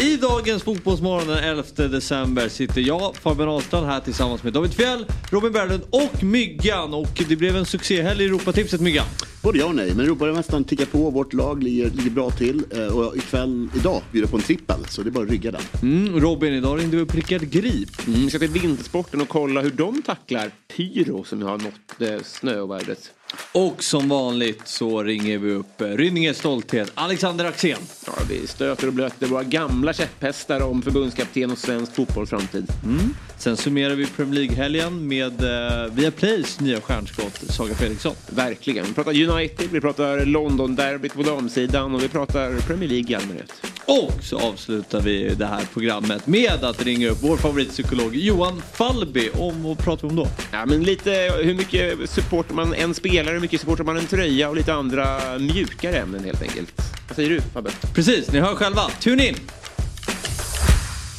I 0.00 0.16
dagens 0.16 0.62
Fotbollsmorgon 0.62 1.28
den 1.28 1.38
11 1.44 1.62
december 1.88 2.48
sitter 2.48 2.80
jag, 2.80 3.16
Fabian 3.16 3.48
Ahlstrand 3.48 3.86
här 3.86 4.00
tillsammans 4.00 4.42
med 4.42 4.52
David 4.52 4.74
Fjell, 4.74 5.06
Robin 5.30 5.52
Berglund 5.52 5.82
och 5.90 6.22
Myggan. 6.24 6.94
Och 6.94 7.24
det 7.28 7.36
blev 7.36 7.56
en 7.56 7.66
succéhelg 7.66 8.22
i 8.22 8.26
Europatipset 8.26 8.80
Myggan. 8.80 9.06
Både 9.42 9.58
ja 9.58 9.66
och 9.66 9.74
nej, 9.74 9.94
men 9.94 10.04
Europamästaren 10.06 10.64
tickar 10.64 10.84
på. 10.84 11.10
Vårt 11.10 11.32
lag 11.32 11.62
ligger, 11.62 11.90
ligger 11.90 12.10
bra 12.10 12.30
till. 12.30 12.64
Eh, 12.70 12.86
Och 12.86 13.16
ikväll, 13.16 13.68
idag, 13.76 14.02
bjuder 14.12 14.28
på 14.28 14.36
en 14.36 14.42
trippel. 14.42 14.84
Så 14.88 15.02
det 15.02 15.08
är 15.08 15.10
bara 15.10 15.24
att 15.24 15.30
rygga 15.30 15.50
den. 15.50 15.60
Mm, 15.82 16.20
Robin, 16.20 16.54
idag 16.54 16.80
ringde 16.80 16.96
vi 16.96 17.02
upp 17.02 17.14
Rickard 17.14 17.50
Grip. 17.50 18.06
Mm, 18.06 18.20
vi 18.20 18.30
ska 18.30 18.38
till 18.38 18.48
vintersporten 18.48 19.20
och 19.20 19.28
kolla 19.28 19.60
hur 19.60 19.70
de 19.70 20.02
tacklar 20.02 20.50
pyro 20.76 21.24
som 21.24 21.42
har 21.42 21.58
nått 21.58 22.00
eh, 22.00 22.22
snöovädret. 22.24 23.10
Och 23.52 23.82
som 23.84 24.08
vanligt 24.08 24.60
så 24.64 25.02
ringer 25.02 25.38
vi 25.38 25.52
upp 25.52 25.80
eh, 25.80 25.86
Rynninges 25.86 26.38
stolthet, 26.38 26.92
Alexander 26.94 27.44
Axén. 27.44 27.78
Ja, 28.06 28.12
vi 28.28 28.46
stöter 28.46 28.86
och 28.86 28.92
blöter 28.92 29.26
våra 29.26 29.42
gamla 29.42 29.92
käpphästar 29.92 30.60
om 30.60 30.82
förbundskapten 30.82 31.50
och 31.50 31.58
svensk 31.58 31.94
fotbolls 31.94 32.30
framtid. 32.30 32.72
Mm. 32.84 33.14
Sen 33.38 33.56
summerar 33.56 33.94
vi 33.94 34.06
Premier 34.06 34.34
League-helgen 34.34 35.08
med 35.08 35.42
eh, 35.42 35.92
Viaplays 35.92 36.60
nya 36.60 36.80
stjärnskott 36.80 37.40
Saga 37.48 37.74
Fredriksson. 37.74 38.14
Verkligen. 38.28 38.86
Vi 38.86 38.94
pratar 38.94 39.30
United, 39.30 39.68
vi 39.72 39.80
pratar 39.80 40.24
London-derbyt 40.24 41.14
på 41.14 41.22
damsidan 41.22 41.94
och 41.94 42.02
vi 42.02 42.08
pratar 42.08 42.60
Premier 42.66 42.88
League 42.88 43.10
i 43.10 43.14
allmänhet. 43.14 43.52
Och 43.84 44.24
så 44.24 44.38
avslutar 44.38 45.00
vi 45.00 45.34
det 45.34 45.46
här 45.46 45.62
programmet 45.72 46.26
med 46.26 46.64
att 46.64 46.84
ringa 46.84 47.08
upp 47.08 47.18
vår 47.22 47.36
favoritpsykolog 47.36 48.16
Johan 48.16 48.62
Falby. 48.72 49.30
Om 49.34 49.62
vad 49.62 49.78
pratar 49.78 50.02
vi 50.02 50.08
om 50.08 50.16
då? 50.16 50.26
Ja, 50.52 50.66
men 50.66 50.82
lite 50.82 51.10
hur 51.42 51.54
mycket 51.54 52.10
supportar 52.10 52.54
man 52.54 52.74
en 52.74 52.94
spelare, 53.20 53.40
mycket 53.40 53.60
supportar 53.60 53.84
man 53.84 53.96
en 53.96 54.06
tröja 54.06 54.48
och 54.48 54.56
lite 54.56 54.74
andra 54.74 55.38
mjukare 55.38 55.98
ämnen 55.98 56.24
helt 56.24 56.42
enkelt. 56.42 56.74
Vad 57.08 57.16
säger 57.16 57.30
du 57.30 57.40
Fabbe? 57.40 57.70
Precis, 57.94 58.32
ni 58.32 58.40
hör 58.40 58.54
själva. 58.54 58.80
Tune 59.00 59.28
in! 59.28 59.36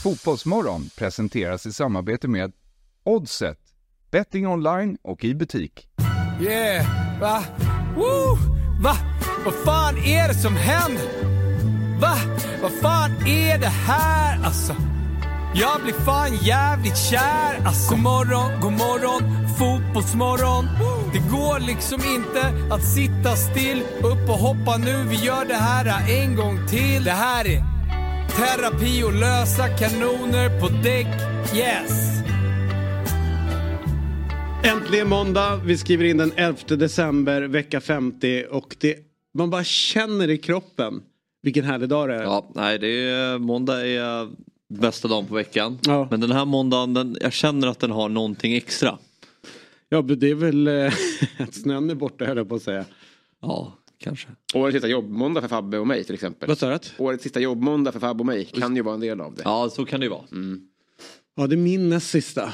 Fotbollsmorgon 0.03 0.89
presenteras 0.97 1.65
i 1.65 1.73
samarbete 1.73 2.27
med 2.27 2.51
Oddset, 3.03 3.57
betting 4.11 4.47
online 4.47 4.97
och 5.01 5.23
i 5.23 5.35
butik. 5.35 5.87
Yeah, 6.41 6.85
va? 7.19 7.43
Woo! 7.95 8.37
Va? 8.83 8.97
Vad 9.45 9.53
fan 9.53 9.97
är 9.97 10.27
det 10.27 10.33
som 10.33 10.55
händer? 10.55 11.05
Va? 11.99 12.15
Vad 12.61 12.71
fan 12.71 13.11
är 13.27 13.57
det 13.57 13.67
här 13.67 14.43
alltså? 14.43 14.75
Jag 15.53 15.81
blir 15.83 15.93
fan 15.93 16.35
jävligt 16.35 16.97
kär 16.97 17.65
alltså. 17.65 17.89
God 17.89 18.03
morgon, 18.03 18.61
god 18.61 18.71
morgon, 18.71 19.47
fotbollsmorgon. 19.59 20.65
Det 21.13 21.19
går 21.31 21.59
liksom 21.59 22.01
inte 22.15 22.73
att 22.73 22.83
sitta 22.83 23.35
still. 23.35 23.83
Upp 23.97 24.29
och 24.29 24.39
hoppa 24.47 24.77
nu, 24.77 25.05
vi 25.09 25.15
gör 25.15 25.45
det 25.45 25.53
här 25.53 26.09
en 26.23 26.35
gång 26.35 26.67
till. 26.67 27.03
Det 27.03 27.11
här 27.11 27.45
är 27.47 27.63
terapi 28.37 29.03
och 29.03 29.13
lösa 29.13 29.67
kanoner 29.67 30.59
på 30.59 30.67
däck. 30.67 31.07
Yes! 31.55 32.11
Äntligen 34.63 35.09
måndag, 35.09 35.55
vi 35.65 35.77
skriver 35.77 36.05
in 36.05 36.17
den 36.17 36.31
11 36.35 36.57
december, 36.67 37.41
vecka 37.41 37.81
50 37.81 38.45
och 38.51 38.75
det, 38.79 38.95
man 39.33 39.49
bara 39.49 39.63
känner 39.63 40.29
i 40.29 40.37
kroppen 40.37 41.01
vilken 41.41 41.65
härlig 41.65 41.89
dag 41.89 42.09
det 42.09 42.15
är. 42.15 42.23
Ja, 42.23 42.51
nej, 42.55 42.79
det 42.79 43.09
är, 43.09 43.37
måndag 43.37 43.87
är 43.87 44.29
bästa 44.79 45.07
dagen 45.07 45.25
på 45.27 45.35
veckan. 45.35 45.79
Ja. 45.81 46.07
Men 46.11 46.19
den 46.19 46.31
här 46.31 46.45
måndagen, 46.45 46.93
den, 46.93 47.17
jag 47.21 47.33
känner 47.33 47.67
att 47.67 47.79
den 47.79 47.91
har 47.91 48.09
någonting 48.09 48.53
extra. 48.53 48.97
Ja, 49.89 50.01
men 50.01 50.19
det 50.19 50.29
är 50.29 50.35
väl 50.35 50.67
eh, 50.67 50.93
att 51.37 51.53
snön 51.53 51.89
är 51.89 51.95
borta 51.95 52.25
höll 52.25 52.37
jag 52.37 52.49
på 52.49 52.55
att 52.55 52.61
säga. 52.63 52.85
Ja, 53.41 53.77
kanske. 53.97 54.27
Årets 54.53 54.73
sista 54.73 54.87
jobbmåndag 54.87 55.41
för 55.41 55.47
Fabbe 55.47 55.77
och 55.77 55.87
mig 55.87 56.03
till 56.03 56.13
exempel. 56.15 56.47
Vad 56.49 56.57
sa 56.57 56.69
du? 56.69 56.79
Årets 56.97 57.23
sista 57.23 57.39
jobbmåndag 57.39 57.91
för 57.91 57.99
Fabbe 57.99 58.19
och 58.19 58.25
mig 58.25 58.45
kan 58.45 58.75
ju 58.75 58.81
vara 58.81 58.95
en 58.95 59.01
del 59.01 59.21
av 59.21 59.35
det. 59.35 59.41
Ja, 59.45 59.69
så 59.69 59.85
kan 59.85 59.99
det 59.99 60.03
ju 60.05 60.09
vara. 60.09 60.23
Ja, 61.35 61.47
det 61.47 61.55
är 61.55 61.57
min 61.57 61.89
näst 61.89 62.09
sista. 62.09 62.53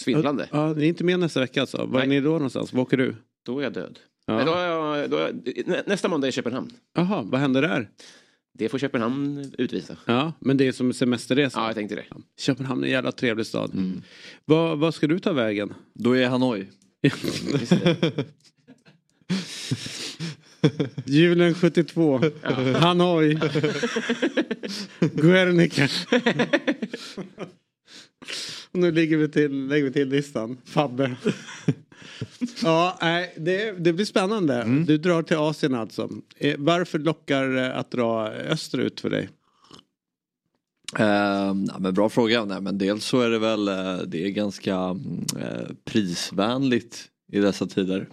Svindlande. 0.00 0.48
Ja, 0.52 0.74
det 0.74 0.84
är 0.86 0.88
inte 0.88 1.04
med 1.04 1.18
nästa 1.20 1.40
vecka 1.40 1.60
alltså. 1.60 1.86
Var 1.86 2.00
är 2.00 2.06
ni 2.06 2.20
då 2.20 2.30
någonstans? 2.30 2.72
Var 2.72 2.82
åker 2.82 2.96
du? 2.96 3.16
Då 3.46 3.58
är 3.58 3.62
jag 3.62 3.72
död. 3.72 3.98
Ja. 4.26 4.36
Nej, 4.36 4.44
då 4.44 4.52
är 4.54 4.66
jag, 4.66 5.10
då 5.10 5.16
är 5.16 5.22
jag, 5.56 5.66
nä- 5.68 5.82
nästa 5.86 6.08
måndag 6.08 6.26
är 6.26 6.30
Köpenhamn. 6.30 6.70
Jaha, 6.94 7.22
vad 7.22 7.40
händer 7.40 7.62
där? 7.62 7.88
Det 8.54 8.68
får 8.68 8.78
Köpenhamn 8.78 9.52
utvisa. 9.58 9.96
Ja, 10.04 10.32
men 10.38 10.56
det 10.56 10.66
är 10.68 10.72
som 10.72 10.92
semesterresa. 10.92 11.60
Ja, 11.60 11.66
jag 11.66 11.74
tänkte 11.74 11.94
det. 11.94 12.04
Köpenhamn 12.38 12.82
är 12.82 12.86
en 12.86 12.92
jävla 12.92 13.12
trevlig 13.12 13.46
stad. 13.46 14.02
Vad, 14.44 14.78
vad 14.78 14.94
ska 14.94 15.06
du 15.06 15.18
ta 15.18 15.32
vägen? 15.32 15.74
Då 15.94 16.16
är 16.16 16.28
Hanoi. 16.28 16.66
Julen 21.06 21.54
72. 21.54 22.20
Hanoi. 22.74 23.38
Guernica. 25.00 25.88
Och 28.70 28.78
nu 28.78 28.92
ligger 28.92 29.16
vi 29.16 29.28
till, 29.28 29.66
lägger 29.66 29.84
vi 29.84 29.92
till 29.92 30.08
listan. 30.08 30.58
Fabbe. 30.64 31.16
ja, 32.62 32.98
nej, 33.02 33.34
det, 33.36 33.72
det 33.72 33.92
blir 33.92 34.04
spännande. 34.04 34.84
Du 34.86 34.98
drar 34.98 35.22
till 35.22 35.36
Asien 35.36 35.74
alltså. 35.74 36.08
Eh, 36.36 36.54
varför 36.58 36.98
lockar 36.98 37.56
eh, 37.56 37.78
att 37.78 37.90
dra 37.90 38.28
österut 38.28 39.00
för 39.00 39.10
dig? 39.10 39.28
Eh, 40.98 41.54
nej, 41.54 41.76
men 41.78 41.94
bra 41.94 42.08
fråga. 42.08 42.44
Nej, 42.44 42.60
men 42.60 42.78
dels 42.78 43.04
så 43.04 43.20
är 43.20 43.30
det 43.30 43.38
väl 43.38 43.68
eh, 43.68 43.96
det 44.06 44.24
är 44.24 44.30
ganska 44.30 44.74
mm, 44.74 45.24
eh, 45.38 45.74
prisvänligt 45.84 47.08
i 47.32 47.38
dessa 47.38 47.66
tider 47.66 48.08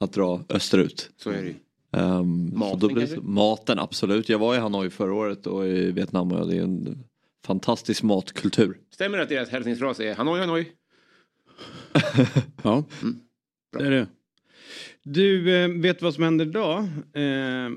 att 0.00 0.12
dra 0.12 0.44
österut. 0.48 1.10
Så 1.16 1.30
är 1.30 1.42
det 1.42 1.48
ju. 1.48 1.54
Så 1.90 2.24
Maten 2.58 2.78
då 2.78 2.88
blir, 2.88 3.20
maten 3.20 3.78
absolut. 3.78 4.28
Jag 4.28 4.38
var 4.38 4.54
i 4.54 4.58
Hanoi 4.58 4.90
förra 4.90 5.14
året 5.14 5.46
och 5.46 5.66
i 5.66 5.92
Vietnam 5.92 6.32
och 6.32 6.48
det 6.48 6.56
är 6.56 6.62
en 6.62 7.04
fantastisk 7.46 8.02
matkultur. 8.02 8.78
Stämmer 8.90 9.16
det 9.18 9.22
att 9.22 9.28
deras 9.28 9.48
hälsningsfras 9.48 10.00
är 10.00 10.14
Hanoi, 10.14 10.40
Hanoi? 10.40 10.66
Ja, 12.62 12.84
det 13.78 13.84
är 13.86 13.90
det. 13.90 14.06
Du, 15.02 15.56
eh, 15.56 15.68
vet 15.68 16.02
vad 16.02 16.14
som 16.14 16.24
händer 16.24 16.46
idag? 16.46 16.78
Eh, 17.12 17.70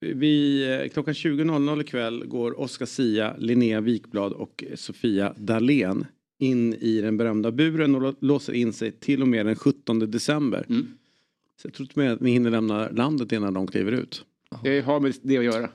vi, 0.00 0.64
eh, 0.82 0.88
klockan 0.88 1.14
20.00 1.14 1.80
ikväll 1.80 2.24
går 2.26 2.60
Oscar 2.60 2.86
Sia, 2.86 3.36
Linnea 3.38 3.80
Wikblad 3.80 4.32
och 4.32 4.64
Sofia 4.74 5.34
Dalén 5.36 6.06
in 6.38 6.74
i 6.74 7.00
den 7.00 7.16
berömda 7.16 7.50
buren 7.52 7.94
och 7.94 8.00
lå- 8.02 8.16
låser 8.20 8.52
in 8.52 8.72
sig 8.72 8.92
till 8.92 9.22
och 9.22 9.28
med 9.28 9.46
den 9.46 9.56
17 9.56 9.98
december. 10.10 10.66
Mm. 10.68 10.86
Så 11.62 11.66
jag 11.68 11.74
tror 11.74 11.88
inte 11.90 12.12
att 12.12 12.20
ni 12.20 12.30
hinner 12.30 12.50
lämna 12.50 12.88
landet 12.90 13.32
innan 13.32 13.54
de 13.54 13.66
kliver 13.66 13.92
ut. 13.92 14.24
Det 14.62 14.80
har 14.80 15.00
med 15.00 15.14
det 15.22 15.38
att 15.38 15.44
göra. 15.44 15.70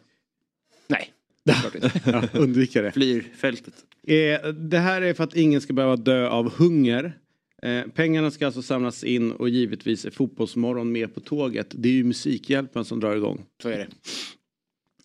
Nej. 0.88 1.14
Ja, 2.06 2.24
undvika 2.34 2.82
det. 2.82 2.92
Flyr 2.92 3.22
fältet. 3.36 3.74
Eh, 4.08 4.50
det 4.50 4.78
här 4.78 5.02
är 5.02 5.14
för 5.14 5.24
att 5.24 5.36
ingen 5.36 5.62
ska 5.62 5.74
behöva 5.74 5.96
dö 5.96 6.28
av 6.30 6.52
hunger. 6.54 7.18
Eh, 7.62 7.84
pengarna 7.96 8.32
ska 8.32 8.46
alltså 8.46 8.62
samlas 8.62 9.04
in 9.04 9.32
och 9.32 9.50
givetvis 9.50 10.06
är 10.06 10.12
Fotbollsmorgon 10.12 10.92
med 10.92 11.14
på 11.14 11.20
tåget. 11.20 11.68
Det 11.70 11.90
är 11.90 11.94
ju 11.94 12.04
Musikhjälpen 12.04 12.86
som 12.86 13.00
drar 13.00 13.16
igång. 13.16 13.46
Så 13.62 13.70
är 13.70 13.78
det. 13.78 13.88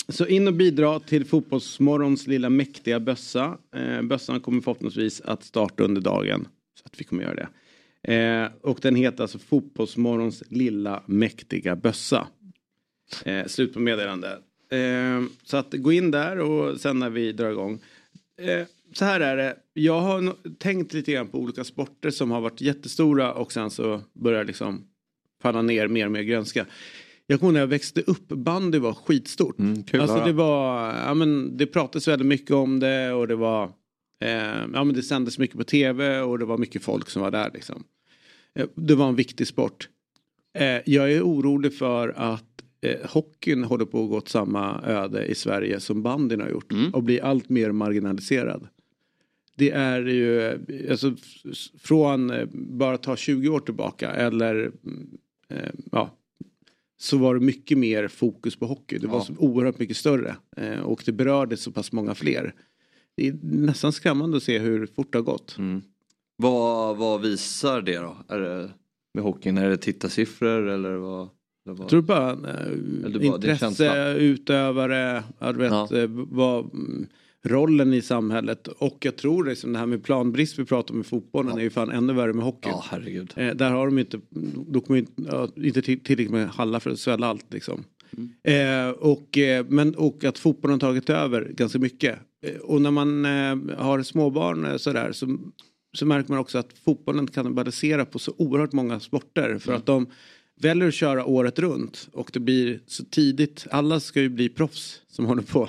Så 0.09 0.27
in 0.27 0.49
och 0.49 0.55
bidra 0.55 1.01
till 1.01 1.25
Fotbollsmorgons 1.25 2.27
lilla 2.27 2.51
mäktiga 2.51 3.01
bössa. 3.01 3.59
Eh, 3.77 4.03
bössan 4.03 4.41
kommer 4.41 4.61
förhoppningsvis 4.61 5.21
att 5.21 5.45
starta 5.45 5.85
under 5.85 6.01
dagen. 6.01 6.49
Så 6.81 6.87
att 6.87 7.01
vi 7.01 7.05
kommer 7.05 7.23
göra 7.23 7.35
det. 7.35 7.49
Eh, 8.15 8.51
och 8.61 8.79
den 8.83 8.95
heter 8.95 9.23
alltså 9.23 9.39
Fotbollsmorgons 9.39 10.43
lilla 10.49 11.03
mäktiga 11.07 11.77
bössa. 11.77 12.29
Eh, 13.25 13.47
slut 13.47 13.73
på 13.73 13.81
meddelande. 13.81 14.39
Eh, 14.71 15.23
så 15.45 15.57
att 15.57 15.73
gå 15.73 15.93
in 15.93 16.11
där 16.11 16.39
och 16.39 16.81
sen 16.81 16.99
när 16.99 17.11
vi 17.11 17.33
drar 17.33 17.51
igång. 17.51 17.81
Så 18.95 19.05
här 19.05 19.21
är 19.21 19.37
det. 19.37 19.57
Jag 19.73 20.01
har 20.01 20.35
tänkt 20.59 20.93
lite 20.93 21.13
grann 21.13 21.29
på 21.29 21.39
olika 21.39 21.65
sporter 21.65 22.11
som 22.11 22.31
har 22.31 22.41
varit 22.41 22.61
jättestora 22.61 23.33
och 23.33 23.53
sen 23.53 23.71
så 23.71 24.01
börjar 24.13 24.45
liksom 24.45 24.85
falla 25.43 25.63
ner 25.63 25.89
mer 25.89 26.07
och 26.07 26.13
mer 26.13 26.23
grönska. 26.23 26.67
Jag 27.27 27.41
kommer 27.41 27.51
ihåg 27.51 27.55
när 27.55 27.61
jag 27.61 27.67
växte 27.67 28.01
upp, 28.01 28.29
bandy 28.29 28.79
var 28.79 28.93
skitstort. 28.93 29.59
Mm, 29.59 29.83
kul 29.83 30.01
alltså 30.01 30.25
det 30.25 30.33
var, 30.33 30.95
ja 31.07 31.15
men 31.15 31.57
det 31.57 31.67
pratades 31.67 32.09
väldigt 32.09 32.29
mycket 32.29 32.51
om 32.51 32.81
det 32.81 33.13
och 33.13 33.29
det 33.29 33.37
var, 33.37 33.65
eh, 34.25 34.31
ja 34.73 34.85
men 34.85 34.93
det 34.93 35.03
sändes 35.03 35.39
mycket 35.39 35.57
på 35.57 35.65
tv 35.65 36.21
och 36.21 36.39
det 36.39 36.45
var 36.45 36.59
mycket 36.59 36.83
folk 36.83 37.11
som 37.11 37.23
var 37.23 37.31
där 37.31 37.51
liksom. 37.55 37.85
Eh, 38.55 38.67
det 38.75 38.95
var 38.95 39.09
en 39.09 39.17
viktig 39.17 39.47
sport. 39.47 39.89
Eh, 40.59 40.81
jag 40.85 41.13
är 41.13 41.23
orolig 41.23 41.75
för 41.75 42.09
att 42.09 42.63
eh, 42.83 43.11
hockeyn 43.11 43.65
håller 43.65 43.85
på 43.85 44.05
att 44.05 44.11
gå 44.11 44.17
åt 44.17 44.29
samma 44.29 44.83
öde 44.83 45.27
i 45.27 45.35
Sverige 45.35 45.81
som 45.81 46.03
bandyn 46.03 46.41
har 46.41 46.49
gjort 46.49 46.73
och 46.93 47.03
blir 47.03 47.25
allt 47.25 47.49
mer 47.49 47.73
marginaliserad. 47.73 48.69
Det 49.57 49.71
är 49.71 50.01
ju, 50.07 50.59
alltså 50.91 51.15
från 51.79 52.31
eh, 52.31 52.47
bara 52.53 52.99
ta 52.99 53.17
20 53.17 53.49
år 53.49 53.61
tillbaka 53.61 54.11
eller 54.11 54.55
mm, 54.55 55.09
eh, 55.49 55.71
ja, 55.93 56.11
så 57.01 57.19
var 57.19 57.35
det 57.35 57.41
mycket 57.41 57.79
mer 57.79 58.09
fokus 58.09 58.57
på 58.57 58.67
hockey. 58.67 58.99
Det 58.99 59.07
var 59.07 59.21
så 59.21 59.33
oerhört 59.39 59.79
mycket 59.79 59.97
större 59.97 60.37
eh, 60.57 60.81
och 60.81 61.03
det 61.07 61.13
berörde 61.13 61.57
så 61.57 61.73
pass 61.73 61.93
många 61.93 62.15
fler. 62.15 62.55
Det 63.17 63.29
är 63.29 63.39
nästan 63.43 63.93
skrämmande 63.93 64.37
att 64.37 64.43
se 64.43 64.59
hur 64.59 64.87
fort 64.87 65.13
det 65.13 65.19
har 65.19 65.23
gått. 65.23 65.57
Vad, 66.37 66.97
vad 66.97 67.21
visar 67.21 67.83
det 67.83 67.99
då? 67.99 68.17
Är 68.29 68.39
det 68.41 68.71
med 69.15 69.25
hockeyn? 69.25 69.59
Är 69.59 69.69
det 69.71 69.77
tittarsiffror 69.77 70.69
eller 70.69 70.93
vad? 70.97 71.29
Var- 71.67 71.77
Jag 71.79 71.89
tror 71.89 72.03
bara 72.03 72.31
eh, 72.31 72.37
Eller 73.05 73.19
bara, 73.29 73.39
det 73.39 73.47
är 73.49 73.53
intresse, 73.53 74.15
utövare, 74.19 75.25
ja, 75.39 75.53
du 75.53 75.59
vet, 75.59 75.93
eh, 75.93 76.07
vad, 76.11 76.65
mm, 76.75 77.07
rollen 77.45 77.95
i 77.95 78.03
samhället. 78.03 78.67
Och 78.69 78.99
jag 79.01 79.17
tror 79.17 79.45
liksom 79.45 79.73
det 79.73 79.79
här 79.79 79.87
med 79.87 80.05
planbrist 80.05 80.59
vi 80.59 80.65
pratar 80.65 80.95
om 80.95 81.01
i 81.01 81.05
fotbollen 81.05 81.59
är 81.59 81.63
ju 81.63 81.71
fan 81.71 81.91
ännu 81.91 82.13
värre 82.13 82.33
med 82.33 82.45
hockey. 82.45 82.69
Ja, 82.69 82.85
herregud. 82.91 83.33
Eh, 83.37 83.55
där 83.55 83.71
har 83.71 83.87
de 83.87 83.99
inte, 83.99 84.21
då 84.69 84.81
kommer 84.81 85.01
ju, 85.01 85.07
ja, 85.17 85.49
inte 85.57 85.83
till- 85.83 86.01
tillräckligt 86.01 86.31
med 86.31 86.49
hallar 86.49 86.81
för 86.81 86.91
att 86.91 86.99
svälla 86.99 87.27
allt 87.27 87.53
liksom. 87.53 87.85
Eh, 88.43 88.89
och, 88.91 89.39
eh, 89.39 89.67
men, 89.69 89.95
och 89.95 90.25
att 90.25 90.39
fotbollen 90.39 90.73
har 90.73 90.79
tagit 90.79 91.11
över 91.11 91.49
ganska 91.57 91.79
mycket. 91.79 92.19
Eh, 92.47 92.57
och 92.57 92.83
när 92.83 92.91
man 92.91 93.25
eh, 93.25 93.77
har 93.79 94.03
småbarn 94.03 94.65
eh, 94.65 94.77
sådär 94.77 95.13
så, 95.13 95.39
så 95.97 96.07
märker 96.07 96.31
man 96.31 96.39
också 96.39 96.59
att 96.59 96.69
fotbollen 96.85 97.27
kannibaliserar 97.27 98.05
på 98.05 98.19
så 98.19 98.33
oerhört 98.39 98.73
många 98.73 99.01
sporter. 99.01 99.59
För 99.59 99.73
att 99.73 99.87
de 99.87 100.07
väljer 100.61 100.89
att 100.89 100.95
köra 100.95 101.25
året 101.25 101.59
runt 101.59 102.09
och 102.13 102.31
det 102.33 102.41
blir 102.41 102.81
så 102.87 103.05
tidigt. 103.05 103.67
Alla 103.71 104.01
ska 104.01 104.21
ju 104.21 104.29
bli 104.29 104.49
proffs 104.49 105.01
som 105.09 105.27
håller 105.27 105.43
på. 105.43 105.69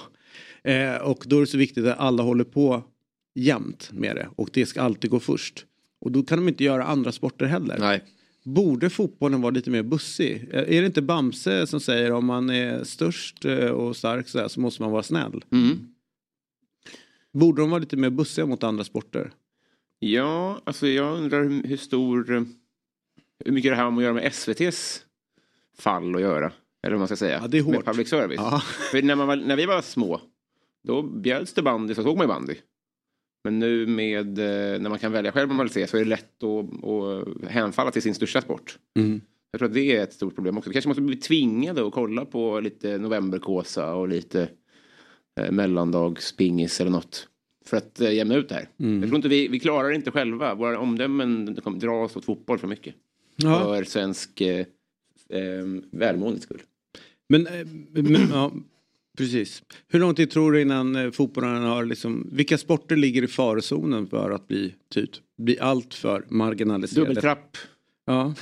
Eh, 0.65 0.95
och 0.95 1.23
då 1.27 1.35
är 1.37 1.41
det 1.41 1.47
så 1.47 1.57
viktigt 1.57 1.85
att 1.85 1.97
alla 1.99 2.23
håller 2.23 2.43
på 2.43 2.83
jämt 3.35 3.89
med 3.93 4.15
det. 4.15 4.29
Och 4.35 4.49
det 4.53 4.65
ska 4.65 4.81
alltid 4.81 5.11
gå 5.11 5.19
först. 5.19 5.65
Och 6.01 6.11
då 6.11 6.23
kan 6.23 6.37
de 6.37 6.47
inte 6.47 6.63
göra 6.63 6.83
andra 6.85 7.11
sporter 7.11 7.45
heller. 7.45 7.77
Nej. 7.79 8.03
Borde 8.43 8.89
fotbollen 8.89 9.41
vara 9.41 9.51
lite 9.51 9.69
mer 9.69 9.83
bussig? 9.83 10.47
Eh, 10.51 10.59
Är 10.59 10.81
det 10.81 10.85
inte 10.85 11.01
Bamse 11.01 11.67
som 11.67 11.79
säger 11.79 12.11
om 12.11 12.25
man 12.25 12.49
är 12.49 12.83
störst 12.83 13.45
eh, 13.45 13.69
och 13.69 13.95
stark 13.95 14.27
så, 14.27 14.39
här, 14.39 14.47
så 14.47 14.59
måste 14.59 14.81
man 14.81 14.91
vara 14.91 15.03
snäll? 15.03 15.43
Mm. 15.51 15.87
Borde 17.33 17.61
de 17.61 17.69
vara 17.69 17.79
lite 17.79 17.97
mer 17.97 18.09
bussiga 18.09 18.45
mot 18.45 18.63
andra 18.63 18.83
sporter? 18.83 19.31
Ja, 19.99 20.61
alltså 20.63 20.87
jag 20.87 21.17
undrar 21.17 21.43
hur, 21.67 21.77
stor... 21.77 22.45
Hur 23.45 23.51
mycket 23.51 23.71
det 23.71 23.75
här 23.75 23.83
har 23.83 23.97
att 23.97 24.03
göra 24.03 24.13
med 24.13 24.23
SVTs 24.25 25.01
fall 25.77 26.15
att 26.15 26.21
göra. 26.21 26.51
Eller 26.83 26.91
vad 26.95 26.99
man 26.99 27.07
ska 27.07 27.15
säga. 27.17 27.39
Ja, 27.41 27.47
det 27.47 27.57
är 27.57 27.63
Med 27.63 27.75
hårt. 27.75 27.85
public 27.85 28.09
service. 28.09 28.37
Ja. 28.39 28.61
För 28.91 29.01
när, 29.01 29.15
man 29.15 29.27
var, 29.27 29.35
när 29.35 29.55
vi 29.55 29.65
var 29.65 29.81
små, 29.81 30.21
då 30.85 31.01
bjöds 31.01 31.53
det 31.53 31.61
bandy 31.61 31.95
så 31.95 32.03
såg 32.03 32.17
man 32.17 32.23
ju 32.23 32.27
bandy. 32.27 32.55
Men 33.43 33.59
nu 33.59 33.87
med, 33.87 34.39
eh, 34.39 34.81
när 34.81 34.89
man 34.89 34.99
kan 34.99 35.11
välja 35.11 35.31
själv 35.31 35.49
vad 35.49 35.57
man 35.57 35.65
vill 35.65 35.73
se 35.73 35.87
så 35.87 35.97
är 35.97 36.01
det 36.01 36.09
lätt 36.09 36.43
att, 36.43 36.83
att 36.83 37.51
hänfalla 37.51 37.91
till 37.91 38.01
sin 38.01 38.15
största 38.15 38.41
sport. 38.41 38.79
Mm. 38.99 39.21
Jag 39.51 39.59
tror 39.59 39.69
att 39.69 39.73
det 39.73 39.95
är 39.95 40.03
ett 40.03 40.13
stort 40.13 40.35
problem 40.35 40.57
också. 40.57 40.69
Vi 40.69 40.73
kanske 40.73 40.89
måste 40.89 41.01
bli 41.01 41.15
tvingade 41.15 41.87
att 41.87 41.93
kolla 41.93 42.25
på 42.25 42.59
lite 42.59 42.97
novemberkåsa 42.97 43.93
och 43.93 44.07
lite 44.07 44.49
eh, 45.39 45.51
mellandagspingis 45.51 46.81
eller 46.81 46.91
något. 46.91 47.27
För 47.65 47.77
att 47.77 48.01
eh, 48.01 48.13
jämna 48.13 48.35
ut 48.35 48.49
det 48.49 48.55
här. 48.55 48.69
Mm. 48.79 48.99
Jag 48.99 49.09
tror 49.09 49.15
inte 49.15 49.27
vi, 49.27 49.47
vi 49.47 49.59
klarar 49.59 49.89
det 49.89 49.95
inte 49.95 50.11
själva. 50.11 50.55
Våra 50.55 50.79
omdömen 50.79 51.55
kommer 51.63 51.79
dras 51.79 52.15
åt 52.15 52.25
fotboll 52.25 52.59
för 52.59 52.67
mycket. 52.67 52.95
Ja. 53.35 53.59
För 53.59 53.83
svensk 53.83 54.41
eh, 54.41 54.65
eh, 55.29 55.65
välmåendes 55.91 56.43
skull. 56.43 56.61
Men, 57.29 57.47
eh, 57.47 57.67
men 57.91 58.29
ja, 58.29 58.51
precis. 59.15 59.63
Hur 59.87 59.99
lång 59.99 60.15
tid 60.15 60.31
tror 60.31 60.51
du 60.51 60.61
innan 60.61 60.95
eh, 60.95 61.11
fotbollen 61.11 61.63
har 61.63 61.85
liksom, 61.85 62.29
vilka 62.31 62.57
sporter 62.57 62.95
ligger 62.95 63.23
i 63.23 63.27
farozonen 63.27 64.07
för 64.07 64.31
att 64.31 64.47
bli, 64.47 64.75
typ, 64.93 65.09
bli 65.37 65.59
allt 65.59 65.93
för 65.93 66.25
marginaliserade? 66.29 67.07
Dubbeltrapp. 67.07 67.57
Ja. 68.05 68.33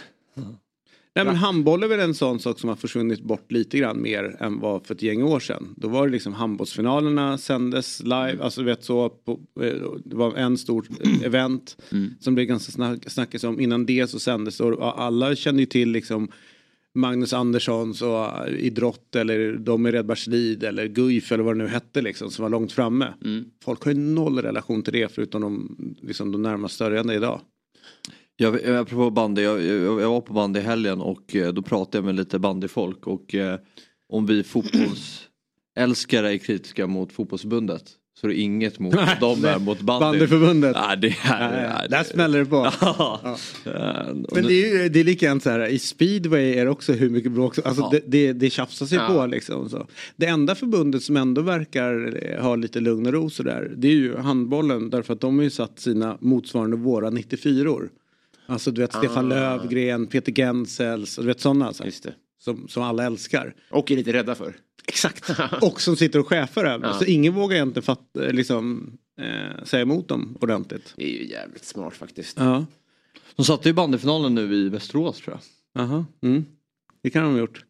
Nej 1.16 1.26
men 1.26 1.36
handboll 1.36 1.84
är 1.84 1.88
väl 1.88 2.00
en 2.00 2.14
sån 2.14 2.40
sak 2.40 2.60
som 2.60 2.70
har 2.70 2.76
försvunnit 2.76 3.22
bort 3.22 3.52
lite 3.52 3.78
grann 3.78 4.02
mer 4.02 4.38
än 4.40 4.60
vad 4.60 4.86
för 4.86 4.96
ett 4.96 5.02
gäng 5.02 5.24
år 5.24 5.40
sedan. 5.40 5.74
Då 5.78 5.88
var 5.88 6.08
det 6.08 6.12
liksom 6.12 6.34
handbollsfinalerna 6.34 7.38
sändes 7.38 8.04
live, 8.04 8.38
alltså 8.42 8.62
du 8.62 8.66
vet 8.66 8.84
så, 8.84 9.10
på, 9.10 9.32
eh, 9.62 9.74
det 10.06 10.16
var 10.16 10.36
en 10.36 10.58
stor 10.58 10.86
event 11.24 11.78
som 12.20 12.36
blev 12.36 12.48
ganska 12.48 12.72
snack, 12.72 13.10
snackis 13.12 13.44
om. 13.44 13.60
Innan 13.60 13.86
det 13.86 14.10
så 14.10 14.20
sändes 14.20 14.60
och 14.60 15.02
alla 15.02 15.36
kände 15.36 15.62
ju 15.62 15.66
till 15.66 15.92
liksom 15.92 16.32
Magnus 16.96 17.34
Anderssons 17.34 18.02
och 18.02 18.48
eh, 18.48 18.56
idrott 18.56 19.16
eller 19.16 19.54
de 19.54 19.88
i 19.88 19.92
Redbergslid 19.92 20.64
eller 20.64 20.88
Guif 20.88 21.32
eller 21.32 21.44
vad 21.44 21.58
det 21.58 21.64
nu 21.64 21.70
hette 21.70 22.02
liksom 22.02 22.32
som 22.32 22.44
var 22.44 22.50
långt 22.50 22.72
framme. 22.72 23.14
Folk 23.64 23.84
har 23.84 23.92
ju 23.92 23.98
noll 23.98 24.42
relation 24.42 24.84
till 24.84 24.94
det 24.94 25.12
förutom 25.12 25.42
de, 25.42 25.78
liksom, 26.02 26.32
de 26.32 26.42
närmast 26.42 26.76
störande 26.76 27.14
idag. 27.14 27.42
Jag, 28.36 28.64
jag, 28.64 28.76
apropå 28.76 29.10
bandy, 29.10 29.42
jag, 29.42 29.64
jag, 29.64 30.02
jag 30.02 30.10
var 30.10 30.22
på 30.22 30.34
bandy 30.34 30.60
i 30.60 30.64
helgen 30.64 31.02
och 31.02 31.36
eh, 31.36 31.54
då 31.54 31.62
pratade 31.62 31.98
jag 31.98 32.06
med 32.06 32.16
lite 32.16 32.40
bandyfolk 32.40 33.08
och 33.08 33.36
eh, 33.36 33.60
om 34.10 34.26
vi 34.26 34.44
fotbollsälskare 34.44 36.34
är 36.34 36.38
kritiska 36.38 36.88
mot 36.88 37.12
fotbollsförbundet 37.12 37.84
så 38.24 38.28
det 38.28 38.36
inget 38.36 38.80
mot 38.80 38.94
Nej, 38.96 39.18
de 39.20 39.42
nej. 39.42 39.52
är 39.54 39.60
mot 39.60 39.82
bandy. 39.82 40.00
Bandyförbundet. 40.06 40.76
Nej, 40.76 40.98
det 40.98 41.08
är... 41.08 41.52
Nej, 41.52 41.70
nej, 41.80 41.88
där 41.90 42.04
smäller 42.04 42.40
det 42.40 42.46
på. 42.46 42.70
Ja. 42.82 43.20
Och 44.28 44.36
Men 44.36 44.44
det 44.48 44.54
är 44.54 44.84
ju 44.84 44.90
det 44.90 45.00
är 45.00 45.04
likadant 45.04 45.44
så 45.44 45.50
här 45.50 45.68
i 45.68 45.80
speedway 45.80 46.54
är 46.54 46.66
det 46.66 46.72
också 46.72 46.94
hur 46.94 47.10
mycket 47.10 47.32
bråk 47.32 47.58
alltså 47.66 47.82
Ja. 47.82 47.90
det, 47.92 48.02
det, 48.08 48.34
det 48.34 48.50
tjafsar 48.50 48.86
sig 48.86 48.98
Ja. 48.98 49.08
på 49.08 49.26
liksom. 49.26 49.70
Så. 49.70 49.88
Det 50.16 50.26
enda 50.26 50.56
förbundet 50.56 51.04
som 51.04 51.18
ändå 51.18 51.42
verkar 51.42 52.20
eh, 52.32 52.44
ha 52.44 52.56
lite 52.56 52.80
lugn 52.80 53.06
och 53.08 53.14
ro 53.14 53.30
sådär 53.30 53.72
det 53.78 53.88
är 53.88 53.92
ju 53.92 54.18
handbollen 54.18 54.90
därför 54.90 55.14
att 55.14 55.22
de 55.22 55.38
har 55.38 55.44
ju 55.44 55.50
satt 55.50 55.80
sina 55.80 56.18
motsvarande 56.22 56.78
våra 56.78 57.10
94or. 57.10 57.90
Alltså 58.46 58.72
du 58.72 58.82
vet 58.82 58.94
Stefan 58.94 59.30
Lövgren, 59.30 60.08
Peter 60.08 60.32
Gensels, 60.32 61.16
du 61.16 61.26
vet 61.26 61.40
sådana 61.40 61.68
alltså, 61.68 61.86
Just 61.86 62.04
det. 62.04 62.14
Som, 62.44 62.68
som 62.68 62.84
alla 62.84 63.04
älskar. 63.04 63.56
Och 63.70 63.92
är 63.92 63.96
lite 63.96 64.14
rädda 64.14 64.36
för. 64.36 64.56
Exakt. 64.88 65.30
och 65.62 65.82
som 65.82 65.96
sitter 65.96 66.20
och 66.20 66.28
chefer 66.28 66.66
över. 66.66 66.88
Ja. 66.88 66.94
Så 66.94 67.06
ingen 67.06 67.34
vågar 67.34 67.56
egentligen 67.56 67.84
fatta, 67.84 68.20
liksom, 68.20 68.98
eh, 69.22 69.64
säga 69.64 69.82
emot 69.82 70.08
dem 70.08 70.38
ordentligt. 70.42 70.94
Det 70.96 71.04
är 71.04 71.22
ju 71.22 71.30
jävligt 71.30 71.66
smart 71.66 71.94
faktiskt. 71.94 72.38
Ja. 72.38 72.66
De 73.36 73.46
satte 73.46 73.70
ju 73.70 73.74
bandyfinalen 73.74 74.36
nu 74.36 74.56
i 74.56 74.70
Västerås 74.70 75.18
tror 75.18 75.40
jag. 75.74 75.84
Aha. 75.84 76.06
Mm. 76.22 76.46
Det 77.02 77.10
kan 77.10 77.24
de 77.24 77.32
ha 77.32 77.40
gjort. 77.40 77.66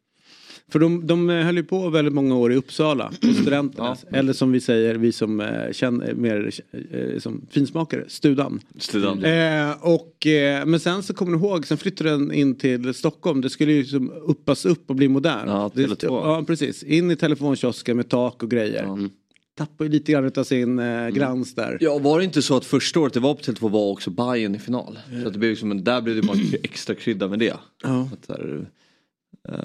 För 0.74 0.80
de, 0.80 1.08
de 1.08 1.30
eh, 1.30 1.36
höll 1.46 1.58
ju 1.58 1.64
på 1.64 1.90
väldigt 1.90 2.14
många 2.14 2.36
år 2.36 2.54
i 2.54 2.56
Uppsala, 2.56 3.12
på 3.22 3.34
studenterna. 3.34 3.98
Eller 4.12 4.34
som 4.34 4.52
vi 4.52 4.60
säger, 4.60 4.96
vi 4.96 5.12
som 5.12 5.40
eh, 5.40 5.72
känner 5.72 6.14
mer 6.14 6.52
eh, 6.92 7.20
som 7.20 7.42
finsmakare, 7.50 8.04
Studan. 8.08 8.60
Student. 8.78 9.24
Eh, 9.24 9.72
och, 9.94 10.28
eh, 10.28 10.66
men 10.66 10.80
sen 10.80 11.04
så 11.04 11.14
kommer 11.14 11.38
ni 11.38 11.48
ihåg, 11.48 11.68
sen 11.68 11.78
flyttade 11.78 12.10
den 12.10 12.32
in 12.32 12.56
till 12.56 12.94
Stockholm. 12.94 13.42
Det 13.42 13.50
skulle 13.50 13.72
ju 13.72 13.80
liksom 13.80 14.12
uppas 14.26 14.66
upp 14.66 14.90
och 14.90 14.96
bli 14.96 15.08
modern. 15.08 15.48
Ja, 15.48 15.72
det, 15.74 15.86
Tele2. 15.88 16.06
ja, 16.06 16.44
precis. 16.48 16.84
In 16.84 17.12
i 17.12 17.16
telefonkiosken 17.16 17.98
med 17.98 18.10
tak 18.10 18.44
och 18.44 18.52
grejer. 18.52 19.10
Tappar 19.56 19.86
ju 19.86 19.92
lite 19.92 20.12
grann 20.12 20.32
av 20.36 20.44
sin 20.44 20.80
eh, 20.80 21.10
glans 21.10 21.56
där. 21.56 21.78
Ja 21.82 21.98
var 21.98 22.20
det 22.20 22.26
inte 22.26 22.42
så 22.42 22.58
att 22.58 22.66
första 22.66 23.00
året 23.00 23.14
det 23.14 23.20
var 23.20 23.34
på 23.34 23.42
Tele2 23.42 23.70
var 23.70 23.92
också 23.92 24.10
Bayern 24.10 24.56
i 24.56 24.60
final? 24.60 25.00
Så 25.22 25.28
att 25.28 25.34
det 25.34 25.40
blev 25.40 25.52
liksom, 25.52 25.84
där 25.84 26.02
blev 26.02 26.16
det 26.16 26.22
bara 26.22 26.38
extra 26.64 26.96
krydda 26.96 27.28
med 27.28 27.40
det. 27.40 27.54
Ja. 27.84 28.10
Att 28.14 28.28
där, 28.28 28.60
eh, 28.60 28.68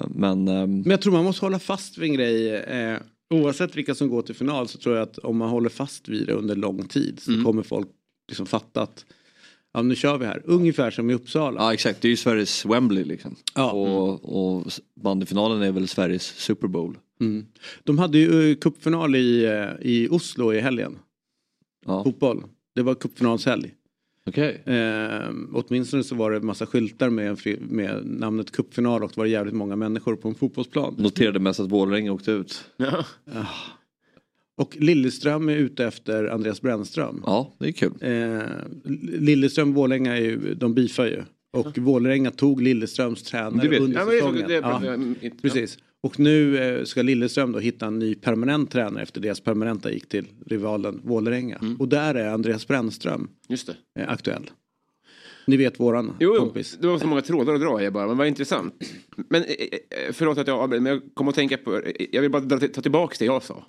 men 0.09 0.47
ehm, 0.47 0.81
Men 0.81 0.91
jag 0.91 1.01
tror 1.01 1.13
man 1.13 1.23
måste 1.23 1.45
hålla 1.45 1.59
fast 1.59 1.97
vid 1.97 2.09
en 2.09 2.15
grej. 2.15 2.55
Eh, 2.55 2.97
oavsett 3.29 3.75
vilka 3.75 3.95
som 3.95 4.09
går 4.09 4.21
till 4.21 4.35
final 4.35 4.67
så 4.67 4.77
tror 4.77 4.95
jag 4.95 5.03
att 5.03 5.17
om 5.17 5.37
man 5.37 5.49
håller 5.49 5.69
fast 5.69 6.07
vid 6.09 6.27
det 6.27 6.33
under 6.33 6.55
lång 6.55 6.87
tid 6.87 7.19
så 7.19 7.43
kommer 7.43 7.63
folk 7.63 7.87
liksom 8.27 8.45
fatta 8.45 8.81
att 8.81 9.05
ja, 9.73 9.81
nu 9.81 9.95
kör 9.95 10.17
vi 10.17 10.25
här. 10.25 10.41
Ungefär 10.45 10.91
som 10.91 11.09
i 11.09 11.13
Uppsala. 11.13 11.61
ja 11.61 11.73
exakt, 11.73 12.01
det 12.01 12.07
är 12.07 12.09
ju 12.09 12.17
Sveriges 12.17 12.65
Wembley 12.65 13.03
liksom. 13.03 13.35
Ja. 13.55 13.71
Och, 13.71 14.57
och 14.57 14.71
bandyfinalen 14.95 15.61
är 15.61 15.71
väl 15.71 15.87
Sveriges 15.87 16.25
Super 16.25 16.67
Bowl. 16.67 16.97
Mm. 17.21 17.45
De 17.83 17.97
hade 17.99 18.17
ju 18.17 18.51
eh, 18.51 18.57
cupfinal 18.57 19.15
i, 19.15 19.45
eh, 19.45 19.87
i 19.87 20.07
Oslo 20.11 20.53
i 20.53 20.59
helgen. 20.59 20.99
Ja. 21.85 22.03
Fotboll. 22.03 22.43
Det 22.75 22.81
var 22.81 22.95
cupfinalshelg. 22.95 23.73
Okej. 24.29 24.61
Eh, 24.65 25.29
åtminstone 25.53 26.03
så 26.03 26.15
var 26.15 26.31
det 26.31 26.37
en 26.37 26.45
massa 26.45 26.65
skyltar 26.65 27.09
med, 27.09 27.37
med 27.71 28.01
namnet 28.05 28.51
cupfinal 28.51 29.03
och 29.03 29.09
det 29.09 29.17
var 29.19 29.25
jävligt 29.25 29.55
många 29.55 29.75
människor 29.75 30.15
på 30.15 30.27
en 30.27 30.35
fotbollsplan. 30.35 30.95
Noterade 30.97 31.39
mest 31.39 31.59
att 31.59 31.71
Vålerenga 31.71 32.11
åkte 32.13 32.31
ut. 32.31 32.65
Ja. 32.77 33.05
Och 34.57 34.77
Lilleström 34.79 35.49
är 35.49 35.55
ute 35.55 35.85
efter 35.85 36.25
Andreas 36.25 36.61
Brännström. 36.61 37.23
Ja, 37.25 37.53
det 37.59 37.67
är 37.67 37.71
kul. 37.71 37.91
Eh, 38.01 38.41
Lilleström 39.19 39.73
Vålerenga 39.73 40.17
är 40.17 40.21
ju, 40.21 40.53
de 40.53 40.73
bifar 40.73 41.05
ju. 41.05 41.21
Och 41.53 41.77
Vålerenga 41.77 42.31
tog 42.31 42.61
Lilleströms 42.61 43.23
tränare 43.23 43.79
under 43.79 43.99
Ja, 43.99 44.05
det 44.05 44.11
säsongen. 44.11 44.43
det 44.47 44.55
är- 44.55 44.61
ja, 44.61 44.81
ja. 45.21 45.29
precis. 45.41 45.77
Och 46.03 46.19
nu 46.19 46.57
eh, 46.57 46.83
ska 46.83 47.01
Lilleström 47.01 47.51
då 47.51 47.59
hitta 47.59 47.85
en 47.85 47.99
ny 47.99 48.15
permanent 48.15 48.71
tränare 48.71 49.03
efter 49.03 49.21
deras 49.21 49.39
permanenta 49.39 49.91
gick 49.91 50.09
till 50.09 50.25
rivalen 50.45 51.01
Vålerenga. 51.03 51.55
Mm. 51.57 51.75
Och 51.75 51.87
där 51.87 52.15
är 52.15 52.29
Andreas 52.29 52.67
Brännström 52.67 53.29
Just 53.49 53.67
det. 53.67 54.01
eh, 54.01 54.09
aktuell. 54.11 54.49
Ni 55.47 55.57
vet 55.57 55.79
våran 55.79 56.05
Jo, 56.19 56.31
jo, 56.35 56.39
kompis. 56.39 56.77
det 56.81 56.87
var 56.87 56.99
så 56.99 57.07
många 57.07 57.21
trådar 57.21 57.53
att 57.53 57.61
dra 57.61 57.83
i 57.83 57.91
bara, 57.91 58.07
men 58.07 58.17
vad 58.17 58.27
intressant. 58.27 58.73
Men 59.29 59.43
eh, 59.43 59.47
förlåt 60.11 60.37
att 60.37 60.47
jag 60.47 60.59
avbryter, 60.59 60.81
men 60.81 60.93
jag 60.93 61.01
kommer 61.13 61.29
att 61.29 61.35
tänka 61.35 61.57
på, 61.57 61.81
jag 62.11 62.21
vill 62.21 62.31
bara 62.31 62.59
ta 62.59 62.81
tillbaka 62.81 63.15
det 63.19 63.25
jag 63.25 63.43
sa. 63.43 63.65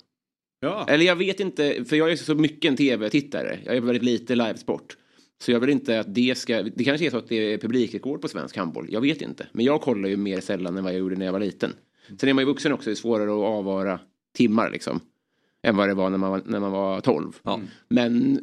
Ja. 0.59 0.85
Eller 0.89 1.05
jag 1.05 1.15
vet 1.15 1.39
inte, 1.39 1.85
för 1.85 1.95
jag 1.95 2.11
är 2.11 2.15
så 2.15 2.35
mycket 2.35 2.69
en 2.71 2.75
tv-tittare. 2.77 3.59
Jag 3.65 3.75
är 3.75 3.81
väldigt 3.81 4.03
lite 4.03 4.35
livesport. 4.35 4.97
Så 5.43 5.51
jag 5.51 5.59
vill 5.59 5.69
inte 5.69 5.99
att 5.99 6.15
det 6.15 6.37
ska, 6.37 6.63
det 6.63 6.83
kanske 6.83 7.05
är 7.05 7.09
så 7.09 7.17
att 7.17 7.29
det 7.29 7.53
är 7.53 7.57
publikrekord 7.57 8.21
på 8.21 8.27
svensk 8.27 8.57
handboll. 8.57 8.87
Jag 8.89 9.01
vet 9.01 9.21
inte. 9.21 9.47
Men 9.51 9.65
jag 9.65 9.81
kollar 9.81 10.09
ju 10.09 10.17
mer 10.17 10.39
sällan 10.41 10.77
än 10.77 10.83
vad 10.83 10.93
jag 10.93 10.99
gjorde 10.99 11.15
när 11.15 11.25
jag 11.25 11.33
var 11.33 11.39
liten. 11.39 11.73
Sen 12.19 12.29
är 12.29 12.33
man 12.33 12.41
ju 12.41 12.45
vuxen 12.45 12.71
också, 12.73 12.89
det 12.89 12.93
är 12.93 12.95
svårare 12.95 13.29
att 13.31 13.57
avvara 13.57 13.99
timmar 14.35 14.69
liksom. 14.71 14.99
än 15.63 15.75
vad 15.77 15.87
det 15.89 15.93
var 15.93 16.09
när 16.09 16.17
man 16.17 16.31
var, 16.31 16.41
när 16.45 16.59
man 16.59 16.71
var 16.71 17.01
12. 17.01 17.31
Ja. 17.43 17.59
Men 17.89 18.39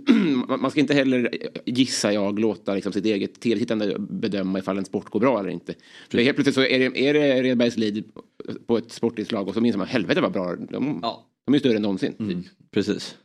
man 0.61 0.71
ska 0.71 0.81
inte 0.81 0.95
heller, 0.95 1.31
gissa 1.65 2.13
jag, 2.13 2.39
låta 2.39 2.75
liksom 2.75 2.93
sitt 2.93 3.05
eget 3.05 3.41
tv-tittande 3.41 3.97
bedöma 3.99 4.59
ifall 4.59 4.79
en 4.79 4.85
sport 4.85 5.11
går 5.11 5.21
bra 5.21 5.41
eller 5.41 5.51
inte. 5.51 5.75
För 6.11 6.19
helt 6.19 6.37
plötsligt 6.37 6.55
så 6.55 6.63
är 6.63 6.79
det, 6.79 7.09
är 7.09 7.15
det 7.15 7.43
Redbergslid 7.43 8.05
på 8.67 8.79
ett 8.79 8.93
sportinslag 8.93 9.49
och 9.49 9.55
så 9.55 9.61
minns 9.61 9.77
man 9.77 9.87
helvete 9.87 10.21
vad 10.21 10.33
bra 10.33 10.57
de, 10.57 10.99
Ja. 11.03 11.27
de 11.45 11.55
är 11.55 11.59
större 11.59 11.77
än 11.77 11.83
någonsin. 11.83 12.13
Typ. 12.13 12.21
Mm, 12.21 12.45
precis. 12.71 13.17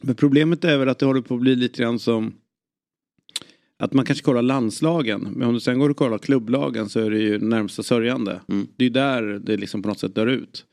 Men 0.00 0.14
problemet 0.14 0.64
är 0.64 0.78
väl 0.78 0.88
att 0.88 0.98
det 0.98 1.06
håller 1.06 1.20
på 1.20 1.34
att 1.34 1.40
bli 1.40 1.56
lite 1.56 1.82
grann 1.82 1.98
som 1.98 2.34
att 3.82 3.92
man 3.92 4.04
kanske 4.04 4.24
kollar 4.24 4.42
landslagen. 4.42 5.28
Men 5.36 5.48
om 5.48 5.54
du 5.54 5.60
sen 5.60 5.78
går 5.78 5.90
och 5.90 5.96
kollar 5.96 6.18
klubblagen 6.18 6.88
så 6.88 7.00
är 7.00 7.10
det 7.10 7.18
ju 7.18 7.38
närmsta 7.38 7.82
sörjande. 7.82 8.40
Mm. 8.48 8.66
Det 8.76 8.84
är 8.84 8.90
där 8.90 9.22
det 9.22 9.56
liksom 9.56 9.82
på 9.82 9.88
något 9.88 9.98
sätt 9.98 10.14
dör 10.14 10.26
ut. 10.26 10.64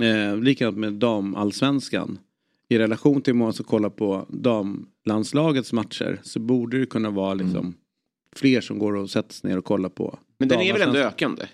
Eh, 0.00 0.36
likadant 0.36 0.76
med 0.76 0.92
damallsvenskan. 0.92 2.18
I 2.68 2.78
relation 2.78 3.22
till 3.22 3.34
många 3.34 3.52
som 3.52 3.64
kollar 3.64 3.90
på 3.90 4.26
damlandslagets 4.28 5.72
matcher 5.72 6.20
så 6.22 6.40
borde 6.40 6.78
det 6.78 6.86
kunna 6.86 7.10
vara 7.10 7.34
liksom 7.34 7.74
fler 8.36 8.60
som 8.60 8.78
går 8.78 8.96
och 8.96 9.10
sätter 9.10 9.34
sig 9.34 9.50
ner 9.50 9.58
och 9.58 9.64
kollar 9.64 9.88
på. 9.88 10.18
Men 10.38 10.48
den 10.48 10.60
är 10.60 10.72
väl 10.72 10.82
ändå 10.82 10.98
damallsvenskan. 10.98 11.48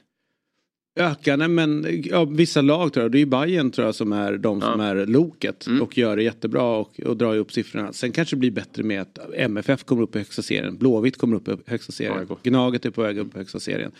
Ökande? 0.96 1.48
Men 1.48 1.86
ja, 2.04 2.24
vissa 2.24 2.60
lag 2.60 2.92
tror 2.92 3.04
jag, 3.04 3.12
det 3.12 3.18
är 3.18 3.20
ju 3.20 3.26
Bayern 3.26 3.70
tror 3.70 3.86
jag 3.86 3.94
som 3.94 4.12
är 4.12 4.38
de 4.38 4.60
som 4.60 4.80
Ja. 4.80 4.86
är 4.86 5.06
loket 5.06 5.66
Mm. 5.66 5.82
och 5.82 5.98
gör 5.98 6.16
det 6.16 6.22
jättebra 6.22 6.62
och, 6.76 7.00
och 7.00 7.16
drar 7.16 7.36
upp 7.36 7.52
siffrorna. 7.52 7.92
Sen 7.92 8.12
kanske 8.12 8.36
det 8.36 8.40
blir 8.40 8.50
bättre 8.50 8.82
med 8.82 9.00
att 9.02 9.18
MFF 9.34 9.84
kommer 9.84 10.02
upp 10.02 10.16
i 10.16 10.18
högsta 10.18 10.42
serien, 10.42 10.76
Blåvitt 10.76 11.16
kommer 11.16 11.36
upp 11.36 11.48
i 11.48 11.56
högsta 11.66 11.92
serien, 11.92 12.18
AIK. 12.18 12.42
Gnaget 12.42 12.86
är 12.86 12.90
på 12.90 13.02
väg 13.02 13.18
upp 13.18 13.34
i 13.34 13.38
högsta 13.38 13.60
serien. 13.60 13.92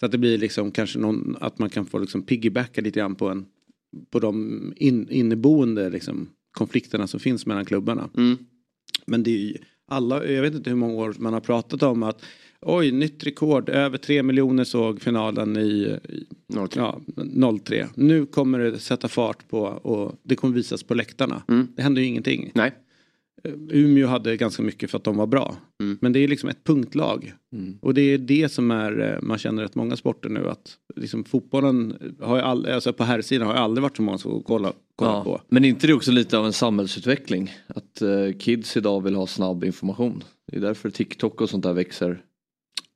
Så 0.00 0.06
att 0.06 0.12
det 0.12 0.18
blir 0.18 0.38
liksom 0.38 0.70
kanske 0.70 0.98
någon, 0.98 1.36
att 1.40 1.58
man 1.58 1.70
kan 1.70 1.86
få 1.86 1.98
liksom 1.98 2.22
piggybacka 2.22 2.80
lite 2.80 3.00
grann 3.00 3.14
på 3.14 3.28
en 3.28 3.46
på 4.10 4.18
de 4.20 4.72
in, 4.76 5.08
inneboende 5.10 5.90
liksom, 5.90 6.28
konflikterna 6.52 7.06
som 7.06 7.20
finns 7.20 7.46
mellan 7.46 7.64
klubbarna. 7.64 8.08
Mm. 8.16 8.38
Men 9.06 9.22
det 9.22 9.30
är 9.30 9.38
ju 9.38 9.54
alla, 9.90 10.26
jag 10.26 10.42
vet 10.42 10.54
inte 10.54 10.70
hur 10.70 10.76
många 10.76 10.94
år 10.94 11.14
man 11.18 11.32
har 11.32 11.40
pratat 11.40 11.82
om 11.82 12.02
att 12.02 12.22
oj, 12.66 12.92
nytt 12.92 13.26
rekord, 13.26 13.68
över 13.68 13.98
tre 13.98 14.22
miljoner 14.22 14.64
såg 14.64 15.00
finalen 15.00 15.56
i, 15.56 15.98
i 16.08 16.26
03. 16.68 16.80
ja, 16.80 17.00
03. 17.64 17.86
Nu 17.94 18.26
kommer 18.26 18.58
det 18.58 18.78
sätta 18.78 19.08
fart 19.08 19.48
på 19.48 19.60
och 19.62 20.12
det 20.22 20.36
kommer 20.36 20.54
visas 20.54 20.82
på 20.82 20.94
läktarna. 20.94 21.42
Mm. 21.48 21.68
Det 21.76 21.82
händer 21.82 22.02
ju 22.02 22.08
ingenting. 22.08 22.50
Nej. 22.54 22.72
Eh, 23.44 23.52
Umeå 23.70 24.06
hade 24.06 24.36
ganska 24.36 24.62
mycket 24.62 24.90
för 24.90 24.98
att 24.98 25.04
de 25.04 25.16
var 25.16 25.26
bra. 25.26 25.56
Mm. 25.82 25.98
Men 26.00 26.12
det 26.12 26.18
är 26.18 26.28
liksom 26.28 26.48
ett 26.48 26.64
punktlag. 26.64 27.32
Mm. 27.52 27.78
Och 27.82 27.94
det 27.94 28.02
är 28.02 28.18
det 28.18 28.52
som 28.52 28.70
är, 28.70 29.00
eh, 29.00 29.22
man 29.22 29.38
känner 29.38 29.62
rätt 29.62 29.74
många 29.74 29.96
sporter 29.96 30.28
nu 30.28 30.48
att 30.48 30.76
liksom 30.96 31.24
fotbollen 31.24 31.96
har 32.20 32.36
ju 32.36 32.42
all, 32.42 32.66
alltså 32.66 32.92
på 32.92 33.04
här 33.04 33.22
sidan 33.22 33.46
har 33.46 33.54
ju 33.54 33.60
aldrig 33.60 33.82
varit 33.82 33.96
så 33.96 34.02
många 34.02 34.18
som 34.18 34.30
går 34.30 34.38
och 34.38 34.44
kolla, 34.44 34.72
kolla 34.96 35.24
på. 35.24 35.30
Ja. 35.30 35.44
Men 35.48 35.64
inte 35.64 35.86
det 35.86 35.94
också 35.94 36.10
lite 36.12 36.38
av 36.38 36.46
en 36.46 36.52
samhällsutveckling? 36.52 37.50
Att 37.66 38.02
eh, 38.02 38.32
kids 38.38 38.76
idag 38.76 39.02
vill 39.02 39.14
ha 39.14 39.26
snabb 39.26 39.64
information. 39.64 40.24
Det 40.46 40.56
är 40.56 40.60
därför 40.60 40.90
TikTok 40.90 41.40
och 41.40 41.50
sånt 41.50 41.64
där 41.64 41.72
växer. 41.72 42.22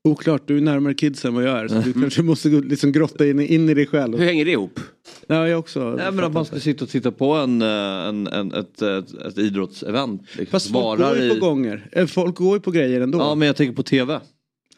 Oklart, 0.09 0.42
du 0.49 0.56
är 0.56 0.61
närmare 0.61 0.94
kids 0.94 1.25
än 1.25 1.35
vad 1.35 1.44
jag 1.44 1.59
är 1.59 1.68
så 1.68 1.75
du 1.85 1.92
kanske 1.92 2.23
måste 2.23 2.50
gå- 2.50 2.61
liksom 2.61 2.92
grotta 2.92 3.26
in, 3.26 3.40
in 3.40 3.68
i 3.68 3.75
dig 3.75 3.87
själv. 3.87 4.18
Hur 4.18 4.25
hänger 4.26 4.44
det 4.44 4.50
ihop? 4.50 4.80
Ja, 5.26 5.49
jag 5.49 5.59
också. 5.59 5.90
Nej 5.99 6.12
men 6.12 6.25
att 6.25 6.32
man 6.32 6.44
ska 6.44 6.61
sitta 6.61 6.85
och 6.85 6.90
titta 6.90 7.12
på 7.12 7.32
en, 7.35 7.62
eh, 7.62 7.68
en, 7.68 8.26
en, 8.26 8.52
ett, 8.52 8.82
ett, 8.82 9.14
ett 9.14 9.38
idrottsevent. 9.38 10.23
Liksom, 10.23 10.47
Fast 10.47 10.73
folk 10.73 11.00
går 11.00 11.16
ju 11.18 11.30
på 11.30 11.37
i- 11.37 11.38
gånger. 11.38 11.88
Eh, 11.92 12.06
Folk 12.06 12.35
går 12.37 12.56
ju 12.56 12.61
på 12.61 12.71
grejer 12.71 13.00
ändå. 13.00 13.18
Ja 13.18 13.35
men 13.35 13.47
jag 13.47 13.56
tänker 13.56 13.75
på 13.76 13.82
tv. 13.82 14.21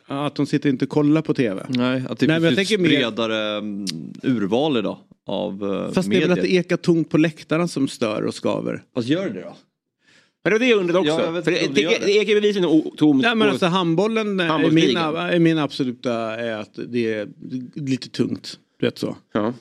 Ja, 0.09 0.26
Att 0.26 0.35
de 0.35 0.47
sitter 0.47 0.69
inte 0.71 0.85
och 0.85 0.88
kollar 0.88 1.23
på 1.23 1.35
tv. 1.35 1.66
Nej, 1.69 2.02
att 2.09 2.19
det 2.19 2.26
Nej, 2.26 2.37
finns 2.40 2.50
ett 2.50 2.57
tänker 2.57 2.78
mer- 2.78 2.88
bredare 2.88 3.57
mm, 3.59 3.85
urval 4.23 4.76
idag 4.76 4.99
av 5.26 5.52
eh, 5.64 5.93
Fast 5.93 6.11
det 6.11 6.16
är 6.16 6.21
medier. 6.21 6.28
väl 6.28 6.38
att 6.38 6.43
det 6.45 6.52
ekar 6.52 6.76
tomt 6.76 7.11
på 7.11 7.19
läktarna 7.19 7.69
som 7.69 7.88
stör 7.88 8.23
och 8.23 8.35
skaver. 8.35 8.83
Fast 8.95 9.09
gör 9.09 9.28
det 9.31 9.40
då? 9.40 9.57
Men 10.45 10.51
det 10.51 10.55
var 10.55 10.59
det 10.59 10.71
jag 10.71 10.79
undrade 10.79 10.99
också. 10.99 11.13
Ja, 11.13 11.25
jag 11.25 11.33
vet 11.33 11.45
För 11.45 11.51
det, 11.51 12.11
ekar 12.11 12.35
bevisligen 12.35 12.91
tomt 12.97 13.23
Nej 13.23 13.35
men 13.35 13.49
alltså 13.49 13.67
handbollen 13.67 14.27
är 14.27 14.33
min, 14.33 14.51
Handbollsligan. 14.51 15.17
är 15.17 15.39
min 15.39 15.59
absoluta 15.59 16.13
är 16.37 16.57
att 16.57 16.79
det 16.89 17.15
är 17.15 17.29
lite 17.75 18.09
tungt. 18.09 18.59
Du 18.79 18.87
vet 18.87 18.99
så. 18.99 19.17
ja. 19.33 19.55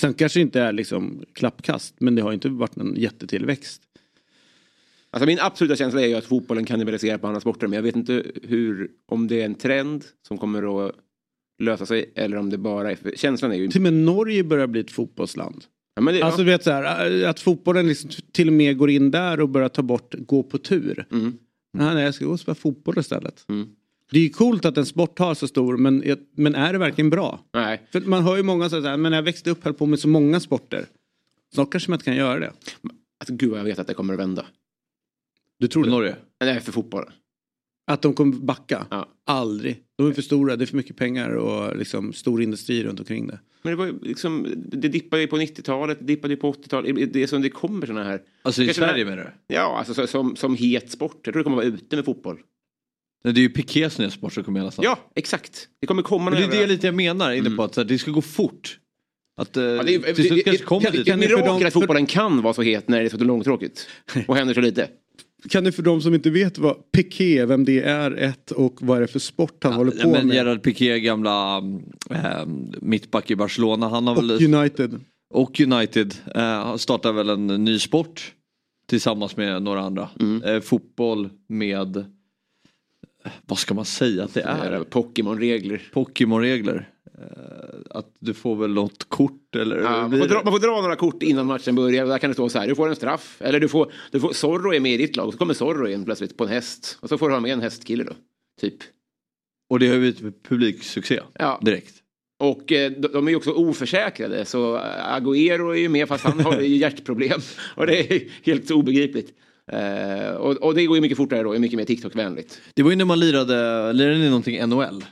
Sen 0.00 0.14
kanske 0.14 0.38
det 0.38 0.42
inte 0.42 0.60
är 0.60 0.72
liksom 0.72 1.24
klappkast 1.32 1.94
men 1.98 2.14
det 2.14 2.22
har 2.22 2.32
inte 2.32 2.48
varit 2.48 2.76
någon 2.76 2.94
jättetillväxt. 2.96 3.82
Alltså 5.10 5.26
min 5.26 5.40
absoluta 5.40 5.76
känsla 5.76 6.00
är 6.00 6.06
ju 6.06 6.14
att 6.14 6.24
fotbollen 6.24 6.64
kannibaliserar 6.64 7.18
på 7.18 7.26
andra 7.26 7.40
sporter 7.40 7.66
men 7.66 7.76
jag 7.76 7.82
vet 7.82 7.96
inte 7.96 8.24
hur, 8.42 8.90
om 9.06 9.28
det 9.28 9.40
är 9.40 9.44
en 9.44 9.54
trend 9.54 10.04
som 10.28 10.38
kommer 10.38 10.86
att 10.86 10.94
lösa 11.58 11.86
sig 11.86 12.12
eller 12.14 12.36
om 12.36 12.50
det 12.50 12.58
bara 12.58 12.90
är, 12.90 12.96
för 12.96 13.12
känslan 13.16 13.52
är 13.52 13.56
ju... 13.56 13.68
Till 13.68 13.78
och 13.78 13.82
med 13.82 13.92
Norge 13.92 14.44
börjar 14.44 14.66
bli 14.66 14.80
ett 14.80 14.90
fotbollsland. 14.90 15.64
Ja, 15.94 16.02
det, 16.02 16.22
Alltså 16.22 16.38
du 16.38 16.50
vet 16.50 16.64
så 16.64 16.70
här, 16.70 17.24
att 17.24 17.40
fotbollen 17.40 17.88
liksom 17.88 18.10
till 18.32 18.48
och 18.48 18.52
med 18.52 18.76
går 18.78 18.90
in 18.90 19.10
där 19.10 19.40
och 19.40 19.48
börjar 19.48 19.68
ta 19.68 19.82
bort 19.82 20.14
gå 20.18 20.42
på 20.42 20.58
tur. 20.58 21.06
ja. 21.10 21.16
Mm. 21.16 21.38
Nej, 21.72 21.94
nej 21.94 22.04
jag 22.04 22.14
ska 22.14 22.24
gå 22.24 22.32
och 22.32 22.40
spela 22.40 22.54
fotboll 22.54 22.98
istället. 22.98 23.44
Mm. 23.48 23.68
Det 24.10 24.18
är 24.18 24.22
ju 24.22 24.30
coolt 24.30 24.64
att 24.64 24.76
en 24.76 24.86
sport 24.86 25.18
har 25.18 25.34
så 25.34 25.48
stor 25.48 25.76
men, 25.76 26.16
men 26.36 26.54
är 26.54 26.72
det 26.72 26.78
verkligen 26.78 27.10
bra? 27.10 27.40
Nej. 27.52 27.88
För 27.92 28.00
man 28.00 28.22
hör 28.22 28.36
ju 28.36 28.42
många 28.42 28.70
säga 28.70 28.96
men 28.96 29.12
jag 29.12 29.22
växte 29.22 29.50
upp 29.50 29.64
höll 29.64 29.74
på 29.74 29.86
med 29.86 29.98
så 29.98 30.08
många 30.08 30.40
sporter. 30.40 30.86
Snart 31.54 31.70
kanske 31.72 31.90
man 31.90 31.96
inte 31.96 32.04
kan 32.04 32.16
göra 32.16 32.38
det. 32.38 32.52
Alltså, 33.18 33.34
gud 33.34 33.50
vad 33.50 33.58
jag 33.58 33.64
vet 33.64 33.78
att 33.78 33.86
det 33.86 33.94
kommer 33.94 34.14
att 34.14 34.20
vända. 34.20 34.46
Du 35.58 35.68
tror 35.68 35.84
det? 35.84 35.90
Norge? 35.90 36.16
Nej, 36.40 36.60
för 36.60 36.72
fotboll. 36.72 37.04
Att 37.90 38.02
de 38.02 38.14
kommer 38.14 38.36
backa? 38.36 38.86
Ja. 38.90 39.08
Aldrig. 39.26 39.82
De 39.96 40.08
är 40.08 40.12
för 40.12 40.22
stora, 40.22 40.56
det 40.56 40.64
är 40.64 40.66
för 40.66 40.76
mycket 40.76 40.96
pengar 40.96 41.30
och 41.30 41.76
liksom 41.76 42.12
stor 42.12 42.42
industri 42.42 42.84
runt 42.84 43.00
omkring 43.00 43.26
det. 43.26 43.38
Men 43.62 43.70
det 43.70 43.76
var 43.76 43.94
liksom, 44.02 44.46
det 44.56 44.88
dippade 44.88 45.22
ju 45.22 45.28
på 45.28 45.36
90-talet, 45.36 45.98
det 46.00 46.04
dippade 46.06 46.34
ju 46.34 46.40
på 46.40 46.52
80-talet. 46.52 47.12
Det 47.12 47.22
är 47.22 47.26
som 47.26 47.42
det 47.42 47.50
kommer 47.50 47.86
sådana 47.86 48.04
här. 48.04 48.20
Alltså 48.42 48.62
i 48.62 48.74
Sverige 48.74 49.04
menar 49.04 49.16
du? 49.16 49.54
Ja, 49.54 49.78
alltså 49.78 49.94
så, 49.94 50.06
som, 50.06 50.36
som 50.36 50.56
het 50.56 50.90
sport. 50.90 51.20
Jag 51.24 51.34
tror 51.34 51.40
det 51.40 51.44
kommer 51.44 51.56
vara 51.56 51.66
ute 51.66 51.96
med 51.96 52.04
fotboll. 52.04 52.38
Nej, 53.24 53.34
Det 53.34 53.40
är 53.40 53.42
ju 53.42 53.48
Pikés 53.48 53.98
nya 53.98 54.10
sport 54.10 54.32
som 54.32 54.44
kommer 54.44 54.60
hela 54.60 54.70
snabbt. 54.70 54.84
Ja, 54.84 54.98
exakt. 55.14 55.68
Det 55.80 55.86
kommer 55.86 56.02
komma 56.02 56.30
Men 56.30 56.40
det 56.40 56.56
är 56.56 56.60
det 56.60 56.66
lite 56.66 56.86
jag 56.86 56.94
menar, 56.94 57.32
inne 57.32 57.50
på 57.50 57.62
att 57.62 57.76
här, 57.76 57.84
det 57.84 57.98
ska 57.98 58.10
gå 58.10 58.22
fort. 58.22 58.78
Att 59.36 59.56
eh, 59.56 59.64
Ja, 59.64 59.82
det 59.82 59.94
är, 59.94 60.14
till 60.14 60.28
slut 60.28 60.44
kanske 60.44 60.64
kommer 60.64 60.90
dit. 60.90 61.08
för 61.08 61.16
mirakel 61.16 61.66
att 61.66 61.72
fotbollen 61.72 62.06
kan 62.06 62.42
vara 62.42 62.54
så 62.54 62.62
het 62.62 62.88
när 62.88 63.00
det 63.00 63.04
är 63.04 63.08
så 63.08 63.24
långtråkigt? 63.24 63.88
Och 64.28 64.36
händer 64.36 64.54
så 64.54 64.60
lite? 64.60 64.88
Kan 65.48 65.64
du 65.64 65.72
för 65.72 65.82
de 65.82 66.00
som 66.00 66.14
inte 66.14 66.30
vet 66.30 66.58
vad 66.58 66.92
Piqué, 66.92 67.44
vem 67.44 67.64
det 67.64 67.80
är, 67.82 68.10
ett 68.10 68.50
och 68.50 68.76
vad 68.80 68.96
är 68.96 69.00
det 69.00 69.06
för 69.06 69.18
sport 69.18 69.64
han 69.64 69.72
håller 69.72 69.92
på 69.92 70.10
men 70.10 70.26
med? 70.26 70.36
Gerard 70.36 70.62
Piqué, 70.62 71.00
gamla 71.00 71.56
äh, 72.10 72.46
mittback 72.80 73.30
i 73.30 73.36
Barcelona, 73.36 73.88
han 73.88 74.06
har 74.06 74.16
Och 74.16 74.30
väl... 74.30 74.54
United. 74.54 75.00
Och 75.30 75.60
United 75.60 76.14
äh, 76.34 76.76
startar 76.76 77.12
väl 77.12 77.28
en 77.28 77.46
ny 77.46 77.78
sport 77.78 78.34
tillsammans 78.86 79.36
med 79.36 79.62
några 79.62 79.80
andra. 79.80 80.08
Mm. 80.20 80.42
Eh, 80.42 80.60
fotboll 80.60 81.30
med, 81.48 81.96
eh, 81.96 82.04
vad 83.46 83.58
ska 83.58 83.74
man 83.74 83.84
säga 83.84 84.24
att 84.24 84.34
det 84.34 84.42
är? 84.42 84.84
Pokémon-regler. 84.84 85.82
Pokémon-regler. 85.92 86.88
Eh, 87.20 87.80
att 87.90 88.06
du 88.18 88.34
får 88.34 88.56
väl 88.56 88.70
något 88.74 89.08
kort 89.08 89.56
eller? 89.56 89.76
Ja, 89.76 90.08
man, 90.08 90.18
får 90.18 90.28
dra, 90.28 90.42
man 90.44 90.52
får 90.52 90.60
dra 90.60 90.80
några 90.80 90.96
kort 90.96 91.22
innan 91.22 91.46
matchen 91.46 91.74
börjar. 91.74 92.06
Där 92.06 92.18
kan 92.18 92.30
det 92.30 92.34
stå 92.34 92.48
så 92.48 92.58
här, 92.58 92.68
du 92.68 92.74
får 92.74 92.88
en 92.88 92.96
straff. 92.96 93.36
Eller 93.40 93.60
du 93.60 93.68
får, 93.68 93.92
du 94.10 94.20
får 94.20 94.32
Zorro 94.32 94.74
är 94.74 94.80
med 94.80 94.92
i 94.92 94.96
ditt 94.96 95.16
lag. 95.16 95.26
Och 95.26 95.32
så 95.32 95.38
kommer 95.38 95.54
Zorro 95.54 95.88
in 95.88 96.04
plötsligt 96.04 96.36
på 96.36 96.44
en 96.44 96.50
häst. 96.50 96.98
Och 97.00 97.08
så 97.08 97.18
får 97.18 97.28
du 97.28 97.34
ha 97.34 97.40
med 97.40 97.52
en 97.52 97.60
hästkille 97.60 98.04
då. 98.04 98.12
Typ. 98.60 98.74
Och 99.70 99.78
det 99.78 99.88
har 99.88 99.98
blivit 99.98 100.42
publiksuccé 100.42 101.20
Ja. 101.38 101.60
direkt. 101.62 101.94
Och 102.38 102.72
eh, 102.72 102.92
de, 102.92 103.26
är 103.26 103.30
ju 103.30 103.36
också 103.36 103.52
oförsäkrade. 103.52 104.44
Så 104.44 104.78
Agüero 105.18 105.70
är 105.70 105.78
ju 105.80 105.88
med 105.88 106.08
fast 106.08 106.24
han 106.24 106.40
har 106.40 106.60
ju 106.60 106.76
hjärtproblem. 106.76 107.40
Och 107.76 107.86
det 107.86 108.12
är 108.12 108.22
helt 108.42 108.70
obegripligt. 108.70 109.32
Eh, 109.72 110.30
och, 110.34 110.56
och 110.56 110.74
det 110.74 110.86
går 110.86 110.96
ju 110.96 111.00
mycket 111.00 111.16
fortare 111.16 111.42
då, 111.42 111.52
är 111.52 111.58
mycket 111.58 111.76
mer 111.76 111.84
TikTok-vänligt. 111.84 112.60
Det 112.74 112.82
var 112.82 112.90
ju 112.90 112.96
när 112.96 113.04
man 113.04 113.20
lirade, 113.20 113.92
lirade 113.92 114.18
ni 114.18 114.26
någonting 114.26 114.68
NHL? 114.68 115.04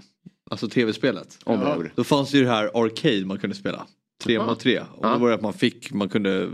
Alltså 0.51 0.69
tv-spelet. 0.69 1.39
Ja. 1.47 1.83
Då 1.95 2.05
fanns 2.05 2.31
det 2.31 2.39
ju 2.39 2.45
det 2.45 2.51
här 2.51 2.71
Arcade 2.85 3.25
man 3.27 3.39
kunde 3.39 3.57
spela. 3.57 3.87
Tre 4.23 4.35
Ja. 4.35 4.47
mot 4.47 4.61
tre. 4.61 4.79
Och 4.81 5.07
Ja. 5.07 5.13
då 5.13 5.19
var 5.19 5.29
det 5.29 5.35
att 5.35 5.43
man 5.43 5.53
fick, 5.53 5.93
man 5.93 6.09
kunde, 6.09 6.51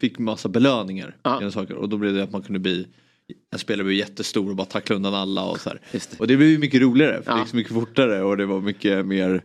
fick 0.00 0.18
massa 0.18 0.48
belöningar. 0.48 1.16
Ja. 1.22 1.50
Saker. 1.50 1.74
Och 1.74 1.88
då 1.88 1.96
blev 1.96 2.14
det 2.14 2.22
att 2.22 2.32
man 2.32 2.42
kunde 2.42 2.58
bli, 2.58 2.86
en 3.52 3.58
spelare 3.58 3.84
blev 3.84 3.96
jättestor 3.96 4.50
och 4.50 4.56
bara 4.56 4.66
tackla 4.66 4.96
undan 4.96 5.14
alla 5.14 5.44
och 5.44 5.60
så 5.60 5.68
här. 5.68 5.80
Just 5.92 6.10
det. 6.10 6.16
Och 6.20 6.26
det 6.26 6.36
blev 6.36 6.48
ju 6.48 6.58
mycket 6.58 6.80
roligare 6.80 7.22
för 7.22 7.30
Ja. 7.30 7.34
det 7.36 7.40
gick 7.40 7.48
så 7.50 7.56
mycket 7.56 7.72
fortare 7.72 8.22
och 8.22 8.36
det 8.36 8.46
var 8.46 8.60
mycket 8.60 9.06
mer, 9.06 9.44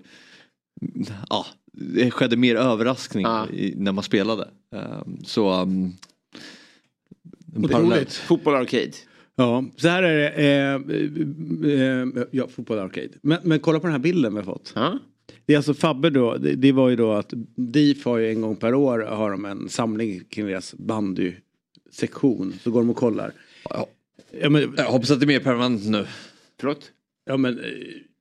ja, 1.30 1.46
det 1.74 2.12
skedde 2.12 2.38
mer 2.38 2.56
överraskning 2.56 3.24
Ja. 3.24 3.50
i, 3.50 3.74
när 3.78 3.92
man 3.92 4.04
spelade. 4.04 4.50
Ehm, 4.76 5.18
så 5.26 5.62
um. 5.62 5.94
Otroligt. 7.56 8.14
Fotboll 8.14 8.56
Arcade. 8.56 8.92
Ja, 9.36 9.66
så 9.76 9.88
här 9.88 10.04
är 10.04 10.18
det. 10.18 10.30
Eh, 10.30 10.76
eh, 11.72 12.26
ja, 12.32 12.48
fotboll 12.48 12.80
arcade. 12.80 13.10
Men, 13.22 13.38
men 13.44 13.60
kolla 13.60 13.80
på 13.80 13.88
den 13.88 13.92
här 13.92 14.00
bilden 14.00 14.34
vi 14.34 14.40
har 14.40 14.46
fått. 14.46 14.72
Ja. 14.76 15.00
Det 15.46 15.54
är 15.54 15.58
alltså 15.58 15.74
Fabbe 15.74 16.10
då. 16.10 16.38
Det, 16.38 16.56
det 16.56 16.72
var 16.72 16.90
ju 16.90 16.96
då 16.96 17.12
att 17.12 17.34
DIF 17.56 18.06
har 18.06 18.18
ju 18.18 18.30
en 18.30 18.42
gång 18.42 18.56
per 18.56 18.74
år 18.74 19.00
har 19.00 19.32
de 19.32 19.46
en 19.46 19.70
samling 19.70 20.24
kring 20.30 20.46
deras 20.46 20.74
bandysektion. 20.74 22.54
Så 22.64 22.72
går 22.72 22.80
de 22.82 22.90
och 22.90 22.96
kollar. 22.96 23.32
Ja. 23.70 23.88
Ja 24.42 24.50
men, 24.50 24.74
Jag 24.78 24.86
hoppas 24.86 25.12
att 25.12 25.20
det 25.20 25.26
är 25.26 25.28
mer 25.28 25.40
permanent 25.40 25.86
nu. 25.86 26.06
Förlåt? 26.60 26.92
ja, 27.26 27.38
men 27.38 27.60
eh, 27.60 27.66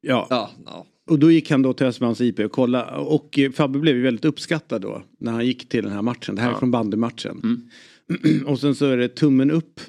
ja. 0.00 0.26
Ja, 0.31 0.50
ja. 0.66 0.87
och 1.11 1.19
då 1.19 1.31
gick 1.31 1.50
han 1.50 1.62
då 1.62 1.73
till 1.73 1.87
Östermalms 1.87 2.21
IP 2.21 2.38
och 2.38 2.52
kolla 2.52 2.97
och 2.97 3.38
eh, 3.38 3.50
Fabbe 3.50 3.78
blev 3.78 3.97
ju 3.97 4.02
väldigt 4.02 4.25
uppskattad 4.25 4.83
då 4.83 5.02
när 5.19 5.33
han 5.33 5.47
gick 5.47 5.69
till 5.69 5.85
den 5.85 5.92
här 5.92 6.02
matchen. 6.02 6.35
Det 6.35 6.42
här 6.42 6.50
är 6.52 6.59
från 6.59 6.71
bandymatchen. 6.71 7.71
och 8.47 8.61
sen 8.61 8.75
så 8.75 8.87
är 8.87 8.97
det 8.97 9.09
tummen 9.09 9.50
upp. 9.50 9.81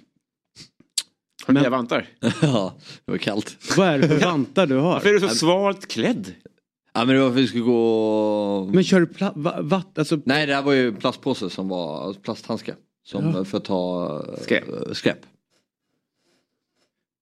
Har 1.45 1.47
du 1.47 1.53
Men- 1.53 1.61
nya 1.63 1.69
vantar? 1.69 2.07
ja, 2.41 2.73
det 3.05 3.11
var 3.11 3.17
kallt. 3.17 3.57
Vad 3.77 3.87
är 3.87 3.99
det 3.99 4.07
för 4.07 4.19
vantar 4.25 4.67
du 4.67 4.75
har? 4.75 4.93
Varför 4.93 5.09
är 5.09 5.13
du 5.13 5.19
så 5.19 5.29
svalt 5.35 5.87
klädd? 5.87 6.31
Ja 6.93 7.05
men 7.05 7.15
det 7.15 7.21
var 7.21 7.29
för 7.29 7.35
att 7.37 7.43
vi 7.43 7.47
skulle 7.47 7.63
gå... 7.63 8.69
Men 8.73 8.83
kör 8.83 8.99
du 8.99 9.05
pla- 9.05 9.31
va- 9.35 9.61
vatt, 9.61 9.97
alltså, 9.97 10.19
Nej 10.25 10.45
det 10.45 10.55
här 10.55 10.61
var 10.61 10.73
ju 10.73 10.95
plastpåse 10.95 11.49
som 11.49 11.67
var 11.69 12.03
alltså 12.05 12.21
plasthandske. 12.21 12.75
Som 13.05 13.25
Ja. 13.35 13.43
för 13.45 13.57
att 13.57 13.65
ta 13.65 14.15
eh, 14.35 14.41
Skräp. 14.41 14.63
skräp. 14.93 15.17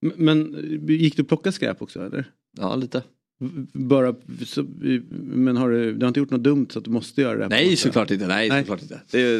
men 0.01 0.55
gick 0.87 1.17
du 1.17 1.23
plocka 1.23 1.51
skräp 1.51 1.81
också 1.81 2.05
eller? 2.05 2.31
Ja 2.57 2.75
lite. 2.75 3.03
Bara, 3.73 4.15
så, 4.45 4.65
men 5.09 5.57
har 5.57 5.69
du, 5.69 5.93
du 5.93 6.05
har 6.05 6.07
inte 6.07 6.19
gjort 6.19 6.29
något 6.29 6.43
dumt 6.43 6.67
så 6.69 6.79
att 6.79 6.85
du 6.85 6.91
måste 6.91 7.21
göra 7.21 7.37
det? 7.37 7.47
Nej 7.47 7.75
såklart 7.75 8.11
inte, 8.11 8.27
nej, 8.27 8.49
Nej. 8.49 8.61
såklart 8.61 8.81
inte. 8.81 8.99
Det, 9.11 9.39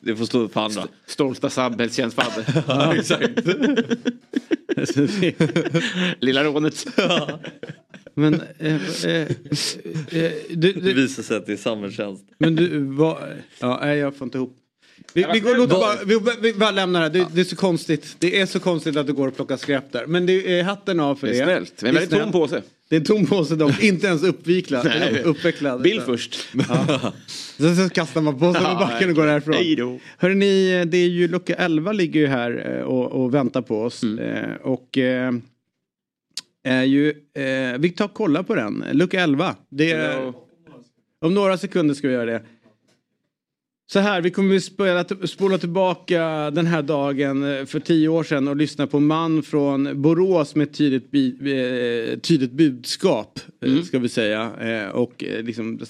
det 0.00 0.16
får 0.16 0.24
stå 0.24 0.48
för 0.48 0.60
andra. 0.60 0.86
Stolta 1.06 1.50
samhällstjänst 1.50 2.16
Fabbe. 2.16 2.64
Ja, 2.68 2.94
exakt. 2.96 3.30
Lilla 6.20 6.44
rånet. 6.44 6.86
men 8.14 8.34
eh, 8.58 8.74
eh, 9.04 9.12
eh, 9.12 9.28
du, 10.10 10.30
Det 10.54 10.72
du, 10.72 10.94
visar 10.94 11.22
sig 11.22 11.36
att 11.36 11.46
det 11.46 11.52
är 11.52 11.56
samhällstjänst. 11.56 12.24
men 12.38 12.56
du, 12.56 12.78
vad, 12.78 13.16
ja, 13.60 13.78
nej 13.82 13.98
jag 13.98 14.16
får 14.16 14.24
inte 14.24 14.38
ihop. 14.38 14.56
Vi, 15.12 15.26
vi, 15.32 15.40
går, 15.40 15.56
låt, 15.56 15.70
bara, 15.70 16.04
vi, 16.04 16.18
vi 16.42 16.52
bara 16.54 16.70
lämnar 16.70 17.10
det. 17.10 17.18
det. 17.18 17.26
Det 17.34 17.40
är 17.40 17.44
så 17.44 17.56
konstigt. 17.56 18.16
Det 18.18 18.40
är 18.40 18.46
så 18.46 18.60
konstigt 18.60 18.96
att 18.96 19.06
du 19.06 19.12
går 19.12 19.28
och 19.28 19.36
plockar 19.36 19.56
skräp 19.56 19.92
där. 19.92 20.06
Men 20.06 20.26
det 20.26 20.58
är 20.58 20.62
hatten 20.62 21.00
av 21.00 21.16
för 21.16 21.26
det. 21.26 21.32
Det 21.32 21.38
är 21.38 21.44
snällt. 21.44 21.82
Men 21.82 21.88
en 21.88 21.94
väldigt 21.94 22.10
Det 22.10 22.16
är 22.16 22.20
tom 22.20 22.32
snällt. 22.32 22.50
påse. 22.50 22.62
Det 22.88 22.96
är 22.96 23.00
en 23.00 23.06
tom 23.06 23.26
påse 23.26 23.56
dock. 23.56 23.82
Inte 23.82 24.06
ens 24.06 24.22
uppviklad. 24.22 24.84
Nej. 24.84 25.22
uppvecklad. 25.22 25.82
Bild 25.82 26.02
först. 26.02 26.48
Sen 27.56 27.76
så 27.76 27.88
kastar 27.88 28.20
man 28.20 28.38
påsen 28.38 28.62
i 28.62 28.74
backen 28.74 29.10
och 29.10 29.16
går 29.16 29.26
härifrån. 29.26 29.54
Hej. 29.54 30.00
Hörrni, 30.18 30.84
det 30.84 30.98
är 30.98 31.08
ju 31.08 31.28
lucka 31.28 31.54
11 31.54 31.92
ligger 31.92 32.20
ju 32.20 32.26
här 32.26 32.76
eh, 32.76 32.82
och, 32.82 33.12
och 33.24 33.34
väntar 33.34 33.62
på 33.62 33.82
oss. 33.82 34.02
Mm. 34.02 34.18
Eh, 34.18 34.54
och 34.62 34.98
eh, 34.98 35.32
är 36.64 36.82
ju, 36.82 37.14
vi 37.78 37.90
tar 37.90 38.04
och 38.04 38.14
kollar 38.14 38.42
på 38.42 38.54
den. 38.54 38.84
Lucka 38.92 39.20
11. 39.20 39.56
Det 39.68 39.92
är, 39.92 40.12
Ja. 40.12 40.32
om 41.20 41.34
några 41.34 41.58
sekunder 41.58 41.94
ska 41.94 42.08
vi 42.08 42.14
göra 42.14 42.24
det. 42.24 42.42
Så 43.90 43.98
här, 43.98 44.20
vi 44.20 44.30
kommer 44.30 44.58
spela, 44.58 45.04
spola 45.04 45.58
tillbaka 45.58 46.50
den 46.50 46.66
här 46.66 46.82
dagen 46.82 47.42
eh, 47.42 47.64
för 47.64 47.80
tio 47.80 48.08
år 48.08 48.24
sedan 48.24 48.48
och 48.48 48.56
lyssna 48.56 48.86
på 48.86 48.96
en 48.96 49.06
man 49.06 49.42
från 49.42 50.02
Borås 50.02 50.54
med 50.54 50.68
ett 50.68 50.74
tydligt, 50.74 51.10
bi, 51.10 51.28
eh, 51.28 52.18
tydligt 52.18 52.52
budskap. 52.52 53.40
eh, 53.64 53.82
Ska 53.82 53.98
vi 53.98 54.08
säga. 54.08 54.52
Och 54.92 55.24
liksom, 55.42 55.80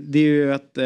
det, 0.00 0.18
är 0.18 0.22
ju 0.22 0.52
att 0.52 0.78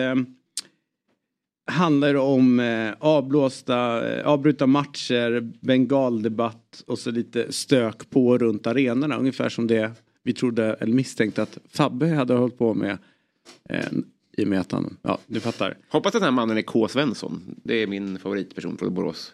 handlar 1.66 2.14
om 2.14 2.60
eh, 2.60 2.92
avblåsta, 2.98 4.10
eh, 4.12 4.26
avbrutna 4.26 4.66
matcher, 4.66 5.40
bengaldebatt 5.60 6.82
och 6.86 6.98
så 6.98 7.10
lite 7.10 7.52
stök 7.52 8.10
på 8.10 8.38
runt 8.38 8.66
arenorna. 8.66 9.16
Ungefär 9.16 9.48
som 9.48 9.66
det 9.66 9.92
vi 10.22 10.32
trodde 10.32 10.76
eller 10.80 10.92
misstänkte 10.92 11.42
att 11.42 11.58
Fabbe 11.68 12.08
hade 12.08 12.34
hållit 12.34 12.58
på 12.58 12.74
med. 12.74 12.98
Eh, 13.68 13.88
I 14.36 14.44
och 14.44 14.48
med 14.48 14.60
att 14.60 14.72
han, 14.72 14.96
ja 15.02 15.18
du 15.26 15.40
fattar. 15.40 15.78
Hoppas 15.88 16.14
att 16.14 16.20
den 16.20 16.22
här 16.22 16.30
mannen 16.30 16.58
är 16.58 16.62
K. 16.62 16.88
Svensson. 16.88 17.60
Det 17.64 17.82
är 17.82 17.86
min 17.86 18.18
favoritperson 18.18 18.78
från 18.78 18.94
Borås. 18.94 19.32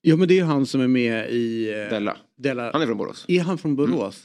Ja 0.00 0.16
men 0.16 0.28
det 0.28 0.38
är 0.38 0.44
han 0.44 0.66
som 0.66 0.80
är 0.80 0.88
med 0.88 1.30
i... 1.30 1.70
Eh, 1.70 1.90
Della. 1.90 2.16
Della. 2.38 2.72
Han 2.72 2.82
är 2.82 2.86
från 2.86 2.98
Borås. 2.98 3.24
Är 3.28 3.40
han 3.40 3.58
från 3.58 3.76
Borås? 3.76 4.22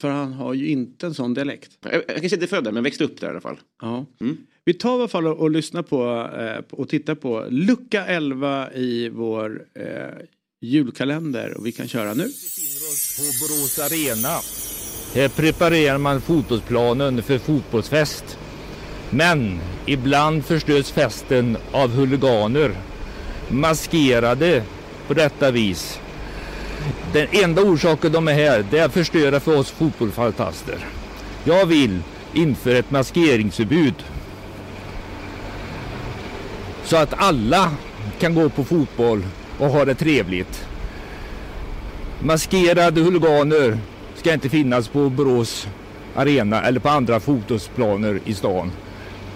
För 0.00 0.08
han 0.08 0.32
har 0.32 0.54
ju 0.54 0.68
inte 0.68 1.06
en 1.06 1.14
sån 1.14 1.34
dialekt. 1.34 1.78
Jag, 1.80 1.94
jag 1.94 2.06
kanske 2.06 2.36
inte 2.36 2.44
är 2.44 2.46
född 2.46 2.64
där 2.64 2.72
men 2.72 2.82
växte 2.84 3.04
upp 3.04 3.20
där 3.20 3.26
i 3.26 3.30
alla 3.30 3.40
fall. 3.40 3.60
Ja. 3.82 4.06
Mm. 4.20 4.36
Vi 4.64 4.74
tar 4.74 4.90
i 4.90 4.94
alla 4.94 5.08
fall 5.08 5.26
och, 5.26 5.38
och 5.38 5.50
lyssnar 5.50 5.82
på 5.82 6.30
eh, 6.38 6.78
och 6.78 6.88
tittar 6.88 7.14
på 7.14 7.46
lucka 7.50 8.06
11 8.06 8.72
i 8.72 9.08
vår 9.08 9.66
eh, 9.74 10.26
julkalender 10.60 11.54
och 11.56 11.66
vi 11.66 11.72
kan 11.72 11.88
köra 11.88 12.14
nu. 12.14 12.24
på 13.16 13.22
Borås 13.40 13.78
Arena. 13.78 14.38
Här 15.14 15.28
preparerar 15.28 15.98
man 15.98 16.20
fotbollsplanen 16.20 17.22
för 17.22 17.38
fotbollsfest. 17.38 18.38
Men 19.14 19.60
ibland 19.86 20.44
förstörs 20.44 20.90
festen 20.90 21.56
av 21.72 21.90
huliganer. 21.90 22.70
Maskerade 23.48 24.62
på 25.06 25.14
detta 25.14 25.50
vis. 25.50 26.00
Den 27.12 27.26
enda 27.30 27.62
orsaken 27.62 28.12
de 28.12 28.28
är 28.28 28.32
här 28.32 28.64
det 28.70 28.78
är 28.78 28.84
att 28.84 28.92
förstöra 28.92 29.40
för 29.40 29.58
oss 29.58 29.70
fotbollsfantaster. 29.70 30.78
Jag 31.44 31.66
vill 31.66 31.98
införa 32.32 32.78
ett 32.78 32.90
maskeringsförbud. 32.90 33.94
Så 36.84 36.96
att 36.96 37.14
alla 37.16 37.70
kan 38.18 38.34
gå 38.34 38.48
på 38.48 38.64
fotboll 38.64 39.22
och 39.58 39.68
ha 39.68 39.84
det 39.84 39.94
trevligt. 39.94 40.66
Maskerade 42.22 43.00
huliganer 43.00 43.78
ska 44.16 44.32
inte 44.32 44.48
finnas 44.48 44.88
på 44.88 45.10
Borås 45.10 45.68
arena 46.14 46.62
eller 46.62 46.80
på 46.80 46.88
andra 46.88 47.20
fotbollsplaner 47.20 48.20
i 48.24 48.34
stan. 48.34 48.72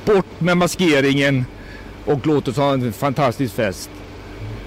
Bort 0.06 0.40
med 0.40 0.56
maskeringen 0.56 1.44
och 2.04 2.26
låt 2.26 2.48
oss 2.48 2.56
ha 2.56 2.72
en 2.72 2.92
fantastisk 2.92 3.54
fest. 3.54 3.90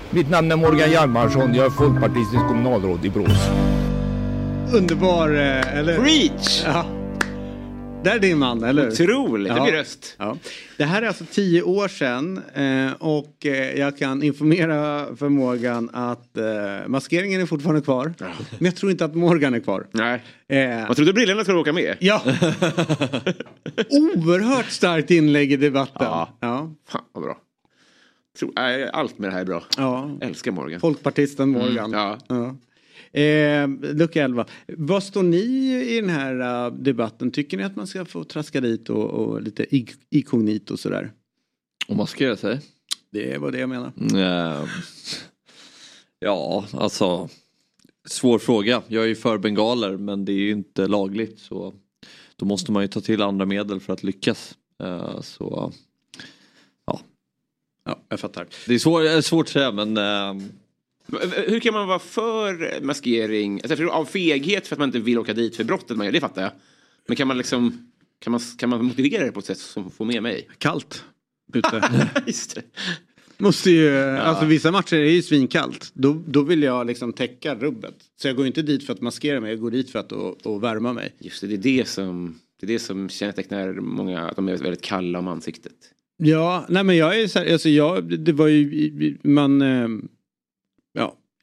Mitt 0.09 0.29
namn 0.29 0.51
är 0.51 0.55
Morgan 0.55 0.91
Hjalmarsson, 0.91 1.55
jag 1.55 1.65
är 1.65 1.69
folkpartistisk 1.69 2.47
kommunalråd 2.47 3.05
i 3.05 3.09
Borås. 3.09 3.49
Underbar, 4.73 5.29
eh, 5.29 5.77
eller 5.77 5.97
Preach! 5.97 6.63
Ja. 6.65 6.98
Där 8.03 8.15
är 8.15 8.19
din 8.19 8.37
man, 8.37 8.63
eller 8.63 8.83
hur? 8.83 8.91
Otroligt, 8.91 9.51
det 9.53 9.57
Ja. 9.57 9.63
blir 9.63 9.73
röst. 9.73 10.15
Ja. 10.19 10.37
Det 10.77 10.83
här 10.83 11.01
är 11.01 11.07
alltså 11.07 11.25
tio 11.31 11.61
år 11.61 11.87
sedan 11.87 12.41
eh, 12.53 12.91
och 12.99 13.45
eh, 13.45 13.79
jag 13.79 13.97
kan 13.97 14.23
informera 14.23 15.05
för 15.15 15.29
Morgan 15.29 15.89
att 15.93 16.37
eh, 16.37 16.43
maskeringen 16.87 17.41
är 17.41 17.45
fortfarande 17.45 17.81
kvar. 17.81 18.13
Men 18.57 18.65
jag 18.65 18.75
tror 18.75 18.91
inte 18.91 19.05
att 19.05 19.15
Morgan 19.15 19.53
är 19.53 19.59
kvar. 19.59 19.87
Nej. 19.91 20.21
Man 20.87 20.95
trodde 20.95 21.13
brillorna 21.13 21.43
skulle 21.43 21.57
åka 21.57 21.73
med. 21.73 21.95
ja. 21.99 22.21
Oerhört 23.89 24.69
starkt 24.69 25.11
inlägg 25.11 25.51
i 25.51 25.55
debatten. 25.57 26.07
Ja. 26.07 26.37
Ja. 26.39 26.71
Fan 26.89 27.01
vad 27.13 27.23
bra. 27.23 27.37
Allt 28.93 29.17
med 29.17 29.29
det 29.29 29.33
här 29.33 29.41
är 29.41 29.45
bra. 29.45 29.63
Ja. 29.77 30.17
Älskar 30.21 30.51
Morgan. 30.51 30.79
Folkpartisten 30.79 31.49
Morgan. 31.49 31.91
Ja. 31.91 32.17
Ja. 32.27 32.55
Eh, 33.11 33.67
lucka 33.81 34.23
11. 34.23 34.45
Vad 34.67 35.03
står 35.03 35.23
ni 35.23 35.37
i 35.95 36.01
den 36.01 36.09
här 36.09 36.65
eh, 36.65 36.73
debatten? 36.73 37.31
Tycker 37.31 37.57
ni 37.57 37.63
att 37.63 37.75
man 37.75 37.87
ska 37.87 38.05
få 38.05 38.23
traska 38.23 38.61
dit 38.61 38.89
och, 38.89 39.05
och 39.09 39.41
lite 39.41 39.65
inkognito 40.09 40.73
och 40.73 40.79
sådär? 40.79 41.11
Och 41.87 41.95
maskera 41.95 42.37
sig? 42.37 42.59
Det 43.11 43.37
var 43.37 43.51
det 43.51 43.59
jag 43.59 43.69
menar. 43.69 43.91
Eh, 44.15 44.65
Ja, 46.21 46.65
alltså. 46.73 47.29
Svår 48.07 48.39
fråga. 48.39 48.81
Jag 48.87 49.03
är 49.03 49.07
ju 49.07 49.15
för 49.15 49.37
bengaler 49.37 49.97
men 49.97 50.25
det 50.25 50.31
är 50.31 50.37
ju 50.37 50.51
inte 50.51 50.87
lagligt 50.87 51.39
så 51.39 51.73
då 52.35 52.45
måste 52.45 52.71
man 52.71 52.81
ju 52.83 52.87
ta 52.87 53.01
till 53.01 53.21
andra 53.21 53.45
medel 53.45 53.79
för 53.79 53.93
att 53.93 54.03
lyckas. 54.03 54.55
Eh, 54.83 55.21
Så 55.21 55.71
Ja, 57.85 57.99
jag 58.09 58.19
fattar. 58.19 58.47
det 58.67 58.73
är 58.73 58.79
svår, 58.79 59.21
svårt 59.21 59.45
att 59.45 59.51
säga 59.51 59.71
men 59.71 59.97
eh, 59.97 60.45
Hur 61.47 61.59
kan 61.59 61.73
man 61.73 61.87
vara 61.87 61.99
för 61.99 62.81
maskering? 62.81 63.61
Alltså, 63.63 63.75
tror 63.75 63.89
av 63.89 64.05
feghet 64.05 64.67
för 64.67 64.75
att 64.75 64.79
man 64.79 64.89
inte 64.89 64.99
vill 64.99 65.19
åka 65.19 65.33
dit 65.33 65.55
för 65.55 65.63
brottet 65.63 65.97
man 65.97 66.05
gör, 66.05 66.13
det 66.13 66.19
fattar 66.19 66.41
jag. 66.41 66.51
Men 67.07 67.15
kan 67.17 67.27
man 67.27 67.37
liksom 67.37 67.89
kan 68.19 68.31
man, 68.31 68.41
kan 68.57 68.69
man 68.69 68.85
motivera 68.85 69.25
det 69.25 69.31
på 69.31 69.39
ett 69.39 69.45
sätt 69.45 69.57
som 69.57 69.91
får 69.91 70.05
med 70.05 70.23
mig? 70.23 70.47
Kallt. 70.57 71.03
Ute. 71.53 72.09
Just 72.27 72.55
det. 72.55 72.61
Måste 73.37 73.71
ju, 73.71 73.97
alltså 73.99 74.45
vissa 74.45 74.71
matcher 74.71 74.95
är 74.95 75.11
ju 75.11 75.21
svinkallt. 75.21 75.91
Då, 75.93 76.21
då 76.27 76.41
vill 76.41 76.63
jag 76.63 76.87
liksom 76.87 77.13
täcka 77.13 77.55
rubbet. 77.55 77.95
Så 78.21 78.27
jag 78.27 78.35
går 78.35 78.47
inte 78.47 78.61
dit 78.61 78.85
för 78.85 78.93
att 78.93 79.01
maskera 79.01 79.39
mig, 79.39 79.49
jag 79.49 79.59
går 79.59 79.71
dit 79.71 79.89
för 79.89 79.99
att 79.99 80.11
och, 80.11 80.45
och 80.45 80.63
värma 80.63 80.93
mig. 80.93 81.13
Just 81.19 81.41
det, 81.41 81.47
det 81.47 81.55
är 81.55 81.57
det 81.57 81.87
som, 81.87 82.39
det 82.59 82.65
är 82.65 82.67
det 82.67 82.79
som 82.79 83.09
kännetecknar 83.09 83.73
många, 83.73 84.27
att 84.27 84.35
de 84.35 84.47
är 84.47 84.57
väldigt 84.57 84.81
kalla 84.81 85.19
om 85.19 85.27
ansiktet. 85.27 85.73
Ja, 86.17 86.65
nej 86.69 86.83
men 86.83 86.97
jag 86.97 87.19
är 87.19 87.27
så 87.27 87.39
här, 87.39 87.53
alltså 87.53 87.69
jag, 87.69 88.19
det 88.19 88.33
var 88.33 88.47
ju, 88.47 89.17
man, 89.23 89.61
eh, 89.61 89.87
ja, 89.87 89.87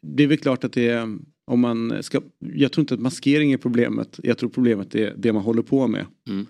det 0.06 0.22
är 0.22 0.26
väl 0.26 0.38
klart 0.38 0.64
att 0.64 0.72
det 0.72 0.88
är, 0.88 1.16
om 1.44 1.60
man 1.60 2.02
ska, 2.02 2.20
jag 2.54 2.72
tror 2.72 2.82
inte 2.82 2.94
att 2.94 3.00
maskering 3.00 3.52
är 3.52 3.56
problemet. 3.56 4.20
Jag 4.22 4.38
tror 4.38 4.48
problemet 4.50 4.94
är 4.94 5.14
det 5.16 5.32
man 5.32 5.42
håller 5.42 5.62
på 5.62 5.86
med. 5.86 6.06
Mm. 6.28 6.46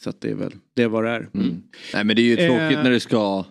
Så 0.00 0.10
att 0.10 0.20
det 0.20 0.30
är 0.30 0.34
väl, 0.34 0.52
det 0.74 0.82
är 0.82 0.88
vad 0.88 1.04
det 1.04 1.10
är. 1.10 1.28
mm. 1.34 1.62
Nej 1.94 2.04
men 2.04 2.16
det 2.16 2.22
är 2.22 2.24
ju 2.24 2.36
tråkigt 2.36 2.78
Eh. 2.78 2.82
när 2.82 2.90
det 2.90 3.00
ska 3.00 3.44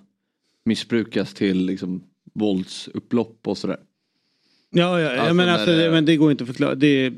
missbrukas 0.66 1.34
till 1.34 1.66
liksom 1.66 2.04
våldsupplopp 2.34 3.40
och 3.48 3.58
sådär. 3.58 3.78
Ja, 4.78 5.02
ja, 5.02 5.14
ja 5.14 5.20
Alltså, 5.20 5.34
men, 5.34 5.46
när 5.46 5.54
alltså, 5.54 5.72
det- 5.72 5.92
men 5.92 6.06
det 6.06 6.18
går 6.18 6.32
inte 6.32 6.44
att 6.44 6.48
förklara. 6.48 6.76
Det 6.76 6.88
är, 6.88 7.14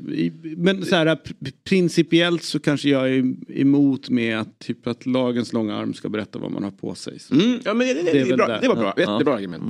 men 0.56 0.84
så 0.84 0.96
här, 0.96 1.06
pr- 1.06 1.52
principiellt 1.64 2.42
så 2.42 2.58
kanske 2.60 2.88
jag 2.88 3.10
är 3.10 3.34
emot 3.60 4.10
med 4.10 4.38
att, 4.40 4.58
typ, 4.58 4.86
att 4.86 5.06
lagens 5.06 5.52
långa 5.52 5.76
arm 5.76 5.94
ska 5.94 6.08
berätta 6.08 6.38
vad 6.38 6.50
man 6.52 6.62
har 6.64 6.70
på 6.70 6.94
sig. 6.94 7.18
Så. 7.18 7.34
Mm, 7.34 7.58
ja, 7.64 7.74
men 7.74 7.86
det, 7.86 7.94
det, 7.94 8.02
det, 8.02 8.12
Det 8.12 8.18
är 8.18 8.24
är 8.24 8.28
väl 8.28 8.36
bra. 8.36 8.46
det. 8.46 8.58
det 8.62 8.68
var 8.68 8.76
bra. 8.76 8.94
Ja. 8.96 9.12
Jättebra 9.12 9.34
argument. 9.34 9.62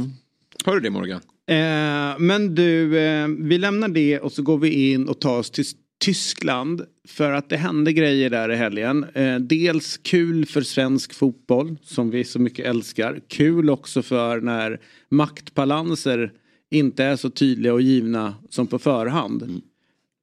Hör 0.68 0.74
du 0.74 0.81
det 0.81 0.90
Morgan? 0.90 1.20
Eh, 1.46 2.18
men 2.18 2.54
du, 2.54 2.98
eh, 2.98 3.28
vi 3.28 3.59
lämnar 3.59 3.88
det 3.88 4.20
och 4.20 4.33
så 4.33 4.42
går 4.42 4.59
vi 4.59 4.92
in 4.92 5.09
och 5.09 5.20
tar 5.20 5.38
oss 5.38 5.50
till, 5.50 5.64
Tyskland 6.00 6.83
för 7.09 7.33
att 7.33 7.48
det 7.48 7.57
hände 7.57 7.92
grejer 7.92 8.31
där 8.31 8.50
i 8.50 8.57
helgen. 8.57 9.07
Eh, 9.14 9.38
dels 9.38 9.98
kul 9.98 10.46
för 10.46 10.62
svensk 10.62 11.14
fotboll 11.14 11.76
som 11.83 12.11
vi 12.11 12.24
så 12.24 12.38
mycket 12.38 12.66
älskar. 12.66 13.20
Kul 13.28 13.70
också 13.70 14.02
för 14.02 14.40
när 14.40 14.81
maktbalanser 15.09 16.33
inte 16.70 17.04
är 17.04 17.16
så 17.16 17.31
tydliga 17.31 17.74
och 17.74 17.83
givna 17.83 18.35
som 18.48 18.66
på 18.66 18.78
förhand. 18.78 19.62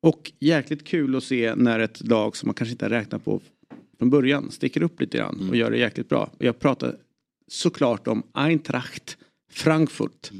Och 0.01 0.31
jäkligt 0.39 0.87
kul 0.87 1.15
att 1.15 1.23
se 1.23 1.55
när 1.55 1.79
ett 1.79 2.07
lag 2.07 2.37
som 2.37 2.47
man 2.47 2.53
kanske 2.53 2.71
inte 2.71 2.85
har 2.85 2.89
räknat 2.89 3.25
på 3.25 3.41
från 3.97 4.09
början 4.09 4.51
sticker 4.51 4.83
upp 4.83 5.01
lite 5.01 5.17
grann 5.17 5.49
och 5.49 5.55
gör 5.55 5.71
det 5.71 5.77
jäkligt 5.77 6.09
bra. 6.09 6.29
Och 6.37 6.45
jag 6.45 6.59
pratar 6.59 6.95
såklart 7.47 8.07
om 8.07 8.23
Eintracht 8.33 9.17
Frankfurt 9.51 10.31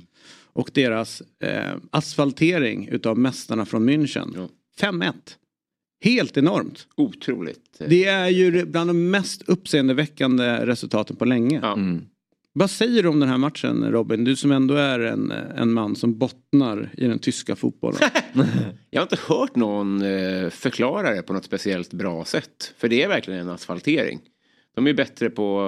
och 0.54 0.70
deras 0.74 1.22
eh, 1.39 1.76
asfaltering 1.91 2.88
utav 2.88 3.18
mästarna 3.18 3.65
från 3.65 3.89
München. 3.89 4.50
5-1. 4.80 5.13
Helt 6.04 6.38
enormt. 6.38 6.88
Otroligt. 6.96 7.82
Det 7.88 8.06
är 8.06 8.30
ju 8.30 8.65
bland 8.65 8.89
de 8.89 9.12
mest 9.12 9.41
uppseendeväckande 9.41 10.65
resultaten 10.65 11.15
på 11.15 11.26
länge. 11.26 11.60
Ja. 11.63 11.78
Vad 12.58 12.70
säger 12.70 13.04
du 13.04 13.10
om 13.10 13.20
den 13.20 13.30
här 13.30 13.38
matchen 13.38 13.91
Robin? 13.91 14.24
Du 14.24 14.36
som 14.36 14.52
ändå 14.52 14.76
är 14.76 15.00
en, 15.00 15.32
en 15.32 15.74
man 15.74 15.96
som 15.96 16.18
bottnar 16.18 16.89
i 16.98 17.08
den 17.08 17.20
tyska 17.20 17.56
fotbollen. 17.56 18.00
Jag 18.89 19.02
har 19.02 19.06
inte 19.06 19.20
hört 19.28 19.56
någon 19.56 20.02
eh, 20.02 20.50
förklara 20.50 21.15
det 21.15 21.22
på 21.22 21.34
något 21.34 21.46
speciellt 21.46 21.94
bra 21.94 22.26
sätt. 22.26 22.74
För 22.78 22.89
det 22.89 23.04
är 23.04 23.08
verkligen 23.08 23.39
en 23.39 23.50
asfaltering. 23.50 24.20
De 24.76 24.88
är 24.88 24.94
bättre 24.94 25.30
på 25.30 25.62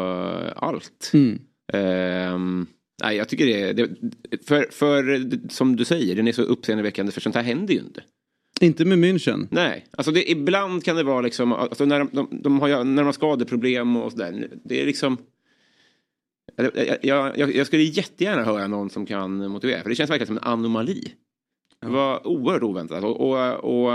eh, 0.46 0.64
allt. 0.64 1.12
Mm. 1.14 1.40
Ehm, 1.74 2.68
nej, 3.04 3.18
jag 3.18 3.30
tycker 3.30 3.46
det. 3.46 3.74
Det, 3.74 3.90
för, 4.48 4.68
för 4.72 5.30
som 5.50 5.76
du 5.76 5.86
säger, 5.86 6.16
den 6.16 6.28
är 6.28 6.32
så 6.32 6.42
uppseendeväckande 6.42 7.12
för 7.12 7.22
sånt 7.22 7.36
här 7.36 7.44
händer 7.44 7.74
ju 7.74 7.80
inte. 7.80 8.04
Inte 8.62 8.86
med 8.86 8.98
München. 8.98 9.48
Nej, 9.52 9.86
alltså 9.92 10.12
det, 10.12 10.32
ibland 10.32 10.84
kan 10.84 10.96
det 10.96 11.04
vara 11.04 11.22
liksom, 11.22 11.54
alltså 11.54 11.86
när 11.86 12.00
de, 12.00 12.10
de, 12.12 12.42
de 12.44 12.60
har, 12.60 12.84
när 12.84 13.02
de 13.02 13.06
har 13.06 13.14
skadeproblem 13.14 13.98
och 13.98 14.12
sådär. 14.12 14.50
Det 14.64 14.82
är 14.82 14.86
liksom... 14.86 15.18
Jag, 16.56 16.98
jag, 17.02 17.38
jag, 17.38 17.56
jag 17.56 17.68
skulle 17.68 17.84
jättegärna 17.84 18.44
höra 18.44 18.68
någon 18.68 18.90
som 18.90 19.06
kan 19.06 19.48
motivera, 19.52 19.82
för 19.82 19.90
det 19.90 19.96
känns 19.96 20.10
verkligen 20.10 20.28
som 20.28 20.38
en 20.38 20.44
anomali. 20.44 21.14
Det 21.82 21.88
var 21.88 22.28
oerhört 22.28 22.64
oväntat 22.64 23.04
och, 23.04 23.22
och, 23.22 23.54
och 23.54 23.92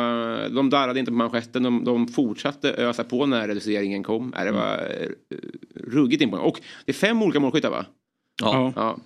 de 0.50 0.70
darrade 0.70 1.00
inte 1.00 1.10
på 1.10 1.16
manschetten, 1.16 1.62
de, 1.62 1.84
de 1.84 2.08
fortsatte 2.08 2.72
ösa 2.72 3.04
på 3.04 3.26
när 3.26 3.48
reduceringen 3.48 4.02
kom. 4.02 4.30
Det 4.30 4.52
var 4.52 4.74
eh, 5.00 5.36
ruggigt 5.74 6.22
imponerande. 6.22 6.50
Och 6.50 6.60
det 6.84 6.92
är 6.92 6.94
fem 6.94 7.22
olika 7.22 7.40
målskyttar 7.40 7.70
va? 7.70 7.86
Ja. 8.42 8.72
Ja. 8.76 8.98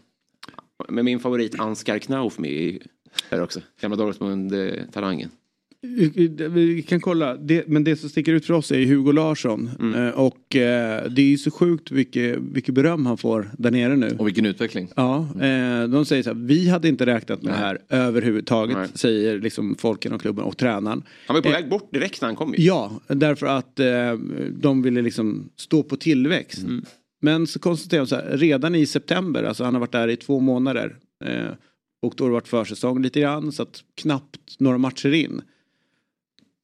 Med 0.88 1.04
min 1.04 1.20
favorit 1.20 1.60
Ansgar 1.60 1.98
Knauf 1.98 2.38
med 2.38 2.50
i- 2.52 2.82
där 3.30 3.42
också. 3.42 3.60
Gamla 3.80 3.96
Dortmund-talangen. 3.96 5.28
Vi 6.50 6.84
kan 6.88 7.00
kolla, 7.00 7.36
det, 7.36 7.68
men 7.68 7.84
det 7.84 7.96
som 7.96 8.08
sticker 8.08 8.32
ut 8.32 8.46
för 8.46 8.54
oss 8.54 8.72
är 8.72 8.84
Hugo 8.86 9.12
Larsson. 9.12 9.70
Eh, 9.96 10.08
Och 10.08 10.56
eh, 10.56 11.10
det 11.10 11.22
är 11.22 11.26
ju 11.26 11.38
så 11.38 11.50
sjukt 11.50 11.90
vilket, 11.90 12.38
vilket 12.38 12.74
beröm 12.74 13.06
han 13.06 13.18
får 13.18 13.50
där 13.58 13.70
nere 13.70 13.96
nu. 13.96 14.16
Och 14.18 14.26
vilken 14.26 14.46
utveckling. 14.46 14.88
Ja, 14.96 15.18
eh, 15.18 15.88
de 15.88 16.04
säger 16.04 16.22
så 16.22 16.30
här, 16.30 16.36
vi 16.46 16.68
hade 16.68 16.88
inte 16.88 17.06
räknat 17.06 17.42
med 17.42 17.52
det 17.52 17.56
här 17.58 17.78
överhuvudtaget, 17.88 18.76
Nej. 18.76 18.88
säger 18.94 19.38
liksom 19.40 19.74
folk 19.78 20.06
inom 20.06 20.18
klubben 20.18 20.44
och 20.44 20.56
tränaren. 20.56 21.02
Han 21.26 21.34
var 21.34 21.42
på 21.42 21.50
väg 21.50 21.68
bort 21.68 21.92
direkt 21.92 22.20
när 22.20 22.28
han 22.28 22.36
kom 22.36 22.54
ju. 22.54 22.64
Ja, 22.64 23.00
därför 23.08 23.46
att 23.46 23.80
de 24.52 24.82
ville 24.82 25.02
liksom 25.02 25.48
stå 25.56 25.82
på 25.82 25.96
tillväxt. 25.96 26.64
Men 27.20 27.46
så 27.46 27.58
konstaterar 27.58 28.00
de 28.00 28.06
så 28.06 28.14
här, 28.16 28.36
redan 28.36 28.74
i 28.74 28.86
september, 28.86 29.42
alltså 29.42 29.64
han 29.64 29.74
har 29.74 29.80
varit 29.80 29.92
där 29.92 30.08
i 30.08 30.16
två 30.16 30.40
månader. 30.40 30.96
Eh, 31.24 31.50
och 32.02 32.14
då 32.16 32.24
har 32.24 32.28
det 32.28 32.34
varit 32.34 32.48
försäsong 32.48 33.02
lite 33.02 33.20
grann, 33.20 33.52
så 33.52 33.62
att 33.62 33.84
knappt 33.94 34.60
några 34.60 34.78
matcher 34.78 35.12
in. 35.12 35.42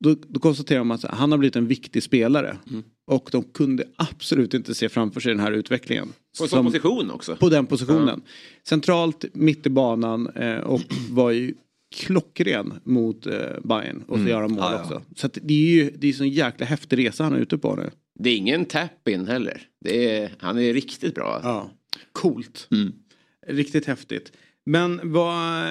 Då, 0.00 0.16
då 0.28 0.40
konstaterar 0.40 0.78
de 0.78 0.90
att 0.90 1.04
han 1.04 1.30
har 1.30 1.38
blivit 1.38 1.56
en 1.56 1.66
viktig 1.66 2.02
spelare. 2.02 2.56
Och 3.06 3.28
de 3.32 3.42
kunde 3.42 3.84
absolut 3.96 4.54
inte 4.54 4.74
se 4.74 4.88
framför 4.88 5.20
sig 5.20 5.32
den 5.32 5.40
här 5.40 5.52
utvecklingen. 5.52 6.08
På 6.38 6.44
en 6.44 6.50
sån 6.50 6.64
position 6.64 7.10
också. 7.10 7.36
på 7.36 7.48
den 7.48 7.66
positionen. 7.66 8.22
Centralt 8.68 9.24
mitt 9.32 9.66
i 9.66 9.70
banan 9.70 10.28
eh, 10.28 10.56
och 10.56 10.80
var 11.10 11.30
ju 11.30 11.54
klockren 11.92 12.74
mot 12.84 13.26
eh, 13.26 13.32
Bayern 13.64 14.02
och 14.08 14.18
så 14.18 14.24
gör 14.24 14.40
han 14.40 14.50
mål 14.52 14.58
Ja, 14.60 14.72
ja. 14.72 14.80
också. 14.80 15.02
Så 15.16 15.26
att 15.26 15.38
det 15.42 15.54
är 15.54 15.74
ju 15.74 15.90
det 15.98 16.08
är 16.08 16.12
så 16.12 16.22
en 16.22 16.28
jäkla 16.30 16.66
häftig 16.66 16.98
resa 16.98 17.24
han 17.24 17.32
är 17.32 17.38
ute 17.38 17.58
på 17.58 17.76
nu. 17.76 17.90
Det 18.18 18.30
är 18.30 18.36
ingen 18.36 18.64
tap-in 18.64 19.26
heller. 19.26 19.62
Är, 19.84 20.30
han 20.38 20.58
är 20.58 20.72
riktigt 20.74 21.14
bra. 21.14 21.40
Ja. 21.42 21.70
Coolt. 22.12 22.68
Mm. 22.70 22.92
Riktigt 23.46 23.86
häftigt. 23.86 24.32
Men 24.66 25.00
vad, 25.12 25.64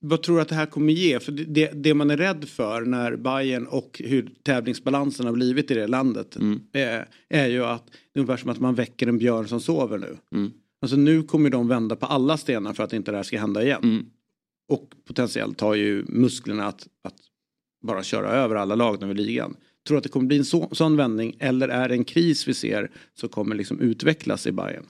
vad 0.00 0.22
tror 0.22 0.36
du 0.36 0.42
att 0.42 0.48
det 0.48 0.54
här 0.54 0.66
kommer 0.66 0.92
ge? 0.92 1.20
För 1.20 1.32
det- 1.32 1.44
det, 1.44 1.70
det 1.74 1.94
man 1.94 2.10
är 2.10 2.16
rädd 2.16 2.48
för 2.48 2.80
när 2.80 3.16
Bayern 3.16 3.66
och 3.66 4.00
hur 4.04 4.30
tävlingsbalansen 4.42 5.26
har 5.26 5.32
blivit 5.32 5.70
i 5.70 5.74
det 5.74 5.86
landet 5.86 6.36
Mm. 6.36 6.60
är, 6.72 7.08
är 7.28 7.46
ju 7.48 7.64
att 7.64 7.86
det 7.86 8.18
är 8.18 8.22
ungefär 8.22 8.36
som 8.36 8.50
att 8.50 8.60
man 8.60 8.74
väcker 8.74 9.06
en 9.06 9.18
björn 9.18 9.48
som 9.48 9.60
sover 9.60 9.98
nu. 9.98 10.16
Mm. 10.34 10.50
Alltså 10.82 10.96
nu 10.96 11.22
kommer 11.22 11.50
de 11.50 11.68
vända 11.68 11.96
på 11.96 12.06
alla 12.06 12.36
stenar 12.36 12.72
för 12.72 12.82
att 12.84 12.92
inte 12.92 13.10
det 13.10 13.16
här 13.16 13.22
ska 13.22 13.38
hända 13.40 13.62
igen. 13.62 14.06
Och 14.68 14.90
potentiellt 15.04 15.60
har 15.60 15.74
ju 15.74 16.04
musklerna 16.08 16.66
att, 16.66 16.88
att 17.02 17.16
bara 17.86 18.02
köra 18.02 18.30
över 18.30 18.56
alla 18.56 18.74
lag 18.74 19.02
över 19.02 19.14
ligan. 19.14 19.56
Tror 19.86 19.94
du 19.94 19.98
att 19.98 20.02
det 20.02 20.08
kommer 20.08 20.26
bli 20.26 20.38
en 20.38 20.44
så, 20.44 20.68
sån 20.72 20.96
vändning 20.96 21.36
eller 21.38 21.68
är 21.68 21.88
det 21.88 21.94
en 21.94 22.04
kris 22.04 22.48
vi 22.48 22.54
ser 22.54 22.90
som 23.14 23.28
kommer 23.28 23.56
liksom 23.56 23.80
utvecklas 23.80 24.46
i 24.46 24.52
Bayern? 24.52 24.86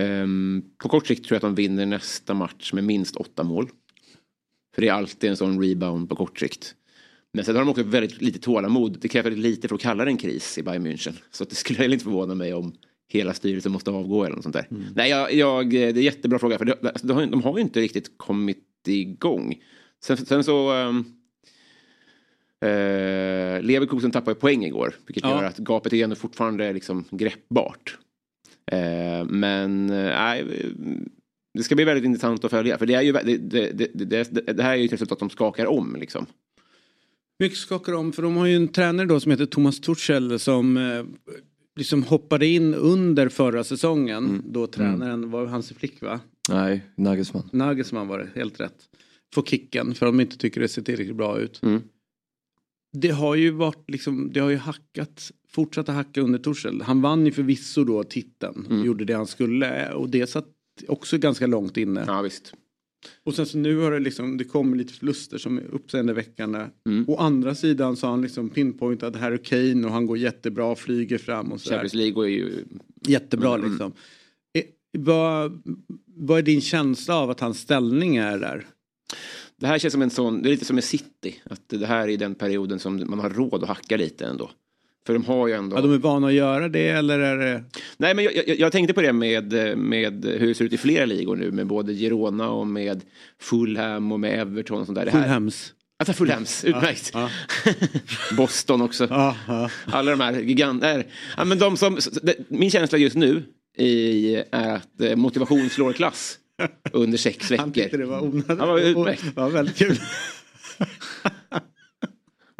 Um, 0.00 0.62
på 0.78 0.88
kort 0.88 1.06
sikt 1.06 1.24
tror 1.24 1.34
jag 1.34 1.36
att 1.36 1.56
de 1.56 1.62
vinner 1.62 1.86
nästa 1.86 2.34
match 2.34 2.72
med 2.72 2.84
minst 2.84 3.16
åtta 3.16 3.42
mål. 3.42 3.68
För 4.74 4.82
det 4.82 4.88
är 4.88 4.92
alltid 4.92 5.30
en 5.30 5.36
sån 5.36 5.62
rebound 5.62 6.08
på 6.08 6.16
kort 6.16 6.38
sikt. 6.38 6.74
Men 7.32 7.44
sen 7.44 7.56
har 7.56 7.62
de 7.62 7.70
också 7.70 7.82
väldigt 7.82 8.22
lite 8.22 8.38
tålamod. 8.38 8.98
Det 9.00 9.08
kräver 9.08 9.30
lite 9.30 9.68
för 9.68 9.74
att 9.74 9.80
kalla 9.80 10.04
det 10.04 10.10
en 10.10 10.16
kris 10.16 10.58
i 10.58 10.62
Bayern 10.62 10.86
München. 10.86 11.14
Så 11.30 11.44
det 11.44 11.54
skulle 11.54 11.78
heller 11.78 11.94
inte 11.94 12.04
förvåna 12.04 12.34
mig 12.34 12.54
om 12.54 12.72
hela 13.12 13.34
styrelsen 13.34 13.72
måste 13.72 13.90
avgå 13.90 14.24
eller 14.24 14.36
något 14.36 14.42
sånt 14.42 14.56
där. 14.56 14.66
Nej, 14.94 15.10
jag, 15.10 15.32
jag, 15.32 15.70
det 15.70 15.84
är 15.84 15.88
en 15.88 16.02
jättebra 16.02 16.38
fråga. 16.38 16.58
För 16.58 16.86
alltså, 16.86 17.06
de, 17.06 17.12
har, 17.12 17.26
de 17.26 17.42
har 17.42 17.56
ju 17.56 17.62
inte 17.62 17.80
riktigt 17.80 18.18
kommit 18.18 18.66
igång. 18.86 19.62
Sen, 20.02 20.16
sen 20.16 20.44
så... 20.44 20.72
Um, 20.72 21.16
Eh, 22.64 23.62
Leverkusen 23.62 24.10
tappade 24.10 24.34
poäng 24.34 24.64
igår, 24.64 24.94
vilket 25.06 25.24
Ja. 25.24 25.30
gör 25.30 25.44
att 25.44 25.58
gapet 25.58 25.92
är 25.92 26.04
ändå 26.04 26.16
fortfarande 26.16 26.72
liksom 26.72 27.04
greppbart. 27.10 27.98
Eh, 28.72 29.24
men 29.24 29.90
eh, 29.90 29.96
nej, 29.96 30.44
det 31.54 31.62
ska 31.62 31.74
bli 31.74 31.84
väldigt 31.84 32.04
intressant 32.04 32.44
att 32.44 32.50
följa. 32.50 32.78
För 32.78 32.86
det, 32.86 32.94
är 32.94 33.02
ju, 33.02 33.12
det, 33.12 33.36
det, 33.36 33.90
det, 33.94 34.52
det, 34.52 34.62
här 34.62 34.72
är 34.72 34.76
ju 34.76 34.84
ett 34.84 34.92
resultat 34.92 35.18
som 35.18 35.30
skakar 35.30 35.66
om. 35.66 35.96
Liksom. 36.00 36.26
Mycket 37.38 37.58
skakar 37.58 37.92
om 37.92 38.12
för 38.12 38.22
de 38.22 38.36
har 38.36 38.46
ju 38.46 38.56
en 38.56 38.68
tränare 38.68 39.06
då 39.06 39.20
som 39.20 39.30
heter 39.30 39.46
Thomas 39.46 39.80
Tuchel 39.80 40.38
som 40.38 40.76
eh, 40.76 41.04
liksom 41.80 42.02
hoppade 42.02 42.46
in 42.46 42.74
under 42.74 43.28
förra 43.28 43.64
säsongen. 43.64 44.42
Då 44.46 44.66
tränaren 44.66 45.30
var 45.30 45.46
Hansi 45.46 45.74
Flick 45.74 46.02
va? 46.02 46.20
Nej, 46.48 46.84
Nagelsmann. 46.96 47.48
Nagelsmann 47.52 48.08
var 48.08 48.18
det, 48.18 48.28
helt 48.34 48.60
rätt. 48.60 48.88
Får 49.34 49.42
kicken 49.42 49.94
för 49.94 50.06
de 50.06 50.20
inte 50.20 50.36
tycker 50.38 50.60
det 50.60 50.68
ser 50.68 50.82
tillräckligt 50.82 51.16
bra 51.16 51.38
ut. 51.38 51.62
Mm. 51.62 51.82
Det 52.92 53.08
har 53.10 53.34
ju 53.34 53.50
varit 53.50 53.90
liksom, 53.90 54.30
det 54.32 54.40
har 54.40 54.50
ju 54.50 54.56
hackat, 54.56 55.30
fortsatt 55.48 55.88
att 55.88 55.94
hacka 55.94 56.20
under 56.20 56.38
Torshäll. 56.38 56.82
Han 56.82 57.02
vann 57.02 57.26
ju 57.26 57.32
förvisso 57.32 57.84
då 57.84 58.04
titeln, 58.04 58.66
Mm. 58.70 58.84
gjorde 58.86 59.04
det 59.04 59.12
han 59.14 59.26
skulle 59.26 59.92
och 59.92 60.08
det 60.10 60.26
satt 60.26 60.46
också 60.88 61.18
ganska 61.18 61.46
långt 61.46 61.76
inne. 61.76 62.04
Ja, 62.06 62.22
visst. 62.22 62.54
Och 63.24 63.34
sen 63.34 63.46
så 63.46 63.58
nu 63.58 63.78
har 63.78 63.90
det 63.90 63.98
liksom, 63.98 64.36
det 64.36 64.44
kommer 64.44 64.76
lite 64.76 64.92
förluster 64.92 65.38
som 65.38 65.58
är 65.58 65.62
uppseendeväckande. 65.62 66.66
Mm. 66.86 67.04
Å 67.08 67.16
andra 67.16 67.54
sidan 67.54 67.96
så 67.96 68.06
har 68.06 68.10
han 68.10 68.22
liksom 68.22 68.48
pinpointat 68.48 69.16
Harry 69.16 69.38
Kane 69.38 69.86
och 69.86 69.92
han 69.92 70.06
går 70.06 70.18
jättebra, 70.18 70.74
flyger 70.76 71.18
fram 71.18 71.52
och 71.52 71.60
sådär. 71.60 71.76
Champions 71.76 71.94
League 71.94 72.24
är 72.24 72.28
ju... 72.28 72.64
Jättebra 73.06 73.54
Mm. 73.54 73.70
liksom. 73.70 73.92
Eh, 74.54 74.64
vad, 74.98 75.62
vad 76.06 76.38
är 76.38 76.42
din 76.42 76.60
känsla 76.60 77.16
av 77.16 77.30
att 77.30 77.40
hans 77.40 77.60
ställning 77.60 78.16
är 78.16 78.38
där? 78.38 78.66
Det 79.56 79.66
här 79.66 79.78
känns 79.78 79.92
som 79.92 80.02
en 80.02 80.10
sån, 80.10 80.42
det 80.42 80.48
är 80.48 80.50
lite 80.50 80.64
som 80.64 80.76
en 80.76 80.82
City. 80.82 81.34
Att 81.44 81.68
det 81.68 81.86
här 81.86 82.08
är 82.08 82.16
den 82.16 82.34
perioden 82.34 82.78
som 82.78 83.10
man 83.10 83.18
har 83.18 83.30
råd 83.30 83.62
att 83.62 83.68
hacka 83.68 83.96
lite 83.96 84.26
ändå. 84.26 84.50
För 85.06 85.12
de 85.12 85.24
har 85.24 85.48
ju 85.48 85.54
ändå... 85.54 85.76
Ja, 85.76 85.80
de 85.80 85.94
är 85.94 85.98
vana 85.98 86.26
att 86.26 86.32
göra 86.32 86.68
det 86.68 86.88
eller 86.88 87.18
är 87.18 87.36
det... 87.38 87.64
Nej, 87.96 88.14
men 88.14 88.24
jag, 88.24 88.48
jag, 88.48 88.58
jag 88.58 88.72
tänkte 88.72 88.94
på 88.94 89.02
det 89.02 89.12
med, 89.12 89.52
med 89.78 90.24
hur 90.24 90.46
det 90.46 90.54
ser 90.54 90.64
ut 90.64 90.72
i 90.72 90.78
flera 90.78 91.04
ligor 91.04 91.36
nu. 91.36 91.50
Med 91.50 91.66
både 91.66 91.94
Girona 91.94 92.50
och 92.50 92.66
med 92.66 93.04
Fulham 93.40 94.12
och 94.12 94.20
med 94.20 94.40
Everton 94.40 94.80
och 94.80 94.86
sånt 94.86 94.98
där. 94.98 95.04
Det 95.04 95.10
Fulhams? 95.10 95.72
Alltså 95.98 96.12
Fulhams, 96.12 96.64
utmärkt. 96.64 97.10
Ja. 97.14 97.30
Boston 98.36 98.82
också. 98.82 99.06
Ja, 99.10 99.36
ja. 99.48 99.70
Alla 99.84 100.10
de 100.10 100.20
här 100.20 100.40
giganter. 100.40 101.06
Ja, 101.36 101.44
men 101.44 101.58
de 101.58 101.76
som, 101.76 101.98
min 102.48 102.70
känsla 102.70 102.98
just 102.98 103.16
nu 103.16 103.42
är 103.76 104.44
att 104.50 105.00
eh, 105.00 105.16
motivation 105.16 105.70
slår 105.70 105.92
klass 105.92 106.38
under 106.92 107.18
sex 107.18 107.52
Han 107.58 107.72
tyckte 107.72 107.96
det 107.96 108.04
veckor. 108.04 108.10
var 108.12 108.20
onödigt. 108.20 108.46
Ja, 108.48 108.66
vad 108.66 108.82
utmärkt. 108.82 109.24
Ja, 109.36 109.48
väldigt 109.48 109.76
kul. 109.76 109.98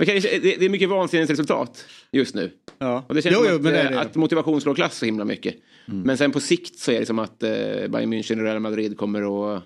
Men 0.06 0.20
det, 0.42 0.64
är 0.64 0.68
mycket 0.68 0.88
vansinnesresultat 0.88 1.86
just 2.12 2.34
nu. 2.34 2.50
Ja. 2.78 3.04
Och 3.08 3.14
det 3.14 3.22
känns 3.22 3.36
jo, 3.38 3.46
jo, 3.48 3.56
att, 3.56 3.62
det 3.62 3.82
eh, 3.82 3.90
det. 3.90 4.00
att 4.00 4.14
motivation 4.14 4.60
slår 4.60 4.74
klass 4.74 4.98
så 4.98 5.04
himla 5.04 5.24
mycket. 5.24 5.54
Men 5.86 6.16
sen 6.16 6.32
på 6.32 6.40
sikt 6.40 6.78
så 6.78 6.92
är 6.92 7.00
det 7.00 7.06
som 7.06 7.18
att 7.18 7.42
eh, 7.42 7.50
Bayern 7.88 8.12
München 8.12 8.38
och 8.38 8.44
Real 8.44 8.60
Madrid 8.60 8.98
kommer 8.98 9.54
att 9.56 9.64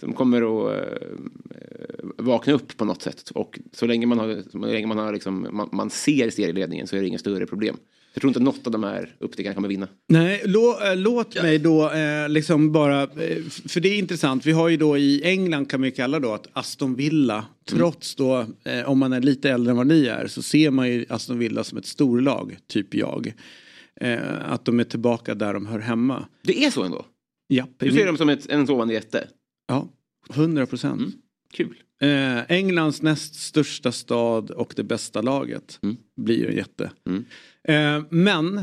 de 0.00 0.12
kommer 0.12 0.42
att 0.42 0.76
eh, 0.76 1.08
vakna 2.16 2.52
upp 2.52 2.76
på 2.76 2.84
något 2.84 3.02
sätt. 3.02 3.30
Och 3.34 3.58
så 3.72 3.86
länge 3.86 4.06
man, 4.06 4.18
har, 4.18 4.42
så 4.50 4.58
länge 4.58 4.86
man, 4.86 4.98
har 4.98 5.12
liksom, 5.12 5.48
man, 5.50 5.68
man 5.72 5.90
ser 5.90 6.30
serieledningen 6.30 6.86
så 6.86 6.96
är 6.96 7.00
det 7.00 7.06
inga 7.06 7.18
större 7.18 7.46
problem. 7.46 7.76
Jag 8.14 8.20
tror 8.20 8.30
inte 8.30 8.40
något 8.40 8.66
av 8.66 8.72
de 8.72 8.84
här 8.84 9.14
uppstickarna 9.18 9.54
kommer 9.54 9.68
vinna. 9.68 9.88
Nej, 10.08 10.42
lå, 10.44 10.78
äh, 10.82 10.96
låt 10.96 11.42
mig 11.42 11.58
då 11.58 11.90
äh, 11.90 12.28
liksom 12.28 12.72
bara, 12.72 13.02
äh, 13.02 13.08
för 13.68 13.80
det 13.80 13.88
är 13.88 13.98
intressant. 13.98 14.46
Vi 14.46 14.52
har 14.52 14.68
ju 14.68 14.76
då 14.76 14.98
i 14.98 15.22
England 15.24 15.70
kan 15.70 15.80
man 15.80 15.88
ju 15.88 15.94
kalla 15.94 16.20
då 16.20 16.32
att 16.32 16.46
Aston 16.52 16.94
Villa, 16.94 17.44
trots 17.68 18.14
då, 18.14 18.46
om 18.86 18.98
man 18.98 19.12
är 19.12 19.20
lite 19.20 19.50
äldre 19.50 19.70
än 19.70 19.76
vad 19.76 19.86
ni 19.86 20.06
är, 20.06 20.26
så 20.26 20.42
ser 20.42 20.70
man 20.70 20.88
ju 20.88 21.06
Aston 21.08 21.38
Villa 21.38 21.64
som 21.64 21.78
ett 21.78 21.86
storlag, 21.86 22.56
typ 22.66 22.94
jag. 22.94 23.34
att 24.40 24.64
de 24.64 24.80
är 24.80 24.84
tillbaka 24.84 25.34
där 25.34 25.54
de 25.54 25.66
hör 25.66 25.78
hemma. 25.78 26.26
Det 26.42 26.64
är 26.64 26.70
så 26.70 26.82
ändå? 26.82 27.06
Ja. 27.46 27.66
Du 27.76 27.92
ser 27.92 28.06
dem 28.06 28.16
som 28.16 28.28
ett, 28.28 28.46
en 28.48 28.66
sovande 28.66 28.94
jätte? 28.94 29.28
Ja, 29.68 29.88
100 30.34 30.66
procent. 30.66 31.00
Mm. 31.00 31.12
Kul. 31.54 31.82
Eh, 32.00 32.38
Englands 32.48 33.02
näst 33.02 33.34
största 33.34 33.92
stad 33.92 34.50
och 34.50 34.72
det 34.76 34.82
bästa 34.84 35.22
laget 35.22 35.78
Mm. 35.82 35.96
blir 36.16 36.46
en 36.48 36.56
jätte. 36.56 36.90
Mm. 37.06 37.24
Eh, 37.68 38.06
men 38.10 38.58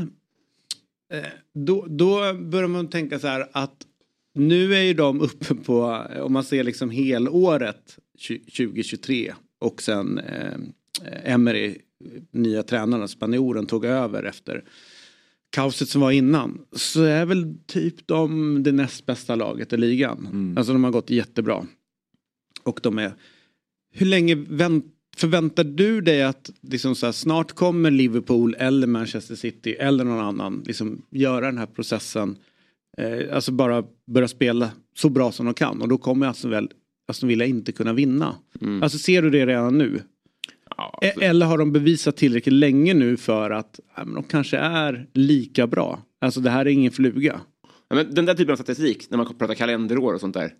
eh, 1.12 1.22
då, 1.54 1.86
då 1.88 2.34
börjar 2.34 2.68
man 2.68 2.88
tänka 2.88 3.18
så 3.18 3.26
här 3.26 3.48
att 3.52 3.76
nu 4.34 4.74
är 4.74 4.82
ju 4.82 4.94
de 4.94 5.20
uppe 5.20 5.54
på, 5.54 6.06
om 6.20 6.32
man 6.32 6.44
ser 6.44 6.64
liksom 6.64 6.90
helåret 6.90 7.98
2023 8.56 9.34
och 9.60 9.82
sen 9.82 10.18
eh, 10.18 10.54
Emery, 11.24 11.78
nya 12.30 12.62
tränaren, 12.62 13.08
spanjoren, 13.08 13.66
tog 13.66 13.84
över 13.84 14.22
efter 14.22 14.64
kaoset 15.50 15.88
som 15.88 16.00
var 16.00 16.10
innan. 16.10 16.60
Så 16.72 17.02
är 17.02 17.26
väl 17.26 17.54
typ 17.66 18.06
de 18.06 18.62
det 18.62 18.72
näst 18.72 19.06
bästa 19.06 19.34
laget 19.34 19.72
i 19.72 19.76
ligan. 19.76 20.26
Mm. 20.32 20.58
Alltså 20.58 20.72
de 20.72 20.84
har 20.84 20.90
gått 20.90 21.10
jättebra. 21.10 21.66
Och 22.66 22.80
de 22.82 22.98
är... 22.98 23.12
Hur 23.92 24.06
länge 24.06 24.34
vänt, 24.34 24.84
förväntar 25.16 25.64
du 25.64 26.00
dig 26.00 26.22
att 26.22 26.50
liksom 26.60 26.94
så 26.94 27.06
här, 27.06 27.12
snart 27.12 27.52
kommer 27.52 27.90
Liverpool 27.90 28.56
eller 28.58 28.86
Manchester 28.86 29.34
City 29.34 29.72
eller 29.72 30.04
någon 30.04 30.24
annan 30.24 30.62
liksom 30.66 31.02
göra 31.10 31.46
den 31.46 31.58
här 31.58 31.66
processen. 31.66 32.36
Eh, 32.98 33.34
alltså 33.34 33.52
bara 33.52 33.84
börja 34.06 34.28
spela 34.28 34.70
så 34.96 35.08
bra 35.08 35.32
som 35.32 35.46
de 35.46 35.54
kan 35.54 35.82
och 35.82 35.88
då 35.88 35.98
kommer 35.98 36.26
Aston, 36.26 36.50
väl, 36.50 36.70
Aston 37.08 37.28
Villa 37.28 37.44
inte 37.44 37.72
kunna 37.72 37.92
vinna. 37.92 38.36
Mm. 38.60 38.82
Alltså 38.82 38.98
ser 38.98 39.22
du 39.22 39.30
det 39.30 39.46
redan 39.46 39.78
nu? 39.78 40.00
Ja, 40.76 40.98
E- 41.02 41.24
Eller 41.24 41.46
har 41.46 41.58
de 41.58 41.72
bevisat 41.72 42.16
tillräckligt 42.16 42.54
länge 42.54 42.94
nu 42.94 43.16
för 43.16 43.50
att 43.50 43.80
ja, 43.96 44.04
men 44.04 44.14
de 44.14 44.24
kanske 44.24 44.56
är 44.56 45.06
lika 45.14 45.66
bra? 45.66 46.02
Alltså 46.20 46.40
det 46.40 46.50
här 46.50 46.66
är 46.66 46.70
ingen 46.70 46.92
fluga. 46.92 47.40
Ja, 47.88 47.96
men 47.96 48.14
den 48.14 48.24
där 48.24 48.34
typen 48.34 48.52
av 48.52 48.56
statistik, 48.56 49.10
när 49.10 49.18
man 49.18 49.34
pratar 49.38 49.54
kalenderår 49.54 50.14
och 50.14 50.20
sånt 50.20 50.34
där. 50.34 50.52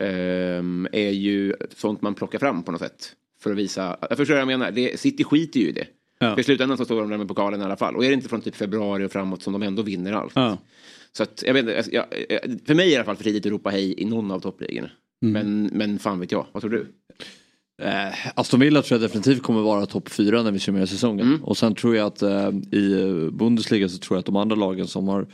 Ehm, 0.00 0.88
är 0.92 1.10
ju 1.10 1.54
sånt 1.76 2.02
man 2.02 2.14
plockar 2.14 2.38
fram 2.38 2.62
på 2.62 2.72
något 2.72 2.80
sätt. 2.80 3.12
För 3.42 3.50
att 3.50 3.56
visa, 3.56 3.96
jag 4.08 4.16
förstår 4.16 4.34
vad 4.34 4.40
jag 4.40 4.46
menar, 4.46 4.70
det, 4.70 5.00
City 5.00 5.24
skiter 5.24 5.60
ju 5.60 5.68
i 5.68 5.72
det. 5.72 5.86
Ja. 6.18 6.34
För 6.34 6.40
i 6.40 6.44
slutändan 6.44 6.78
så 6.78 6.84
står 6.84 7.00
de 7.00 7.10
där 7.10 7.18
med 7.18 7.28
pokalen 7.28 7.60
i 7.60 7.64
alla 7.64 7.76
fall. 7.76 7.96
Och 7.96 8.04
är 8.04 8.08
det 8.08 8.14
inte 8.14 8.28
från 8.28 8.40
typ 8.40 8.56
februari 8.56 9.04
och 9.04 9.12
framåt 9.12 9.42
som 9.42 9.52
de 9.52 9.62
ändå 9.62 9.82
vinner 9.82 10.12
allt. 10.12 10.32
Ja. 10.34 10.58
Så 11.12 11.22
att, 11.22 11.42
jag 11.46 11.54
vet 11.54 11.60
inte, 11.60 11.84
jag, 11.92 12.04
för 12.66 12.74
mig 12.74 12.84
är 12.84 12.88
det 12.88 12.92
i 12.92 12.96
alla 12.96 13.04
fall 13.04 13.16
för 13.16 13.24
tidigt 13.24 13.46
att 13.46 13.52
ropa 13.52 13.70
hej 13.70 14.00
i 14.00 14.04
någon 14.04 14.30
av 14.30 14.40
toppligorna. 14.40 14.90
Mm. 15.22 15.32
Men, 15.32 15.70
men 15.72 15.98
fan 15.98 16.20
vet 16.20 16.32
jag, 16.32 16.46
vad 16.52 16.62
tror 16.62 16.70
du? 16.70 16.86
Eh, 17.82 18.14
Aston 18.34 18.60
Villa 18.60 18.82
tror 18.82 19.00
jag 19.00 19.10
definitivt 19.10 19.42
kommer 19.42 19.60
vara 19.60 19.86
topp 19.86 20.08
fyra 20.08 20.42
när 20.42 20.52
vi 20.52 20.58
summerar 20.58 20.86
säsongen. 20.86 21.26
Mm. 21.26 21.44
Och 21.44 21.56
sen 21.56 21.74
tror 21.74 21.96
jag 21.96 22.06
att 22.06 22.22
eh, 22.22 22.48
i 22.72 23.28
Bundesliga 23.32 23.88
så 23.88 23.98
tror 23.98 24.16
jag 24.16 24.18
att 24.20 24.26
de 24.26 24.36
andra 24.36 24.56
lagen 24.56 24.86
som 24.86 25.08
har 25.08 25.26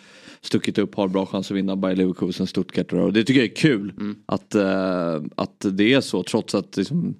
stuckit 0.47 0.79
upp 0.79 0.95
har 0.95 1.09
bra 1.09 1.27
chans 1.27 1.51
att 1.51 1.57
vinna. 1.57 1.77
Bayer 1.77 1.97
Leverkusen, 1.97 2.47
Stuttgart 2.47 2.93
och 2.93 3.13
det 3.13 3.25
tycker 3.25 3.41
jag 3.41 3.51
är 3.51 3.57
kul. 3.57 3.93
Mm. 3.97 4.17
Att, 4.27 4.55
eh, 4.55 5.23
att 5.35 5.67
det 5.73 5.93
är 5.93 6.01
så 6.01 6.23
trots 6.23 6.55
att 6.55 6.77
liksom, 6.77 7.15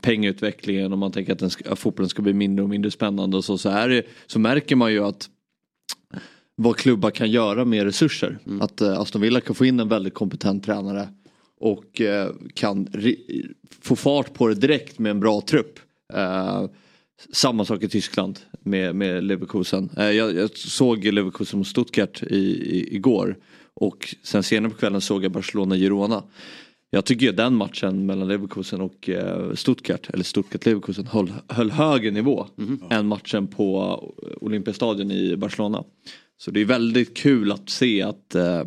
pengautvecklingen 0.00 0.92
och 0.92 0.98
man 0.98 1.12
tänker 1.12 1.32
att, 1.32 1.38
den 1.38 1.50
ska, 1.50 1.72
att 1.72 1.78
fotbollen 1.78 2.08
ska 2.08 2.22
bli 2.22 2.32
mindre 2.32 2.62
och 2.62 2.68
mindre 2.68 2.90
spännande 2.90 3.36
och 3.36 3.44
så, 3.44 3.58
så, 3.58 3.68
är 3.68 3.88
det, 3.88 4.02
så 4.26 4.38
märker 4.38 4.76
man 4.76 4.92
ju 4.92 5.04
att 5.04 5.30
vad 6.56 6.76
klubbar 6.76 7.10
kan 7.10 7.30
göra 7.30 7.64
med 7.64 7.84
resurser. 7.84 8.38
Mm. 8.46 8.60
Att 8.62 8.80
eh, 8.80 8.98
Aston 8.98 9.22
Villa 9.22 9.40
kan 9.40 9.54
få 9.54 9.64
in 9.64 9.80
en 9.80 9.88
väldigt 9.88 10.14
kompetent 10.14 10.64
tränare 10.64 11.08
och 11.60 12.00
eh, 12.00 12.30
kan 12.54 12.88
få 13.80 13.96
fart 13.96 14.34
på 14.34 14.48
det 14.48 14.54
direkt 14.54 14.98
med 14.98 15.10
en 15.10 15.20
bra 15.20 15.40
trupp. 15.40 15.78
Eh, 16.12 16.64
samma 17.32 17.64
sak 17.64 17.82
i 17.82 17.88
Tyskland 17.88 18.38
med, 18.60 18.94
med 18.94 19.24
Leverkusen. 19.24 19.90
Eh, 19.96 20.10
jag, 20.10 20.34
jag 20.34 20.56
såg 20.56 21.04
Leverkusen 21.04 21.58
mot 21.58 21.68
Stuttgart 21.68 22.22
i, 22.22 22.36
i, 22.36 22.94
igår 22.94 23.36
och 23.74 24.14
sen 24.22 24.42
senare 24.42 24.70
på 24.70 24.78
kvällen 24.78 25.00
såg 25.00 25.24
jag 25.24 25.32
Barcelona-Girona. 25.32 26.22
Jag 26.90 27.04
tycker 27.04 27.26
ju 27.26 27.32
den 27.32 27.54
matchen 27.54 28.06
mellan 28.06 28.28
Leverkusen 28.28 28.80
och 28.80 29.08
eh, 29.08 29.54
Stuttgart, 29.54 30.10
eller 30.10 30.24
Stuttgart-Leverkusen, 30.24 31.06
höll, 31.06 31.32
höll 31.48 31.70
högre 31.70 32.10
nivå 32.10 32.46
än 32.90 33.06
matchen 33.06 33.46
på 33.46 33.98
Olympiastadion 34.40 35.10
i 35.10 35.36
Barcelona. 35.36 35.84
Så 36.38 36.50
det 36.50 36.60
är 36.60 36.64
väldigt 36.64 37.16
kul 37.16 37.52
att 37.52 37.70
se 37.70 38.02
att 38.02 38.34
eh, 38.34 38.62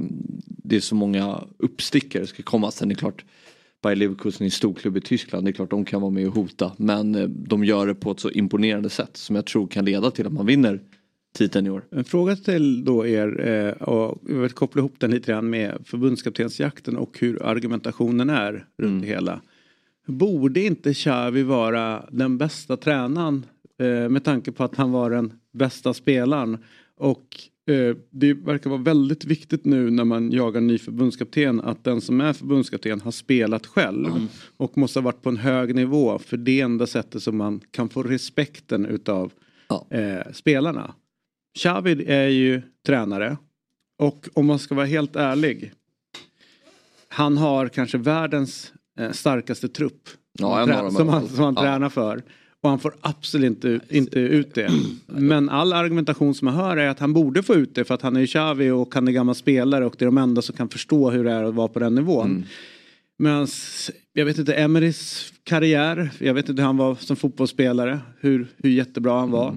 det 0.45 0.75
är 0.75 0.79
så 0.79 0.95
många 0.95 1.43
uppstickare 1.57 2.27
ska 2.27 2.43
komma. 2.43 2.71
Sen 2.71 2.91
är 2.91 2.95
det 2.95 2.99
klart, 2.99 3.25
Bayer 3.83 3.95
Leverkusen 3.95 4.41
är 4.41 4.45
en 4.45 4.51
storklubb 4.51 4.97
i 4.97 5.01
Tyskland, 5.01 5.45
det 5.45 5.51
är 5.51 5.53
klart 5.53 5.69
de 5.69 5.85
kan 5.85 6.01
vara 6.01 6.11
med 6.11 6.27
och 6.27 6.33
hota. 6.35 6.71
Men 6.77 7.15
eh, 7.15 7.27
de 7.27 7.63
gör 7.63 7.87
det 7.87 7.95
på 7.95 8.11
ett 8.11 8.19
så 8.19 8.29
imponerande 8.31 8.89
sätt 8.89 9.17
som 9.17 9.35
jag 9.35 9.45
tror 9.45 9.67
kan 9.67 9.85
leda 9.85 10.11
till 10.11 10.27
att 10.27 10.33
man 10.33 10.45
vinner 10.45 10.79
titeln 11.37 11.67
i 11.67 11.69
år. 11.69 11.83
En 11.91 12.03
fråga 12.03 12.35
till 12.35 12.85
då 12.85 13.05
er 13.07 13.47
eh, 13.47 13.87
och 13.87 14.21
jag 14.27 14.35
vill 14.35 14.51
koppla 14.51 14.79
ihop 14.79 14.95
den 14.99 15.11
lite 15.11 15.31
grann 15.31 15.49
med 15.49 15.77
förbundskaptensjakten 15.85 16.97
och 16.97 17.19
hur 17.19 17.43
argumentationen 17.43 18.29
är 18.29 18.51
runt 18.53 18.89
Mm. 18.91 19.01
det 19.01 19.07
hela. 19.07 19.41
Borde 20.07 20.61
inte 20.61 20.93
Xavi 20.93 21.43
vara 21.43 22.05
den 22.11 22.37
bästa 22.37 22.77
tränaren 22.77 23.45
eh, 23.79 24.09
med 24.09 24.23
tanke 24.23 24.51
på 24.51 24.63
att 24.63 24.75
han 24.75 24.91
var 24.91 25.09
den 25.09 25.33
bästa 25.53 25.93
spelaren 25.93 26.57
och 26.97 27.25
det 28.09 28.33
verkar 28.33 28.69
vara 28.69 28.81
väldigt 28.81 29.25
viktigt 29.25 29.65
nu 29.65 29.89
när 29.91 30.03
man 30.03 30.31
jagar 30.31 30.61
ny 30.61 30.77
förbundskapten 30.77 31.61
att 31.61 31.83
den 31.83 32.01
som 32.01 32.21
är 32.21 32.33
förbundskapten 32.33 33.01
har 33.01 33.11
spelat 33.11 33.65
själv 33.67 34.27
och 34.57 34.77
måste 34.77 34.99
ha 34.99 35.03
varit 35.03 35.21
på 35.21 35.29
en 35.29 35.37
hög 35.37 35.75
nivå 35.75 36.19
för 36.19 36.37
det 36.37 36.61
enda 36.61 36.87
sättet 36.87 37.23
som 37.23 37.37
man 37.37 37.61
kan 37.71 37.89
få 37.89 38.03
respekten 38.03 38.85
utav 38.85 39.31
Ja. 39.69 39.87
eh, 39.89 40.31
spelarna. 40.33 40.93
Xavi 41.59 42.05
är 42.07 42.27
ju 42.27 42.61
tränare 42.85 43.37
och 43.99 44.29
om 44.33 44.45
man 44.45 44.59
ska 44.59 44.75
vara 44.75 44.85
helt 44.85 45.15
ärlig. 45.15 45.71
Han 47.07 47.37
har 47.37 47.67
kanske 47.67 47.97
världens 47.97 48.73
eh, 48.99 49.11
starkaste 49.11 49.67
trupp. 49.69 50.09
Ja, 50.39 50.65
som 50.91 51.09
han, 51.09 51.27
som 51.27 51.43
han 51.43 51.53
Ja. 51.57 51.61
tränar 51.61 51.89
för. 51.89 52.23
Och 52.63 52.69
han 52.69 52.79
får 52.79 52.93
absolut 53.01 53.45
inte, 53.47 53.79
inte 53.89 54.19
ut 54.19 54.53
det. 54.53 54.69
Men 55.07 55.49
all 55.49 55.73
argumentation 55.73 56.33
som 56.35 56.45
man 56.45 56.53
hör 56.53 56.77
är 56.77 56.87
att 56.87 56.99
han 56.99 57.13
borde 57.13 57.43
få 57.43 57.55
ut 57.55 57.75
det 57.75 57.83
för 57.83 57.93
att 57.93 58.01
han 58.01 58.15
är 58.15 58.25
Xavi 58.25 58.69
och 58.69 58.95
han 58.95 59.07
är 59.07 59.11
gammal 59.11 59.35
spelare 59.35 59.85
och 59.85 59.95
det 59.99 60.03
är 60.03 60.07
de 60.07 60.17
enda 60.17 60.41
som 60.41 60.55
kan 60.55 60.69
förstå 60.69 61.09
hur 61.09 61.23
det 61.23 61.31
är 61.31 61.43
att 61.43 61.53
vara 61.53 61.67
på 61.67 61.79
den 61.79 61.95
nivån. 61.95 62.29
Mm. 62.31 62.43
Medan, 63.17 63.47
jag 64.13 64.25
vet 64.25 64.37
inte, 64.37 64.53
Emerys 64.53 65.33
karriär, 65.43 66.09
jag 66.19 66.33
vet 66.33 66.49
inte 66.49 66.61
hur 66.61 66.67
han 66.67 66.77
var 66.77 66.95
som 66.95 67.15
fotbollsspelare, 67.15 67.99
hur, 68.19 68.47
hur 68.57 68.69
jättebra 68.69 69.19
han 69.19 69.31
var. 69.31 69.55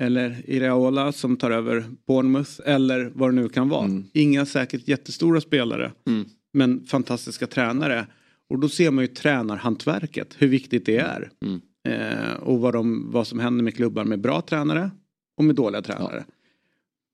Eller 0.00 0.42
Iraola 0.46 1.12
som 1.12 1.36
tar 1.36 1.50
över 1.50 1.84
Bournemouth, 2.06 2.50
eller 2.64 3.12
vad 3.14 3.28
det 3.30 3.34
nu 3.34 3.48
kan 3.48 3.68
vara. 3.68 4.02
Inga 4.12 4.46
säkert 4.46 4.88
jättestora 4.88 5.40
spelare, 5.40 5.92
Mm. 6.06 6.24
men 6.52 6.86
fantastiska 6.86 7.46
tränare. 7.46 8.06
Och 8.50 8.58
då 8.58 8.68
ser 8.68 8.90
man 8.90 9.04
ju 9.04 9.08
tränarhantverket, 9.08 10.34
hur 10.38 10.48
viktigt 10.48 10.86
det 10.86 10.96
är. 10.96 11.30
Mm. 11.44 11.60
Eh, 11.88 12.32
och 12.42 12.60
vad, 12.60 12.72
de, 12.74 13.10
vad 13.10 13.26
som 13.26 13.38
händer 13.38 13.64
med 13.64 13.74
klubbar 13.76 14.04
med 14.04 14.20
bra 14.20 14.40
tränare 14.40 14.90
och 15.38 15.44
med 15.44 15.54
dåliga 15.56 15.82
tränare. 15.82 16.24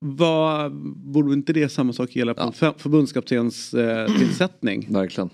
Vad, 0.05 0.71
borde 0.95 1.33
inte 1.33 1.53
det 1.53 1.69
samma 1.69 1.93
sak 1.93 2.15
gälla 2.15 2.33
på 2.33 2.41
Ja. 2.41 2.47
en 2.47 2.53
för- 2.53 2.73
förbundskaptens 2.77 3.73
eh, 3.73 4.17
tillsättning? 4.17 4.87
Verkligen. 4.89 5.29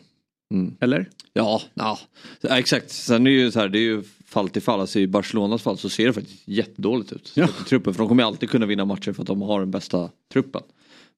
Mm. 0.53 0.75
Eller? 0.79 1.09
Ja, 1.33 1.61
ja. 1.73 1.99
ja, 2.41 2.57
exakt. 2.59 2.89
Sen 2.91 3.27
är 3.27 3.31
det 3.31 3.37
ju 3.37 3.51
så 3.51 3.59
här, 3.59 3.69
det 3.69 3.79
är 3.79 3.81
ju 3.81 4.03
fall 4.25 4.49
till 4.49 4.61
fall. 4.61 4.79
Alltså 4.79 4.99
I 4.99 5.07
Barcelonas 5.07 5.61
fall 5.61 5.77
så 5.77 5.89
ser 5.89 6.05
det 6.07 6.13
faktiskt 6.13 6.47
jättedåligt 6.47 7.11
ut. 7.11 7.31
Ja. 7.35 7.47
Truppen, 7.67 7.93
för 7.93 7.99
de 7.99 8.07
kommer 8.07 8.23
alltid 8.23 8.49
kunna 8.49 8.65
vinna 8.65 8.85
matcher 8.85 9.13
för 9.13 9.21
att 9.21 9.27
de 9.27 9.41
har 9.41 9.59
den 9.59 9.71
bästa 9.71 10.09
truppen. 10.33 10.61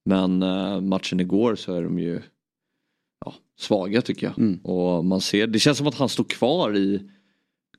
Men 0.06 0.44
eh, 0.44 0.82
matchen 0.82 1.20
igår 1.20 1.56
så 1.56 1.74
är 1.74 1.84
de 1.84 2.00
ju 2.00 2.22
ja, 3.26 3.34
svaga 3.60 4.02
tycker 4.02 4.28
jag. 4.28 4.40
Mm. 4.40 4.60
Och 4.64 5.06
man 5.06 5.22
ser, 5.22 5.48
det 5.48 5.60
känns 5.60 5.78
som 5.78 5.88
att 5.88 5.96
han 5.96 6.10
står 6.10 6.24
kvar 6.24 6.78
i 6.78 7.10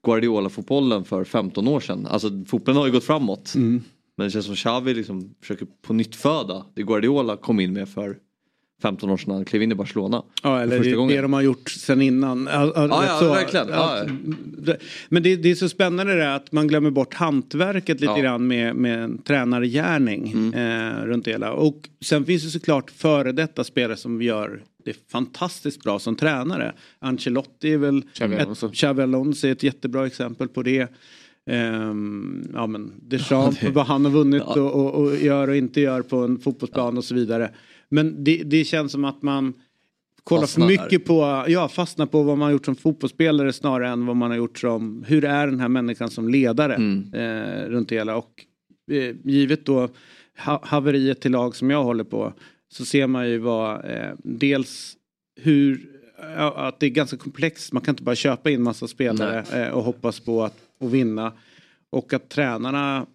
Guardiola-fotbollen 0.06 1.04
för 1.04 1.24
15 1.24 1.68
år 1.68 1.80
sedan. 1.80 2.06
Alltså 2.06 2.44
fotbollen 2.46 2.78
har 2.78 2.86
ju 2.86 2.92
gått 2.92 3.04
framåt. 3.04 3.54
Mm. 3.54 3.82
Men 4.16 4.26
det 4.26 4.30
känns 4.30 4.46
som 4.46 4.54
Xavi 4.54 4.94
liksom 4.94 5.34
försöker 5.40 5.66
på 5.82 5.92
nytt 5.92 6.16
föda 6.16 6.66
det 6.74 6.82
Guardiola 6.82 7.36
kom 7.36 7.60
in 7.60 7.72
med 7.72 7.88
för 7.88 8.16
15 8.82 9.10
år 9.10 9.16
sedan 9.16 9.34
han 9.34 9.44
klev 9.44 9.62
in 9.62 9.72
i 9.72 9.74
Barcelona. 9.74 10.22
Ja, 10.42 10.60
eller 10.60 10.80
det, 10.80 10.90
gången. 10.92 11.16
det 11.16 11.22
de 11.22 11.32
har 11.32 11.40
gjort 11.42 11.70
sen 11.70 12.02
innan. 12.02 12.48
Ja, 12.52 12.72
Ja, 12.76 13.04
ja, 13.22 13.32
verkligen. 13.32 13.68
Ja. 13.68 14.04
det- 14.58 14.76
Men 15.08 15.22
det, 15.22 15.36
det 15.36 15.50
är 15.50 15.54
så 15.54 15.68
spännande 15.68 16.14
det 16.16 16.34
att 16.34 16.52
man 16.52 16.68
glömmer 16.68 16.90
bort 16.90 17.14
hantverket 17.14 18.00
lite 18.00 18.12
Ja. 18.12 18.18
grann 18.22 18.46
med, 18.46 18.76
med 18.76 19.04
en 19.04 19.18
tränargärning 19.18 20.32
Mm. 20.32 20.54
eh, 20.98 21.04
runt 21.04 21.24
det 21.24 21.30
hela. 21.30 21.52
Och 21.52 21.88
sen 22.00 22.24
finns 22.24 22.42
det 22.44 22.50
såklart 22.50 22.90
före 22.90 23.32
detta 23.32 23.64
spelare 23.64 23.96
som 23.96 24.22
gör 24.22 24.62
det 24.84 25.10
fantastiskt 25.12 25.82
bra 25.82 25.98
som 25.98 26.16
tränare. 26.16 26.72
Ancelotti 26.98 27.72
är 27.72 27.78
väl 27.78 28.02
Xavi 28.14 28.36
Alonso. 28.36 28.70
Alonso 28.86 29.46
är 29.46 29.52
ett 29.52 29.62
jättebra 29.62 30.06
exempel 30.06 30.48
på 30.48 30.62
det. 30.62 30.88
Ehm, 31.50 32.48
ja 32.54 32.66
men 32.66 32.92
Deschamps, 33.02 33.62
vad 33.62 33.86
han 33.86 34.04
har 34.04 34.12
vunnit 34.12 34.42
och, 34.42 34.72
och, 34.74 34.94
och 34.94 35.16
gör 35.16 35.48
och 35.48 35.56
inte 35.56 35.80
gör 35.80 36.02
på 36.02 36.16
en 36.16 36.38
fotbollsplan 36.38 36.98
och 36.98 37.04
så 37.04 37.14
vidare. 37.14 37.50
Men 37.90 38.24
det, 38.24 38.42
det 38.44 38.64
känns 38.64 38.92
som 38.92 39.04
att 39.04 39.22
man 39.22 39.52
kollar 40.24 40.40
för 40.40 40.46
Fastnar 40.46 40.66
mycket 40.66 41.04
på, 41.04 41.44
ja 41.48 41.68
fastnar 41.68 42.06
på 42.06 42.22
vad 42.22 42.38
man 42.38 42.46
har 42.46 42.52
gjort 42.52 42.64
som 42.64 42.76
fotbollsspelare 42.76 43.52
snarare 43.52 43.88
än 43.88 44.06
vad 44.06 44.16
man 44.16 44.30
har 44.30 44.38
gjort 44.38 44.58
som, 44.58 45.04
hur 45.06 45.24
är 45.24 45.46
den 45.46 45.60
här 45.60 45.68
människan 45.68 46.10
som 46.10 46.28
ledare 46.28 46.74
eh, 47.14 47.68
runt 47.68 47.88
det 47.88 47.94
hela. 47.94 48.16
Och 48.16 48.44
eh, 48.90 49.16
givet 49.24 49.66
då 49.66 49.88
ha, 50.38 50.60
haveriet 50.64 51.20
till 51.20 51.32
lag 51.32 51.56
som 51.56 51.70
jag 51.70 51.84
håller 51.84 52.04
på 52.04 52.32
så 52.68 52.84
ser 52.84 53.06
man 53.06 53.28
ju 53.28 53.38
vad, 53.38 53.90
eh, 53.90 54.10
dels 54.18 54.96
hur, 55.40 55.88
ja, 56.36 56.54
att 56.68 56.80
det 56.80 56.86
är 56.86 56.90
ganska 56.90 57.16
komplext, 57.16 57.72
man 57.72 57.82
kan 57.82 57.92
inte 57.92 58.02
bara 58.02 58.16
köpa 58.16 58.50
in 58.50 58.62
massa 58.62 58.88
spelare 58.88 59.44
eh, 59.52 59.72
och 59.72 59.84
hoppas 59.84 60.20
på 60.20 60.44
att 60.44 60.56
och 60.80 60.94
vinna. 60.94 61.32
Och 61.90 62.12
att 62.12 62.28
tränarna, 62.28 63.06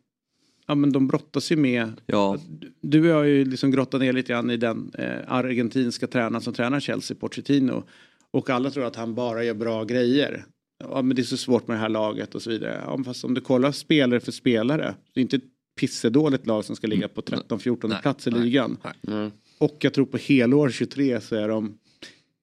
ja 0.67 0.75
men 0.75 0.91
de 0.91 1.07
brottas 1.07 1.51
ju 1.51 1.55
med 1.55 2.01
Ja, 2.05 2.37
du 2.81 2.99
och 3.01 3.07
jag 3.07 3.15
har 3.15 3.23
ju 3.23 3.45
liksom 3.45 3.71
grottat 3.71 4.01
ner 4.01 4.13
lite 4.13 4.33
grann 4.33 4.51
i 4.51 4.57
den 4.57 4.91
eh, 4.97 5.19
argentinska 5.27 6.07
tränaren 6.07 6.41
som 6.41 6.53
tränar 6.53 6.79
Chelsea, 6.79 7.17
Pochettino. 7.19 7.83
Och 8.31 8.49
alla 8.49 8.69
tror 8.71 8.85
att 8.85 8.95
han 8.95 9.15
bara 9.15 9.43
gör 9.43 9.53
bra 9.53 9.83
grejer. 9.83 10.45
Ja, 10.83 11.01
men 11.01 11.15
det 11.15 11.21
är 11.21 11.23
så 11.23 11.37
svårt 11.37 11.67
med 11.67 11.77
det 11.77 11.81
här 11.81 11.89
laget 11.89 12.35
och 12.35 12.41
så 12.41 12.49
vidare. 12.49 12.81
Ja, 12.85 13.03
fast 13.03 13.23
om 13.23 13.33
du 13.33 13.41
kollar 13.41 13.71
spelare 13.71 14.19
för 14.19 14.31
spelare. 14.31 14.95
Det 15.13 15.19
är 15.19 15.21
inte 15.21 15.35
ett 15.35 15.43
pissedåligt 15.79 16.47
lag 16.47 16.65
som 16.65 16.75
ska 16.75 16.87
ligga 16.87 17.07
på 17.07 17.21
13-14 17.21 18.01
plats 18.01 18.27
i 18.27 18.31
ligan. 18.31 18.77
Mm. 19.07 19.31
Och 19.57 19.77
jag 19.79 19.93
tror 19.93 20.05
på 20.05 20.17
helår 20.17 20.69
23 20.69 21.21
så 21.21 21.35
är 21.35 21.47
de 21.47 21.77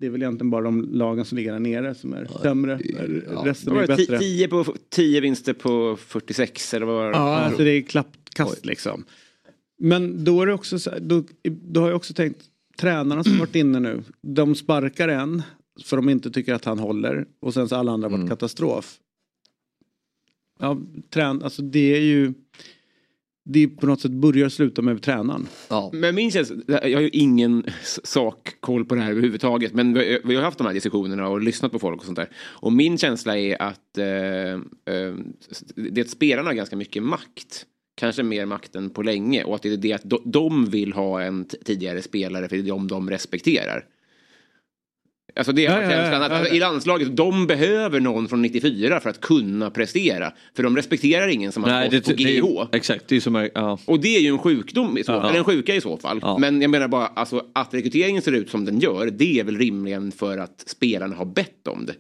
det 0.03 0.07
är 0.07 0.11
väl 0.11 0.23
egentligen 0.23 0.51
bara 0.51 0.63
de 0.63 0.89
lagen 0.93 1.25
som 1.25 1.37
ligger 1.37 1.53
där 1.53 1.59
nere 1.59 1.95
som 1.95 2.13
är 2.13 2.29
sämre. 2.43 2.77
Resten 3.45 3.75
Vad 3.75 3.83
är 3.83 3.87
bättre. 3.87 4.19
10 4.19 4.49
på 4.49 4.65
10 4.89 5.21
vinster 5.21 5.53
på 5.53 5.97
46 5.97 6.75
eller 6.75 6.87
vad 6.87 6.95
var 6.95 7.05
det? 7.05 7.17
Ja, 7.17 7.37
alltså 7.37 7.65
det 7.65 7.71
är 7.71 7.83
klappkast 7.83 8.67
liksom. 8.67 9.05
Men 9.79 10.25
då 10.25 10.43
är 10.43 10.47
det 10.47 10.53
också 10.53 10.79
då, 11.01 11.25
då 11.45 11.81
har 11.81 11.89
jag 11.89 11.97
också 11.97 12.15
tänkt 12.15 12.43
tränarna 12.79 13.25
som 13.25 13.39
varit 13.39 13.55
inne 13.55 13.81
nu. 13.81 14.03
De 14.23 14.55
sparkar 14.55 15.09
en 15.09 15.43
för 15.85 15.97
de 15.97 16.09
inte 16.09 16.31
tycker 16.31 16.55
att 16.55 16.65
han 16.65 16.79
håller 16.79 17.27
och 17.41 17.55
sen 17.55 17.69
så 17.69 17.77
alla 17.77 17.93
andra 17.93 18.09
har 18.09 18.19
varit 18.19 18.31
katastrof. 18.31 18.99
Ja, 20.59 20.81
trän, 21.11 21.43
alltså 21.43 21.63
det 21.63 21.97
är 21.97 22.01
ju 22.01 22.33
det 23.45 23.63
är 23.63 23.67
på 23.67 23.87
något 23.87 24.01
sätt 24.01 24.11
börjar 24.11 24.49
sluta 24.49 24.83
med 24.83 25.03
tränaren. 25.03 25.49
ja. 25.69 25.91
Men 25.93 26.15
min 26.15 26.31
känsla, 26.31 26.57
jag 26.69 26.99
har 26.99 27.03
ju 27.03 27.09
ingen 27.09 27.65
sakkoll 28.03 28.85
på 28.85 28.95
det 28.95 29.01
här 29.01 29.11
överhuvudtaget. 29.11 29.75
Men 29.75 29.95
vi, 29.95 30.21
vi 30.25 30.35
har 30.35 30.43
haft 30.43 30.59
de 30.59 30.67
här 30.67 30.75
diskussionerna 30.75 31.29
och 31.29 31.41
lyssnat 31.41 31.73
på 31.73 31.79
folk 31.79 32.01
och 32.01 32.05
sånt 32.05 32.17
där. 32.17 32.29
Och 32.37 32.73
min 32.73 32.99
känsla 32.99 33.39
är 33.39 33.63
att 33.63 33.99
eh, 33.99 34.53
eh, 34.95 35.15
det 35.75 36.11
spelarna 36.11 36.49
har 36.49 36.55
ganska 36.55 36.77
mycket 36.77 37.03
makt. 37.03 37.67
Kanske 37.95 38.23
mer 38.23 38.47
makt 38.47 38.77
än 38.77 38.91
på 38.91 39.03
länge. 39.03 39.45
Och 39.45 39.55
att 39.55 39.63
det 39.63 39.73
är 39.73 39.77
det 39.77 39.93
att 39.93 40.05
de, 40.25 40.67
vill 40.67 40.93
ha 40.93 41.23
en 41.23 41.45
tidigare 41.45 42.03
spelare 42.03 42.49
för 42.49 42.57
det 42.57 42.63
är 42.63 42.69
de 42.69 42.89
de 42.89 43.11
respekterar. 43.11 43.85
Alltså 45.37 45.53
det 45.53 45.67
är 45.67 45.71
Ja, 45.73 45.83
ja, 45.83 45.91
känslan 45.91 46.21
ja, 46.31 46.37
att 46.39 46.49
ja. 46.49 46.55
i 46.55 46.59
landslaget, 46.61 47.17
de 47.17 47.47
behöver 47.47 48.01
någon 48.01 48.29
från 48.29 48.43
94 48.43 49.01
för 49.01 49.11
att 49.11 49.21
kunna 49.21 49.71
prestera. 49.71 50.33
För 50.57 50.63
de 50.63 50.77
respekterar 50.77 51.29
ingen 51.29 51.53
som 51.53 51.65
har 51.65 51.71
Nej, 51.71 51.85
gått 51.91 52.05
det, 52.05 52.11
på 52.11 52.17
det, 52.17 52.25
GH. 52.41 52.45
är- 52.45 52.77
exakt, 52.77 53.09
det 53.09 53.17
är 53.17 53.21
som 53.21 53.49
ja. 53.55 53.79
Och 53.87 54.01
det 54.01 54.17
är 54.17 54.21
ju 54.21 54.29
en 54.29 54.39
sjukdom, 54.39 54.99
i 54.99 55.05
så, 55.05 55.13
Ja. 55.13 55.29
eller 55.29 55.39
en 55.39 55.45
sjuka 55.45 55.75
i 55.75 55.81
så 55.81 55.97
fall. 55.97 56.19
Ja. 56.23 56.39
Men 56.39 56.63
jag 56.63 56.71
menar 56.71 56.89
bara, 56.89 57.07
alltså, 57.07 57.43
att 57.53 57.75
rekryteringen 57.75 58.23
ser 58.23 58.33
ut 58.33 58.51
som 58.51 58.65
den 58.65 58.81
gör, 58.81 59.07
det 59.07 59.41
är 59.41 59.45
väl 59.45 59.59
rimligen 59.59 60.13
för 60.13 60.39
att 60.39 60.65
spelarna 60.67 61.17
har 61.17 61.25
bett 61.25 61.69
om 61.69 61.87
det. 61.87 61.95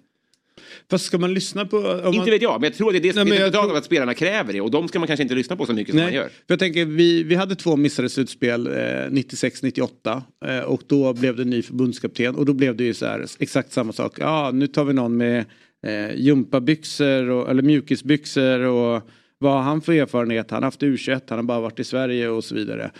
Fast 0.92 1.04
ska 1.04 1.18
man 1.18 1.34
lyssna 1.34 1.66
på... 1.66 1.80
Man, 1.80 2.14
Inte 2.14 2.30
vet 2.30 2.42
jag, 2.42 2.60
men 2.60 2.70
jag 2.70 2.76
tror 2.76 2.88
att 2.88 3.02
det 3.02 3.08
är 3.08 3.12
det 3.12 3.24
Nej, 3.24 3.36
är 3.36 3.40
resultatet 3.40 3.68
tror- 3.68 3.78
att 3.78 3.84
spelarna 3.84 4.14
kräver 4.14 4.52
det. 4.52 4.60
Och 4.60 4.70
de 4.70 4.88
ska 4.88 4.98
man 4.98 5.06
kanske 5.08 5.22
inte 5.22 5.34
lyssna 5.34 5.56
på 5.56 5.66
så 5.66 5.72
mycket 5.72 5.92
som 5.92 5.98
man 6.00 6.06
Nej, 6.06 6.14
gör. 6.14 6.24
för 6.24 6.44
jag 6.46 6.58
tänker 6.58 6.84
vi, 6.84 7.22
vi 7.22 7.34
hade 7.34 7.54
två 7.56 7.76
missade 7.76 8.08
slutspel 8.08 8.66
eh, 8.66 8.70
96-98 8.72 10.22
eh, 10.46 10.58
och 10.60 10.82
då 10.86 11.12
blev 11.12 11.36
det 11.36 11.44
ny 11.44 11.62
förbundskapten 11.62 12.34
och 12.34 12.46
då 12.46 12.52
blev 12.52 12.76
det 12.76 12.84
ju 12.84 12.94
så 12.94 13.06
här 13.06 13.26
exakt 13.38 13.72
samma 13.72 13.92
sak. 13.92 14.16
Ja, 14.20 14.50
nu 14.54 14.66
tar 14.66 14.84
vi 14.84 14.92
någon 14.92 15.16
med 15.16 15.44
eh, 15.86 16.14
gympabyxor 16.16 17.30
och, 17.30 17.50
eller 17.50 17.62
mjukisbyxor 17.62 18.60
och 18.60 19.02
vad 19.38 19.52
har 19.52 19.62
han 19.62 19.80
för 19.80 19.92
erfarenhet? 19.92 20.50
Han 20.50 20.62
har 20.62 20.66
haft 20.66 20.82
U21, 20.82 21.20
han 21.28 21.38
har 21.38 21.42
bara 21.42 21.60
varit 21.60 21.80
i 21.80 21.84
Sverige 21.84 22.28
och 22.28 22.44
så 22.44 22.54
vidare. 22.54 22.90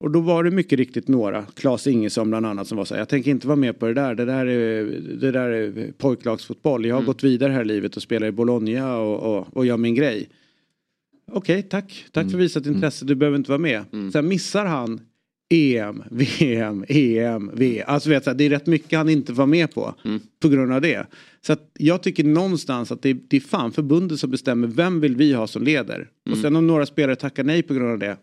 Och 0.00 0.10
då 0.10 0.20
var 0.20 0.44
det 0.44 0.50
mycket 0.50 0.78
riktigt 0.78 1.08
några, 1.08 1.42
Claes 1.42 1.86
Ingesson 1.86 2.30
bland 2.30 2.46
annat 2.46 2.68
som 2.68 2.78
var 2.78 2.84
så 2.84 2.94
här, 2.94 3.00
jag 3.00 3.08
tänker 3.08 3.30
inte 3.30 3.46
vara 3.46 3.56
med 3.56 3.78
på 3.78 3.86
det 3.86 3.94
där, 3.94 4.14
det 4.14 4.24
där 4.24 4.46
är, 4.46 4.84
det 5.20 5.30
där 5.30 5.48
är 5.48 5.92
pojklagsfotboll, 5.98 6.86
jag 6.86 6.94
har 6.94 7.02
gått 7.02 7.24
vidare 7.24 7.52
här 7.52 7.60
i 7.60 7.64
livet 7.64 7.96
och 7.96 8.02
spelar 8.02 8.26
i 8.26 8.32
Bologna 8.32 8.96
och, 8.96 9.36
och, 9.36 9.56
och 9.56 9.66
gör 9.66 9.76
min 9.76 9.94
grej. 9.94 10.28
Okej, 11.32 11.62
tack. 11.62 12.04
Tack 12.12 12.30
för 12.30 12.38
visat 12.38 12.66
intresse. 12.66 13.04
Du 13.04 13.14
behöver 13.14 13.36
inte 13.38 13.50
vara 13.50 13.58
med. 13.58 13.84
Sen 14.12 14.28
missar 14.28 14.66
han 14.66 15.00
EM, 15.54 16.02
VM, 16.10 16.84
EM, 16.88 17.50
VM. 17.54 17.84
Alltså 17.88 18.10
vet, 18.10 18.24
så 18.24 18.30
här, 18.30 18.36
det 18.36 18.44
är 18.44 18.50
rätt 18.50 18.66
mycket 18.66 18.98
han 18.98 19.08
inte 19.08 19.32
var 19.32 19.46
med 19.46 19.74
på. 19.74 19.94
På 20.42 20.48
grund 20.48 20.72
av 20.72 20.80
det. 20.80 21.06
Så 21.46 21.52
att 21.52 21.70
jag 21.78 22.02
tycker 22.02 22.24
någonstans 22.24 22.92
att 22.92 23.02
det, 23.02 23.12
det 23.12 23.36
är 23.36 23.40
fan 23.40 23.72
förbundet 23.72 24.20
som 24.20 24.30
bestämmer 24.30 24.68
vem 24.68 25.00
vill 25.00 25.16
vi 25.16 25.32
ha 25.32 25.46
som 25.46 25.62
leder. 25.62 26.08
Och 26.30 26.36
sen 26.38 26.56
om 26.56 26.66
några 26.66 26.86
spelare 26.86 27.16
tackar 27.16 27.44
nej 27.44 27.62
på 27.62 27.74
grund 27.74 27.90
av 27.90 27.98
det. 27.98 28.16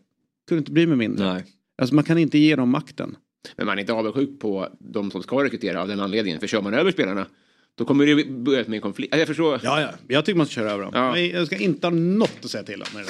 Kunde 0.48 0.60
inte 0.60 0.72
bli 0.72 0.88
med 0.88 0.98
mindre. 0.98 1.34
Nej. 1.34 1.44
Alltså 1.78 1.96
man 1.96 2.04
kan 2.04 2.18
inte 2.18 2.38
ge 2.38 2.56
dem 2.56 2.70
makten. 2.70 3.16
Men 3.56 3.66
man 3.66 3.78
är 3.78 3.82
inte 3.82 3.94
avundsjuk 3.94 4.40
på 4.40 4.68
de 4.80 5.12
som 5.12 5.24
ska 5.24 5.44
rekrytera 5.44 5.82
av 5.82 5.88
den 5.88 6.00
anledningen. 6.00 6.40
För 6.40 6.48
kör 6.48 6.62
man 6.62 6.74
över 6.74 6.92
spelarna, 6.92 7.26
då 7.78 7.86
kommer 7.86 8.06
det 8.06 8.26
börja 8.30 8.64
med 8.68 8.74
en 8.76 8.82
konflikt. 8.82 9.14
Alltså, 9.14 9.20
Jag 9.22 9.28
förstår. 9.28 9.60
Ja, 9.64 9.82
ja. 9.82 9.90
Jag 10.08 10.26
tycker 10.26 10.38
man 10.38 10.46
ska 10.48 10.54
köra 10.54 10.72
över 10.72 10.84
dem. 10.84 10.92
Ja. 10.96 11.12
Men 11.12 11.30
jag 11.30 11.48
ska 11.48 11.58
inte 11.58 11.88
ha 11.88 11.92
något 11.92 12.32
att 12.44 12.50
säga 12.52 12.64
till 12.64 12.82
om. 12.82 12.88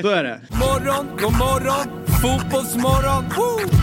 Så 0.00 0.08
är 0.08 0.24
det. 0.24 0.40
Morgon, 0.50 1.06
god 1.20 1.32
morgon, 1.32 2.06
fotbollsmorgon. 2.22 3.24
Woo! 3.36 3.78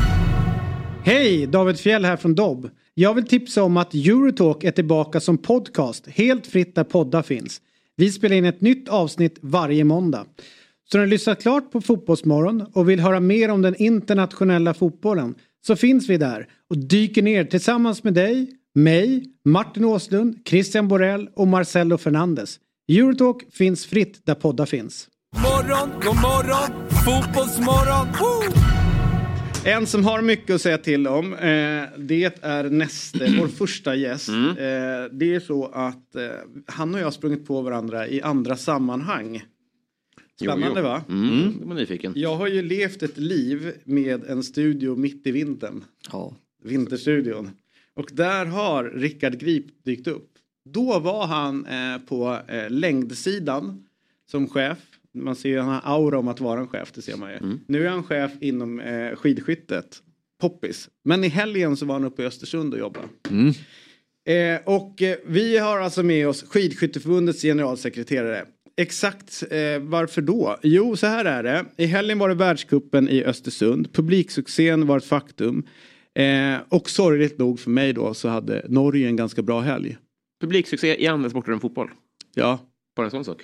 Hej! 1.03 1.47
David 1.47 1.79
Fjell 1.79 2.05
här 2.05 2.17
från 2.17 2.35
Dobb. 2.35 2.69
Jag 2.93 3.13
vill 3.13 3.27
tipsa 3.27 3.63
om 3.63 3.77
att 3.77 3.93
Eurotalk 3.93 4.63
är 4.63 4.71
tillbaka 4.71 5.19
som 5.19 5.37
podcast 5.37 6.07
helt 6.07 6.47
fritt 6.47 6.75
där 6.75 6.83
poddar 6.83 7.21
finns. 7.21 7.61
Vi 7.95 8.11
spelar 8.11 8.35
in 8.35 8.45
ett 8.45 8.61
nytt 8.61 8.89
avsnitt 8.89 9.37
varje 9.41 9.83
måndag. 9.83 10.25
Så 10.91 10.97
när 10.97 11.05
du 11.05 11.09
lyssnat 11.09 11.41
klart 11.41 11.71
på 11.71 11.81
Fotbollsmorgon 11.81 12.65
och 12.73 12.89
vill 12.89 12.99
höra 12.99 13.19
mer 13.19 13.49
om 13.49 13.61
den 13.61 13.75
internationella 13.75 14.73
fotbollen 14.73 15.35
så 15.67 15.75
finns 15.75 16.09
vi 16.09 16.17
där 16.17 16.47
och 16.69 16.77
dyker 16.77 17.21
ner 17.21 17.45
tillsammans 17.45 18.03
med 18.03 18.13
dig, 18.13 18.51
mig, 18.75 19.25
Martin 19.45 19.85
Åslund, 19.85 20.37
Christian 20.45 20.87
Borell 20.87 21.29
och 21.35 21.47
Marcelo 21.47 21.97
Fernandes. 21.97 22.59
Eurotalk 22.91 23.53
finns 23.53 23.85
fritt 23.85 24.25
där 24.25 24.35
poddar 24.35 24.65
finns. 24.65 25.07
Morgon, 25.35 25.89
god 26.03 26.15
morgon, 26.15 26.89
fotbollsmorgon. 27.05 28.07
Woo! 28.19 28.77
En 29.65 29.87
som 29.87 30.05
har 30.05 30.21
mycket 30.21 30.55
att 30.55 30.61
säga 30.61 30.77
till 30.77 31.07
om, 31.07 31.33
eh, 31.33 31.39
det 31.97 32.41
är 32.41 32.69
Neste, 32.69 33.35
vår 33.39 33.47
första 33.57 33.95
gäst. 33.95 34.29
Mm. 34.29 34.49
Eh, 34.49 35.09
det 35.11 35.35
är 35.35 35.39
så 35.39 35.65
att 35.65 36.15
eh, 36.15 36.23
han 36.65 36.93
och 36.93 36.99
jag 36.99 37.05
har 37.05 37.11
sprungit 37.11 37.47
på 37.47 37.61
varandra 37.61 38.07
i 38.07 38.21
andra 38.21 38.57
sammanhang. 38.57 39.41
Spännande 40.41 40.67
Jo, 40.67 40.73
jo. 40.75 40.81
va? 40.83 41.03
Mm, 41.09 41.75
nyfiken. 41.75 42.13
Jag 42.15 42.35
har 42.35 42.47
ju 42.47 42.61
levt 42.61 43.03
ett 43.03 43.17
liv 43.17 43.73
med 43.83 44.23
en 44.23 44.43
studio 44.43 44.95
mitt 44.95 45.27
i 45.27 45.31
vintern. 45.31 45.83
Ja. 46.11 46.35
Vinterstudion. 46.63 47.51
Och 47.93 48.09
där 48.13 48.45
har 48.45 48.83
Rickard 48.83 49.39
Grip 49.39 49.65
dykt 49.85 50.07
upp. 50.07 50.29
Då 50.69 50.99
var 50.99 51.27
han 51.27 51.65
eh, 51.65 51.97
på 52.07 52.39
eh, 52.47 52.69
längdsidan 52.69 53.85
som 54.31 54.47
chef. 54.47 54.77
Man 55.13 55.35
ser 55.35 55.49
ju 55.49 55.59
han 55.59 55.69
har 55.69 55.81
aura 55.95 56.19
om 56.19 56.27
att 56.27 56.39
vara 56.39 56.59
en 56.59 56.67
chef, 56.67 56.91
det 56.91 57.01
ser 57.01 57.17
man 57.17 57.31
ju. 57.31 57.57
Nu 57.67 57.85
är 57.85 57.89
han 57.89 58.03
chef 58.03 58.31
inom 58.41 58.79
eh, 58.79 59.15
skidskyttet. 59.15 60.01
Poppis. 60.41 60.89
Men 61.03 61.23
i 61.23 61.27
helgen 61.27 61.77
så 61.77 61.85
var 61.85 61.93
han 61.95 62.03
uppe 62.03 62.23
i 62.23 62.25
Östersund 62.25 62.73
och 62.73 62.79
jobbade. 62.79 63.07
Eh, 64.27 64.59
och 64.65 65.01
eh, 65.01 65.17
vi 65.25 65.57
har 65.57 65.79
alltså 65.79 66.03
med 66.03 66.27
oss 66.27 66.43
Skidskytteförbundets 66.43 67.41
generalsekreterare. 67.41 68.45
Exakt 68.81 69.43
eh, 69.51 69.79
varför 69.79 70.21
då? 70.21 70.57
Jo, 70.63 70.95
så 70.95 71.07
här 71.07 71.25
är 71.25 71.43
det. 71.43 71.65
I 71.77 71.85
helgen 71.85 72.19
var 72.19 72.29
det 72.29 72.35
världskuppen 72.35 73.09
i 73.09 73.23
Östersund. 73.23 73.93
Publiksuccén 73.93 74.87
var 74.87 74.97
ett 74.97 75.05
faktum. 75.05 75.67
Eh, 76.19 76.57
och 76.69 76.89
sorgligt 76.89 77.37
nog 77.37 77.59
för 77.59 77.69
mig 77.69 77.93
då 77.93 78.13
så 78.13 78.27
hade 78.27 78.65
Norge 78.69 79.07
en 79.07 79.15
ganska 79.15 79.41
bra 79.41 79.59
helg. 79.59 79.97
Publiksuccé 80.41 81.03
i 81.03 81.07
andra 81.07 81.29
sporter 81.29 81.51
än 81.51 81.59
fotboll. 81.59 81.89
Ja. 82.35 82.59
Bara 82.95 83.05
en 83.05 83.11
sån 83.11 83.25
sak. 83.25 83.43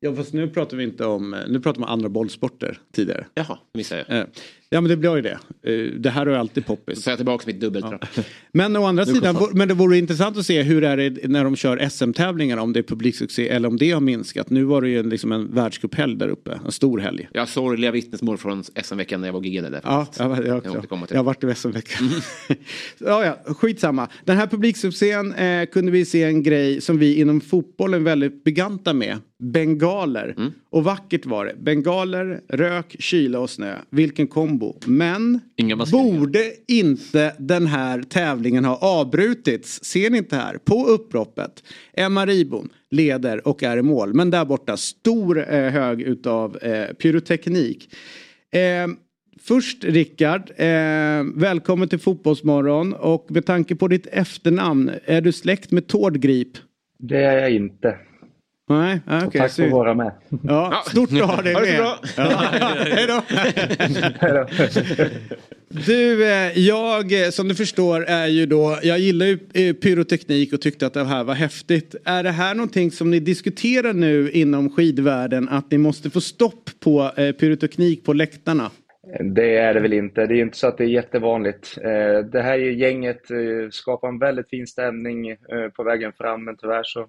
Ja 0.00 0.14
fast 0.14 0.32
nu 0.32 0.48
pratar 0.48 0.76
vi 0.76 0.84
inte 0.84 1.04
om, 1.04 1.42
nu 1.48 1.60
pratar 1.60 1.80
om 1.80 1.84
andra 1.84 2.08
bollsporter 2.08 2.78
tidigare. 2.92 3.26
Jaha, 3.34 3.58
det 3.72 3.78
missade 3.78 4.04
jag. 4.08 4.18
Eh, 4.18 4.26
Ja 4.70 4.80
men 4.80 4.88
det 4.88 4.96
blir 4.96 5.16
ju 5.16 5.22
det. 5.22 5.38
Eh, 5.62 6.00
Det 6.00 6.10
här 6.10 6.26
är 6.26 6.30
ju 6.30 6.36
alltid 6.36 6.66
poppis. 6.66 7.06
Jag 7.06 7.16
tillbaka 7.16 7.44
mitt 7.46 7.60
dubbeltrapp. 7.60 8.04
Men 8.52 8.76
å 8.76 8.84
andra 8.84 9.06
sidan, 9.06 9.36
men 9.52 9.68
det 9.68 9.74
vore 9.74 9.98
intressant 9.98 10.36
att 10.36 10.46
se 10.46 10.62
hur 10.62 10.84
är 10.84 10.96
det 10.96 11.28
när 11.28 11.44
de 11.44 11.56
kör 11.56 11.88
SM-tävlingar, 11.88 12.56
om 12.56 12.72
det 12.72 12.80
är 12.80 12.82
publiksuccé 12.82 13.48
eller 13.48 13.68
om 13.68 13.76
det 13.76 13.90
har 13.90 14.00
minskat. 14.00 14.50
Nu 14.50 14.64
var 14.64 14.82
det 14.82 14.88
ju 14.88 15.02
liksom 15.02 15.32
en 15.32 15.54
världscuphelg 15.54 16.16
där 16.16 16.28
uppe, 16.28 16.60
en 16.64 16.72
stor 16.72 16.98
helg. 16.98 17.28
Jag 17.32 17.40
har 17.40 17.46
sorgliga 17.46 17.90
vittnesmål 17.90 18.38
från 18.38 18.64
SM-veckan 18.64 19.20
när 19.20 19.28
jag 19.28 19.32
var 19.32 19.42
giggade 19.42 19.70
där. 19.70 19.80
Ja, 19.84 20.06
jag, 20.18 20.46
jag, 20.46 20.46
Jag 20.46 20.86
jag 21.10 21.16
har 21.16 21.24
varit 21.24 21.44
i 21.44 21.54
SM-veckan. 21.54 22.10
ja, 22.98 23.24
ja, 23.24 23.54
skitsamma. 23.54 24.08
Den 24.24 24.36
här 24.36 24.46
publiksuccén 24.46 25.32
eh, 25.34 25.66
kunde 25.66 25.92
vi 25.92 26.04
se 26.04 26.22
en 26.22 26.42
grej 26.42 26.80
som 26.80 26.98
vi 26.98 27.20
inom 27.20 27.40
fotbollen 27.40 28.04
väldigt 28.04 28.44
beganta 28.44 28.92
med. 28.92 29.18
Bengaler. 29.52 30.34
Mm. 30.36 30.52
Och 30.70 30.84
vackert 30.84 31.26
var 31.26 31.44
det. 31.44 31.54
Bengaler, 31.60 32.40
rök, 32.48 32.96
kyla 32.98 33.38
och 33.38 33.50
snö. 33.50 33.74
Vilken 33.90 34.26
kombo. 34.58 34.78
Men 34.86 35.40
borde 35.92 36.52
inte 36.68 37.34
den 37.38 37.66
här 37.66 38.02
tävlingen 38.02 38.64
ha 38.64 38.76
avbrutits? 38.76 39.84
Ser 39.84 40.10
ni 40.10 40.18
inte 40.18 40.36
här? 40.36 40.58
På 40.58 40.86
upploppet. 40.86 41.62
Emma 41.92 42.26
Ribom 42.26 42.68
leder 42.90 43.48
och 43.48 43.62
är 43.62 43.76
i 43.76 43.82
mål. 43.82 44.14
Men 44.14 44.30
där 44.30 44.44
borta 44.44 44.76
stor 44.76 45.54
eh, 45.54 45.70
hög 45.70 46.02
utav 46.02 46.58
eh, 46.62 46.94
pyroteknik. 46.94 47.94
Eh, 48.52 48.86
Först 49.40 49.84
Rickard, 49.84 50.50
eh, 50.56 50.66
välkommen 51.34 51.88
till 51.88 51.98
Fotbollsmorgon 51.98 52.92
och 52.92 53.26
med 53.30 53.46
tanke 53.46 53.76
på 53.76 53.88
ditt 53.88 54.06
efternamn, 54.06 54.90
är 55.04 55.20
du 55.20 55.32
släkt 55.32 55.70
med 55.70 55.86
Tordgrip? 55.86 56.48
Det 56.98 57.24
är 57.24 57.38
jag 57.38 57.50
inte. 57.50 57.98
Nej, 58.68 59.00
ah, 59.06 59.26
okej. 59.26 59.40
tack 59.40 59.52
för 59.52 59.64
att 59.64 59.70
vara 59.70 59.94
med. 59.94 60.12
Ja, 60.42 60.82
stort 60.86 61.12
att 61.12 61.18
ha 61.18 61.42
dig 61.42 61.54
Ha 61.54 61.60
det 61.60 61.66
så 61.66 61.72
med. 61.72 61.80
bra. 61.82 61.98
Ja, 62.16 62.50
hej 62.90 63.06
då. 63.06 63.22
Du, 65.86 66.24
eh, 66.24 66.58
jag 66.58 67.24
eh, 67.24 67.30
som 67.30 67.48
du 67.48 67.54
förstår 67.54 68.04
är 68.04 68.26
ju 68.26 68.46
då, 68.46 68.78
jag 68.82 68.98
gillar 68.98 69.26
ju 69.26 69.38
eh, 69.54 69.74
pyroteknik 69.74 70.52
och 70.52 70.60
tyckte 70.60 70.86
att 70.86 70.94
det 70.94 71.04
här 71.04 71.24
var 71.24 71.34
häftigt. 71.34 71.94
Är 72.04 72.22
det 72.22 72.30
här 72.30 72.54
någonting 72.54 72.90
som 72.90 73.10
ni 73.10 73.20
diskuterar 73.20 73.92
nu 73.92 74.30
inom 74.30 74.70
skidvärlden 74.70 75.48
att 75.48 75.70
ni 75.70 75.78
måste 75.78 76.10
få 76.10 76.20
stopp 76.20 76.70
på 76.84 77.10
pyroteknik 77.40 78.04
på 78.04 78.12
läktarna? 78.12 78.70
Det 79.34 79.56
är 79.56 79.74
det 79.74 79.80
väl 79.80 79.92
inte. 79.92 80.26
Det 80.26 80.34
är 80.34 80.42
inte 80.42 80.58
så 80.58 80.66
att 80.66 80.78
det 80.78 80.84
är 80.84 80.88
jättevanligt. 80.88 81.78
Det 82.32 82.42
här 82.42 82.56
gänget 82.56 83.20
skapar 83.70 84.08
en 84.08 84.18
väldigt 84.18 84.48
fin 84.50 84.66
stämning 84.66 85.36
på 85.76 85.82
vägen 85.82 86.12
fram, 86.12 86.44
men 86.44 86.56
tyvärr 86.56 86.82
så 86.84 87.06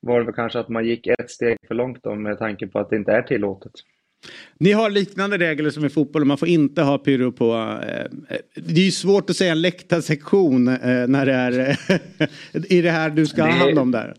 var 0.00 0.24
det 0.24 0.32
kanske 0.32 0.58
att 0.58 0.68
man 0.68 0.84
gick 0.86 1.06
ett 1.06 1.30
steg 1.30 1.56
för 1.68 1.74
långt 1.74 1.98
då, 2.02 2.14
med 2.14 2.38
tanke 2.38 2.66
på 2.66 2.78
att 2.78 2.90
det 2.90 2.96
inte 2.96 3.12
är 3.12 3.22
tillåtet. 3.22 3.72
Ni 4.60 4.72
har 4.72 4.90
liknande 4.90 5.38
regler 5.38 5.70
som 5.70 5.84
i 5.84 5.88
fotboll, 5.88 6.24
man 6.24 6.38
får 6.38 6.48
inte 6.48 6.82
ha 6.82 6.98
pyro 6.98 7.32
på... 7.32 7.52
Eh, 7.88 8.06
det 8.54 8.80
är 8.80 8.84
ju 8.84 8.90
svårt 8.90 9.30
att 9.30 9.36
säga 9.36 9.52
en 9.52 9.62
läktarsektion 9.62 10.68
eh, 10.68 11.06
när 11.08 11.26
det 11.26 11.32
är 11.32 11.60
eh, 11.70 12.28
i 12.78 12.82
det 12.82 12.90
här 12.90 13.10
du 13.10 13.26
ska 13.26 13.42
ha 13.42 13.48
Det- 13.48 13.54
hand 13.58 13.78
om 13.78 13.90
där. 13.90 14.14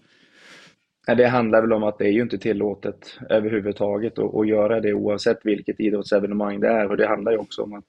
Det 1.18 1.28
handlar 1.28 1.62
väl 1.62 1.74
om 1.74 1.84
att 1.84 1.98
det 1.98 2.06
är 2.06 2.12
ju 2.12 2.22
inte 2.22 2.38
tillåtet 2.38 3.20
överhuvudtaget 3.30 4.20
att, 4.20 4.36
att 4.36 4.48
göra 4.48 4.80
det 4.80 4.94
oavsett 4.94 5.40
vilket 5.44 5.80
idrottsevenemang 5.80 6.60
det 6.60 6.68
är. 6.68 6.90
Och 6.92 6.98
det 6.98 7.08
handlar 7.08 7.32
ju 7.32 7.38
också 7.38 7.62
om 7.62 7.74
att 7.74 7.86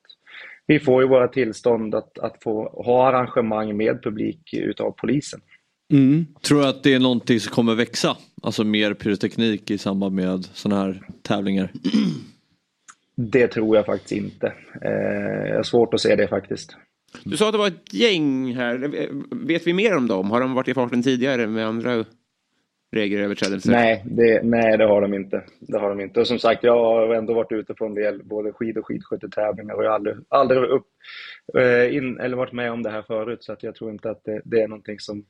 vi 0.67 0.81
får 0.81 1.03
ju 1.03 1.09
våra 1.09 1.29
tillstånd 1.29 1.95
att, 1.95 2.19
att 2.19 2.43
få 2.43 2.83
ha 2.85 3.09
arrangemang 3.09 3.77
med 3.77 4.03
publik 4.03 4.55
utav 4.55 4.91
polisen. 4.91 5.41
Mm. 5.91 6.27
Tror 6.43 6.61
du 6.61 6.67
att 6.67 6.83
det 6.83 6.95
är 6.95 7.01
någonting 7.01 7.41
som 7.41 7.55
kommer 7.55 7.75
växa? 7.75 8.17
Alltså 8.43 8.65
mer 8.65 8.95
pyroteknik 8.95 9.71
i 9.71 9.79
samband 9.79 10.15
med 10.15 10.45
sådana 10.45 10.83
här 10.83 11.03
tävlingar? 11.23 11.73
Det 13.15 13.49
tror 13.49 13.77
jag 13.77 13.87
faktiskt 13.87 14.13
inte. 14.13 14.53
Eh, 14.83 15.49
jag 15.49 15.57
har 15.57 15.63
svårt 15.63 15.95
att 15.95 16.01
se 16.01 16.17
det 16.17 16.29
faktiskt. 16.29 16.77
Du 17.25 17.37
sa 17.37 17.47
att 17.47 17.53
det 17.53 17.59
var 17.59 17.67
ett 17.67 17.95
gäng 17.95 18.55
här. 18.55 18.91
Vet 19.47 19.67
vi 19.67 19.73
mer 19.73 19.97
om 19.97 20.07
dem? 20.07 20.31
Har 20.31 20.41
de 20.41 20.55
varit 20.55 20.69
i 20.69 20.75
farten 20.75 21.03
tidigare 21.03 21.47
med 21.47 21.67
andra 21.67 22.05
regelöverträdelser? 22.93 23.71
Nej 23.71 24.03
det, 24.07 24.41
nej, 24.45 24.79
det 24.79 24.85
har 24.85 25.01
de 25.01 25.15
inte. 25.15 25.43
Det 25.61 25.79
har 25.79 25.89
de 25.89 26.01
inte. 26.01 26.21
Och 26.21 26.27
som 26.27 26.39
sagt, 26.39 26.65
jag 26.65 26.85
har 26.85 27.15
ändå 27.15 27.35
varit 27.35 27.53
ute 27.53 27.75
på 27.75 27.87
en 27.87 27.95
del 27.95 28.23
både 28.25 28.53
skid 28.53 28.79
och 28.79 28.87
skidskyttetävlingar 28.87 29.75
och 29.75 29.85
jag 29.85 29.89
har 29.89 29.95
aldrig, 29.95 30.17
aldrig 30.29 30.63
upp, 30.63 30.87
eh, 31.59 31.97
in, 31.97 32.21
eller 32.21 32.37
varit 32.37 32.53
med 32.53 32.73
om 32.73 32.83
det 32.83 32.91
här 32.91 33.03
förut. 33.03 33.45
Så 33.45 33.53
att 33.53 33.63
jag 33.63 33.75
tror 33.75 33.91
inte 33.91 34.11
att 34.11 34.25
det, 34.25 34.43
det 34.45 34.61
är 34.63 34.69
någonting 34.69 35.01
som 35.01 35.25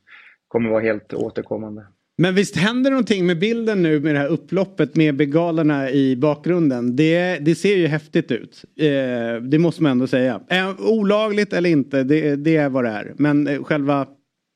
kommer 0.51 0.69
vara 0.69 0.81
helt 0.81 1.13
återkommande. 1.13 1.85
Men 2.17 2.35
visst 2.35 2.57
händer 2.57 2.91
någonting 2.91 3.25
med 3.25 3.39
bilden 3.39 3.83
nu 3.83 3.99
med 3.99 4.15
det 4.15 4.19
här 4.19 4.27
upploppet 4.27 4.95
med 4.95 5.15
begalerna 5.15 5.91
i 5.91 6.15
bakgrunden. 6.15 6.95
Det, 6.95 7.37
det 7.45 7.55
ser 7.55 7.75
ju 7.75 7.87
häftigt 7.87 8.31
ut. 8.31 8.63
Eh, 8.79 9.41
det 9.41 9.59
måste 9.59 9.83
man 9.83 9.91
ändå 9.91 10.07
säga. 10.07 10.41
Eh, 10.49 10.75
olagligt 10.79 11.53
eller 11.53 11.69
inte, 11.69 12.03
det, 12.03 12.35
det 12.35 12.57
är 12.57 12.69
vad 12.69 12.83
det 12.83 12.89
är. 12.89 13.13
Men 13.17 13.47
eh, 13.47 13.63
själva 13.63 14.07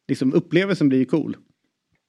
liksom, 0.08 0.34
upplevelsen 0.34 0.90
blir 0.90 1.00
ju 1.00 1.06
cool. 1.06 1.38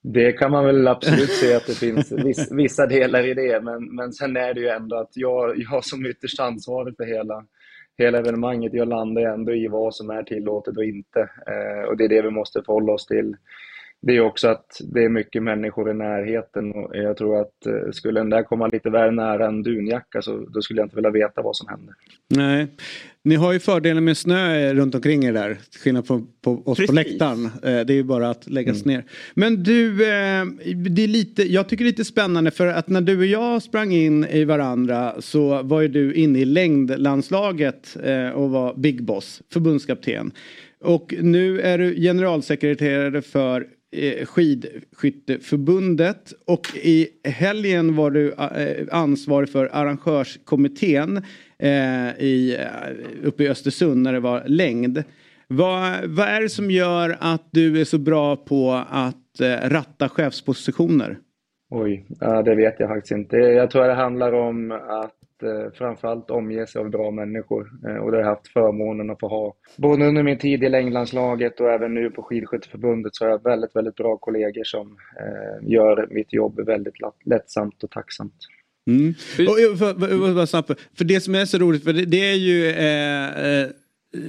Det 0.03 0.33
kan 0.33 0.51
man 0.51 0.65
väl 0.65 0.89
absolut 0.89 1.31
se 1.31 1.55
att 1.55 1.67
det 1.67 1.79
finns 1.79 2.13
viss, 2.13 2.53
vissa 2.53 2.87
delar 2.87 3.27
i 3.27 3.35
det, 3.35 3.61
men, 3.61 3.95
men 3.95 4.13
sen 4.13 4.37
är 4.37 4.55
det 4.55 4.61
ju 4.61 4.69
ändå 4.69 4.97
att 4.97 5.11
jag, 5.15 5.59
jag 5.59 5.85
som 5.85 6.07
ytterst 6.07 6.41
ansvarig 6.41 6.97
för 6.97 7.05
hela, 7.05 7.45
hela 7.99 8.19
evenemanget, 8.19 8.75
jag 8.75 8.89
landar 8.89 9.23
ändå 9.23 9.55
i 9.55 9.69
vad 9.69 9.95
som 9.95 10.11
är 10.11 10.23
tillåtet 10.23 10.77
och 10.77 10.85
inte. 10.85 11.21
Eh, 11.21 11.89
och 11.89 11.97
det 11.97 12.05
är 12.05 12.09
det 12.09 12.23
vi 12.23 12.31
måste 12.31 12.63
förhålla 12.67 12.93
oss 12.93 13.07
till. 13.07 13.37
Det 14.07 14.17
är 14.17 14.21
också 14.21 14.49
att 14.49 14.67
det 14.93 15.05
är 15.05 15.09
mycket 15.09 15.43
människor 15.43 15.91
i 15.91 15.95
närheten 15.95 16.73
och 16.73 16.91
jag 16.97 17.17
tror 17.17 17.41
att 17.41 17.67
eh, 17.67 17.91
skulle 17.93 18.21
den 18.21 18.31
där 18.31 18.43
komma 18.43 18.67
lite 18.67 18.91
väl 18.91 19.15
nära 19.15 19.47
en 19.47 19.63
dunjacka 19.63 20.23
så 20.23 20.47
då 20.55 20.63
skulle 20.63 20.81
jag 20.81 20.87
inte 20.87 20.97
vilja 20.97 21.11
veta 21.11 21.43
vad 21.43 21.57
som 21.57 21.69
händer. 21.69 21.95
Nej. 22.29 22.67
Ni 23.25 23.35
har 23.35 23.53
ju 23.53 23.59
fördelen 23.59 24.05
med 24.05 24.17
snö 24.17 24.75
runt 24.75 24.95
omkring 24.95 25.25
er 25.25 25.33
där. 25.33 25.59
till 25.71 25.81
Skillnad 25.81 26.07
på, 26.07 26.27
på 26.45 26.51
oss 26.53 26.65
på 26.65 26.75
Precis. 26.75 26.95
läktaren. 26.95 27.45
Eh, 27.45 27.51
Det 27.61 27.93
är 27.93 27.97
ju 27.97 28.03
bara 28.03 28.31
att 28.31 28.51
läggas 28.51 28.85
ner. 28.85 29.05
Men 29.35 29.63
du, 29.63 29.91
eh, 29.93 30.45
det 30.91 31.03
är 31.05 31.09
lite, 31.09 31.53
jag 31.53 31.69
tycker 31.69 31.85
det 31.85 31.89
är 31.89 31.93
lite 31.93 32.05
spännande 32.05 32.51
för 32.51 32.67
att 32.67 32.89
när 32.89 33.01
du 33.01 33.19
och 33.19 33.27
jag 33.27 33.63
sprang 33.63 33.93
in 33.93 34.25
i 34.25 34.45
varandra 34.45 35.15
så 35.19 35.63
var 35.63 35.81
ju 35.81 35.89
du 35.89 36.15
inne 36.15 36.39
i 36.39 36.45
längdlandslaget 36.45 37.97
eh, 38.03 38.29
och 38.29 38.51
var 38.51 38.75
Big 38.75 39.03
Boss, 39.05 39.43
förbundskapten. 39.53 40.33
Och 40.81 41.15
nu 41.21 41.61
är 41.61 41.79
du 41.79 41.95
generalsekreterare 41.95 43.23
för 43.23 43.67
Eh, 43.93 44.27
skidskytteförbundet 44.27 46.33
och 46.47 46.67
i 46.75 47.09
helgen 47.25 47.97
var 47.97 48.11
du 48.11 48.33
eh, 48.33 48.87
ansvarig 48.91 49.49
för 49.49 49.71
arrangörskommittén 49.73 51.17
eh, 51.59 52.09
i, 52.19 52.59
uppe 53.23 53.45
i 53.45 53.49
Östersund 53.49 54.03
när 54.03 54.13
det 54.13 54.21
var 54.21 54.43
längd. 54.47 55.05
Vad, 55.49 56.05
vad 56.05 56.29
är 56.29 56.43
det 56.43 56.49
som 56.49 56.71
gör 56.71 57.17
att 57.21 57.49
du 57.51 57.81
är 57.81 57.85
så 57.85 57.99
bra 57.99 58.37
på 58.37 58.85
att 58.91 59.41
ratta 59.63 60.09
chefspositioner? 60.09 61.19
Oj, 61.71 62.07
det 62.45 62.55
vet 62.55 62.81
jag 62.81 62.89
faktiskt 62.89 63.13
inte. 63.13 63.37
Jag 63.37 63.71
tror 63.71 63.85
det 63.85 63.95
handlar 63.95 64.33
om 64.33 64.71
att 64.71 65.16
framförallt 65.75 66.31
omge 66.31 66.67
sig 66.67 66.81
av 66.81 66.91
bra 66.91 67.11
människor. 67.11 67.71
Eh, 67.89 67.97
och 67.97 68.11
det 68.11 68.17
har 68.17 68.23
jag 68.23 68.31
haft 68.31 68.49
förmånen 68.49 69.11
att 69.11 69.21
få 69.21 69.29
ha. 69.29 69.55
Både 69.77 70.07
under 70.07 70.23
min 70.23 70.39
tid 70.39 70.65
i 70.65 70.69
längdlandslaget 70.69 71.61
och 71.61 71.71
även 71.71 71.95
nu 71.95 72.11
på 72.11 72.23
Skidskytteförbundet 72.23 73.17
så 73.17 73.25
har 73.25 73.31
jag 73.31 73.43
väldigt, 73.43 73.77
väldigt 73.77 73.97
bra 73.97 74.17
kollegor 74.17 74.65
som 74.65 74.97
eh, 75.21 75.69
gör 75.69 76.09
mitt 76.11 76.33
jobb 76.33 76.61
väldigt 76.67 77.01
lätt- 77.01 77.27
lättsamt 77.27 77.85
och 77.85 77.91
tacksamt. 77.91 78.35
Mm. 78.91 79.15
Och, 79.49 79.79
för, 79.79 79.99
för, 79.99 80.63
för, 80.63 80.77
för 80.97 81.05
det 81.05 81.21
som 81.21 81.35
är 81.35 81.45
så 81.45 81.59
roligt, 81.59 81.85
för 81.85 81.93
det, 81.93 82.05
det 82.05 82.31
är 82.31 82.35
ju 82.35 82.67
eh, 82.71 83.63
eh, 83.63 83.69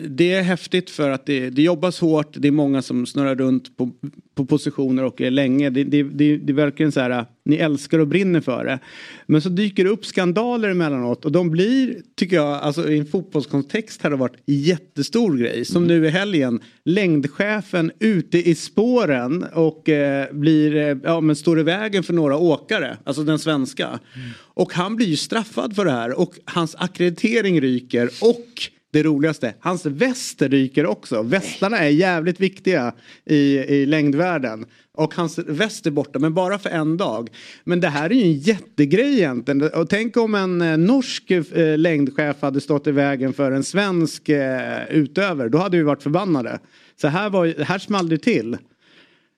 det 0.10 0.34
är 0.34 0.42
häftigt 0.42 0.90
för 0.90 1.10
att 1.10 1.26
det, 1.26 1.50
det 1.50 1.62
jobbas 1.62 2.00
hårt, 2.00 2.36
det 2.38 2.48
är 2.48 2.52
många 2.52 2.82
som 2.82 3.06
snurrar 3.06 3.36
runt 3.36 3.78
på, 3.78 3.92
på 4.36 4.46
positioner 4.46 5.04
och 5.04 5.22
är 5.22 5.32
länge. 5.32 5.70
Det, 5.70 5.84
det, 5.84 6.04
det, 6.04 6.38
det 6.38 6.52
är 6.52 6.56
verkligen 6.56 6.92
så 6.92 7.00
här, 7.00 7.26
ni 7.46 7.56
älskar 7.56 8.00
och 8.00 8.08
brinner 8.08 8.42
för 8.42 8.66
det. 8.66 8.80
Men 9.26 9.42
så 9.42 9.50
dyker 9.50 9.84
det 9.84 9.90
upp 9.90 10.06
skandaler 10.06 10.70
emellanåt 10.70 11.26
och 11.26 11.32
de 11.32 11.50
blir, 11.50 12.02
tycker 12.16 12.36
jag, 12.36 12.54
alltså 12.54 12.90
i 12.90 13.00
en 13.00 13.06
fotbollskontext 13.06 14.02
har 14.04 14.10
det 14.10 14.16
varit 14.16 14.38
jättestor 14.46 15.38
grej. 15.38 15.66
Som 15.66 15.88
nu 15.88 16.06
i 16.06 16.10
helgen, 16.10 16.60
längdchefen 16.86 17.92
ute 18.00 18.50
i 18.50 18.56
spåren 18.56 19.46
och 19.54 19.90
eh, 19.90 20.34
blir, 20.34 20.76
eh, 20.76 20.98
ja 21.04 21.22
men 21.22 21.36
står 21.36 21.60
i 21.60 21.64
vägen 21.64 22.04
för 22.04 22.14
några 22.14 22.38
åkare, 22.38 22.98
alltså 23.04 23.24
den 23.24 23.40
svenska. 23.40 24.00
Och 24.40 24.74
han 24.74 24.96
blir 24.96 25.08
ju 25.08 25.16
straffad 25.16 25.76
för 25.76 25.86
det 25.86 25.92
här 25.92 26.20
och 26.20 26.34
hans 26.46 26.76
akkreditering 26.80 27.62
ryker 27.62 28.10
och 28.22 28.70
det 28.92 29.04
roligaste, 29.04 29.54
hans 29.60 29.86
väster 29.86 30.50
ryker 30.50 30.86
också. 30.86 31.22
Västarna 31.22 31.78
är 31.78 31.90
jävligt 31.90 32.40
viktiga 32.40 32.94
i, 33.26 33.58
i 33.58 33.86
längdvärlden. 33.86 34.66
Och 34.94 35.14
hans 35.14 35.40
väst 35.40 35.86
är 35.86 35.92
borta, 35.92 36.20
men 36.20 36.34
bara 36.34 36.60
för 36.60 36.70
en 36.70 36.98
dag. 36.98 37.30
Men 37.64 37.80
det 37.80 37.88
här 37.88 38.10
är 38.10 38.16
ju 38.16 38.24
en 38.24 38.34
jättegrej 38.34 39.14
egentligen. 39.14 39.62
Och 39.62 39.90
tänk 39.90 40.18
om 40.18 40.36
en 40.36 40.62
eh, 40.62 40.78
norsk 40.78 41.32
eh, 41.32 41.78
längdchef 41.78 42.42
hade 42.42 42.62
stått 42.62 42.88
i 42.88 42.92
vägen 42.92 43.34
för 43.34 43.52
en 43.52 43.64
svensk 43.64 44.30
eh, 44.30 44.88
utövare. 44.90 45.50
Då 45.50 45.58
hade 45.58 45.78
vi 45.78 45.84
varit 45.84 46.04
förbannade. 46.04 46.60
Så 47.02 47.08
här, 47.08 47.30
var, 47.30 47.64
här 47.64 47.80
small 47.80 48.10
det 48.10 48.18
till. 48.18 48.58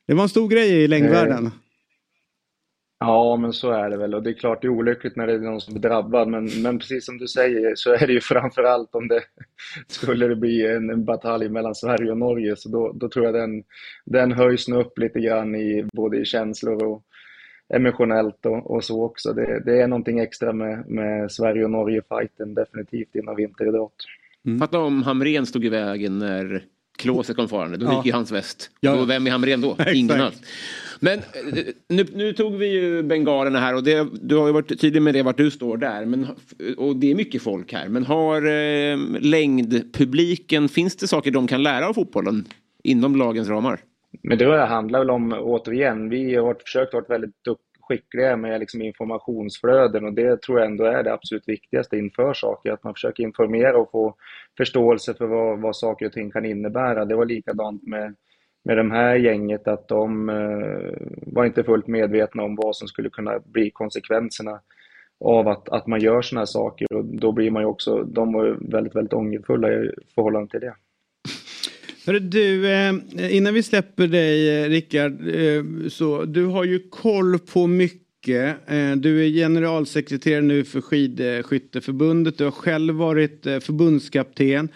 Det 0.08 0.14
var 0.14 0.24
en 0.24 0.30
stor 0.30 0.48
grej 0.48 0.70
i 0.70 0.88
längdvärlden. 0.88 1.46
Eh, 1.46 1.52
Ja, 3.00 3.38
men 3.38 3.54
så 3.54 3.72
är 3.72 3.90
det 3.90 3.98
väl. 3.98 4.14
Och 4.14 4.24
det 4.24 4.30
är 4.30 4.34
klart 4.34 4.62
det 4.62 4.68
är 4.68 4.70
olyckligt 4.70 5.16
när 5.16 5.28
det 5.28 5.34
är 5.34 5.40
någon 5.40 5.62
som 5.62 5.74
blir 5.74 5.90
drabbad. 5.90 6.28
Men, 6.28 6.50
men 6.64 6.80
precis 6.80 7.06
som 7.06 7.18
du 7.18 7.28
säger 7.28 7.76
så 7.76 7.94
är 7.94 8.08
det 8.08 8.14
ju 8.14 8.22
framför 8.22 8.64
allt 8.64 8.96
om 8.96 9.08
det 9.08 9.22
skulle 9.88 10.28
det 10.28 10.36
bli 10.36 10.68
en, 10.68 10.90
en 10.90 11.06
batalj 11.06 11.50
mellan 11.50 11.76
Sverige 11.76 12.12
och 12.12 12.18
Norge. 12.18 12.56
Så 12.56 12.70
då, 12.70 12.92
då 12.92 13.10
tror 13.10 13.26
jag 13.26 13.34
den, 13.34 13.64
den 14.06 14.32
höjs 14.32 14.70
upp 14.70 14.98
lite 14.98 15.20
grann 15.20 15.56
i 15.56 15.86
både 15.94 16.18
i 16.18 16.26
känslor 16.26 16.84
och 16.84 17.04
emotionellt 17.74 18.46
och, 18.46 18.72
och 18.72 18.84
så 18.84 19.04
också. 19.04 19.34
Det, 19.34 19.64
det 19.66 19.82
är 19.82 19.88
någonting 19.88 20.20
extra 20.20 20.54
med, 20.54 20.90
med 20.90 21.32
Sverige 21.32 21.64
och 21.64 21.72
Norge-fighten 21.72 22.54
definitivt 22.54 23.16
inom 23.16 23.36
vinteridrott. 23.36 24.06
Mm. 24.46 24.60
Fatta 24.60 24.80
om 24.80 25.04
Hamrén 25.04 25.46
stod 25.46 25.66
i 25.66 25.70
vägen 25.70 26.20
när 26.20 26.64
Klåset 27.00 27.36
kom 27.36 27.50
farande. 27.50 27.78
Då 27.78 27.86
Ja. 27.86 27.96
gick 27.98 28.06
ju 28.06 28.12
hans 28.12 28.32
väst. 28.32 28.70
Ja. 28.80 28.94
Och 29.02 29.10
vem 29.10 29.28
är 29.28 29.32
Hamrén 29.32 29.62
då? 29.62 29.78
Ingen 29.94 30.22
alls. 30.22 30.42
Men 31.00 31.20
eh, 31.20 31.24
nu, 31.90 32.06
nu 32.14 32.34
tog 32.34 32.56
vi 32.56 32.68
ju 32.68 33.04
bengalerna 33.04 33.60
här 33.60 33.76
och 33.76 33.84
det, 33.84 34.08
du 34.22 34.36
har 34.36 34.48
ju 34.48 34.54
varit 34.54 34.82
tydlig 34.82 35.02
med 35.02 35.14
det 35.14 35.24
vart 35.24 35.38
du 35.38 35.52
står 35.52 35.78
där. 35.78 36.06
Men, 36.06 36.28
och 36.78 36.96
det 36.96 37.12
är 37.12 37.16
mycket 37.16 37.42
folk 37.42 37.74
här. 37.74 37.88
Men 37.88 38.06
har 38.06 38.38
eh, 38.48 38.98
längdpubliken, 39.22 40.70
finns 40.70 40.96
det 40.96 41.08
saker 41.08 41.32
de 41.32 41.48
kan 41.48 41.64
lära 41.64 41.88
av 41.90 41.94
fotbollen 41.94 42.46
inom 42.84 43.16
lagens 43.16 43.48
ramar? 43.50 43.80
Men 44.24 44.38
det 44.38 44.66
handlar 44.66 45.00
väl 45.00 45.10
om, 45.10 45.34
återigen, 45.34 46.10
vi 46.10 46.36
har 46.36 46.54
försökt 46.66 46.94
vara 46.94 47.04
väldigt 47.10 47.36
dukt- 47.48 47.60
skickliga 47.90 48.38
med 48.38 48.60
liksom 48.60 48.82
informationsflöden 48.82 50.06
och 50.06 50.14
det 50.14 50.42
tror 50.42 50.60
jag 50.60 50.68
ändå 50.68 50.84
är 50.84 51.04
det 51.04 51.14
absolut 51.14 51.48
viktigaste 51.48 51.98
inför 51.98 52.34
saker, 52.34 52.72
att 52.72 52.84
man 52.84 52.94
försöker 52.94 53.24
informera 53.24 53.78
och 53.78 53.92
få 53.92 54.16
förståelse 54.58 55.14
för 55.14 55.26
vad, 55.26 55.60
vad 55.60 55.76
saker 55.76 56.06
och 56.06 56.14
ting 56.14 56.32
kan 56.32 56.46
innebära. 56.46 57.06
Det 57.06 57.16
var 57.16 57.26
likadant 57.26 57.88
med, 57.88 58.16
med 58.64 58.78
det 58.78 58.94
här 58.94 59.16
gänget, 59.16 59.68
att 59.68 59.88
de 59.88 60.30
eh, 60.30 61.08
var 61.34 61.46
inte 61.46 61.64
fullt 61.64 61.88
medvetna 61.88 62.44
om 62.44 62.56
vad 62.56 62.76
som 62.76 62.88
skulle 62.88 63.10
kunna 63.10 63.40
bli 63.40 63.72
konsekvenserna 63.72 64.62
av 65.20 65.48
att, 65.48 65.70
att 65.70 65.88
man 65.88 66.00
gör 66.00 66.22
sådana 66.22 66.42
här 66.42 66.46
saker 66.46 66.94
och 66.94 67.06
då 67.06 67.32
blir 67.32 67.52
man 67.52 67.62
ju 67.62 67.68
också, 67.68 68.04
de 68.04 68.34
var 68.34 68.46
ju 68.46 68.56
väldigt, 68.62 68.96
väldigt 68.96 69.14
ångerfulla 69.14 69.72
i 69.74 69.92
förhållande 70.16 70.50
till 70.50 70.60
det. 70.60 70.76
Hörru, 72.10 72.20
du, 72.20 72.72
eh, 72.72 73.36
innan 73.36 73.54
vi 73.54 73.64
släpper 73.64 74.08
dig 74.08 74.64
eh, 74.64 74.70
Rickard, 74.70 75.28
eh, 75.28 75.64
så 75.90 76.26
du 76.26 76.46
har 76.46 76.64
ju 76.64 76.80
koll 76.90 77.40
på 77.40 77.68
mycket. 77.68 78.56
Du 78.98 79.26
är 79.26 79.30
generalsekreterare 79.30 80.42
nu 80.42 80.64
för 80.64 80.82
Skidskytteförbundet. 80.82 82.38
Du 82.38 82.44
har 82.44 82.52
själv 82.52 82.96
varit 82.96 83.44
förbundskapten. 83.44 84.70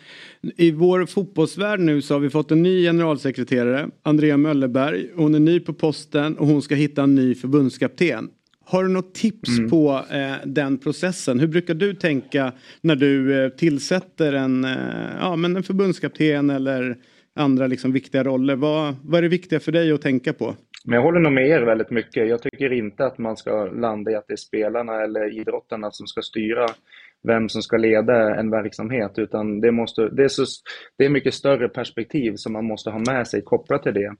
I 0.58 0.72
vår 0.72 1.06
fotbollsvärld 1.06 1.80
nu 1.80 2.02
så 2.02 2.14
har 2.14 2.20
vi 2.20 2.30
fått 2.30 2.52
en 2.52 2.64
ny 2.64 2.84
generalsekreterare, 2.84 3.90
Andrea 4.04 4.38
Möllerberg. 4.38 5.10
Hon 5.16 5.36
är 5.36 5.40
ny 5.40 5.60
på 5.60 5.74
posten 5.74 6.38
och 6.38 6.48
hon 6.48 6.62
ska 6.62 6.76
hitta 6.76 7.04
en 7.04 7.16
ny 7.16 7.36
förbundskapten. 7.36 8.30
Har 8.66 8.84
du 8.84 8.90
något 8.90 9.14
tips 9.14 9.58
Mm. 9.58 9.70
på 9.70 10.06
eh, 10.12 10.34
den 10.46 10.78
processen? 10.78 11.40
Hur 11.40 11.48
brukar 11.48 11.74
du 11.74 11.94
tänka 11.94 12.54
när 12.82 12.96
du 12.96 13.44
eh, 13.44 13.50
tillsätter 13.50 14.34
en, 14.34 14.66
eh, 14.66 14.72
ja, 15.20 15.36
men 15.36 15.56
en 15.56 15.64
förbundskapten 15.64 16.50
eller 16.50 16.98
andra 17.36 17.68
liksom, 17.68 17.92
viktiga 17.92 18.24
roller? 18.24 18.56
Vad, 18.56 18.96
vad 19.04 19.18
är 19.18 19.22
det 19.22 19.28
viktiga 19.28 19.60
för 19.60 19.72
dig 19.72 19.92
att 19.92 20.02
tänka 20.02 20.34
på? 20.34 20.56
Men 20.86 20.96
jag 20.96 21.04
håller 21.04 21.20
nog 21.20 21.34
med 21.34 21.48
er 21.48 21.62
väldigt 21.62 21.92
mycket. 21.92 22.30
Jag 22.30 22.42
tycker 22.42 22.74
inte 22.74 23.06
att 23.06 23.18
man 23.18 23.38
ska 23.38 23.66
landa 23.66 24.12
i 24.12 24.16
att 24.16 24.28
det 24.28 24.34
är 24.34 24.38
spelarna 24.38 25.04
eller 25.04 25.40
idrottarna 25.40 25.92
som 25.92 26.08
ska 26.08 26.22
styra 26.22 26.66
vem 27.24 27.50
som 27.50 27.62
ska 27.62 27.78
leda 27.78 28.36
en 28.36 28.50
verksamhet, 28.50 29.12
utan 29.16 29.62
det, 29.62 29.72
måste, 29.72 30.10
det, 30.10 30.24
är 30.24 30.28
så, 30.28 30.46
det 30.98 31.06
är 31.06 31.10
mycket 31.10 31.34
större 31.34 31.70
perspektiv 31.70 32.34
som 32.36 32.54
man 32.54 32.66
måste 32.66 32.90
ha 32.90 33.00
med 33.00 33.28
sig 33.28 33.42
kopplat 33.42 33.84
till 33.84 33.94
det. 33.94 34.16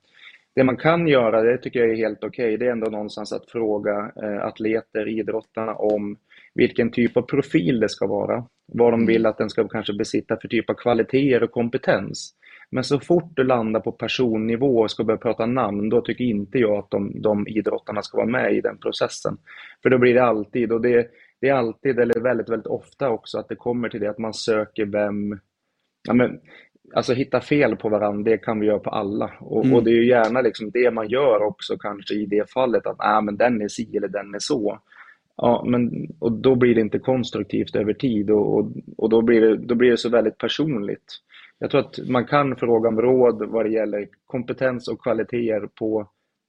Det 0.56 0.64
man 0.64 0.78
kan 0.78 1.08
göra, 1.08 1.42
det 1.42 1.58
tycker 1.58 1.80
jag 1.80 1.90
är 1.90 1.96
helt 1.96 2.24
okej, 2.24 2.58
det 2.58 2.68
är 2.68 2.72
ändå 2.72 2.90
någonstans 2.92 3.34
att 3.34 3.52
fråga 3.52 4.12
eh, 4.24 4.46
atleter, 4.46 5.08
idrottarna 5.08 5.74
om 5.74 6.18
vilken 6.56 6.92
typ 6.92 7.18
av 7.18 7.22
profil 7.22 7.80
det 7.80 7.90
ska 7.90 8.08
vara. 8.08 8.46
Vad 8.74 8.94
de 8.94 9.06
vill 9.06 9.26
att 9.26 9.38
den 9.38 9.50
ska 9.50 9.68
kanske 9.68 9.94
besitta 9.94 10.38
för 10.42 10.48
typ 10.48 10.70
av 10.70 10.74
kvaliteter 10.74 11.44
och 11.44 11.52
kompetens. 11.52 12.34
Men 12.74 12.84
så 12.84 13.00
fort 13.00 13.32
du 13.36 13.44
landar 13.44 13.80
på 13.80 13.92
personnivå 13.92 14.80
och 14.80 14.92
ska 14.92 15.04
börja 15.04 15.18
prata 15.18 15.46
namn, 15.46 15.90
då 15.90 16.02
tycker 16.02 16.24
inte 16.24 16.58
jag 16.58 16.78
att 16.78 16.92
de, 16.92 17.22
de 17.22 17.48
idrottarna 17.48 18.02
ska 18.02 18.18
vara 18.18 18.28
med 18.28 18.54
i 18.54 18.62
den 18.62 18.78
processen. 18.78 19.38
För 19.84 19.90
då 19.90 19.98
blir 19.98 20.14
det 20.14 20.24
alltid, 20.24 20.72
och 20.72 20.82
det, 20.82 21.08
det 21.42 21.50
är 21.50 21.54
alltid, 21.54 22.00
eller 22.00 22.20
väldigt, 22.20 22.50
väldigt 22.50 22.68
ofta 22.68 23.10
också, 23.10 23.38
att 23.40 23.50
det 23.50 23.56
kommer 23.56 23.90
till 23.90 24.00
det 24.00 24.10
att 24.10 24.18
man 24.18 24.34
söker 24.34 24.86
vem, 24.86 25.40
ja 26.08 26.14
men, 26.14 26.40
alltså 26.94 27.14
hitta 27.14 27.42
fel 27.42 27.76
på 27.76 27.90
varandra, 27.90 28.32
det 28.32 28.38
kan 28.38 28.60
vi 28.60 28.68
göra 28.68 28.80
på 28.80 28.90
alla. 28.90 29.32
Och, 29.40 29.66
Mm. 29.66 29.76
och 29.76 29.84
det 29.84 29.92
är 29.92 30.04
gärna 30.04 30.42
liksom 30.42 30.72
det 30.72 30.92
man 30.92 31.10
gör 31.10 31.44
också 31.44 31.78
kanske 31.78 32.14
i 32.14 32.26
det 32.26 32.52
fallet, 32.52 32.88
att 32.88 32.96
ah, 33.00 33.22
men 33.22 33.38
den 33.38 33.62
är 33.62 33.68
si 33.68 33.98
eller 33.98 34.08
den 34.08 34.36
är 34.36 34.40
så. 34.40 34.80
Ja, 35.38 35.64
men, 35.68 36.08
och 36.20 36.32
då 36.32 36.56
blir 36.56 36.76
det 36.76 36.82
inte 36.82 37.00
konstruktivt 37.00 37.76
över 37.76 37.94
tid 37.94 38.30
och, 38.32 38.58
och, 38.58 38.72
och 38.98 39.10
då, 39.10 39.22
blir 39.22 39.42
det, 39.42 39.58
då 39.58 39.76
blir 39.76 39.92
det 39.92 39.98
så 39.98 40.10
väldigt 40.10 40.38
personligt. 40.38 41.20
Jag 41.60 41.72
tror 41.72 41.82
att 41.82 42.00
man 42.10 42.26
kan 42.26 42.56
fråga 42.56 42.90
om 42.90 43.02
råd 43.02 43.50
vad 43.50 43.66
det 43.66 43.72
gäller 43.72 44.08
kompetens 44.26 44.88
och 44.88 45.04
kvaliteter 45.04 45.68
på, 45.80 46.08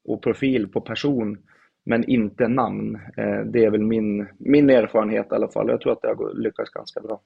och 0.08 0.22
profil 0.22 0.68
på 0.68 0.80
person, 0.80 1.38
men 1.86 2.04
inte 2.04 2.48
namn. 2.48 2.94
Eh, 3.16 3.40
Det 3.52 3.64
är 3.64 3.70
väl 3.70 3.82
min, 3.82 4.26
min 4.38 4.70
erfarenhet 4.70 5.26
i 5.30 5.34
alla 5.34 5.48
fall. 5.48 5.68
Jag 5.68 5.80
tror 5.80 5.92
att 5.92 6.02
det 6.02 6.08
har 6.08 6.42
lyckats 6.42 6.70
ganska 6.70 7.00
bra. 7.00 7.20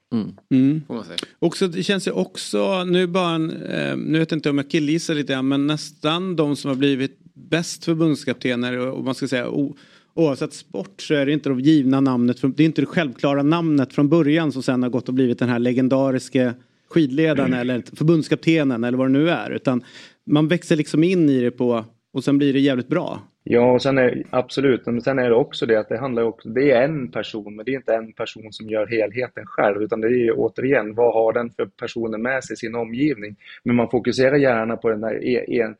Mm. 0.51 0.83
Säga. 1.05 1.17
Också, 1.39 1.69
det 1.69 1.83
känns 1.83 2.09
ju 2.09 2.13
också, 2.13 2.85
nu 2.85 3.07
bara 3.07 3.35
en, 3.35 3.51
eh, 3.51 3.97
nu 3.97 4.19
vet 4.19 4.31
jag 4.31 4.37
inte 4.37 4.51
om 4.51 4.59
jag 4.59 4.71
killgissar 4.71 5.15
lite 5.15 5.33
grann, 5.33 5.49
men 5.49 5.67
nästan 5.67 6.37
de 6.37 6.57
som 6.57 6.69
har 6.69 6.77
blivit 6.77 7.19
bäst 7.35 7.85
förbundskaptener 7.85 8.79
och, 8.79 8.99
och 8.99 9.05
man 9.05 9.15
ska 9.15 9.29
säga 9.29 9.49
o, 9.51 9.77
oavsett 10.15 10.53
sport 10.53 11.01
så 11.01 11.15
är 11.15 11.27
det 11.27 11.33
inte 11.33 11.51
det 11.51 11.63
givna 11.63 12.01
namnet, 12.01 12.57
det 12.57 12.63
är 12.63 12.67
inte 12.67 12.83
det 12.83 12.87
självklara 12.87 13.43
namnet 13.43 13.93
från 13.93 14.09
början 14.09 14.53
som 14.53 14.63
sen 14.63 14.83
har 14.83 14.91
gått 14.91 15.09
och 15.09 15.15
blivit 15.15 15.39
den 15.39 15.49
här 15.49 15.59
legendariska 15.59 16.55
skidledaren 16.91 17.55
eller 17.55 17.83
förbundskaptenen 17.97 18.85
eller 18.85 18.99
vad 18.99 19.07
det 19.07 19.13
nu 19.13 19.31
är, 19.31 19.51
utan 19.51 19.85
man 20.25 20.49
växer 20.49 20.77
liksom 20.77 21.05
in 21.05 21.29
i 21.29 21.41
det 21.41 21.51
på 21.51 21.85
och 22.13 22.25
sen 22.25 22.39
blir 22.39 22.53
det 22.53 22.61
jävligt 22.61 22.89
bra. 22.89 23.21
Ja, 23.51 23.73
och 23.73 23.83
sen 23.83 23.99
är, 23.99 24.25
absolut, 24.31 24.87
men 24.87 25.03
sen 25.03 25.19
är 25.19 25.29
det 25.29 25.35
också 25.35 25.67
det 25.67 25.81
att 25.81 25.89
det 25.89 25.99
handlar 25.99 26.23
också, 26.23 26.49
det 26.49 26.71
är 26.71 26.83
en 26.83 27.11
person, 27.11 27.57
men 27.57 27.65
det 27.65 27.71
är 27.71 27.77
inte 27.77 27.95
en 27.95 28.13
person 28.13 28.53
som 28.53 28.69
gör 28.69 28.87
helheten 28.87 29.47
själv, 29.47 29.83
utan 29.83 30.01
det 30.01 30.07
är 30.07 30.11
ju 30.11 30.33
återigen, 30.33 30.95
vad 30.95 31.15
har 31.15 31.33
den 31.33 31.51
för 31.51 31.67
personer 31.67 32.19
med 32.19 32.45
sig 32.45 32.55
i 32.55 32.57
sin 32.57 32.75
omgivning? 32.75 33.37
Men 33.63 33.77
man 33.77 33.91
fokuserar 33.91 34.37
gärna 34.37 34.77
på 34.77 34.89
den 34.89 35.01
där 35.01 35.25
e- 35.25 35.61
en, 35.61 35.75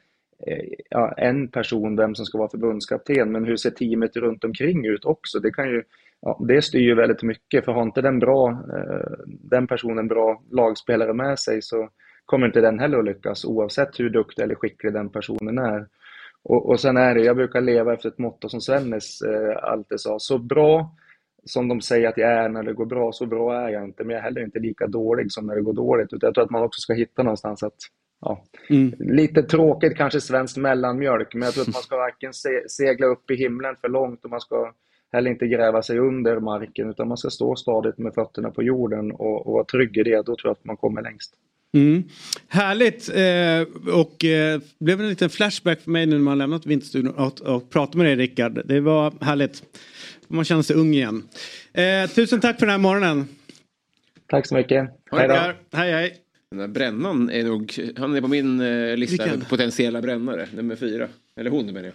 eh, 0.47 0.65
ja, 0.91 1.15
en 1.17 1.49
person, 1.49 1.97
vem 1.97 2.15
som 2.15 2.27
ska 2.27 2.39
vara 2.39 2.49
förbundskapten, 2.49 3.33
men 3.33 3.45
hur 3.45 3.57
ser 3.57 3.71
teamet 3.71 4.17
runt 4.17 4.45
omkring 4.45 4.87
ut 4.87 5.05
också? 5.05 5.41
Det 5.41 5.51
kan 5.51 5.69
ju, 5.69 5.83
ja, 6.21 6.41
det 6.49 6.63
styr 6.63 6.81
ju 6.81 6.95
väldigt 6.95 7.23
mycket, 7.23 7.65
för 7.65 7.73
har 7.73 7.83
inte 7.83 8.03
den 8.03 8.19
bra, 8.19 8.51
eh, 8.51 9.25
den 9.27 9.67
personen 9.67 10.09
bra 10.09 10.43
lagspelare 10.51 11.13
med 11.13 11.39
sig 11.39 11.63
så 11.63 11.89
kommer 12.25 12.47
inte 12.47 12.61
den 12.61 12.79
heller 12.79 12.99
att 12.99 13.05
lyckas, 13.05 13.45
oavsett 13.45 14.01
hur 14.01 14.11
duktig 14.11 14.43
eller 14.43 14.55
skicklig 14.55 14.93
den 14.93 15.09
personen 15.09 15.59
är. 15.59 15.87
Och, 16.43 16.69
och 16.69 16.81
sen 16.81 16.97
är 16.97 17.15
det, 17.15 17.21
jag 17.21 17.37
brukar 17.37 17.61
leva 17.61 17.93
efter 17.95 18.09
ett 18.09 18.19
motto 18.19 18.49
som 18.49 18.61
Svennis 18.61 19.23
eh, 19.23 19.57
alltid 19.63 20.01
sa, 20.01 20.19
så 20.19 20.39
bra 20.39 20.95
som 21.45 21.69
de 21.69 21.81
säger 21.81 22.09
att 22.09 22.19
jag 22.19 22.31
är 22.31 22.49
när 22.49 22.63
det 22.63 22.73
går 22.73 22.87
bra, 22.87 23.13
så 23.13 23.27
bra 23.27 23.55
är 23.55 23.69
jag 23.69 23.85
inte, 23.85 24.05
men 24.05 24.11
jag 24.11 24.19
är 24.19 24.25
heller 24.25 24.45
inte 24.45 24.59
lika 24.59 24.87
dålig 24.87 25.33
som 25.33 25.47
när 25.47 25.55
det 25.55 25.63
går 25.63 25.73
dåligt. 25.73 26.13
Utan 26.13 26.27
jag 26.27 26.35
tror 26.35 26.45
att 26.45 26.51
man 26.51 26.63
också 26.63 26.81
ska 26.81 26.93
hitta 26.93 27.23
någonstans 27.23 27.63
att, 27.63 27.77
ja, 28.21 28.45
Mm. 28.71 28.93
lite 28.99 29.43
tråkigt 29.43 29.97
kanske 29.97 30.21
svenskt 30.21 30.57
mellanmjölk, 30.57 31.35
men 31.35 31.43
jag 31.43 31.55
tror 31.55 31.63
att 31.63 31.75
man 31.75 31.83
ska 31.83 31.97
varken 31.97 32.33
se, 32.33 32.69
segla 32.69 33.07
upp 33.07 33.31
i 33.31 33.37
himlen 33.37 33.77
för 33.77 33.89
långt 33.89 34.25
och 34.25 34.31
man 34.31 34.41
ska 34.41 34.73
heller 35.13 35.31
inte 35.31 35.47
gräva 35.47 35.83
sig 35.83 35.99
under 35.99 36.41
marken, 36.41 36.91
utan 36.91 37.09
man 37.09 37.17
ska 37.17 37.31
stå 37.31 37.57
stadigt 37.57 37.99
med 37.99 38.15
fötterna 38.15 38.51
på 38.51 38.63
jorden 38.63 39.13
och, 39.13 39.47
och 39.47 39.53
vara 39.53 39.65
trygg 39.65 39.97
i 39.97 40.03
det, 40.03 40.17
då 40.17 40.23
tror 40.23 40.41
jag 40.43 40.53
att 40.53 40.65
man 40.65 40.77
kommer 40.77 41.03
längst. 41.03 41.35
Mm. 41.73 42.03
Härligt 42.49 43.09
eh, 43.09 43.95
och 43.95 44.25
eh, 44.25 44.61
blev 44.81 45.01
en 45.01 45.09
liten 45.09 45.31
flashback 45.31 45.81
för 45.81 45.91
mig 45.91 46.07
nu 46.07 46.17
när 46.17 46.23
man 46.23 46.39
lämnat 46.39 46.67
Vinterstudion 46.67 47.15
och, 47.15 47.41
och 47.41 47.71
pratat 47.71 47.95
med 47.95 48.07
dig 48.07 48.17
Rickard. 48.17 48.63
Det 48.65 48.81
var 48.81 49.25
härligt. 49.25 49.63
Man 50.29 50.45
känner 50.45 50.63
sig 50.63 50.77
ung 50.77 50.95
igen. 50.95 51.23
Eh, 51.73 52.11
tusen 52.11 52.41
tack 52.41 52.59
för 52.59 52.67
den 52.67 52.71
här 52.73 52.79
morgonen. 52.79 53.29
Tack 54.27 54.47
så 54.47 54.55
mycket. 54.55 54.91
Hej 55.11 55.29
då. 55.29 55.35
Hej 55.77 55.93
hej. 55.93 56.17
Den 56.51 56.59
där 56.59 56.69
brännan 56.69 57.31
är 57.31 57.45
nog, 57.45 57.93
han 57.97 58.17
är 58.17 58.21
på 58.21 58.29
min 58.29 58.61
eh, 58.61 58.97
lista 58.97 59.25
över 59.25 59.45
potentiella 59.45 60.03
brännare, 60.03 60.49
nummer 60.55 60.77
fyra. 60.77 61.09
Eller 61.37 61.51
hon 61.51 61.67
menar 61.67 61.83
jag. 61.83 61.95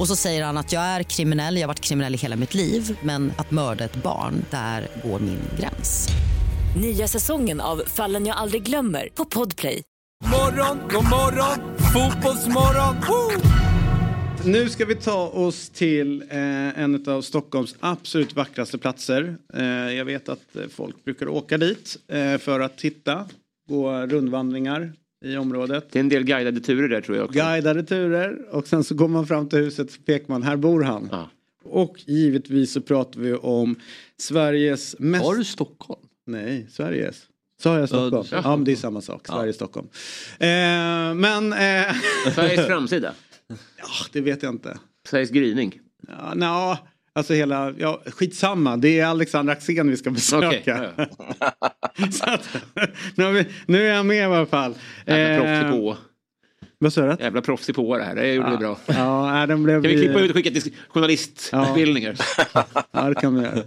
Och 0.00 0.08
så 0.08 0.16
säger 0.16 0.44
han 0.44 0.56
att 0.56 0.72
jag 0.72 0.82
är 0.82 1.02
kriminell, 1.02 1.54
jag 1.56 1.62
har 1.62 1.68
varit 1.68 1.80
kriminell 1.80 2.14
i 2.14 2.18
hela 2.18 2.36
mitt 2.36 2.54
liv 2.54 2.98
men 3.02 3.32
att 3.38 3.50
mörda 3.50 3.84
ett 3.84 4.02
barn, 4.02 4.44
där 4.50 4.88
går 5.04 5.20
min 5.20 5.40
gräns. 5.58 6.08
Nya 6.80 7.08
säsongen 7.08 7.60
av 7.60 7.82
Fallen 7.86 8.26
jag 8.26 8.36
aldrig 8.36 8.62
glömmer 8.62 9.08
på 9.14 9.24
Podplay. 9.24 9.82
Morgon, 10.24 10.78
god 10.90 11.04
morgon, 11.04 11.76
fotbollsmorgon. 11.78 12.96
Woo! 13.08 13.50
Nu 14.44 14.68
ska 14.68 14.84
vi 14.84 14.94
ta 14.94 15.28
oss 15.28 15.68
till 15.68 16.22
eh, 16.30 16.78
en 16.80 17.08
av 17.08 17.22
Stockholms 17.22 17.76
absolut 17.80 18.36
vackraste 18.36 18.78
platser. 18.78 19.36
Eh, 19.54 19.64
jag 19.66 20.04
vet 20.04 20.28
att 20.28 20.56
folk 20.70 21.04
brukar 21.04 21.28
åka 21.28 21.58
dit 21.58 21.96
eh, 22.08 22.38
för 22.38 22.60
att 22.60 22.78
titta, 22.78 23.28
gå 23.68 24.06
rundvandringar 24.06 24.92
i 25.24 25.36
området. 25.36 25.86
Det 25.92 25.98
är 25.98 26.00
en 26.00 26.08
del 26.08 26.24
guidade 26.24 26.60
turer 26.60 26.88
där 26.88 27.00
tror 27.00 27.16
jag 27.16 27.24
också. 27.26 27.38
Guidade 27.38 27.82
turer 27.82 28.54
och 28.54 28.66
sen 28.66 28.84
så 28.84 28.94
går 28.94 29.08
man 29.08 29.26
fram 29.26 29.48
till 29.48 29.58
huset 29.58 29.96
och 29.96 30.06
pekar 30.06 30.28
man, 30.28 30.42
här 30.42 30.56
bor 30.56 30.82
han. 30.82 31.08
Ja. 31.12 31.30
Och 31.64 31.96
givetvis 32.06 32.72
så 32.72 32.80
pratar 32.80 33.20
vi 33.20 33.34
om 33.34 33.76
Sveriges 34.18 34.96
mest... 34.98 35.24
Har 35.24 35.34
du 35.34 35.44
Stockholm? 35.44 36.00
Nej, 36.26 36.66
Sveriges. 36.70 37.26
Sa 37.62 37.78
jag 37.78 37.88
Stockholm? 37.88 38.26
Ja, 38.30 38.40
Ja, 38.44 38.56
men 38.56 38.64
det 38.64 38.72
är 38.72 38.76
samma 38.76 39.00
sak. 39.00 39.26
Sverige, 39.26 39.52
Stockholm. 39.52 39.88
Eh, 40.38 40.48
men... 41.14 41.52
Eh... 41.52 41.94
Sveriges 42.34 42.66
framsida. 42.66 43.14
ja, 43.48 44.06
det 44.12 44.20
vet 44.20 44.42
jag 44.42 44.54
inte. 44.54 44.78
Sveriges 45.08 45.30
gryning. 45.30 45.80
Ja, 46.08 46.32
nå, 46.34 46.78
alltså 47.14 47.34
hela, 47.34 47.74
ja, 47.78 48.02
skitsamma. 48.06 48.76
Det 48.76 49.00
är 49.00 49.06
Alexander 49.06 49.52
Axén 49.52 49.90
vi 49.90 49.96
ska 49.96 50.10
besöka. 50.10 50.90
Så 52.12 52.24
att, 52.24 52.48
nu, 53.14 53.44
nu 53.66 53.86
är 53.88 53.94
jag 53.94 54.06
med 54.06 54.16
i 54.16 54.22
alla 54.22 54.46
fall. 54.46 54.74
Jävla 55.06 55.34
Eh, 55.34 55.60
proffsig 55.60 55.70
på. 55.80 55.96
Vad 56.78 56.92
sa 56.92 57.00
du? 57.06 57.16
Jävla 57.24 57.40
proffsig 57.42 57.74
på 57.74 57.96
det 57.98 58.04
här. 58.04 58.14
Det 58.14 58.32
gjorde 58.34 58.50
vi 58.50 58.56
bra. 58.56 58.78
Ja, 58.86 59.46
den 59.48 59.62
blev 59.62 59.82
Kan 59.82 59.90
vi 59.90 59.96
klippa 60.04 60.20
ut 60.20 60.30
och 60.30 60.36
skicka 60.36 60.50
till 60.60 60.72
journalistutbildningar? 60.88 62.16
Ja, 62.92 63.08
det 63.08 63.14
kan 63.14 63.34
vi 63.34 63.42
göra. 63.42 63.62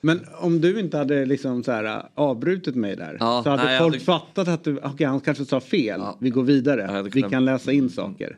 Men 0.00 0.20
om 0.38 0.60
du 0.60 0.80
inte 0.80 0.96
hade 0.98 1.24
liksom 1.26 1.64
så 1.64 1.72
här, 1.72 1.84
äh, 1.84 2.02
avbrutit 2.14 2.74
mig 2.74 2.96
där. 2.96 3.16
Ja, 3.20 3.40
så 3.44 3.50
hade 3.50 3.64
nej, 3.64 3.78
folk 3.78 3.94
hade- 3.94 4.04
fattat 4.04 4.48
att 4.48 4.64
du, 4.64 4.78
okej 4.82 5.06
han 5.06 5.20
kanske 5.20 5.44
sa 5.44 5.60
fel. 5.60 6.00
Vi 6.20 6.30
går 6.30 6.42
vidare. 6.42 7.02
Vi 7.12 7.22
kan 7.22 7.44
läsa 7.44 7.72
in 7.72 7.90
saker. 7.90 8.36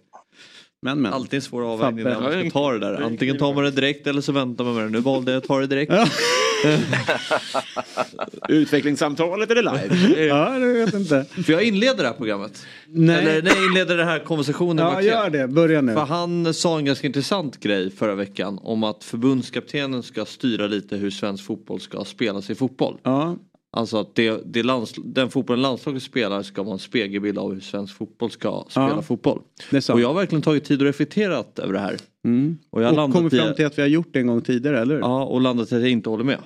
Men 0.83 1.03
men. 1.03 1.13
Alltid 1.13 1.35
en 1.35 1.43
svår 1.43 1.73
avvägning 1.73 2.05
när 2.05 2.21
man 2.21 2.33
ska 2.33 2.51
ta 2.51 2.73
det 2.73 2.79
där. 2.79 3.03
Antingen 3.03 3.39
tar 3.39 3.55
man 3.55 3.65
det 3.65 3.71
direkt 3.71 4.07
eller 4.07 4.21
så 4.21 4.33
väntar 4.33 4.65
man 4.65 4.75
med 4.75 4.85
det. 4.85 4.89
Nu 4.89 5.01
valde 5.01 5.33
jag 5.33 5.39
att 5.39 5.45
ta 5.49 5.59
det 5.61 5.67
direkt. 5.67 5.93
Utvecklingssamtalet 8.49 9.51
eller 9.51 9.63
live? 9.63 10.27
Ja, 10.29 10.51
det 10.59 10.73
vet 10.73 10.95
inte. 10.95 11.25
För 11.45 11.53
jag 11.53 11.63
inleder 11.63 12.03
det 12.03 12.09
här 12.09 12.17
programmet. 12.17 12.67
Nej. 12.87 13.17
Eller 13.17 13.43
nej, 13.43 13.53
jag 13.57 13.65
inleder 13.65 13.97
den 13.97 14.09
här 14.09 14.19
konversationen. 14.19 14.87
Ja, 14.87 15.03
gör 15.03 15.31
det. 15.31 15.49
Börja 15.49 15.81
nu. 15.81 15.95
För 15.95 16.01
han 16.01 16.55
sa 16.55 16.79
en 16.79 16.85
ganska 16.85 17.07
intressant 17.07 17.61
grej 17.61 17.91
förra 17.91 18.15
veckan 18.15 18.59
om 18.63 18.85
att 18.85 19.05
förbundskaptenen 19.05 20.03
ska 20.03 20.25
styra 20.25 20.67
lite 20.67 20.97
hur 20.97 21.11
svensk 21.11 21.45
fotboll 21.45 21.81
ska 21.81 22.05
spela 22.05 22.43
sig 22.43 22.55
fotboll. 22.55 22.99
Ja. 23.03 23.37
Alltså 23.77 23.97
att 23.97 24.15
det, 24.15 24.41
det 24.47 24.63
lands, 24.63 24.95
den 25.05 25.31
fotbollen 25.31 25.63
landslaget 25.63 26.03
spelar 26.03 26.43
ska 26.43 26.63
vara 26.63 26.73
en 26.73 26.79
spegelbild 26.79 27.39
av 27.39 27.55
hur 27.55 27.61
svensk 27.61 27.97
fotboll 27.97 28.31
ska 28.31 28.65
spela 28.69 28.89
Ja. 28.89 29.03
fotboll. 29.03 29.41
Och 29.73 30.01
jag 30.01 30.09
har 30.09 30.15
verkligen 30.15 30.43
tagit 30.43 30.65
tid 30.65 30.81
och 30.81 30.87
reflekterat 30.87 31.59
över 31.59 31.73
det 31.73 31.79
här. 31.79 31.97
Mm. 32.25 32.59
Och 32.71 32.83
jag 32.83 32.99
Och 32.99 33.13
kommit 33.13 33.33
fram 33.33 33.55
till 33.55 33.67
att 33.67 33.79
vi 33.79 33.83
har 33.83 33.89
gjort 33.89 34.09
det 34.13 34.19
en 34.19 34.27
gång 34.27 34.41
tidigare, 34.41 34.81
eller 34.81 34.95
hur? 34.95 35.01
Ja, 35.01 35.25
och 35.25 35.41
landat 35.41 35.73
i 35.73 35.75
att 35.75 35.81
jag 35.81 35.91
inte 35.91 36.11
håller 36.11 36.25
med. 36.25 36.39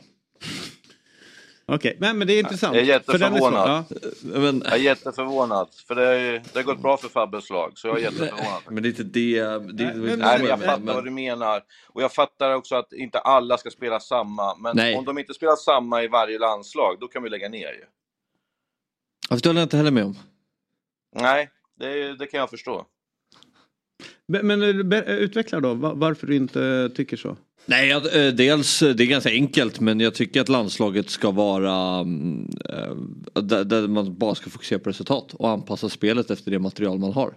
Okej, 1.67 1.97
men, 2.01 2.19
men 2.19 2.27
det 2.29 2.33
är 2.35 2.39
intressant. 2.41 2.77
Jag 2.77 2.89
är 2.89 3.01
För 3.01 3.19
den 3.19 3.23
är 3.35 3.37
jätteförvånad. 3.37 3.85
Ja. 3.91 4.41
Men, 4.41 4.63
Jag 4.65 4.73
är 4.73 4.77
jätteförvånad. 4.77 5.69
För 5.87 5.95
det, 5.95 6.09
är, 6.09 6.33
det 6.33 6.59
har 6.59 6.63
gått 6.63 6.83
bra 6.83 6.97
för 6.97 7.09
Fabbes 7.09 7.51
lag. 7.51 7.73
Så 7.75 7.89
jag 7.89 7.97
är 7.99 8.03
jätteförvånad. 8.03 8.63
men 8.71 8.83
det 8.83 8.89
är 8.89 8.91
inte 8.91 9.03
det. 9.03 9.41
det, 9.73 9.85
är- 9.85 9.95
men- 9.95 10.19
Nej, 10.19 10.39
men 10.39 10.49
jag 10.49 10.59
men- 10.59 10.69
fattar 10.69 10.95
vad 10.95 11.05
du 11.05 11.11
menar. 11.11 11.63
Och 11.89 12.03
jag 12.03 12.13
fattar 12.13 12.55
också 12.55 12.75
att 12.77 12.93
inte 12.93 13.19
alla 13.19 13.59
ska 13.59 13.71
spela 13.71 14.01
samma. 14.01 14.57
Men 14.57 14.77
Nej. 14.77 14.95
om 14.97 15.05
de 15.05 15.19
inte 15.19 15.35
spelar 15.35 15.57
samma 15.57 16.03
i 16.03 16.09
varje 16.09 16.39
landslag, 16.39 16.97
då 17.01 17.09
kan 17.09 17.23
vi 17.23 17.31
lägga 17.31 17.49
ner 17.49 17.73
ju. 17.73 17.85
Fast 19.29 19.43
det 19.45 19.49
håller 19.49 19.61
jag 19.61 19.67
inte 19.67 19.77
heller 19.77 19.91
med 19.91 20.05
om. 20.05 20.19
Nej, 21.17 21.51
det, 21.79 22.17
det 22.17 22.27
kan 22.27 22.41
jag 22.41 22.51
förstå. 22.51 22.87
Men, 24.29 24.47
men 24.47 24.63
eh, 24.93 25.01
utveckla 25.09 25.61
då, 25.61 25.75
va- 25.75 25.93
varför 25.95 26.27
du 26.27 26.37
inte 26.37 26.91
tycker 26.97 27.17
så. 27.17 27.37
Nej, 27.67 27.91
eh, 27.91 28.35
dels 28.35 28.83
eh, 28.83 28.95
det 28.95 29.05
är 29.05 29.07
ganska 29.07 29.31
enkelt 29.31 29.81
men 29.81 30.01
jag 30.01 30.15
tycker 30.15 30.41
att 30.41 30.49
landslaget 30.49 31.11
ska 31.11 31.31
vara 31.31 32.01
mm, 32.01 32.51
eh, 32.69 33.43
där, 33.43 33.65
där 33.65 33.89
man 33.89 34.19
bara 34.19 34.35
ska 34.35 34.51
fokusera 34.51 34.79
på 34.79 34.91
resultat 34.91 35.35
och 35.35 35.51
anpassa 35.51 35.89
spelet 35.89 36.31
efter 36.31 36.51
det 36.51 36.59
material 36.59 36.99
man 36.99 37.13
har. 37.13 37.35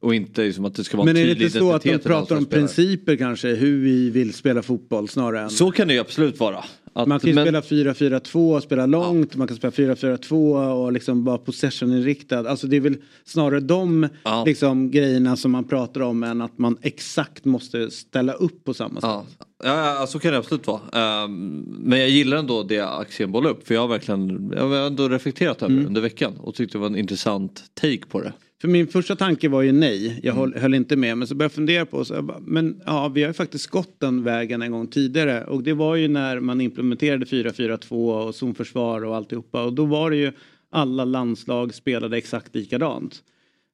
Och 0.00 0.14
inte 0.14 0.42
liksom 0.42 0.64
att 0.64 0.74
det 0.74 0.84
ska 0.84 0.96
vara 0.96 1.04
Men 1.04 1.16
en 1.16 1.22
är 1.22 1.26
det 1.26 1.44
inte 1.44 1.58
så 1.58 1.72
att 1.72 1.82
de 1.82 1.98
pratar 1.98 2.36
om 2.36 2.46
principer 2.46 3.16
kanske, 3.16 3.48
hur 3.48 3.80
vi 3.84 4.10
vill 4.10 4.34
spela 4.34 4.62
fotboll 4.62 5.08
snarare 5.08 5.42
än... 5.42 5.50
Så 5.50 5.70
kan 5.70 5.88
det 5.88 5.94
ju 5.94 6.00
absolut 6.00 6.40
vara. 6.40 6.64
Att, 6.92 7.08
man 7.08 7.20
kan 7.20 7.28
ju 7.30 7.34
men- 7.34 7.44
spela 7.44 7.60
4-4-2 7.62 8.54
och 8.56 8.62
spela 8.62 8.86
långt, 8.86 9.36
man 9.36 9.48
kan 9.48 9.56
spela 9.56 9.70
4-4-2 9.70 10.72
och 10.84 10.92
liksom 10.92 11.24
vara 11.24 11.38
possession-inriktad. 11.38 12.38
Alltså 12.50 12.66
det 12.66 12.76
är 12.76 12.80
väl 12.80 12.96
snarare 13.24 13.60
de 13.60 14.08
Ja. 14.24 14.44
liksom, 14.46 14.90
grejerna 14.90 15.36
som 15.36 15.50
man 15.50 15.64
pratar 15.64 16.00
om 16.00 16.22
än 16.22 16.40
att 16.42 16.58
man 16.58 16.76
exakt 16.82 17.44
måste 17.44 17.90
ställa 17.90 18.32
upp 18.32 18.64
på 18.64 18.74
samma 18.74 18.94
sätt. 19.00 19.02
Ja, 19.02 19.24
ja, 19.64 19.94
ja, 20.00 20.06
så 20.06 20.18
kan 20.18 20.32
det 20.32 20.38
absolut 20.38 20.66
vara. 20.66 20.80
Ehm, 20.92 21.64
men 21.78 21.98
jag 21.98 22.08
gillar 22.08 22.36
ändå 22.36 22.62
det 22.62 22.80
Axén 22.80 23.32
bollade 23.32 23.54
upp 23.54 23.66
för 23.66 23.74
jag 23.74 23.80
har 23.80 23.88
verkligen 23.88 24.52
jag 24.56 24.68
har 24.68 24.76
ändå 24.76 25.08
reflekterat 25.08 25.62
över 25.62 25.74
det 25.74 25.86
under 25.86 26.00
veckan 26.00 26.32
och 26.38 26.54
tyckte 26.54 26.78
det 26.78 26.80
var 26.80 26.86
en 26.86 26.96
intressant 26.96 27.62
take 27.74 28.06
på 28.08 28.20
det. 28.20 28.32
För 28.60 28.68
min 28.68 28.86
första 28.88 29.16
tanke 29.16 29.48
var 29.48 29.62
ju 29.62 29.72
nej, 29.72 30.20
jag 30.22 30.34
höll, 30.34 30.54
höll 30.54 30.74
inte 30.74 30.96
med. 30.96 31.18
Men 31.18 31.28
så 31.28 31.34
började 31.34 31.44
jag 31.44 31.52
fundera 31.52 31.86
på, 31.86 32.04
så 32.04 32.22
bara, 32.22 32.38
men 32.40 32.82
ja, 32.86 33.08
vi 33.08 33.22
har 33.22 33.28
ju 33.28 33.34
faktiskt 33.34 33.66
gått 33.66 34.00
den 34.00 34.24
vägen 34.24 34.62
en 34.62 34.72
gång 34.72 34.86
tidigare. 34.86 35.44
Och 35.44 35.62
det 35.62 35.72
var 35.72 35.96
ju 35.96 36.08
när 36.08 36.40
man 36.40 36.60
implementerade 36.60 37.24
4-4-2 37.24 38.26
och 38.26 38.34
zonförsvar 38.34 39.04
och 39.04 39.16
alltihopa. 39.16 39.62
Och 39.62 39.72
då 39.72 39.84
var 39.84 40.10
det 40.10 40.16
ju 40.16 40.32
alla 40.70 41.04
landslag 41.04 41.74
spelade 41.74 42.16
exakt 42.16 42.54
likadant. 42.54 43.22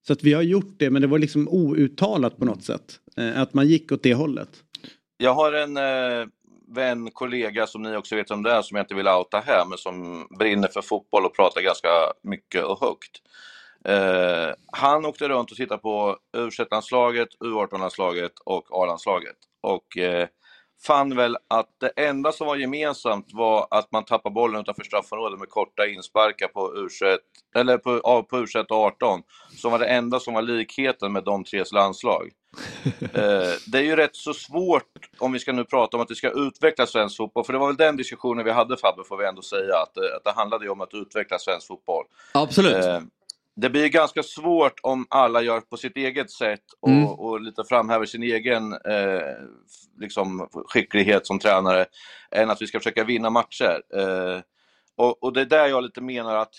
Så 0.06 0.12
att 0.12 0.22
vi 0.22 0.32
har 0.32 0.42
gjort 0.42 0.74
det, 0.76 0.90
men 0.90 1.02
det 1.02 1.08
var 1.08 1.18
liksom 1.18 1.48
outtalat 1.48 2.38
på 2.38 2.44
något 2.44 2.64
sätt. 2.64 3.00
Eh, 3.16 3.40
att 3.40 3.54
man 3.54 3.66
gick 3.66 3.92
åt 3.92 4.02
det 4.02 4.14
hållet. 4.14 4.50
Jag 5.16 5.34
har 5.34 5.52
en 5.52 5.76
eh, 5.76 6.26
vän, 6.68 7.10
kollega 7.10 7.66
som 7.66 7.82
ni 7.82 7.96
också 7.96 8.16
vet 8.16 8.30
om 8.30 8.42
det 8.42 8.50
är, 8.50 8.62
som 8.62 8.76
jag 8.76 8.84
inte 8.84 8.94
vill 8.94 9.08
outa 9.08 9.42
här, 9.46 9.64
men 9.68 9.78
som 9.78 10.26
brinner 10.38 10.68
för 10.68 10.82
fotboll 10.82 11.24
och 11.24 11.36
pratar 11.36 11.60
ganska 11.60 11.88
mycket 12.22 12.64
och 12.64 12.80
högt. 12.80 13.22
Eh, 13.88 14.54
han 14.72 15.06
åkte 15.06 15.28
runt 15.28 15.50
och 15.50 15.56
tittade 15.56 15.80
på 15.80 16.16
U21-landslaget, 16.36 17.28
U18-landslaget 17.44 18.32
och 18.44 18.82
A-landslaget. 18.82 19.36
Och 19.62 19.98
eh, 19.98 20.28
fann 20.86 21.16
väl 21.16 21.36
att 21.48 21.70
det 21.80 21.88
enda 21.96 22.32
som 22.32 22.46
var 22.46 22.56
gemensamt 22.56 23.26
var 23.32 23.66
att 23.70 23.92
man 23.92 24.04
tappar 24.04 24.30
bollen 24.30 24.60
utanför 24.60 24.84
straffområdet 24.84 25.38
med 25.38 25.48
korta 25.48 25.86
insparkar 25.86 26.48
på 26.48 26.74
U21, 26.74 27.18
eller 27.56 27.78
på, 27.78 28.00
ja, 28.04 28.22
på 28.22 28.36
U21 28.36 28.66
och 28.70 28.76
18, 28.76 29.22
som 29.56 29.72
var 29.72 29.78
det 29.78 29.86
enda 29.86 30.20
som 30.20 30.34
var 30.34 30.42
likheten 30.42 31.12
med 31.12 31.24
de 31.24 31.44
tres 31.44 31.72
landslag. 31.72 32.30
Eh, 33.14 33.52
det 33.66 33.78
är 33.78 33.82
ju 33.82 33.96
rätt 33.96 34.16
så 34.16 34.34
svårt 34.34 35.10
om 35.18 35.32
vi 35.32 35.38
ska 35.38 35.52
nu 35.52 35.64
prata 35.64 35.96
om 35.96 36.02
att 36.02 36.10
vi 36.10 36.14
ska 36.14 36.30
utveckla 36.30 36.86
svensk 36.86 37.16
fotboll, 37.16 37.44
för 37.44 37.52
det 37.52 37.58
var 37.58 37.66
väl 37.66 37.76
den 37.76 37.96
diskussionen 37.96 38.44
vi 38.44 38.50
hade 38.50 38.76
Fabbe, 38.76 39.04
får 39.04 39.16
vi 39.16 39.26
ändå 39.26 39.42
säga, 39.42 39.76
att, 39.76 39.96
eh, 39.96 40.16
att 40.16 40.24
det 40.24 40.32
handlade 40.32 40.64
ju 40.64 40.70
om 40.70 40.80
att 40.80 40.94
utveckla 40.94 41.38
svensk 41.38 41.66
fotboll. 41.66 42.04
Absolut. 42.32 42.84
Eh, 42.84 43.00
det 43.56 43.70
blir 43.70 43.88
ganska 43.88 44.22
svårt 44.22 44.80
om 44.82 45.06
alla 45.10 45.42
gör 45.42 45.60
på 45.60 45.76
sitt 45.76 45.96
eget 45.96 46.30
sätt 46.30 46.64
och, 46.80 46.88
Mm. 46.88 47.06
och 47.06 47.40
lite 47.40 47.64
framhäver 47.64 48.06
sin 48.06 48.22
egen 48.22 48.72
eh, 48.72 49.34
liksom, 50.00 50.48
skicklighet 50.68 51.26
som 51.26 51.38
tränare, 51.38 51.86
än 52.30 52.50
att 52.50 52.62
vi 52.62 52.66
ska 52.66 52.78
försöka 52.80 53.04
vinna 53.04 53.30
matcher. 53.30 53.82
Eh, 53.94 54.40
och, 54.96 55.22
och 55.22 55.32
det 55.32 55.40
är 55.40 55.44
där 55.44 55.66
jag 55.66 55.82
lite 55.84 56.00
menar 56.00 56.36
att 56.36 56.54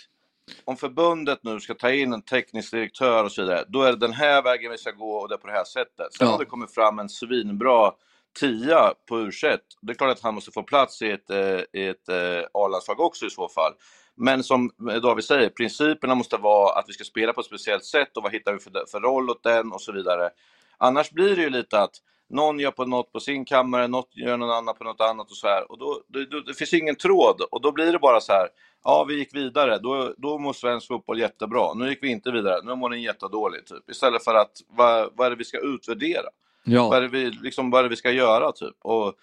om 0.66 0.78
förbundet 0.78 1.40
nu 1.44 1.60
ska 1.60 1.74
ta 1.74 1.92
in 1.92 2.14
en 2.14 2.22
teknisk 2.22 2.72
direktör 2.72 3.24
och 3.24 3.32
så 3.32 3.42
vidare, 3.42 3.64
då 3.68 3.82
är 3.84 3.92
det 3.92 3.98
den 3.98 4.14
här 4.14 4.42
vägen 4.42 4.72
vi 4.72 4.78
ska 4.78 4.92
gå 4.92 5.12
och 5.18 5.30
det 5.30 5.36
är 5.36 5.40
på 5.40 5.48
det 5.48 5.54
här 5.54 5.64
sättet. 5.64 6.14
Sen 6.18 6.28
Ja. 6.28 6.32
har 6.32 6.40
det 6.40 6.46
kommit 6.46 6.74
fram 6.74 7.00
en 7.00 7.10
svinbra 7.10 7.92
tia 8.40 8.94
på 9.10 9.16
U21. 9.20 9.58
Det 9.82 9.92
är 9.92 9.96
klart 9.96 10.12
att 10.12 10.22
han 10.24 10.36
måste 10.36 10.52
få 10.52 10.64
plats 10.64 11.02
i 11.02 11.12
ett, 11.12 11.30
eh, 11.30 11.60
i 11.82 11.88
ett 11.88 12.10
eh, 12.10 12.44
A-landslag 12.54 13.00
också 13.00 13.26
i 13.26 13.30
så 13.30 13.50
fall. 13.50 13.74
Men 14.18 14.44
som 14.44 14.72
David 15.02 15.26
säger, 15.26 15.50
principerna 15.50 16.16
måste 16.16 16.38
vara 16.38 16.80
att 16.80 16.86
vi 16.88 16.94
ska 16.94 17.04
spela 17.04 17.34
på 17.34 17.42
ett 17.42 17.48
speciellt 17.48 17.86
sätt 17.86 18.18
och 18.18 18.24
vad 18.24 18.32
hittar 18.32 18.54
vi 18.54 18.60
för, 18.60 18.72
för 18.92 19.00
roll 19.00 19.30
åt 19.30 19.44
den 19.44 19.72
och 19.72 19.82
så 19.82 19.92
vidare. 19.92 20.30
Annars 20.78 21.12
blir 21.12 21.36
det 21.36 21.42
ju 21.42 21.50
lite 21.50 21.82
att 21.82 21.96
någon 22.30 22.60
gör 22.60 22.72
på 22.72 22.86
något 22.86 23.12
på 23.12 23.20
sin 23.20 23.46
kammare, 23.46 23.88
något 23.88 24.10
gör 24.12 24.38
någon 24.38 24.52
annan 24.52 24.76
på 24.76 24.84
något 24.84 25.02
annat 25.02 25.32
och 25.32 25.38
så 25.38 25.48
här. 25.48 25.72
Och 25.72 25.78
då, 25.78 26.02
då, 26.08 26.24
då, 26.32 26.40
det 26.40 26.54
finns 26.54 26.74
ingen 26.74 26.96
tråd 26.96 27.42
och 27.52 27.62
då 27.62 27.72
blir 27.72 27.92
det 27.92 28.00
bara 28.00 28.20
så 28.20 28.32
här, 28.32 28.48
ja 28.84 29.04
vi 29.04 29.16
gick 29.18 29.36
vidare, 29.36 29.78
då, 29.78 30.14
då 30.18 30.38
mår 30.38 30.54
svensk 30.54 30.88
fotboll 30.88 31.20
jättebra. 31.20 31.74
Nu 31.74 31.90
gick 31.90 32.04
vi 32.04 32.08
inte 32.08 32.32
vidare, 32.32 32.62
nu 32.64 32.76
mår 32.76 32.90
den 32.90 33.02
jättedåligt. 33.02 33.68
Typ. 33.68 33.90
Istället 33.90 34.24
för 34.24 34.36
att, 34.36 34.52
vad, 34.68 35.10
vad 35.16 35.26
är 35.26 35.32
det 35.32 35.36
vi 35.36 35.46
ska 35.46 35.60
utvärdera? 35.60 36.30
Ja. 36.64 36.90
Vad, 36.90 36.98
är 36.98 37.02
det 37.02 37.08
vi, 37.08 37.30
liksom, 37.30 37.70
vad 37.70 37.86
är 37.86 37.90
vi 37.90 37.96
ska 37.96 38.12
göra? 38.12 38.52
Typ? 38.52 38.76
Och 38.82 39.14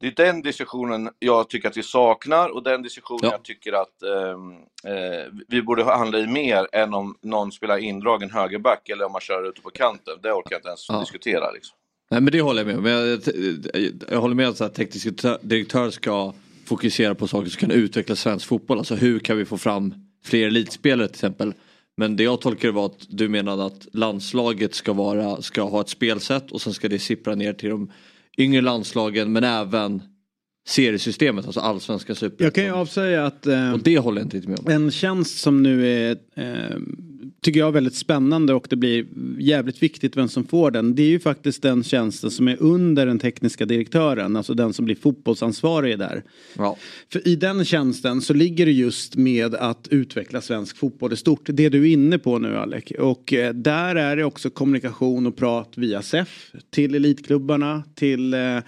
det 0.00 0.06
är 0.06 0.24
den 0.26 0.42
diskussionen 0.42 1.10
jag 1.18 1.48
tycker 1.48 1.68
att 1.68 1.76
vi 1.76 1.82
saknar 1.82 2.48
och 2.48 2.62
den 2.62 2.82
diskussionen 2.82 3.20
Ja. 3.22 3.30
jag 3.32 3.42
tycker 3.42 3.72
att 3.72 4.02
ehm, 4.02 4.52
eh, 4.94 5.32
vi 5.48 5.62
borde 5.62 5.84
handla 5.84 6.18
i 6.18 6.26
mer 6.26 6.66
än 6.72 6.94
om 6.94 7.14
någon 7.22 7.52
spelar 7.52 7.78
indragen 7.78 8.30
högerback 8.30 8.88
eller 8.88 9.04
om 9.04 9.12
man 9.12 9.20
kör 9.20 9.48
ute 9.48 9.60
på 9.60 9.70
kanten. 9.70 10.14
Det 10.22 10.32
orkar 10.32 10.50
jag 10.50 10.58
inte 10.58 10.68
ens 10.68 10.86
Ja. 10.88 11.00
diskutera. 11.00 11.50
Liksom. 11.50 11.76
Nej 12.10 12.20
men 12.20 12.32
det 12.32 12.40
håller 12.40 12.60
jag 12.60 12.66
med 12.66 12.78
om. 12.78 12.84
Jag, 12.86 13.08
jag, 13.08 13.92
jag 14.10 14.20
håller 14.20 14.34
med 14.34 14.48
att 14.48 14.56
så 14.56 14.64
här, 14.64 14.70
teknisk 14.70 15.06
direktör 15.42 15.90
ska 15.90 16.32
fokusera 16.66 17.14
på 17.14 17.28
saker 17.28 17.50
som 17.50 17.60
kan 17.60 17.70
utveckla 17.70 18.16
svensk 18.16 18.46
fotboll. 18.46 18.78
Alltså 18.78 18.94
hur 18.94 19.18
kan 19.18 19.36
vi 19.38 19.44
få 19.44 19.58
fram 19.58 19.94
fler 20.24 20.46
elitspelare 20.46 21.08
till 21.08 21.14
exempel. 21.14 21.54
Men 21.96 22.16
det 22.16 22.22
jag 22.22 22.40
tolkar 22.40 22.70
var 22.70 22.86
att 22.86 23.06
du 23.08 23.28
menade 23.28 23.64
att 23.64 23.86
landslaget 23.92 24.74
ska, 24.74 24.92
vara, 24.92 25.42
ska 25.42 25.62
ha 25.62 25.80
ett 25.80 25.88
spelsätt 25.88 26.52
och 26.52 26.60
sen 26.60 26.72
ska 26.74 26.88
det 26.88 26.98
sippra 26.98 27.34
ner 27.34 27.52
till 27.52 27.70
de 27.70 27.92
yngre 28.38 28.60
landslagen 28.60 29.32
men 29.32 29.44
även 29.44 30.02
seriesystemet, 30.68 31.44
alltså 31.44 31.60
allsvenska 31.60 32.14
super. 32.14 32.44
Jag 32.44 32.54
kan 32.54 32.64
ju 32.64 32.70
avsäga 32.70 33.26
att 33.26 33.46
eh, 33.46 33.72
Och 33.72 33.82
det 33.82 33.98
håller 33.98 34.20
jag 34.20 34.26
inte 34.26 34.36
riktigt 34.36 34.50
med 34.50 34.58
om. 34.58 34.84
en 34.84 34.90
tjänst 34.90 35.38
som 35.38 35.62
nu 35.62 35.86
är 35.86 36.16
eh, 36.34 36.76
tycker 37.40 37.60
jag 37.60 37.68
är 37.68 37.72
väldigt 37.72 37.94
spännande 37.94 38.54
och 38.54 38.66
det 38.70 38.76
blir 38.76 39.06
jävligt 39.38 39.82
viktigt 39.82 40.16
vem 40.16 40.28
som 40.28 40.44
får 40.44 40.70
den. 40.70 40.94
Det 40.94 41.02
är 41.02 41.08
ju 41.08 41.20
faktiskt 41.20 41.62
den 41.62 41.84
tjänsten 41.84 42.30
som 42.30 42.48
är 42.48 42.56
under 42.62 43.06
den 43.06 43.18
tekniska 43.18 43.66
direktören, 43.66 44.36
alltså 44.36 44.54
den 44.54 44.72
som 44.72 44.84
blir 44.84 44.94
fotbollsansvarig 44.96 45.98
där. 45.98 46.22
Ja. 46.56 46.76
För 47.12 47.28
i 47.28 47.36
den 47.36 47.64
tjänsten 47.64 48.20
så 48.20 48.34
ligger 48.34 48.66
det 48.66 48.72
just 48.72 49.16
med 49.16 49.54
att 49.54 49.88
utveckla 49.90 50.40
svensk 50.40 50.76
fotboll 50.76 51.12
i 51.12 51.16
stort. 51.16 51.42
Det 51.44 51.68
du 51.68 51.82
är 51.88 51.92
inne 51.92 52.18
på 52.18 52.38
nu 52.38 52.56
Alec. 52.56 52.84
Och 52.98 53.32
eh, 53.32 53.54
där 53.54 53.96
är 53.96 54.16
det 54.16 54.24
också 54.24 54.50
kommunikation 54.50 55.26
och 55.26 55.36
prat 55.36 55.72
via 55.76 56.02
SEF 56.02 56.52
till 56.70 56.94
elitklubbarna, 56.94 57.82
till 57.94 58.34
eh, 58.34 58.58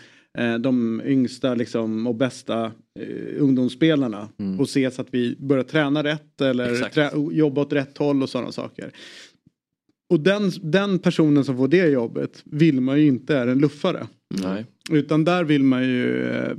de 0.61 1.03
yngsta 1.05 1.55
liksom, 1.55 2.07
och 2.07 2.15
bästa 2.15 2.65
eh, 3.01 3.43
ungdomsspelarna. 3.43 4.29
Och 4.59 4.69
se 4.69 4.91
så 4.91 5.03
att 5.03 5.09
vi 5.11 5.37
börjar 5.39 5.65
träna 5.65 6.05
rätt 6.05 6.41
eller 6.41 6.75
trä, 6.91 7.11
jobba 7.33 7.61
åt 7.61 7.73
rätt 7.73 7.99
håll 7.99 8.23
och 8.23 8.29
sådana 8.31 8.53
saker. 8.53 8.91
Och 10.11 10.21
den, 10.21 10.51
den 10.63 10.99
personen 10.99 11.45
som 11.45 11.57
får 11.57 11.69
det 11.69 11.87
jobbet 11.91 12.43
vill 12.45 12.81
man 12.81 13.01
ju 13.01 13.07
inte 13.07 13.37
är 13.37 13.47
en 13.47 13.59
luffare. 13.59 14.07
Nej. 14.43 14.65
Utan 14.91 15.25
där 15.25 15.45
vill 15.45 15.63
man 15.63 15.83
ju... 15.85 16.29
eh, 16.31 16.53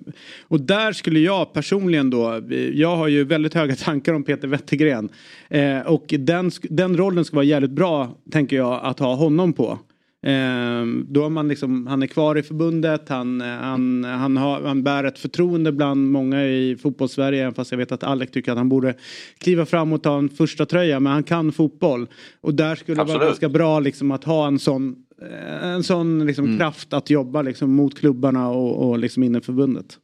Och 0.48 0.62
där 0.62 0.92
skulle 0.94 1.20
jag 1.20 1.54
personligen 1.54 2.10
då... 2.10 2.42
Jag 2.74 2.96
har 2.96 3.08
ju 3.08 3.24
väldigt 3.24 3.54
höga 3.54 3.76
tankar 3.80 4.14
om 4.14 4.24
Peter 4.24 4.48
Wettergren. 4.48 5.10
Eh, 5.50 5.80
och 5.80 6.06
den, 6.20 6.52
den 6.62 6.98
rollen 6.98 7.26
ska 7.26 7.36
vara 7.36 7.46
jävligt 7.46 7.72
bra, 7.72 8.18
tänker 8.32 8.56
jag, 8.56 8.80
att 8.84 9.00
ha 9.00 9.16
honom 9.16 9.54
på. 9.54 9.80
Eh, 10.24 10.86
då 11.06 11.26
är 11.26 11.30
man 11.30 11.48
liksom, 11.48 11.88
han 11.88 12.04
är 12.04 12.08
kvar 12.08 12.38
i 12.38 12.44
förbundet, 12.44 13.10
han, 13.10 13.42
eh, 13.42 13.48
han, 13.48 14.04
han, 14.04 14.38
har, 14.38 14.62
han 14.62 14.84
bär 14.84 15.04
ett 15.04 15.20
förtroende 15.20 15.72
bland 15.72 16.12
många 16.12 16.46
i 16.46 16.78
fotbollssverige. 16.82 17.42
även 17.42 17.54
Fast 17.54 17.72
jag 17.72 17.78
vet 17.78 17.92
att 17.92 18.04
Alec 18.04 18.32
tycker 18.32 18.52
att 18.52 18.58
han 18.58 18.70
borde 18.70 18.96
kliva 19.38 19.66
fram 19.66 19.94
och 19.94 20.04
ta 20.04 20.18
en 20.18 20.30
första 20.30 20.66
tröja 20.66 21.00
men 21.00 21.14
han 21.14 21.24
kan 21.24 21.52
fotboll. 21.52 22.08
Och 22.42 22.54
där 22.54 22.76
skulle 22.76 23.04
det 23.04 23.14
vara 23.14 23.26
ganska 23.26 23.50
bra 23.50 23.80
liksom, 23.80 24.12
att 24.12 24.24
ha 24.24 24.48
en 24.48 24.60
sån, 24.60 24.96
eh, 25.22 25.70
en 25.70 25.84
sån 25.84 26.26
liksom, 26.26 26.58
kraft 26.58 26.94
att 26.94 27.10
jobba 27.10 27.42
liksom, 27.42 27.76
mot 27.76 28.00
klubbarna 28.00 28.50
och, 28.50 28.90
och 28.90 29.00
liksom, 29.00 29.24
in 29.24 29.36
i 29.36 29.42
förbundet. 29.42 29.98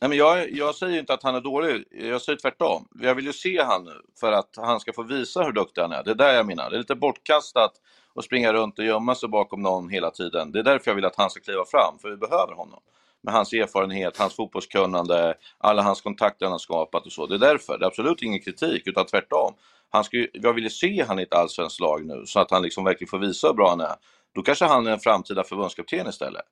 Nej, 0.00 0.08
men 0.08 0.18
jag, 0.18 0.52
jag 0.52 0.74
säger 0.74 0.98
inte 0.98 1.14
att 1.14 1.22
han 1.22 1.34
är 1.34 1.40
dålig, 1.40 1.84
jag 1.90 2.22
säger 2.22 2.38
tvärtom. 2.38 2.88
Jag 3.00 3.14
vill 3.14 3.26
ju 3.26 3.32
se 3.32 3.62
han 3.62 3.88
för 4.20 4.32
att 4.32 4.54
han 4.56 4.80
ska 4.80 4.92
få 4.92 5.02
visa 5.02 5.42
hur 5.42 5.52
duktig 5.52 5.80
han 5.82 5.92
är. 5.92 6.04
Det 6.04 6.10
är 6.10 6.14
där 6.14 6.34
jag 6.34 6.46
menar. 6.46 6.70
Det 6.70 6.76
är 6.76 6.78
lite 6.78 6.94
bortkastat 6.94 7.72
och 8.18 8.24
springa 8.24 8.52
runt 8.52 8.78
och 8.78 8.84
gömma 8.84 9.14
sig 9.14 9.28
bakom 9.28 9.62
någon 9.62 9.88
hela 9.88 10.10
tiden. 10.10 10.52
Det 10.52 10.58
är 10.58 10.62
därför 10.62 10.90
jag 10.90 10.94
vill 10.94 11.04
att 11.04 11.16
han 11.16 11.30
ska 11.30 11.40
kliva 11.40 11.64
fram, 11.64 11.98
för 11.98 12.10
vi 12.10 12.16
behöver 12.16 12.52
honom. 12.52 12.80
Med 13.22 13.34
hans 13.34 13.52
erfarenhet, 13.52 14.16
hans 14.16 14.34
fotbollskunnande, 14.36 15.34
alla 15.58 15.82
hans 15.82 16.00
kontakter 16.00 16.46
han 16.46 16.52
har 16.52 16.58
skapat 16.58 17.06
och 17.06 17.12
så. 17.12 17.26
Det 17.26 17.34
är 17.34 17.38
därför. 17.38 17.78
Det 17.78 17.84
är 17.84 17.86
absolut 17.86 18.22
ingen 18.22 18.40
kritik, 18.40 18.86
utan 18.86 19.06
tvärtom. 19.06 19.54
Han 19.90 20.04
ska 20.04 20.16
ju, 20.16 20.28
jag 20.32 20.52
vill 20.52 20.64
ju 20.64 20.70
se 20.70 21.04
han 21.08 21.18
i 21.18 21.22
ett 21.22 21.34
allsvenskt 21.34 21.80
lag 21.80 22.06
nu, 22.06 22.22
så 22.26 22.40
att 22.40 22.50
han 22.50 22.62
liksom 22.62 22.84
verkligen 22.84 23.08
får 23.08 23.18
visa 23.18 23.46
hur 23.46 23.54
bra 23.54 23.68
han 23.70 23.80
är. 23.80 23.94
Då 24.34 24.42
kanske 24.42 24.64
han 24.64 24.86
är 24.86 24.90
en 24.90 25.00
framtida 25.00 25.44
förbundskapten 25.44 26.08
istället. 26.08 26.44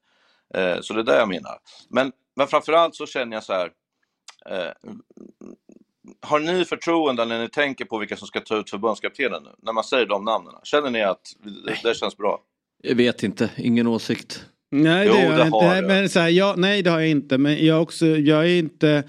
Eh, 0.55 0.81
så 0.81 0.95
det 0.95 1.01
är 1.01 1.05
det 1.05 1.19
jag 1.19 1.29
menar. 1.29 1.59
Men, 1.89 2.13
men 2.37 2.47
framförallt 2.47 2.95
så 2.95 3.07
känner 3.07 3.37
jag 3.37 3.45
så 3.45 3.53
här. 3.53 3.71
Eh, 4.47 4.73
har 6.21 6.41
ni 6.41 6.65
förtroende 6.65 7.25
när 7.25 7.39
ni 7.43 7.49
tänker 7.49 7.85
på 7.85 7.99
vilka 7.99 8.17
som 8.17 8.29
ska 8.29 8.41
ta 8.41 8.57
ut 8.57 8.71
förbundskaptenen 8.71 9.43
nu? 9.43 9.51
När 9.63 9.73
man 9.73 9.85
säger 9.85 10.07
de 10.07 10.25
namnen. 10.25 10.55
Känner 10.63 10.91
ni 10.91 11.03
att 11.03 11.21
det, 11.67 11.89
det 11.89 11.95
känns 11.95 12.17
bra? 12.17 12.41
Jag 12.83 12.95
vet 12.95 13.23
inte, 13.23 13.51
ingen 13.57 13.87
åsikt. 13.87 14.45
Nej, 14.71 15.07
Jo, 15.07 15.15
det, 15.15 15.37
det 15.37 15.47
inte. 15.47 15.67
Nej, 15.67 15.83
men 15.83 16.09
så 16.09 16.21
här, 16.21 16.29
jag, 16.29 16.59
nej, 16.59 16.83
det 16.83 16.91
har 16.91 17.01
jag 17.01 17.09
inte. 17.09 17.39
Men 17.39 17.67
jag, 17.67 17.83
också, 17.83 18.07
jag 18.07 18.45
är 18.45 18.59
inte... 18.59 19.05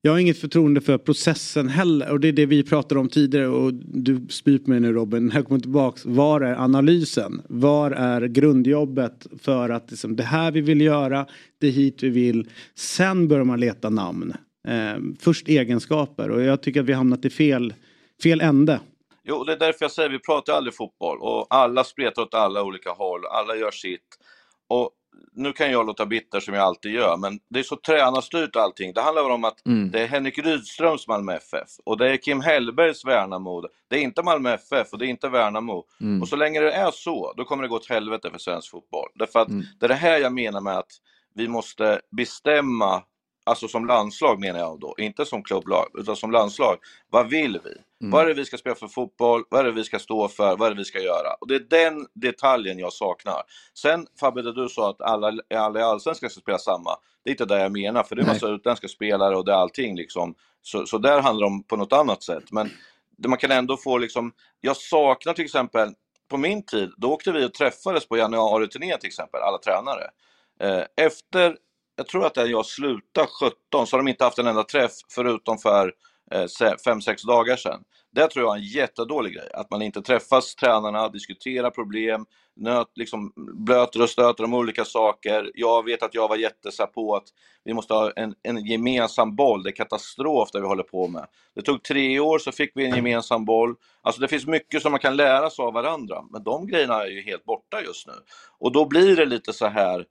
Jag 0.00 0.12
har 0.12 0.18
inget 0.18 0.38
förtroende 0.38 0.80
för 0.80 0.98
processen 0.98 1.68
heller. 1.68 2.10
Och 2.10 2.20
det 2.20 2.28
är 2.28 2.32
det 2.32 2.46
vi 2.46 2.62
pratade 2.62 3.00
om 3.00 3.08
tidigare. 3.08 3.46
Och 3.46 3.74
du 3.74 4.26
spyr 4.30 4.58
på 4.58 4.70
mig 4.70 4.80
nu 4.80 4.92
Robin. 4.92 5.26
När 5.26 5.34
jag 5.34 5.46
kommer 5.46 5.60
tillbaks. 5.60 6.04
Var 6.04 6.40
är 6.40 6.54
analysen? 6.54 7.42
Var 7.48 7.90
är 7.90 8.26
grundjobbet 8.26 9.26
för 9.42 9.68
att 9.68 9.90
liksom, 9.90 10.16
det 10.16 10.22
här 10.22 10.50
vi 10.50 10.60
vill 10.60 10.80
göra. 10.80 11.26
Det 11.60 11.66
är 11.66 11.70
hit 11.70 12.02
vi 12.02 12.08
vill. 12.08 12.50
Sen 12.74 13.28
börjar 13.28 13.44
man 13.44 13.60
leta 13.60 13.90
namn. 13.90 14.34
Eh, 14.66 14.96
först 15.20 15.48
egenskaper. 15.48 16.30
Och 16.30 16.42
jag 16.42 16.62
tycker 16.62 16.80
att 16.80 16.86
vi 16.86 16.92
har 16.92 16.98
hamnat 16.98 17.24
i 17.24 17.30
fel, 17.30 17.74
fel 18.22 18.40
ände. 18.40 18.80
Jo, 19.24 19.44
det 19.44 19.52
är 19.52 19.58
därför 19.58 19.84
jag 19.84 19.90
säger 19.92 20.08
vi 20.08 20.18
pratar 20.18 20.52
aldrig 20.52 20.74
fotboll 20.74 21.18
och 21.20 21.46
alla 21.50 21.84
spretar 21.84 22.22
åt 22.22 22.34
alla 22.34 22.62
olika 22.62 22.90
håll, 22.90 23.26
alla 23.26 23.56
gör 23.56 23.70
sitt. 23.70 24.00
Och 24.68 24.90
nu 25.32 25.52
kan 25.52 25.70
jag 25.72 25.86
låta 25.86 26.06
bitter 26.06 26.40
som 26.40 26.54
jag 26.54 26.62
alltid 26.62 26.92
gör, 26.92 27.16
men 27.16 27.38
det 27.50 27.58
är 27.58 27.62
så 27.62 27.76
tränarstyrt 27.76 28.56
allting. 28.56 28.92
Det 28.92 29.00
handlar 29.00 29.30
om 29.30 29.44
att 29.44 29.66
Mm. 29.66 29.90
det 29.90 30.00
är 30.00 30.06
Henrik 30.06 30.38
Rydströms 30.38 31.08
Malmö 31.08 31.32
FF 31.36 31.68
och 31.84 31.98
det 31.98 32.10
är 32.12 32.16
Kim 32.16 32.40
Hellbergs 32.40 33.04
Värnamo. 33.04 33.62
Det 33.88 33.96
är 33.96 34.00
inte 34.00 34.22
Malmö 34.22 34.54
FF 34.54 34.92
och 34.92 34.98
det 34.98 35.06
är 35.06 35.08
inte 35.08 35.28
Värnamo. 35.28 35.84
Mm. 36.00 36.22
Och 36.22 36.28
så 36.28 36.36
länge 36.36 36.60
det 36.60 36.72
är 36.72 36.90
så, 36.90 37.34
då 37.36 37.44
kommer 37.44 37.62
det 37.62 37.68
gå 37.68 37.76
åt 37.76 37.88
helvete 37.88 38.30
för 38.30 38.38
svensk 38.38 38.70
fotboll. 38.70 39.08
Därför 39.14 39.38
att 39.40 39.48
Mm. 39.48 39.64
det 39.80 39.86
är 39.86 39.88
det 39.88 39.94
här 39.94 40.18
jag 40.18 40.32
menar 40.32 40.60
med 40.60 40.78
att 40.78 40.90
vi 41.34 41.48
måste 41.48 42.00
bestämma, 42.16 43.02
alltså 43.46 43.68
som 43.68 43.86
landslag 43.86 44.40
menar 44.40 44.60
jag 44.60 44.80
då, 44.80 44.94
inte 44.98 45.24
som 45.24 45.42
klubblag, 45.42 45.86
utan 45.94 46.16
som 46.16 46.30
landslag. 46.30 46.76
Vad 47.10 47.30
vill 47.30 47.60
vi? 47.64 47.70
Mm. 48.00 48.10
Vad 48.10 48.24
är 48.24 48.28
det 48.28 48.34
vi 48.34 48.44
ska 48.44 48.56
spela 48.56 48.76
för 48.76 48.88
fotboll? 48.88 49.44
Vad 49.48 49.60
är 49.60 49.64
det 49.64 49.72
vi 49.72 49.84
ska 49.84 49.98
stå 49.98 50.28
för? 50.28 50.56
Vad 50.56 50.66
är 50.66 50.70
det 50.70 50.78
vi 50.78 50.84
ska 50.84 51.00
göra? 51.00 51.34
Och 51.40 51.48
det 51.48 51.54
är 51.54 51.60
den 51.60 52.06
detaljen 52.14 52.78
jag 52.78 52.92
saknar. 52.92 53.42
Sen 53.74 54.06
Fabbe, 54.20 54.42
det 54.42 54.52
du 54.52 54.68
sa 54.68 54.90
att 54.90 55.00
alla, 55.00 55.32
alla 55.54 55.80
i 55.80 55.82
Allsvenskan 55.82 56.30
ska 56.30 56.40
spela 56.40 56.58
samma. 56.58 56.90
Det 57.24 57.30
är 57.30 57.32
inte 57.32 57.44
det 57.44 57.60
jag 57.60 57.72
menar, 57.72 58.02
för 58.02 58.16
det 58.16 58.22
är 58.22 58.26
Nej. 58.26 58.34
massa 58.34 58.48
utländska 58.48 58.88
spelare 58.88 59.36
och 59.36 59.44
det 59.44 59.52
är 59.52 59.56
allting 59.56 59.96
liksom. 59.96 60.34
Så, 60.62 60.86
så 60.86 60.98
där 60.98 61.20
handlar 61.20 61.46
det 61.46 61.52
om 61.52 61.62
på 61.62 61.76
något 61.76 61.92
annat 61.92 62.22
sätt. 62.22 62.44
Men 62.52 62.70
man 63.26 63.38
kan 63.38 63.50
ändå 63.50 63.76
få 63.76 63.98
liksom, 63.98 64.32
jag 64.60 64.76
saknar 64.76 65.32
till 65.32 65.44
exempel, 65.44 65.88
på 66.28 66.36
min 66.36 66.62
tid, 66.62 66.92
då 66.96 67.12
åkte 67.12 67.32
vi 67.32 67.44
och 67.44 67.54
träffades 67.54 68.08
på 68.08 68.16
januari-turnén 68.16 68.98
till 68.98 69.08
exempel, 69.08 69.40
alla 69.40 69.58
tränare. 69.58 70.10
Eh, 70.60 70.84
efter, 71.06 71.56
jag 71.96 72.06
tror 72.06 72.26
att 72.26 72.34
det 72.34 72.46
jag 72.46 72.66
slutade 72.66 73.26
17, 73.70 73.86
så 73.86 73.96
har 73.96 73.98
de 73.98 74.08
inte 74.08 74.24
haft 74.24 74.38
en 74.38 74.46
enda 74.46 74.62
träff 74.62 74.92
förutom 75.14 75.58
för 75.58 75.92
eh, 76.32 76.46
se- 76.46 76.76
fem, 76.84 77.00
sex 77.00 77.22
dagar 77.22 77.56
sedan. 77.56 77.80
Det 78.12 78.28
tror 78.28 78.44
jag 78.44 78.54
är 78.54 78.58
en 78.58 78.66
jättedålig 78.66 79.34
grej, 79.34 79.48
att 79.54 79.70
man 79.70 79.82
inte 79.82 80.02
träffas 80.02 80.54
tränarna, 80.54 81.08
diskuterar 81.08 81.70
problem, 81.70 82.26
nöt, 82.56 82.88
liksom, 82.94 83.32
blöter 83.66 84.02
och 84.02 84.10
stöter 84.10 84.44
om 84.44 84.54
olika 84.54 84.84
saker. 84.84 85.50
Jag 85.54 85.84
vet 85.84 86.02
att 86.02 86.14
jag 86.14 86.28
var 86.28 86.36
jättesa 86.36 86.86
på 86.86 87.16
att 87.16 87.24
vi 87.64 87.74
måste 87.74 87.94
ha 87.94 88.10
en, 88.16 88.34
en 88.42 88.66
gemensam 88.66 89.36
boll, 89.36 89.62
det 89.62 89.70
är 89.70 89.76
katastrof 89.76 90.48
det 90.52 90.60
vi 90.60 90.66
håller 90.66 90.82
på 90.82 91.08
med. 91.08 91.26
Det 91.54 91.62
tog 91.62 91.82
tre 91.82 92.20
år 92.20 92.38
så 92.38 92.52
fick 92.52 92.72
vi 92.74 92.86
en 92.86 92.96
gemensam 92.96 93.44
boll. 93.44 93.74
Alltså 94.02 94.20
det 94.20 94.28
finns 94.28 94.46
mycket 94.46 94.82
som 94.82 94.92
man 94.92 95.00
kan 95.00 95.16
lära 95.16 95.50
sig 95.50 95.62
av 95.62 95.72
varandra, 95.72 96.22
men 96.32 96.44
de 96.44 96.66
grejerna 96.66 97.02
är 97.02 97.06
ju 97.08 97.22
helt 97.22 97.44
borta 97.44 97.82
just 97.82 98.06
nu. 98.06 98.12
Och 98.58 98.72
då 98.72 98.84
blir 98.84 99.16
det 99.16 99.24
lite 99.24 99.52
så 99.52 99.66
här, 99.66 100.04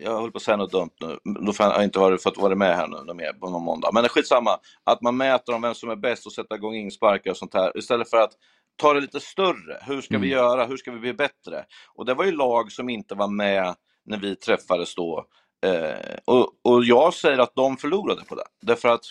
jag 0.00 0.14
håller 0.14 0.30
på 0.30 0.36
att 0.36 0.42
säga 0.42 0.56
något 0.56 0.72
dumt 0.72 0.90
nu, 1.00 1.18
då 1.46 1.52
får 1.52 1.66
jag 1.66 1.84
inte 1.84 1.98
varit, 1.98 2.22
fått 2.22 2.38
vara 2.38 2.54
med 2.54 2.76
här 2.76 2.88
nu 2.88 3.14
mer 3.14 3.32
på 3.32 3.50
någon 3.50 3.62
måndag. 3.62 3.90
Men 3.92 4.08
skitsamma, 4.08 4.58
att 4.84 5.02
man 5.02 5.16
mäter 5.16 5.54
om 5.54 5.62
vem 5.62 5.74
som 5.74 5.90
är 5.90 5.96
bäst 5.96 6.26
och 6.26 6.32
sätta 6.32 6.54
igång 6.54 6.74
insparkar 6.74 7.30
och 7.30 7.36
sånt 7.36 7.54
här, 7.54 7.78
istället 7.78 8.10
för 8.10 8.16
att 8.16 8.32
ta 8.76 8.94
det 8.94 9.00
lite 9.00 9.20
större. 9.20 9.78
Hur 9.86 10.00
ska 10.00 10.18
vi 10.18 10.28
göra? 10.28 10.66
Hur 10.66 10.76
ska 10.76 10.90
vi 10.92 10.98
bli 10.98 11.14
bättre? 11.14 11.64
Och 11.94 12.04
det 12.04 12.14
var 12.14 12.24
ju 12.24 12.32
lag 12.32 12.72
som 12.72 12.88
inte 12.88 13.14
var 13.14 13.28
med 13.28 13.74
när 14.04 14.18
vi 14.18 14.36
träffades 14.36 14.94
då. 14.94 15.26
Eh, 15.66 16.16
och, 16.24 16.48
och 16.62 16.84
jag 16.84 17.14
säger 17.14 17.38
att 17.38 17.54
de 17.54 17.76
förlorade 17.76 18.24
på 18.24 18.34
det. 18.34 18.44
Därför 18.62 18.88
att 18.88 19.04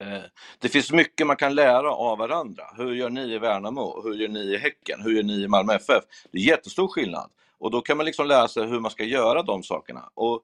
eh, 0.00 0.22
det 0.58 0.68
finns 0.68 0.92
mycket 0.92 1.26
man 1.26 1.36
kan 1.36 1.54
lära 1.54 1.90
av 1.90 2.18
varandra. 2.18 2.64
Hur 2.76 2.94
gör 2.94 3.10
ni 3.10 3.32
i 3.32 3.38
Värnamo? 3.38 4.02
Hur 4.04 4.14
gör 4.14 4.28
ni 4.28 4.40
i 4.40 4.56
Häcken? 4.56 5.02
Hur 5.02 5.16
gör 5.16 5.22
ni 5.22 5.42
i 5.42 5.48
Malmö 5.48 5.74
FF? 5.74 6.04
Det 6.32 6.38
är 6.38 6.42
jättestor 6.42 6.88
skillnad. 6.88 7.30
Och 7.64 7.70
då 7.70 7.80
kan 7.80 7.96
man 7.96 8.06
liksom 8.06 8.26
lära 8.26 8.48
sig 8.48 8.66
hur 8.66 8.80
man 8.80 8.90
ska 8.90 9.04
göra 9.04 9.42
de 9.42 9.62
sakerna. 9.62 10.02
Och 10.14 10.40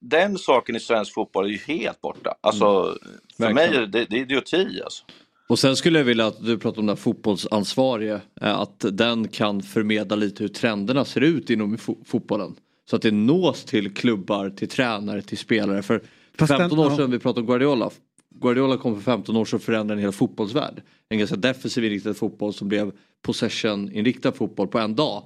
den 0.00 0.38
saken 0.38 0.76
i 0.76 0.80
svensk 0.80 1.14
fotboll 1.14 1.44
är 1.44 1.48
ju 1.48 1.56
helt 1.58 2.00
borta. 2.00 2.34
Alltså, 2.40 2.60
för 3.36 3.44
Verkligen. 3.44 3.54
mig 3.70 3.82
är 3.82 3.86
det, 3.86 4.04
det 4.10 4.16
är 4.16 4.20
idioti 4.20 4.80
alltså. 4.84 5.04
Och 5.48 5.58
sen 5.58 5.76
skulle 5.76 5.98
jag 5.98 6.04
vilja 6.04 6.26
att 6.26 6.44
du 6.46 6.58
pratar 6.58 6.78
om 6.80 6.86
den 6.86 6.96
här 6.96 7.02
fotbollsansvarige. 7.02 8.20
eh, 8.40 8.60
Att 8.60 8.84
den 8.92 9.28
kan 9.28 9.62
förmedla 9.62 10.16
lite 10.16 10.42
hur 10.42 10.48
trenderna 10.48 11.04
ser 11.04 11.20
ut 11.20 11.50
inom 11.50 11.76
fo- 11.76 12.04
fotbollen. 12.04 12.54
Så 12.90 12.96
att 12.96 13.02
det 13.02 13.10
nås 13.10 13.64
till 13.64 13.94
klubbar, 13.94 14.50
till 14.50 14.68
tränare, 14.68 15.22
till 15.22 15.38
spelare. 15.38 15.82
För 15.82 16.02
Fast 16.38 16.48
den- 16.50 16.58
15 16.58 16.78
år 16.78 16.90
sedan 16.90 17.10
vi 17.10 17.18
pratade 17.18 17.40
om 17.40 17.46
Guardiola. 17.46 17.90
Guardiola 18.40 18.76
kom 18.76 18.94
för 18.94 19.02
15 19.02 19.36
år 19.36 19.44
sedan 19.44 19.56
och 19.56 19.62
förändrade 19.62 19.98
en 20.00 20.04
hel 20.04 20.12
fotbollsvärld. 20.12 20.82
En 21.08 21.18
ganska 21.18 21.36
defensiv 21.36 21.84
inriktad 21.84 22.14
fotboll 22.14 22.52
som 22.54 22.68
blev 22.68 22.92
possession 23.22 23.92
inriktad 23.92 24.32
fotboll 24.32 24.68
på 24.68 24.78
en 24.78 24.94
dag. 24.94 25.22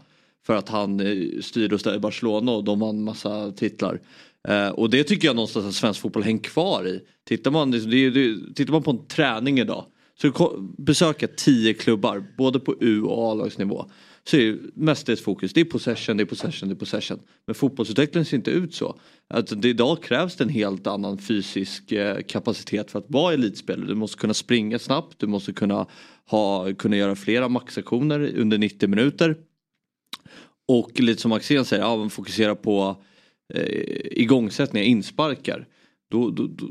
För 0.48 0.56
att 0.56 0.68
han 0.68 1.00
eh, 1.00 1.40
styrde 1.40 1.74
och 1.74 1.80
ställde 1.80 2.00
Barcelona 2.00 2.52
och 2.52 2.64
de 2.64 2.80
vann 2.80 3.04
massa 3.04 3.50
titlar. 3.50 4.00
Eh, 4.48 4.68
och 4.68 4.90
det 4.90 5.04
tycker 5.04 5.28
jag 5.28 5.36
någonstans 5.36 5.66
att 5.66 5.74
svensk 5.74 6.00
fotboll 6.00 6.22
hänger 6.22 6.42
kvar 6.42 6.86
i. 6.86 7.00
Tittar 7.24 7.50
man, 7.50 7.70
det, 7.70 8.10
det, 8.10 8.54
tittar 8.54 8.72
man 8.72 8.82
på 8.82 8.90
en 8.90 9.06
träning 9.06 9.58
idag. 9.58 9.84
Så 10.20 10.52
besöka 10.78 11.28
tio 11.28 11.74
klubbar, 11.74 12.24
både 12.38 12.60
på 12.60 12.74
U 12.80 13.02
och 13.02 13.32
A-lagsnivå. 13.32 13.90
Så 14.24 14.36
är 14.36 14.40
ju 14.40 14.70
mestadels 14.74 15.22
fokus, 15.22 15.52
det 15.52 15.60
är 15.60 15.64
possession, 15.64 16.16
det 16.16 16.22
är 16.22 16.26
possession, 16.26 16.68
det 16.68 16.74
är 16.74 16.76
possession. 16.76 17.18
Men 17.46 17.54
fotbollsutvecklingen 17.54 18.24
ser 18.24 18.36
inte 18.36 18.50
ut 18.50 18.74
så. 18.74 19.00
Alltså, 19.28 19.54
det, 19.54 19.68
idag 19.68 20.02
krävs 20.02 20.36
det 20.36 20.44
en 20.44 20.50
helt 20.50 20.86
annan 20.86 21.18
fysisk 21.18 21.92
eh, 21.92 22.18
kapacitet 22.28 22.90
för 22.90 22.98
att 22.98 23.06
vara 23.08 23.34
elitspelare. 23.34 23.86
Du 23.86 23.94
måste 23.94 24.18
kunna 24.18 24.34
springa 24.34 24.78
snabbt, 24.78 25.18
du 25.18 25.26
måste 25.26 25.52
kunna, 25.52 25.86
ha, 26.30 26.74
kunna 26.74 26.96
göra 26.96 27.16
flera 27.16 27.48
maxaktioner 27.48 28.32
under 28.36 28.58
90 28.58 28.88
minuter. 28.88 29.36
Och 30.68 31.00
lite 31.00 31.22
som 31.22 31.32
Axén 31.32 31.64
säger, 31.64 31.82
ja, 31.82 31.96
man 31.96 32.10
fokuserar 32.10 32.54
på 32.54 32.96
eh, 33.54 33.62
igångsättningar, 34.10 34.86
insparkar. 34.86 35.66
Då, 36.10 36.30
då, 36.30 36.46
då, 36.46 36.66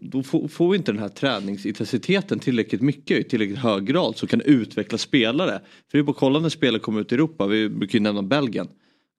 då, 0.00 0.22
får, 0.48 0.70
vi 0.70 0.76
inte 0.76 0.92
den 0.92 1.00
här 1.00 1.08
träningsintensiteten 1.08 2.38
tillräckligt 2.38 2.82
mycket 2.82 3.18
i 3.18 3.24
tillräckligt 3.24 3.58
hög 3.58 3.86
grad 3.86 4.16
som 4.16 4.28
kan 4.28 4.40
utveckla 4.40 4.98
spelare. 4.98 5.60
För 5.90 5.98
det 5.98 5.98
är 5.98 6.02
bara 6.02 6.10
att 6.10 6.16
kolla 6.16 6.38
när 6.38 6.48
spelare 6.48 6.80
kommer 6.80 7.00
ut 7.00 7.12
i 7.12 7.14
Europa, 7.14 7.46
vi 7.46 7.68
brukar 7.68 7.98
ju 7.98 8.02
nämna 8.02 8.22
Belgien. 8.22 8.68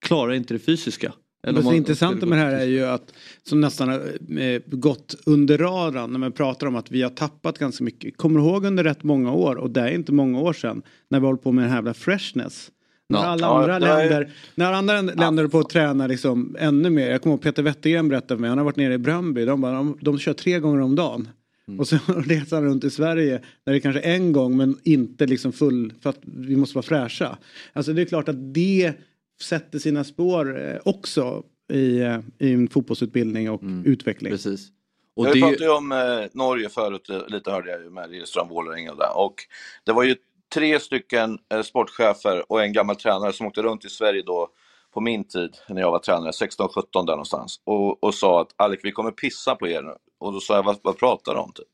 Klarar 0.05 0.33
inte 0.33 0.53
det 0.53 0.59
fysiska. 0.59 1.13
Om 1.47 1.55
det 1.55 1.61
man- 1.61 1.75
intressanta 1.75 2.25
med 2.25 2.37
det 2.37 2.43
här 2.43 2.53
är 2.53 2.65
ju 2.65 2.85
att 2.85 3.13
som 3.43 3.61
nästan 3.61 3.89
har 3.89 3.99
eh, 4.39 4.61
gått 4.65 5.15
under 5.25 5.57
radarn 5.57 6.11
när 6.11 6.19
man 6.19 6.31
pratar 6.31 6.67
om 6.67 6.75
att 6.75 6.91
vi 6.91 7.01
har 7.01 7.09
tappat 7.09 7.57
ganska 7.57 7.83
mycket. 7.83 8.17
Kommer 8.17 8.39
ihåg 8.39 8.65
under 8.65 8.83
rätt 8.83 9.03
många 9.03 9.33
år 9.33 9.55
och 9.55 9.69
det 9.69 9.81
är 9.81 9.91
inte 9.91 10.11
många 10.11 10.39
år 10.39 10.53
sedan 10.53 10.81
när 11.09 11.19
vi 11.19 11.25
håller 11.25 11.37
på 11.37 11.51
med 11.51 11.63
den 11.63 11.69
här 11.69 11.77
jävla 11.77 11.93
freshness. 11.93 12.71
När 13.11 13.19
alla 13.27 13.47
Ja, 13.47 13.59
andra 13.61 13.79
det 13.79 13.87
är- 13.87 13.97
länder, 14.09 14.31
när 14.55 14.73
andra 14.73 15.01
länder 15.01 15.47
på 15.47 15.59
att 15.59 15.69
träna 15.69 16.07
liksom 16.07 16.55
ännu 16.59 16.89
mer. 16.89 17.09
Jag 17.11 17.21
kommer 17.21 17.33
ihåg 17.33 17.41
Peter 17.43 17.63
Wettergren 17.63 18.09
berättade 18.09 18.35
för 18.37 18.41
mig, 18.41 18.49
han 18.49 18.57
har 18.57 18.65
varit 18.65 18.75
nere 18.75 18.93
i 18.93 18.97
Bröndby, 18.97 19.45
de, 19.45 19.61
bara, 19.61 19.73
de, 19.73 19.97
de 20.01 20.19
kör 20.19 20.33
tre 20.33 20.59
gånger 20.59 20.81
om 20.81 20.95
dagen. 20.95 21.27
Mm. 21.67 21.79
Och 21.79 21.87
så 21.87 21.97
reser 22.25 22.55
han 22.55 22.65
runt 22.65 22.83
i 22.83 22.89
Sverige 22.89 23.41
där 23.65 23.73
det 23.73 23.79
kanske 23.79 24.01
är 24.01 24.15
en 24.15 24.31
gång 24.31 24.57
men 24.57 24.77
inte 24.83 25.25
liksom 25.25 25.51
full 25.53 25.93
för 26.01 26.09
att 26.09 26.19
vi 26.23 26.55
måste 26.55 26.75
vara 26.75 26.83
fräscha. 26.83 27.37
Alltså 27.73 27.93
det 27.93 28.01
är 28.01 28.05
klart 28.05 28.29
att 28.29 28.53
det 28.53 28.93
sätter 29.41 29.79
sina 29.79 30.03
spår 30.03 30.61
eh, 30.61 30.77
också 30.85 31.43
i, 31.73 31.99
eh, 31.99 32.19
i 32.39 32.53
en 32.53 32.67
fotbollsutbildning 32.67 33.49
och 33.51 33.61
utveckling. 33.85 34.27
Mm. 34.29 34.37
Precis. 34.37 34.67
Och 35.15 35.27
jag 35.27 35.39
pratade 35.39 35.63
ju 35.63 35.71
om 35.71 35.91
eh, 35.91 35.97
Norge 36.33 36.69
förut, 36.69 37.09
eh, 37.09 37.19
lite 37.27 37.51
hörde 37.51 37.71
jag 37.71 37.83
ju 37.83 37.89
med 37.89 38.11
Lilleström, 38.11 38.47
Vålerenga 38.49 38.91
och 38.91 38.97
där. 38.97 39.17
Och 39.17 39.35
det 39.83 39.91
var 39.91 40.03
ju 40.03 40.15
tre 40.53 40.79
stycken 40.79 41.39
eh, 41.53 41.61
sportchefer 41.61 42.51
och 42.51 42.63
en 42.63 42.73
gammal 42.73 42.95
tränare 42.95 43.33
som 43.33 43.47
åkte 43.47 43.61
runt 43.61 43.85
i 43.85 43.89
Sverige 43.89 44.23
då 44.25 44.47
på 44.93 45.01
min 45.01 45.27
tid 45.27 45.57
när 45.69 45.81
jag 45.81 45.91
var 45.91 45.99
tränare, 45.99 46.31
16-17 46.31 46.83
där 46.93 47.03
någonstans. 47.03 47.61
Och, 47.63 48.03
och 48.03 48.13
sa 48.13 48.41
att 48.41 48.53
Alec, 48.55 48.79
vi 48.83 48.91
kommer 48.91 49.11
pissa 49.11 49.55
på 49.55 49.67
er 49.67 49.81
nu. 49.81 49.95
Och 50.19 50.33
då 50.33 50.39
sa 50.39 50.55
jag, 50.55 50.63
vad, 50.63 50.77
vad 50.81 50.97
pratar 50.97 51.33
du 51.33 51.39
om? 51.39 51.51
Typ? 51.51 51.67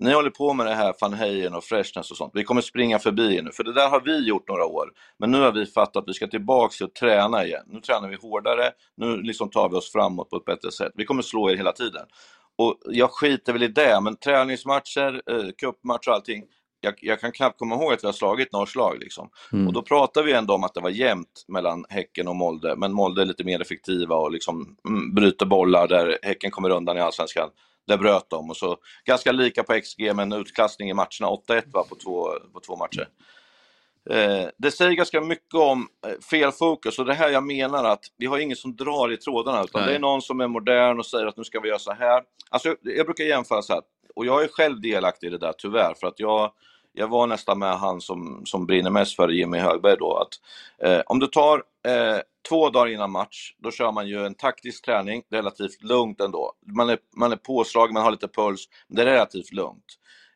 Ni 0.00 0.12
håller 0.12 0.30
på 0.30 0.52
med 0.52 0.66
det 0.66 0.74
här 0.74 0.94
Van 1.00 1.14
Heyen 1.14 1.54
och 1.54 1.64
freshness 1.64 2.10
och 2.10 2.16
sånt. 2.16 2.30
Vi 2.34 2.44
kommer 2.44 2.60
springa 2.60 2.98
förbi 2.98 3.36
er 3.36 3.42
nu, 3.42 3.52
för 3.52 3.64
det 3.64 3.72
där 3.72 3.88
har 3.88 4.00
vi 4.00 4.26
gjort 4.26 4.48
några 4.48 4.64
år. 4.64 4.90
Men 5.18 5.30
nu 5.30 5.40
har 5.40 5.52
vi 5.52 5.66
fattat 5.66 5.96
att 5.96 6.08
vi 6.08 6.14
ska 6.14 6.26
tillbaka 6.26 6.84
och 6.84 6.94
träna 6.94 7.44
igen. 7.44 7.64
Nu 7.66 7.80
tränar 7.80 8.08
vi 8.08 8.16
hårdare, 8.16 8.70
nu 8.96 9.22
liksom 9.22 9.50
tar 9.50 9.68
vi 9.68 9.76
oss 9.76 9.92
framåt 9.92 10.30
på 10.30 10.36
ett 10.36 10.44
bättre 10.44 10.72
sätt. 10.72 10.92
Vi 10.94 11.04
kommer 11.04 11.22
slå 11.22 11.50
er 11.50 11.56
hela 11.56 11.72
tiden. 11.72 12.06
Och 12.56 12.74
jag 12.84 13.10
skiter 13.10 13.52
väl 13.52 13.62
i 13.62 13.68
det, 13.68 14.00
men 14.00 14.16
träningsmatcher, 14.16 15.22
eh, 15.30 15.50
cupmatcher 15.58 16.08
och 16.08 16.14
allting. 16.14 16.44
Jag, 16.80 16.94
jag 17.00 17.20
kan 17.20 17.32
knappt 17.32 17.58
komma 17.58 17.74
ihåg 17.74 17.92
att 17.92 18.02
vi 18.04 18.08
har 18.08 18.12
slagit 18.12 18.52
några 18.52 18.66
slag 18.66 18.98
liksom. 19.00 19.30
Mm. 19.52 19.66
Och 19.66 19.72
då 19.72 19.82
pratar 19.82 20.22
vi 20.22 20.32
ändå 20.32 20.54
om 20.54 20.64
att 20.64 20.74
det 20.74 20.80
var 20.80 20.90
jämnt 20.90 21.44
mellan 21.48 21.84
Häcken 21.88 22.28
och 22.28 22.36
Molde, 22.36 22.76
men 22.76 22.92
Molde 22.92 23.22
är 23.22 23.26
lite 23.26 23.44
mer 23.44 23.60
effektiva 23.60 24.16
och 24.16 24.32
liksom 24.32 24.76
mm, 24.88 25.14
bryter 25.14 25.46
bollar 25.46 25.88
där 25.88 26.18
Häcken 26.22 26.50
kommer 26.50 26.70
undan 26.70 26.96
i 26.96 27.00
Allsvenskan. 27.00 27.50
Där 27.86 27.96
bröt 27.96 28.30
de 28.30 28.50
och 28.50 28.56
så 28.56 28.76
ganska 29.04 29.32
lika 29.32 29.62
på 29.62 29.80
XG 29.80 30.14
men 30.14 30.32
utklassning 30.32 30.90
i 30.90 30.94
matcherna, 30.94 31.36
8-1 31.48 31.62
va, 31.72 31.84
på 31.88 31.94
två, 31.94 32.28
på 32.52 32.60
två 32.60 32.76
matcher. 32.76 33.08
Eh, 34.10 34.48
det 34.58 34.70
säger 34.70 34.92
ganska 34.92 35.20
mycket 35.20 35.54
om 35.54 35.88
eh, 36.06 36.20
fel 36.30 36.52
fokus 36.52 36.98
och 36.98 37.04
det 37.04 37.14
här 37.14 37.28
jag 37.28 37.46
menar 37.46 37.84
att 37.84 38.04
vi 38.16 38.26
har 38.26 38.38
ingen 38.38 38.56
som 38.56 38.76
drar 38.76 39.12
i 39.12 39.16
trådarna 39.16 39.64
utan 39.64 39.80
Nej. 39.80 39.90
det 39.90 39.96
är 39.96 40.00
någon 40.00 40.22
som 40.22 40.40
är 40.40 40.48
modern 40.48 40.98
och 40.98 41.06
säger 41.06 41.26
att 41.26 41.36
nu 41.36 41.44
ska 41.44 41.60
vi 41.60 41.68
göra 41.68 41.78
så 41.78 41.92
här. 41.92 42.22
Alltså, 42.50 42.76
jag 42.82 43.06
brukar 43.06 43.24
jämföra 43.24 43.62
så 43.62 43.72
här, 43.72 43.82
och 44.18 44.26
jag 44.26 44.44
är 44.44 44.48
själv 44.48 44.80
delaktig 44.80 45.26
i 45.26 45.30
det 45.30 45.38
där 45.38 45.52
tyvärr 45.58 45.94
för 45.94 46.06
att 46.06 46.20
jag, 46.20 46.52
jag 46.92 47.08
var 47.08 47.26
nästan 47.26 47.58
med 47.58 47.78
han 47.78 48.00
som, 48.00 48.42
som 48.44 48.66
brinner 48.66 48.90
mest 48.90 49.16
för 49.16 49.28
Jimmy 49.28 49.58
Högberg 49.58 49.96
då. 49.98 50.16
Att, 50.16 50.32
eh, 50.88 51.02
om 51.06 51.18
du 51.18 51.26
tar 51.26 51.62
eh, 51.86 52.18
två 52.48 52.70
dagar 52.70 52.92
innan 52.92 53.10
match, 53.10 53.54
då 53.58 53.70
kör 53.70 53.92
man 53.92 54.08
ju 54.08 54.26
en 54.26 54.34
taktisk 54.34 54.84
träning 54.84 55.22
relativt 55.30 55.82
lugnt 55.82 56.20
ändå. 56.20 56.52
Man 56.66 56.88
är, 56.88 56.98
man 57.16 57.32
är 57.32 57.36
påslagen, 57.36 57.94
man 57.94 58.02
har 58.02 58.10
lite 58.10 58.28
puls, 58.28 58.68
men 58.88 58.96
det 58.96 59.02
är 59.02 59.06
relativt 59.06 59.52
lugnt. 59.52 59.84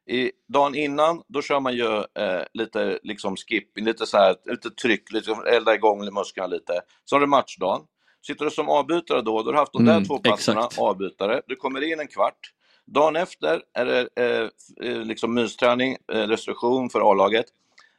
I, 0.06 0.30
dagen 0.48 0.74
innan, 0.74 1.22
då 1.28 1.42
kör 1.42 1.60
man 1.60 1.74
ju 1.74 1.96
eh, 1.96 2.42
lite 2.54 2.98
liksom 3.02 3.36
skipping, 3.36 3.84
lite, 3.84 4.06
så 4.06 4.16
här, 4.16 4.36
lite 4.44 4.70
tryck, 4.70 5.12
lite, 5.12 5.36
elda 5.46 5.74
igång 5.74 6.14
musklerna 6.14 6.46
lite. 6.46 6.80
Så 7.04 7.16
har 7.16 7.20
du 7.20 7.26
matchdagen. 7.26 7.82
Sitter 8.26 8.44
du 8.44 8.50
som 8.50 8.68
avbytare 8.68 9.22
då, 9.22 9.42
då 9.42 9.48
har 9.48 9.52
du 9.52 9.58
haft 9.58 9.72
de 9.72 9.84
där 9.84 9.92
Mm, 9.92 10.04
två 10.04 10.18
platserna, 10.18 10.60
exakt. 10.60 10.78
avbytare. 10.78 11.42
Du 11.46 11.56
kommer 11.56 11.92
in 11.92 12.00
en 12.00 12.08
kvart. 12.08 12.52
Dagen 12.86 13.16
efter 13.16 13.62
är 13.74 13.86
det 13.86 14.08
eh, 14.16 14.48
eh, 14.90 15.04
liksom 15.04 15.34
mysträning, 15.34 15.96
eh, 16.12 16.18
restriktion 16.18 16.90
för 16.90 17.10
A-laget. 17.10 17.46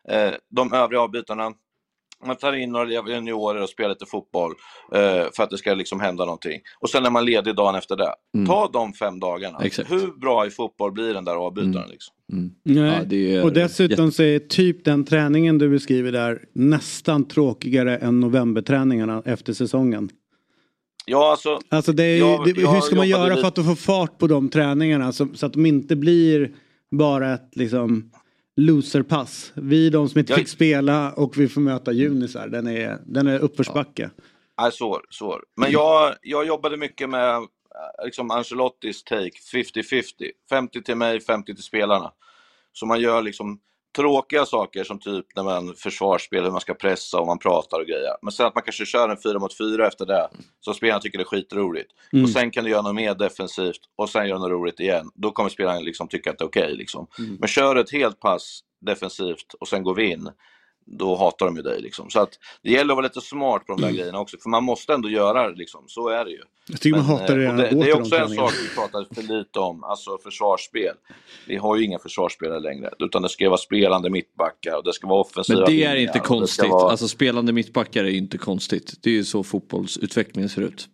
Eh, 0.09 0.31
de 0.49 0.73
övriga 0.73 1.01
avbytarna, 1.01 1.53
man 2.25 2.35
tar 2.35 2.53
in 2.53 2.71
några 2.71 2.87
juniorer 2.89 3.61
och 3.61 3.69
spelar 3.69 3.89
lite 3.89 4.05
fotboll 4.05 4.51
eh, 4.93 5.25
för 5.35 5.43
att 5.43 5.49
det 5.49 5.57
ska 5.57 5.73
liksom 5.73 5.99
hända 5.99 6.25
någonting. 6.25 6.61
Och 6.79 6.89
sen 6.89 7.05
är 7.05 7.09
man 7.09 7.25
ledig 7.25 7.55
dagen 7.55 7.75
efter 7.75 7.95
det. 7.95 8.13
Mm. 8.35 8.47
Ta 8.47 8.69
de 8.73 8.93
fem 8.93 9.19
dagarna. 9.19 9.59
Exakt. 9.63 9.91
Hur 9.91 10.19
bra 10.19 10.45
i 10.45 10.49
fotboll 10.49 10.91
blir 10.91 11.13
den 11.13 11.25
där 11.25 11.35
avbytaren? 11.35 11.75
Mm. 11.75 11.89
Liksom? 11.89 12.15
Nej. 12.63 12.97
Ja, 12.97 13.03
det 13.05 13.35
är 13.35 13.43
och 13.43 13.53
dessutom 13.53 14.11
så 14.11 14.23
är 14.23 14.39
typ 14.39 14.85
den 14.85 15.05
träningen 15.05 15.57
du 15.57 15.69
beskriver 15.69 16.11
där 16.11 16.41
nästan 16.53 17.27
tråkigare 17.27 17.97
än 17.97 18.19
novemberträningarna 18.19 19.23
efter 19.25 19.53
säsongen. 19.53 20.09
Ja, 21.05 21.31
alltså, 21.31 21.59
Alltså 21.69 21.91
det 21.91 22.03
är, 22.03 22.17
Jag- 22.19 22.45
det, 22.45 22.67
hur 22.67 22.81
ska 22.81 22.95
man 22.95 23.07
göra 23.07 23.35
för 23.35 23.47
att 23.47 23.65
få 23.65 23.75
fart 23.75 24.17
på 24.17 24.27
de 24.27 24.49
träningarna 24.49 25.11
så, 25.11 25.27
så 25.33 25.45
att 25.45 25.53
de 25.53 25.65
inte 25.65 25.95
blir 25.95 26.51
bara 26.91 27.33
ett 27.33 27.49
liksom 27.55 28.11
loserpass. 28.55 29.51
Vi 29.55 29.89
de 29.89 30.09
som 30.09 30.19
inte 30.19 30.31
Jag- 30.31 30.39
fick 30.39 30.47
spela 30.47 31.11
och 31.13 31.37
vi 31.37 31.47
får 31.49 31.61
möta 31.61 31.91
junisar. 31.91 32.47
Den 32.47 32.67
är, 32.67 32.97
den 33.05 33.27
är 33.27 33.39
uppförsbacke. 33.39 34.09
Nej, 34.61 34.71
svår, 34.71 35.01
svår. 35.09 35.43
Men 35.57 35.71
jag, 35.71 36.15
jag 36.21 36.47
jobbade 36.47 36.77
mycket 36.77 37.09
med 37.09 37.35
eh, 37.35 37.41
liksom 38.05 38.31
Ancelottis 38.31 39.03
take, 39.03 39.31
50-50. 39.53 40.03
50 40.49 40.81
till 40.83 40.95
mig, 40.95 41.19
50 41.21 41.55
till 41.55 41.63
spelarna. 41.63 42.11
Så 42.73 42.85
man 42.85 43.01
gör 43.01 43.21
liksom 43.21 43.59
tråkiga 43.95 44.45
saker 44.45 44.83
som 44.83 44.99
typ 44.99 45.25
när 45.35 45.43
man 45.43 45.75
försvarsspel, 45.75 46.43
hur 46.43 46.51
man 46.51 46.61
ska 46.61 46.73
pressa 46.73 47.19
och 47.19 47.27
man 47.27 47.39
pratar 47.39 47.79
och 47.79 47.85
grejer. 47.85 48.15
Men 48.21 48.31
sen 48.31 48.45
att 48.45 48.55
man 48.55 48.63
kanske 48.63 48.85
kör 48.85 49.09
en 49.09 49.17
4 49.23 49.39
mot 49.39 49.57
4 49.57 49.87
efter 49.87 50.05
det, 50.05 50.29
så 50.59 50.73
spelarna 50.73 50.99
tycker 50.99 51.17
det 51.17 51.23
är 51.23 51.25
skitroligt. 51.25 51.91
Mm. 52.13 52.25
Och 52.25 52.29
sen 52.29 52.51
kan 52.51 52.63
du 52.63 52.69
göra 52.69 52.81
något 52.81 52.95
mer 52.95 53.15
defensivt 53.15 53.81
och 53.95 54.09
sen 54.09 54.27
göra 54.27 54.39
något 54.39 54.51
roligt 54.51 54.79
igen. 54.79 55.09
Då 55.15 55.31
kommer 55.31 55.49
spelaren 55.49 55.83
liksom 55.83 56.07
tycka 56.07 56.31
att 56.31 56.37
det 56.37 56.43
är 56.43 56.47
okej. 56.47 56.75
liksom. 56.75 57.07
Mm. 57.19 57.37
Men 57.39 57.47
kör 57.47 57.75
ett 57.75 57.91
helt 57.91 58.19
pass 58.19 58.59
defensivt 58.81 59.53
och 59.59 59.67
sen 59.67 59.83
går 59.83 59.95
vi 59.95 60.11
in, 60.11 60.29
då 60.85 61.15
hatar 61.15 61.45
de 61.45 61.55
ju 61.55 61.61
dig. 61.61 61.81
Liksom. 61.81 62.09
Så 62.09 62.19
att 62.19 62.29
det 62.63 62.71
gäller 62.71 62.93
att 62.93 62.97
vara 62.97 63.03
lite 63.03 63.21
smart 63.21 63.65
på 63.65 63.73
de 63.73 63.81
där 63.81 63.87
Mm. 63.87 63.97
grejerna 63.99 64.19
också, 64.19 64.37
för 64.43 64.49
man 64.49 64.63
måste 64.63 64.93
ändå 64.93 65.09
göra 65.09 65.49
det. 65.49 65.55
Liksom. 65.57 65.83
Så 65.87 66.09
är 66.09 66.25
det 66.25 66.31
ju. 66.31 66.41
Jag 66.69 66.81
tycker 66.81 66.97
man 66.97 67.07
Men, 67.07 67.17
hatar 67.19 67.37
det 67.37 67.45
eh, 67.45 67.55
det, 67.55 67.61
det 67.63 67.69
till 67.69 67.81
är 67.81 67.99
också 67.99 68.15
en 68.15 68.29
sak 68.29 68.51
vi 68.69 68.75
pratar 68.75 69.15
för 69.15 69.21
lite 69.21 69.59
om, 69.59 69.83
alltså 69.83 70.17
försvarsspel. 70.23 70.95
Vi 71.47 71.55
har 71.55 71.77
ju 71.77 71.85
inga 71.85 71.99
försvarsspelare 71.99 72.59
längre, 72.59 72.89
utan 72.99 73.21
det 73.21 73.29
ska 73.29 73.49
vara 73.49 73.57
spelande 73.57 74.09
mittbackar 74.09 74.77
och 74.77 74.83
det 74.83 74.93
ska 74.93 75.07
vara 75.07 75.19
offensiva 75.21 75.59
Men 75.59 75.69
det 75.69 75.83
är 75.83 75.95
inte 75.95 76.13
det 76.13 76.19
konstigt. 76.19 76.69
vara- 76.69 76.91
Alltså 76.91 77.07
spelande 77.07 77.53
mittbackar 77.53 78.03
är 78.03 78.09
inte 78.09 78.37
konstigt. 78.37 78.93
Det 79.01 79.09
är 79.09 79.13
ju 79.13 79.23
så 79.23 79.43
fotbollsutvecklingen 79.43 80.49
ser 80.49 80.61
ut. 80.61 80.87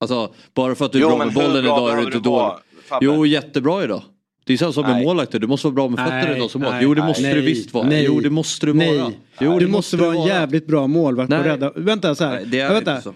Alltså 0.00 0.34
bara 0.54 0.74
för 0.74 0.84
att 0.84 0.92
du 0.92 1.02
är 1.04 1.06
bra 1.08 1.16
med 1.18 1.34
bollen 1.34 1.64
idag 1.64 1.92
är 1.92 1.96
du 1.96 2.02
inte 2.02 2.18
dålig. 2.18 2.52
Jo, 3.00 3.26
jättebra 3.26 3.84
idag. 3.84 4.02
Det 4.46 4.52
är 4.52 4.56
samma 4.56 4.72
som 4.72 4.82
med 4.86 4.92
Nej. 4.96 5.04
målvakter. 5.04 5.38
Du 5.38 5.46
måste 5.46 5.66
vara 5.66 5.74
bra 5.74 5.88
med 5.88 5.98
fötterna 5.98 6.22
Nej, 6.24 6.36
idag 6.36 6.50
som 6.50 6.62
mål. 6.62 6.72
nej, 6.72 6.82
Jo, 6.84 6.94
det 6.94 7.00
nej, 7.00 7.08
måste 7.08 7.22
du 7.22 7.34
nej, 7.34 7.40
visst 7.44 7.74
vara. 7.74 7.88
nej, 7.88 8.04
jo, 8.04 8.20
det 8.20 8.30
måste 8.30 8.66
du 8.66 8.74
nej. 8.74 8.98
vara. 8.98 9.12
Jo, 9.40 9.58
du 9.58 9.66
det 9.66 9.72
måste 9.72 9.96
vara 9.96 10.14
en 10.14 10.26
jävligt 10.26 10.66
bra 10.66 10.86
målvakt 10.86 11.30
Nej. 11.30 11.42
rädda. 11.42 11.72
Vänta 11.76 12.14
så 12.14 12.24
här. 12.24 12.34
Nej, 12.34 12.44
det 12.46 12.60
är 12.60 12.66
Ja, 12.66 12.72
vänta. 12.72 12.90
inte 12.92 13.02
så. 13.04 13.14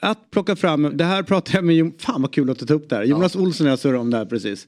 Att 0.00 0.30
plocka 0.30 0.56
fram, 0.56 0.90
det 0.96 1.04
här 1.04 1.22
pratade 1.22 1.58
jag 1.58 1.64
med, 1.64 1.92
fan 1.98 2.22
vad 2.22 2.32
kul 2.32 2.50
att 2.50 2.58
du 2.58 2.66
tog 2.66 2.76
upp 2.82 2.88
det 2.88 2.96
här. 2.96 3.04
Jonas 3.04 3.36
Olsson 3.36 3.66
och 3.66 3.70
jag 3.72 3.78
surrade 3.78 3.98
om 3.98 4.10
det 4.10 4.16
här 4.16 4.24
precis. 4.24 4.66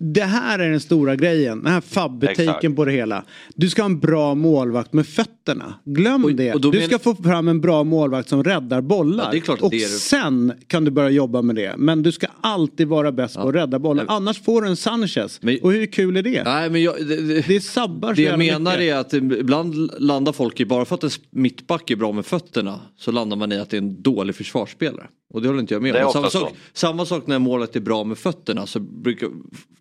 Det 0.00 0.22
här 0.24 0.58
är 0.58 0.70
den 0.70 0.80
stora 0.80 1.16
grejen, 1.16 1.62
den 1.62 1.72
här 1.72 1.80
fabbetiken 1.80 2.48
Exakt. 2.48 2.76
på 2.76 2.84
det 2.84 2.92
hela. 2.92 3.24
Du 3.54 3.70
ska 3.70 3.82
ha 3.82 3.86
en 3.86 4.00
bra 4.00 4.34
målvakt 4.34 4.92
med 4.92 5.06
fötterna. 5.06 5.74
Glöm 5.84 6.36
det. 6.36 6.52
och 6.54 6.60
Du 6.60 6.70
men- 6.70 6.82
ska 6.86 6.98
få 6.98 7.14
fram 7.14 7.48
en 7.48 7.60
bra 7.60 7.84
målvakt 7.84 8.28
som 8.28 8.44
räddar 8.44 8.80
bollar. 8.80 9.34
Ja, 9.46 9.56
och 9.60 9.72
sen 9.80 10.52
kan 10.66 10.84
du 10.84 10.90
börja 10.90 11.10
jobba 11.10 11.42
med 11.42 11.56
det. 11.56 11.74
Men 11.78 12.02
du 12.02 12.12
ska 12.12 12.26
alltid 12.40 12.88
vara 12.88 13.12
bäst 13.12 13.34
på 13.36 13.48
att 13.48 13.54
rädda 13.54 13.78
bollar. 13.78 14.04
Annars 14.08 14.42
får 14.42 14.62
du 14.62 14.68
en 14.68 14.76
Sanchez. 14.76 15.40
och 15.62 15.72
hur 15.72 15.86
kul 15.86 16.16
är 16.16 16.22
det? 16.22 16.42
Nej, 16.44 16.70
men 16.70 16.82
jag, 16.82 16.94
det, 17.08 17.46
det, 17.46 17.60
sabbar 17.60 18.14
Det 18.14 18.22
jag 18.22 18.38
menar 18.38 18.78
mycket. 18.78 18.94
är 18.94 18.96
att 18.96 19.12
ibland 19.14 19.90
landar 19.98 20.32
folk 20.32 20.60
i, 20.60 20.64
bara 20.66 20.84
för 20.84 20.94
att 20.94 21.04
en 21.04 21.10
mittback 21.30 21.90
är 21.90 21.96
bra 21.96 22.12
med 22.12 22.26
fötterna, 22.26 22.80
så 22.98 23.12
landar 23.12 23.36
man 23.36 23.52
i 23.52 23.58
att 23.58 23.70
det 23.70 23.76
är 23.76 23.82
en 23.82 24.02
dålig 24.02 24.34
försvarsspelare. 24.34 25.06
Och 25.32 25.42
det 25.42 25.48
håller 25.48 25.60
inte 25.60 25.74
jag 25.74 25.82
med 25.82 26.04
om. 26.04 26.12
Samma 26.12 26.30
sak, 26.30 26.52
samma 26.72 27.06
sak 27.06 27.26
när 27.26 27.38
målet 27.38 27.76
är 27.76 27.80
bra 27.80 28.04
med 28.04 28.18
fötterna 28.18 28.66
så 28.66 28.80
brukar, 28.80 29.28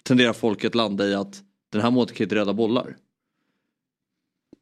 tenderar 0.03 0.33
folk 0.33 0.65
att 0.65 0.75
landa 0.75 1.07
i 1.07 1.15
att 1.15 1.41
den 1.71 1.81
här 1.81 1.91
målet 1.91 2.13
kan 2.13 2.23
inte 2.23 2.35
rädda 2.35 2.53
bollar. 2.53 2.95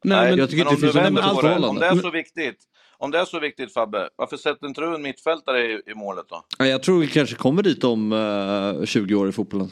Nej, 0.04 0.34
jag 0.38 0.50
tycker 0.50 0.64
men 0.64 0.72
inte 0.72 0.86
det 0.86 1.08
om 1.08 1.16
finns 1.16 1.24
något 1.24 1.42
det, 1.42 1.68
Om 1.68 1.76
det 1.76 1.86
är 1.86 1.96
så 1.96 2.10
viktigt, 2.10 2.58
om 2.98 3.10
det 3.10 3.18
är 3.18 3.24
så 3.24 3.40
viktigt 3.40 3.72
Fabbe, 3.72 4.08
varför 4.16 4.36
sätter 4.36 4.66
inte 4.66 4.80
du 4.80 4.94
en 4.94 5.02
mittfältare 5.02 5.62
i, 5.62 5.82
i 5.86 5.94
målet 5.94 6.24
då? 6.28 6.44
Ja, 6.58 6.66
Jag 6.66 6.82
tror 6.82 7.00
vi 7.00 7.06
kanske 7.06 7.36
kommer 7.36 7.62
dit 7.62 7.84
om 7.84 8.12
eh, 8.12 8.84
20 8.84 9.14
år 9.14 9.28
i 9.28 9.32
fotbollen. 9.32 9.70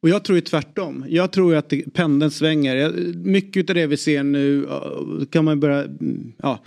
Och 0.00 0.08
jag 0.08 0.24
tror 0.24 0.36
ju 0.36 0.42
tvärtom. 0.42 1.04
Jag 1.08 1.32
tror 1.32 1.52
ju 1.52 1.58
att 1.58 1.72
pendeln 1.94 2.30
svänger. 2.30 2.92
Mycket 3.14 3.70
av 3.70 3.74
det 3.74 3.86
vi 3.86 3.96
ser 3.96 4.22
nu 4.22 4.62
uh, 4.62 5.24
kan 5.30 5.44
man 5.44 5.60
börja, 5.60 5.82
mm, 5.84 6.32
ja, 6.38 6.58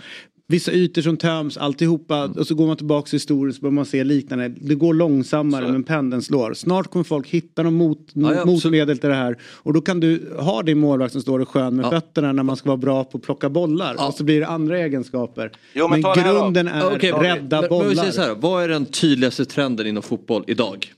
vissa 0.52 0.72
ytor 0.72 1.02
som 1.02 1.16
töms, 1.16 1.56
alltihopa. 1.56 2.16
Mm. 2.18 2.32
Och 2.38 2.46
så 2.46 2.54
går 2.54 2.66
man 2.66 2.76
tillbaka 2.76 3.06
till 3.06 3.14
historien 3.14 3.54
så 3.54 3.60
börjar 3.60 3.72
man 3.72 3.86
se 3.86 4.04
liknande. 4.04 4.48
Det 4.48 4.74
går 4.74 4.94
långsammare 4.94 5.72
men 5.72 5.82
pendeln 5.82 6.22
slår. 6.22 6.54
Snart 6.54 6.90
kommer 6.90 7.04
folk 7.04 7.28
hitta 7.28 7.62
någon 7.62 7.74
mot, 7.74 7.98
Ja, 8.12 8.34
ja, 8.34 8.44
motmedel 8.44 8.98
till 8.98 9.08
det 9.08 9.14
här. 9.14 9.36
Och 9.42 9.72
då 9.72 9.80
kan 9.80 10.00
du 10.00 10.34
ha 10.38 10.62
din 10.62 10.78
målvakt 10.78 11.12
som 11.12 11.22
står 11.22 11.38
och 11.40 11.48
skön 11.48 11.76
med 11.76 11.90
fötterna 11.90 12.32
när 12.32 12.42
man 12.42 12.56
ska 12.56 12.68
vara 12.68 12.76
bra 12.76 13.04
på 13.04 13.18
att 13.18 13.24
plocka 13.24 13.50
bollar. 13.50 14.08
Och 14.08 14.14
så 14.14 14.24
blir 14.24 14.40
det 14.40 14.46
andra 14.46 14.78
egenskaper. 14.78 15.52
Jo, 15.74 15.88
men 15.88 16.00
då. 16.02 16.14
grunden 16.16 16.68
är 16.68 16.96
Okej, 16.96 17.12
rädda 17.12 17.60
men- 17.60 17.60
men 17.60 17.68
bollar. 17.68 17.88
vi 17.90 17.96
säger 17.96 18.12
så 18.12 18.20
här, 18.22 18.34
vad 18.34 18.64
är 18.64 18.68
den 18.68 18.86
tydligaste 18.86 19.44
trenden 19.44 19.86
inom 19.86 20.02
fotboll 20.02 20.44
idag? 20.46 20.92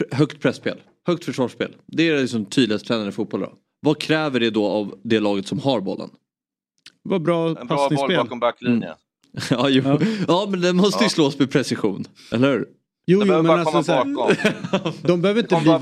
Pr- 0.00 0.14
högt 0.16 0.40
pressspel, 0.42 0.76
högt 1.06 1.24
försvarsspel. 1.24 1.70
Det 1.86 2.08
är 2.08 2.20
liksom 2.20 2.44
tydligaste 2.44 2.88
trenden 2.88 3.08
i 3.08 3.12
fotboll 3.12 3.40
då. 3.40 3.52
Vad 3.82 3.98
kräver 4.00 4.40
det 4.40 4.50
då 4.50 4.66
av 4.66 4.94
det 5.02 5.20
laget 5.20 5.46
som 5.46 5.58
har 5.58 5.80
bollen? 5.80 6.10
Vad 7.02 7.22
bra 7.22 7.48
En 7.60 7.66
bra 7.66 7.88
boll 7.88 8.16
bakom 8.16 8.40
backlinjen. 8.40 8.94
ja, 9.50 9.68
jo. 9.68 9.98
ja. 10.28 10.46
men 10.50 10.60
den 10.60 10.76
måste 10.76 11.04
ju 11.04 11.10
slås 11.10 11.38
med 11.38 11.50
precision, 11.50 12.04
eller 12.32 12.52
hur? 12.52 12.66
Jo, 13.06 13.20
Det 13.20 13.26
jo, 13.26 13.28
behöver 13.28 13.42
men 13.42 13.48
bara 13.48 13.60
alltså 13.60 13.72
komma 13.72 13.84
så 13.84 13.92
här, 13.92 14.78
bakom. 14.78 14.92
De 15.02 15.22
behöver 15.22 15.40
inte 15.40 15.54
De 15.54 15.62
bli 15.62 15.72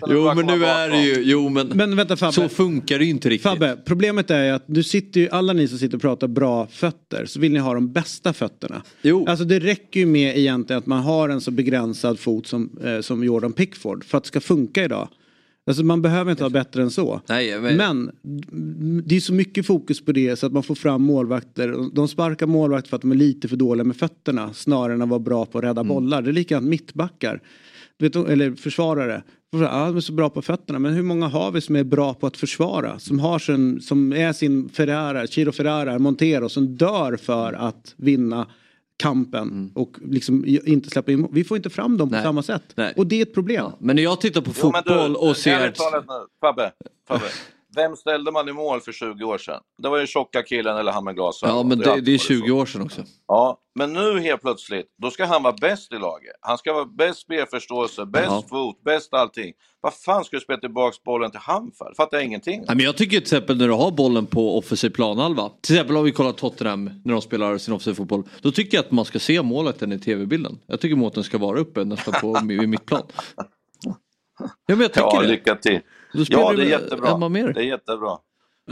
och 0.00 0.08
Jo 0.08 0.34
men 0.34 0.46
nu 0.46 0.64
är 0.64 0.88
det 0.88 1.02
ju, 1.02 1.22
jo 1.22 1.48
men, 1.48 1.68
men 1.68 1.96
vänta 1.96 2.16
Fabbe. 2.16 2.32
så 2.32 2.48
funkar 2.48 2.98
det 2.98 3.04
ju 3.04 3.10
inte 3.10 3.28
riktigt. 3.28 3.50
Fabbe, 3.50 3.76
problemet 3.84 4.30
är 4.30 4.44
ju 4.44 4.50
att 4.50 4.64
du 4.66 4.82
sitter 4.82 5.20
ju, 5.20 5.28
alla 5.28 5.52
ni 5.52 5.68
som 5.68 5.78
sitter 5.78 5.96
och 5.96 6.02
pratar 6.02 6.28
bra 6.28 6.66
fötter, 6.66 7.26
så 7.26 7.40
vill 7.40 7.52
ni 7.52 7.58
ha 7.58 7.74
de 7.74 7.92
bästa 7.92 8.32
fötterna. 8.32 8.82
Jo. 9.02 9.26
Alltså 9.28 9.44
det 9.44 9.58
räcker 9.58 10.00
ju 10.00 10.06
med 10.06 10.38
egentligen 10.38 10.78
att 10.78 10.86
man 10.86 11.02
har 11.02 11.28
en 11.28 11.40
så 11.40 11.50
begränsad 11.50 12.18
fot 12.18 12.46
som, 12.46 12.78
eh, 12.84 13.00
som 13.00 13.24
Jordan 13.24 13.52
Pickford 13.52 14.04
för 14.04 14.18
att 14.18 14.24
det 14.24 14.28
ska 14.28 14.40
funka 14.40 14.84
idag. 14.84 15.08
Alltså 15.66 15.82
man 15.84 16.02
behöver 16.02 16.30
inte 16.30 16.42
vara 16.42 16.50
bättre 16.50 16.82
än 16.82 16.90
så. 16.90 17.20
Nej, 17.28 17.60
men- 17.60 17.76
men 17.76 18.10
det 19.06 19.16
är 19.16 19.20
så 19.20 19.32
mycket 19.34 19.66
fokus 19.66 20.04
på 20.04 20.12
det 20.12 20.36
så 20.38 20.46
att 20.46 20.52
man 20.52 20.62
får 20.62 20.74
fram 20.74 21.02
målvakter. 21.02 21.74
De 21.94 22.08
sparkar 22.08 22.46
målvakter 22.46 22.88
för 22.88 22.96
att 22.96 23.02
de 23.02 23.10
är 23.10 23.16
lite 23.16 23.48
för 23.48 23.56
dåliga 23.56 23.84
med 23.84 23.96
fötterna 23.96 24.52
snarare 24.52 24.94
än 24.94 25.02
att 25.02 25.08
vara 25.08 25.20
bra 25.20 25.46
på 25.46 25.58
att 25.58 25.64
Mm. 25.64 25.68
rädda 25.76 25.84
bollar. 25.84 26.22
Det 26.22 26.30
är 26.30 26.32
likadant 26.32 26.66
mittbackar. 26.66 27.40
Du 27.96 28.04
vet, 28.08 28.16
eller 28.16 28.52
försvarare. 28.54 29.22
Ja, 29.52 29.86
de 29.86 29.96
är 29.96 30.00
så 30.00 30.12
bra 30.12 30.30
på 30.30 30.42
fötterna. 30.42 30.78
Men 30.78 30.94
hur 30.94 31.02
många 31.02 31.28
har 31.28 31.50
vi 31.50 31.60
som 31.60 31.76
är 31.76 31.84
bra 31.84 32.14
på 32.14 32.26
att 32.26 32.36
försvara? 32.36 32.98
Som, 32.98 33.18
har 33.18 33.38
sin, 33.38 33.80
som 33.80 34.12
är 34.12 34.32
sin 34.32 34.68
Ferrara, 34.68 35.26
Chiro 35.26 35.52
Ferrara, 35.52 35.98
Montero 35.98 36.48
som 36.48 36.76
dör 36.76 37.16
för 37.16 37.52
att 37.52 37.94
vinna 37.96 38.46
kampen 39.00 39.42
Mm. 39.42 39.70
och 39.74 39.96
liksom 40.02 40.44
inte 40.64 40.90
släppa 40.90 41.12
in. 41.12 41.28
Vi 41.32 41.44
får 41.44 41.56
inte 41.56 41.70
fram 41.70 41.96
dem 41.98 42.08
på 42.08 42.14
Nej. 42.14 42.22
samma 42.24 42.42
sätt. 42.42 42.62
Nej. 42.74 42.92
Och 42.96 43.06
det 43.06 43.16
är 43.18 43.22
ett 43.22 43.34
problem. 43.34 43.70
Men 43.78 43.96
när 43.96 44.02
jag 44.02 44.20
tittar 44.20 44.40
på 44.40 44.50
Jo, 44.56 44.60
fotboll 44.72 45.12
du, 45.12 45.18
och 45.18 45.36
ser... 45.36 45.70
talat 45.70 46.04
Fabbe, 46.40 46.72
Fabbe. 47.08 47.24
Vem 47.76 47.96
ställde 47.96 48.32
man 48.32 48.48
i 48.48 48.52
mål 48.52 48.80
för 48.80 48.92
20 48.92 49.24
år 49.24 49.38
sedan? 49.38 49.60
Det 49.82 49.88
var 49.88 49.98
ju 49.98 50.06
tjocka 50.06 50.42
killen 50.42 50.76
eller 50.76 50.92
han 50.92 51.04
med 51.04 51.14
glasögon. 51.14 51.56
Ja 51.56 51.62
men 51.62 51.78
det, 51.78 51.84
det 51.84 51.90
är 51.90 51.94
varit 52.00 52.20
så. 52.20 52.26
20 52.26 52.50
år 52.50 52.66
sedan 52.66 52.82
också. 52.82 53.02
Ja, 53.28 53.58
men 53.74 53.92
nu 53.92 54.20
helt 54.20 54.40
plötsligt, 54.40 54.86
då 55.02 55.10
ska 55.10 55.24
han 55.26 55.42
vara 55.42 55.54
bäst 55.60 55.92
i 55.92 55.96
laget. 55.98 56.32
Han 56.40 56.58
ska 56.58 56.72
vara 56.72 56.84
bäst 56.84 57.20
spelförståelse, 57.20 58.06
bäst 58.06 58.26
Ja. 58.28 58.44
fot, 58.48 58.82
bäst 58.84 59.14
allting. 59.14 59.52
Vad 59.82 59.94
fan 59.94 60.24
ska 60.24 60.36
du 60.36 60.40
spela 60.40 60.58
tillbaka 60.60 60.96
bollen 61.04 61.30
till 61.30 61.40
han 61.40 61.72
för? 61.78 61.94
Fattar 61.96 62.16
jag 62.16 62.24
ingenting. 62.26 62.64
Nej, 62.66 62.76
men 62.76 62.84
jag 62.84 62.96
tycker 62.96 63.10
till 63.10 63.22
exempel 63.22 63.56
när 63.56 63.66
du 63.68 63.72
har 63.74 63.90
bollen 63.90 64.26
på 64.26 64.58
offensiv 64.58 64.90
planhalva. 64.90 65.50
Till 65.60 65.74
exempel 65.74 65.96
om 65.96 66.04
vi 66.04 66.12
kollar 66.12 66.32
Tottenham 66.32 66.90
när 67.04 67.12
de 67.12 67.22
spelar 67.22 67.58
sin 67.58 67.74
offensiv 67.74 67.94
fotboll. 67.94 68.22
Då 68.40 68.52
tycker 68.52 68.76
jag 68.78 68.84
att 68.84 68.90
man 68.90 69.04
ska 69.04 69.18
se 69.18 69.42
målvakten 69.42 69.92
i 69.92 69.98
tv-bilden. 69.98 70.58
Jag 70.66 70.80
tycker 70.80 70.96
målvakten 70.96 71.24
ska 71.24 71.38
vara 71.38 71.58
uppe 71.60 71.84
nästan 71.84 72.14
på 72.20 72.52
i 72.52 72.66
mittplan. 72.66 73.02
Ja 73.84 73.94
men 74.66 74.80
jag 74.80 74.92
tycker 74.92 75.08
Ja, 75.12 75.22
det. 75.22 75.28
lycka 75.28 75.54
till. 75.54 75.80
Då 76.14 76.24
spelar 76.24 76.42
Ja, 76.42 76.52
det 76.52 76.62
är 76.62 76.66
jättebra. 76.66 77.10
Emma 77.10 77.28
Mer. 77.28 77.52
Det 77.52 77.60
är 77.60 77.64
jättebra. 77.64 78.18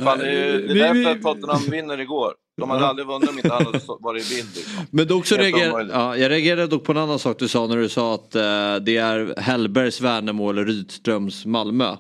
Fan, 0.04 0.18
det 0.18 0.30
är, 0.30 0.52
det 0.52 0.74
Vi- 0.74 0.80
är 0.80 0.94
vi- 0.94 1.04
därför 1.04 1.10
att 1.10 1.22
Tottenham 1.22 1.62
vinner 1.70 2.00
igår. 2.00 2.32
De 2.60 2.70
hade 2.70 2.86
aldrig 2.86 3.06
vunnit 3.08 3.28
om 3.30 3.36
inte 3.38 3.52
han 3.52 3.64
hade 3.66 3.80
varit 4.00 4.32
i 4.32 4.34
bild. 4.36 4.48
Liksom. 4.56 4.82
Men 4.90 5.06
då 5.06 5.18
också 5.18 5.36
reagerar, 5.36 5.88
ja, 5.92 6.16
jag 6.16 6.30
reagerade 6.30 6.66
dock 6.66 6.84
på 6.84 6.92
en 6.92 6.98
annan 6.98 7.18
sak 7.18 7.38
du 7.38 7.48
sa 7.48 7.66
när 7.66 7.76
du 7.76 7.88
sa 7.88 8.14
att 8.14 8.34
eh, 8.34 8.76
det 8.84 8.96
är 8.96 9.40
Hellbergs 9.40 10.00
Värnamo 10.00 10.50
eller 10.50 10.64
Rydströms 10.64 11.46
Malmö. 11.46 11.96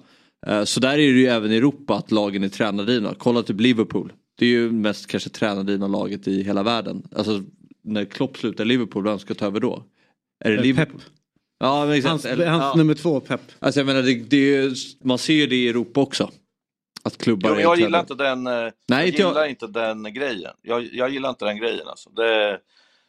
Eh, 0.46 0.64
så 0.64 0.80
där 0.80 0.92
är 0.92 0.96
det 0.96 1.02
ju 1.02 1.26
även 1.26 1.52
i 1.52 1.56
Europa 1.56 1.94
att 1.94 2.10
lagen 2.10 2.44
är 2.44 2.48
tränardrivna. 2.48 3.14
Kolla 3.18 3.42
typ 3.42 3.60
Liverpool. 3.60 4.12
Det 4.38 4.46
är 4.46 4.50
ju 4.50 4.70
mest 4.72 5.06
kanske 5.06 5.30
tränardrivna 5.30 5.86
laget 5.88 6.28
i 6.28 6.42
hela 6.42 6.62
världen. 6.62 7.02
Alltså 7.16 7.42
när 7.84 8.04
Klopp 8.04 8.36
slutar 8.38 8.64
i 8.64 8.66
Liverpool, 8.66 9.04
vem 9.04 9.18
ska 9.18 9.34
ta 9.34 9.46
över 9.46 9.60
då? 9.60 9.82
Är 10.44 10.50
det 10.50 10.56
Eh, 10.56 10.62
Liverpool? 10.62 11.00
Pep. 11.00 11.08
Ja, 11.60 11.84
men 11.86 11.94
exakt. 11.94 12.10
Hans, 12.10 12.24
hans 12.24 12.40
ja. 12.44 12.74
nummer 12.76 12.94
två, 12.94 13.20
Pep. 13.20 13.40
Alltså 13.58 13.80
jag 13.80 13.86
menar, 13.86 14.02
det, 14.02 14.14
det 14.14 14.56
är, 14.56 14.72
man 15.04 15.18
ser 15.18 15.34
ju 15.34 15.46
det 15.46 15.56
i 15.56 15.68
Europa 15.68 16.00
också. 16.00 16.30
Att 17.08 17.18
klubbar 17.18 17.50
Jo, 17.54 17.60
jag 17.60 17.78
gillar 17.78 18.00
inte 18.00 18.14
den, 18.14 18.46
eh, 18.46 18.52
Nej, 18.52 18.72
jag 18.88 19.06
inte 19.06 19.22
jag. 19.22 19.28
gillar 19.28 19.46
inte 19.46 19.66
den 19.66 20.14
grejen. 20.14 20.52
Jag, 20.62 20.88
jag 20.92 21.10
gillar 21.10 21.28
inte 21.30 21.44
den 21.44 21.56
grejen 21.58 21.88
alltså. 21.88 22.10
Det, 22.10 22.58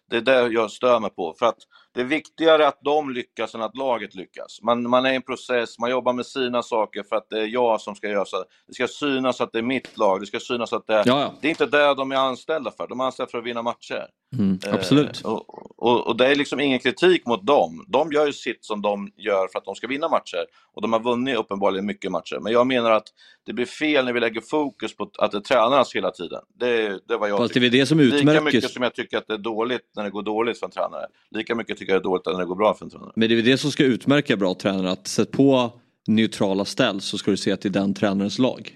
det 0.09 0.17
är 0.17 0.21
det 0.21 0.47
jag 0.53 0.71
stör 0.71 0.99
mig 0.99 1.09
på. 1.09 1.35
För 1.39 1.45
att 1.45 1.57
det 1.93 2.01
är 2.01 2.05
viktigare 2.05 2.67
att 2.67 2.79
de 2.83 3.09
lyckas 3.13 3.55
än 3.55 3.61
att 3.61 3.77
laget 3.77 4.15
lyckas. 4.15 4.59
Man, 4.61 4.89
man 4.89 5.05
är 5.05 5.11
i 5.11 5.15
en 5.15 5.21
process, 5.21 5.79
man 5.79 5.91
jobbar 5.91 6.13
med 6.13 6.25
sina 6.25 6.63
saker 6.63 7.03
för 7.03 7.15
att 7.15 7.29
det 7.29 7.39
är 7.39 7.45
jag 7.47 7.81
som 7.81 7.95
ska 7.95 8.09
göra 8.09 8.25
så. 8.25 8.43
Det 8.67 8.73
ska 8.73 8.87
synas 8.87 9.41
att 9.41 9.51
det 9.51 9.57
är 9.57 9.63
mitt 9.63 9.97
lag, 9.97 10.19
det 10.19 10.25
ska 10.25 10.39
synas 10.39 10.73
att 10.73 10.87
det 10.87 10.93
är... 10.93 11.03
Ja, 11.07 11.21
ja. 11.21 11.33
Det 11.41 11.47
är 11.47 11.49
inte 11.49 11.65
det 11.65 11.93
de 11.93 12.11
är 12.11 12.15
anställda 12.15 12.71
för, 12.71 12.87
de 12.87 12.99
är 12.99 13.03
anställda 13.03 13.31
för 13.31 13.37
att 13.37 13.43
vinna 13.45 13.61
matcher. 13.61 14.05
Mm, 14.37 14.59
Eh, 14.67 14.73
absolut. 14.73 15.21
och, 15.21 15.43
och, 15.83 16.07
och 16.07 16.17
det 16.17 16.27
är 16.27 16.35
liksom 16.35 16.59
ingen 16.59 16.79
kritik 16.79 17.25
mot 17.25 17.45
dem. 17.47 17.85
De 17.87 18.11
gör 18.11 18.25
ju 18.25 18.33
sitt 18.33 18.65
som 18.65 18.81
de 18.81 19.11
gör 19.17 19.47
för 19.51 19.59
att 19.59 19.65
de 19.65 19.75
ska 19.75 19.87
vinna 19.87 20.07
matcher. 20.09 20.45
Och 20.73 20.81
de 20.81 20.93
har 20.93 20.99
vunnit 20.99 21.37
uppenbarligen 21.37 21.85
mycket 21.85 22.11
matcher. 22.11 22.39
Men 22.41 22.53
jag 22.53 22.67
menar 22.67 22.91
att 22.91 23.07
det 23.49 23.53
blir 23.53 23.65
fel 23.65 24.05
när 24.05 24.13
vi 24.13 24.19
lägger 24.19 24.41
fokus 24.41 24.95
på 24.95 25.11
att 25.17 25.31
det 25.31 25.41
tränas 25.41 25.95
hela 25.95 26.11
tiden. 26.11 26.41
Det, 26.59 26.99
det 27.07 27.17
vad 27.17 27.29
jag 27.29 27.37
Fast 27.37 27.53
det 27.53 27.65
är 27.65 27.69
det 27.69 27.85
som 27.85 27.99
Lika 27.99 28.17
utmärker- 28.17 28.41
mycket 28.41 28.71
som 28.71 28.83
jag 28.83 28.95
tycker 28.95 29.17
att 29.17 29.27
det 29.27 29.33
är 29.33 29.37
dåligt 29.37 29.81
när 29.95 30.03
det 30.03 30.09
går 30.09 30.23
dåligt 30.23 30.59
för 30.59 30.65
en 30.65 30.71
tränare. 30.71 31.05
Lika 31.31 31.55
mycket 31.55 31.77
tycker 31.77 31.93
jag 31.93 32.01
det 32.01 32.05
är 32.05 32.09
dåligt 32.09 32.25
när 32.25 32.39
det 32.39 32.45
går 32.45 32.55
bra 32.55 32.73
för 32.73 32.85
en 32.85 32.91
tränare. 32.91 33.11
Men 33.15 33.29
det 33.29 33.33
är 33.33 33.35
väl 33.35 33.45
det 33.45 33.57
som 33.57 33.71
ska 33.71 33.83
utmärka 33.83 34.37
bra 34.37 34.53
tränare. 34.53 34.91
Att 34.91 35.07
sätta 35.07 35.37
på 35.37 35.71
neutrala 36.07 36.65
ställ 36.65 37.01
så 37.01 37.17
ska 37.17 37.31
du 37.31 37.37
se 37.37 37.51
att 37.51 37.61
det 37.61 37.69
är 37.69 37.73
den 37.73 37.93
tränarens 37.93 38.39
lag. 38.39 38.75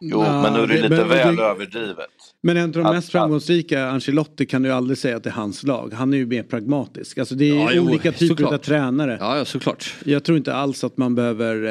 Jo, 0.00 0.22
Ja, 0.24 0.42
men 0.42 0.52
nu 0.52 0.58
är 0.58 0.66
det 0.66 0.74
det- 0.74 0.82
lite 0.82 0.96
men- 0.96 1.08
väl 1.08 1.36
det- 1.36 1.42
överdrivet. 1.42 2.06
Men 2.42 2.56
en 2.56 2.64
av 2.64 2.70
de 2.72 2.86
Att- 2.86 2.94
mest 2.94 3.12
framgångsrika, 3.12 3.86
Ancelotti, 3.88 4.46
kan 4.46 4.62
du 4.62 4.68
ju 4.68 4.74
aldrig 4.74 4.98
säga 4.98 5.16
att 5.16 5.22
det 5.24 5.30
är 5.30 5.34
hans 5.34 5.62
lag. 5.62 5.92
Han 5.94 6.14
är 6.14 6.18
ju 6.18 6.26
mer 6.26 6.42
pragmatisk. 6.42 7.18
Alltså 7.18 7.34
det 7.34 7.50
är 7.50 7.54
Ja, 7.54 7.70
jo, 7.74 7.82
olika 7.82 8.12
typer 8.12 8.26
såklart. 8.26 8.52
av 8.52 8.58
tränare. 8.58 9.16
Ja, 9.20 9.38
ja 9.38 9.44
såklart. 9.44 9.94
Jag 10.04 10.24
tror 10.24 10.38
inte 10.38 10.54
alls 10.54 10.84
att 10.84 10.96
man 10.96 11.14
behöver 11.14 11.64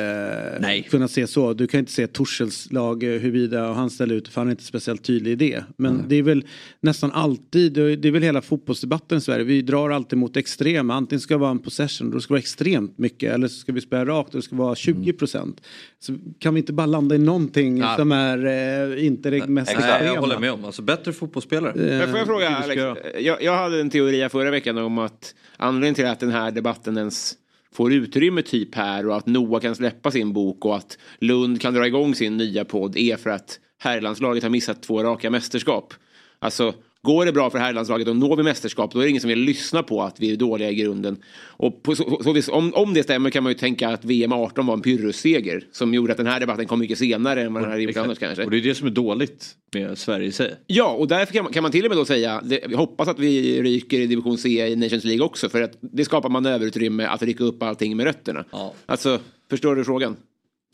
eh, 0.75 0.83
kunna 0.89 1.07
se 1.07 1.27
så. 1.27 1.53
Du 1.53 1.67
kan 1.67 1.79
inte 1.79 1.91
se 1.91 2.07
Torshälls 2.07 2.71
lag 2.71 3.03
eh, 3.03 3.09
huruvida 3.09 3.73
han 3.73 3.89
ställer 3.89 4.15
ut 4.15 4.27
för 4.27 4.41
han 4.41 4.47
är 4.47 4.51
inte 4.51 4.63
speciellt 4.63 5.03
tydlig 5.03 5.31
i 5.31 5.35
det. 5.35 5.63
Men 5.77 6.03
det 6.07 6.15
är 6.15 6.23
väl 6.23 6.45
nästan 6.81 7.11
alltid, 7.11 7.73
det 7.73 8.05
är 8.07 8.11
väl 8.11 8.23
hela 8.23 8.41
fotbollsdebatten 8.41 9.17
i 9.17 9.21
Sverige. 9.21 9.43
Vi 9.43 9.61
drar 9.61 9.89
alltid 9.89 10.19
mot 10.19 10.37
extrema. 10.37 10.93
Antingen 10.93 11.21
ska 11.21 11.33
det 11.33 11.39
vara 11.39 11.51
en 11.51 11.59
possession, 11.59 12.11
då 12.11 12.19
ska 12.19 12.27
det 12.33 12.35
vara 12.35 12.39
extremt 12.39 12.97
mycket. 12.97 13.33
Eller 13.33 13.47
så 13.47 13.59
ska 13.59 13.71
vi 13.71 13.81
spela 13.81 14.05
rakt, 14.05 14.31
då 14.31 14.41
ska 14.41 14.55
det 14.55 14.61
vara 14.61 14.75
20 14.75 15.13
procent. 15.13 15.61
Så 15.99 16.13
kan 16.39 16.53
vi 16.53 16.59
inte 16.59 16.73
bara 16.73 16.85
landa 16.87 17.15
i 17.15 17.17
någonting 17.17 17.77
Ja. 17.77 17.95
som 17.97 18.11
är 18.17 18.45
eh, 18.93 19.05
inte 19.05 19.29
det 19.29 19.47
mest 19.47 19.73
Nej, 19.79 20.05
jag 20.05 20.21
håller 20.21 20.39
med 20.39 20.51
om. 20.51 20.65
Alltså 20.65 20.81
bättre 20.81 21.13
fotbollsspelare. 21.13 21.73
Men 21.75 22.09
får 22.09 22.17
jag 22.17 22.27
fråga 22.27 22.49
Alex, 22.49 22.81
jag. 23.19 23.43
jag, 23.43 23.57
hade 23.57 23.81
en 23.81 23.89
teori 23.89 24.29
förra 24.29 24.51
veckan 24.51 24.77
om 24.77 24.97
att 24.97 25.35
anledningen 25.57 25.95
till 25.95 26.05
att 26.05 26.19
den 26.19 26.31
här 26.31 26.51
debatten 26.51 26.97
ens 26.97 27.33
får 27.73 27.93
utrymme 27.93 28.41
typ 28.41 28.75
här 28.75 29.07
och 29.07 29.17
att 29.17 29.25
Noah 29.25 29.61
kan 29.61 29.75
släppa 29.75 30.11
sin 30.11 30.33
bok 30.33 30.65
och 30.65 30.75
att 30.75 30.97
Lund 31.19 31.61
kan 31.61 31.73
dra 31.73 31.87
igång 31.87 32.15
sin 32.15 32.37
nya 32.37 32.65
podd 32.65 32.97
är 32.97 33.17
för 33.17 33.29
att 33.29 33.59
herrlandslaget 33.79 34.43
har 34.43 34.49
missat 34.49 34.83
två 34.83 35.03
raka 35.03 35.29
mästerskap. 35.29 35.93
Alltså, 36.39 36.73
går 37.07 37.25
det 37.25 37.31
bra 37.31 37.49
för 37.49 37.59
herrlandslaget 37.59 38.07
och 38.07 38.15
når 38.15 38.35
vi 38.35 38.43
mästerskap 38.43 38.91
då 38.91 38.99
är 38.99 39.03
det 39.03 39.09
ingen 39.09 39.21
som 39.21 39.27
vill 39.27 39.39
lyssna 39.39 39.83
på 39.83 40.01
att 40.01 40.19
vi 40.19 40.31
är 40.31 40.35
dåliga 40.35 40.69
i 40.69 40.75
grunden. 40.75 41.23
Och 41.47 41.83
på 41.83 41.95
så, 41.95 42.19
så, 42.23 42.33
vis- 42.33 42.49
om, 42.49 42.73
om 42.73 42.93
det 42.93 43.03
stämmer 43.03 43.29
kan 43.29 43.43
man 43.43 43.51
ju 43.51 43.57
tänka 43.57 43.89
att 43.89 44.05
VM 44.05 44.33
18 44.33 44.65
var 44.65 44.73
en 44.73 44.81
pyrrusseger 44.81 45.67
som 45.71 45.93
gjorde 45.93 46.11
att 46.11 46.17
den 46.17 46.27
här 46.27 46.39
debatten 46.39 46.65
kom 46.65 46.79
mycket 46.79 46.97
senare 46.97 47.41
än 47.41 47.53
vad 47.53 47.63
den 47.63 47.71
hade 47.71 47.83
gjort 47.83 47.97
annars 47.97 48.19
kanske. 48.19 48.43
Och 48.45 48.51
det 48.51 48.57
är 48.57 48.61
det 48.61 48.75
som 48.75 48.87
är 48.87 48.91
dåligt 48.91 49.55
med 49.73 49.97
Sverige 49.97 50.27
i 50.27 50.31
sig. 50.31 50.55
Ja, 50.67 50.87
och 50.89 51.07
därför 51.07 51.33
kan 51.33 51.43
man, 51.43 51.53
kan 51.53 51.63
man 51.63 51.71
till 51.71 51.85
och 51.85 51.89
med 51.89 51.97
då 51.97 52.05
säga, 52.05 52.41
det, 52.43 52.63
vi 52.67 52.75
hoppas 52.75 53.07
att 53.07 53.19
vi 53.19 53.61
ryker 53.61 53.99
i 53.99 54.07
division 54.07 54.37
C 54.37 54.67
i 54.67 54.75
Nations 54.75 55.03
League 55.03 55.25
också, 55.25 55.49
för 55.49 55.61
att 55.61 55.77
det 55.81 56.05
skapar 56.05 56.29
manöverutrymme 56.29 57.05
att 57.05 57.21
rycka 57.23 57.43
upp 57.43 57.63
allting 57.63 57.97
med 57.97 58.05
rötterna. 58.05 58.45
Alltså, 58.85 59.19
förstår 59.49 59.75
du 59.75 59.83
frågan? 59.83 60.15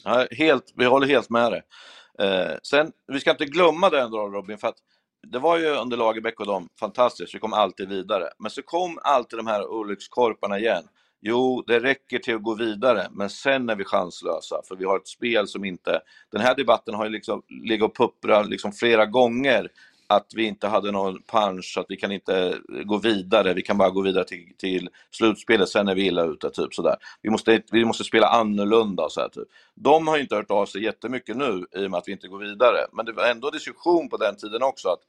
Ja, 0.04 0.28
helt, 0.32 0.74
vi 0.78 0.86
håller 0.86 1.08
helt 1.08 1.30
med 1.30 1.52
dig. 1.52 1.62
Eh, 2.20 2.52
sen, 2.64 2.92
vi 3.14 3.20
ska 3.20 3.32
inte 3.32 3.46
glömma 3.46 3.90
det 3.90 4.02
ändå 4.02 4.18
Robin, 4.18 4.58
för 4.58 4.68
att 4.68 4.78
det 5.28 5.40
var 5.40 5.58
ju 5.58 5.68
under 5.68 5.98
Lagerbäck 5.98 6.40
och 6.40 6.46
dem 6.46 6.70
fantastiskt, 6.80 7.36
vi 7.36 7.40
kom 7.40 7.54
alltid 7.54 7.90
vidare. 7.90 8.30
Men 8.40 8.52
så 8.52 8.62
kom 8.62 9.00
alltid 9.04 9.40
de 9.40 9.48
här 9.48 9.68
olyckskorparna 9.68 10.60
igen. 10.60 10.84
Jo, 11.22 11.64
det 11.68 11.80
räcker 11.80 12.20
till 12.20 12.36
att 12.36 12.44
gå 12.44 12.56
vidare, 12.56 13.08
men 13.12 13.30
sen 13.30 13.70
är 13.70 13.76
vi 13.76 13.84
chanslösa, 13.84 14.62
för 14.68 14.76
vi 14.76 14.86
har 14.86 14.98
ett 14.98 15.08
spel 15.08 15.48
som 15.48 15.66
inte... 15.66 16.02
Den 16.32 16.42
här 16.42 16.56
debatten 16.56 16.96
har 16.96 17.06
ju 17.06 17.12
liksom 17.12 17.42
legat 17.68 17.90
och 17.90 17.98
pupprat 17.98 18.50
liksom 18.50 18.72
flera 18.72 19.06
gånger, 19.06 19.70
att 20.08 20.28
vi 20.36 20.44
inte 20.44 20.68
hade 20.68 20.92
någon 20.92 21.22
punch, 21.22 21.78
att 21.78 21.86
vi 21.90 21.98
kan 21.98 22.12
inte 22.12 22.58
gå 22.86 22.98
vidare, 22.98 23.54
vi 23.54 23.62
kan 23.62 23.78
bara 23.78 23.90
gå 23.90 24.02
vidare 24.02 24.24
till, 24.24 24.54
till 24.58 24.90
slutspelet, 25.12 25.70
sen 25.70 25.88
är 25.88 25.96
vi 25.96 26.06
illa 26.06 26.24
ute, 26.24 26.50
typ 26.50 26.74
sådär. 26.74 26.96
Vi 27.22 27.30
måste, 27.30 27.62
vi 27.72 27.86
måste 27.86 28.04
spela 28.04 28.28
annorlunda 28.28 29.04
och 29.04 29.12
så 29.12 29.22
här, 29.22 29.30
typ. 29.30 29.48
De 29.76 30.08
har 30.08 30.16
ju 30.16 30.22
inte 30.22 30.36
hört 30.36 30.52
av 30.52 30.66
sig 30.66 30.84
jättemycket 30.84 31.38
nu, 31.38 31.66
i 31.76 31.86
och 31.86 31.92
med 31.92 31.98
att 31.98 32.08
vi 32.08 32.12
inte 32.12 32.28
går 32.28 32.40
vidare, 32.40 32.78
men 32.92 33.06
det 33.06 33.12
var 33.12 33.28
ändå 33.28 33.50
diskussion 33.50 34.10
på 34.10 34.18
den 34.18 34.36
tiden 34.36 34.64
också, 34.64 34.90
att 34.90 35.02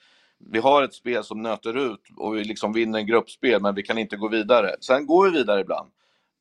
vi 0.50 0.58
har 0.58 0.82
ett 0.82 0.94
spel 0.94 1.24
som 1.24 1.42
nöter 1.42 1.92
ut 1.92 2.00
och 2.16 2.36
vi 2.36 2.44
liksom 2.44 2.72
vinner 2.72 2.98
en 2.98 3.06
gruppspel, 3.06 3.62
men 3.62 3.74
vi 3.74 3.82
kan 3.82 3.98
inte 3.98 4.16
gå 4.16 4.28
vidare. 4.28 4.74
Sen 4.80 5.06
går 5.06 5.30
vi 5.30 5.38
vidare 5.38 5.60
ibland. 5.60 5.90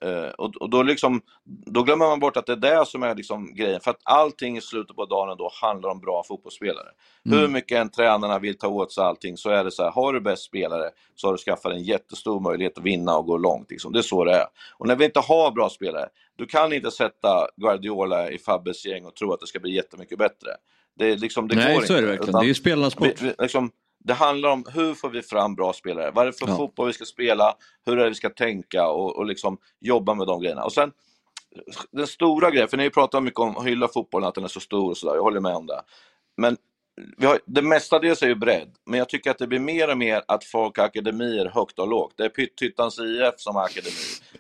Eh, 0.04 0.30
och, 0.30 0.56
och 0.56 0.70
då, 0.70 0.84
liksom, 0.84 1.22
då 1.46 1.84
glömmer 1.84 2.06
man 2.06 2.20
bort 2.20 2.38
att 2.38 2.46
det 2.46 2.52
är 2.52 2.58
det 2.58 2.86
som 2.86 3.04
är 3.04 3.16
liksom 3.16 3.56
grejen. 3.56 3.80
För 3.80 3.92
att 3.92 4.00
allting 4.04 4.58
i 4.58 4.62
slutet 4.62 4.96
på 4.96 5.06
dagen 5.06 5.38
då 5.38 5.52
handlar 5.62 5.90
om 5.90 6.00
bra 6.00 6.24
fotbollsspelare. 6.28 6.88
Mm. 7.26 7.40
Hur 7.40 7.48
mycket 7.48 7.78
än 7.78 7.90
tränarna 7.90 8.40
vill 8.40 8.58
ta 8.58 8.68
åt 8.68 8.92
sig 8.92 9.04
allting 9.04 9.38
så 9.38 9.50
är 9.50 9.64
det 9.64 9.72
så 9.72 9.84
här, 9.84 9.92
har 9.92 10.14
du 10.14 10.22
bäst 10.22 10.44
spelare 10.44 10.90
så 11.16 11.28
har 11.28 11.32
du 11.34 11.38
skaffat 11.38 11.72
en 11.72 11.84
jättestor 11.84 12.40
möjlighet 12.40 12.78
att 12.78 12.84
vinna 12.84 13.18
och 13.18 13.26
gå 13.26 13.38
långt. 13.38 13.72
Liksom. 13.72 13.94
Det 13.94 14.00
är 14.00 14.04
så 14.04 14.26
det 14.26 14.36
är. 14.36 14.46
Och 14.78 14.88
när 14.88 14.96
vi 14.96 15.06
inte 15.06 15.20
har 15.20 15.52
bra 15.52 15.70
spelare, 15.70 16.10
du 16.36 16.46
kan 16.46 16.74
inte 16.74 16.92
sätta 16.92 17.48
Guardiola 17.58 18.32
i 18.32 18.38
Fabbes 18.38 18.86
gäng 18.86 19.06
och 19.06 19.16
tro 19.16 19.34
att 19.34 19.40
det 19.40 19.48
ska 19.48 19.60
bli 19.60 19.76
jättemycket 19.76 20.18
bättre. 20.18 20.50
Det, 20.98 21.16
liksom, 21.16 21.48
det 21.48 21.56
Nej, 21.56 21.76
går 21.76 21.82
så 21.82 21.94
är 21.94 21.98
inte. 21.98 22.06
det 22.06 22.12
verkligen. 22.12 22.40
Det 22.40 22.46
är 22.46 22.48
ju 22.48 22.54
spelarnas 22.54 22.94
sport. 22.94 23.22
Vi, 23.22 23.28
vi, 23.28 23.34
liksom, 23.40 23.72
det 24.04 24.14
handlar 24.14 24.50
om 24.50 24.66
hur 24.74 24.94
får 24.94 25.10
vi 25.10 25.22
fram 25.22 25.56
bra 25.56 25.74
spelare? 25.74 26.12
Vad 26.12 26.22
är 26.22 26.32
det 26.32 26.38
för 26.38 26.48
Ja. 26.48 26.58
fotboll 26.58 26.88
vi 26.88 26.94
ska 26.94 27.06
spela? 27.06 27.56
Hur 27.86 27.98
är 28.00 28.04
det 28.04 28.10
vi 28.10 28.16
ska 28.16 28.30
tänka 28.30 28.88
och, 28.88 29.16
och 29.18 29.26
liksom 29.26 29.58
jobba 29.82 30.14
med 30.14 30.28
de 30.28 30.42
grejerna? 30.42 30.64
Och 30.64 30.74
sen 30.74 30.92
den 31.92 32.08
stora 32.08 32.52
grejen, 32.52 32.68
för 32.68 32.78
ni 32.78 32.90
pratar 32.90 33.22
mycket 33.22 33.40
om 33.40 33.58
att 33.58 33.66
hylla 33.66 33.88
fotbollen, 33.88 34.28
att 34.28 34.36
den 34.36 34.44
är 34.44 34.48
så 34.48 34.60
stor 34.60 34.90
och 34.90 34.98
sådär, 34.98 35.16
jag 35.16 35.24
håller 35.24 35.40
med 35.40 35.56
om 35.56 35.68
det. 35.68 35.82
Men 36.38 36.58
vi 37.18 37.26
har, 37.26 37.40
det 37.46 37.62
mestadels 37.62 38.22
är 38.24 38.28
ju 38.28 38.36
bredd, 38.36 38.72
men 38.86 39.00
jag 39.00 39.10
tycker 39.10 39.32
att 39.32 39.38
det 39.38 39.48
blir 39.48 39.60
mer 39.60 39.90
och 39.90 39.98
mer 39.98 40.24
att 40.28 40.44
folk 40.44 40.78
har 40.78 40.86
akademier 40.86 41.46
högt 41.46 41.80
och 41.80 41.88
lågt. 41.88 42.14
Det 42.18 42.26
är 42.26 42.30
Pyttyttans 42.30 43.00
IF 43.00 43.34
som 43.38 43.56
har 43.56 43.66
akademi 43.66 43.96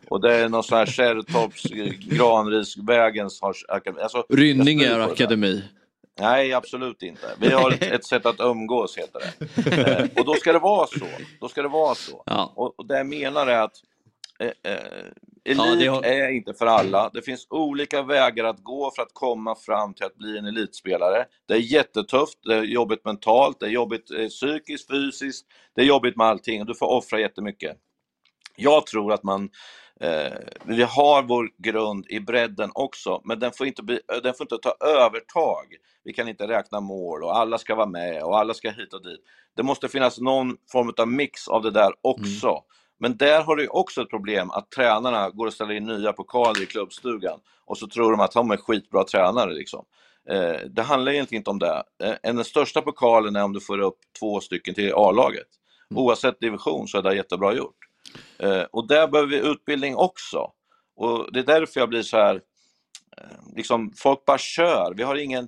och 0.09 0.22
det 0.22 0.36
är 0.36 0.49
någon 0.49 0.64
sån 0.64 0.78
här 0.78 0.86
Kärrtorps, 0.86 1.64
Granrisvägens 1.99 3.41
har 3.41 3.55
akademi. 3.68 4.01
Alltså, 4.03 4.26
Rynning 4.30 4.80
jag 4.80 4.91
styr 4.91 4.99
är 4.99 5.11
akademi. 5.11 5.64
Nej, 6.20 6.53
absolut 6.53 7.03
inte. 7.03 7.36
Vi 7.39 7.49
har 7.51 7.72
ett, 7.72 7.82
ett 7.91 8.05
sätt 8.05 8.26
att 8.26 8.39
umgås, 8.39 8.97
heter 8.97 9.22
det. 9.22 10.01
Eh, 10.01 10.07
och 10.20 10.26
då 10.26 10.34
ska 10.34 10.53
det 10.53 10.59
vara 10.59 10.88
så. 10.88 11.05
Då 11.39 11.47
ska 11.49 11.61
det 11.61 11.68
vara 11.68 11.95
så. 11.95 12.24
Ja. 12.26 12.53
Och, 12.55 12.80
och 12.80 12.88
det 12.88 12.97
jag 12.97 13.07
menar 13.07 13.47
är 13.47 13.61
att 13.61 13.76
eh, 14.39 14.72
eh, 14.72 14.78
elit 15.45 15.82
Ja, 15.86 15.91
har- 15.93 16.03
är 16.05 16.30
inte 16.32 16.53
för 16.53 16.66
alla. 16.66 17.09
Det 17.14 17.22
finns 17.22 17.47
olika 17.49 18.01
vägar 18.01 18.43
att 18.43 18.64
gå 18.64 18.91
för 18.95 19.01
att 19.01 19.14
komma 19.14 19.55
fram 19.55 19.93
till 19.93 20.05
att 20.05 20.16
bli 20.16 20.38
en 20.38 20.45
elitspelare. 20.45 21.26
Det 21.47 21.53
är 21.53 21.57
jättetufft, 21.57 22.39
det 22.43 22.55
är 22.55 22.64
jobbigt 22.64 23.05
mentalt, 23.05 23.59
det 23.59 23.66
är 23.66 23.70
jobbigt 23.70 24.11
eh, 24.11 24.28
psykiskt, 24.28 24.91
fysiskt, 24.91 25.45
det 25.76 25.82
är 25.82 25.86
jobbigt 25.86 26.16
med 26.18 26.28
allting 26.28 26.61
och 26.61 26.68
du 26.68 26.76
får 26.76 26.88
offra 26.88 27.20
jättemycket. 27.20 27.78
Jag 28.55 28.86
tror 28.86 29.14
att 29.14 29.24
man 29.24 29.49
vi 30.63 30.83
har 30.83 31.23
vår 31.23 31.49
grund 31.57 32.05
i 32.09 32.19
bredden 32.19 32.71
också, 32.73 33.21
men 33.23 33.39
den 33.39 33.51
får, 33.51 33.67
inte 33.67 33.83
bli, 33.83 33.99
den 34.23 34.33
får 34.33 34.43
inte 34.43 34.57
ta 34.57 34.75
övertag. 34.87 35.75
Vi 36.03 36.13
kan 36.13 36.27
inte 36.27 36.47
räkna 36.47 36.79
mål 36.79 37.23
och 37.23 37.37
alla 37.37 37.57
ska 37.57 37.75
vara 37.75 37.87
med 37.87 38.23
och 38.23 38.39
alla 38.39 38.53
ska 38.53 38.69
hit 38.69 38.93
och 38.93 39.03
dit. 39.03 39.19
Det 39.55 39.63
måste 39.63 39.87
finnas 39.87 40.19
någon 40.19 40.57
form 40.71 40.93
av 40.97 41.07
mix 41.07 41.47
av 41.47 41.61
det 41.61 41.71
där 41.71 41.93
också. 42.01 42.63
Men 42.99 43.17
där 43.17 43.41
har 43.41 43.55
du 43.55 43.67
också 43.67 44.01
ett 44.01 44.09
problem 44.09 44.51
att 44.51 44.71
tränarna 44.71 45.29
går 45.29 45.47
och 45.47 45.53
ställer 45.53 45.73
in 45.73 45.85
nya 45.85 46.13
pokaler 46.13 46.61
i 46.61 46.65
klubbstugan 46.65 47.39
och 47.65 47.77
så 47.77 47.87
tror 47.87 48.11
de 48.11 48.19
att 48.19 48.31
de 48.31 48.51
är 48.51 48.57
skitbra 48.57 49.03
tränare. 49.03 49.53
Liksom. 49.53 49.85
Eh, 50.29 50.55
det 50.69 50.81
handlar 50.81 51.11
egentligen 51.11 51.39
inte 51.39 51.49
om 51.49 51.59
det. 51.59 51.83
Eh, 52.03 52.15
den 52.33 52.43
största 52.43 52.81
pokalen 52.81 53.35
är 53.35 53.43
om 53.43 53.53
du 53.53 53.59
får 53.59 53.79
upp 53.79 53.97
två 54.19 54.39
stycken 54.39 54.73
till 54.73 54.93
A-laget. 54.95 55.47
Oavsett 55.95 56.39
division 56.39 56.87
så 56.87 56.97
är 56.97 57.01
det 57.01 57.15
jättebra 57.15 57.53
gjort. 57.53 57.77
Eh, 58.39 58.64
och 58.72 58.88
där 58.88 59.07
behöver 59.07 59.30
vi 59.30 59.47
utbildning 59.49 59.95
också. 59.95 60.51
Och 60.95 61.34
det 61.34 61.39
är 61.39 61.43
därför 61.43 61.80
jag 61.80 61.89
blir 61.89 62.01
så 62.01 62.18
här, 62.18 62.36
eh, 63.18 63.55
liksom 63.55 63.93
folk 63.97 64.26
bara 64.26 64.38
kör. 64.38 64.93
Vi 64.97 65.03
har 65.03 65.16
ingen, 65.16 65.47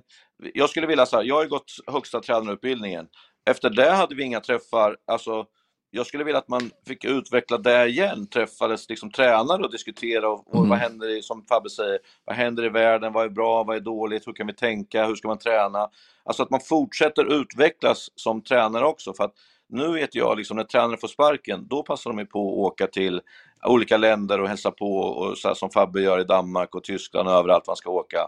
jag 0.54 0.70
skulle 0.70 0.86
vilja 0.86 1.06
säga, 1.06 1.22
jag 1.22 1.34
har 1.36 1.46
gått 1.46 1.72
högsta 1.86 2.20
tränarutbildningen. 2.20 3.06
Efter 3.50 3.70
det 3.70 3.90
hade 3.90 4.14
vi 4.14 4.22
inga 4.22 4.40
träffar, 4.40 4.96
alltså 5.06 5.46
jag 5.90 6.06
skulle 6.06 6.24
vilja 6.24 6.38
att 6.38 6.48
man 6.48 6.70
fick 6.86 7.04
utveckla 7.04 7.58
det 7.58 7.86
igen, 7.86 8.26
träffades 8.28 8.88
liksom 8.88 9.10
tränare 9.10 9.62
och 9.62 9.72
diskutera 9.72 10.28
och, 10.28 10.48
och 10.54 10.56
Mm. 10.56 10.68
vad 10.70 10.78
händer 10.78 11.08
i, 11.08 11.22
som 11.22 11.46
Fabbe 11.48 11.70
säger, 11.70 11.98
vad 12.24 12.36
händer 12.36 12.64
i 12.64 12.68
världen, 12.68 13.12
vad 13.12 13.24
är 13.24 13.28
bra, 13.30 13.64
vad 13.64 13.76
är 13.76 13.80
dåligt, 13.80 14.26
hur 14.28 14.32
kan 14.32 14.46
vi 14.46 14.54
tänka, 14.54 15.06
hur 15.06 15.14
ska 15.16 15.28
man 15.28 15.38
träna? 15.38 15.90
Alltså 16.24 16.42
att 16.42 16.50
man 16.50 16.60
fortsätter 16.60 17.32
utvecklas 17.42 18.08
som 18.14 18.42
tränare 18.42 18.86
också 18.86 19.14
för 19.14 19.24
att 19.24 19.34
nu 19.68 19.92
vet 19.92 20.14
jag 20.14 20.38
liksom 20.38 20.56
när 20.56 20.64
tränare 20.64 20.96
får 20.96 21.08
sparken, 21.08 21.66
då 21.68 21.82
passar 21.82 22.12
de 22.12 22.26
på 22.26 22.38
att 22.52 22.72
åka 22.72 22.86
till 22.86 23.20
olika 23.66 23.96
länder 23.96 24.40
och 24.40 24.48
hälsa 24.48 24.70
på 24.70 24.96
och 24.98 25.38
så 25.38 25.54
som 25.54 25.70
Fabbe 25.70 26.00
gör 26.00 26.20
i 26.20 26.24
Danmark 26.24 26.74
och 26.74 26.84
Tyskland 26.84 27.28
och 27.28 27.34
överallt 27.34 27.66
man 27.66 27.76
ska 27.76 27.90
åka. 27.90 28.18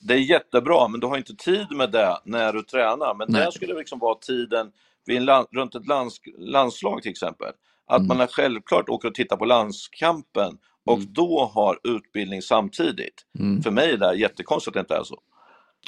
Det 0.00 0.14
är 0.14 0.18
jättebra, 0.18 0.88
men 0.88 1.00
du 1.00 1.06
har 1.06 1.16
inte 1.16 1.34
tid 1.36 1.66
med 1.70 1.90
det 1.92 2.16
när 2.24 2.52
du 2.52 2.62
tränar. 2.62 3.14
Men 3.14 3.26
Nej. 3.30 3.44
det 3.44 3.52
skulle 3.52 3.74
liksom 3.74 3.98
vara 3.98 4.14
tiden 4.14 4.70
vid 5.06 5.22
land, 5.22 5.46
runt 5.52 5.74
ett 5.74 5.86
lands, 5.86 6.16
landslag 6.38 7.02
till 7.02 7.10
exempel. 7.10 7.52
Att 7.86 7.98
Mm. 7.98 8.08
man 8.08 8.20
är 8.20 8.26
självklart 8.26 8.88
åker 8.88 9.08
och 9.08 9.14
tittar 9.14 9.36
på 9.36 9.44
landskampen 9.44 10.58
och 10.86 11.00
då 11.00 11.50
har 11.54 11.78
utbildning 11.84 12.42
samtidigt. 12.42 13.22
Mm. 13.38 13.62
För 13.62 13.70
mig 13.70 13.90
är 13.92 13.96
det 13.96 14.14
jättekonstigt 14.14 14.68
att 14.68 14.74
det 14.74 14.80
inte 14.80 14.94
är 14.96 15.04
så. 15.04 15.18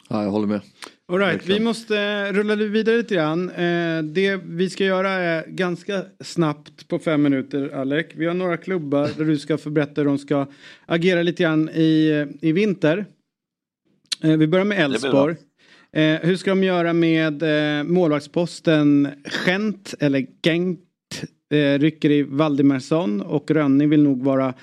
Ja, 0.08 0.22
jag 0.22 0.30
håller 0.30 0.46
med. 0.46 0.60
All 1.12 1.18
right, 1.18 1.46
vi 1.46 1.60
måste 1.60 2.32
rulla 2.32 2.54
vidare 2.54 2.96
lite 2.96 3.14
grann. 3.14 3.50
Eh, 3.50 4.02
det 4.02 4.40
vi 4.44 4.70
ska 4.70 4.84
göra 4.84 5.10
är 5.10 5.46
ganska 5.46 6.04
snabbt 6.20 6.88
på 6.88 6.98
fem 6.98 7.22
minuter, 7.22 7.68
Alec. 7.74 8.06
Vi 8.14 8.26
har 8.26 8.34
några 8.34 8.56
klubbar 8.56 9.10
där 9.18 9.24
du 9.24 9.38
ska 9.38 9.58
få 9.58 9.70
berätta 9.70 10.00
hur 10.00 10.08
de 10.08 10.18
ska 10.18 10.46
agera 10.86 11.22
lite 11.22 11.42
grann 11.42 11.68
i, 11.68 12.26
i 12.40 12.52
vinter. 12.52 13.06
Eh, 14.22 14.36
vi 14.36 14.46
börjar 14.46 14.64
med. 14.64 14.78
Elfsborg. 14.80 15.36
Eh, 15.92 16.20
hur 16.20 16.36
ska 16.36 16.50
de 16.50 16.64
göra 16.64 16.92
med 16.92 17.42
eh, 17.42 17.84
målvaktsposten 17.84 19.08
Gent 19.46 19.94
eller 20.00 20.26
Gengt? 20.42 20.80
Eh, 21.52 21.78
rycker 21.78 22.10
i 22.10 22.22
Valdimarsson 22.22 23.20
och 23.20 23.50
Rönning 23.50 23.90
vill 23.90 24.02
nog 24.02 24.24
vara 24.24 24.54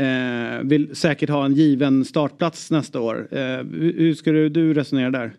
eh, 0.00 0.60
vill 0.64 0.96
säkert 0.96 1.30
ha 1.30 1.44
en 1.44 1.54
given 1.54 2.04
startplats 2.04 2.70
nästa 2.70 3.00
år. 3.00 3.28
Eh, 3.30 3.38
hur, 3.38 4.32
du, 4.32 4.48
du 4.48 4.74
resonera 4.74 5.10
där? 5.10 5.32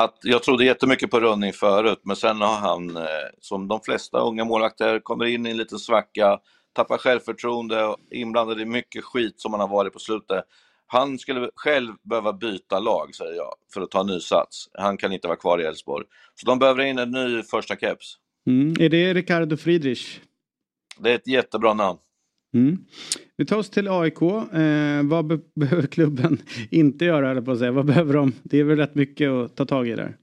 att 0.00 0.18
jag 0.22 0.42
trodde 0.42 0.64
jättemycket 0.64 1.10
på 1.10 1.20
Rönning 1.20 1.52
förut, 1.52 2.00
men 2.02 2.16
sen 2.16 2.40
har 2.40 2.56
han, 2.56 2.96
eh, 2.96 3.02
som 3.40 3.68
de 3.68 3.80
flesta 3.80 4.18
unga 4.18 4.44
målvakter, 4.44 4.98
kommer 4.98 5.24
in 5.24 5.46
i 5.46 5.50
en 5.50 5.56
liten 5.56 5.78
svacka, 5.78 6.38
tappar 6.72 6.98
självförtroende 6.98 7.84
och 7.84 7.96
inblandad 8.10 8.60
i 8.60 8.64
mycket 8.64 9.04
skit 9.04 9.40
som 9.40 9.52
han 9.52 9.60
har 9.60 9.68
varit 9.68 9.92
på 9.92 9.98
slutet. 9.98 10.44
Han 10.86 11.18
skulle 11.18 11.50
själv 11.54 11.92
behöva 12.02 12.32
byta 12.32 12.78
lag, 12.78 13.14
säger 13.14 13.34
jag, 13.34 13.54
för 13.74 13.80
att 13.80 13.90
ta 13.90 14.00
en 14.00 14.06
ny 14.06 14.20
sats. 14.20 14.68
Han 14.78 14.96
kan 14.96 15.12
inte 15.12 15.28
vara 15.28 15.38
kvar 15.38 15.60
i 15.60 15.64
Elfsborg. 15.64 16.06
Så 16.34 16.46
de 16.46 16.58
behöver 16.58 16.82
in 16.82 16.98
en 16.98 17.10
ny 17.10 17.42
första 17.42 17.76
keps. 17.76 18.16
Mm. 18.46 18.74
Är 18.80 18.88
det 18.88 19.14
Ricardo 19.14 19.56
Friedrich? 19.56 20.20
Det 20.98 21.10
är 21.10 21.14
ett 21.14 21.28
jättebra 21.28 21.74
namn. 21.74 21.98
Mm. 22.56 22.78
Vi 23.36 23.46
tar 23.46 23.56
oss 23.56 23.70
till 23.70 23.88
AIK. 23.88 24.22
Eh, 24.22 25.02
vad 25.02 25.26
be- 25.26 25.38
behöver 25.54 25.86
klubben 25.86 26.42
inte 26.70 27.04
göra, 27.04 27.30
eller 27.30 27.42
på 27.42 27.50
att 27.50 27.58
säga. 27.58 27.72
Vad 27.72 27.86
behöver 27.86 28.14
de? 28.14 28.32
Det 28.42 28.58
är 28.58 28.64
väl 28.64 28.76
rätt 28.76 28.94
mycket 28.94 29.30
att 29.30 29.56
ta 29.56 29.64
tag 29.64 29.88
i 29.88 29.94
där. 29.94 30.16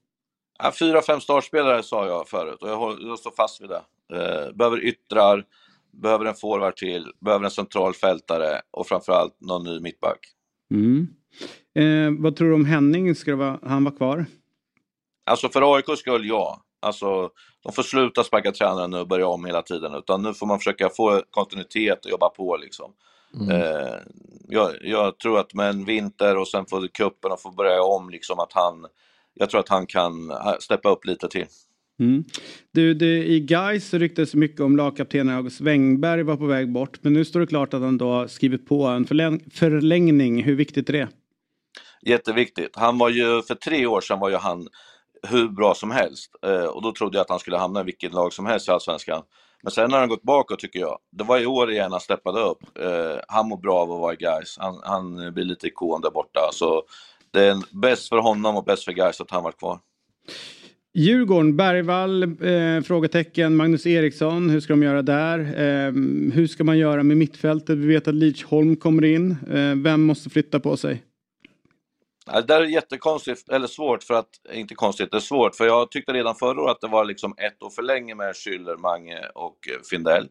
Ja, 0.59 0.71
fyra, 0.79 1.01
fem 1.01 1.21
startspelare 1.21 1.83
sa 1.83 2.07
jag 2.07 2.27
förut 2.27 2.61
och 2.61 2.69
jag, 2.69 2.77
håller, 2.77 3.07
jag 3.07 3.19
står 3.19 3.31
fast 3.31 3.61
vid 3.61 3.69
det. 3.69 3.81
Eh, 4.13 4.55
behöver 4.55 4.83
yttrar, 4.83 5.45
behöver 5.91 6.25
en 6.25 6.35
forward 6.35 6.75
till, 6.75 7.05
behöver 7.25 7.45
en 7.45 7.51
central 7.51 7.93
fältare 7.93 8.61
och 8.71 8.87
framförallt 8.87 9.41
någon 9.41 9.63
ny 9.63 9.79
mittback. 9.79 10.19
Mm. 10.71 11.07
Eh, 11.75 12.21
vad 12.23 12.35
tror 12.35 12.47
du 12.49 12.53
om 12.55 12.65
Henning? 12.65 13.15
Ska 13.15 13.35
vara, 13.35 13.59
han 13.63 13.83
vara 13.83 13.95
kvar? 13.95 14.25
Alltså 15.25 15.49
för 15.49 15.75
AIKs 15.75 15.99
skull, 15.99 16.25
ja. 16.27 16.62
Alltså, 16.83 17.29
de 17.63 17.73
får 17.73 17.83
sluta 17.83 18.23
sparka 18.23 18.51
tränaren 18.51 18.91
nu 18.91 18.97
och 18.97 19.07
börja 19.07 19.27
om 19.27 19.45
hela 19.45 19.61
tiden, 19.61 19.93
utan 19.95 20.21
nu 20.21 20.33
får 20.33 20.47
man 20.47 20.59
försöka 20.59 20.89
få 20.89 21.21
kontinuitet 21.31 22.05
och 22.05 22.11
jobba 22.11 22.29
på 22.29 22.57
liksom. 22.57 22.91
Mm. 23.39 23.61
Eh, 23.61 23.97
jag, 24.47 24.71
jag 24.81 25.19
tror 25.19 25.39
att 25.39 25.53
med 25.53 25.69
en 25.69 25.85
vinter 25.85 26.37
och 26.37 26.47
sen 26.47 26.65
få 26.65 26.87
kuppen 26.87 27.31
och 27.31 27.41
få 27.41 27.51
börja 27.51 27.83
om, 27.83 28.09
liksom 28.09 28.39
att 28.39 28.53
han, 28.53 28.85
jag 29.33 29.49
tror 29.49 29.59
att 29.59 29.69
han 29.69 29.85
kan 29.85 30.31
eh, 30.31 30.53
steppa 30.59 30.89
upp 30.89 31.05
lite 31.05 31.27
till. 31.27 31.45
Mm. 31.99 32.23
Du, 32.71 32.93
det, 32.93 33.25
I 33.25 33.39
Gais 33.39 33.93
ryktades 33.93 34.33
mycket 34.35 34.61
om 34.61 34.77
lagkaptenen 34.77 35.35
August 35.35 35.61
Wengberg 35.61 36.23
var 36.23 36.37
på 36.37 36.45
väg 36.45 36.71
bort. 36.71 36.99
Men 37.01 37.13
nu 37.13 37.25
står 37.25 37.39
det 37.39 37.47
klart 37.47 37.73
att 37.73 37.81
han 37.81 37.97
då 37.97 38.27
skrivit 38.27 38.65
på 38.65 38.85
en 38.85 39.05
förläng 39.05 39.49
förlängning. 39.51 40.43
Hur 40.43 40.55
viktigt 40.55 40.89
är 40.89 40.93
det? 40.93 41.07
Jätteviktigt. 42.05 42.75
Han 42.75 42.97
var 42.97 43.09
ju, 43.09 43.41
för 43.41 43.55
tre 43.55 43.85
år 43.85 44.01
sedan 44.01 44.19
var 44.19 44.29
ju 44.29 44.35
han 44.35 44.67
hur 45.27 45.47
bra 45.47 45.73
som 45.75 45.91
helst 45.91 46.31
eh, 46.45 46.65
och 46.65 46.81
då 46.81 46.93
trodde 46.93 47.17
jag 47.17 47.21
att 47.21 47.29
han 47.29 47.39
skulle 47.39 47.57
hamna 47.57 47.81
i 47.81 47.83
vilket 47.83 48.13
lag 48.13 48.33
som 48.33 48.45
helst 48.45 48.67
i 48.67 48.71
Allsvenskan. 48.71 49.23
Men 49.63 49.71
sen 49.71 49.91
har 49.91 49.99
han 49.99 50.09
gått 50.09 50.23
bakåt 50.23 50.59
tycker 50.59 50.79
jag. 50.79 50.97
Det 51.11 51.23
var 51.23 51.39
i 51.39 51.45
år 51.45 51.71
igen 51.71 51.91
han 51.91 52.01
steppade 52.01 52.39
upp. 52.39 52.77
Eh, 52.79 53.19
han 53.27 53.47
mår 53.47 53.57
bra 53.57 53.79
av 53.79 53.91
att 53.91 53.99
vara 53.99 54.13
i 54.13 54.17
Gais. 54.17 54.57
Han, 54.59 54.79
han 54.83 55.33
blir 55.33 55.43
lite 55.43 55.67
ikon 55.67 56.01
där 56.01 56.11
borta. 56.11 56.39
Så 56.51 56.83
det 57.31 57.45
är 57.45 57.79
bäst 57.81 58.09
för 58.09 58.17
honom 58.17 58.57
och 58.57 58.63
bäst 58.63 58.85
för 58.85 58.91
Gais 58.91 59.21
att 59.21 59.31
han 59.31 59.43
varit 59.43 59.59
kvar. 59.59 59.79
Djurgården, 60.95 61.57
Bergvall, 61.57 62.23
eh, 62.23 62.81
frågetecken, 62.83 63.55
Magnus 63.55 63.87
Eriksson, 63.87 64.49
hur 64.49 64.59
ska 64.59 64.73
de 64.73 64.83
göra 64.83 65.01
där? 65.01 65.39
Eh, 65.39 65.91
hur 66.33 66.47
ska 66.47 66.63
man 66.63 66.77
göra 66.77 67.03
med 67.03 67.17
mittfältet? 67.17 67.77
Vi 67.77 67.87
vet 67.87 68.07
att 68.07 68.13
Lidsholm 68.13 68.75
kommer 68.75 69.05
in. 69.05 69.31
Eh, 69.31 69.75
vem 69.75 70.03
måste 70.03 70.29
flytta 70.29 70.59
på 70.59 70.77
sig? 70.77 71.03
Ja, 72.25 72.41
Det 72.41 72.47
där 72.47 72.61
är 72.61 72.65
jättekonstigt, 72.65 73.49
eller 73.49 73.67
svårt 73.67 74.03
för 74.03 74.13
att, 74.13 74.29
inte 74.53 74.75
konstigt, 74.75 75.11
det 75.11 75.17
är 75.17 75.21
svårt 75.21 75.55
för 75.55 75.65
jag 75.65 75.91
tyckte 75.91 76.13
redan 76.13 76.35
förra 76.35 76.61
året 76.61 76.71
att 76.71 76.81
det 76.81 76.87
var 76.87 77.05
liksom 77.05 77.33
ett 77.37 77.63
år 77.63 77.69
för 77.69 77.81
länge 77.81 78.15
med 78.15 78.33
Schüller, 78.33 78.77
Mange 78.77 79.19
och 79.35 79.57
eh, 79.71 79.81
Findell. 79.89 80.27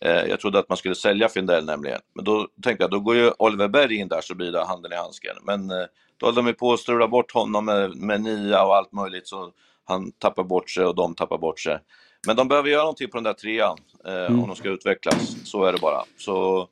Eh, 0.00 0.10
jag 0.24 0.40
trodde 0.40 0.58
att 0.58 0.68
man 0.68 0.78
skulle 0.78 0.94
sälja 0.94 1.28
Findell 1.28 1.64
nämligen, 1.64 2.00
men 2.14 2.24
då 2.24 2.48
tänkte 2.62 2.84
jag 2.84 2.90
då 2.90 3.00
går 3.00 3.16
ju 3.16 3.30
Oliver 3.38 3.68
Berg 3.68 3.94
in 3.96 4.08
där 4.08 4.20
så 4.20 4.34
blir 4.34 4.52
det 4.52 4.64
handen 4.64 4.92
i 4.92 4.96
handsken. 4.96 5.36
Men 5.42 5.70
eh, 5.70 5.86
då 6.16 6.26
höll 6.26 6.34
de 6.34 6.46
ju 6.46 6.52
på 6.52 6.72
att 6.72 6.80
strula 6.80 7.08
bort 7.08 7.32
honom 7.32 7.64
med, 7.64 7.96
med 7.96 8.20
nia 8.20 8.64
och 8.64 8.76
allt 8.76 8.92
möjligt 8.92 9.28
så 9.28 9.52
han 9.84 10.12
tappar 10.12 10.44
bort 10.44 10.70
sig 10.70 10.84
och 10.84 10.94
de 10.94 11.14
tappar 11.14 11.38
bort 11.38 11.60
sig. 11.60 11.78
Men 12.26 12.36
de 12.36 12.48
behöver 12.48 12.68
göra 12.68 12.82
någonting 12.82 13.08
på 13.10 13.16
den 13.16 13.24
där 13.24 13.32
trean 13.32 13.78
eh, 14.06 14.14
Mm. 14.26 14.40
om 14.42 14.48
de 14.48 14.56
ska 14.56 14.68
utvecklas, 14.68 15.36
så 15.44 15.64
är 15.64 15.72
det 15.72 15.78
bara. 15.78 16.04
Så 16.18 16.68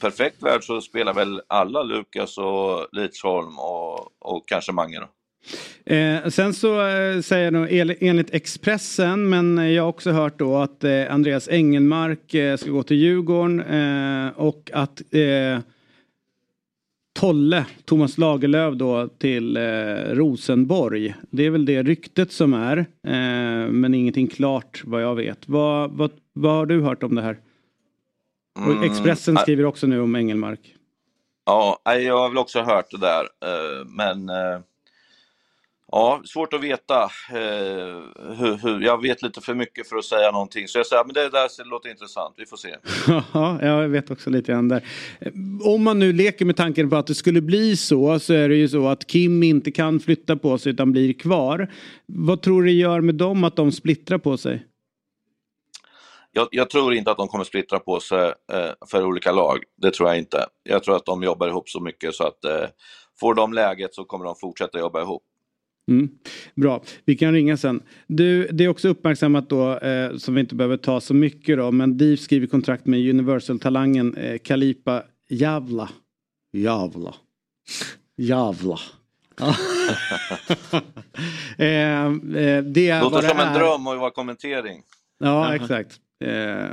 perfekt 0.00 0.42
värld 0.42 0.64
så 0.64 0.80
spelar 0.80 1.14
väl 1.14 1.40
alla 1.46 1.82
Lukas 1.82 2.38
och 2.38 2.86
Lidsholm 2.92 3.58
och, 3.58 3.98
och 4.18 4.48
kanske 4.48 4.72
Mange 4.72 5.00
då. 5.00 5.08
Eh, 5.94 6.28
sen 6.28 6.54
så 6.54 6.86
eh, 6.86 7.20
säger 7.20 7.52
jag 7.52 7.72
el- 7.72 7.96
enligt 8.00 8.34
Expressen, 8.34 9.28
men 9.28 9.72
jag 9.74 9.82
har 9.82 9.88
också 9.88 10.10
hört 10.10 10.38
då 10.38 10.56
att 10.56 10.84
eh, 10.84 11.14
Andreas 11.14 11.48
Engelmark 11.48 12.34
eh, 12.34 12.56
ska 12.56 12.70
gå 12.70 12.82
till 12.82 12.96
Djurgården 12.96 13.60
eh, 13.60 14.32
och 14.36 14.70
att 14.74 15.02
eh, 15.10 15.58
Tolle, 17.20 17.66
Thomas 17.84 18.18
Lagerlöf 18.18 18.74
då 18.74 19.08
till 19.08 19.56
eh, 19.56 19.62
Rosenborg. 20.10 21.14
Det 21.30 21.46
är 21.46 21.50
väl 21.50 21.64
det 21.66 21.82
ryktet 21.82 22.32
som 22.32 22.54
är, 22.54 22.78
eh, 22.78 23.70
men 23.70 23.94
ingenting 23.94 24.26
klart 24.26 24.82
vad 24.84 25.02
jag 25.02 25.14
vet. 25.14 25.48
Vad, 25.48 25.90
vad, 25.90 26.10
vad 26.32 26.52
har 26.52 26.66
du 26.66 26.80
hört 26.80 27.02
om 27.02 27.14
det 27.14 27.22
här? 27.22 27.38
Och 28.54 28.72
Mm, 28.72 28.82
Expressen 28.82 29.36
skriver 29.36 29.64
också 29.64 29.86
nu 29.86 30.00
om 30.00 30.16
Engelmark. 30.16 30.60
Ja, 31.46 31.80
jag 31.84 32.18
har 32.18 32.28
väl 32.28 32.38
också 32.38 32.62
hört 32.62 32.90
det 32.90 32.98
där, 32.98 33.28
men 33.84 34.30
ja, 35.92 36.22
svårt 36.24 36.52
att 36.52 36.60
veta. 36.60 37.10
Hur, 37.30 38.62
hur, 38.62 38.80
jag 38.80 39.02
vet 39.02 39.22
lite 39.22 39.40
för 39.40 39.54
mycket 39.54 39.88
för 39.88 39.96
att 39.96 40.04
säga 40.04 40.30
någonting, 40.30 40.68
så 40.68 40.78
jag 40.78 40.86
säger 40.86 41.04
men 41.04 41.14
det 41.14 41.30
där 41.30 41.70
låter 41.70 41.90
intressant, 41.90 42.34
vi 42.38 42.46
får 42.46 42.56
se. 42.56 42.74
Ja, 43.34 43.58
jag 43.62 43.88
vet 43.88 44.10
också 44.10 44.30
lite 44.30 44.52
grann 44.52 44.68
där. 44.68 44.84
Om 45.64 45.82
man 45.82 45.98
nu 45.98 46.12
leker 46.12 46.44
med 46.44 46.56
tanken 46.56 46.90
på 46.90 46.96
att 46.96 47.06
det 47.06 47.14
skulle 47.14 47.40
bli 47.40 47.76
så, 47.76 48.18
så 48.18 48.32
är 48.34 48.48
det 48.48 48.56
ju 48.56 48.68
så 48.68 48.88
att 48.88 49.06
Kim 49.06 49.42
inte 49.42 49.70
kan 49.70 50.00
flytta 50.00 50.36
på 50.36 50.58
sig 50.58 50.72
utan 50.72 50.92
blir 50.92 51.12
kvar. 51.12 51.72
Vad 52.06 52.42
tror 52.42 52.62
du 52.62 52.72
gör 52.72 53.00
med 53.00 53.14
dem 53.14 53.44
att 53.44 53.56
de 53.56 53.72
splittrar 53.72 54.18
på 54.18 54.36
sig? 54.36 54.66
Jag, 56.36 56.48
jag 56.50 56.70
tror 56.70 56.94
inte 56.94 57.10
att 57.10 57.16
de 57.16 57.28
kommer 57.28 57.44
splittra 57.44 57.78
på 57.78 58.00
sig 58.00 58.32
eh, 58.52 58.70
för 58.90 59.04
olika 59.04 59.32
lag, 59.32 59.58
det 59.76 59.90
tror 59.90 60.08
jag 60.08 60.18
inte. 60.18 60.46
Jag 60.62 60.82
tror 60.82 60.96
att 60.96 61.06
de 61.06 61.22
jobbar 61.22 61.48
ihop 61.48 61.68
så 61.68 61.80
mycket 61.80 62.14
så 62.14 62.24
att 62.24 62.44
eh, 62.44 62.66
får 63.20 63.34
de 63.34 63.52
läget 63.52 63.94
så 63.94 64.04
kommer 64.04 64.24
de 64.24 64.34
fortsätta 64.36 64.78
jobba 64.78 65.00
ihop. 65.02 65.22
Mm. 65.88 66.08
Bra, 66.54 66.82
vi 67.04 67.16
kan 67.16 67.32
ringa 67.32 67.56
sen. 67.56 67.82
Du, 68.06 68.46
det 68.46 68.64
är 68.64 68.68
också 68.68 68.88
uppmärksammat 68.88 69.48
då, 69.48 69.78
eh, 69.78 70.16
som 70.16 70.34
vi 70.34 70.40
inte 70.40 70.54
behöver 70.54 70.76
ta 70.76 71.00
så 71.00 71.14
mycket 71.14 71.56
då, 71.56 71.70
men 71.70 71.96
DIF 71.98 72.20
skriver 72.20 72.46
kontrakt 72.46 72.86
med 72.86 73.10
Universal-talangen 73.10 74.16
eh, 74.16 74.38
Kalipa 74.38 75.02
Javla. 75.28 75.88
Javla. 76.52 77.14
Javla. 78.16 78.78
eh, 81.58 82.06
eh, 82.06 82.62
det 82.62 82.88
är 82.88 83.02
Låter 83.02 83.28
som 83.28 83.38
en 83.38 83.54
dröm 83.54 83.86
och 83.86 83.96
vara 83.96 84.10
kommentering. 84.10 84.82
Ja, 85.18 85.54
exakt. 85.54 86.00
Eh, 86.24 86.70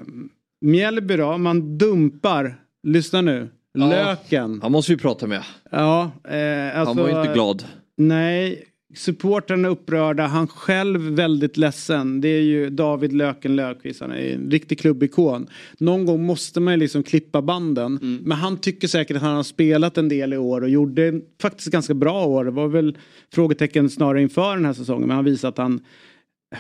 Mjällby 0.62 1.16
då, 1.18 1.38
man 1.38 1.78
dumpar, 1.78 2.56
lyssna 2.84 3.22
nu, 3.22 3.50
Ja. 3.74 3.88
löken. 3.90 4.60
Han 4.62 4.72
måste 4.72 4.92
vi 4.92 4.98
prata 4.98 5.28
med. 5.28 5.44
Ja, 5.72 6.12
eh, 6.24 6.80
alltså, 6.80 6.94
Han 6.94 6.98
var 6.98 7.10
ju 7.10 7.22
inte 7.22 7.34
glad. 7.34 7.64
Nej, 7.98 8.64
supportrarna 8.96 9.68
är 9.68 9.72
upprörda, 9.72 10.26
han 10.28 10.48
själv 10.48 11.02
väldigt 11.02 11.58
ledsen. 11.58 12.22
Det 12.22 12.28
är 12.28 12.42
ju 12.42 12.70
David 12.70 13.14
Löken 13.14 13.56
Löfqvist, 13.56 14.02
han 14.02 14.12
är 14.12 14.34
en 14.34 14.52
riktig 14.52 14.80
klubbikon. 14.80 15.48
Någon 15.78 16.06
gång 16.06 16.24
måste 16.26 16.60
man 16.60 16.74
ju 16.74 16.80
liksom 16.80 17.04
klippa 17.04 17.42
banden. 17.42 18.20
Men 18.24 18.38
han 18.38 18.58
tycker 18.58 18.88
säkert 18.88 19.18
att 19.18 19.24
han 19.24 19.36
har 19.36 19.44
spelat 19.44 19.98
en 19.98 20.10
del 20.10 20.34
i 20.34 20.38
år 20.38 20.62
och 20.62 20.70
gjorde 20.70 21.22
faktiskt 21.42 21.72
ganska 21.72 21.94
bra 21.94 22.26
år. 22.26 22.46
Det 22.46 22.52
var 22.52 22.68
väl 22.68 22.98
frågetecken 23.34 23.90
snarare 23.90 24.22
inför 24.22 24.56
den 24.56 24.66
här 24.66 24.74
säsongen, 24.74 25.08
men 25.08 25.16
han 25.16 25.26
visar 25.26 25.50
att 25.50 25.58
han 25.58 25.80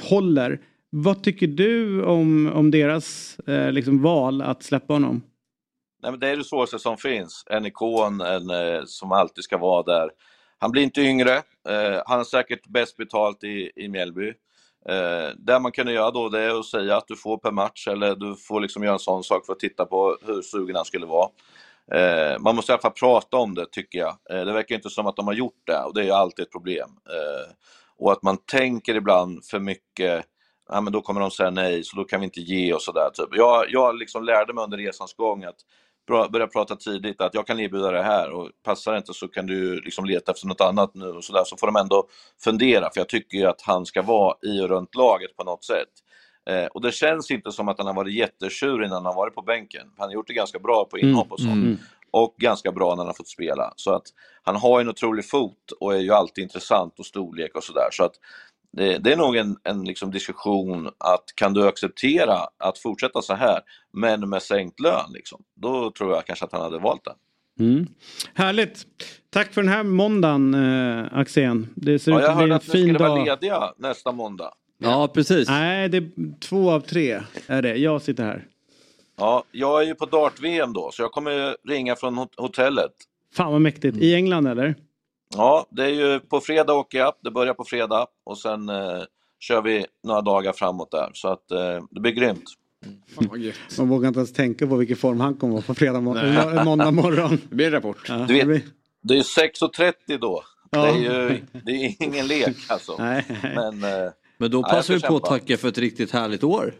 håller. 0.01 0.59
Vad 0.93 1.23
tycker 1.23 1.47
du 1.47 2.03
om, 2.03 2.51
om 2.55 2.71
deras 2.71 3.39
eh, 3.39 3.71
liksom 3.71 4.01
val 4.01 4.41
att 4.41 4.63
släppa 4.63 4.93
honom? 4.93 5.23
Nej, 6.03 6.11
men 6.11 6.19
det 6.19 6.27
är 6.27 6.37
det 6.37 6.43
svåraste 6.43 6.79
som 6.79 6.97
finns. 6.97 7.43
En 7.49 7.65
ikon 7.65 8.21
en, 8.21 8.49
eh, 8.49 8.81
som 8.85 9.11
alltid 9.11 9.43
ska 9.43 9.57
vara 9.57 9.83
där. 9.83 10.09
Han 10.57 10.71
blir 10.71 10.83
inte 10.83 11.01
yngre. 11.01 11.33
Eh, 11.69 12.01
han 12.05 12.19
är 12.19 12.23
säkert 12.23 12.67
bäst 12.67 12.97
betalt 12.97 13.43
i, 13.43 13.71
i 13.75 13.87
Mjällby. 13.87 14.27
Eh, 14.89 15.29
det 15.37 15.59
man 15.59 15.71
kunde 15.71 15.93
göra 15.93 16.11
då 16.11 16.29
det 16.29 16.39
är 16.39 16.59
att 16.59 16.65
säga 16.65 16.97
att 16.97 17.07
du 17.07 17.15
får 17.15 17.37
per 17.37 17.51
match 17.51 17.87
eller 17.87 18.15
du 18.15 18.35
får 18.35 18.61
liksom 18.61 18.83
göra 18.83 18.93
en 18.93 18.99
sån 18.99 19.23
sak 19.23 19.45
för 19.45 19.53
att 19.53 19.59
titta 19.59 19.85
på 19.85 20.17
hur 20.25 20.41
sugen 20.41 20.75
han 20.75 20.85
skulle 20.85 21.05
vara. 21.05 21.29
Eh, 21.93 22.39
man 22.39 22.55
måste 22.55 22.71
i 22.71 22.73
alla 22.73 22.81
fall 22.81 22.91
prata 22.91 23.37
om 23.37 23.55
det 23.55 23.65
tycker 23.71 23.99
jag. 23.99 24.17
Eh, 24.29 24.45
det 24.45 24.53
verkar 24.53 24.75
inte 24.75 24.89
som 24.89 25.07
att 25.07 25.15
de 25.15 25.27
har 25.27 25.33
gjort 25.33 25.61
det 25.65 25.83
och 25.83 25.93
det 25.93 26.01
är 26.01 26.05
ju 26.05 26.11
alltid 26.11 26.43
ett 26.43 26.51
problem. 26.51 26.89
Eh, 26.89 27.53
och 27.97 28.11
att 28.11 28.23
man 28.23 28.37
tänker 28.37 28.95
ibland 28.95 29.45
för 29.45 29.59
mycket 29.59 30.25
ja, 30.71 30.81
men 30.81 30.93
då 30.93 31.01
kommer 31.01 31.21
de 31.21 31.31
säga 31.31 31.49
nej, 31.49 31.83
så 31.83 31.95
då 31.95 32.03
kan 32.03 32.19
vi 32.19 32.23
inte 32.23 32.41
ge 32.41 32.73
och 32.73 32.81
sådär. 32.81 33.09
Typ. 33.13 33.29
Jag, 33.31 33.65
jag 33.69 33.95
liksom 33.95 34.23
lärde 34.23 34.53
mig 34.53 34.63
under 34.63 34.77
resans 34.77 35.13
gång 35.13 35.43
att 35.43 35.55
bra- 36.07 36.27
börja 36.27 36.47
prata 36.47 36.75
tidigt, 36.75 37.21
att 37.21 37.33
jag 37.33 37.47
kan 37.47 37.59
erbjuda 37.59 37.91
det 37.91 38.03
här 38.03 38.31
och 38.31 38.49
passar 38.63 38.91
det 38.91 38.97
inte 38.97 39.13
så 39.13 39.27
kan 39.27 39.45
du 39.45 39.81
liksom 39.81 40.05
leta 40.05 40.31
efter 40.31 40.47
något 40.47 40.61
annat 40.61 40.95
nu 40.95 41.07
och 41.07 41.23
sådär. 41.23 41.43
Så 41.45 41.57
får 41.57 41.67
de 41.67 41.75
ändå 41.75 42.07
fundera, 42.43 42.89
för 42.93 42.99
jag 42.99 43.09
tycker 43.09 43.37
ju 43.37 43.45
att 43.45 43.61
han 43.61 43.85
ska 43.85 44.01
vara 44.01 44.35
i 44.41 44.61
och 44.61 44.69
runt 44.69 44.95
laget 44.95 45.37
på 45.37 45.43
något 45.43 45.63
sätt. 45.63 45.89
Eh, 46.49 46.65
och 46.65 46.81
det 46.81 46.91
känns 46.91 47.31
inte 47.31 47.51
som 47.51 47.67
att 47.67 47.77
han 47.77 47.87
har 47.87 47.93
varit 47.93 48.13
jättetjurig 48.13 48.89
när 48.89 49.01
han 49.01 49.15
varit 49.15 49.35
på 49.35 49.41
bänken. 49.41 49.87
Han 49.97 50.07
har 50.07 50.13
gjort 50.13 50.27
det 50.27 50.33
ganska 50.33 50.59
bra 50.59 50.85
på 50.85 50.97
inhopp 50.97 51.31
och 51.31 51.39
sånt. 51.39 51.53
Mm. 51.53 51.77
Och 52.11 52.35
ganska 52.37 52.71
bra 52.71 52.89
när 52.89 52.97
han 52.97 53.07
har 53.07 53.13
fått 53.13 53.27
spela. 53.27 53.73
Så 53.75 53.93
att 53.93 54.03
han 54.43 54.55
har 54.55 54.81
en 54.81 54.89
otrolig 54.89 55.29
fot 55.29 55.71
och 55.79 55.93
är 55.93 55.99
ju 55.99 56.11
alltid 56.11 56.43
intressant 56.43 56.99
och 56.99 57.05
storlek 57.05 57.55
och 57.55 57.63
sådär. 57.63 57.87
Så 57.91 58.03
att 58.03 58.13
det, 58.77 58.97
det 58.97 59.11
är 59.13 59.17
nog 59.17 59.35
en, 59.35 59.57
en 59.63 59.83
liksom 59.83 60.11
diskussion 60.11 60.87
att 60.97 61.23
kan 61.35 61.53
du 61.53 61.67
acceptera 61.67 62.37
att 62.57 62.77
fortsätta 62.77 63.21
så 63.21 63.33
här 63.33 63.59
men 63.93 64.29
med 64.29 64.41
sänkt 64.41 64.79
lön? 64.79 65.11
Liksom? 65.13 65.41
Då 65.55 65.91
tror 65.91 66.11
jag 66.13 66.25
kanske 66.25 66.45
att 66.45 66.51
han 66.51 66.61
hade 66.61 66.79
valt 66.79 67.01
det. 67.05 67.13
Mm. 67.63 67.87
Härligt. 68.33 68.85
Tack 69.29 69.53
för 69.53 69.61
den 69.61 69.71
här 69.71 69.83
måndagen 69.83 70.53
eh, 70.53 71.07
Axén. 71.19 71.67
Det 71.75 71.99
ser 71.99 72.11
Ja, 72.11 72.17
ut 72.17 72.23
jag 72.23 72.31
att 72.31 72.37
bli 72.37 72.41
hörde 72.41 72.53
en 72.53 72.57
att 72.57 72.67
ni 72.67 72.71
fin 72.71 72.81
skulle 72.83 72.99
vara 72.99 73.09
dag. 73.15 73.25
lediga 73.25 73.73
nästa 73.77 74.11
måndag. 74.11 74.51
Ja, 74.77 75.07
precis. 75.13 75.49
Nej, 75.49 75.89
det 75.89 75.97
är 75.97 76.39
två 76.39 76.71
av 76.71 76.79
tre 76.79 77.21
är 77.47 77.61
det. 77.61 77.75
Jag 77.75 78.01
sitter 78.01 78.23
här. 78.23 78.47
Ja, 79.17 79.43
jag 79.51 79.81
är 79.83 79.87
ju 79.87 79.95
på 79.95 80.05
dart-VM 80.05 80.73
då, 80.73 80.89
så 80.93 81.01
jag 81.01 81.11
kommer 81.11 81.55
ringa 81.69 81.95
från 81.95 82.17
hot- 82.17 82.33
hotellet. 82.37 82.91
Fan 83.35 83.51
vad 83.51 83.61
mäktigt. 83.61 83.97
I 83.97 84.15
England 84.15 84.47
eller? 84.47 84.75
Ja, 85.35 85.65
det 85.69 85.83
är 85.83 85.89
ju 85.89 86.19
på 86.19 86.39
fredag 86.39 86.73
åker 86.73 86.97
jag, 86.97 87.13
det 87.23 87.31
börjar 87.31 87.53
på 87.53 87.63
fredag 87.63 88.07
och 88.23 88.37
sen 88.37 88.69
eh, 88.69 89.01
kör 89.39 89.61
vi 89.61 89.85
några 90.03 90.21
dagar 90.21 90.53
framåt 90.53 90.91
där. 90.91 91.09
Så 91.13 91.27
att 91.27 91.51
eh, 91.51 91.83
det 91.91 91.99
blir 91.99 92.11
grymt. 92.11 92.43
Man 93.77 93.89
vågar 93.89 94.07
inte 94.07 94.19
ens 94.19 94.33
tänka 94.33 94.67
på 94.67 94.75
vilken 94.75 94.97
form 94.97 95.19
han 95.19 95.35
kommer 95.35 95.53
vara 95.53 95.63
på 95.63 95.73
fredag 95.75 96.01
må- 96.01 96.63
måndag 96.63 96.91
morgon. 96.91 97.41
Det 97.49 97.55
blir 97.55 97.65
en 97.65 97.71
rapport. 97.71 98.05
Ja, 98.09 98.15
Du 98.15 98.33
det 98.33 98.43
vet, 98.45 98.63
det 99.01 99.17
är 99.17 99.21
6.30 99.21 100.17
då. 100.17 100.43
Ja. 100.71 100.81
Det, 100.85 100.89
är 100.89 100.95
ju, 101.29 101.41
det 101.65 101.71
är 101.71 101.95
ingen 102.03 102.27
lek 102.27 102.55
alltså. 102.69 102.95
Nej. 102.99 103.25
Men 103.43 103.83
eh, 103.83 104.11
Men 104.37 104.51
då 104.51 104.59
Ja, 104.59 104.69
passar 104.69 104.93
vi 104.93 104.99
på 105.01 105.15
att 105.15 105.23
tacka 105.25 105.57
för 105.57 105.67
ett 105.67 105.77
riktigt 105.77 106.11
härligt 106.11 106.43
år. 106.43 106.73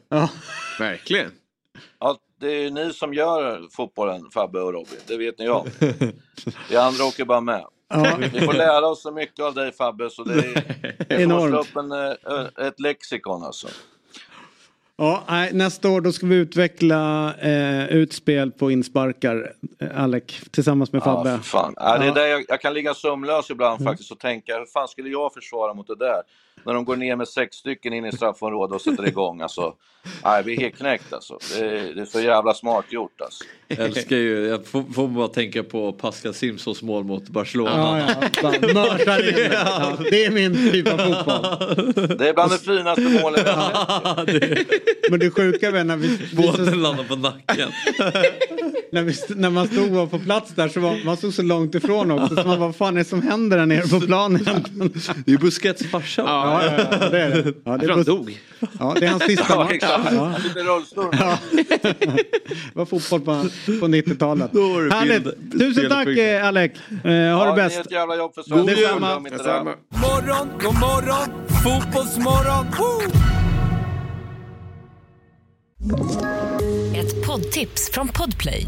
Verkligen. 0.79 1.31
Ja, 1.99 2.17
det 2.39 2.47
är 2.47 2.59
ju 2.59 2.69
ni 2.69 2.93
som 2.93 3.13
gör 3.13 3.61
fotbollen, 3.71 4.21
Fabbe 4.33 4.59
och 4.61 4.73
Robin. 4.73 4.99
Det 5.07 5.17
vet 5.17 5.39
ni 5.39 5.49
om. 5.49 5.67
Vi 6.69 6.75
andra 6.77 7.03
åker 7.05 7.25
bara 7.25 7.41
med. 7.41 7.65
Vi 8.33 8.41
får 8.41 8.53
lära 8.53 8.87
oss 8.87 9.01
så 9.01 9.11
mycket 9.11 9.39
av 9.45 9.53
dig 9.53 9.71
Fabbe, 9.71 10.09
så 10.09 10.23
det 10.23 10.33
är, 10.33 10.39
vi 10.99 11.05
får 11.15 11.21
Enormt. 11.21 11.49
slå 11.49 11.59
upp 11.59 11.75
en, 11.75 11.91
eh, 11.91 12.67
ett 12.67 12.79
lexikon 12.79 13.43
alltså. 13.43 13.67
Ja, 14.97 15.23
nej, 15.29 15.53
nästa 15.53 15.89
år 15.89 16.01
då 16.01 16.11
ska 16.11 16.25
vi 16.25 16.35
utveckla 16.35 17.33
eh, 17.39 17.85
utspel 17.87 18.51
på 18.51 18.71
insparkar, 18.71 19.53
eh, 19.79 20.03
Alec, 20.03 20.23
tillsammans 20.51 20.91
med 20.91 21.03
Fabbe. 21.03 21.29
Ja, 21.29 21.37
fan. 21.37 21.73
Ja, 21.77 21.97
det 21.97 22.03
är 22.03 22.07
Ja. 22.07 22.13
där 22.13 22.25
jag, 22.27 22.45
jag 22.47 22.61
kan 22.61 22.73
ligga 22.73 22.93
sömnlös 22.93 23.49
ibland 23.49 23.81
Mm. 23.81 23.91
faktiskt 23.91 24.11
och 24.11 24.19
tänka, 24.19 24.57
hur 24.57 24.65
fan 24.65 24.87
skulle 24.87 25.09
jag 25.09 25.33
försvara 25.33 25.73
mot 25.73 25.87
det 25.87 25.95
där? 25.95 26.21
När 26.65 26.73
de 26.73 26.85
går 26.85 26.95
ner 26.95 27.15
med 27.15 27.27
sex 27.27 27.55
stycken 27.55 27.93
in 27.93 28.05
i 28.05 28.11
straffområdet 28.11 28.75
och 28.75 28.81
sätter 28.81 29.07
igång 29.07 29.41
alltså. 29.41 29.73
Nej, 30.23 30.43
vi 30.43 30.55
är 30.55 30.59
helt 30.59 30.77
knäckt 30.77 31.13
alltså. 31.13 31.39
Det 31.53 31.65
är, 31.65 31.93
det 31.95 32.01
är 32.01 32.05
så 32.05 32.21
jävla 32.21 32.53
smart 32.53 32.85
gjort 32.89 33.21
alltså. 33.21 33.43
Jag 33.67 33.79
älskar 33.79 34.15
ju, 34.15 34.47
jag 34.47 34.67
får, 34.67 34.83
får 34.93 35.07
bara 35.07 35.27
tänka 35.27 35.63
på 35.63 35.93
Pascal 35.93 36.33
Simpsons 36.33 36.81
mål 36.81 37.03
mot 37.03 37.29
Barcelona. 37.29 37.99
Ja, 37.99 38.15
ja, 38.21 38.41
bara 38.41 38.73
mörsar 38.73 39.29
in 39.29 39.35
det. 39.35 39.53
Ja, 39.53 39.97
det 40.11 40.25
är 40.25 40.31
min 40.31 40.71
typ 40.71 40.87
av 40.87 40.97
fotboll. 40.97 42.17
Det 42.17 42.29
är 42.29 42.33
bland 42.33 42.51
det 42.51 42.57
finaste 42.57 43.01
målet 43.01 43.47
har 43.47 44.25
sett. 44.25 44.67
Men 45.09 45.19
det 45.19 45.31
sjuka 45.31 45.67
är 45.67 45.83
när 45.83 45.97
vi... 45.97 46.19
Båten 46.35 46.81
landar 46.81 47.03
på 47.03 47.15
nacken. 47.15 47.71
när, 48.91 49.01
vi, 49.03 49.15
när 49.35 49.49
man 49.49 49.67
stod 49.67 49.89
var 49.89 50.07
på 50.07 50.19
plats 50.19 50.51
där 50.55 50.69
så 50.69 50.79
var 50.79 51.05
man 51.05 51.17
stod 51.17 51.33
så 51.33 51.41
långt 51.41 51.75
ifrån 51.75 52.11
också. 52.11 52.35
Så 52.35 52.47
man 52.47 52.59
vad 52.59 52.75
fan 52.75 52.93
är 52.95 52.99
det 52.99 53.05
som 53.05 53.21
händer 53.21 53.57
där 53.57 53.65
nere 53.65 53.87
på 53.87 53.99
planen? 53.99 54.45
Det 55.25 55.31
är 55.31 55.37
Busquets 55.37 55.85
farsa. 55.91 56.23
Ja, 56.45 56.63
ja, 56.65 56.97
ja, 57.01 57.09
det 57.09 57.21
är 57.21 57.29
det. 57.29 57.53
Ja, 57.65 57.77
det, 57.77 57.85
är 57.85 57.95
Bus- 57.95 58.05
dog. 58.05 58.39
Ja, 58.79 58.95
det 58.99 59.05
är 59.05 59.09
hans 59.09 59.23
sista 59.23 59.45
Ja, 59.49 59.63
match. 59.63 59.77
Ja. 60.11 60.33
Lite 60.43 60.59
rullstol. 60.59 61.15
Ja. 61.19 61.37
Det 61.51 62.75
var 62.75 62.85
fotboll 62.85 63.21
på, 63.21 63.25
på 63.79 63.87
90-talet. 63.87 64.51
Då 64.53 64.73
var 64.73 64.81
det 64.81 64.93
Härligt. 64.95 65.51
Tusen 65.59 65.89
tack 65.89 66.07
eh, 66.07 66.47
Alec. 66.47 66.71
Eh, 66.71 67.11
ha 67.11 67.11
Ja, 67.13 67.45
det 67.45 67.51
ni 67.51 67.55
bäst. 67.55 67.75
gör 67.75 67.81
ett 67.83 67.91
jävla 67.91 68.15
jobb 68.15 68.33
för 68.35 68.43
God 68.49 68.65
Sverige. 68.65 68.79
jul. 68.89 68.97
Glöm 68.99 69.27
inte 69.27 69.43
det. 69.43 69.63
Morgon, 69.89 70.47
god 70.63 70.73
morgon, 70.79 71.27
fotbollsmorgon. 71.63 72.65
Woo! 72.79 73.01
Ett 76.95 77.25
poddtips 77.27 77.89
från 77.93 78.07
Podplay. 78.07 78.67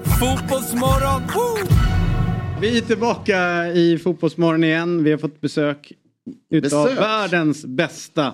fotbollsmorgon. 0.21 1.21
Woo! 1.35 1.67
Vi 2.61 2.77
är 2.77 2.81
tillbaka 2.81 3.67
i 3.67 3.97
Fotbollsmorgon 3.97 4.63
igen. 4.63 5.03
Vi 5.03 5.11
har 5.11 5.17
fått 5.17 5.41
besök 5.41 5.91
utav 6.51 6.85
Besök? 6.85 6.99
världens 6.99 7.65
bästa 7.65 8.33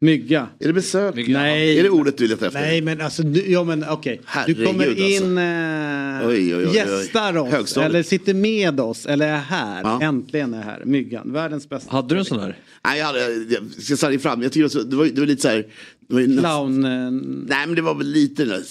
mygga. 0.00 0.48
Är 0.60 0.66
det 0.66 0.72
besök? 0.72 1.14
Nej. 1.28 1.78
Är 1.78 1.82
det 1.82 1.90
ordet 1.90 2.18
du 2.18 2.28
letar 2.28 2.46
efter? 2.46 2.60
Nej 2.60 2.80
men 2.80 3.00
alltså, 3.00 3.22
du, 3.22 3.50
ja 3.50 3.64
men 3.64 3.84
okej. 3.88 4.20
Du 4.46 4.66
kommer 4.66 4.86
alltså. 4.88 5.02
in, 5.04 5.38
eh, 5.38 6.28
Oj, 6.28 6.54
oj, 6.54 6.56
oj, 6.56 6.66
oj. 6.66 6.76
gästar 6.76 7.36
oss 7.36 7.50
Högstadiet. 7.50 7.90
eller 7.90 8.02
sitter 8.02 8.34
med 8.34 8.80
oss 8.80 9.06
eller 9.06 9.28
är 9.28 9.36
här. 9.36 9.80
Ja. 9.82 10.00
Äntligen 10.02 10.54
är 10.54 10.62
här. 10.62 10.82
Myggan, 10.84 11.32
världens 11.32 11.68
bästa. 11.68 11.92
Hade 11.92 12.14
du 12.14 12.18
en 12.18 12.24
sån 12.24 12.40
här? 12.40 12.58
Nej, 12.84 12.98
jag, 12.98 13.06
hade, 13.06 13.32
jag 13.34 13.82
ska 13.82 13.96
säga 13.96 14.18
fram. 14.18 14.42
Jag 14.42 14.52
tycker 14.52 14.84
det, 14.84 14.96
var, 14.96 15.06
det 15.06 15.20
var 15.20 15.26
lite 15.26 15.42
så 15.42 15.48
här. 15.48 15.66
Clown. 16.08 16.84
eh, 16.84 17.10
Nej 17.46 17.66
men 17.66 17.74
det 17.74 17.82
var 17.82 17.94
väl 17.94 18.06
lite 18.06 18.42
den 18.44 18.48
där 18.48 18.62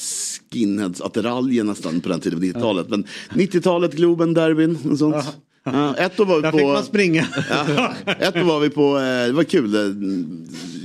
skinheads-attiraljen 0.52 1.66
nästan 1.68 2.02
på 2.02 2.10
den 2.10 2.20
tiden 2.20 2.40
på 2.40 2.46
90-talet. 2.46 2.90
Men 2.90 3.06
90-talet, 3.34 3.94
Globen, 3.94 4.34
derbyn 4.34 4.78
och 4.92 4.98
sånt. 4.98 5.16
Ja, 5.66 5.96
ett 5.96 6.20
år 6.20 6.26
var 6.26 6.36
vi 6.36 6.42
Där 6.42 6.52
på... 6.52 6.58
fick 6.58 6.68
man 6.68 6.84
springa. 6.84 7.28
Ja, 7.50 7.94
ett 8.20 8.36
år 8.36 8.44
var 8.44 8.60
vi 8.60 8.70
på, 8.70 8.98
eh, 8.98 9.26
det 9.28 9.32
var 9.32 9.44
kul, 9.44 9.76
eh, 9.76 9.82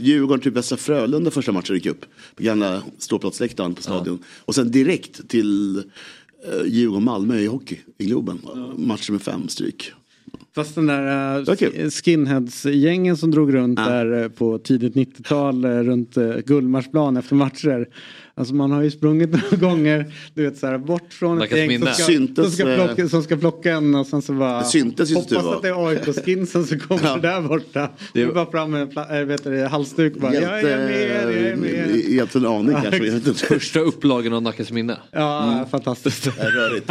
Djurgården, 0.01 0.41
typ 0.43 0.55
Västra 0.57 0.77
Frölunda 0.79 1.31
första 1.31 1.53
matchen 1.53 1.75
gick 1.75 1.87
upp. 1.87 2.05
På 2.37 2.43
gamla 2.43 2.83
ståplatsläktaren 2.99 3.75
på 3.75 3.83
stadion. 3.83 4.19
Och 4.45 4.55
sen 4.55 4.71
direkt 4.71 5.29
till 5.29 5.83
Djurgården-Malmö 6.67 7.39
i 7.39 7.47
hockey 7.47 7.77
i 7.99 8.05
Globen. 8.07 8.39
Matchen 8.77 9.15
med 9.15 9.23
fem 9.23 9.49
stryk. 9.49 9.93
Fast 10.59 10.75
den 10.75 10.87
där 10.87 11.39
uh, 11.39 11.91
skinheads-gängen 11.91 13.17
som 13.17 13.31
drog 13.31 13.55
runt 13.55 13.79
Ja. 13.79 13.89
där 13.89 14.23
eh, 14.23 14.29
på 14.29 14.59
tidigt 14.59 14.95
90-tal 14.95 15.65
eh, 15.65 15.71
runt 15.71 16.17
uh, 16.17 16.37
Gullmarsplan 16.47 17.17
efter 17.17 17.35
matcher. 17.35 17.89
Alltså 18.39 18.55
man 18.55 18.71
har 18.73 18.83
ju 18.83 18.91
sprungit 18.91 19.31
några 19.31 19.57
gånger, 19.69 20.15
du 20.35 20.43
vet 20.43 20.59
så 20.59 20.67
här 20.67 20.79
bort 20.79 21.13
från 21.13 21.43
ett 21.43 21.57
gäng 21.57 21.79
som 21.79 21.87
ska, 21.95 22.03
Syntes, 22.05 22.45
som, 22.45 22.53
ska 22.53 22.71
eh, 22.71 22.87
plocka, 22.87 23.09
som 23.09 23.23
ska 23.23 23.37
plocka 23.37 23.73
en 23.73 23.95
och 23.95 24.07
sen 24.07 24.23
så 24.23 24.33
bara 24.33 24.59
Det 24.59 24.65
syntes 24.65 25.15
hoppas 25.15 25.45
var. 25.45 25.55
att 25.57 25.63
det 25.63 25.69
är 25.69 25.89
AIK-skinsen 25.89 26.65
som 26.67 26.79
kommer 26.81 27.03
Ja. 27.05 27.17
där 27.17 27.41
borta. 27.41 27.91
Det- 28.13 28.25
Det 28.25 28.33
bara 28.33 28.51
fram 28.51 28.71
med 28.71 28.83
en 28.99 29.19
äh, 29.21 29.25
vet 29.25 29.45
du, 29.45 29.51
det, 29.51 29.69
halsduk 29.69 30.15
bara. 30.17 30.35
jag 30.35 30.61
är 30.61 30.79
med, 30.79 31.01
jag 31.11 31.33
är 31.35 31.57
med. 31.57 32.03
Helt 32.15 32.35
en 32.35 32.47
aning 32.47 32.73
Ja, 32.73 32.91
kanske. 32.91 33.35
Första 33.47 33.81
upplagan 33.81 34.33
av 34.33 34.43
Nackas 34.43 34.71
minne. 34.73 34.97
Ja, 35.11 35.67
fantastiskt. 35.71 36.25
Det 36.25 36.43
är 36.43 36.51
rörigt. 36.51 36.91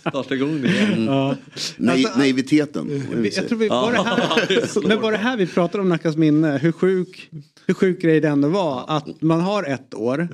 Starta 0.00 0.34
igång 0.34 0.62
det 0.62 0.68
igen. 0.68 1.04
Ja. 1.06 1.36
Nej, 1.76 2.04
Alltså, 2.04 2.18
naiviteten. 2.18 3.02
Vi- 3.14 3.30
Jag 3.36 3.48
tror 3.48 3.58
vi, 3.58 3.68
var, 3.68 3.92
det 3.92 3.98
här, 4.02 4.88
men 4.88 5.00
var 5.00 5.12
det 5.12 5.18
här 5.18 5.36
vi 5.36 5.46
pratade 5.46 5.82
om 5.82 5.88
Nackas 5.88 6.16
minne? 6.16 6.58
Hur 6.62 6.72
sjuk, 6.72 7.30
hur 7.66 7.74
sjuk 7.74 8.02
grej 8.02 8.20
det 8.20 8.28
ändå 8.28 8.48
var 8.48 8.84
att 8.88 9.22
man 9.22 9.40
har 9.40 9.64
ett 9.64 9.94
år. 9.94 10.28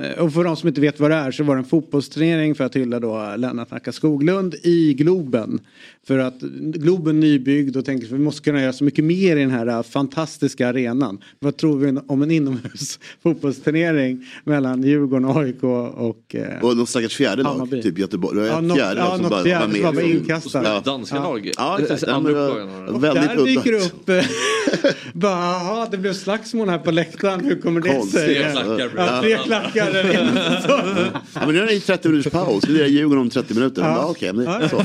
Eh, 0.00 0.22
och 0.24 0.32
för 0.32 0.44
de 0.44 0.56
som 0.56 0.68
inte 0.68 0.80
vet 0.80 1.00
vad 1.00 1.10
det 1.10 1.16
är 1.16 1.30
så 1.30 1.44
var 1.44 1.54
det 1.54 1.60
en 1.60 1.64
fotbollsturnering 1.64 2.54
för 2.54 2.64
att 2.64 2.76
hylla 2.76 3.00
då 3.00 3.34
Lennart 3.36 3.70
Nacka 3.70 3.92
Skoglund 3.92 4.54
i 4.62 4.94
Globen. 4.94 5.60
För 6.06 6.18
att 6.18 6.40
Globen 6.58 7.20
nybyggd 7.20 7.76
och 7.76 7.84
tänkte 7.84 8.06
att 8.06 8.12
vi 8.12 8.24
måste 8.24 8.42
kunna 8.42 8.60
göra 8.62 8.72
så 8.72 8.84
mycket 8.84 9.04
mer 9.04 9.36
i 9.36 9.40
den 9.40 9.50
här 9.50 9.66
eh, 9.66 9.82
fantastiska 9.82 10.68
arenan. 10.68 11.18
Vad 11.38 11.56
tror 11.56 11.78
vi 11.78 11.98
om 12.06 12.22
en 12.22 12.30
inomhus 12.30 12.98
fotbollsturnering 13.22 14.26
mellan 14.44 14.82
Djurgården, 14.82 15.24
AIK 15.36 15.62
och... 15.62 16.34
eh, 16.34 16.62
Och 16.64 16.76
någon 16.76 16.86
stackars 16.86 17.16
fjärde 17.16 17.42
lag, 17.42 17.50
Hammarby. 17.50 17.82
typ 17.82 17.98
Göteborg. 17.98 18.34
Det 18.36 18.40
var 18.40 18.48
Ja, 18.48 18.60
något- 18.60 18.76
fjärde 18.76 19.00
ja, 19.00 19.08
lag 19.08 19.18
som 19.20 19.28
bara 19.30 19.42
fjärde 19.44 19.66
var 19.66 19.72
med. 19.72 19.82
som 19.86 19.94
var 19.94 20.02
inkastat. 20.02 20.62
Ja. 20.64 20.82
Danska 20.84 21.16
Ja. 21.16 21.22
lag. 21.22 21.50
Ja, 21.56 21.78
men 21.78 22.24
det 22.24 22.32
var 22.32 22.48
var 22.48 22.92
det. 22.92 22.98
Väldigt 22.98 23.36
där 23.38 23.44
dyker 23.44 23.72
upp, 23.72 24.06
bara, 25.12 25.32
jaha 25.32 25.88
det 25.90 25.98
blev 25.98 26.12
slagsmål 26.12 26.68
här 26.68 26.78
på 26.78 26.90
läktaren, 26.90 27.44
hur 27.44 27.60
kommer 27.60 27.80
det 27.80 28.02
sig? 28.06 28.34
Tre 28.34 28.50
klackar. 28.52 28.90
Ja, 28.96 29.20
tre 29.22 29.36
klackar. 29.36 29.94
Ja, 31.34 31.46
men 31.46 31.54
nu 31.54 31.60
är 31.62 31.66
det 31.66 31.80
30 31.80 32.08
minuters 32.08 32.32
paus. 32.32 32.64
Vi 32.68 32.72
lirar 32.72 32.86
Djurgården 32.86 33.20
om 33.22 33.30
30 33.30 33.54
minuter. 33.54 33.82
Ja. 33.82 33.88
Ja. 33.88 34.06
Okej, 34.10 34.32
men 34.32 34.44
det 34.44 34.50
är 34.50 34.68
så. 34.68 34.76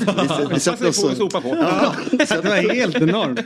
Vi, 0.47 0.53
vi 0.53 0.59
sätter 0.59 0.87
oss 0.87 0.97
vi 1.09 1.13
och... 1.13 1.31
sopa 1.31 1.41
på. 1.41 1.47
Ja, 1.55 1.95
det 2.11 2.35
var 2.49 2.73
helt 2.73 2.95
enormt. 2.95 3.39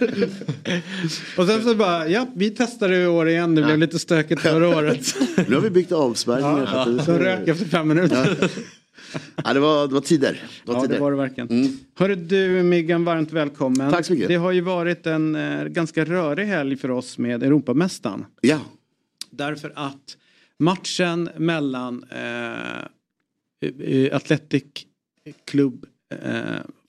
Och 1.38 1.48
sen 1.48 1.64
så 1.64 1.76
bara, 1.76 2.08
ja 2.08 2.28
vi 2.36 2.50
testade 2.50 2.98
i 3.04 3.08
år 3.08 3.30
igen, 3.30 3.56
det 3.56 3.64
blev 3.64 3.78
lite 3.78 4.00
stökigt 4.00 4.42
förra 4.42 4.68
året. 4.78 5.16
Nu 5.48 5.56
har 5.56 5.62
vi 5.62 5.70
byggt 5.70 5.92
avspärrningar. 5.92 6.66
så 6.66 6.78
att 6.78 6.98
det- 6.98 7.04
Så 7.04 7.14
rök 7.18 7.48
efter 7.48 7.66
fem 7.66 7.88
minuter. 7.88 8.38
Ja, 9.44 9.54
det, 9.54 9.60
var, 9.60 9.88
det 9.88 9.94
var 9.94 10.02
tider. 10.02 10.32
Det 10.66 10.72
var 10.72 10.76
Ja 10.76 10.82
tider. 10.82 10.96
det 10.96 11.02
var 11.02 11.12
det 11.12 11.18
verkligen. 11.18 11.50
Mm. 11.50 11.78
Hörru 11.96 12.16
du 12.16 12.64
Miggan, 12.64 13.06
varmt 13.06 13.32
välkommen. 13.32 13.92
Tack 13.92 14.06
så 14.06 14.14
mycket. 14.14 14.28
Det 14.28 14.36
har 14.36 14.52
ju 14.52 14.62
varit 14.62 15.08
en 15.08 15.36
eh, 15.36 15.64
ganska 15.66 16.06
rörig 16.06 16.46
helg 16.48 16.78
för 16.78 16.92
oss 16.92 17.18
med 17.18 17.44
Europamästaren. 17.44 18.26
Ja, 18.42 18.60
Därför 19.30 19.74
att 19.76 20.18
matchen 20.60 21.30
mellan 21.38 22.06
eh, 22.12 22.80
eh, 23.88 24.16
Athletic 24.16 24.64
Club 25.52 25.86
eh, 26.24 26.42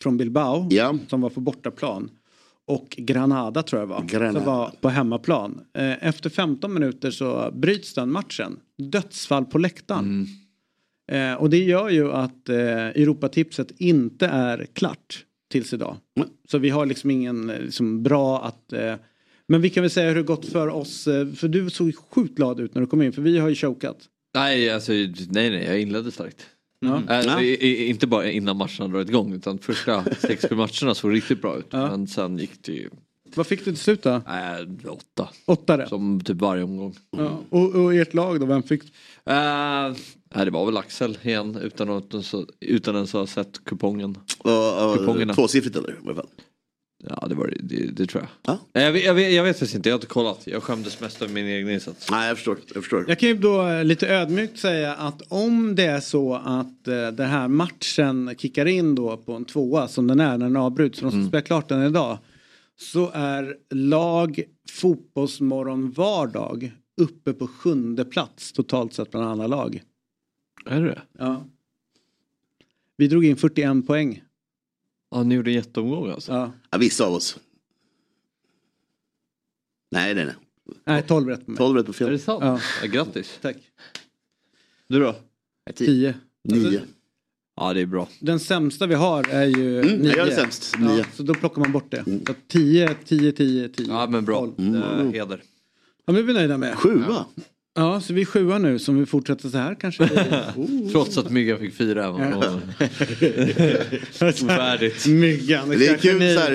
från 0.04 0.16
Bilbao 0.16 0.68
Ja. 0.70 0.98
som 1.08 1.20
var 1.20 1.30
på 1.30 1.40
bortaplan 1.40 2.10
och 2.66 2.88
Granada 2.98 3.62
tror 3.62 3.82
jag 3.82 3.86
var, 3.86 4.02
Granada. 4.02 4.32
som 4.32 4.44
var 4.44 4.70
på 4.80 4.88
hemmaplan. 4.88 5.60
Eh, 5.78 6.06
efter 6.08 6.30
15 6.30 6.74
minuter 6.74 7.10
så 7.10 7.50
bryts 7.54 7.94
den 7.94 8.12
matchen. 8.12 8.56
Dödsfall 8.78 9.44
på 9.44 9.58
läktaren. 9.58 10.26
Eh, 11.12 11.34
och 11.34 11.50
det 11.50 11.58
gör 11.58 11.88
ju 11.90 12.12
att 12.12 12.48
eh, 12.48 12.56
Europatipset 12.86 13.72
inte 13.78 14.26
är 14.26 14.66
klart 14.72 15.24
tills 15.50 15.72
idag. 15.72 15.96
Mm. 16.16 16.28
Så 16.48 16.58
vi 16.58 16.70
har 16.70 16.86
liksom 16.86 17.10
ingen 17.10 17.46
liksom, 17.46 18.02
bra 18.02 18.44
att... 18.44 18.72
Men 19.46 19.60
vi 19.62 19.70
kan 19.70 19.82
väl 19.82 19.90
säga 19.90 20.08
hur 20.08 20.14
det 20.16 20.22
gått 20.22 20.46
för 20.46 20.68
oss. 20.68 21.04
För 21.36 21.48
du 21.48 21.70
såg 21.70 21.94
sjukt 21.96 22.34
glad 22.36 22.60
ut 22.60 22.74
när 22.74 22.80
du 22.82 22.86
kom 22.86 23.02
in 23.02 23.12
för 23.12 23.22
vi 23.22 23.38
har 23.38 23.48
ju 23.48 23.54
chokat. 23.54 23.98
Nej, 24.34 24.70
alltså, 24.70 24.92
nej, 24.92 25.16
nej, 25.28 25.64
jag 25.64 25.80
inledde 25.80 26.10
starkt. 26.10 26.46
Ja. 26.86 27.20
Äh, 27.20 27.26
Ja. 27.26 27.40
i- 27.42 27.66
i- 27.66 27.86
Inte 27.88 28.06
bara 28.06 28.30
innan 28.30 28.56
matcherna 28.56 28.88
dragit 28.88 29.08
igång 29.08 29.32
utan 29.32 29.58
första 29.58 30.04
sex 30.18 30.44
sju 30.50 30.56
matcherna 30.56 30.94
såg 30.94 31.12
riktigt 31.14 31.42
bra 31.42 31.56
ut. 31.58 31.66
Ja. 31.70 31.90
Men 31.90 32.06
sen 32.06 32.38
gick 32.38 32.62
det 32.62 32.72
ju 32.72 32.90
Vad 33.36 33.46
fick 33.46 33.58
du 33.58 33.64
till 33.64 33.76
slut 33.76 34.02
då? 34.02 34.10
Äh, 34.10 34.90
åtta. 34.92 35.28
Åtta 35.46 35.78
rätt. 35.78 35.88
Som 35.88 36.20
typ 36.20 36.36
varje 36.40 36.62
omgång. 36.62 36.94
Ja. 37.16 37.40
Och, 37.50 37.74
och 37.74 37.94
ert 37.94 38.14
lag 38.14 38.40
då, 38.40 38.46
vem 38.46 38.62
fick? 38.62 38.82
Uh, 38.82 38.88
nej, 40.34 40.44
det 40.44 40.50
var 40.50 40.66
väl 40.66 40.76
Axel 40.76 41.18
igen 41.22 41.56
utan 41.62 41.90
att 41.90 42.14
utan 42.60 42.94
ens 42.94 43.12
ha 43.12 43.26
sett 43.26 43.64
kupongen. 43.64 44.18
Uh, 44.46 44.52
uh, 44.52 44.96
Kupongerna. 44.96 45.34
Tvåsiffrigt 45.34 45.76
eller? 45.76 45.90
I 45.90 45.94
alla 46.06 46.14
fall. 46.14 46.26
Ja 47.08 47.26
det 47.28 47.34
var 47.34 47.46
det, 47.46 47.58
det, 47.60 47.86
det 47.86 48.06
tror 48.06 48.28
jag. 48.42 48.58
Jag, 48.72 48.92
vet, 48.92 49.04
jag, 49.04 49.14
vet, 49.14 49.32
jag 49.32 49.44
vet 49.44 49.56
faktiskt 49.56 49.74
inte, 49.74 49.88
jag 49.88 49.94
har 49.94 49.98
inte 49.98 50.06
kollat. 50.06 50.42
Jag 50.46 50.62
skämdes 50.62 51.00
mest 51.00 51.22
över 51.22 51.34
min 51.34 51.46
egen 51.46 51.70
insats. 51.70 52.10
Nej 52.10 52.28
jag 52.28 52.36
förstår. 52.36 52.58
Jag, 52.74 52.82
förstår. 52.82 53.04
Jag 53.08 53.18
kan 53.18 53.28
ju 53.28 53.34
då 53.34 53.68
eh, 53.68 53.84
lite 53.84 54.08
ödmjukt 54.08 54.58
säga 54.58 54.94
att 54.94 55.22
om 55.28 55.74
det 55.74 55.84
är 55.84 56.00
så 56.00 56.34
att 56.34 56.88
eh, 56.88 57.08
den 57.08 57.30
här 57.30 57.48
matchen 57.48 58.34
kickar 58.38 58.66
in 58.66 58.94
då 58.94 59.16
på 59.16 59.32
en 59.32 59.44
tvåa 59.44 59.88
som 59.88 60.06
den 60.06 60.20
är 60.20 60.38
när 60.38 60.46
den 60.46 60.56
avbryts, 60.56 61.00
de 61.00 61.10
ska 61.10 61.28
spela 61.28 61.42
klart 61.42 61.68
den 61.68 61.82
idag. 61.82 62.18
Så 62.76 63.10
är 63.14 63.56
lag 63.70 64.42
Fotbollsmorgon 64.70 65.90
vardag 65.90 66.72
uppe 67.00 67.32
på 67.32 67.46
sjunde 67.46 68.04
plats 68.04 68.52
totalt 68.52 68.94
sett 68.94 69.10
bland 69.10 69.26
alla 69.26 69.46
lag. 69.46 69.82
Är 70.66 70.80
det 70.80 71.02
Ja. 71.18 71.44
Vi 72.96 73.08
drog 73.08 73.24
in 73.24 73.36
41 73.36 73.86
poäng. 73.86 74.23
Ja, 75.14 75.22
ni 75.22 75.34
gjorde 75.34 75.50
en 75.50 75.54
jätteomgång 75.54 76.10
alltså? 76.10 76.32
Ja. 76.32 76.52
Ja, 76.70 76.78
vissa 76.78 77.04
av 77.06 77.12
oss. 77.12 77.38
Nej 79.90 80.14
nej 80.14 80.24
nej. 80.24 80.34
Nej, 80.84 81.02
12 81.02 81.28
rätt 81.28 81.44
på 81.46 81.50
mig. 81.50 81.58
12 81.58 81.76
rätt 81.76 81.86
på 81.86 81.92
fel. 81.92 82.08
Är 82.08 82.12
det 82.12 82.18
sant? 82.18 82.44
Ja. 82.44 82.60
Ja. 82.82 82.88
grattis. 82.88 83.38
Tack. 83.42 83.56
Du 84.88 85.00
då? 85.00 85.14
10. 85.74 86.14
Nio. 86.44 86.80
Ja 87.56 87.74
det 87.74 87.80
är 87.80 87.86
bra. 87.86 88.08
Den 88.20 88.40
sämsta 88.40 88.86
vi 88.86 88.94
har 88.94 89.28
är 89.28 89.44
ju 89.46 89.80
Mm, 89.80 89.96
9. 89.98 90.16
jag 90.16 90.28
är 90.28 90.36
sämst. 90.36 90.78
Nio. 90.78 90.98
Ja, 90.98 91.04
så 91.14 91.22
då 91.22 91.34
plockar 91.34 91.60
man 91.62 91.72
bort 91.72 91.90
det. 91.90 92.04
Så 92.26 92.34
10, 92.48 92.94
10, 93.04 93.32
10, 93.32 93.68
10. 93.68 93.86
Ja 93.88 94.06
men 94.10 94.24
bra. 94.24 94.54
Mm. 94.58 95.12
Heder. 95.12 95.42
Ja, 96.06 96.12
men 96.12 96.16
är 96.16 96.22
vi 96.22 96.32
nöjda 96.32 96.58
med. 96.58 96.74
Sjua. 96.78 97.04
Ja, 97.08 97.28
så 98.02 98.12
vi 98.14 98.20
är 98.20 98.24
sjua 98.24 98.58
nu. 98.58 98.78
Så 98.78 98.92
om 98.92 98.98
vi 99.00 99.06
fortsätter 99.06 99.48
så 99.48 99.58
här 99.58 99.74
kanske. 99.80 100.04
Oh. 100.56 100.88
Trots 100.92 101.18
att 101.18 101.30
Myggan 101.30 101.58
fick 101.58 101.74
fyra. 101.76 102.02
Ja. 102.02 102.60
Ovärdigt. 104.42 105.06
Myggan. 105.06 105.68
Det 105.68 105.86
är 105.86 105.96
kul 105.96 106.18
ni- 106.18 106.34
så 106.34 106.40
här, 106.40 106.50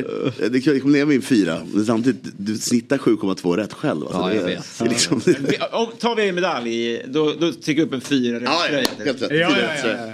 det 0.49 0.57
är 0.57 0.61
kul, 0.61 0.73
jag 0.73 0.81
kommer 0.81 0.93
leva 0.97 1.13
in 1.13 1.21
fyra. 1.21 1.61
Men 1.73 1.85
samtidigt, 1.85 2.23
du 2.37 2.57
snittar 2.57 2.97
7,2 2.97 3.55
rätt 3.57 3.73
själv. 3.73 4.01
Alltså, 4.03 4.19
Ja, 4.19 4.33
jag 4.33 4.43
det, 4.43 4.47
vet. 4.49 4.79
Det 4.79 4.85
är 4.85 4.89
liksom, 4.89 5.21
Vi- 5.25 5.57
Om, 5.71 5.87
tar 5.99 6.15
vi 6.15 6.29
en 6.29 6.35
medalj, 6.35 7.01
då, 7.07 7.33
då 7.39 7.51
tycker 7.51 7.81
jag 7.81 7.87
upp 7.87 7.93
en 7.93 8.01
fyra. 8.01 8.39
ja, 8.43 8.65
ja, 8.71 8.77
helt 8.77 9.21
rätt. 9.21 9.21
Ja, 9.21 9.35
ja, 9.37 9.49
ja, 9.59 9.89
ja, 9.89 10.07
ja. 10.07 10.13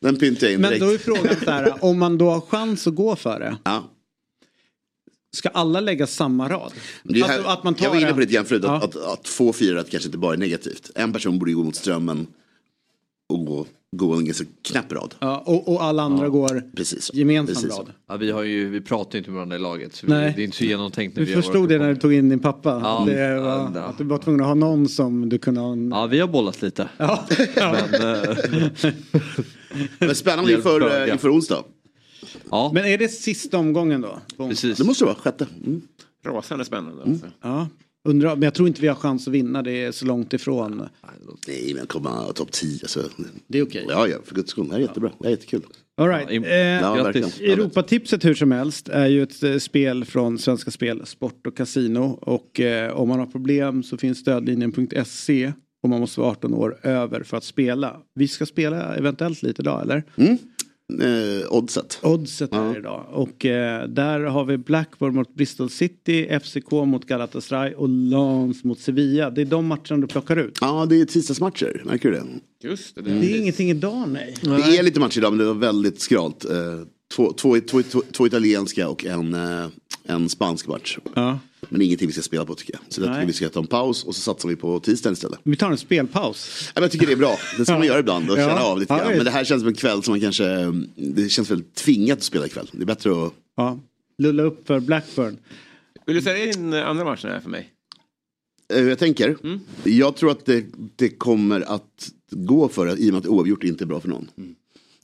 Den 0.00 0.16
pyntar 0.18 0.46
jag 0.46 0.54
in 0.54 0.60
Men 0.60 0.70
direkt. 0.70 0.84
då 0.86 0.92
är 0.94 0.98
frågan 0.98 1.34
så 1.44 1.50
här. 1.50 1.74
Om 1.84 1.98
man 1.98 2.18
då 2.18 2.30
har 2.30 2.40
chans 2.40 2.86
att 2.86 2.94
gå 2.94 3.16
för 3.16 3.40
det. 3.40 3.56
Ja. 3.64 3.90
Ska 5.36 5.48
alla 5.48 5.80
lägga 5.80 6.06
samma 6.06 6.48
rad? 6.48 6.72
Det 7.02 7.20
är 7.20 7.24
här, 7.24 7.34
Alltså 7.34 7.48
att 7.50 7.64
man 7.64 7.74
tar 7.74 7.84
jag 7.84 7.90
var 7.90 8.00
inne 8.00 8.08
på 8.10 8.14
det 8.14 8.20
lite 8.20 8.34
grann 8.34 8.44
förut, 8.44 8.64
att, 8.64 8.70
Ja. 8.94 9.02
att, 9.02 9.12
att 9.20 9.28
få 9.28 9.52
fyra 9.52 9.76
rätt 9.78 9.90
kanske 9.90 10.06
inte 10.08 10.18
bara 10.18 10.32
är 10.34 10.38
negativt. 10.38 10.90
En 10.94 11.12
person 11.12 11.38
borde 11.38 11.52
gå 11.52 11.62
mot 11.62 11.76
strömmen 11.76 12.26
och 13.28 13.46
gå, 13.46 13.66
gå 13.96 14.14
en 14.14 14.24
ganska 14.24 14.44
knapp 14.62 14.92
rad. 14.92 15.14
Ja, 15.18 15.42
och, 15.46 15.68
och 15.68 15.84
alla 15.84 16.02
andra 16.02 16.28
går 16.28 16.62
Precis. 16.76 17.10
gemensam 17.14 17.54
Precis. 17.54 17.78
rad. 17.78 17.92
Ja, 18.08 18.16
vi, 18.16 18.30
har 18.30 18.42
ju, 18.42 18.68
vi 18.68 18.80
pratar 18.80 19.12
ju 19.12 19.18
inte 19.18 19.30
med 19.30 19.34
varandra 19.36 19.56
i 19.56 19.58
laget. 19.58 19.94
Så 19.94 20.06
vi, 20.06 20.12
Nej. 20.12 20.32
det 20.36 20.42
är 20.42 20.44
inte 20.44 20.56
så 20.56 20.64
genomtänkt. 20.64 21.16
När 21.16 21.24
vi 21.24 21.30
gör 21.32 21.42
förstod 21.42 21.68
det 21.68 21.78
när 21.78 21.88
du 21.88 21.96
tog 21.96 22.12
in 22.14 22.28
din 22.28 22.38
pappa? 22.38 22.80
Ja. 22.84 23.04
det 23.06 23.40
var, 23.40 23.48
Ja, 23.48 23.72
ja. 23.74 23.80
Att 23.80 23.98
du 23.98 24.04
var 24.04 24.18
tvungen 24.18 24.40
att 24.40 24.46
ha 24.46 24.54
någon 24.54 24.88
som 24.88 25.28
du 25.28 25.38
kunde 25.38 25.60
ha 25.60 25.72
en... 25.72 25.88
Ja 25.90 26.06
vi 26.06 26.20
har 26.20 26.28
bollat 26.28 26.62
lite. 26.62 26.88
Ja. 26.96 27.24
Men, 27.56 28.24
eh, 28.24 28.92
Men 29.98 30.14
spännande 30.14 30.52
inför, 30.52 31.02
eh, 31.06 31.12
inför 31.12 31.34
onsdag. 31.34 31.64
Ja. 32.50 32.70
Men 32.74 32.84
är 32.84 32.98
det 32.98 33.08
sista 33.08 33.58
omgången 33.58 34.00
då? 34.00 34.20
Precis. 34.36 34.78
Det 34.78 34.84
måste 34.84 35.04
det 35.04 35.06
vara, 35.06 35.16
sjätte. 35.16 35.46
Mm. 35.64 35.82
Rasande 36.26 36.64
spännande. 36.64 37.02
Alltså. 37.02 37.26
Ja. 37.42 37.68
Undrar, 38.08 38.36
men 38.36 38.42
jag 38.42 38.54
tror 38.54 38.68
inte 38.68 38.80
vi 38.80 38.88
har 38.88 38.94
chans 38.94 39.28
att 39.28 39.34
vinna. 39.34 39.62
Det 39.62 39.72
är 39.72 39.92
så 39.92 40.04
långt 40.06 40.32
ifrån. 40.32 40.88
Nej 41.46 41.72
men 41.74 41.86
komma 41.86 42.32
topp 42.32 42.52
10. 42.52 42.78
Alltså. 42.82 43.02
Det 43.46 43.58
är 43.58 43.62
okej. 43.62 43.86
Ja, 43.88 44.08
ja, 44.08 44.16
för 44.24 44.34
guds 44.34 44.50
skull. 44.50 44.64
Det 44.68 44.72
här 44.72 44.78
är 44.78 44.82
jättebra. 44.82 45.10
Det 45.18 45.26
är 45.26 45.30
jättekul. 45.30 45.62
All 45.96 46.08
right. 46.08 46.28
Ja, 46.30 46.42
eh, 46.46 46.80
Ja. 46.80 47.52
Europatipset 47.52 48.24
hur 48.24 48.34
som 48.34 48.52
helst 48.52 48.88
är 48.88 49.06
ju 49.06 49.22
ett 49.22 49.42
eh, 49.42 49.58
spel 49.58 50.04
från 50.04 50.38
Svenska 50.38 50.70
Spel, 50.70 51.06
Sport 51.06 51.46
och 51.46 51.56
Casino. 51.56 52.18
Och 52.20 52.60
eh, 52.60 52.92
om 52.92 53.08
man 53.08 53.18
har 53.18 53.26
problem 53.26 53.82
så 53.82 53.96
finns 53.96 54.18
stödlinjen.se 54.18 55.52
och 55.82 55.88
man 55.88 56.00
måste 56.00 56.20
vara 56.20 56.30
18 56.30 56.54
år 56.54 56.78
över 56.82 57.22
för 57.22 57.36
att 57.36 57.44
spela. 57.44 57.96
Vi 58.14 58.28
ska 58.28 58.46
spela 58.46 58.94
eventuellt 58.96 59.42
lite 59.42 59.62
idag 59.62 59.82
eller? 59.82 60.04
Eh, 60.92 61.52
oddset. 61.52 61.98
Oddset 62.02 62.52
är 62.52 62.72
det 62.72 62.78
idag. 62.78 63.06
Och 63.12 63.44
eh, 63.44 63.88
där 63.88 64.20
har 64.20 64.44
vi 64.44 64.56
Blackburn 64.58 65.14
mot 65.14 65.34
Bristol 65.34 65.70
City, 65.70 66.38
FCK 66.40 66.70
mot 66.70 67.06
Galatasaray 67.06 67.74
och 67.74 67.88
Lens 67.88 68.64
mot 68.64 68.80
Sevilla. 68.80 69.30
Det 69.30 69.40
är 69.40 69.44
de 69.44 69.66
matcherna 69.66 69.96
du 69.96 70.06
plockar 70.06 70.36
ut. 70.36 70.58
Ja, 70.60 70.86
det 70.86 71.00
är 71.00 71.04
tisdagsmatcher. 71.04 71.82
Märker 71.84 72.10
du 72.10 72.14
det? 72.16 72.68
Just 72.68 72.94
det. 72.94 73.02
Det 73.02 73.32
är 73.32 73.38
ingetting 73.38 73.70
idag 73.70 74.08
nej. 74.08 74.34
Det 74.42 74.76
är 74.78 74.82
lite 74.82 75.00
matcher 75.00 75.18
idag 75.18 75.32
men 75.32 75.38
det 75.38 75.44
var 75.44 75.54
väldigt 75.54 76.00
skralt. 76.00 76.44
Eh, 76.44 76.52
två, 77.14 77.32
två, 77.32 77.60
två, 77.60 77.82
två, 77.82 78.02
två 78.12 78.26
italienska 78.26 78.88
och 78.88 79.04
en, 79.04 79.34
eh, 79.34 79.66
en 80.04 80.28
spansk 80.28 80.66
match. 80.68 80.98
Ja. 81.14 81.38
Men 81.68 81.82
ingenting 81.82 82.06
vi 82.06 82.12
ska 82.12 82.22
spela 82.22 82.44
på 82.46 82.54
tycker 82.54 82.72
jag. 82.74 82.80
Så 82.88 83.00
jag 83.00 83.14
tycker 83.14 83.26
vi 83.26 83.32
ska 83.32 83.48
ta 83.48 83.60
en 83.60 83.66
paus 83.66 84.04
och 84.04 84.14
så 84.14 84.20
satsar 84.20 84.48
vi 84.48 84.56
på 84.56 84.80
tisdagen 84.80 85.12
istället. 85.12 85.38
Vi 85.42 85.56
tar 85.56 85.70
en 85.70 85.78
spelpaus. 85.78 86.62
Ja, 86.66 86.70
men 86.74 86.82
jag 86.82 86.90
tycker 86.92 87.06
det 87.06 87.12
är 87.12 87.16
bra. 87.16 87.36
Det 87.58 87.64
ska 87.64 87.74
man 87.78 87.86
göra 87.86 87.98
ibland 87.98 88.30
och 88.30 88.38
Ja. 88.38 88.48
känna 88.48 88.60
av 88.60 88.80
lite 88.80 88.92
Ja, 88.94 88.98
grann. 88.98 89.16
Men 89.16 89.24
det 89.24 89.30
här 89.30 89.44
känns 89.44 89.60
som 89.62 89.68
en 89.68 89.74
kväll 89.74 90.02
som 90.02 90.12
man 90.12 90.20
kanske, 90.20 90.72
det 90.96 91.28
känns 91.28 91.50
väl 91.50 91.62
tvingat 91.62 92.18
att 92.18 92.24
spela 92.24 92.46
ikväll. 92.46 92.68
Det 92.72 92.82
är 92.82 92.86
bättre 92.86 93.26
att 93.26 93.32
Ja. 93.56 93.78
Lulla 94.18 94.42
upp 94.42 94.66
för 94.66 94.80
Blackburn. 94.80 95.38
Vill 96.06 96.16
du 96.16 96.22
säga 96.22 96.46
din 96.52 96.72
eh, 96.72 96.86
andra 96.88 97.04
match 97.04 97.24
här 97.24 97.40
för 97.40 97.50
mig? 97.50 97.70
Eh, 98.74 98.80
Jag 98.82 98.98
tänker, 98.98 99.36
Mm. 99.44 99.60
jag 99.84 100.16
tror 100.16 100.30
att 100.30 100.46
det, 100.46 100.64
det 100.96 101.08
kommer 101.08 101.60
att 101.60 102.10
gå 102.30 102.68
för 102.68 102.86
att, 102.86 102.98
i 102.98 103.08
och 103.08 103.12
med 103.12 103.20
att 103.20 103.26
oavgjort 103.26 103.64
inte 103.64 103.84
är 103.84 103.86
bra 103.86 104.00
för 104.00 104.08
någon. 104.08 104.30
Mm. 104.38 104.54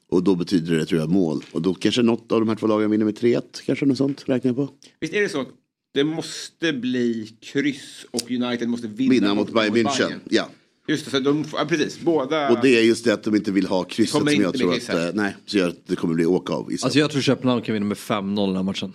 Och 0.08 0.22
då 0.22 0.34
betyder 0.34 0.76
det 0.76 0.86
tror 0.86 1.00
jag 1.00 1.10
mål. 1.10 1.44
Och 1.52 1.62
då 1.62 1.74
kanske 1.74 2.02
något 2.02 2.32
av 2.32 2.40
de 2.40 2.48
här 2.48 2.56
två 2.56 2.66
lagen 2.66 2.90
vinner 2.90 3.04
med 3.04 3.18
3-1. 3.18 3.42
Kanske 3.66 3.86
något 3.86 3.98
sånt 3.98 4.24
räknar 4.26 4.48
jag 4.48 4.56
på. 4.56 4.68
Visst 5.00 5.14
är 5.14 5.20
det 5.22 5.28
så 5.28 5.44
det 5.94 6.04
måste 6.04 6.72
bli 6.72 7.36
kryss 7.40 8.06
och 8.10 8.30
United 8.30 8.68
måste 8.68 8.86
vinna, 8.86 9.10
Vinna 9.12 9.34
mot 9.34 9.52
Bayern 9.52 9.74
München. 9.74 10.20
Ja. 10.30 10.48
Just 10.88 11.04
det, 11.04 11.10
så 11.10 11.18
de, 11.20 11.44
ja, 11.52 11.64
precis. 11.68 12.00
Båda... 12.00 12.50
Och 12.50 12.58
det 12.62 12.78
är 12.78 12.82
just 12.82 13.04
det 13.04 13.14
att 13.14 13.24
de 13.24 13.34
inte 13.36 13.52
vill 13.52 13.66
ha 13.66 13.84
krysset 13.84 14.18
som 14.18 14.26
jag 14.26 14.34
inte 14.34 14.58
tror 14.58 14.68
att, 14.68 14.74
krysset. 14.74 14.94
eh, 14.94 15.10
nej, 15.14 15.36
så 15.46 15.58
gör 15.58 15.68
att 15.68 15.86
det 15.86 15.96
kommer 15.96 16.14
bli 16.14 16.26
åka 16.26 16.52
av. 16.52 16.70
Alltså 16.82 16.98
jag 16.98 17.10
tror 17.10 17.22
Köpenhamn 17.22 17.62
kan 17.62 17.72
vinna 17.72 17.86
med 17.86 17.96
5-0 17.96 18.46
den 18.46 18.56
här 18.56 18.62
matchen. 18.62 18.92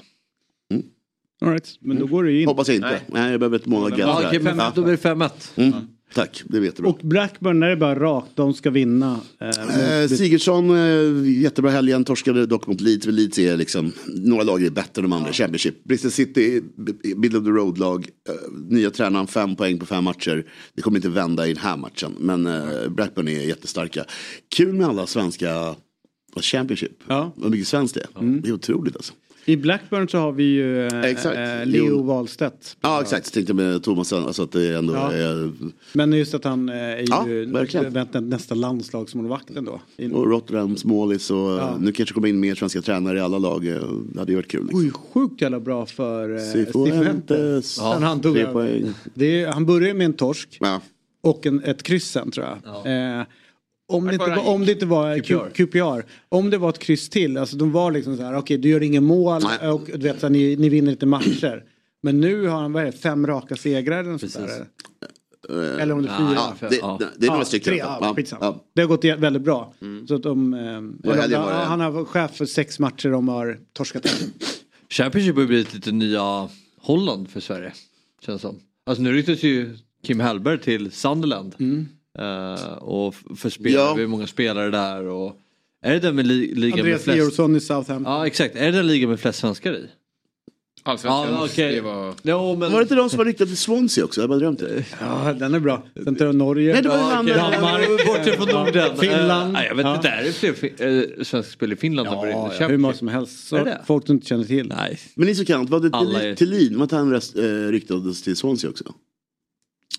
All 1.42 1.50
right. 1.52 1.78
Men 1.80 2.00
då 2.00 2.06
går 2.06 2.24
det 2.24 2.32
ju 2.32 2.42
in. 2.42 2.48
Hoppas 2.48 2.68
jag 2.68 2.76
inte. 2.76 2.90
Nej. 2.90 3.02
Nej, 3.08 3.32
jag 3.32 3.40
behöver 3.40 3.56
ett 3.56 3.66
mål 3.66 3.92
Ja, 3.92 3.98
ja, 4.00 4.28
okej, 4.28 4.40
men 4.40 4.58
då 4.76 4.82
blir 4.82 4.98
det 4.98 5.04
5-1. 5.04 5.32
mm. 5.56 5.74
Tack, 6.14 6.44
det 6.46 6.60
vet 6.60 6.76
du 6.76 6.82
bra. 6.82 6.92
Och 6.92 7.00
Blackburn 7.04 7.64
är 7.64 7.68
det 7.70 7.76
bara 7.78 8.00
rakt. 8.00 8.28
De 8.36 8.54
ska 8.54 8.70
vinna. 8.70 9.20
Eh, 9.40 10.02
Eh, 10.02 10.08
Sigurdsson, 10.08 10.70
eh, 10.70 11.30
jättebra 11.42 11.72
helgen, 11.72 12.04
torskade 12.06 12.46
dock 12.46 12.68
mot 12.68 12.82
Leeds. 12.82 13.06
Leeds 13.06 13.40
är 13.40 13.58
liksom, 13.58 13.92
några 14.08 14.44
lag 14.44 14.64
är 14.64 14.70
bättre 14.70 15.00
än 15.04 15.10
de 15.10 15.14
andra. 15.14 15.34
Championship. 15.34 15.84
Bristol 15.84 16.12
City, 16.12 16.62
b- 16.78 16.94
middle 17.16 17.40
of 17.40 17.46
the 17.46 17.52
road-lag. 17.52 18.08
Eh, 18.30 18.36
nya 18.70 18.92
tränaren, 18.92 19.28
fem 19.28 19.56
poäng 19.56 19.80
på 19.80 19.86
fem 19.86 20.04
matcher. 20.04 20.46
Det 20.74 20.82
kommer 20.82 20.98
inte 20.98 21.10
vända 21.10 21.48
i 21.48 21.54
den 21.54 21.64
här 21.64 21.78
matchen. 21.78 22.16
Men 22.20 22.46
eh, 22.46 22.90
Blackburn 22.90 23.28
är 23.28 23.42
jättestarka. 23.48 24.06
Kul 24.56 24.74
med 24.74 24.88
alla 24.88 25.08
svenska 25.08 25.76
Championship. 26.42 27.04
Ja. 27.08 27.34
Vad 27.36 27.52
mycket 27.52 27.68
svenskt 27.68 27.94
det 27.96 28.02
är. 28.02 28.40
Det 28.42 28.50
är 28.50 28.54
otroligt 28.54 28.96
alltså. 28.96 29.14
I 29.50 29.58
Blackburn 29.58 30.10
så 30.10 30.18
har 30.18 30.32
vi 30.32 30.44
ju 30.44 30.88
eh, 30.88 31.02
Exakt. 31.04 31.38
eh, 31.38 31.66
Leo. 31.66 32.04
Wahlstedt. 32.04 32.78
Ja 32.82 33.02
exakt, 33.02 33.34
tänkte 33.34 33.54
med 33.54 33.84
Thomasen. 33.84 34.24
Alltså 34.24 34.44
att 34.44 34.52
det 34.52 34.76
ändå 34.78 34.94
Ja. 34.94 35.12
är... 35.14 35.52
Men 35.94 36.14
just 36.14 36.34
att 36.34 36.44
han 36.44 36.70
eh, 36.70 36.76
är 36.76 37.06
Ja, 37.10 37.28
ju 37.28 37.46
verkligen. 37.46 37.94
väntar 37.94 38.22
nästa 38.22 38.56
landslagsmålvakt 38.56 39.50
ändå. 39.50 39.82
In- 39.98 40.12
Och 40.14 40.28
Rotterdam, 40.32 40.78
Smålis 40.78 41.32
och 41.32 41.38
Ja. 41.38 41.78
nu 41.80 41.92
kanske 41.92 42.14
kommer 42.16 42.28
in 42.28 42.40
mer 42.40 42.56
svenska 42.56 42.82
tränare 42.82 43.18
i 43.18 43.22
alla 43.22 43.38
lag. 43.38 43.68
eh, 43.68 43.76
Det 44.14 44.20
hade 44.20 44.32
ju 44.32 44.36
varit 44.36 44.48
kul. 44.52 44.62
Liksom. 44.62 44.80
Oj, 44.80 44.92
sjukt 44.92 45.42
jävla 45.42 45.60
bra 45.60 45.86
för 45.86 46.38
Cifuentes. 46.40 47.76
Sen 47.76 48.04
han, 48.04 48.20
tog 48.22 48.36
det 49.14 49.42
är, 49.42 49.48
han 49.48 49.66
började 49.66 49.94
med 49.94 50.06
en 50.06 50.14
torsk 50.14 50.58
Ja. 50.60 50.82
och 51.22 51.46
en, 51.46 51.64
ett 51.64 51.84
kryss 51.84 52.12
sen 52.12 52.32
tror 52.32 52.46
jag. 52.46 53.18
Eh, 53.20 53.24
om, 53.88 54.06
det 54.08 54.14
inte, 54.14 54.26
var- 54.26 54.48
om 54.48 54.66
det 54.66 54.72
inte 54.72 54.86
var 54.86 55.20
QPR. 55.20 55.50
QPR, 55.54 56.06
om 56.30 56.50
det 56.50 56.58
var 56.58 56.70
ett 56.70 56.80
kryss 56.80 57.10
till, 57.10 57.38
alltså 57.38 57.58
de 57.58 57.72
var 57.72 57.92
liksom 57.92 58.18
så 58.18 58.24
här, 58.24 58.38
okej 58.38 58.58
du 58.58 58.70
gör 58.70 58.84
ingen 58.84 59.04
mål 59.04 59.42
Nej. 59.62 59.70
och 59.70 59.82
du 59.86 59.98
vet, 59.98 60.20
så 60.20 60.26
här, 60.26 60.32
ni, 60.32 60.56
ni 60.56 60.70
vinner 60.70 60.92
lite 60.92 61.06
matcher. 61.06 61.64
Men 62.02 62.20
nu 62.22 62.48
har 62.48 62.62
han 62.62 62.74
vad 62.74 62.82
är 62.84 62.86
det, 62.86 62.92
fem 62.92 63.28
raka 63.28 63.56
segrar 63.56 64.00
eller 64.00 64.12
något 64.12 64.32
sånt 64.32 64.48
där. 64.48 64.66
Eller 65.80 65.92
om 65.94 66.02
det 66.02 66.10
är 66.10 66.18
fyra. 66.18 66.78
Ja, 66.82 66.98
det, 67.00 67.08
det 67.18 67.26
är 67.26 67.30
några 67.30 67.42
Ja, 67.42 67.46
stycken. 67.46 67.74
Tre, 67.74 67.78
ja. 67.78 68.16
Ja. 68.42 68.64
Det 68.76 68.82
har 68.82 68.88
gått 68.88 69.06
väldigt 69.06 69.42
bra. 69.42 69.74
Så 70.08 70.16
att 70.16 70.24
de, 70.24 70.54
eh, 70.54 70.82
det- 71.28 71.38
han 71.38 71.80
har 71.80 71.92
varit 71.92 72.08
chef 72.08 72.32
för 72.36 72.46
sex 72.46 72.80
matcher 72.80 73.10
de 73.10 73.28
har 73.28 73.60
torskat. 73.74 74.06
Championship 74.90 75.36
har 75.36 75.46
blivit 75.46 75.74
lite 75.74 75.92
nya 75.92 76.50
Holland 76.82 77.30
för 77.30 77.40
Sverige. 77.40 77.74
Känns 78.26 78.42
som. 78.42 78.56
Alltså 78.86 79.04
nu 79.04 79.14
ryktas 79.14 79.44
ju 79.44 79.78
Kim 80.04 80.20
Hellberg 80.20 80.60
till 80.60 80.92
Sunderland. 80.92 81.56
Eh, 82.18 82.74
och 82.78 83.16
för 83.38 83.50
spelare, 83.50 83.86
Ja. 83.86 83.94
vi 83.94 84.02
har 84.02 84.08
många 84.10 84.28
spelare 84.28 84.70
där. 84.72 85.04
Och, 85.08 85.36
är 85.82 85.94
det 85.94 86.00
den 86.00 86.16
med 86.16 86.28
li- 86.28 86.54
ligan 86.56 86.86
med 86.86 87.02
flest? 87.02 87.18
Georgsson 87.18 87.56
i 87.56 87.60
Southampton. 87.60 88.14
Ja 88.14 88.28
exakt, 88.28 88.56
är 88.56 88.66
det 88.66 88.72
den 88.72 88.88
ligan 88.88 89.10
med 89.10 89.20
flest 89.20 89.40
svenskar 89.40 89.74
i? 89.74 89.86
Allsvenskans, 90.84 91.30
Ja, 91.32 91.46
okej. 91.46 91.76
det 91.76 91.82
var... 91.82 92.14
Jo, 92.24 92.56
men... 92.56 92.72
Var 92.72 92.80
det 92.80 92.84
inte 92.84 92.96
de 92.96 93.10
som 93.10 93.18
var 93.18 93.26
riktade 93.26 93.48
till 93.50 93.58
Swansea 93.58 94.06
också? 94.06 94.22
Jag 94.22 94.24
har 94.24 94.30
bara 94.30 94.40
drömt 94.40 94.60
det. 94.60 94.86
Ja, 95.02 95.34
den 95.40 95.54
är 95.54 95.60
bra. 95.60 95.84
Sen 96.04 96.16
tar 96.16 96.26
jag 96.26 96.36
Norge. 96.36 96.74
Nej, 96.74 96.82
det 96.84 96.90
var 96.90 96.96
ju 97.24 97.30
Ja, 97.30 97.36
eh, 97.36 97.52
Danmark. 97.52 98.36
Från 98.38 98.50
Norden. 98.66 98.98
Finland. 98.98 99.54
Nej, 99.54 99.68
jag 99.68 99.76
vet 99.76 99.86
Ja. 99.86 99.96
inte, 99.96 100.08
är 100.10 100.24
det 100.24 100.32
fler 100.32 100.88
eh, 101.20 101.24
svenska 101.24 101.52
spel 101.52 101.74
i 101.74 101.76
Finland? 101.76 102.08
Ja, 102.12 102.28
ja, 102.28 102.34
Championship? 102.50 102.70
hur 102.72 102.78
många 102.78 102.94
som 102.94 103.08
helst. 103.08 103.48
Så 103.48 103.68
folk 103.86 104.06
du 104.08 104.14
inte 104.14 104.28
känner 104.28 104.44
till. 104.44 104.68
Nej. 104.68 105.00
Men 105.16 105.28
ni 105.28 105.36
så 105.36 105.46
kan, 105.46 105.66
var 105.66 105.80
det 105.80 105.90
Alla 105.94 106.20
Thelin- 106.20 106.32
är- 106.32 106.36
Thelin? 106.36 106.76
Var 106.78 106.84
inte 106.84 106.96
han 106.96 107.12
rest, 107.12 107.38
eh, 107.38 107.42
ryktades 107.44 108.24
till 108.24 108.36
Swansea 108.36 108.70
också? 108.70 108.84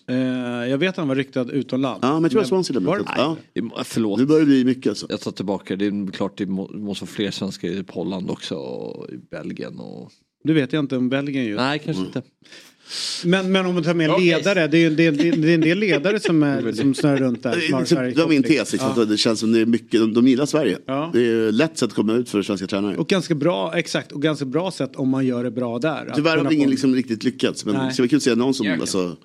Eh, 0.08 0.16
jag 0.70 0.78
vet 0.78 0.88
att 0.90 0.96
han 0.96 1.08
var 1.08 1.14
ryktad 1.16 1.46
utomlands. 1.52 1.98
Ja, 2.02 2.12
men 2.14 2.22
jag 2.22 2.30
tror 2.30 2.42
att 2.42 2.48
Swansea 2.48 2.74
var 2.80 2.96
lämnade. 2.98 3.04
det- 3.16 3.22
Ja. 3.22 3.36
Det 3.78 3.84
Förlåt. 3.84 4.18
Nu 4.18 4.26
börjar 4.26 4.40
det 4.40 4.46
bli 4.46 4.64
mycket 4.64 4.90
alltså. 4.90 5.06
Jag 5.10 5.20
tar 5.20 5.30
tillbaka, 5.30 5.76
det 5.76 5.86
är 5.86 6.12
klart 6.12 6.38
det 6.38 6.46
må, 6.46 6.70
måste 6.74 7.04
vara 7.04 7.10
fler 7.10 7.30
svenskar 7.30 7.68
i 7.68 7.84
Holland 7.88 8.30
också 8.30 8.54
och 8.54 9.10
i 9.10 9.16
Belgien 9.30 9.78
och... 9.78 10.10
Du 10.44 10.52
vet 10.52 10.72
jag 10.72 10.80
inte 10.84 10.96
om 10.96 11.08
Belgien 11.08 11.44
just. 11.44 11.60
Nej, 11.60 11.78
kanske 11.84 12.02
inte. 12.02 12.22
Men, 13.24 13.52
men 13.52 13.66
om 13.66 13.74
man 13.74 13.82
tar 13.84 13.94
med 13.94 14.20
ledare, 14.20 14.66
det 14.66 14.76
är 14.76 14.80
ju 14.80 14.86
en 14.86 14.96
del, 14.96 15.16
det 15.16 15.50
är 15.50 15.54
en 15.54 15.60
del 15.60 15.78
ledare 15.78 16.20
som, 16.20 16.42
är, 16.42 16.72
som 16.80 16.94
snurrar 16.94 17.16
runt 17.16 17.42
där. 17.42 17.50
Det 18.00 18.10
det 18.14 18.20
var 18.22 18.28
min 18.28 18.42
tes, 18.42 18.72
liksom, 18.72 18.92
Ja. 18.96 19.04
det 19.04 19.16
känns 19.16 19.40
som 19.40 19.52
det 19.52 19.60
är 19.60 19.66
mycket, 19.66 20.00
de, 20.00 20.14
de 20.14 20.28
gillar 20.28 20.46
Sverige. 20.46 20.78
Ja. 20.86 21.10
Det 21.12 21.26
är 21.26 21.52
lätt 21.52 21.78
sätt 21.78 21.88
att 21.88 21.94
komma 21.94 22.12
ut 22.14 22.28
för 22.30 22.42
svenska 22.42 22.66
tränare. 22.66 22.96
Och 22.96 23.08
ganska 23.08 23.34
bra, 23.34 23.72
exakt, 23.76 24.12
och 24.12 24.22
ganska 24.22 24.44
bra 24.44 24.70
sätt 24.70 24.96
om 24.96 25.08
man 25.08 25.26
gör 25.26 25.44
det 25.44 25.50
bra 25.50 25.78
där. 25.78 26.12
Tyvärr 26.14 26.36
har 26.36 26.52
ingen 26.52 26.70
liksom 26.70 26.94
riktigt 26.94 27.24
lyckats. 27.24 27.64
Men 27.64 27.74
Nej. 27.74 27.86
det 27.88 27.92
ska 27.94 28.02
vara 28.02 28.08
kul 28.08 28.16
att 28.16 28.22
se 28.22 28.34
någon 28.34 28.54
som, 28.54 28.66
alltså... 28.80 29.16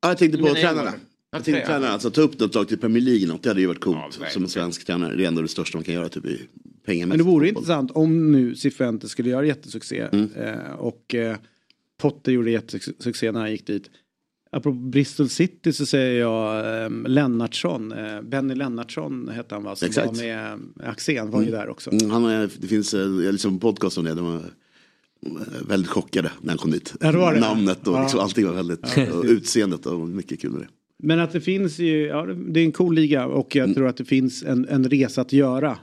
Ja, 0.00 0.08
jag 0.08 0.18
tänkte 0.18 0.38
på 0.38 0.54
tränarna. 0.54 0.92
Jag 1.30 1.44
tänkte 1.44 1.66
tränarna, 1.66 1.88
alltså 1.88 2.10
ta 2.10 2.20
upp 2.20 2.40
något 2.40 2.54
lag 2.54 2.68
till 2.68 2.78
Premier 2.78 3.02
League 3.02 3.26
något, 3.28 3.42
det 3.42 3.48
hade 3.48 3.60
ju 3.60 3.66
varit 3.66 3.80
coolt. 3.80 4.18
Ja, 4.20 4.26
som 4.30 4.42
en 4.42 4.48
svensk 4.48 4.86
tränare, 4.86 5.16
det 5.16 5.24
är 5.24 5.28
ändå 5.28 5.42
det 5.42 5.48
största 5.48 5.78
man 5.78 5.84
kan 5.84 5.94
göra 5.94 6.08
typ 6.08 6.26
i 6.26 6.48
pengamässigt. 6.84 7.08
Men 7.08 7.18
det 7.18 7.24
vore 7.24 7.48
intressant 7.48 7.90
om 7.90 8.32
nu 8.32 8.54
Cifuentes 8.54 9.10
skulle 9.10 9.30
göra 9.30 9.46
jättesuccé. 9.46 10.08
Mm. 10.12 10.30
Eh, 10.36 10.72
och 10.72 11.14
eh, 11.14 11.36
Potter 12.00 12.32
gjorde 12.32 12.50
jättesuccé 12.50 13.32
när 13.32 13.40
han 13.40 13.50
gick 13.50 13.66
dit. 13.66 13.90
Apropå 14.50 14.78
Bristol 14.78 15.28
City 15.28 15.72
så 15.72 15.86
säger 15.86 16.20
jag 16.20 16.82
eh, 16.84 16.90
Lennartsson, 16.90 17.92
eh, 17.92 18.22
Benny 18.22 18.54
Lennartsson 18.54 19.28
hette 19.28 19.54
han 19.54 19.64
va? 19.64 19.76
Som 19.76 19.86
Exakt. 19.86 20.06
var 20.06 20.14
med 20.14 20.52
eh, 20.52 20.88
Axén, 20.90 21.30
var 21.30 21.42
ju 21.42 21.50
där 21.50 21.68
också. 21.68 21.92
Mm, 21.92 22.10
han 22.10 22.24
är, 22.24 22.50
det 22.58 22.66
finns, 22.66 22.94
eh, 22.94 23.08
liksom 23.08 23.52
en 23.54 23.60
podcast 23.60 23.98
om 23.98 24.04
det, 24.04 24.14
de 24.14 24.36
eh, 24.36 24.42
väldigt 25.68 25.90
chockade 25.90 26.30
när 26.40 26.48
han 26.48 26.58
kom 26.58 26.70
dit. 26.70 26.94
Namnet 27.00 27.88
och 27.88 27.94
Ja. 27.96 28.02
liksom, 28.02 28.20
allting 28.20 28.46
var 28.46 28.52
väldigt, 28.52 28.80
och 29.14 29.24
utseendet 29.24 29.86
och 29.86 30.08
mycket 30.08 30.40
kul 30.40 30.50
med 30.50 30.60
det. 30.60 30.68
Men 31.02 31.20
att 31.20 31.32
det 31.32 31.40
finns 31.40 31.78
ju, 31.78 32.06
ja 32.06 32.26
det 32.26 32.60
är 32.60 32.64
en 32.64 32.72
cool 32.72 32.94
liga 32.94 33.26
och 33.26 33.56
Mm. 33.56 33.68
jag 33.68 33.76
tror 33.76 33.88
att 33.88 33.96
det 33.96 34.04
finns 34.04 34.42
en, 34.42 34.68
en 34.68 34.90
resa 34.90 35.20
att 35.20 35.32
göra. 35.32 35.78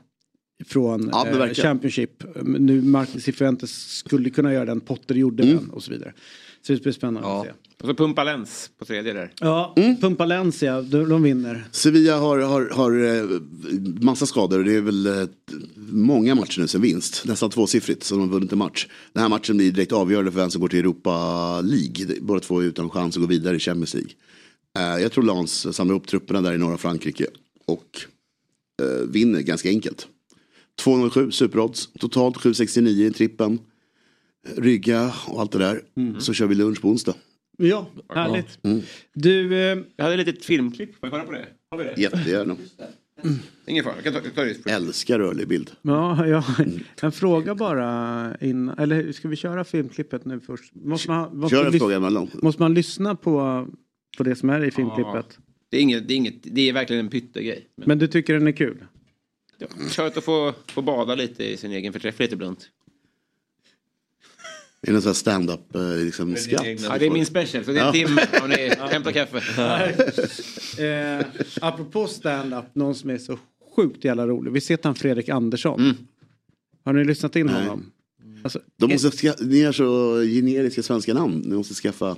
Från 0.65 1.09
Ja, 1.11 1.27
eh. 1.27 1.53
Championship. 1.53 2.23
Nu 2.45 2.81
Marcus 2.81 3.23
Cifuentes 3.23 3.71
skulle 3.97 4.29
kunna 4.29 4.53
göra 4.53 4.65
den, 4.65 4.79
Potter 4.81 5.15
gjorde 5.15 5.43
Mm. 5.43 5.55
den 5.57 5.69
och 5.69 5.83
så 5.83 5.91
vidare. 5.91 6.13
Så 6.67 6.73
det 6.73 6.83
blir 6.83 6.93
spännande 6.93 7.29
att 7.29 7.45
se. 7.45 7.51
Och 7.81 7.87
så 7.87 7.93
Pumpa 7.95 8.23
Lens 8.23 8.69
på 8.79 8.85
tredje 8.85 9.13
där. 9.13 9.31
Ja, 9.39 9.73
Mm. 9.77 9.97
Pumpa 9.97 10.25
Lencia, 10.25 10.81
de, 10.81 11.09
de 11.09 11.23
vinner. 11.23 11.63
Sevilla 11.71 12.17
har, 12.17 12.37
har, 12.39 12.69
har 12.69 13.03
eh, 13.03 13.39
massa 14.01 14.25
skador. 14.25 14.63
Det 14.63 14.75
är 14.75 14.81
väl 14.81 15.05
eh, 15.07 15.27
många 15.91 16.35
matcher 16.35 16.59
nu 16.61 16.67
sen 16.67 16.81
vinst. 16.81 17.23
Nästan 17.25 17.49
tvåsiffrigt 17.49 18.03
som 18.03 18.17
de 18.19 18.27
har 18.29 18.33
vunnit 18.33 18.51
en 18.51 18.57
match. 18.57 18.87
Den 19.13 19.21
här 19.21 19.29
matchen 19.29 19.57
blir 19.57 19.71
direkt 19.71 19.91
avgörande 19.91 20.31
för 20.31 20.39
vem 20.39 20.51
som 20.51 20.61
går 20.61 20.67
till 20.67 20.79
Europa 20.79 21.61
League. 21.61 22.15
Båda 22.21 22.39
två 22.39 22.59
är 22.59 22.65
utan 22.65 22.89
chans 22.89 23.15
att 23.17 23.21
gå 23.21 23.27
vidare 23.27 23.55
i 23.55 23.59
Champions 23.59 23.93
League. 23.93 24.11
Eh, 24.77 25.01
Jag 25.03 25.11
tror 25.11 25.23
Lans 25.23 25.75
samlar 25.75 25.93
ihop 25.95 26.07
trupperna 26.07 26.41
där 26.41 26.53
i 26.53 26.57
norra 26.57 26.77
Frankrike 26.77 27.25
och 27.65 28.01
vinner 29.07 29.41
ganska 29.41 29.69
enkelt. 29.69 30.07
2,07 30.81 31.31
superodds, 31.31 31.89
totalt 31.99 32.37
7,69 32.37 32.87
i 32.87 33.11
trippen. 33.11 33.59
Rygga 34.57 35.13
och 35.27 35.41
allt 35.41 35.51
det 35.51 35.57
där. 35.59 35.81
Så 36.19 36.33
kör 36.33 36.47
vi 36.47 36.55
lunch 36.55 36.81
på 36.81 36.87
onsdag. 36.89 37.13
Ja, 37.57 37.87
härligt. 38.09 38.59
Mm. 38.65 38.81
Du, 39.13 39.53
eh, 39.57 39.77
Jag 39.95 40.03
hade 40.05 40.21
ett 40.21 40.27
litet 40.27 40.45
filmklipp, 40.45 40.89
får 40.99 40.99
jag 41.01 41.11
kolla 41.11 41.23
på 41.23 41.31
det? 41.31 41.45
Har 41.71 41.77
vi 41.77 41.83
det? 41.83 42.01
Jättegärna. 42.01 42.55
Ingen 43.67 43.83
fara, 43.83 43.93
jag 44.03 44.13
kan 44.13 44.23
ta, 44.23 44.29
ta 44.35 44.43
det. 44.43 44.71
Älskar 44.71 45.19
rörlig 45.19 45.47
bild. 45.47 45.71
ja, 45.81 46.27
ja, 46.27 46.43
en 47.01 47.11
fråga 47.11 47.55
bara 47.55 48.37
innan, 48.41 48.77
eller 48.79 49.11
ska 49.11 49.27
vi 49.27 49.35
köra 49.35 49.63
filmklippet 49.63 50.25
nu 50.25 50.39
först? 50.39 50.75
Måste 50.75 51.09
man, 51.11 51.37
måste 51.37 51.55
Kör 51.55 51.65
en 51.65 51.71
lys- 51.73 51.79
fråga 51.79 51.95
emellan. 51.95 52.29
Måste 52.33 52.61
man 52.61 52.73
lyssna 52.73 53.15
på, 53.15 53.67
på 54.17 54.23
det 54.23 54.35
som 54.35 54.49
är 54.49 54.63
i 54.63 54.71
filmklippet? 54.71 55.39
Det 55.69 55.77
är, 55.77 55.81
inget, 55.81 56.07
det, 56.07 56.13
är 56.13 56.15
inget, 56.15 56.35
det 56.43 56.69
är 56.69 56.73
verkligen 56.73 57.05
en 57.05 57.11
pyttegrej. 57.11 57.67
Men, 57.77 57.87
Men 57.87 57.99
du 57.99 58.07
tycker 58.07 58.33
den 58.33 58.47
är 58.47 58.51
kul? 58.51 58.85
ja, 59.57 59.67
skönt 59.89 60.17
att 60.17 60.23
få, 60.23 60.53
få 60.67 60.81
bada 60.81 61.15
lite 61.15 61.43
i 61.43 61.57
sin 61.57 61.71
egen 61.71 61.93
förträfflighet 61.93 62.33
ibland. 62.33 62.57
Är 64.87 64.87
det 64.87 64.91
någon 64.93 65.01
sån 65.01 65.09
här 65.09 65.13
stand-up 65.13 65.75
eh, 65.75 65.95
liksom, 66.05 66.35
skratt? 66.35 66.65
Ja, 66.65 66.97
det 66.99 67.05
är 67.05 67.09
min 67.11 67.25
special, 67.25 67.65
så 67.65 67.71
det 67.71 67.79
är 67.79 67.85
Ja. 67.85 67.91
Tim 67.91 68.19
om 68.43 68.49
ni 68.49 68.69
hämtar 68.91 69.11
kaffe. 69.11 69.37
eh, 71.19 71.25
apropå 71.61 72.07
stand-up, 72.07 72.65
någon 72.73 72.95
som 72.95 73.09
är 73.09 73.17
så 73.17 73.39
sjukt 73.75 74.03
jävla 74.05 74.27
rolig. 74.27 74.51
Vi 74.51 74.61
ser 74.61 74.79
han 74.83 74.95
Fredrik 74.95 75.29
Andersson. 75.29 75.93
Har 76.85 76.93
ni 76.93 77.03
lyssnat 77.05 77.35
in 77.35 77.45
Nej. 77.45 77.55
honom? 77.55 77.91
Alltså, 78.43 78.59
De 78.79 78.91
måste 78.91 79.11
ska, 79.11 79.33
ni 79.39 79.63
har 79.63 79.71
så 79.71 80.21
generiska 80.21 80.83
svenska 80.83 81.13
namn. 81.13 81.43
Ni 81.45 81.55
måste 81.55 81.73
skaffa 81.73 82.15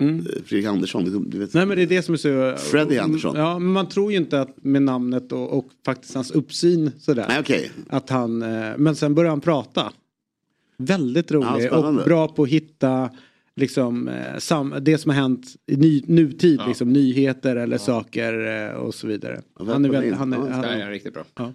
Mm. 0.00 0.18
eh, 0.18 0.24
Fredrik 0.44 0.66
Andersson. 0.66 1.04
Du, 1.04 1.18
du 1.30 1.38
vet. 1.38 1.54
Nej 1.54 1.66
men 1.66 1.76
det 1.76 1.82
är 1.82 1.86
det 1.86 2.02
som 2.02 2.14
är 2.14 2.18
så... 2.18 2.56
Freddy 2.70 2.98
Andersson. 2.98 3.36
Ja 3.36 3.58
men 3.58 3.72
man 3.72 3.88
tror 3.88 4.12
ju 4.12 4.18
inte 4.18 4.40
att 4.40 4.64
med 4.64 4.82
namnet 4.82 5.32
och, 5.32 5.58
och 5.58 5.66
faktiskt 5.84 6.14
hans 6.14 6.30
uppsyn 6.30 6.90
sådär. 6.98 7.24
Nej 7.28 7.40
okej. 7.40 7.70
Att 7.88 8.10
han, 8.10 8.42
eh, 8.42 8.72
men 8.78 8.96
sen 8.96 9.14
börjar 9.14 9.30
han 9.30 9.40
prata. 9.40 9.92
Väldigt 10.80 11.30
Ja, 11.30 11.36
rolig 11.36 11.66
spännande. 11.66 12.00
och 12.02 12.06
bra 12.08 12.28
på 12.28 12.42
att 12.42 12.48
hitta 12.48 13.10
liksom, 13.56 14.08
eh, 14.08 14.38
sam, 14.38 14.74
det 14.80 14.98
som 14.98 15.10
har 15.10 15.16
hänt 15.22 15.46
i 15.66 15.76
ny, 15.76 16.02
nutid, 16.06 16.60
liksom, 16.68 16.92
nyheter 16.92 17.56
eller 17.56 17.78
saker 17.78 18.66
eh, 18.68 18.74
och 18.74 18.94
så 18.94 19.06
vidare. 19.06 19.40
Ja, 19.58 19.64
han 19.72 19.84
är 19.84 19.88
väl, 19.88 20.12
han 20.14 20.32
är, 20.32 20.36
Ja, 20.36 20.42
han, 20.50 20.64
här 20.64 20.78
är 20.86 20.90
riktigt 20.90 21.14
bra. 21.14 21.24
ja. 21.36 21.52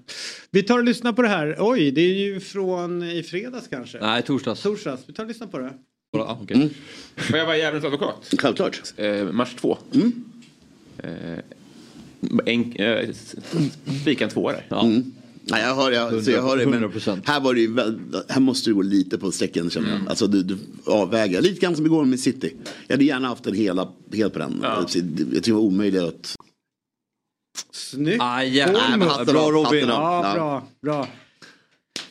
Vi 0.51 0.63
tar 0.63 0.77
och 0.77 0.83
lyssnar 0.83 1.13
på 1.13 1.21
det 1.21 1.27
här. 1.27 1.55
Oj, 1.59 1.91
det 1.91 2.01
är 2.01 2.13
ju 2.25 2.39
från 2.39 3.03
i 3.03 3.23
fredags 3.23 3.67
kanske. 3.67 3.97
Nej, 4.01 4.21
torsdags. 4.23 4.61
Torsdags. 4.61 5.01
Vi 5.07 5.13
tar 5.13 5.23
och 5.23 5.27
lyssnar 5.27 5.47
på 5.47 5.57
det. 5.59 5.73
Ja, 6.11 6.39
okej. 6.41 6.69
Får 7.15 7.37
jag 7.37 7.45
vara 7.45 7.57
djävulens 7.57 7.85
advokat? 7.85 8.33
Självklart. 8.37 8.81
Eh, 8.97 9.31
match 9.31 9.53
två. 9.59 9.77
Eh, 10.97 11.39
en, 12.45 12.73
eh, 12.75 13.09
spika 14.01 14.23
en 14.23 14.29
tvåa 14.29 14.51
där. 14.51 14.65
Ja. 14.69 14.85
Mm. 14.85 15.11
Nej, 15.49 15.61
jag 15.61 15.75
hör, 15.75 15.91
jag, 15.91 16.23
så 16.23 16.31
jag 16.31 16.41
hör 16.41 16.57
det, 16.57 16.65
men 16.67 16.83
100%. 16.91 17.21
här, 17.25 17.39
var 17.39 17.53
det 17.53 17.59
ju, 17.59 17.73
väl- 17.73 17.99
här 18.29 18.39
måste 18.41 18.69
du 18.69 18.73
gå 18.73 18.81
lite 18.81 19.17
på 19.17 19.31
strecken 19.31 19.69
känner 19.69 19.89
jag. 19.89 20.09
Alltså 20.09 20.27
du, 20.27 20.43
du 20.43 20.57
avväger, 20.85 21.41
lite 21.41 21.59
grann 21.61 21.75
som 21.75 21.85
igår 21.85 22.05
med 22.05 22.19
City. 22.19 22.53
Jag 22.87 22.93
hade 22.95 23.05
gärna 23.05 23.27
haft 23.27 23.45
en 23.47 23.53
hela, 23.53 23.91
helt 24.13 24.33
på 24.33 24.39
den. 24.39 24.59
Jag 24.61 24.87
tycker 24.87 25.41
det 25.41 25.51
var 25.51 25.59
omöjligt 25.61 26.01
att... 26.03 26.35
Snyggt. 27.71 28.21
Ah, 28.21 28.43
ja. 28.43 28.65
Nej, 28.71 28.81
men 28.97 29.01
hatten 29.07 29.25
bra 29.33 29.51
Robin. 29.51 29.87
Ja, 29.87 30.21
Ja. 30.23 30.33
bra, 30.33 30.67
bra. 30.81 31.07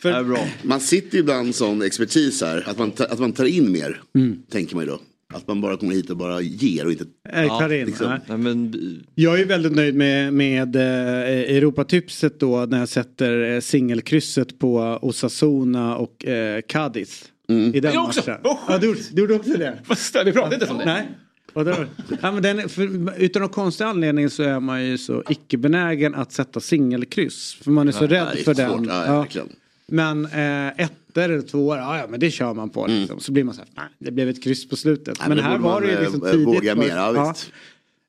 Det 0.03 0.09
är 0.09 0.25
bra. 0.25 0.49
Man 0.63 0.81
sitter 0.81 1.15
ju 1.15 1.21
ibland 1.21 1.55
som 1.55 1.83
expertis 1.83 2.43
här, 2.43 2.65
att 2.69 2.79
man, 2.79 2.91
ta- 2.91 3.05
att 3.05 3.19
man 3.19 3.33
tar 3.33 3.45
in 3.45 3.73
mer, 3.73 4.03
tänker 4.51 4.77
man 4.77 4.85
ju 4.85 4.91
då. 4.91 4.99
Att 5.35 5.49
man 5.49 5.61
bara 5.61 5.77
kommer 5.77 5.93
hit 5.95 6.11
och 6.11 6.17
bara 6.17 6.41
ger 6.41 6.85
och 6.87 6.93
inte... 6.93 7.05
Eh, 7.29 7.59
Karin, 7.59 7.87
liksom. 7.87 8.19
nej. 8.29 8.39
Men, 8.39 8.75
Jag 9.15 9.41
är 9.41 9.45
väldigt 9.45 9.73
nöjd 9.73 9.95
med, 9.95 10.33
med 10.33 10.77
eh, 10.77 11.57
Europatipset 11.57 12.41
då 12.41 12.67
när 12.69 12.79
jag 12.79 12.89
sätter 12.89 13.55
eh, 13.55 13.61
singelkrysset 13.61 14.59
på 14.59 14.99
Osasuna 15.03 15.97
och 15.97 16.27
eh, 16.27 16.61
Cadiz. 16.69 17.25
I 17.49 17.81
den 17.81 17.95
Jag 17.95 18.05
också. 18.05 18.21
Oh, 18.21 18.59
ja, 18.69 18.79
du, 18.79 18.95
du 19.13 19.21
gjorde 19.21 19.35
också 19.35 19.53
det? 19.53 19.79
Fast, 19.85 20.17
vi 20.25 20.33
pratade 20.33 20.55
inte 20.55 20.67
om 20.67 20.79
det. 20.79 20.85
Nej. 20.85 21.09
Och 21.53 21.65
då, 21.65 21.75
ja, 22.23 22.33
men 22.33 22.43
den, 22.43 22.69
för, 22.69 23.13
utan 23.23 23.43
någon 23.43 23.49
konstig 23.49 23.85
anledning 23.85 24.31
så 24.31 24.43
är 24.43 24.61
man 24.61 24.85
ju 24.87 24.99
så 24.99 25.23
icke-benägen 25.29 26.15
att 26.15 26.33
sätta 26.33 26.61
singelkryss. 26.61 27.55
För 27.63 27.71
man 27.71 27.89
är 27.89 27.93
så 27.93 28.07
rädd 28.07 28.27
det 28.33 28.41
är 28.41 28.45
för 28.45 28.55
svårt. 28.55 28.57
den. 28.57 28.85
Ja, 28.85 29.27
Ja. 29.33 29.43
Men 29.87 30.25
eh, 30.25 30.89
ettor 31.21 31.33
eller 31.33 31.43
tvåor, 31.43 31.77
ja, 31.77 31.99
ja 31.99 32.07
men 32.11 32.21
det 32.21 32.31
kör 32.31 32.55
man 32.55 32.71
på. 32.71 32.87
Liksom. 32.87 33.21
Så 33.21 33.33
blir 33.33 33.45
man 33.45 33.55
så 33.55 33.61
här, 33.61 33.69
nej, 33.77 33.85
det 33.99 34.11
blev 34.11 34.29
ett 34.29 34.43
kryss 34.45 34.69
på 34.69 34.77
slutet. 34.77 35.17
Nej, 35.21 35.29
men 35.29 35.39
här 35.39 35.59
var 35.59 35.81
det 35.81 35.91
ju 35.91 36.01
liksom 36.01 36.25
eh, 36.25 36.31
tidigt. 36.31 36.47
våga 36.47 36.75
mer, 36.75 36.89
ja, 36.89 37.33
visst. 37.33 37.53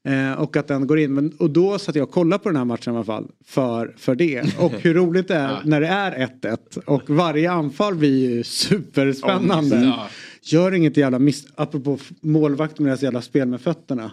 Eh, 0.07 0.33
och 0.41 0.57
att 0.57 0.67
den 0.67 0.87
går 0.87 0.99
in. 0.99 1.13
Men, 1.13 1.31
och 1.37 1.49
då 1.49 1.79
satt 1.79 1.95
jag 1.95 2.03
och 2.07 2.11
kollade 2.13 2.43
på 2.43 2.49
den 2.49 2.55
här 2.55 2.65
matchen 2.65 2.93
i 2.93 2.95
alla 2.97 3.05
fall. 3.05 3.27
För, 3.45 3.93
för 3.97 4.15
det. 4.15 4.59
Och 4.59 4.71
hur 4.81 4.93
roligt 4.93 5.27
det 5.27 5.35
är 5.35 5.61
när 5.65 5.81
det 5.81 5.87
är 5.87 6.27
1-1. 6.41 6.79
Och 6.85 7.09
varje 7.09 7.51
anfall 7.51 7.95
blir 7.95 8.29
ju 8.29 8.43
superspännande. 8.43 9.75
Ja. 9.85 10.07
Gör 10.41 10.71
inget 10.71 10.97
jävla 10.97 11.19
miss... 11.19 11.45
Apropå 11.55 11.97
målvakt 12.21 12.79
med 12.79 12.89
deras 12.89 13.03
jävla 13.03 13.21
spel 13.21 13.47
med 13.47 13.61
fötterna. 13.61 14.11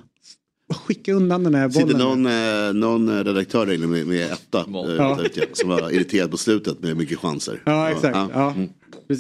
Skicka 0.86 1.12
undan 1.12 1.44
den 1.44 1.55
här 1.55 1.69
bollen. 1.69 1.89
Sitter 1.89 1.98
någon, 2.05 2.27
eh, 2.27 2.74
någon 2.74 3.24
redaktör 3.24 3.66
där 3.66 3.73
inne 3.74 3.86
med, 3.86 4.06
med 4.06 4.32
etta 4.32 4.59
eh, 4.59 4.94
Ja. 4.97 5.19
som 5.52 5.69
var 5.69 5.90
irriterad 5.90 6.31
på 6.31 6.36
slutet 6.36 6.81
med 6.81 6.97
mycket 6.97 7.19
chanser. 7.19 7.62
Ja, 7.66 7.90
exakt. 7.90 8.16
Ja. 8.16 8.28
Ja, 8.35 8.51
Mm. 8.52 8.69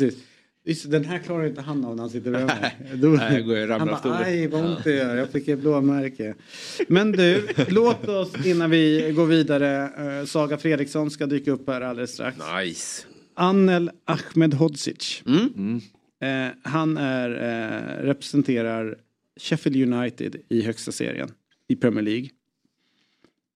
Precis. 0.00 0.22
Just, 0.64 0.90
den 0.90 1.04
här 1.04 1.18
klarar 1.18 1.46
inte 1.46 1.60
han 1.60 1.84
av 1.84 1.96
när 1.96 2.02
han 2.02 2.10
sitter 2.10 2.30
bredvid 2.30 2.46
mig. 2.60 2.76
Då- 2.94 3.08
Nej, 3.08 3.34
jag 3.34 3.46
går 3.46 3.56
ju 3.56 3.62
och 3.62 3.68
ramlar 3.68 3.92
Han 3.94 4.02
bara, 4.10 4.18
aj 4.18 4.46
vad 4.46 4.64
ont 4.64 4.84
det 4.84 4.92
gör. 4.94 5.16
Jag 5.16 5.30
fick 5.30 5.48
ett 5.48 5.58
blåmärke. 5.58 6.34
Men 6.88 7.12
du, 7.12 7.48
låt 7.68 8.08
oss 8.08 8.46
innan 8.46 8.70
vi 8.70 9.12
går 9.16 9.26
vidare. 9.26 9.90
eh, 10.20 10.24
Saga 10.26 10.58
Fredriksson 10.58 11.10
ska 11.10 11.26
dyka 11.26 11.50
upp 11.50 11.68
här 11.68 11.80
alldeles 11.80 12.10
strax. 12.12 12.38
Nice. 12.64 13.06
Annel 13.34 13.90
Ahmedhodzic. 14.04 15.22
Mm. 15.26 15.80
Eh, 16.22 16.54
han 16.62 16.96
är, 16.96 17.30
eh, 17.30 18.04
representerar 18.04 18.96
Sheffield 19.40 19.92
United 19.94 20.36
i 20.48 20.62
högsta 20.62 20.92
serien 20.92 21.28
i 21.68 21.76
Premier 21.76 22.02
League. 22.04 22.28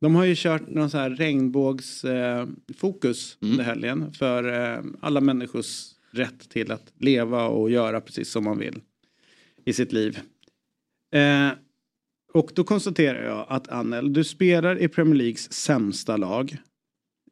De 0.00 0.14
har 0.14 0.24
ju 0.24 0.34
kört 0.36 0.68
någon 0.68 0.90
så 0.90 0.98
här 0.98 1.10
regnbågsfokus 1.10 2.04
eh, 2.04 2.46
fokus 2.76 3.36
under 3.40 3.64
helgen 3.64 4.12
för 4.12 4.72
eh, 4.74 4.84
alla 5.00 5.20
människors 5.20 5.84
rätt 6.16 6.48
till 6.48 6.72
att 6.72 6.92
leva 6.98 7.46
och 7.48 7.70
göra 7.70 8.00
precis 8.00 8.28
som 8.30 8.44
man 8.44 8.58
vill 8.58 8.80
i 9.64 9.72
sitt 9.72 9.92
liv. 9.92 10.18
Eh, 11.14 11.48
och 12.32 12.50
då 12.54 12.64
konstaterar 12.64 13.24
jag 13.24 13.46
att 13.48 13.68
Annel, 13.68 14.12
du 14.12 14.24
spelar 14.24 14.82
i 14.82 14.88
Premier 14.88 15.14
Leagues 15.14 15.52
sämsta 15.52 16.16
lag. 16.16 16.56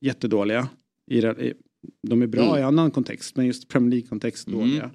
Jättedåliga. 0.01 0.69
I, 1.11 1.19
i, 1.19 1.55
de 2.03 2.23
är 2.23 2.27
bra 2.27 2.45
Mm. 2.45 2.59
i 2.59 2.63
annan 2.63 2.91
kontext 2.91 3.37
men 3.37 3.47
just 3.47 3.69
Premier 3.69 3.91
League-kontext 3.91 4.47
dåliga. 4.47 4.91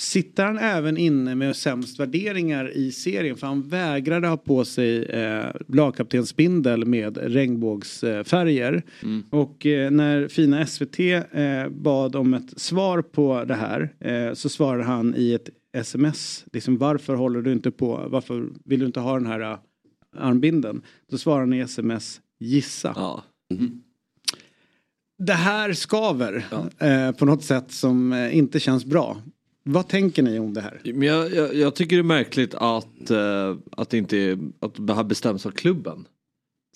Sitter 0.00 0.44
han 0.44 0.58
även 0.58 0.96
inne 0.96 1.34
med 1.34 1.56
sämst 1.56 2.00
värderingar 2.00 2.76
i 2.76 2.92
serien? 2.92 3.36
För 3.36 3.46
han 3.46 3.68
vägrade 3.68 4.28
ha 4.28 4.36
på 4.36 4.64
sig 4.64 5.04
eh, 5.04 5.46
lagkaptensbindel 5.68 6.84
med 6.84 7.18
regnbågsfärger. 7.22 8.82
Och 9.30 9.66
eh, 9.66 9.90
när 9.90 10.28
fina 10.28 10.66
SVT 10.66 10.98
eh, 11.00 11.68
bad 11.70 12.16
om 12.16 12.34
ett 12.34 12.60
svar 12.60 13.02
på 13.02 13.44
det 13.44 13.54
här 13.54 13.92
eh, 14.00 14.32
så 14.34 14.48
svarade 14.48 14.84
han 14.84 15.14
i 15.16 15.32
ett 15.34 15.48
sms. 15.76 16.44
Liksom, 16.52 16.78
varför 16.78 17.14
håller 17.14 17.42
du 17.42 17.52
inte 17.52 17.70
på? 17.70 18.06
Varför 18.08 18.48
vill 18.64 18.80
du 18.80 18.86
inte 18.86 19.00
ha 19.00 19.14
den 19.14 19.26
här 19.26 19.40
eh, 19.40 19.58
armbinden? 20.16 20.82
Då 21.10 21.18
svarar 21.18 21.40
han 21.40 21.52
i 21.52 21.60
sms 21.60 22.20
gissa. 22.40 22.92
Det 25.18 25.32
här 25.32 25.72
skaver 25.72 26.44
eh, 26.78 27.12
på 27.12 27.24
något 27.24 27.44
sätt 27.44 27.72
som 27.72 28.12
eh, 28.12 28.36
inte 28.36 28.60
känns 28.60 28.84
bra. 28.84 29.16
Vad 29.68 29.88
tänker 29.88 30.22
ni 30.22 30.38
om 30.38 30.54
det 30.54 30.60
här? 30.60 30.80
Men 30.84 31.08
jag, 31.08 31.34
jag, 31.34 31.54
jag 31.54 31.74
tycker 31.74 31.96
det 31.96 32.00
är 32.00 32.04
märkligt 32.04 32.54
att, 32.54 33.10
eh, 33.10 33.56
att, 33.72 33.90
det 33.90 33.98
inte 33.98 34.18
är, 34.18 34.38
att 34.60 34.86
det 34.86 34.94
här 34.94 35.04
bestäms 35.04 35.46
av 35.46 35.50
klubben. 35.50 36.04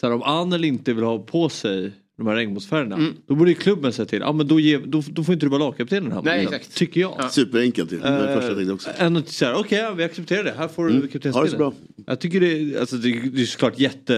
Så 0.01 0.07
här, 0.07 0.15
om 0.15 0.23
Anel 0.23 0.65
inte 0.65 0.93
vill 0.93 1.05
ha 1.05 1.19
på 1.19 1.49
sig 1.49 1.93
de 2.19 2.27
här 2.27 2.35
regnbågsfärgerna. 2.35 2.97
Mm. 2.97 3.15
Då 3.27 3.35
borde 3.35 3.51
ju 3.51 3.55
klubben 3.57 3.93
säga 3.93 4.07
till. 4.07 4.23
Ah, 4.23 4.33
men 4.33 4.49
då, 4.49 4.61
ge, 4.61 4.79
då, 4.79 5.03
då 5.11 5.25
får 5.25 5.33
inte 5.33 5.47
du 5.47 5.51
vara 5.51 5.59
lagkapten 5.59 5.99
i 5.99 6.01
den 6.01 6.13
här 6.13 6.23
Nej, 6.23 6.43
exakt. 6.45 6.75
Tycker 6.75 7.01
jag. 7.01 7.33
Superenkelt 7.33 7.93
ju. 7.93 7.99
Det 7.99 8.11
var 8.11 8.19
det 8.19 8.29
Eh, 8.29 8.35
första 8.35 8.49
jag 8.49 8.57
tänkte 8.57 8.73
också. 8.73 8.91
Än 8.97 9.17
att 9.17 9.29
säga 9.29 9.57
okej 9.57 9.79
ja, 9.79 9.91
vi 9.95 10.05
accepterar 10.05 10.45
det. 10.45 10.55
Här 10.59 10.69
får 10.69 10.85
du 10.85 10.91
Mm. 10.95 11.09
kaptensbilden. 11.09 11.51
Det 11.53 11.57
bra. 11.59 11.73
Jag 12.07 12.21
tycker 12.21 12.41
det, 12.41 12.81
alltså, 12.81 12.97
det, 12.97 13.21
det 13.31 13.43
är 13.43 13.47
såklart 13.47 13.79
jätte... 13.79 14.13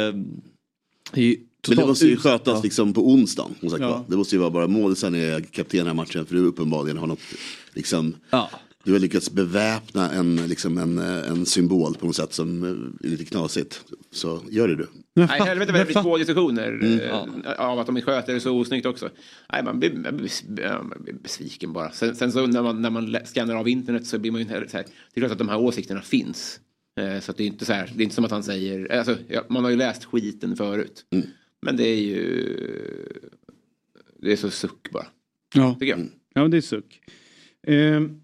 Ju 1.14 1.28
Men 1.28 1.70
det 1.70 1.74
totalt 1.74 1.88
måste 1.88 2.06
ju 2.06 2.16
skötas 2.16 2.54
ja. 2.56 2.60
liksom 2.64 2.92
på 2.94 3.08
onsdagen. 3.08 3.54
Som 3.60 3.70
sagt, 3.70 3.80
Ja. 3.82 3.88
va? 3.90 4.04
Det 4.08 4.16
måste 4.16 4.34
ju 4.34 4.40
vara 4.40 4.50
bara 4.50 4.66
målisen 4.68 5.14
är 5.14 5.40
kapten 5.40 5.76
i 5.76 5.78
den 5.78 5.86
här 5.86 5.94
matchen 5.94 6.26
för 6.26 6.34
du 6.34 6.40
uppenbarligen 6.40 6.98
har 6.98 7.06
något 7.06 7.18
liksom 7.74 8.14
Du 8.84 8.92
har 8.92 8.98
lyckats 8.98 9.30
beväpna 9.30 10.10
en, 10.10 10.36
liksom 10.36 10.78
en, 10.78 10.98
en 10.98 11.46
symbol 11.46 11.94
på 11.94 12.06
något 12.06 12.16
sätt 12.16 12.32
som 12.32 12.62
eh, 12.64 13.06
är 13.06 13.10
lite 13.10 13.24
knasigt. 13.24 13.84
Så 14.10 14.42
gör 14.50 14.68
det 14.68 14.76
du. 14.76 14.86
Nej, 15.14 15.26
helvete 15.40 15.72
vad 15.72 15.80
det 15.80 15.84
blir 15.84 16.02
två 16.02 16.16
diskussioner 16.18 16.68
Mm. 16.68 17.00
eh, 17.44 17.60
av 17.60 17.78
att 17.78 17.86
de 17.86 18.00
sköter 18.00 18.34
det 18.34 18.40
så 18.40 18.56
osnyggt 18.58 18.86
också. 18.86 19.10
Nej, 19.52 19.64
man 19.64 19.78
blir, 19.78 19.92
man 19.94 20.16
blir, 20.16 20.30
man 20.82 21.02
blir 21.04 21.14
besviken 21.14 21.72
bara. 21.72 21.90
Sen, 21.92 22.16
sen 22.16 22.32
så 22.32 22.46
när 22.46 22.62
man, 22.62 22.82
när 22.82 22.90
man 22.90 23.16
scannar 23.24 23.54
av 23.54 23.68
internet 23.68 24.06
så 24.06 24.18
blir 24.18 24.30
man 24.30 24.40
ju 24.40 24.46
inte 24.54 24.70
så 24.70 24.76
här. 24.76 24.84
Det 25.14 25.20
är 25.20 25.20
klart 25.20 25.32
att 25.32 25.38
de 25.38 25.48
här 25.48 25.58
åsikterna 25.60 26.02
finns. 26.02 26.60
Eh, 27.00 27.20
Så 27.20 27.30
att 27.30 27.36
det 27.36 27.42
är 27.42 27.46
inte 27.46 27.64
så 27.64 27.72
här, 27.72 27.92
det 27.96 28.02
är 28.02 28.04
inte 28.04 28.14
som 28.14 28.24
att 28.24 28.30
han 28.30 28.42
säger, 28.42 28.92
alltså, 28.92 29.16
ja, 29.28 29.42
man 29.48 29.64
har 29.64 29.70
ju 29.70 29.76
läst 29.76 30.04
skiten 30.04 30.56
förut. 30.56 31.04
Mm. 31.10 31.26
Men 31.62 31.76
det 31.76 31.88
är 31.88 32.00
ju, 32.00 32.56
det 34.22 34.32
är 34.32 34.36
så 34.36 34.50
suck 34.50 34.90
bara. 34.92 35.06
Ja, 35.54 35.76
ja 35.80 35.96
men 36.34 36.50
det 36.50 36.56
är 36.56 36.60
suck. 36.60 37.00
Ehm, 37.66 38.20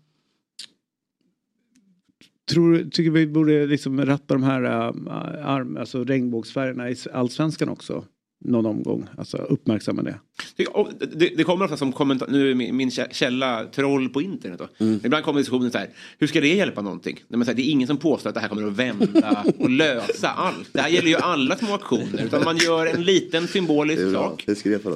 tror, 2.51 2.90
tycker 2.90 3.10
vi 3.10 3.27
borde 3.27 3.66
liksom 3.66 4.06
ratta 4.06 4.35
de 4.35 4.43
här 4.43 4.62
äh, 4.62 5.48
arm, 5.48 5.77
alltså 5.77 6.05
regnbågsfärgerna 6.05 6.90
i 6.90 6.97
allsvenskan 7.12 7.69
också? 7.69 8.05
Någon 8.44 8.66
omgång, 8.66 9.06
alltså 9.19 9.36
uppmärksamma 9.36 10.02
det. 10.02 10.19
Det, 10.56 10.66
det, 11.15 11.28
det 11.36 11.44
kommer 11.44 11.65
ofta 11.65 11.77
som 11.77 11.93
kommentar, 11.93 12.27
nu 12.31 12.51
är 12.51 12.55
min, 12.55 12.77
min 12.77 12.89
kä- 12.89 13.12
källa 13.12 13.65
troll 13.65 14.09
på 14.09 14.23
internet 14.23 14.59
då. 14.59 14.85
Mm. 14.85 15.01
Ibland 15.05 15.24
kommer 15.24 15.40
diskussionen 15.40 15.70
så 15.70 15.78
här, 15.78 15.89
hur 16.19 16.27
ska 16.27 16.40
det 16.40 16.55
hjälpa 16.55 16.82
någonting? 16.82 17.15
Nej, 17.28 17.39
men 17.39 17.47
här, 17.47 17.55
det 17.55 17.62
är 17.62 17.70
ingen 17.70 17.86
som 17.89 17.97
påstår 17.97 18.28
att 18.31 18.35
det 18.35 18.40
här 18.40 18.48
kommer 18.48 18.66
att 18.66 18.73
vända 18.77 19.44
och 19.59 19.70
lösa 19.70 20.28
allt. 20.28 20.69
Det 20.73 20.81
här 20.81 20.89
gäller 20.89 21.09
ju 21.09 21.16
alla 21.16 21.56
små 21.56 21.74
aktioner. 21.74 22.24
Utan 22.24 22.44
man 22.44 22.56
gör 22.56 22.86
en 22.86 23.05
liten 23.05 23.48
symbolisk 23.48 24.02
sak. 24.12 24.44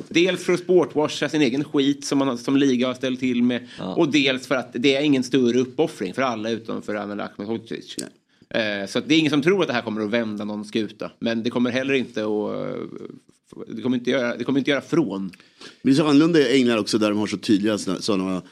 Dels 0.08 0.44
för 0.44 0.52
att 0.52 0.60
sportwasha 0.60 1.28
sin 1.28 1.42
egen 1.42 1.64
skit 1.64 2.04
som 2.04 2.18
man 2.18 2.38
som 2.38 2.56
liga 2.56 2.86
har 2.86 2.94
ställt 2.94 3.20
till 3.20 3.42
med. 3.42 3.68
Och 3.96 4.08
dels 4.12 4.46
för 4.46 4.54
att 4.54 4.70
det 4.72 4.96
är 4.96 5.02
ingen 5.02 5.22
större 5.22 5.58
uppoffring 5.58 6.14
för 6.14 6.22
alla 6.22 6.50
utom 6.50 6.82
för 6.82 6.94
Anel 6.94 7.20
Ahmedhodzic. 7.20 7.96
Eh, 8.54 8.86
så 8.86 8.98
att 8.98 9.08
det 9.08 9.14
är 9.14 9.18
ingen 9.18 9.30
som 9.30 9.42
tror 9.42 9.62
att 9.62 9.68
det 9.68 9.74
här 9.74 9.82
kommer 9.82 10.00
att 10.00 10.10
vända 10.10 10.44
någon 10.44 10.64
skuta. 10.64 11.10
Men 11.18 11.42
det 11.42 11.50
kommer 11.50 11.70
heller 11.70 11.94
inte 11.94 12.20
att... 12.20 12.26
Eh, 12.26 12.82
det 13.66 13.82
kommer 13.82 13.96
inte 13.96 14.10
göra, 14.10 14.36
det 14.36 14.44
kommer 14.44 14.58
inte 14.58 14.70
göra 14.70 14.80
från. 14.80 15.30
Det 15.82 15.90
är 15.90 15.94
så 15.94 16.06
annorlunda 16.06 16.40
i 16.40 16.56
England 16.56 16.78
också 16.78 16.98
där 16.98 17.08
de 17.08 17.18
har 17.18 17.26
så 17.26 17.36
tydliga 17.36 17.78
sådana 17.78 18.42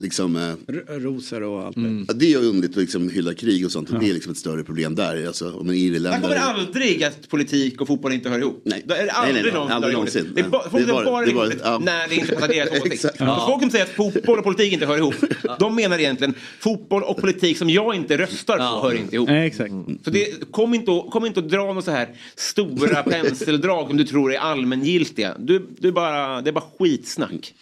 liksom, 0.00 0.36
eh, 0.36 0.94
rosor 0.98 1.42
och 1.42 1.62
allt 1.66 1.76
det. 1.76 2.04
ja, 2.08 2.14
det 2.14 2.32
är 2.32 2.38
underligt 2.38 2.70
att 2.70 2.76
liksom 2.76 3.08
hylla 3.10 3.34
krig 3.34 3.64
och 3.64 3.72
sånt. 3.72 4.00
Det 4.00 4.08
är 4.10 4.14
liksom 4.14 4.32
ett 4.32 4.38
större 4.38 4.64
problem 4.64 4.94
där. 4.94 5.26
Alltså, 5.26 5.44
om 5.52 5.52
en 5.52 5.54
Det 5.56 5.60
här 5.60 5.66
kommer 5.66 5.74
irländare... 5.74 6.38
aldrig 6.40 7.04
att 7.04 7.28
politik 7.28 7.80
och 7.80 7.86
fotboll 7.86 8.12
inte 8.12 8.28
hör 8.28 8.38
ihop. 8.38 8.62
Nej. 8.64 8.82
Då 8.86 8.94
är 8.94 9.04
det 9.04 9.10
aldrig 9.10 9.34
Nej, 9.44 9.52
nej, 9.52 9.62
nej. 9.66 9.72
Aldrig 9.74 9.92
någonsin. 9.94 10.32
Det 10.34 10.40
är 10.40 10.48
bara, 10.48 10.70
folk 10.70 10.86
Det 10.86 10.90
är 10.90 10.94
bara, 10.94 11.04
bara- 11.04 11.12
bara 11.12 11.24
det 11.24 11.30
är 11.30 11.34
bara- 11.34 11.72
ja. 11.72 11.78
när 11.78 12.08
det 12.08 12.14
inte 12.14 12.34
passar 12.34 12.48
deras 12.48 12.70
åsikt. 12.80 13.04
Ja. 13.18 13.44
Folk 13.48 13.62
som 13.62 13.70
säger 13.70 13.84
att 13.84 13.90
fotboll 13.90 14.38
och 14.38 14.44
politik 14.44 14.72
inte 14.72 14.86
hör 14.86 14.96
ihop. 14.96 15.14
De 15.58 15.76
menar 15.76 15.98
egentligen 15.98 16.34
fotboll 16.60 17.02
och 17.02 17.16
politik 17.16 17.58
som 17.58 17.70
jag 17.70 17.94
inte 17.94 18.18
röstar 18.18 18.56
på 18.56 18.62
hör 18.88 18.94
inte 18.94 19.14
ihop. 19.16 19.28
Nej, 19.28 19.46
exakt. 19.46 19.72
Så 20.04 20.10
det, 20.10 20.50
kom, 20.50 20.74
inte 20.74 20.90
och, 20.90 21.10
kom 21.12 21.26
inte 21.26 21.40
och 21.40 21.46
dra 21.48 21.56
några 21.66 21.82
så 21.82 21.90
här 21.90 22.08
stora 22.36 23.02
penseldrag 23.02 23.88
som 23.88 23.96
du 23.96 24.04
tror 24.04 24.32
är 24.34 24.38
allmängiltiga. 24.38 25.34
Du, 25.38 25.66
du 25.78 25.92
bara, 25.92 26.42
det 26.42 26.50
är 26.50 26.52
bara 26.52 26.64
skitsnack. 26.78 27.54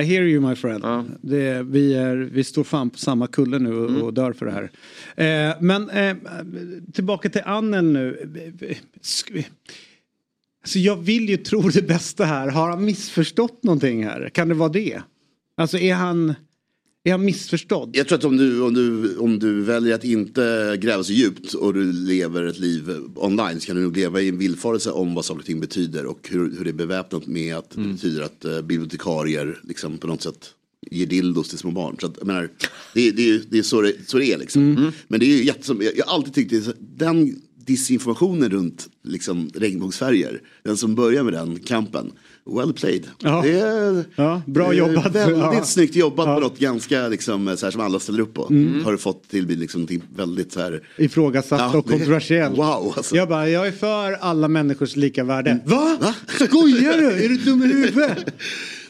I 0.00 0.02
hear 0.04 0.22
you 0.22 0.48
my 0.48 0.54
friend. 0.54 0.84
Det, 1.20 1.62
vi, 1.62 1.94
är, 1.94 2.16
vi 2.16 2.44
står 2.44 2.64
fan 2.64 2.90
på 2.90 2.98
samma 2.98 3.26
kulle 3.26 3.58
nu 3.58 3.74
och, 3.76 3.90
Mm. 3.90 4.02
och 4.02 4.14
dör 4.14 4.32
för 4.32 4.46
det 4.46 4.52
här. 4.52 4.70
Eh, 5.50 5.56
men 5.60 5.90
eh, 5.90 6.16
tillbaka 6.92 7.28
till 7.28 7.42
Annel 7.44 7.84
nu. 7.84 8.34
Alltså 10.62 10.78
jag 10.78 10.96
vill 10.96 11.28
ju 11.28 11.36
tro 11.36 11.60
det 11.68 11.82
bästa 11.82 12.24
här. 12.24 12.48
Har 12.48 12.70
han 12.70 12.84
missförstått 12.84 13.62
någonting 13.62 14.04
här? 14.04 14.28
Kan 14.28 14.48
det 14.48 14.54
vara 14.54 14.68
det? 14.68 15.02
Alltså 15.56 15.78
är 15.78 15.94
han, 15.94 16.34
är 17.06 17.12
han 17.12 17.24
missförstådd? 17.24 17.90
Jag 17.96 18.08
tror 18.08 18.18
att 18.18 18.24
om 18.24 18.36
du, 18.36 18.60
om, 18.60 18.74
du, 18.74 19.16
om 19.16 19.38
du 19.38 19.60
väljer 19.62 19.94
att 19.94 20.04
inte 20.04 20.76
gräva 20.82 21.04
så 21.04 21.12
djupt 21.12 21.54
och 21.54 21.74
du 21.74 21.92
lever 21.92 22.42
ett 22.46 22.58
liv 22.58 22.96
online 23.16 23.60
så 23.60 23.66
kan 23.66 23.76
du 23.76 23.82
nog 23.82 23.96
leva 23.96 24.20
i 24.20 24.28
en 24.28 24.38
villfarelse 24.38 24.90
om 24.90 25.14
vad 25.14 25.24
saker 25.24 25.40
och 25.40 25.46
ting 25.46 25.60
betyder 25.60 26.06
och 26.06 26.28
hur, 26.30 26.56
hur 26.58 26.64
det 26.64 26.70
är 26.70 26.74
beväpnat 26.74 27.26
med 27.26 27.56
att 27.56 27.70
det 27.70 27.80
betyder 27.80 28.22
att 28.22 28.44
uh, 28.44 28.60
bibliotekarier 28.62 29.58
liksom 29.62 29.98
på 29.98 30.06
något 30.06 30.22
sätt 30.22 30.50
ger 30.90 31.06
dildos 31.06 31.48
till 31.48 31.58
små 31.58 31.70
barn. 31.70 31.96
Så 32.00 32.06
att, 32.06 32.14
jag 32.18 32.26
menar, 32.26 32.48
det, 32.94 33.10
det, 33.10 33.50
det 33.50 33.58
är 33.58 33.62
så 33.62 33.80
det, 33.80 33.94
så 34.06 34.18
det 34.18 34.32
är 34.32 34.38
liksom. 34.38 34.92
Men 35.08 35.20
det 35.20 35.26
är 35.26 35.36
ju 35.36 35.44
jättesom, 35.44 35.82
jag, 35.82 35.96
jag 35.96 36.06
har 36.06 36.14
alltid 36.14 36.34
tyckt 36.34 36.50
det, 36.50 36.62
så- 36.62 36.72
den 36.96 37.42
disinformationen 37.66 38.50
runt 38.50 38.88
liksom, 39.02 39.50
regnbågsfärger, 39.54 40.40
den 40.62 40.76
som 40.76 40.94
börjar 40.94 41.22
med 41.22 41.32
den 41.32 41.58
kampen, 41.58 42.12
well 42.46 42.72
played. 42.72 43.06
Ja. 43.18 43.40
Det 43.42 43.60
är, 43.60 44.04
Ja, 44.16 44.42
bra 44.46 44.68
det 44.68 44.74
är 44.74 44.78
jobbat. 44.78 45.14
Väldigt 45.14 45.38
Ja. 45.38 45.64
snyggt 45.64 45.96
jobbat 45.96 46.26
på 46.26 46.40
något 46.40 46.58
ganska 46.58 47.08
liksom, 47.08 47.56
så 47.56 47.66
här, 47.66 47.70
som 47.70 47.80
alla 47.80 47.98
ställer 47.98 48.20
upp 48.20 48.34
på. 48.34 48.46
Mm. 48.50 48.84
Har 48.84 48.92
du 48.92 48.98
fått 48.98 49.28
till 49.28 49.46
liksom, 49.46 49.80
någonting 49.80 50.02
väldigt 50.16 50.52
så 50.52 50.60
här. 50.60 50.82
Ifrågasatt 50.98 51.60
Ja, 51.60 51.78
och 51.78 51.86
kontroversiellt. 51.88 52.58
Wow, 52.58 52.94
alltså. 52.96 53.16
Jag 53.16 53.28
bara, 53.28 53.48
jag 53.48 53.66
är 53.66 53.72
för 53.72 54.12
alla 54.12 54.48
människors 54.48 54.96
lika 54.96 55.24
värde. 55.24 55.58
Va? 55.64 56.14
Skojar 56.46 56.98
du? 56.98 57.24
Är 57.24 57.28
du 57.28 57.36
dum 57.36 57.62
i 57.62 57.66
huvudet? 57.66 58.18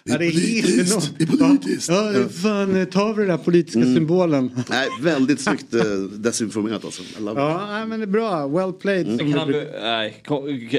Det 0.06 0.12
är, 0.12 0.14
ja, 0.14 0.18
det 0.18 0.26
är 0.26 0.32
politiskt. 0.32 1.10
Det 1.18 1.24
är 1.24 1.26
politiskt. 1.26 1.88
Ja, 1.88 2.02
det 2.02 2.18
är 2.18 2.28
fan, 2.28 2.76
eh, 2.76 2.84
ta 2.84 3.02
av 3.02 3.16
den 3.16 3.28
där 3.28 3.36
politiska 3.36 3.78
Mm. 3.80 3.94
symbolen. 3.94 4.50
Nej, 4.70 4.88
väldigt 5.02 5.40
snyggt 5.44 5.74
eh, 5.74 5.82
desinformerat 6.12 6.84
alltså. 6.84 7.02
Ja, 7.24 7.66
nej, 7.70 7.86
men 7.86 8.00
det 8.00 8.04
är 8.04 8.06
bra. 8.06 8.48
Well 8.48 8.72
played. 8.72 9.06
som 9.06 9.18
Kan 9.18 9.30
det 9.30 9.38
han, 9.38 9.50
nej, 9.82 10.22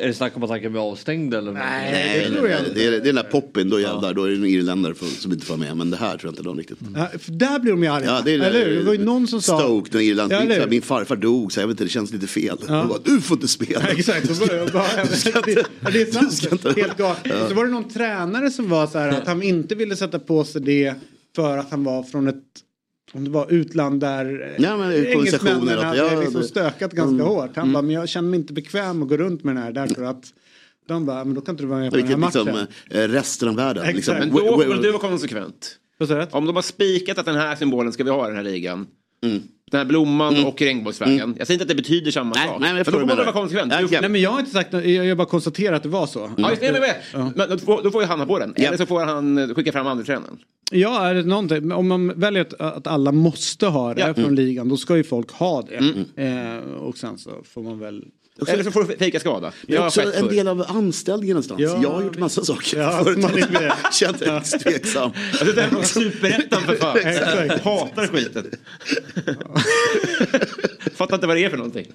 är 0.02 0.07
det 0.07 0.14
snack 0.14 0.38
om 0.38 0.43
att 0.43 0.49
han 0.49 0.61
kan 0.61 0.72
bli 0.72 0.81
avstängd 0.81 1.34
eller? 1.34 1.52
Nej, 1.52 1.61
Nej, 1.91 2.30
nej, 2.31 2.41
nej, 2.41 2.72
det 2.76 2.85
är, 2.85 2.91
det 2.91 2.97
är 2.97 3.02
den 3.02 3.15
där 3.15 3.23
poppen, 3.23 3.69
då 3.69 3.80
jävlar, 3.80 4.14
då 4.14 4.23
är 4.23 4.30
det 4.30 4.35
en 4.35 4.45
irländare 4.45 4.93
som 5.19 5.31
inte 5.31 5.45
får 5.45 5.57
med. 5.57 5.77
Men 5.77 5.89
det 5.91 5.97
här 5.97 6.18
tror 6.18 6.23
jag 6.23 6.31
inte 6.31 6.43
de 6.43 6.57
riktigt. 6.57 6.77
Ja, 6.95 7.07
för 7.19 7.31
där 7.31 7.60
blir 7.60 7.72
de 7.72 7.84
ju 7.84 7.89
arga. 7.89 8.06
Ja, 8.06 8.22
det, 8.26 8.31
är 8.31 8.39
eller 8.39 8.65
hur? 8.65 8.76
Det 8.76 8.84
var 8.84 8.93
ju 8.93 9.03
någon 9.06 9.27
som 9.27 9.41
sa... 9.41 9.60
Stoke, 9.60 9.89
den 9.91 10.02
irländska. 10.02 10.56
Ja, 10.60 10.68
min, 10.69 10.81
farfar 10.81 11.15
dog 11.15 11.52
så 11.52 11.60
jag 11.60 11.68
vet 11.68 11.73
inte, 11.73 11.84
det 11.84 11.89
känns 11.89 12.11
lite 12.14 12.27
fel. 12.27 12.57
Ja. 12.68 12.85
Bara, 12.89 12.99
du 13.03 13.22
får 13.22 13.38
inte 13.38 13.47
spela. 13.47 13.81
Ja, 13.81 13.88
exakt, 13.88 14.35
så 14.35 14.45
började 14.45 14.64
jag 14.64 14.72
bara, 14.73 14.84
det, 15.45 15.65
ja, 15.80 15.89
det 15.91 16.02
är 16.02 16.11
sant. 16.11 16.77
Helt 16.77 16.97
galet. 16.97 17.18
Ja. 17.23 17.47
Så 17.49 17.53
var 17.56 17.65
det 17.65 17.72
någon 17.72 17.89
tränare 17.89 18.52
som 18.52 18.69
var 18.69 18.88
så 18.88 18.99
här 18.99 19.14
att 19.21 19.27
han 19.27 19.43
inte 19.43 19.75
ville 19.75 19.95
sätta 19.95 20.19
på 20.19 20.43
sig 20.43 20.61
det 20.61 20.93
för 21.35 21.57
att 21.57 21.71
han 21.71 21.83
var 21.83 22.03
från 22.03 22.27
ett 22.27 22.43
om 23.13 23.23
det 23.23 23.29
var 23.29 23.51
utland 23.53 23.99
där 24.01 24.55
Ja, 24.59 24.77
men 24.77 24.91
eh, 24.91 25.11
engelsmännen 25.11 25.79
hade 25.79 25.97
ja, 25.97 26.19
liksom 26.21 26.41
det- 26.41 26.47
stökat 26.47 26.91
ganska 26.93 27.13
Mm. 27.23 27.25
hårt. 27.27 27.49
Han 27.55 27.63
Mm. 27.63 27.73
bara, 27.73 27.81
men 27.81 27.91
jag 27.95 28.09
känner 28.09 28.29
mig 28.29 28.39
inte 28.39 28.53
bekväm 28.53 29.03
att 29.03 29.09
gå 29.09 29.17
runt 29.17 29.43
med 29.43 29.55
den 29.55 29.63
här 29.63 29.71
därför 29.71 30.03
att 30.03 30.33
de 30.87 31.05
bara, 31.05 31.23
men 31.25 31.33
då 31.33 31.41
kan 31.41 31.53
inte 31.53 31.63
du 31.63 31.67
vara 31.67 31.79
med 31.79 31.91
på 31.91 31.97
den 31.97 32.07
här 32.07 32.15
Vilket 32.17 32.35
matchen. 32.35 32.55
liksom, 32.89 32.99
eh, 32.99 33.07
resten 33.07 33.49
av 33.49 33.55
världen. 33.55 33.83
Exakt. 33.83 33.95
Liksom, 33.95 34.15
Men 34.43 34.45
då 34.51 34.57
väl 34.57 34.81
du 34.81 34.91
vara 34.91 35.01
konsekvent. 35.01 35.77
Om 36.31 36.45
de 36.45 36.55
har 36.55 36.61
spikat 36.63 37.17
att 37.17 37.25
den 37.25 37.35
här 37.35 37.55
symbolen 37.55 37.93
ska 37.93 38.03
vi 38.03 38.09
ha 38.09 38.25
i 38.25 38.27
den 38.27 38.35
här 38.37 38.43
ligan. 38.43 38.87
Den 39.71 39.77
här 39.77 39.85
blomman 39.85 40.45
och 40.45 40.61
regnbågsflaggan. 40.61 41.35
Jag 41.37 41.47
säger 41.47 41.55
inte 41.55 41.63
att 41.63 41.67
det 41.69 41.75
betyder 41.75 42.11
samma 42.11 42.35
sak. 42.35 42.59
men, 42.59 42.75
då 42.77 42.83
får 42.83 42.99
man 43.05 43.17
vara 43.17 43.31
konsekvent. 43.31 43.73
Nej, 43.91 44.09
men 44.09 44.21
jag 44.21 44.29
har 44.31 44.39
inte 44.39 44.51
sagt 44.51 44.71
något, 44.71 44.85
jag 44.85 45.05
jag 45.05 45.17
bara 45.17 45.27
konstaterar 45.27 45.75
att 45.75 45.83
det 45.83 45.89
var 45.89 46.07
så. 46.07 46.31
Ja, 46.37 46.49
just 46.49 46.61
det, 46.61 46.71
men, 46.71 46.81
men, 47.23 47.33
men, 47.35 47.49
då, 47.49 47.57
får, 47.57 47.83
då 47.83 47.91
får 47.91 48.01
ju 48.01 48.07
han 48.07 48.19
ha 48.19 48.25
på 48.25 48.39
den. 48.39 48.53
Eller 48.55 48.77
så 48.77 48.85
får 48.85 49.05
han 49.05 49.55
skicka 49.55 49.71
fram 49.71 49.87
andra 49.87 50.03
tränaren. 50.05 50.37
Ja, 50.71 51.07
är 51.07 51.13
det 51.13 51.23
någonting, 51.23 51.71
om 51.71 51.87
man 51.87 52.19
väljer 52.19 52.41
att, 52.41 52.53
att 52.61 52.87
alla 52.87 53.11
måste 53.11 53.67
ha 53.67 53.93
det 53.93 54.01
Ja. 54.01 54.13
från 54.13 54.23
Mm. 54.23 54.35
ligan, 54.35 54.69
då 54.69 54.77
ska 54.77 54.97
ju 54.97 55.03
folk 55.03 55.31
ha 55.31 55.61
det. 55.61 55.75
Mm. 55.75 56.05
Eh, 56.57 56.63
och 56.63 56.97
sen 56.97 57.17
så 57.17 57.31
får 57.53 57.63
man 57.63 57.79
väl... 57.79 58.03
Eller 58.47 58.63
så 58.63 58.71
får 58.71 58.83
du 58.83 58.97
fejka 58.97 59.19
skada. 59.19 59.51
Det 59.67 59.75
är 59.75 59.85
också 59.85 60.13
en 60.13 60.27
del 60.27 60.47
av 60.47 60.65
anställningen 60.67 61.33
någonstans. 61.33 61.61
Ja, 61.61 61.79
jag 61.83 61.89
har 61.89 62.03
gjort 62.03 62.17
massa 62.17 62.45
saker 62.45 62.79
Ja, 62.79 63.01
förut. 63.03 63.17
man 63.17 63.31
är 63.33 63.49
med. 63.51 63.73
Känt 63.93 64.19
mig 64.19 64.41
tveksam. 64.63 65.11
Alltså, 65.31 65.45
det 65.55 65.61
är 65.61 65.83
superettan 65.83 66.61
för 66.61 66.75
fan. 66.75 66.97
Exakt. 66.97 67.63
Hatar 67.63 68.07
skiten. 68.07 68.45
Fattar 70.95 71.15
inte 71.15 71.27
vad 71.27 71.35
det 71.35 71.43
är 71.45 71.49
för 71.49 71.57
någonting. 71.57 71.87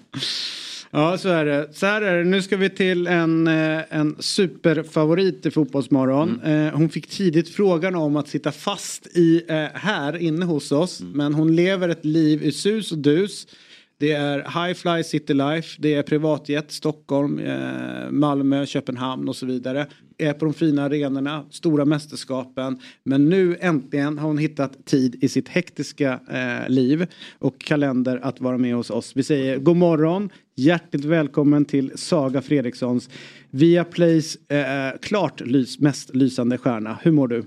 Ja, 0.90 1.18
så 1.18 1.28
är 1.28 1.44
det. 1.44 1.68
Så 1.72 1.86
här 1.86 2.02
är 2.02 2.18
det. 2.18 2.24
Nu 2.24 2.42
ska 2.42 2.56
vi 2.56 2.70
till 2.70 3.06
en, 3.06 3.46
eh, 3.46 3.80
en 3.90 4.16
superfavorit 4.18 5.46
i 5.46 5.50
Fotbollsmorgon. 5.50 6.40
Eh, 6.44 6.72
Hon 6.72 6.88
fick 6.90 7.06
tidigt 7.06 7.54
frågan 7.54 7.94
om 7.94 8.16
att 8.16 8.28
sitta 8.28 8.52
fast 8.52 9.06
i, 9.06 9.42
eh, 9.48 9.64
här 9.74 10.16
inne 10.16 10.44
hos 10.46 10.72
oss. 10.72 11.00
Men 11.00 11.34
hon 11.34 11.56
lever 11.56 11.88
ett 11.88 12.04
liv 12.04 12.42
i 12.42 12.52
sus 12.52 12.92
och 12.92 12.98
dus. 12.98 13.46
Det 14.00 14.12
är 14.12 14.36
High 14.38 14.74
Fly 14.74 15.02
City 15.04 15.34
Life, 15.34 15.76
det 15.78 15.94
är 15.94 16.02
privatjet, 16.02 16.72
Stockholm, 16.72 17.38
eh, 17.38 18.10
Malmö, 18.10 18.66
Köpenhamn 18.66 19.28
och 19.28 19.36
så 19.36 19.46
vidare. 19.46 19.86
Är 20.18 20.32
på 20.32 20.44
de 20.44 20.54
fina 20.54 20.82
arenorna, 20.82 21.44
stora 21.50 21.84
mästerskapen. 21.84 22.78
Men 23.04 23.28
nu 23.28 23.56
äntligen 23.60 24.18
har 24.18 24.28
hon 24.28 24.38
hittat 24.38 24.86
tid 24.86 25.24
i 25.24 25.28
sitt 25.28 25.48
hektiska 25.48 26.20
eh, 26.30 26.68
liv 26.68 27.06
och 27.38 27.60
kalender 27.60 28.20
att 28.22 28.40
vara 28.40 28.58
med 28.58 28.74
hos 28.74 28.90
oss. 28.90 29.12
Vi 29.16 29.22
säger 29.22 29.58
god 29.58 29.76
morgon, 29.76 30.30
hjärtligt 30.56 31.04
välkommen 31.04 31.64
till 31.64 31.92
Saga 31.94 32.42
Fredrikssons 32.42 33.10
Viaplays 33.50 34.38
eh, 34.48 34.86
eh 34.86 34.94
klart 35.02 35.40
lys, 35.40 35.78
mest 35.78 36.14
lysande 36.14 36.58
stjärna. 36.58 36.98
Hur 37.02 37.12
mår 37.12 37.28
du? 37.28 37.44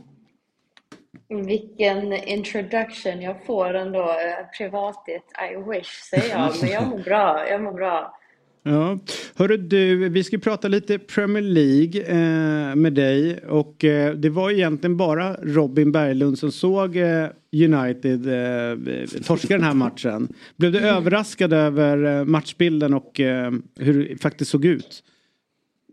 Vilken 1.42 2.14
introduction 2.14 3.22
jag 3.22 3.46
får 3.46 3.74
ändå. 3.74 4.02
Eh, 4.02 4.58
Privatjet, 4.58 5.24
I 5.52 5.70
wish, 5.72 6.02
säger 6.10 6.30
jag. 6.30 6.52
Men 6.62 6.70
jag 6.70 6.88
mår 6.88 7.00
bra. 7.00 7.50
Jag 7.50 7.62
mår 7.62 7.74
bra. 7.74 8.20
Ja. 8.66 9.00
Hörru 9.36 9.58
du, 9.58 10.10
vi 10.10 10.24
ska 10.24 10.38
prata 10.38 10.68
lite 10.68 11.00
Premier 11.00 11.42
League 11.42 12.02
eh, 12.02 12.76
med 12.76 12.94
dig 12.94 13.38
och 13.38 13.84
eh, 13.84 14.14
det 14.14 14.30
var 14.30 14.52
egentligen 14.52 14.98
bara 14.98 15.34
Robin 15.34 15.92
Berglund 15.92 16.40
som 16.40 16.52
såg 16.52 16.98
eh, 16.98 17.28
United 17.52 18.28
eh, 18.28 19.06
torska 19.26 19.54
den 19.54 19.64
här 19.64 19.74
matchen. 19.74 20.34
Blev 20.56 20.72
du 20.72 20.80
överraskad 20.80 21.54
över 21.54 22.20
eh, 22.20 22.26
matchbilden 22.26 22.94
och 22.94 23.12
hur 23.80 24.10
det 24.10 24.22
faktiskt 24.22 24.52
såg 24.52 24.66
ut? 24.66 25.04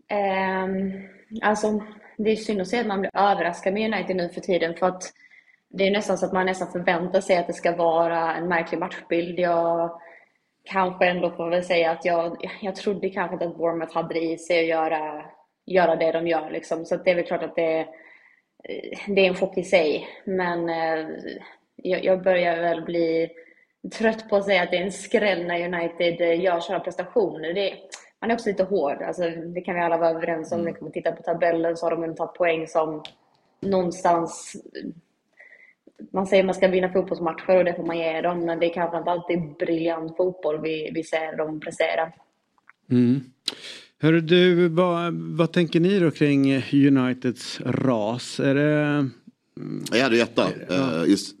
Ehm, 0.09 0.91
alltså, 1.41 1.83
det 2.17 2.31
är 2.31 2.35
synd 2.35 2.61
att 2.61 2.67
säga 2.67 2.81
att 2.81 2.87
man 2.87 2.99
blir 2.99 3.11
överraskad 3.13 3.73
med 3.73 3.93
United 3.93 4.15
nu 4.15 4.29
för 4.29 4.41
tiden. 4.41 4.73
För 4.79 4.87
att 4.87 5.13
det 5.73 5.87
är 5.87 5.91
nästan 5.91 6.17
så 6.17 6.25
att 6.25 6.33
man 6.33 6.45
nästan 6.45 6.71
förväntar 6.71 7.21
sig 7.21 7.37
att 7.37 7.47
det 7.47 7.53
ska 7.53 7.75
vara 7.75 8.35
en 8.35 8.47
märklig 8.47 8.79
matchbild. 8.79 9.39
Jag 9.39 9.99
kanske 10.63 11.07
ändå 11.07 11.31
får 11.31 11.49
väl 11.49 11.63
säga 11.63 11.91
att 11.91 12.05
jag, 12.05 12.51
jag 12.61 12.75
trodde 12.75 13.09
kanske 13.09 13.33
inte 13.33 13.45
att 13.45 13.57
Bournemouth 13.57 13.95
hade 13.95 14.13
det 14.13 14.19
i 14.19 14.37
sig 14.37 14.59
att 14.59 14.67
göra, 14.67 15.25
göra 15.65 15.95
det 15.95 16.11
de 16.11 16.27
gör. 16.27 16.49
Liksom. 16.49 16.85
Så 16.85 16.97
det 16.97 17.11
är 17.11 17.15
väl 17.15 17.25
klart 17.25 17.43
att 17.43 17.55
det, 17.55 17.87
det 19.07 19.21
är 19.21 19.27
en 19.27 19.35
chock 19.35 19.57
i 19.57 19.63
sig. 19.63 20.07
Men 20.25 20.69
eh, 20.69 21.07
jag, 21.75 22.05
jag 22.05 22.23
börjar 22.23 22.61
väl 22.61 22.81
bli 22.81 23.29
trött 23.97 24.29
på 24.29 24.35
att 24.35 24.45
säga 24.45 24.63
att 24.63 24.71
det 24.71 24.77
är 24.77 24.83
en 24.83 24.91
skräll 24.91 25.45
när 25.47 25.73
United 25.73 26.21
eh, 26.21 26.41
gör 26.41 26.59
sådana 26.59 26.83
prestationer. 26.83 27.53
Det, 27.53 27.73
man 28.21 28.31
är 28.31 28.35
också 28.35 28.49
lite 28.49 28.63
hård. 28.63 29.01
Alltså, 29.01 29.29
det 29.29 29.61
kan 29.61 29.75
vi 29.75 29.81
alla 29.81 29.97
vara 29.97 30.09
överens 30.09 30.51
om. 30.51 30.61
När 30.61 30.75
vi 30.81 30.91
tittar 30.91 31.11
på 31.11 31.23
tabellen 31.23 31.77
så 31.77 31.85
har 31.85 31.95
de 31.95 32.15
tagit 32.15 32.33
poäng 32.33 32.67
som 32.67 33.03
någonstans 33.59 34.55
man 36.13 36.27
säger 36.27 36.43
att 36.43 36.45
man 36.45 36.55
ska 36.55 36.67
vinna 36.67 36.93
fotbollsmatcher 36.93 37.57
och 37.57 37.65
det 37.65 37.73
får 37.73 37.85
man 37.85 37.97
ge 37.97 38.21
dem, 38.21 38.45
men 38.45 38.59
det 38.59 38.65
är 38.65 38.73
kanske 38.73 38.97
inte 38.97 39.11
alltid 39.11 39.39
briljant 39.59 40.17
fotboll 40.17 40.61
vi, 40.61 40.91
vi 40.93 41.03
ser 41.03 41.37
dem 41.37 41.59
prestera. 41.59 42.11
Mm. 42.91 43.21
Hörru 44.01 44.21
du, 44.21 44.67
vad, 44.67 45.13
vad 45.13 45.51
tänker 45.51 45.79
ni 45.79 45.99
då 45.99 46.11
kring 46.11 46.63
Uniteds 46.73 47.61
ras? 47.65 48.39
Är 48.39 48.55
det... 48.55 49.09
Jag 49.91 50.03
hade 50.03 50.15
ju 50.15 50.21
etta. 50.21 50.47
Eh, 50.69 51.03
Just 51.07 51.35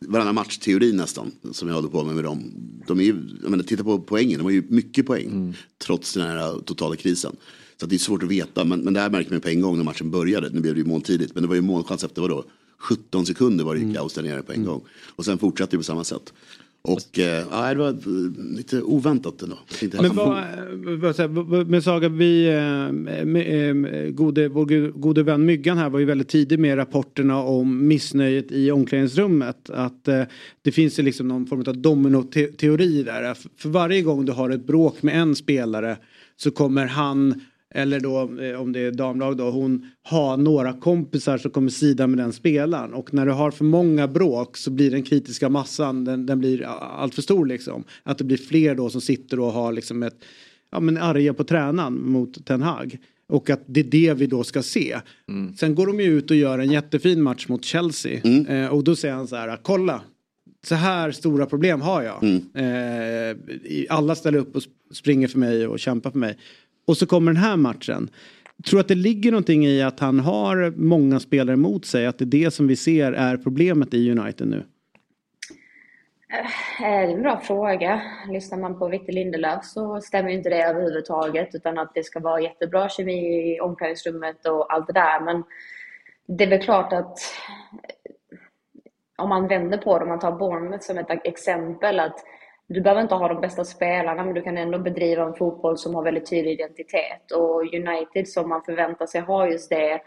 varannan 0.00 0.34
match-teori 0.34 0.92
nästan. 0.92 1.32
Som 1.52 1.68
jag 1.68 1.74
håller 1.74 1.88
på 1.88 2.04
med 2.04 2.14
med 2.14 2.24
dem. 2.24 2.52
De 2.86 3.00
är 3.00 3.04
ju, 3.04 3.16
jag 3.42 3.50
menar, 3.50 3.64
titta 3.64 3.84
på 3.84 3.98
poängen. 3.98 4.38
De 4.38 4.44
har 4.44 4.50
ju 4.50 4.62
mycket 4.68 5.06
poäng. 5.06 5.56
Trots 5.86 6.14
den 6.14 6.22
här 6.22 6.60
totala 6.64 6.96
krisen. 6.96 7.36
Så 7.76 7.86
att 7.86 7.90
det 7.90 7.96
är 7.96 7.98
svårt 7.98 8.22
att 8.22 8.30
veta. 8.30 8.64
Men, 8.64 8.80
men 8.80 8.94
det 8.94 9.00
här 9.00 9.10
märker 9.10 9.30
man 9.30 9.40
på 9.40 9.48
en 9.48 9.60
gång 9.60 9.76
när 9.76 9.84
matchen 9.84 10.10
började. 10.10 10.50
Nu 10.50 10.60
blev 10.60 10.74
det 10.74 10.80
ju 10.80 10.86
mål 10.86 11.02
tidigt. 11.02 11.34
Men 11.34 11.42
det 11.42 11.48
var 11.48 11.54
ju 11.54 11.60
målchans 11.60 12.04
efter 12.04 12.22
vadå? 12.22 12.44
17 12.84 13.26
sekunder 13.26 13.64
var 13.64 13.74
det 13.74 13.80
ju 13.80 13.94
kaos 13.94 14.14
där 14.14 14.22
nere 14.22 14.42
på 14.42 14.52
en 14.52 14.64
gång. 14.64 14.80
Och 15.16 15.24
sen 15.24 15.38
fortsatte 15.38 15.70
det 15.70 15.78
på 15.78 15.84
samma 15.84 16.04
sätt. 16.04 16.32
Och 16.88 17.18
eh, 17.18 17.44
ja, 17.50 17.74
det 17.74 17.78
var 17.78 17.88
eh, 17.88 18.54
lite 18.56 18.82
oväntat 18.82 19.42
ändå. 19.42 19.58
Men 20.00 20.16
vad, 20.16 20.44
vad, 21.30 21.46
vad, 21.46 21.68
med 21.68 21.84
Saga, 21.84 22.08
vi, 22.08 22.46
eh, 22.46 22.86
eh, 23.42 24.10
gode, 24.10 24.48
vår 24.48 24.90
gode 24.90 25.22
vän 25.22 25.46
Myggan 25.46 25.78
här 25.78 25.90
var 25.90 25.98
ju 25.98 26.04
väldigt 26.04 26.28
tidig 26.28 26.58
med 26.58 26.78
rapporterna 26.78 27.38
om 27.38 27.88
missnöjet 27.88 28.52
i 28.52 28.70
omklädningsrummet. 28.70 29.70
Att 29.70 30.08
eh, 30.08 30.22
det 30.62 30.72
finns 30.72 30.98
ju 30.98 31.02
liksom 31.02 31.28
någon 31.28 31.46
form 31.46 31.64
av 31.66 31.76
dominoteori 31.76 33.02
där. 33.02 33.36
För 33.56 33.68
varje 33.68 34.02
gång 34.02 34.24
du 34.24 34.32
har 34.32 34.50
ett 34.50 34.66
bråk 34.66 35.02
med 35.02 35.20
en 35.20 35.36
spelare 35.36 35.96
så 36.36 36.50
kommer 36.50 36.86
han 36.86 37.40
eller 37.76 38.00
då 38.00 38.42
eh, 38.42 38.60
om 38.60 38.72
det 38.72 38.80
är 38.80 38.90
damlag 38.92 39.36
då, 39.36 39.50
hon 39.50 39.90
har 40.02 40.36
några 40.36 40.72
kompisar 40.72 41.38
som 41.38 41.50
kommer 41.50 41.70
sida 41.70 42.06
med 42.06 42.18
den 42.18 42.32
spelaren. 42.32 42.94
Och 42.94 43.14
när 43.14 43.26
du 43.26 43.32
har 43.32 43.50
för 43.50 43.64
många 43.64 44.08
bråk 44.08 44.56
så 44.56 44.70
blir 44.70 44.90
den 44.90 45.02
kritiska 45.02 45.48
massan, 45.48 46.04
den, 46.04 46.26
den 46.26 46.38
blir 46.38 46.62
allt 46.62 47.14
för 47.14 47.22
stor 47.22 47.46
liksom. 47.46 47.84
Att 48.02 48.18
det 48.18 48.24
blir 48.24 48.36
fler 48.36 48.74
då 48.74 48.90
som 48.90 49.00
sitter 49.00 49.40
och 49.40 49.52
har 49.52 49.72
liksom 49.72 50.02
ett, 50.02 50.24
ja 50.70 50.80
men 50.80 50.96
arga 50.98 51.34
på 51.34 51.44
tränaren 51.44 52.10
mot 52.10 52.46
Ten 52.46 52.62
Hag. 52.62 52.98
Och 53.28 53.50
att 53.50 53.62
det 53.66 53.80
är 53.80 53.84
det 53.84 54.14
vi 54.14 54.26
då 54.26 54.44
ska 54.44 54.62
se. 54.62 54.96
Sen 55.56 55.74
går 55.74 55.86
de 55.86 56.00
ju 56.00 56.18
ut 56.18 56.30
och 56.30 56.36
gör 56.36 56.58
en 56.58 56.70
jättefin 56.72 57.22
match 57.22 57.48
mot 57.48 57.64
Chelsea. 57.64 58.20
Eh, 58.46 58.66
och 58.68 58.84
då 58.84 58.96
säger 58.96 59.14
han 59.14 59.26
så 59.28 59.36
här, 59.36 59.58
kolla. 59.62 60.02
Så 60.66 60.74
här 60.74 61.10
stora 61.10 61.46
problem 61.46 61.80
har 61.80 62.02
jag. 62.02 62.22
Eh, 62.54 63.36
i- 63.64 63.86
alla 63.90 64.14
ställer 64.14 64.38
upp 64.38 64.56
och 64.56 64.62
sp- 64.62 64.68
springer 64.94 65.28
för 65.28 65.38
mig 65.38 65.66
och 65.66 65.78
kämpar 65.78 66.10
för 66.10 66.18
mig. 66.18 66.38
Och 66.86 66.96
så 66.96 67.06
kommer 67.06 67.32
den 67.32 67.42
här 67.42 67.56
matchen. 67.56 68.10
Tror 68.66 68.80
att 68.80 68.88
det 68.88 68.94
ligger 68.94 69.30
någonting 69.30 69.66
i 69.66 69.82
att 69.82 70.00
han 70.00 70.20
har 70.20 70.72
många 70.76 71.20
spelare 71.20 71.54
emot 71.54 71.84
sig? 71.84 72.06
Att 72.06 72.18
det 72.18 72.24
är 72.24 72.44
det 72.44 72.50
som 72.50 72.66
vi 72.66 72.76
ser 72.76 73.12
är 73.12 73.36
problemet 73.36 73.94
i 73.94 74.10
United 74.10 74.48
nu? 74.48 74.64
Eh, 76.32 76.38
eh, 76.86 77.06
det 77.06 77.12
är 77.12 77.16
en 77.16 77.22
bra 77.22 77.40
fråga. 77.40 78.02
Lyssnar 78.28 78.58
man 78.58 78.78
på 78.78 78.88
Victor 78.88 79.12
Lindelöf 79.12 79.64
så 79.64 80.00
stämmer 80.00 80.30
ju 80.30 80.36
inte 80.36 80.48
det 80.48 80.62
överhuvudtaget 80.62 81.54
utan 81.54 81.78
att 81.78 81.94
det 81.94 82.02
ska 82.02 82.20
vara 82.20 82.40
jättebra 82.40 82.88
kemi 82.88 83.54
i 83.54 83.60
omklädningsrummet 83.60 84.46
och 84.46 84.72
allt 84.72 84.86
det 84.86 84.92
där. 84.92 85.20
Men 85.20 85.44
det 86.26 86.44
är 86.44 86.48
väl 86.48 86.62
klart 86.62 86.92
att 86.92 87.18
eh, 87.82 88.12
om 89.16 89.28
man 89.28 89.48
vänder 89.48 89.78
på 89.78 89.98
det, 89.98 90.02
om 90.02 90.08
man 90.08 90.18
tar 90.18 90.32
Bournemouth 90.32 90.84
som 90.84 90.98
ett 90.98 91.20
exempel 91.24 92.00
att 92.00 92.24
du 92.68 92.80
behöver 92.80 93.02
inte 93.02 93.14
ha 93.14 93.28
de 93.28 93.40
bästa 93.40 93.64
spelarna 93.64 94.24
men 94.24 94.34
du 94.34 94.42
kan 94.42 94.58
ändå 94.58 94.78
bedriva 94.78 95.24
en 95.24 95.34
fotboll 95.34 95.78
som 95.78 95.94
har 95.94 96.02
väldigt 96.02 96.30
tydlig 96.30 96.52
identitet. 96.52 97.32
Och 97.34 97.74
United 97.74 98.28
som 98.28 98.48
man 98.48 98.62
förväntar 98.62 99.06
sig 99.06 99.20
ha 99.20 99.48
just 99.48 99.70
det 99.70 100.00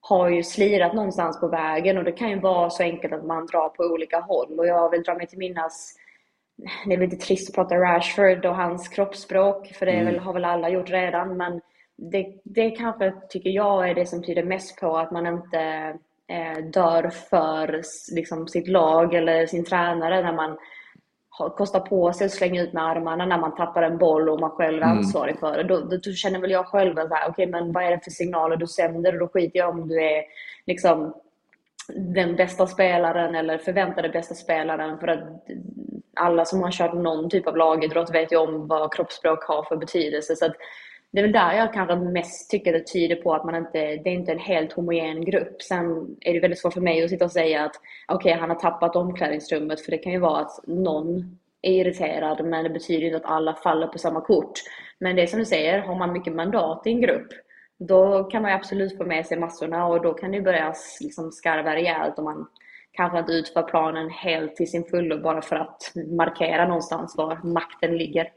har 0.00 0.28
ju 0.28 0.42
slirat 0.42 0.94
någonstans 0.94 1.40
på 1.40 1.48
vägen 1.48 1.98
och 1.98 2.04
det 2.04 2.12
kan 2.12 2.30
ju 2.30 2.40
vara 2.40 2.70
så 2.70 2.82
enkelt 2.82 3.12
att 3.12 3.24
man 3.24 3.46
drar 3.46 3.68
på 3.68 3.84
olika 3.84 4.20
håll. 4.20 4.58
Och 4.58 4.66
jag 4.66 4.90
vill 4.90 5.02
dra 5.02 5.14
mig 5.14 5.26
till 5.26 5.38
minnas, 5.38 5.96
det 6.86 6.94
är 6.94 6.98
lite 6.98 7.16
trist 7.16 7.48
att 7.48 7.54
prata 7.54 7.76
Rashford 7.76 8.46
och 8.46 8.56
hans 8.56 8.88
kroppsspråk, 8.88 9.66
för 9.66 9.86
det 9.86 10.04
väl, 10.04 10.18
har 10.18 10.32
väl 10.32 10.44
alla 10.44 10.68
gjort 10.68 10.90
redan, 10.90 11.36
men 11.36 11.60
det, 11.96 12.40
det 12.44 12.70
kanske, 12.70 13.12
tycker 13.28 13.50
jag, 13.50 13.90
är 13.90 13.94
det 13.94 14.06
som 14.06 14.22
tyder 14.22 14.42
mest 14.42 14.80
på 14.80 14.96
att 14.96 15.10
man 15.10 15.26
inte 15.26 15.60
eh, 16.28 16.64
dör 16.64 17.10
för 17.10 17.82
liksom, 18.14 18.48
sitt 18.48 18.68
lag 18.68 19.14
eller 19.14 19.46
sin 19.46 19.64
tränare 19.64 20.22
när 20.22 20.32
man 20.32 20.58
kostar 21.38 21.80
på 21.80 22.12
sig 22.12 22.24
att 22.24 22.30
slänga 22.32 22.62
ut 22.62 22.72
med 22.72 22.84
armarna 22.84 23.26
när 23.26 23.38
man 23.38 23.54
tappar 23.54 23.82
en 23.82 23.98
boll 23.98 24.28
och 24.28 24.40
man 24.40 24.50
själv 24.50 24.82
är 24.82 24.86
Mm. 24.86 24.98
ansvarig 24.98 25.38
för 25.38 25.56
det. 25.56 25.62
Då, 25.62 25.80
då, 25.80 25.96
då 25.96 26.12
känner 26.12 26.40
väl 26.40 26.50
jag 26.50 26.66
själv 26.66 26.98
att 26.98 27.10
okej 27.28 27.46
men 27.46 27.72
vad 27.72 27.84
är 27.84 27.90
det 27.90 28.04
för 28.04 28.10
signaler 28.10 28.56
du 28.56 28.66
sänder? 28.66 29.12
Och 29.12 29.18
då 29.18 29.28
skiter 29.28 29.58
jag 29.58 29.70
om 29.70 29.88
du 29.88 30.02
är 30.02 30.22
liksom 30.66 31.14
den 31.96 32.36
bästa 32.36 32.66
spelaren 32.66 33.34
eller 33.34 33.58
förväntade 33.58 34.08
bästa 34.08 34.34
spelaren 34.34 34.98
för 34.98 35.08
att 35.08 35.20
alla 36.16 36.44
som 36.44 36.62
har 36.62 36.70
kört 36.70 36.94
någon 36.94 37.30
typ 37.30 37.46
av 37.46 37.56
lagidrott 37.56 38.14
vet 38.14 38.32
ju 38.32 38.36
om 38.36 38.68
vad 38.68 38.94
kroppsspråk 38.94 39.44
har 39.44 39.62
för 39.62 39.76
betydelse. 39.76 40.36
Så 40.36 40.46
att 40.46 40.56
det 41.12 41.18
är 41.18 41.22
väl 41.22 41.32
där 41.32 41.52
jag 41.52 41.72
kanske 41.72 41.96
mest 41.96 42.50
tycker 42.50 42.72
det 42.72 42.86
tyder 42.92 43.16
på 43.16 43.34
att 43.34 43.44
man 43.44 43.54
inte, 43.54 43.78
det 43.78 44.10
är 44.10 44.14
inte 44.14 44.32
en 44.32 44.38
helt 44.38 44.72
homogen 44.72 45.24
grupp. 45.24 45.62
Sen 45.62 46.16
är 46.20 46.34
det 46.34 46.40
väldigt 46.40 46.58
svårt 46.58 46.72
för 46.72 46.80
mig 46.80 47.04
att 47.04 47.10
sitta 47.10 47.24
och 47.24 47.32
säga 47.32 47.64
att 47.64 47.76
okej, 48.08 48.30
okay, 48.30 48.40
han 48.40 48.50
har 48.50 48.56
tappat 48.56 48.96
omklädningsrummet, 48.96 49.80
för 49.80 49.90
det 49.90 49.98
kan 49.98 50.12
ju 50.12 50.18
vara 50.18 50.40
att 50.40 50.66
någon 50.66 51.38
är 51.62 51.72
irriterad, 51.72 52.44
men 52.44 52.64
det 52.64 52.70
betyder 52.70 53.06
inte 53.06 53.16
att 53.16 53.32
alla 53.32 53.54
faller 53.54 53.86
på 53.86 53.98
samma 53.98 54.20
kort. 54.20 54.52
Men 54.98 55.16
det 55.16 55.22
är 55.22 55.26
som 55.26 55.38
du 55.38 55.44
säger, 55.44 55.78
har 55.78 55.98
man 55.98 56.12
mycket 56.12 56.34
mandat 56.34 56.86
i 56.86 56.90
en 56.90 57.00
grupp, 57.00 57.28
då 57.78 58.24
kan 58.24 58.42
man 58.42 58.50
ju 58.50 58.56
absolut 58.56 58.96
få 58.96 59.04
med 59.04 59.26
sig 59.26 59.38
massorna 59.38 59.86
och 59.86 60.02
då 60.02 60.14
kan 60.14 60.30
det 60.30 60.40
börja 60.40 60.74
liksom 61.00 61.32
skarva 61.32 61.74
rejält 61.74 62.18
om 62.18 62.24
man 62.24 62.46
kanske 62.92 63.18
inte 63.18 63.32
utför 63.32 63.62
planen 63.62 64.10
helt 64.10 64.56
till 64.56 64.70
sin 64.70 64.84
fullo 64.84 65.22
bara 65.22 65.42
för 65.42 65.56
att 65.56 65.92
markera 66.16 66.68
någonstans 66.68 67.14
var 67.16 67.40
makten 67.44 67.98
ligger. 67.98 68.28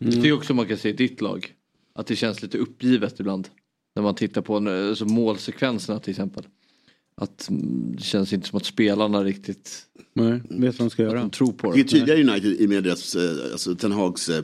Mm. 0.00 0.22
Det 0.22 0.28
är 0.28 0.36
också 0.36 0.54
man 0.54 0.66
kan 0.66 0.76
se 0.76 0.88
i 0.88 0.92
ditt 0.92 1.20
lag. 1.20 1.54
Att 1.92 2.06
det 2.06 2.16
känns 2.16 2.42
lite 2.42 2.58
uppgivet 2.58 3.20
ibland. 3.20 3.48
När 3.94 4.02
man 4.02 4.14
tittar 4.14 4.42
på 4.42 4.56
alltså 4.56 5.04
målsekvenserna 5.04 6.00
till 6.00 6.10
exempel. 6.10 6.44
Att 7.14 7.48
mm, 7.48 7.94
det 7.96 8.02
känns 8.02 8.32
inte 8.32 8.48
som 8.48 8.56
att 8.56 8.64
spelarna 8.64 9.24
riktigt 9.24 9.86
Nej, 10.12 10.40
vet 10.48 10.78
vad 10.78 10.86
de 10.86 10.90
ska 10.90 11.02
göra. 11.02 11.20
De 11.20 11.30
tror 11.30 11.52
på 11.52 11.70
det. 11.70 11.76
Det 11.76 11.80
är 11.80 11.84
tydligare 11.84 12.22
United 12.22 12.60
i 12.60 12.66
med 12.68 12.84
deras, 12.84 13.16
eh, 13.16 13.52
alltså 13.52 13.74
Ten 13.74 13.92
Hags 13.92 14.28
eh, 14.28 14.42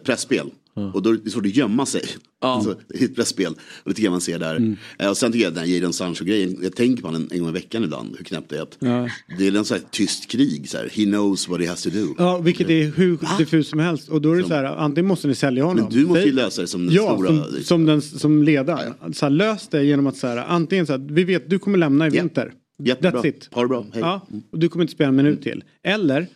Och 0.94 1.02
då 1.02 1.10
är 1.10 1.14
det 1.24 1.30
svårt 1.30 1.46
att 1.46 1.56
gömma 1.56 1.86
sig. 1.86 2.02
Ja. 2.40 2.48
Alltså, 2.48 2.70
är 2.70 3.04
ett 3.04 3.14
pressspel. 3.14 3.52
Och 3.52 3.90
det 3.90 3.94
tycker 3.94 4.06
jag 4.06 4.10
man 4.10 4.20
ser 4.20 4.38
där. 4.38 4.56
Mm. 4.56 4.76
Eh, 4.98 5.10
och 5.10 5.16
sen 5.16 5.32
tycker 5.32 5.44
jag 5.44 5.54
den 5.54 5.64
här 5.64 5.74
Jadon 5.74 5.92
Sancho-grejen, 5.92 6.58
jag 6.62 6.76
tänker 6.76 7.02
på 7.02 7.10
den 7.10 7.28
en 7.32 7.40
gång 7.40 7.48
i 7.48 7.52
veckan 7.52 7.84
ibland, 7.84 8.14
hur 8.16 8.24
knäppt 8.24 8.50
det 8.50 8.56
är. 8.56 8.62
Att 8.62 8.76
ja. 8.78 9.08
Det 9.38 9.46
är 9.46 9.56
en 9.56 9.64
sån 9.64 9.76
här 9.76 9.84
tyst 9.90 10.30
krig, 10.30 10.68
så 10.68 10.76
här. 10.76 10.88
he 10.92 11.04
knows 11.04 11.48
what 11.48 11.60
he 11.60 11.68
has 11.68 11.82
to 11.82 11.90
do. 11.90 12.14
Ja, 12.18 12.38
vilket 12.38 12.70
är 12.70 12.92
hur 12.96 13.18
diffust 13.38 13.70
som 13.70 13.78
helst. 13.78 14.08
Och 14.08 14.20
då 14.20 14.32
är 14.32 14.36
det 14.36 14.48
så 14.48 14.54
här, 14.54 14.64
antingen 14.64 15.08
måste 15.08 15.28
ni 15.28 15.34
sälja 15.34 15.64
honom. 15.64 15.84
Men 15.84 15.92
du 15.92 16.06
måste 16.06 16.24
ju 16.24 16.32
lösa 16.32 16.60
det 16.62 16.68
som 16.68 16.86
den 16.86 16.94
ja, 16.94 17.14
stora. 17.14 17.28
Som, 17.28 17.36
liksom. 17.36 17.62
som, 17.62 17.86
den, 17.86 18.02
som 18.02 18.42
ledare. 18.42 18.94
Ja. 19.00 19.12
Så 19.12 19.24
här, 19.24 19.30
lös 19.30 19.68
det 19.68 19.84
genom 19.84 20.06
att 20.06 20.16
så 20.16 20.26
här, 20.26 20.36
antingen 20.36 20.86
så 20.86 20.92
här, 20.92 21.06
vi 21.10 21.24
vet, 21.24 21.50
du 21.50 21.58
kommer 21.58 21.78
lämna 21.78 22.06
i 22.06 22.10
vinter. 22.10 22.52
Jättebra. 22.78 23.20
That's 23.20 23.26
it. 23.26 23.48
Ha 23.52 23.62
det 23.62 23.68
bra, 23.68 23.86
hej. 23.92 24.02
Ja, 24.02 24.26
och 24.52 24.58
du 24.58 24.68
kommer 24.68 24.84
inte 24.84 24.92
spela 24.92 25.08
en 25.08 25.16
minut 25.16 25.42
till. 25.42 25.64
Eller 25.84 26.26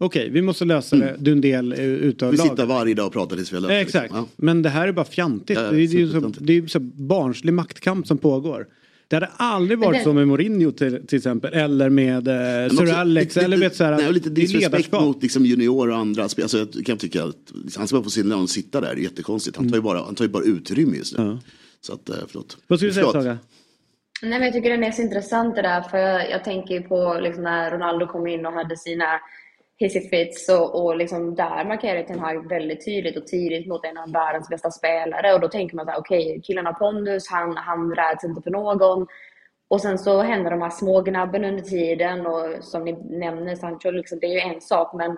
Okej, 0.00 0.20
okay, 0.20 0.32
vi 0.32 0.42
måste 0.42 0.64
lösa 0.64 0.96
det. 0.96 1.16
Du 1.18 1.32
en 1.32 1.40
del 1.40 1.72
eh, 1.72 1.78
utav 1.80 2.30
Vi 2.30 2.36
sitter 2.36 2.66
varje 2.66 2.94
dag 2.94 3.06
och 3.06 3.12
pratar 3.12 3.36
tills 3.36 3.52
vi 3.52 3.56
har 3.56 3.60
löst 3.60 3.70
det. 3.70 3.80
Exakt. 3.80 4.14
Ja. 4.14 4.26
Men 4.36 4.62
det 4.62 4.68
här 4.68 4.88
är 4.88 4.92
bara 4.92 5.04
fjantigt. 5.04 5.58
Ja, 5.58 5.62
det, 5.62 5.82
är, 5.82 5.88
det, 5.88 6.02
är 6.02 6.20
så, 6.20 6.32
det 6.38 6.52
är 6.52 6.66
så 6.66 6.80
barnslig 6.80 7.52
maktkamp 7.52 8.06
som 8.06 8.18
pågår. 8.18 8.66
Det 9.08 9.16
hade 9.16 9.28
aldrig 9.36 9.78
varit 9.78 10.02
så 10.02 10.12
med 10.12 10.28
Mourinho 10.28 10.72
till, 10.72 11.06
till 11.06 11.16
exempel. 11.16 11.54
Eller 11.54 11.90
med 11.90 12.28
eh, 12.28 12.70
Sir 12.70 12.94
Alex. 12.94 13.36
Lite, 13.36 13.44
eller 13.44 13.56
vet, 13.56 13.76
så 13.76 13.84
här, 13.84 13.96
nej, 13.96 14.12
lite 14.12 14.30
disrespekt 14.30 14.92
mot 14.92 15.22
liksom, 15.22 15.46
junior 15.46 15.90
och 15.90 15.96
andra. 15.96 16.22
Alltså, 16.22 16.58
jag 16.58 16.86
kan 16.86 16.98
tycka 16.98 17.24
att 17.24 17.52
han 17.76 17.88
ska 17.88 18.02
få 18.02 18.10
sin 18.10 18.28
lön 18.28 18.48
sitta 18.48 18.80
där. 18.80 18.94
Det 18.94 19.00
är 19.00 19.02
jättekonstigt. 19.02 19.56
Han 19.56 19.68
tar 19.68 19.76
ju 19.76 19.82
bara, 19.82 19.98
han 19.98 20.14
tar 20.14 20.24
ju 20.24 20.30
bara 20.30 20.44
utrymme 20.44 20.96
just 20.96 21.18
nu. 21.18 21.24
Ja. 21.24 21.38
Så 21.80 21.92
att, 21.92 22.08
eh, 22.08 22.16
förlåt. 22.28 22.56
Vad 22.66 22.78
skulle 22.78 22.90
du 22.90 22.94
säga 22.94 23.12
Saga? 23.12 23.38
Nej, 24.22 24.30
men 24.30 24.42
jag 24.42 24.52
tycker 24.52 24.70
den 24.70 24.84
är 24.84 24.90
så 24.90 25.02
intressant 25.02 25.56
det 25.56 25.62
där. 25.62 25.82
För 25.82 25.98
jag, 25.98 26.30
jag 26.30 26.44
tänker 26.44 26.80
på 26.80 27.18
liksom, 27.22 27.44
när 27.44 27.70
Ronaldo 27.70 28.06
kom 28.06 28.26
in 28.26 28.46
och 28.46 28.52
hade 28.52 28.76
sina 28.76 29.20
hissy 29.78 30.00
fits 30.00 30.48
och, 30.48 30.84
och 30.84 30.96
liksom 30.96 31.34
där 31.34 31.64
markerar 31.64 32.02
Ten 32.02 32.18
Hag 32.18 32.48
väldigt 32.48 32.84
tydligt 32.84 33.16
och 33.16 33.26
tidigt 33.26 33.66
mot 33.66 33.84
en 33.84 33.98
av 33.98 34.12
världens 34.12 34.48
bästa 34.48 34.70
spelare 34.70 35.34
och 35.34 35.40
då 35.40 35.48
tänker 35.48 35.76
man 35.76 35.84
så 35.84 35.90
här, 35.90 35.98
okej, 35.98 36.26
okay, 36.26 36.40
killen 36.40 36.66
har 36.66 36.72
pondus, 36.72 37.28
han, 37.30 37.56
han 37.56 37.94
räds 37.94 38.24
inte 38.24 38.42
för 38.42 38.50
någon. 38.50 39.06
Och 39.70 39.80
sen 39.80 39.98
så 39.98 40.22
händer 40.22 40.50
de 40.50 40.62
här 40.62 40.70
smågnabben 40.70 41.44
under 41.44 41.62
tiden 41.62 42.26
och 42.26 42.64
som 42.64 42.84
ni 42.84 42.92
nämner 42.92 43.54
Sancho, 43.54 43.90
liksom, 43.90 44.18
det 44.20 44.26
är 44.26 44.32
ju 44.32 44.54
en 44.54 44.60
sak 44.60 44.94
men 44.94 45.16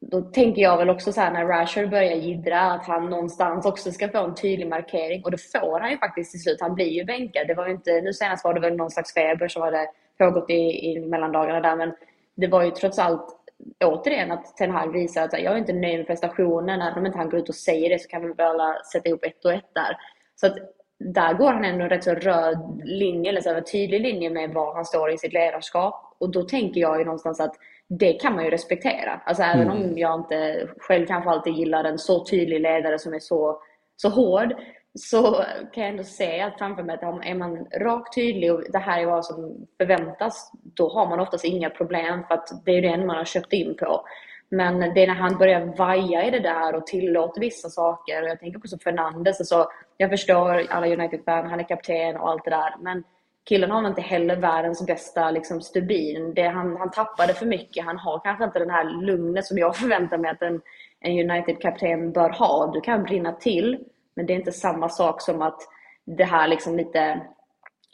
då 0.00 0.20
tänker 0.20 0.62
jag 0.62 0.76
väl 0.76 0.90
också 0.90 1.12
så 1.12 1.20
här 1.20 1.32
när 1.32 1.46
Rashford 1.46 1.90
börjar 1.90 2.16
jiddra 2.16 2.60
att 2.60 2.86
han 2.86 3.10
någonstans 3.10 3.66
också 3.66 3.92
ska 3.92 4.08
få 4.08 4.24
en 4.24 4.34
tydlig 4.34 4.68
markering 4.68 5.24
och 5.24 5.30
det 5.30 5.38
får 5.38 5.80
han 5.80 5.90
ju 5.90 5.98
faktiskt 5.98 6.30
till 6.30 6.42
slut. 6.42 6.60
Han 6.60 6.74
blir 6.74 6.88
ju 6.88 7.04
bänkad. 7.04 7.46
Det 7.46 7.54
var 7.54 7.66
ju 7.66 7.72
inte, 7.72 8.00
nu 8.00 8.12
senast 8.12 8.44
var 8.44 8.54
det 8.54 8.60
väl 8.60 8.76
någon 8.76 8.90
slags 8.90 9.14
feber 9.14 9.48
som 9.48 9.62
hade 9.62 9.86
pågått 10.18 10.50
i, 10.50 10.90
i 10.90 11.00
mellandagarna 11.00 11.60
där 11.60 11.76
men 11.76 11.92
det 12.34 12.46
var 12.46 12.62
ju 12.62 12.70
trots 12.70 12.98
allt 12.98 13.41
återigen 13.84 14.32
att 14.32 14.56
Ten 14.56 14.70
Hag 14.70 14.92
visar 14.92 15.24
att 15.24 15.32
jag 15.32 15.52
är 15.52 15.56
inte 15.56 15.72
nöjd 15.72 15.98
med 15.98 16.06
prestationen. 16.06 16.82
Även 16.82 16.98
om 16.98 17.06
inte 17.06 17.18
han 17.18 17.30
går 17.30 17.40
ut 17.40 17.48
och 17.48 17.54
säger 17.54 17.90
det 17.90 17.98
så 17.98 18.08
kan 18.08 18.22
vi 18.22 18.32
väl 18.32 18.60
sätta 18.92 19.08
ihop 19.08 19.24
ett 19.24 19.44
och 19.44 19.52
ett 19.52 19.74
där. 19.74 19.96
Så 20.34 20.46
att 20.46 20.56
där 20.98 21.34
går 21.34 21.52
han 21.52 21.64
ändå 21.64 21.84
en 21.84 21.90
rätt 21.90 22.04
så 22.04 22.14
röd 22.14 22.80
linje, 22.84 23.30
eller 23.30 23.40
så 23.40 23.54
en 23.54 23.64
tydlig 23.64 24.00
linje 24.00 24.30
med 24.30 24.50
var 24.50 24.74
han 24.74 24.84
står 24.84 25.10
i 25.10 25.18
sitt 25.18 25.32
ledarskap. 25.32 26.16
Och 26.18 26.30
då 26.30 26.42
tänker 26.42 26.80
jag 26.80 26.98
ju 26.98 27.04
någonstans 27.04 27.40
att 27.40 27.54
det 27.88 28.12
kan 28.12 28.34
man 28.34 28.44
ju 28.44 28.50
respektera. 28.50 29.20
Alltså 29.24 29.42
även 29.42 29.70
mm. 29.70 29.82
om 29.82 29.98
jag 29.98 30.20
inte 30.20 30.68
själv 30.78 31.06
kanske 31.06 31.30
alltid 31.30 31.54
gillar 31.54 31.84
en 31.84 31.98
så 31.98 32.24
tydlig 32.24 32.60
ledare 32.60 32.98
som 32.98 33.14
är 33.14 33.18
så, 33.18 33.62
så 33.96 34.08
hård 34.08 34.54
så 34.94 35.44
kan 35.72 35.82
jag 35.82 35.90
ändå 35.90 36.04
se 36.04 36.40
att 36.40 36.58
framför 36.58 36.82
mig 36.82 36.94
att 36.94 37.02
är 37.02 37.34
man 37.34 37.66
rakt 37.80 38.14
tydlig 38.14 38.52
och 38.52 38.62
det 38.72 38.78
här 38.78 39.02
är 39.02 39.06
vad 39.06 39.24
som 39.24 39.66
förväntas, 39.78 40.52
då 40.62 40.88
har 40.88 41.08
man 41.08 41.20
oftast 41.20 41.44
inga 41.44 41.70
problem 41.70 42.24
för 42.28 42.34
att 42.34 42.64
det 42.64 42.70
är 42.72 42.82
det 42.82 43.06
man 43.06 43.16
har 43.16 43.24
köpt 43.24 43.52
in 43.52 43.76
på. 43.76 44.04
Men 44.48 44.80
det 44.94 45.02
är 45.02 45.06
när 45.06 45.14
han 45.14 45.38
börjar 45.38 45.76
vaja 45.76 46.26
i 46.26 46.30
det 46.30 46.40
där 46.40 46.74
och 46.74 46.86
tillåter 46.86 47.40
vissa 47.40 47.68
saker. 47.68 48.22
Och 48.22 48.28
jag 48.28 48.40
tänker 48.40 48.58
på 48.58 48.68
så 48.68 48.78
Fernandes. 48.78 49.40
Alltså, 49.40 49.68
jag 49.96 50.10
förstår 50.10 50.66
alla 50.70 50.86
United-fan, 50.86 51.50
han 51.50 51.60
är 51.60 51.68
kapten 51.68 52.16
och 52.16 52.30
allt 52.30 52.44
det 52.44 52.50
där. 52.50 52.74
Men 52.80 53.04
killen 53.44 53.70
har 53.70 53.88
inte 53.88 54.00
heller 54.00 54.36
världens 54.36 54.86
bästa 54.86 55.30
liksom, 55.30 55.60
stubin. 55.60 56.34
Det, 56.34 56.42
han, 56.42 56.76
han 56.76 56.90
tappade 56.90 57.34
för 57.34 57.46
mycket. 57.46 57.84
Han 57.84 57.98
har 57.98 58.18
kanske 58.18 58.44
inte 58.44 58.58
den 58.58 58.70
här 58.70 59.02
lugnet 59.02 59.46
som 59.46 59.58
jag 59.58 59.76
förväntar 59.82 60.18
mig 60.18 60.30
att 60.30 60.42
en, 60.42 60.60
en 61.00 61.30
United-kapten 61.30 62.12
bör 62.12 62.30
ha. 62.30 62.70
Du 62.74 62.80
kan 62.80 63.02
brinna 63.02 63.32
till. 63.32 63.84
Men 64.16 64.26
det 64.26 64.32
är 64.32 64.38
inte 64.38 64.52
samma 64.52 64.88
sak 64.88 65.22
som 65.22 65.42
att 65.42 65.60
det 66.04 66.24
här 66.24 66.48
liksom 66.48 66.76
lite 66.76 67.20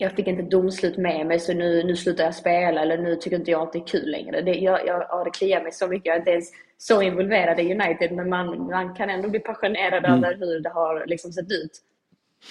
jag 0.01 0.13
fick 0.13 0.27
inte 0.27 0.43
domslut 0.43 0.97
med 0.97 1.27
mig 1.27 1.41
så 1.41 1.55
nu, 1.55 1.83
nu 1.83 1.97
slutar 1.97 2.25
jag 2.25 2.35
spela 2.35 2.83
eller 2.83 2.99
nu 2.99 3.17
tycker 3.17 3.37
inte 3.37 3.51
jag 3.51 3.63
att 3.63 3.73
det 3.73 3.79
är 3.79 3.87
kul 3.87 4.11
längre. 4.11 4.41
Det, 4.41 4.55
jag, 4.55 4.87
jag, 4.87 5.07
ja, 5.09 5.25
det 5.25 5.31
kliar 5.31 5.63
mig 5.63 5.73
så 5.73 5.89
mycket. 5.89 6.07
Jag 6.07 6.15
är 6.15 6.19
inte 6.19 6.31
ens 6.31 6.51
så 6.79 7.03
involverad 7.03 7.61
i 7.61 7.63
United 7.63 8.13
men 8.13 8.29
man, 8.29 8.67
man 8.67 8.95
kan 8.95 9.11
ändå 9.11 9.29
bli 9.29 9.41
passionerad 9.41 10.05
mm. 10.05 10.25
över 10.25 10.37
hur 10.39 10.61
det 10.61 10.69
har 10.69 11.07
liksom 11.07 11.33
sett 11.33 11.53
ut. 11.53 11.83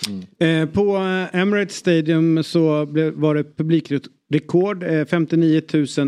Mm. 0.08 0.64
Eh, 0.64 0.70
på 0.70 0.98
Emirates 1.34 1.76
Stadium 1.76 2.44
så 2.44 2.86
blev, 2.86 3.14
var 3.14 3.36
det 3.36 3.44
publikrekord. 3.58 4.84
Eh, 4.84 5.06
59 5.06 5.62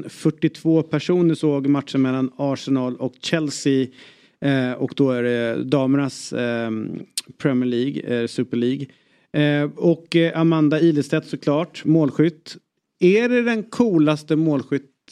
042 0.10 0.84
personer 0.84 1.36
såg 1.36 1.68
matchen 1.68 2.02
mellan 2.02 2.32
Arsenal 2.38 2.96
och 2.96 3.14
Chelsea. 3.22 3.88
Eh, 4.42 4.72
och 4.72 4.94
då 4.96 5.12
är 5.12 5.24
det 5.24 5.64
damernas 5.64 6.34
ehm, 6.34 7.06
Premier 7.38 7.70
League, 7.70 8.22
eh, 8.22 8.28
Super 8.28 8.58
League. 8.58 8.86
Eh, 9.34 9.70
och 9.76 10.16
eh, 10.16 10.40
Amanda 10.40 10.80
Ilestedt 10.80 11.28
såklart, 11.28 11.86
målskytt. 11.86 12.58
Är 13.00 13.30
det 13.30 13.42
den 13.42 13.64
coolaste 13.64 14.36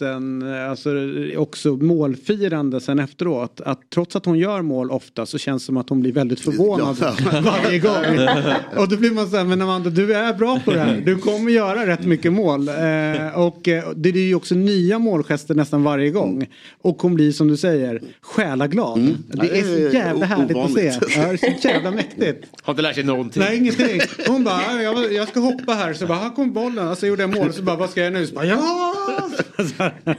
målskytten, 0.02 0.69
alltså 0.69 0.90
också 1.38 1.69
målfirande 1.69 2.82
sen 2.82 2.99
efteråt? 2.99 3.61
Att 3.61 3.90
trots 3.90 4.15
att 4.15 4.26
hon 4.26 4.38
gör 4.40 4.61
mål 4.61 4.91
ofta 4.91 5.26
så 5.26 5.38
känns 5.38 5.64
det 5.64 5.65
som 5.65 5.78
att 5.78 5.90
hon 5.90 5.99
blir 5.99 6.11
väldigt 6.11 6.40
förvånad 6.40 6.98
varje 7.44 7.80
gång. 7.80 8.28
och 8.78 8.90
då 8.90 8.98
blir 8.98 9.11
man 9.11 9.30
så 9.30 9.38
här, 9.38 9.44
men 9.44 9.61
Amanda 9.61 9.90
du 9.90 10.14
är 10.14 10.34
bra 10.34 10.60
på 10.65 10.72
det 10.72 10.80
här. 10.80 11.02
Du 11.06 11.15
kommer 11.15 11.52
göra 11.52 11.88
rätt 11.88 12.06
mycket 12.06 12.34
mål. 12.34 12.68
Eh, 12.68 13.40
och 13.40 13.60
det 13.95 14.10
är 14.10 14.28
ju 14.28 14.36
också 14.36 14.56
nya 14.56 14.99
målgester 14.99 15.56
nästan 15.56 15.84
varje 15.84 16.10
gång. 16.10 16.48
Och 16.82 17.02
hon 17.02 17.15
blir 17.15 17.32
som 17.32 17.48
du 17.48 17.57
säger 17.57 18.02
själaglad. 18.22 18.98
Mm. 18.98 19.18
Det 19.28 19.60
är 19.60 19.64
så 19.64 19.95
jävla 19.95 20.26
härligt 20.26 20.57
att 20.57 20.74
se. 20.74 20.94
Ja, 21.19 21.28
det 21.28 21.44
är 21.44 21.61
så 21.61 21.68
jävla 21.68 21.91
mäktigt. 21.91 22.45
Har 22.61 22.74
inte 22.74 22.82
lärt 22.82 22.95
sig 22.95 23.03
någonting. 23.03 23.44
Nej 23.44 23.57
ingenting. 23.57 24.02
Hon 24.28 24.44
bara, 24.44 24.82
jag, 24.84 25.14
jag 25.14 25.28
ska 25.28 25.40
hoppa 25.40 25.74
här. 25.74 25.94
Så 25.94 26.07
bara, 26.07 26.18
här 26.18 26.30
kom 26.30 26.53
bollen. 26.53 26.88
Och 26.88 26.98
så 26.98 27.07
gjorde 27.07 27.24
jag 27.24 27.36
mål. 27.36 27.53
Så 27.53 27.61
bara, 27.61 27.76
vad 27.76 27.90
ska 27.90 28.03
jag 28.03 28.14
nu? 28.14 28.28
Så 28.28 28.36
bara, 28.36 28.45
ja! 28.45 28.94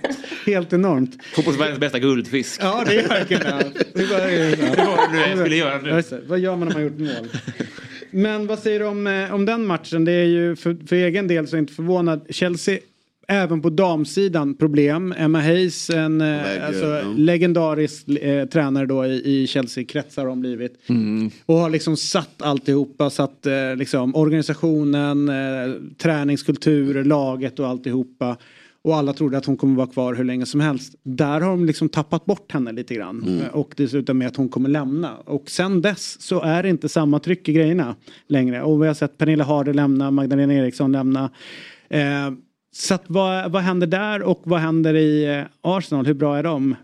Helt 0.47 0.73
enormt. 0.73 1.19
Fotbollsvärldens 1.35 1.81
bästa 1.81 1.99
guldfisk. 1.99 2.61
Ja 2.63 2.85
det 2.87 2.97
är 2.97 3.09
verkligen 3.09 3.43
det. 3.43 3.73
Det 3.95 4.05
var 4.11 5.13
det 5.13 5.35
du 5.35 5.41
skulle 5.41 5.57
göra 5.57 5.81
nu. 5.81 6.03
Vad 6.27 6.39
gör 6.39 6.57
man 6.57 6.69
när 6.69 6.75
man 6.75 6.83
gjort 6.83 6.99
mål? 6.99 7.29
Men 8.11 8.47
vad 8.47 8.59
säger 8.59 8.81
du 8.81 8.87
om, 8.87 9.07
eh, 9.07 9.35
om 9.35 9.45
den 9.45 9.67
matchen? 9.67 10.05
Det 10.05 10.13
är 10.13 10.25
ju 10.25 10.57
för, 10.57 10.87
för 10.87 10.97
egen 10.97 11.29
del 11.29 11.49
så 11.49 11.57
är 11.57 11.59
jag 11.59 11.63
inte 11.63 11.75
förvånad. 11.75 12.27
Chelsea 12.31 12.79
Även 13.31 13.63
på 13.63 13.71
damsidan 13.71 14.55
problem. 14.55 15.15
Emma 15.19 15.41
Hayes, 15.41 15.91
en 15.91 16.19
Lägger, 16.19 16.67
alltså, 16.67 16.87
ja. 16.87 17.13
legendarisk 17.17 18.09
eh, 18.09 18.47
tränare 18.47 18.87
då 18.87 19.07
i, 19.07 19.43
i 19.43 19.47
Chelsea-kretsar 19.47 20.23
har 20.23 20.29
hon 20.29 20.41
blivit. 20.41 20.89
Mm. 20.89 21.31
Och 21.47 21.55
har 21.55 21.71
liksom 21.71 21.97
satt 21.97 22.43
alltihopa, 22.43 23.11
satt 23.11 23.47
eh, 23.47 23.77
liksom 23.77 24.17
organisationen, 24.17 25.29
eh, 25.29 25.75
träningskultur, 25.99 27.05
laget 27.05 27.59
och 27.59 27.67
alltihopa. 27.67 28.37
Och 28.89 28.97
alla 28.97 29.13
trodde 29.13 29.39
att 29.39 29.47
hon 29.47 29.57
kommer 29.57 29.77
vara 29.77 29.87
kvar 29.87 30.15
hur 30.15 30.25
länge 30.25 30.47
som 30.47 30.61
helst. 30.61 30.95
Där 31.03 31.41
har 31.41 31.51
de 31.51 31.65
liksom 31.65 31.89
tappat 31.89 32.25
bort 32.25 32.53
henne 32.53 32.73
lite 32.73 32.95
grann. 32.95 33.23
Mm. 33.27 33.49
Och 33.53 33.75
det 33.77 33.89
slutar 33.89 34.15
med 34.15 34.29
att 34.29 34.37
hon 34.37 34.49
kommer 34.49 34.69
lämna. 34.69 35.17
Och 35.17 35.51
sen 35.51 35.83
dess 35.83 36.21
så 36.21 36.41
är 36.41 36.63
det 36.63 36.69
inte 36.69 36.89
samma 36.89 37.19
tryck 37.19 37.49
i 37.49 37.53
grejerna 37.53 37.97
längre. 38.27 38.63
Och 38.63 38.83
vi 38.83 38.87
har 38.87 38.95
sett 38.95 39.19
Pernilla 39.19 39.45
Harder 39.45 39.75
lämna, 39.75 40.11
Magdalena 40.11 40.55
Eriksson 40.55 40.93
lämna. 40.93 41.31
Eh, 41.89 42.31
så 42.73 42.95
att 42.95 43.05
vad, 43.07 43.53
vad 43.53 43.63
händer 43.63 43.87
där 43.87 44.23
och 44.23 44.41
vad 44.45 44.61
händer 44.61 44.95
i 44.95 45.37
eh, 45.37 45.45
Arsenal? 45.61 46.07
Hur 46.07 46.15
bra 46.15 46.39
är 46.39 46.43
de? 46.43 46.77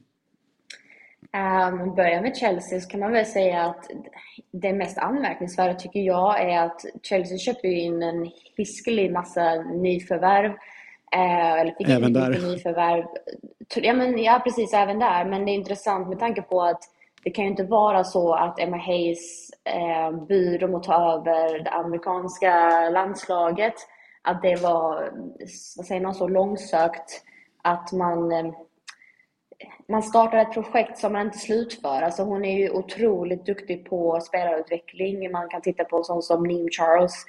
Um, 1.34 1.94
börjar 1.94 2.22
med 2.22 2.36
Chelsea 2.36 2.80
så 2.80 2.88
kan 2.88 3.00
man 3.00 3.12
väl 3.12 3.26
säga 3.26 3.64
att 3.64 3.90
det 4.52 4.72
mest 4.72 4.98
anmärkningsvärda 4.98 5.74
tycker 5.74 6.00
jag 6.00 6.40
är 6.40 6.66
att 6.66 6.84
Chelsea 7.02 7.38
köpte 7.38 7.68
ju 7.68 7.80
in 7.80 8.02
en 8.02 8.30
hiskelig 8.56 9.12
massa 9.12 9.54
nyförvärv. 9.54 10.52
Eh, 11.14 11.60
eller 11.60 11.72
fick 11.72 11.88
Även 11.88 12.12
där. 12.12 12.30
nyförvärv. 12.30 13.04
Ja, 13.74 13.92
men, 13.92 14.22
ja, 14.22 14.40
precis. 14.44 14.72
Även 14.72 14.98
där. 14.98 15.24
Men 15.24 15.44
det 15.44 15.50
är 15.50 15.54
intressant 15.54 16.08
med 16.08 16.18
tanke 16.18 16.42
på 16.42 16.62
att 16.62 16.82
det 17.24 17.30
kan 17.30 17.44
ju 17.44 17.50
inte 17.50 17.64
vara 17.64 18.04
så 18.04 18.34
att 18.34 18.60
Emma 18.60 18.76
Hayes 18.76 19.50
eh, 19.64 20.10
bud 20.28 20.62
om 20.62 20.74
att 20.74 20.82
ta 20.82 21.12
över 21.12 21.58
det 21.58 21.70
amerikanska 21.70 22.70
landslaget, 22.90 23.74
att 24.22 24.42
det 24.42 24.62
var, 24.62 25.12
vad 25.76 25.86
säger 25.86 26.00
man, 26.00 26.14
så 26.14 26.28
långsökt 26.28 27.22
att 27.62 27.92
man 27.92 28.32
eh, 28.32 28.52
man 29.88 30.02
startar 30.02 30.38
ett 30.38 30.52
projekt 30.52 30.98
som 30.98 31.12
man 31.12 31.26
inte 31.26 31.38
slutför. 31.38 32.02
Alltså 32.02 32.22
hon 32.22 32.44
är 32.44 32.58
ju 32.58 32.70
otroligt 32.70 33.46
duktig 33.46 33.88
på 33.90 34.20
spelarutveckling. 34.20 35.32
Man 35.32 35.48
kan 35.48 35.62
titta 35.62 35.84
på 35.84 36.02
sånt 36.02 36.24
som 36.24 36.42
Neem 36.42 36.68
Charles. 36.70 37.24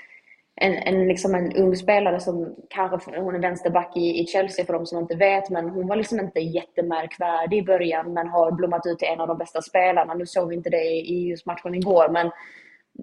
En, 0.62 0.74
en, 0.74 1.08
liksom 1.08 1.36
en 1.36 1.54
ung 1.54 1.76
spelare 1.76 2.20
som 2.20 2.56
kanske, 2.70 3.20
hon 3.20 3.36
är 3.36 3.40
vänsterback 3.40 3.98
i, 3.98 4.22
i 4.22 4.26
Chelsea 4.26 4.66
för 4.66 4.74
de 4.74 4.86
som 4.86 5.00
inte 5.00 5.16
vet, 5.16 5.50
men 5.50 5.70
hon 5.70 5.88
var 5.88 5.96
liksom 5.96 6.20
inte 6.20 6.40
jättemärkvärdig 6.40 7.58
i 7.58 7.66
början 7.66 8.14
men 8.14 8.28
har 8.28 8.52
blommat 8.52 8.86
ut 8.86 9.00
till 9.00 9.08
en 9.08 9.22
av 9.22 9.28
de 9.28 9.38
bästa 9.38 9.62
spelarna. 9.62 10.14
Nu 10.14 10.26
såg 10.26 10.50
vi 10.50 10.56
inte 10.56 10.70
det 10.70 10.84
i 10.86 11.30
just 11.30 11.46
matchen 11.46 11.76
igår, 11.76 12.10
men 12.10 12.32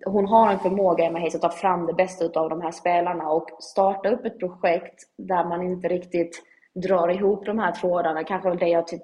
hon 0.06 0.26
har 0.26 0.52
en 0.52 0.58
förmåga, 0.58 1.04
Emma 1.04 1.18
Hayes, 1.18 1.34
att 1.34 1.42
ta 1.42 1.50
fram 1.50 1.86
det 1.86 1.92
bästa 1.92 2.40
av 2.40 2.50
de 2.50 2.60
här 2.60 2.70
spelarna 2.70 3.30
och 3.30 3.48
starta 3.60 4.08
upp 4.08 4.24
ett 4.24 4.38
projekt 4.38 5.02
där 5.18 5.44
man 5.44 5.62
inte 5.62 5.88
riktigt 5.88 6.42
drar 6.74 7.08
ihop 7.08 7.46
de 7.46 7.58
här 7.58 7.72
trådarna. 7.72 8.24
Kanske 8.24 8.54
det 8.54 8.68
jag 8.68 8.86
typ 8.86 9.02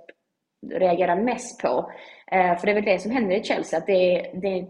reagerar 0.66 1.16
mest 1.16 1.62
på. 1.62 1.92
Eh, 2.32 2.56
för 2.56 2.66
det 2.66 2.72
är 2.72 2.74
väl 2.74 2.84
det 2.84 2.98
som 2.98 3.10
händer 3.10 3.36
i 3.36 3.44
Chelsea, 3.44 3.78
att 3.78 3.86
det 3.86 4.16
är, 4.16 4.40
det, 4.40 4.48
är, 4.48 4.66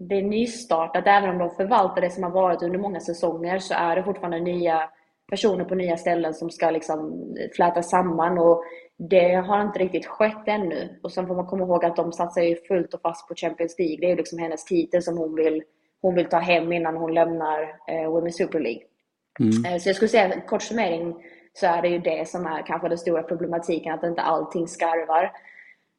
det 0.00 0.14
är 0.14 0.22
nystartat. 0.22 1.06
Även 1.06 1.30
om 1.30 1.38
de 1.38 1.50
förvaltar 1.50 2.00
det 2.00 2.10
som 2.10 2.22
har 2.22 2.30
varit 2.30 2.62
under 2.62 2.78
många 2.78 3.00
säsonger 3.00 3.58
så 3.58 3.74
är 3.74 3.96
det 3.96 4.02
fortfarande 4.02 4.40
nya 4.40 4.90
personer 5.30 5.64
på 5.64 5.74
nya 5.74 5.96
ställen 5.96 6.34
som 6.34 6.50
ska 6.50 6.70
liksom 6.70 7.26
fläta 7.56 7.82
samman. 7.82 8.38
Och 8.38 8.62
det 8.96 9.34
har 9.34 9.62
inte 9.62 9.78
riktigt 9.78 10.06
skett 10.06 10.42
ännu. 10.46 10.98
Och 11.02 11.12
sen 11.12 11.26
får 11.26 11.34
man 11.34 11.46
komma 11.46 11.64
ihåg 11.64 11.84
att 11.84 11.96
de 11.96 12.12
satsar 12.12 12.42
ju 12.42 12.56
fullt 12.56 12.94
och 12.94 13.00
fast 13.00 13.28
på 13.28 13.34
Champions 13.34 13.78
League. 13.78 13.96
Det 14.00 14.06
är 14.06 14.10
ju 14.10 14.16
liksom 14.16 14.38
hennes 14.38 14.64
titel 14.64 15.02
som 15.02 15.18
hon 15.18 15.34
vill, 15.34 15.62
hon 16.02 16.14
vill 16.14 16.26
ta 16.28 16.38
hem 16.38 16.72
innan 16.72 16.96
hon 16.96 17.14
lämnar 17.14 17.62
eh, 17.62 18.08
Women's 18.10 18.30
Super 18.30 18.60
League. 18.60 18.82
Eh, 19.66 19.78
Så 19.78 19.88
jag 19.88 19.96
skulle 19.96 20.08
säga, 20.08 20.40
kort 20.40 20.62
summering, 20.62 21.14
så 21.52 21.66
är 21.66 21.82
det 21.82 21.88
ju 21.88 21.98
det 21.98 22.28
som 22.28 22.46
är 22.46 22.66
kanske 22.66 22.88
den 22.88 22.98
stora 22.98 23.22
problematiken, 23.22 23.94
att 23.94 24.04
inte 24.04 24.22
allting 24.22 24.68
skarvar. 24.68 25.32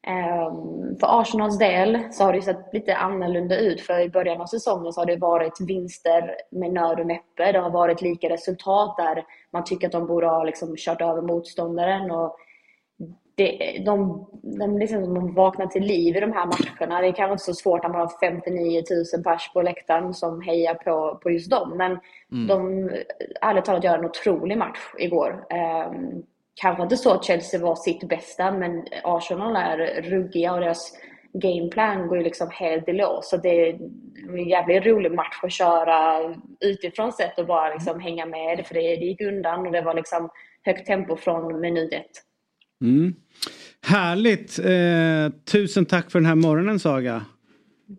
Ehm, 0.07 0.95
För 0.99 1.21
Arsenals 1.21 1.57
del 1.59 1.99
så 2.11 2.23
har 2.23 2.33
det 2.33 2.41
sett 2.41 2.73
lite 2.73 2.95
annorlunda 2.95 3.57
ut. 3.59 3.81
För 3.81 3.99
i 3.99 4.09
början 4.09 4.41
av 4.41 4.45
säsongen 4.45 4.93
så 4.93 5.01
har 5.01 5.05
det 5.05 5.15
varit 5.17 5.61
vinster 5.61 6.35
med 6.51 6.73
nöd 6.73 6.99
och 6.99 7.07
näppe. 7.07 7.51
Det 7.51 7.59
har 7.59 7.69
varit 7.69 8.01
lika 8.01 8.29
resultat 8.29 8.97
där 8.97 9.23
man 9.53 9.63
tycker 9.63 9.87
att 9.87 9.91
de 9.91 10.07
borde 10.07 10.27
ha 10.27 10.43
liksom 10.43 10.75
kört 10.77 11.01
över 11.01 11.21
motståndaren. 11.21 12.11
Och 12.11 12.35
det, 13.35 13.81
de, 13.85 14.27
de, 14.43 14.77
liksom, 14.77 15.13
de 15.13 15.33
vaknar 15.33 15.67
till 15.67 15.83
liv 15.83 16.15
i 16.17 16.19
de 16.19 16.31
här 16.33 16.45
matcherna. 16.45 17.01
Det 17.01 17.07
är 17.07 17.11
kanske 17.11 17.31
inte 17.31 17.43
så 17.43 17.53
svårt 17.53 17.83
när 17.83 17.89
man 17.89 18.01
har 18.01 18.11
59 18.19 18.83
000 19.15 19.23
pers 19.23 19.53
på 19.53 19.61
läktaren 19.61 20.13
som 20.13 20.41
hejar 20.41 20.73
på, 20.73 21.19
på 21.23 21.31
just 21.31 21.51
dem. 21.51 21.77
Men 21.77 21.99
Mm. 22.31 22.47
de, 22.47 22.89
ärligt 23.41 23.65
talat, 23.65 23.83
gör 23.83 23.97
en 23.97 24.05
otrolig 24.05 24.57
match 24.57 24.79
igår. 24.97 25.45
Um, 25.89 26.23
kanske 26.61 26.83
inte 26.83 26.97
så 26.97 27.13
att 27.13 27.25
Chelsea 27.25 27.59
var 27.59 27.75
sitt 27.75 28.09
bästa, 28.09 28.51
men 28.51 28.85
Arsenal 29.03 29.55
är 29.55 30.01
ruggiga 30.01 30.53
och 30.53 30.59
deras 30.59 30.91
gameplan 31.33 32.07
går 32.07 32.17
ju 32.17 32.23
liksom 32.23 32.49
helt 32.51 32.89
i 32.89 32.93
lås. 32.93 33.29
Så 33.29 33.37
det 33.37 33.49
är 33.49 33.79
en 34.29 34.49
jävligt 34.49 34.85
rolig 34.85 35.11
match 35.11 35.39
att 35.43 35.51
köra 35.51 36.19
utifrån 36.59 37.11
sett 37.11 37.39
och 37.39 37.45
bara 37.47 37.73
liksom 37.73 37.99
hänga 37.99 38.25
med. 38.25 38.65
För 38.67 38.73
det, 38.73 38.81
det 38.81 39.05
gick 39.05 39.21
undan 39.21 39.65
och 39.65 39.71
det 39.71 39.81
var 39.81 39.93
liksom 39.93 40.29
högt 40.63 40.87
tempo 40.87 41.15
från 41.15 41.59
minut 41.59 41.93
ett. 41.93 42.11
Mm. 42.81 43.15
Härligt! 43.87 44.59
Eh, 44.59 45.41
tusen 45.51 45.85
tack 45.85 46.11
för 46.11 46.19
den 46.19 46.25
här 46.25 46.35
morgonen 46.35 46.79
Saga. 46.79 47.25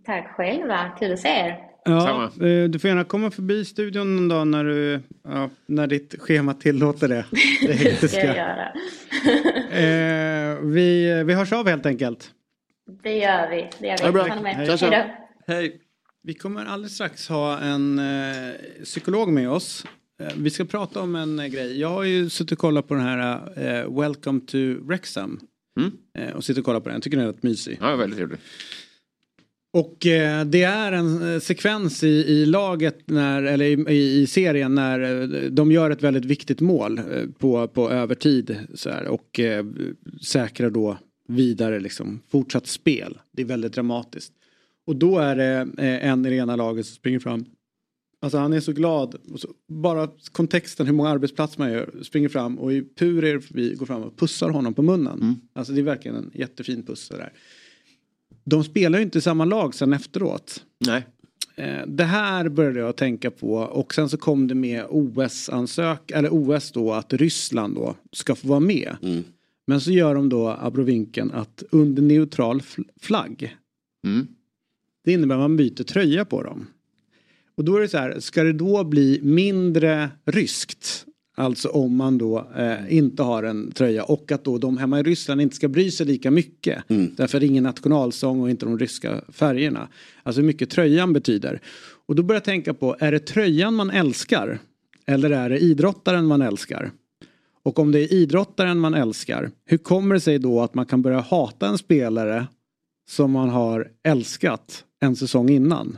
Tack 0.04 0.36
själva, 0.36 0.90
kul 0.98 1.12
att 1.12 1.18
se 1.18 1.28
er. 1.28 1.69
Ja, 1.94 2.24
eh, 2.46 2.64
du 2.68 2.78
får 2.78 2.88
gärna 2.88 3.04
komma 3.04 3.30
förbi 3.30 3.64
studion 3.64 4.16
någon 4.16 4.28
dag 4.28 4.46
när, 4.46 4.64
du, 4.64 5.00
ja, 5.24 5.50
när 5.66 5.86
ditt 5.86 6.14
schema 6.18 6.54
tillåter 6.54 7.08
det. 7.08 7.24
det 7.66 8.00
Det 8.00 8.08
ska 8.08 8.26
jag 8.26 8.36
göra. 8.36 8.72
eh, 9.70 10.58
vi, 10.62 11.22
vi 11.26 11.34
hörs 11.34 11.52
av 11.52 11.68
helt 11.68 11.86
enkelt. 11.86 12.30
Det 13.02 13.16
gör 13.18 13.50
vi. 13.50 13.70
Det 13.78 13.86
gör 13.86 14.06
vi. 14.06 14.12
Bra. 14.12 14.28
Hand 14.28 14.40
om 14.40 14.46
er. 14.46 14.50
Hej. 14.54 14.76
Hej. 14.80 15.16
Hej. 15.46 15.80
Vi 16.22 16.34
kommer 16.34 16.64
alldeles 16.64 16.94
strax 16.94 17.28
ha 17.28 17.58
en 17.58 17.98
eh, 17.98 18.54
psykolog 18.84 19.32
med 19.32 19.50
oss. 19.50 19.84
Eh, 20.22 20.28
vi 20.36 20.50
ska 20.50 20.64
prata 20.64 21.00
om 21.00 21.16
en 21.16 21.38
eh, 21.38 21.46
grej. 21.46 21.80
Jag 21.80 21.88
har 21.88 22.02
ju 22.02 22.30
suttit 22.30 22.52
och 22.52 22.58
kollat 22.58 22.88
på 22.88 22.94
den 22.94 23.02
här 23.02 23.52
eh, 23.56 24.00
Welcome 24.00 24.40
to 24.40 24.58
Wrexham. 24.86 25.40
Eh, 26.18 26.34
och 26.36 26.44
sitter 26.44 26.60
och 26.60 26.64
kollar 26.64 26.80
på 26.80 26.88
den. 26.88 26.96
Jag 26.96 27.02
tycker 27.02 27.16
den 27.16 27.26
är 27.26 27.32
rätt 27.32 27.42
mysig. 27.42 27.78
Ja, 27.80 27.96
väldigt 27.96 28.16
trevlig. 28.18 28.38
Och 29.72 30.06
eh, 30.06 30.44
det 30.44 30.62
är 30.62 30.92
en 30.92 31.34
eh, 31.34 31.40
sekvens 31.40 32.04
i, 32.04 32.08
i 32.08 32.46
laget, 32.46 32.98
när, 33.04 33.42
eller 33.42 33.90
i, 33.90 34.20
i, 34.20 34.26
serien, 34.26 34.74
när 34.74 35.00
eh, 35.00 35.50
de 35.50 35.72
gör 35.72 35.90
ett 35.90 36.02
väldigt 36.02 36.24
viktigt 36.24 36.60
mål 36.60 37.00
på, 37.38 37.68
på 37.68 37.90
övertid. 37.90 38.56
Så 38.74 38.90
här, 38.90 39.08
och 39.08 39.40
eh, 39.40 39.66
säkrar 40.22 40.70
då 40.70 40.98
vidare 41.28 41.80
liksom, 41.80 42.20
fortsatt 42.28 42.66
spel. 42.66 43.18
Det 43.32 43.42
är 43.42 43.46
väldigt 43.46 43.72
dramatiskt. 43.72 44.32
Och 44.86 44.96
då 44.96 45.18
är 45.18 45.36
det 45.36 45.68
eh, 45.78 46.08
en 46.10 46.26
i 46.26 46.30
det 46.30 46.36
ena 46.36 46.56
laget 46.56 46.86
som 46.86 46.94
springer 46.94 47.18
fram. 47.18 47.44
Alltså 48.22 48.38
han 48.38 48.52
är 48.52 48.60
så 48.60 48.72
glad. 48.72 49.14
Så, 49.36 49.48
bara 49.68 50.08
kontexten 50.32 50.86
hur 50.86 50.92
många 50.92 51.08
arbetsplatser 51.08 51.58
man 51.58 51.72
gör. 51.72 51.90
Springer 52.02 52.28
fram 52.28 52.58
och 52.58 52.72
i 52.72 52.82
pur 52.82 53.24
er 53.24 53.38
förbi 53.38 53.74
går 53.74 53.86
fram 53.86 54.02
och 54.02 54.16
pussar 54.16 54.50
honom 54.50 54.74
på 54.74 54.82
munnen. 54.82 55.40
Alltså 55.52 55.72
det 55.72 55.80
är 55.80 55.82
verkligen 55.82 56.16
en 56.16 56.30
jättefin 56.34 56.82
puss. 56.82 57.08
Där. 57.08 57.32
De 58.50 58.64
spelar 58.64 58.98
ju 58.98 59.04
inte 59.04 59.18
i 59.18 59.20
samma 59.20 59.44
lag 59.44 59.74
sen 59.74 59.92
efteråt. 59.92 60.64
Nej. 60.86 61.06
Eh, 61.56 61.86
Det 61.86 62.04
här 62.04 62.48
började 62.48 62.80
jag 62.80 62.96
tänka 62.96 63.30
på 63.30 63.52
och 63.54 63.94
sen 63.94 64.08
så 64.08 64.16
kom 64.16 64.48
det 64.48 64.54
med 64.54 64.84
OS-ansök, 64.88 66.10
eller 66.10 66.28
OS 66.32 66.72
då 66.72 66.92
att 66.92 67.12
Ryssland 67.12 67.74
då 67.74 67.94
ska 68.12 68.34
få 68.34 68.48
vara 68.48 68.60
med. 68.60 68.96
Men 69.66 69.80
så 69.80 69.90
gör 69.92 70.14
de 70.14 70.28
då 70.28 70.48
abrovinken 70.48 71.30
att 71.32 71.62
under 71.70 72.02
neutral 72.02 72.60
fl- 72.60 72.88
flagg. 73.00 73.56
Det 75.04 75.12
innebär 75.12 75.34
att 75.34 75.40
man 75.40 75.56
byter 75.56 75.82
tröja 75.84 76.24
på 76.24 76.42
dem. 76.42 76.66
Och 77.56 77.64
då 77.64 77.76
är 77.76 77.80
det 77.80 77.88
så 77.88 77.98
här, 77.98 78.20
ska 78.20 78.42
det 78.42 78.52
då 78.52 78.84
bli 78.84 79.20
mindre 79.22 80.10
ryskt? 80.24 81.06
Alltså 81.40 81.68
om 81.68 81.96
man 81.96 82.18
då 82.18 82.46
eh, 82.56 82.96
inte 82.96 83.22
har 83.22 83.42
en 83.42 83.72
tröja 83.72 84.04
och 84.04 84.32
att 84.32 84.44
då 84.44 84.58
de 84.58 84.78
hemma 84.78 85.00
i 85.00 85.02
Ryssland 85.02 85.40
inte 85.40 85.56
ska 85.56 85.68
bry 85.68 85.90
sig 85.90 86.06
lika 86.06 86.30
mycket. 86.30 86.82
Därför 86.88 87.38
är 87.38 87.40
det 87.40 87.46
ingen 87.46 87.64
nationalsång 87.64 88.40
och 88.40 88.50
inte 88.50 88.66
de 88.66 88.78
ryska 88.78 89.20
färgerna. 89.28 89.88
Alltså 90.22 90.40
hur 90.40 90.46
mycket 90.46 90.70
tröjan 90.70 91.12
betyder. 91.12 91.60
Och 92.06 92.14
då 92.14 92.22
börjar 92.22 92.36
jag 92.36 92.44
tänka 92.44 92.74
på, 92.74 92.96
är 92.98 93.12
det 93.12 93.18
tröjan 93.18 93.74
man 93.74 93.90
älskar? 93.90 94.58
Eller 95.06 95.30
är 95.30 95.50
det 95.50 95.58
idrottaren 95.58 96.26
man 96.26 96.42
älskar? 96.42 96.90
Och 97.62 97.78
om 97.78 97.92
det 97.92 98.00
är 98.00 98.12
idrottaren 98.12 98.78
man 98.78 98.94
älskar, 98.94 99.50
hur 99.64 99.78
kommer 99.78 100.14
det 100.14 100.20
sig 100.20 100.38
då 100.38 100.60
att 100.60 100.74
man 100.74 100.86
kan 100.86 101.02
börja 101.02 101.20
hata 101.20 101.68
en 101.68 101.78
spelare 101.78 102.46
som 103.10 103.30
man 103.30 103.48
har 103.48 103.88
älskat 104.02 104.84
en 105.00 105.16
säsong 105.16 105.50
innan? 105.50 105.96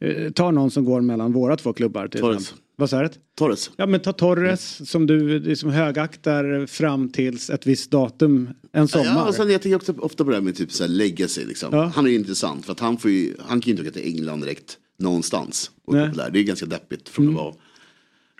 Eh, 0.00 0.32
ta 0.32 0.50
någon 0.50 0.70
som 0.70 0.84
går 0.84 1.00
mellan 1.00 1.32
våra 1.32 1.56
två 1.56 1.72
klubbar 1.72 2.08
till 2.08 2.20
exempel. 2.20 2.65
Vad 2.78 2.90
sa 2.90 3.02
du? 3.02 3.08
Torres. 3.38 3.70
Ja 3.76 3.86
men 3.86 4.00
ta 4.00 4.12
Torres 4.12 4.90
som 4.90 5.06
du 5.06 5.38
liksom 5.38 5.70
högaktar 5.70 6.66
fram 6.66 7.08
tills 7.08 7.50
ett 7.50 7.66
visst 7.66 7.90
datum 7.90 8.48
en 8.72 8.88
sommar. 8.88 9.04
Ja, 9.06 9.28
och 9.28 9.34
sen 9.34 9.50
jag 9.50 9.62
tänker 9.62 9.76
också 9.76 9.92
ofta 9.98 10.24
på 10.24 10.30
det 10.30 10.36
här 10.36 10.42
med 10.42 10.56
typ 10.56 10.72
så 10.72 10.84
här 10.84 10.88
legacy. 10.90 11.44
Liksom. 11.44 11.68
Ja. 11.72 11.92
Han 11.94 12.06
är 12.06 12.10
ju 12.10 12.16
intressant 12.16 12.64
för 12.66 12.72
att 12.72 12.80
han, 12.80 12.98
får 12.98 13.10
ju, 13.10 13.34
han 13.38 13.60
kan 13.60 13.66
ju 13.66 13.70
inte 13.70 13.82
åka 13.82 13.90
till 13.90 14.06
England 14.18 14.40
direkt 14.40 14.78
någonstans. 14.98 15.70
Och 15.84 15.92
Nej. 15.92 16.02
Mm. 16.02 16.12
populär. 16.12 16.30
Det 16.30 16.38
är 16.38 16.42
ganska 16.42 16.66
deppigt 16.66 17.08
från 17.08 17.28
att 17.28 17.34
vara 17.34 17.54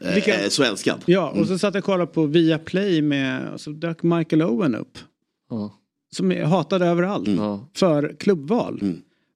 eh, 0.05 0.15
Vilka- 0.15 0.51
så 0.51 0.63
älskad. 0.63 1.03
Ja, 1.07 1.31
och 1.31 1.47
så 1.47 1.59
satt 1.59 1.75
jag 1.75 1.81
och 1.81 1.85
kollade 1.85 2.07
på 2.07 2.27
Viaplay 2.27 3.03
med, 3.03 3.49
och 3.53 3.61
så 3.61 3.71
dök 3.71 4.03
Michael 4.03 4.43
Owen 4.43 4.75
upp. 4.75 4.99
Som 6.13 6.33
är 6.33 6.45
hatad 6.45 6.83
överallt. 6.83 7.29
För 7.75 8.17
klubbval. 8.19 8.81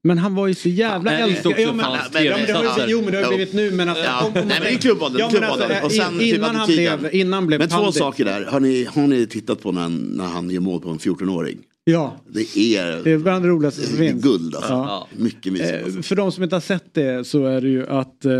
Men 0.04 0.18
han 0.18 0.34
var 0.34 0.46
ju 0.46 0.54
så 0.54 0.68
jävla 0.68 1.10
Han 1.10 1.20
älskar 1.20 1.50
älskad. 1.50 1.66
Ja, 1.66 1.72
men, 1.72 1.84
hans 1.84 2.08
ja, 2.14 2.36
men 2.36 2.46
det 2.46 2.52
har 2.52 2.86
jo 2.88 3.02
men 3.02 3.12
det 3.12 3.22
har 3.22 3.28
blivit 3.28 3.52
nu 3.52 3.70
men 3.70 3.88
alltså, 3.88 4.04
Ja. 4.04 4.20
om- 4.20 4.26
om- 4.26 4.32
Nej 4.34 4.44
men 4.46 4.60
det 4.62 4.68
är 4.74 4.78
klubbvalen. 4.78 5.18
Ja, 5.18 5.30
men 5.32 5.44
alltså, 5.44 5.68
och 5.84 5.92
sen 5.92 6.18
typ 6.18 6.34
innan 6.36 6.54
han 6.54 6.64
attityden. 6.64 7.00
blev, 7.00 7.14
innan 7.14 7.46
blev 7.46 7.60
Men 7.60 7.68
två 7.68 7.92
saker 7.92 8.24
där. 8.24 8.44
Har 8.44 8.60
ni, 8.60 8.84
har 8.84 9.06
ni 9.06 9.26
tittat 9.26 9.62
på 9.62 9.72
när 9.72 9.80
han, 9.80 9.96
när 9.96 10.24
han 10.24 10.50
gör 10.50 10.60
mål 10.60 10.80
på 10.80 10.90
en 10.90 10.98
14-åring? 10.98 11.58
Ja. 11.84 12.16
Det 12.28 12.58
är, 12.58 13.00
Det 13.04 13.10
är 13.12 13.18
bland 13.18 13.44
det 13.44 13.48
roligaste 13.48 13.82
som 13.82 13.96
det 13.98 14.04
är 14.06 14.10
finns. 14.10 14.22
guld 14.24 14.54
alltså. 14.54 14.72
Ja. 14.72 15.08
Mycket 15.16 15.52
mysigt. 15.52 15.72
Eh, 15.72 15.84
Alltså. 15.84 16.02
För 16.02 16.16
de 16.16 16.32
som 16.32 16.42
inte 16.44 16.56
har 16.56 16.60
sett 16.60 16.94
det 16.94 17.26
så 17.26 17.46
är 17.46 17.60
det 17.60 17.68
ju 17.68 17.86
att 17.86 18.24
eh, 18.24 18.32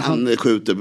Han 0.00 0.36
skjuter, 0.36 0.74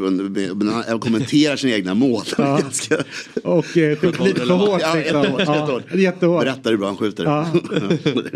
men 0.53 0.69
han 0.87 0.99
kommenterar 0.99 1.55
sina 1.55 1.73
egna 1.75 1.93
mål. 1.93 2.23
Ja. 2.37 2.57
Ganska... 2.61 2.95
och 3.43 3.77
eh, 3.77 3.97
skjuter 3.97 4.23
lite 4.23 4.39
för 4.45 4.53
hårt. 4.53 4.81
Ja, 4.81 4.93
Liksom. 4.95 5.21
jättehårt, 5.21 5.41
Ja, 5.45 5.55
jättehårt. 5.55 5.99
jättehårt. 6.01 6.43
Berättar 6.43 6.71
hur 6.71 6.77
bra 6.77 6.87
han 6.87 6.97
skjuter. 6.97 7.23
Ja. 7.23 7.47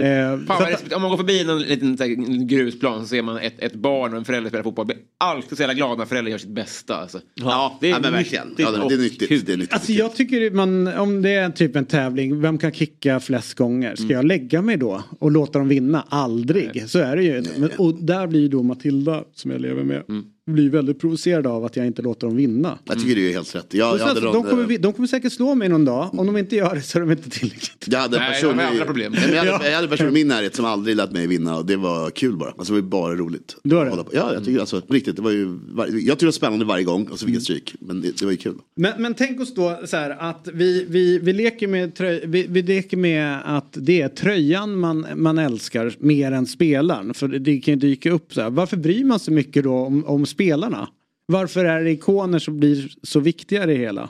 Eh, 0.07 0.39
Fan, 0.47 0.73
om 0.95 1.01
man 1.01 1.11
går 1.11 1.17
förbi 1.17 1.43
någon 1.43 1.59
liten 1.61 1.97
här, 1.99 2.45
grusplan 2.47 3.01
så 3.01 3.07
ser 3.07 3.21
man 3.21 3.37
ett, 3.37 3.53
ett 3.59 3.73
barn 3.75 4.11
och 4.11 4.17
en 4.19 4.25
förälder 4.25 4.49
spela 4.49 4.63
fotboll. 4.63 4.85
Blir 4.85 4.97
alltid 5.17 5.57
så 5.57 5.61
jävla 5.63 5.73
glad 5.73 5.97
när 5.97 6.05
föräldrar 6.05 6.31
gör 6.31 6.37
sitt 6.37 6.49
bästa. 6.49 6.95
Alltså. 6.95 7.19
Ja, 7.33 7.77
ja, 7.81 7.99
men 8.01 8.13
verkligen. 8.13 8.53
Ja, 8.57 8.71
det, 8.71 8.77
det 8.89 8.93
är 8.95 8.97
nyttigt. 8.97 9.45
Det 9.45 9.53
är 9.53 9.57
nyttigt. 9.57 9.73
Alltså 9.73 9.91
jag 9.91 10.15
tycker 10.15 10.51
man, 10.51 10.87
om 10.87 11.21
det 11.21 11.29
är 11.29 11.49
typ 11.49 11.75
en 11.75 11.85
tävling, 11.85 12.41
vem 12.41 12.57
kan 12.57 12.71
kicka 12.73 13.19
flest 13.19 13.36
gånger? 13.53 13.95
Ska 13.95 14.13
jag 14.13 14.25
lägga 14.25 14.61
mig 14.61 14.77
då 14.77 15.03
och 15.19 15.31
låta 15.31 15.59
dem 15.59 15.67
vinna? 15.67 16.03
Aldrig. 16.09 16.89
Så 16.89 16.99
är 16.99 17.15
det 17.15 17.23
ju. 17.23 17.43
Men, 17.57 17.69
och 17.77 17.93
där 17.93 18.27
blir 18.27 18.49
då 18.49 18.63
Matilda, 18.63 19.23
som 19.33 19.51
jag 19.51 19.61
lever 19.61 19.83
med, 19.83 20.03
blir 20.47 20.69
väldigt 20.69 20.99
provocerad 20.99 21.47
av 21.47 21.65
att 21.65 21.75
jag 21.75 21.87
inte 21.87 22.01
låter 22.01 22.27
dem 22.27 22.35
vinna. 22.35 22.77
Jag 22.85 22.99
tycker 22.99 23.15
du 23.15 23.29
är 23.29 23.33
helt 23.33 23.55
rätt. 23.55 23.73
Jag, 23.73 23.87
jag, 23.93 23.99
sen, 23.99 24.07
hade 24.07 24.19
så, 24.19 24.25
någon, 24.25 24.33
de, 24.43 24.49
kommer, 24.49 24.63
vi- 24.65 24.77
de 24.77 24.93
kommer 24.93 25.07
säkert 25.07 25.33
slå 25.33 25.55
mig 25.55 25.69
någon 25.69 25.85
dag. 25.85 26.19
Om 26.19 26.27
de 26.27 26.37
inte 26.37 26.55
gör 26.55 26.75
det 26.75 26.81
så 26.81 26.97
är 26.97 27.01
de 27.01 27.11
inte 27.11 27.29
tillräckligt. 27.29 27.85
jag 27.87 27.99
hade 27.99 28.17
en 28.17 28.23
Nej, 28.23 28.33
person, 28.33 28.55
har 28.59 28.63
i- 28.63 28.67
andra 28.67 28.85
problem. 28.85 29.11
Nej, 29.15 29.31
jag, 29.45 29.53
hade, 29.53 29.69
jag 29.69 29.75
hade 29.75 29.87
person 29.87 30.07
i 30.07 30.11
min 30.11 30.27
närhet 30.27 30.55
som 30.55 30.65
aldrig 30.65 30.95
lät 30.95 31.11
mig 31.11 31.27
vinna 31.27 31.57
och 31.57 31.65
det 31.65 31.75
var 31.75 32.09
kul 32.09 32.37
bara. 32.37 32.53
Alltså 32.57 32.73
det 32.73 32.81
var 32.81 32.87
bara 32.89 33.15
roligt. 33.15 33.55
Du 33.63 33.75
har 33.75 33.85
det? 33.85 33.91
Hålla 33.91 34.03
på. 34.03 34.11
Ja, 34.15 34.33
jag 34.33 34.45
tycker 34.45 34.59
alltså 34.59 34.81
riktigt. 34.89 35.15
Det 35.15 35.21
var 35.21 35.31
ju, 35.31 35.59
jag 35.77 35.89
tyckte 35.99 36.15
det 36.19 36.25
var 36.25 36.31
spännande 36.31 36.65
varje 36.65 36.83
gång 36.83 37.05
och 37.07 37.19
så 37.19 37.25
fick 37.25 37.35
jag 37.35 37.41
stryk. 37.43 37.75
Men 37.79 38.01
det, 38.01 38.17
det 38.19 38.25
var 38.25 38.31
ju 38.31 38.37
kul. 38.37 38.55
Men, 38.75 39.01
men 39.01 39.13
tänk 39.13 39.41
oss 39.41 39.53
då 39.55 39.79
så 39.85 39.97
här 39.97 40.09
att 40.29 40.47
vi, 40.53 40.85
vi, 40.89 41.19
vi, 41.19 41.33
leker 41.33 41.67
med 41.67 41.95
tröj, 41.95 42.23
vi, 42.25 42.45
vi 42.49 42.61
leker 42.61 42.97
med 42.97 43.39
att 43.45 43.67
det 43.73 44.01
är 44.01 44.09
tröjan 44.09 44.75
man, 44.79 45.05
man 45.15 45.37
älskar 45.37 45.95
mer 45.99 46.31
än 46.31 46.45
spelaren. 46.47 47.13
För 47.13 47.27
det 47.27 47.59
kan 47.59 47.73
ju 47.73 47.79
dyka 47.79 48.11
upp 48.11 48.33
så 48.33 48.41
här. 48.41 48.49
Varför 48.49 48.77
bryr 48.77 49.03
man 49.03 49.19
sig 49.19 49.33
mycket 49.33 49.63
då 49.63 49.73
om, 49.73 50.05
om 50.05 50.25
spelarna? 50.37 50.89
Varför 51.25 51.65
är 51.65 51.83
det 51.83 51.91
ikoner 51.91 52.39
som 52.39 52.59
blir 52.59 52.91
så 53.03 53.19
viktiga 53.19 53.63
i 53.63 53.67
det 53.67 53.75
hela? 53.75 54.09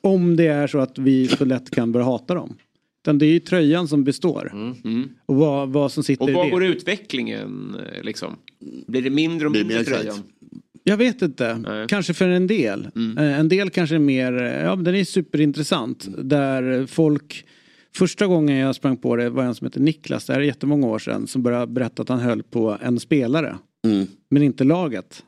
Om 0.00 0.36
det 0.36 0.46
är 0.46 0.66
så 0.66 0.78
att 0.78 0.98
vi 0.98 1.28
så 1.28 1.44
lätt 1.44 1.70
kan 1.70 1.92
börja 1.92 2.06
hata 2.06 2.34
dem. 2.34 2.56
Utan 3.02 3.18
det 3.18 3.26
är 3.26 3.30
ju 3.32 3.38
tröjan 3.40 3.88
som 3.88 4.04
består. 4.04 4.52
Och 5.26 5.36
vad, 5.36 5.68
vad 5.68 5.92
som 5.92 6.02
sitter 6.04 6.22
Och 6.24 6.30
i 6.30 6.32
var 6.32 6.44
det. 6.44 6.50
går 6.50 6.64
utvecklingen 6.64 7.76
liksom? 8.02 8.36
Blir 8.86 9.02
det 9.02 9.10
mindre 9.10 9.46
och 9.46 9.52
Blir 9.52 9.64
mindre 9.64 9.78
mer 9.78 9.84
tröjan? 9.84 10.16
Jag 10.84 10.96
vet 10.96 11.22
inte. 11.22 11.64
Kanske 11.88 12.14
för 12.14 12.28
en 12.28 12.46
del. 12.46 12.88
Eh, 13.18 13.38
En 13.40 13.48
del 13.48 13.70
kanske 13.70 13.94
är 13.94 13.98
mer, 13.98 14.42
eh, 14.42 14.62
ja 14.64 14.74
men 14.76 14.84
den 14.84 14.94
är 14.94 15.04
superintressant. 15.04 16.08
Där 16.18 16.86
folk, 16.86 17.44
första 17.96 18.26
gången 18.26 18.56
jag 18.56 18.74
sprang 18.74 18.96
på 18.96 19.16
det 19.16 19.30
var 19.30 19.44
en 19.44 19.54
som 19.54 19.66
heter 19.66 19.80
Niklas, 19.80 20.26
det 20.26 20.32
här 20.32 20.40
är 20.40 20.44
jättemånga 20.44 20.86
år 20.86 20.98
sedan, 20.98 21.26
som 21.26 21.42
började 21.42 21.66
berätta 21.72 22.02
att 22.02 22.08
han 22.08 22.18
höll 22.20 22.42
på 22.42 22.78
en 22.82 23.00
spelare. 23.00 23.56
Mm. 23.84 24.06
Men 24.30 24.42
inte 24.42 24.64
laget. 24.64 25.22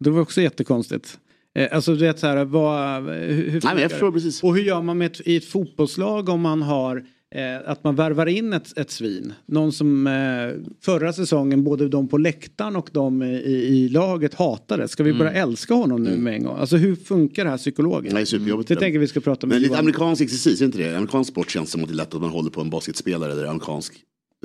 Det 0.00 0.10
var 0.10 0.20
också 0.20 0.40
jättekonstigt. 0.40 1.18
Eh, 1.58 1.68
Alltså 1.72 1.92
du 1.94 1.98
vet 1.98 2.18
så 2.18 2.26
här, 2.26 2.44
vad, 2.44 3.02
hur, 3.04 3.50
hur 3.50 3.60
Nej, 3.64 3.82
jag 3.82 3.90
förstår 3.90 4.12
precis. 4.12 4.42
och 4.42 4.56
hur 4.56 4.62
gör 4.62 4.82
man 4.82 4.98
med 4.98 5.06
ett, 5.06 5.20
i 5.24 5.36
ett 5.36 5.44
fotbollslag 5.44 6.28
om 6.28 6.40
man 6.40 6.62
har 6.62 7.04
eh, 7.34 7.70
att 7.70 7.84
man 7.84 7.96
värvar 7.96 8.26
in 8.26 8.52
ett, 8.52 8.78
ett 8.78 8.90
svin? 8.90 9.32
Någon 9.46 9.72
som 9.72 10.06
eh, 10.06 10.72
förra 10.80 11.12
säsongen 11.12 11.64
både 11.64 11.88
de 11.88 12.08
på 12.08 12.18
läktaren 12.18 12.76
och 12.76 12.90
de 12.92 13.22
i, 13.22 13.52
i 13.52 13.88
laget 13.88 14.34
hatade. 14.34 14.88
Ska 14.88 15.02
vi 15.02 15.12
börja 15.12 15.32
älska 15.32 15.74
honom 15.74 16.02
nu 16.02 16.16
med 16.16 16.34
en 16.34 16.44
gång? 16.44 16.58
Alltså 16.58 16.76
hur 16.76 16.96
funkar 16.96 17.44
det 17.44 17.50
här 17.50 17.58
psykologiskt? 17.58 18.16
Är 18.16 18.24
superjobbigt. 18.24 18.68
Det 18.68 18.74
för 18.74 18.80
tänker 18.80 18.98
vi 18.98 19.06
ska 19.06 19.20
prata 19.20 19.46
med 19.46 19.54
Men 19.54 19.62
lite 19.62 19.78
amerikansk 19.78 20.22
exercis, 20.22 20.60
är 20.60 20.64
inte 20.64 20.78
det? 20.78 20.96
Amerikansk 20.96 21.30
sport 21.30 21.50
känns 21.50 21.70
som 21.70 21.82
att 21.82 21.88
det 21.88 21.94
är 21.94 21.96
lätt 21.96 22.14
att 22.14 22.20
man 22.20 22.30
håller 22.30 22.50
på 22.50 22.60
en 22.60 22.70
basketspelare 22.70 23.32
eller 23.32 23.44
amerikansk 23.44 23.94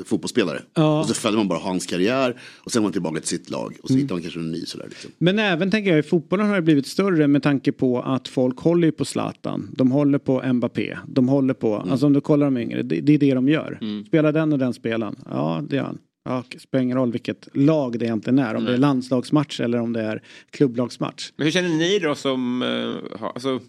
fotbollsspelare. 0.05 0.61
Ja. 0.73 0.99
Och 0.99 1.07
så 1.07 1.13
följer 1.13 1.37
man 1.37 1.47
bara 1.47 1.59
hans 1.59 1.85
karriär 1.85 2.41
och 2.57 2.71
sen 2.71 2.79
är 2.79 2.83
man 2.83 2.91
tillbaka 2.91 3.19
till 3.19 3.29
sitt 3.29 3.49
lag. 3.49 3.77
Och 3.83 3.89
så 3.89 3.95
hittar 3.95 4.15
man 4.15 4.21
kanske 4.21 4.39
en 4.39 4.51
ny 4.51 4.65
sådär. 4.65 4.85
Liksom. 4.89 5.11
Men 5.17 5.39
även 5.39 5.71
tänker 5.71 5.89
jag 5.89 5.99
i 5.99 6.03
fotbollen 6.03 6.47
har 6.47 6.55
det 6.55 6.61
blivit 6.61 6.87
större 6.87 7.27
med 7.27 7.43
tanke 7.43 7.71
på 7.71 8.01
att 8.01 8.27
folk 8.27 8.59
håller 8.59 8.87
ju 8.87 8.91
på 8.91 9.05
Zlatan. 9.05 9.69
De 9.77 9.91
håller 9.91 10.17
på 10.17 10.53
Mbappé. 10.53 10.97
De 11.07 11.29
håller 11.29 11.53
på, 11.53 11.75
alltså 11.75 12.05
om 12.05 12.13
du 12.13 12.21
kollar 12.21 12.45
de 12.45 12.57
yngre, 12.57 12.83
det, 12.83 13.01
det 13.01 13.13
är 13.13 13.17
det 13.17 13.33
de 13.33 13.49
gör. 13.49 13.79
Spelar 14.07 14.31
den 14.31 14.53
och 14.53 14.59
den 14.59 14.73
spelaren? 14.73 15.15
Ja, 15.29 15.63
det 15.69 15.75
gör 15.75 15.83
han. 15.83 15.97
Ja, 16.25 16.43
spelar 16.59 16.83
ingen 16.83 16.97
roll 16.97 17.11
vilket 17.11 17.47
lag 17.53 17.99
det 17.99 18.05
egentligen 18.05 18.39
är. 18.39 18.55
Om 18.55 18.65
det 18.65 18.73
är 18.73 18.77
landslagsmatch 18.77 19.59
eller 19.59 19.79
om 19.79 19.93
det 19.93 20.01
är 20.01 20.23
klubblagsmatch. 20.51 21.31
Men 21.35 21.45
hur 21.45 21.51
känner 21.51 21.69
ni 21.69 21.99
då 21.99 22.15
som... 22.15 22.61
Har, 23.19 23.29
alltså, 23.29 23.59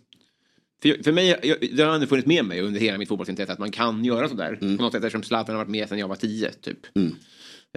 för, 0.82 1.02
för 1.02 1.12
mig, 1.12 1.38
jag, 1.42 1.56
det 1.76 1.82
har 1.82 1.94
ändå 1.94 2.06
funnits 2.06 2.26
med 2.26 2.44
mig 2.44 2.60
under 2.60 2.80
hela 2.80 2.98
mitt 2.98 3.08
fotbollsintresse 3.08 3.52
att 3.52 3.58
man 3.58 3.70
kan 3.70 4.04
göra 4.04 4.28
sådär. 4.28 4.56
På 4.60 4.64
något 4.82 4.92
sätt 4.92 5.04
eftersom 5.04 5.22
Zlatan 5.22 5.54
har 5.54 5.64
varit 5.64 5.70
med 5.70 5.88
sedan 5.88 5.98
jag 5.98 6.08
var 6.08 6.16
tio 6.16 6.50
typ. 6.52 6.78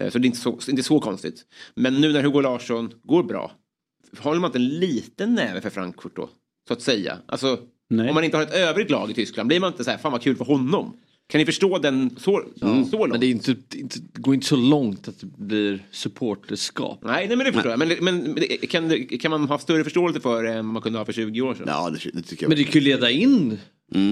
Eh, 0.01 0.09
Så 0.09 0.17
det 0.19 0.25
är 0.25 0.27
inte 0.27 0.37
så, 0.39 0.59
inte 0.67 0.83
så 0.83 0.99
konstigt. 0.99 1.41
Men 1.75 2.01
nu 2.01 2.13
när 2.13 2.23
Hugo 2.23 2.41
Larsson 2.41 2.91
går 3.03 3.23
bra, 3.23 3.51
håller 4.19 4.39
man 4.41 4.47
inte 4.47 4.57
en 4.57 4.67
liten 4.79 5.35
näve 5.35 5.61
för 5.61 5.69
Frankfurt 5.69 6.15
då? 6.15 6.29
Så 6.67 6.73
att 6.73 6.81
säga. 6.81 7.17
Alltså, 7.25 7.59
Nej. 7.89 8.09
om 8.09 8.15
man 8.15 8.23
inte 8.23 8.37
har 8.37 8.43
ett 8.43 8.53
övrigt 8.53 8.89
lag 8.89 9.11
i 9.11 9.13
Tyskland, 9.13 9.47
blir 9.47 9.59
man 9.59 9.71
inte 9.71 9.83
så 9.83 9.91
här, 9.91 9.97
fan 9.97 10.11
vad 10.11 10.21
kul 10.21 10.35
för 10.35 10.45
honom? 10.45 10.97
Kan 11.27 11.39
ni 11.39 11.45
förstå 11.45 11.77
den 11.77 12.15
så, 12.17 12.43
så 12.59 12.65
långt? 12.65 13.11
Men 13.11 13.19
det 13.19 13.25
är 13.25 13.29
inte, 13.31 13.55
inte, 13.75 13.99
det 14.13 14.21
går 14.21 14.33
inte 14.33 14.47
så 14.47 14.55
långt 14.55 15.07
att 15.07 15.19
det 15.19 15.27
blir 15.37 15.85
supporterskap. 15.91 16.99
Nej, 17.03 17.27
nej 17.27 17.37
men 17.37 17.45
det 17.45 17.53
förstår 17.53 17.71
jag. 17.71 17.79
Men, 17.79 17.97
men, 18.01 18.37
kan, 18.69 19.07
kan 19.19 19.31
man 19.31 19.47
ha 19.47 19.59
större 19.59 19.83
förståelse 19.83 20.19
för 20.19 20.43
det 20.43 20.53
än 20.53 20.65
man 20.65 20.81
kunde 20.81 20.99
ha 20.99 21.05
för 21.05 21.13
20 21.13 21.41
år 21.41 21.53
sedan? 21.53 21.65
Ja, 21.67 21.89
det, 21.89 22.09
det 22.13 22.21
tycker 22.21 22.43
jag. 22.43 22.49
Men 22.49 22.57
det 22.57 22.63
kan 22.63 22.73
ju 22.73 22.81
leda 22.81 23.11
in 23.11 23.57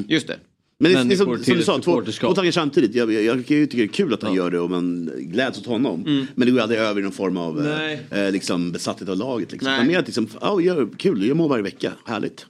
Just 0.08 0.28
det. 0.28 0.38
Men 0.80 0.92
det, 0.92 1.04
det 1.04 1.14
är 1.14 1.18
som, 1.18 1.44
som 1.44 1.56
du 1.56 1.64
sa, 1.64 1.74
två, 1.74 1.82
supporterskap. 1.82 2.30
två 2.30 2.36
tankar 2.36 2.52
samtidigt. 2.52 2.96
Jag, 2.96 3.14
jag, 3.14 3.24
jag 3.24 3.38
ju 3.50 3.66
tycka 3.66 3.78
det 3.78 3.84
är 3.84 3.88
kul 3.88 4.14
att 4.14 4.24
han 4.24 4.34
gör 4.34 4.52
det 4.52 4.60
och 4.60 4.70
man 4.70 5.12
gläds 5.18 5.60
åt 5.60 5.66
honom. 5.66 6.28
Men 6.36 6.46
det 6.46 6.52
går 6.52 6.60
aldrig 6.60 6.80
över 6.80 7.02
i 7.02 7.04
någon 7.04 7.12
form 7.12 7.38
av 7.38 7.60
eh, 7.60 7.78
Nej. 7.78 8.00
eh, 8.12 8.32
liksom, 8.32 8.72
besatthet 8.72 9.10
av 9.10 9.18
laget. 9.18 9.52
Liksom. 9.52 9.70
Nej. 9.72 9.80
Men 9.80 9.88
mer 9.88 10.00
att 10.00 10.06
liksom, 10.06 10.28
ja, 10.42 10.62
gör, 10.62 10.90
kul, 10.98 11.26
gör 11.26 11.36
mål 11.36 11.50
varje 11.50 11.64
vecka, 11.64 11.92
härligt. 12.06 12.46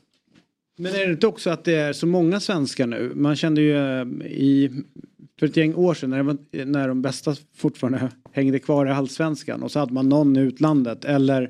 Men 0.76 0.96
är 0.96 1.06
det 1.06 1.12
inte 1.12 1.28
också 1.28 1.50
att 1.50 1.64
det 1.64 1.76
är 1.76 1.94
så 1.94 2.08
många 2.08 2.40
svenskar 2.40 2.88
nu? 2.88 3.12
Man 3.16 3.36
kände 3.36 3.62
ju 3.62 3.78
eh, 3.78 4.06
i 4.26 4.84
för 5.40 5.48
ett 5.48 5.58
gäng 5.58 5.76
år 5.76 5.94
sedan 5.94 6.10
när, 6.10 6.24
var, 6.24 6.66
när 6.66 6.88
de 6.88 7.02
bästa 7.02 7.36
fortfarande 7.56 8.12
hängde 8.32 8.60
kvar 8.60 8.86
i 8.86 8.90
allsvenskan 8.90 9.64
och 9.64 9.72
så 9.72 9.80
hade 9.80 9.94
man 9.94 10.10
någon 10.10 10.38
i 10.38 10.40
utlandet 10.40 11.06
eller 11.06 11.50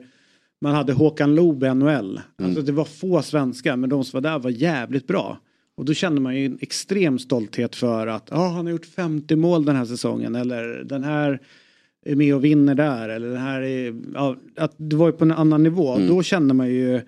man 0.61 0.75
hade 0.75 0.93
Håkan 0.93 1.35
Loob 1.35 1.63
i 1.63 1.73
NHL. 1.73 2.21
Alltså 2.43 2.61
det 2.61 2.71
var 2.71 2.85
få 2.85 3.21
svenskar 3.21 3.75
men 3.75 3.89
de 3.89 4.03
som 4.03 4.17
var 4.17 4.31
där 4.31 4.39
var 4.39 4.49
jävligt 4.49 5.07
bra. 5.07 5.39
Och 5.77 5.85
då 5.85 5.93
kände 5.93 6.21
man 6.21 6.35
ju 6.35 6.45
en 6.45 6.57
extrem 6.61 7.19
stolthet 7.19 7.75
för 7.75 8.07
att 8.07 8.31
ah, 8.31 8.47
han 8.47 8.65
har 8.65 8.71
gjort 8.71 8.85
50 8.85 9.35
mål 9.35 9.65
den 9.65 9.75
här 9.75 9.85
säsongen 9.85 10.35
eller 10.35 10.83
den 10.83 11.03
här 11.03 11.39
är 12.05 12.15
med 12.15 12.35
och 12.35 12.43
vinner 12.43 12.75
där 12.75 13.09
eller 13.09 13.27
den 13.27 13.41
här 13.41 13.61
är, 13.61 13.95
ja, 14.13 14.35
att 14.57 14.73
det 14.77 14.95
var 14.95 15.07
ju 15.07 15.11
på 15.11 15.23
en 15.23 15.31
annan 15.31 15.63
nivå. 15.63 15.97
Då 15.97 16.23
kände 16.23 16.53
man 16.53 16.69
ju 16.69 17.01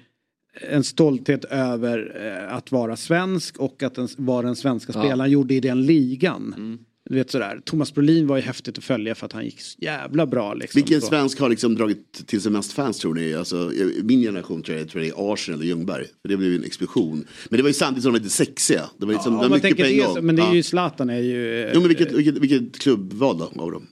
en 0.62 0.84
stolthet 0.84 1.46
över 1.46 2.12
eh, 2.48 2.56
att 2.56 2.72
vara 2.72 2.96
svensk 2.96 3.58
och 3.58 3.84
att 3.84 3.96
den, 3.96 4.08
vad 4.18 4.46
den 4.46 4.56
svenska 4.56 4.92
Ja. 4.96 5.04
spelaren 5.04 5.32
gjorde 5.32 5.54
i 5.54 5.60
den 5.60 5.86
ligan. 5.86 6.78
Du 7.10 7.16
vet 7.16 7.32
sådär, 7.32 7.62
Thomas 7.66 7.94
Brolin 7.94 8.28
var 8.28 8.36
ju 8.36 8.42
häftigt 8.42 8.78
att 8.78 8.84
följa 8.84 9.16
för 9.16 9.26
att 9.26 9.34
han 9.34 9.46
gick 9.46 9.62
så 9.62 9.78
jävla 9.82 10.26
bra 10.26 10.54
liksom. 10.54 10.78
Vilken 10.80 11.02
Så- 11.02 11.08
svensk 11.08 11.40
har 11.40 11.50
liksom 11.50 11.76
dragit 11.76 12.28
till 12.28 12.42
sig 12.42 12.52
mest 12.52 12.72
fans 12.74 13.00
tror 13.00 13.14
ni? 13.14 13.34
Alltså, 13.34 13.72
min 14.04 14.22
generation 14.22 14.64
tror 14.64 14.78
jag, 14.78 14.90
tror 14.90 15.04
jag 15.04 15.14
det 15.16 15.22
är 15.22 15.34
Arsenal 15.34 15.60
och 15.60 15.66
Ljungberg. 15.66 16.06
För 16.22 16.30
det 16.30 16.38
blev 16.38 16.50
ju 16.52 16.56
en 16.58 16.64
explosion. 16.64 17.26
Men 17.50 17.58
det 17.58 17.64
var 17.64 17.70
ju 17.70 17.74
samtidigt 17.74 18.04
som 18.04 18.14
de 18.14 18.20
var 18.20 18.24
lite 18.24 18.36
sexiga. 18.36 18.82
Det 18.98 19.06
var 19.06 19.14
liksom, 19.14 19.34
Ja, 19.34 19.42
det 19.44 19.48
var 19.50 19.56
mycket 19.58 19.78
på 19.78 19.84
en 19.84 19.90
det, 19.90 19.98
gång. 20.04 20.16
så- 20.16 20.22
men 20.22 20.36
det 20.36 20.42
är 20.42 20.52
ju 20.52 20.58
Ja. 20.58 20.64
Zlatan 20.64 21.10
är 21.10 21.20
ju... 21.20 21.64
eh, 21.64 21.72
Jo 21.74 21.80
men 21.80 21.88
vilket, 21.88 22.12
vilket, 22.12 22.38
vilket 22.38 22.80
klubbval 22.80 23.38
då 23.38 23.62
av 23.62 23.72
dem? 23.72 23.88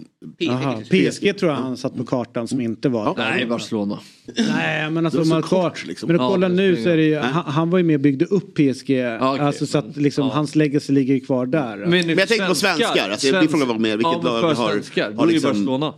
Aha, 0.49 0.81
PSG 0.89 1.37
tror 1.37 1.51
jag 1.51 1.57
han 1.59 1.77
satt 1.77 1.97
på 1.97 2.05
kartan 2.05 2.47
som 2.47 2.61
inte 2.61 2.89
var. 2.89 3.13
Nej, 3.17 3.45
Barcelona. 3.45 3.99
Nej 4.37 4.89
men 4.91 5.05
alltså 5.05 5.19
Det 5.19 5.23
om 5.23 5.29
man 5.29 5.41
kort, 5.41 5.85
liksom. 5.87 6.07
Men 6.07 6.15
att 6.15 6.21
Ja, 6.21 6.29
kolla 6.29 6.49
det 6.49 6.55
nu 6.55 6.83
så 6.83 6.89
är 6.89 6.97
det 6.97 7.03
ju, 7.03 7.17
han, 7.17 7.43
han 7.53 7.69
var 7.69 7.77
ju 7.77 7.83
med 7.83 7.95
och 7.95 8.01
byggde 8.01 8.25
upp 8.25 8.53
PSG. 8.55 8.89
Ja, 8.89 9.33
okej, 9.33 9.45
alltså 9.45 9.65
så 9.65 9.77
att 9.77 9.95
men- 9.95 10.03
liksom 10.03 10.27
ja. 10.27 10.33
hans 10.33 10.55
legacy 10.55 10.93
ligger 10.93 11.19
kvar 11.19 11.45
där. 11.45 11.77
Men 11.77 12.09
jag 12.09 12.27
tänker 12.27 12.47
på 12.47 12.55
svenskar. 12.55 13.09
Alltså, 13.09 13.39
min 13.39 13.49
fråga 13.49 13.65
var 13.65 13.79
mer 13.79 13.97
vilket 13.97 14.13
ja, 14.13 14.19
men 14.23 14.31
lag 14.31 14.41
för 14.41 14.63
har- 14.63 14.71
svenskar, 14.71 15.13
har 15.13 15.27
liksom- 15.27 15.49
Barcelona. 15.51 15.93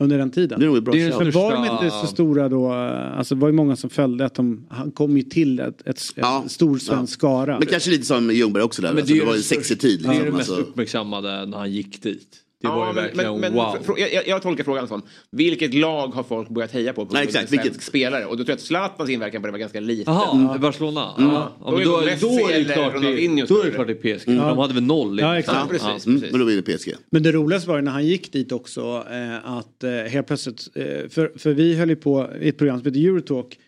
Under 0.00 0.18
den 0.18 0.30
tiden. 0.30 0.60
Det 0.60 0.66
är 0.66 0.76
ett 0.76 0.84
bra 0.84 0.94
Det 0.94 1.02
är. 1.02 1.18
Men 1.18 1.30
var 1.30 1.52
de 1.52 1.64
inte 1.84 1.90
så 1.90 2.06
stora 2.06 2.48
då? 2.48 2.72
Alltså 2.72 3.34
det 3.34 3.40
var 3.40 3.48
ju 3.48 3.54
många 3.54 3.76
som 3.76 3.90
följde 3.90 4.24
att 4.24 4.34
de, 4.34 4.66
han 4.70 4.90
kom 4.90 5.16
ju 5.16 5.22
till 5.22 5.60
ett, 5.60 5.86
ett, 5.86 6.00
Ja. 6.14 6.40
en 6.42 6.48
stor 6.48 6.78
svensk 6.78 7.12
skara. 7.12 7.58
Men 7.58 7.68
kanske 7.68 7.90
lite 7.90 8.04
som 8.06 8.30
Ljungberg 8.30 8.62
också 8.62 8.82
där. 8.82 8.88
Men 8.88 8.98
alltså, 8.98 9.14
det, 9.14 9.24
var 9.24 9.32
det 9.32 9.38
en 9.38 9.42
sexig 9.42 9.80
tid. 9.80 10.00
Det 10.02 10.08
är 10.08 10.12
det 10.12 10.18
Liksom, 10.18 10.36
mest 10.36 10.50
alltså. 10.50 10.64
uppmärksammade 10.64 11.46
när 11.46 11.58
han 11.58 11.72
gick 11.72 12.02
dit. 12.02 12.28
Det 12.60 12.68
Ja, 12.68 12.76
var 12.76 12.86
ju 12.88 12.92
men- 12.92 13.04
verkligen 13.04 13.40
men, 13.40 13.52
wow. 13.54 13.76
frå- 13.84 13.98
jag, 14.14 14.26
jag, 14.28 14.42
tolkar 14.42 14.64
frågan 14.64 14.88
som, 14.88 15.02
vilket 15.30 15.74
lag 15.74 16.08
har 16.08 16.22
folk 16.22 16.48
börjat 16.48 16.72
heja 16.72 16.92
på? 16.92 17.06
på 17.06 17.14
Nej, 17.14 17.22
exakt, 17.22 17.52
vilket- 17.52 17.82
spelare? 17.82 18.24
Och 18.24 18.36
då 18.36 18.44
tror 18.44 18.48
jag 18.50 18.56
att 18.56 18.60
Zlatans 18.62 19.10
inverkan 19.10 19.42
på 19.42 19.46
det 19.48 19.52
var 19.52 19.58
ganska 19.58 19.80
liten. 19.80 20.14
Jaha, 20.14 20.58
Barcelona? 20.58 21.00
Ja. 21.18 21.52
Ja, 21.60 21.64
Då 21.64 21.70
men 21.72 21.80
är 21.80 21.84
då, 21.84 22.00
det 22.00 22.20
då, 22.20 22.48
är 22.48 22.58
det 22.58 22.64
klart 22.74 22.92
det, 22.94 23.00
då 23.00 23.08
är 23.08 23.84
det 23.84 23.94
det 23.94 24.08
är 24.08 24.18
PSG. 24.18 24.26
De 24.36 24.58
hade 24.58 24.74
väl 24.74 24.82
noll? 24.82 25.18
Ja, 25.20 25.38
exakt. 25.38 25.58
Ja, 25.60 25.66
precis. 25.70 26.06
Mm, 26.06 26.20
precis. 26.20 26.32
men 26.32 26.40
då 26.40 26.46
vinner 26.46 26.62
PSG. 26.62 26.94
Men 27.10 27.22
det 27.22 27.32
roligaste 27.32 27.68
var 27.68 27.76
ju 27.76 27.82
när 27.82 27.92
han 27.92 28.06
gick 28.06 28.32
dit 28.32 28.52
också 28.52 29.04
eh, 29.10 29.50
att 29.52 29.84
eh, 29.84 29.90
helt 29.90 30.26
plötsligt, 30.26 30.68
eh, 30.74 30.84
för, 31.08 31.38
för 31.38 31.52
vi 31.52 31.74
höll 31.74 31.88
ju 31.88 31.96
på 31.96 32.30
i 32.40 32.48
ett 32.48 32.58
program 32.58 32.78
som 32.80 32.86
heter 32.86 33.00
Eurotalk 33.08 33.58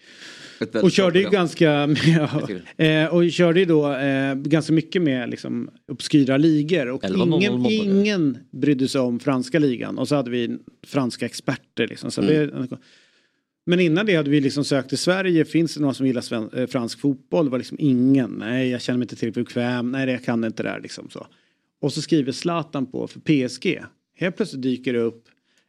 Och 0.83 0.91
körde 0.91 1.21
ju 1.21 1.31
ganska, 1.31 1.89
ja, 2.07 2.49
eh, 2.85 3.15
och 3.15 3.31
körde 3.31 3.65
då 3.65 3.93
eh, 3.93 4.35
ganska 4.35 4.73
mycket 4.73 5.03
med 5.03 5.31
liksom, 5.31 5.71
obskyra 5.89 6.37
ligor. 6.37 6.89
Och 6.89 7.05
11-0 7.05 7.37
ingen, 7.37 7.67
ingen 7.67 8.39
brydde 8.51 8.89
sig 8.89 9.01
om 9.01 9.21
franska 9.21 9.59
ligan. 9.59 9.99
Och 9.99 10.09
så 10.09 10.17
hade 10.17 10.31
vi 10.31 10.59
franska 10.87 11.27
experter. 11.27 11.89
Liksom, 11.89 12.11
så 12.11 12.23
Mm. 12.23 12.67
det, 12.71 12.79
men 13.67 13.81
innan 13.81 14.07
det 14.07 14.15
hade 14.15 14.31
vi 14.31 14.41
liksom 14.41 14.65
sökt 14.65 14.89
till 14.89 14.99
Sverige. 14.99 15.45
Finns 15.45 15.75
det 15.75 15.81
någon 15.81 15.95
som 15.95 16.07
gillar 16.07 16.21
sven, 16.21 16.51
eh, 16.53 16.67
fransk 16.67 17.01
fotboll? 17.01 17.45
Det 17.45 17.51
var 17.51 17.59
liksom 17.59 17.77
ingen. 17.81 18.31
Nej, 18.31 18.69
jag 18.71 18.81
känner 18.83 18.99
mig 18.99 19.05
inte 19.05 19.17
tillräckligt 19.17 19.47
bekväm. 19.47 19.93
Nej, 19.93 20.09
jag 20.09 20.25
kan 20.25 20.45
inte 20.45 20.63
det 20.63 20.69
där. 20.69 20.81
Liksom 20.81 21.11
så. 21.11 21.27
Och 21.81 21.93
så 21.93 22.03
skriver 22.03 22.33
Zlatan 22.33 22.87
på 22.87 23.07
för 23.09 23.21
PSG. 23.21 23.83
Helt 24.17 24.37
plötsligt 24.37 24.63
dyker 24.63 24.93
det 24.93 24.99
upp. 24.99 25.25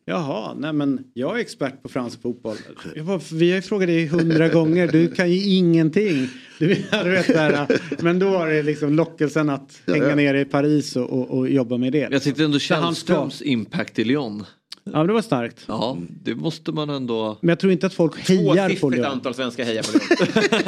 Jaha, 0.05 0.53
nej 0.53 0.73
men 0.73 0.99
jag 1.13 1.35
är 1.37 1.41
expert 1.41 1.83
på 1.83 1.89
fransk 1.89 2.21
fotboll. 2.21 2.57
Jag 2.95 3.05
bara, 3.05 3.21
vi 3.33 3.49
har 3.49 3.55
ju 3.55 3.61
frågat 3.61 3.87
dig 3.87 4.07
hundra 4.07 4.49
gånger, 4.49 4.87
du 4.87 5.07
kan 5.11 5.31
ju 5.31 5.43
ingenting. 5.57 6.27
Du, 6.59 6.67
du 7.03 7.09
vet, 7.09 7.27
där, 7.27 7.67
men 8.03 8.19
då 8.19 8.29
var 8.29 8.47
det 8.47 8.63
liksom 8.63 8.93
lockelsen 8.93 9.49
att 9.49 9.81
Ja, 9.85 9.93
hänga 9.93 10.09
ja. 10.09 10.15
ner 10.15 10.33
i 10.33 10.45
Paris 10.45 10.95
och, 10.95 11.09
och, 11.09 11.37
och 11.37 11.49
jobba 11.49 11.77
med 11.77 11.91
det. 11.93 12.07
Jag 12.11 12.23
tyckte 12.23 12.43
ändå 12.43 12.59
Källströms 12.59 13.41
impact 13.41 13.99
i 13.99 14.03
Lyon. 14.03 14.45
Ja, 14.83 14.91
men 14.97 15.07
det 15.07 15.13
var 15.13 15.21
starkt. 15.21 15.63
Ja, 15.67 15.97
det 16.23 16.35
måste 16.35 16.71
man 16.71 16.89
ändå... 16.89 17.37
Men 17.41 17.49
jag 17.49 17.59
tror 17.59 17.71
inte 17.73 17.85
att 17.87 17.93
folk 17.93 18.29
hejar 18.29 18.53
på 18.53 18.53
Tvåsiffrigt 18.55 18.95
Lyon. 18.95 19.05
antal 19.11 19.33
svenskar 19.33 19.63
hejar 19.63 19.83
på 19.83 19.97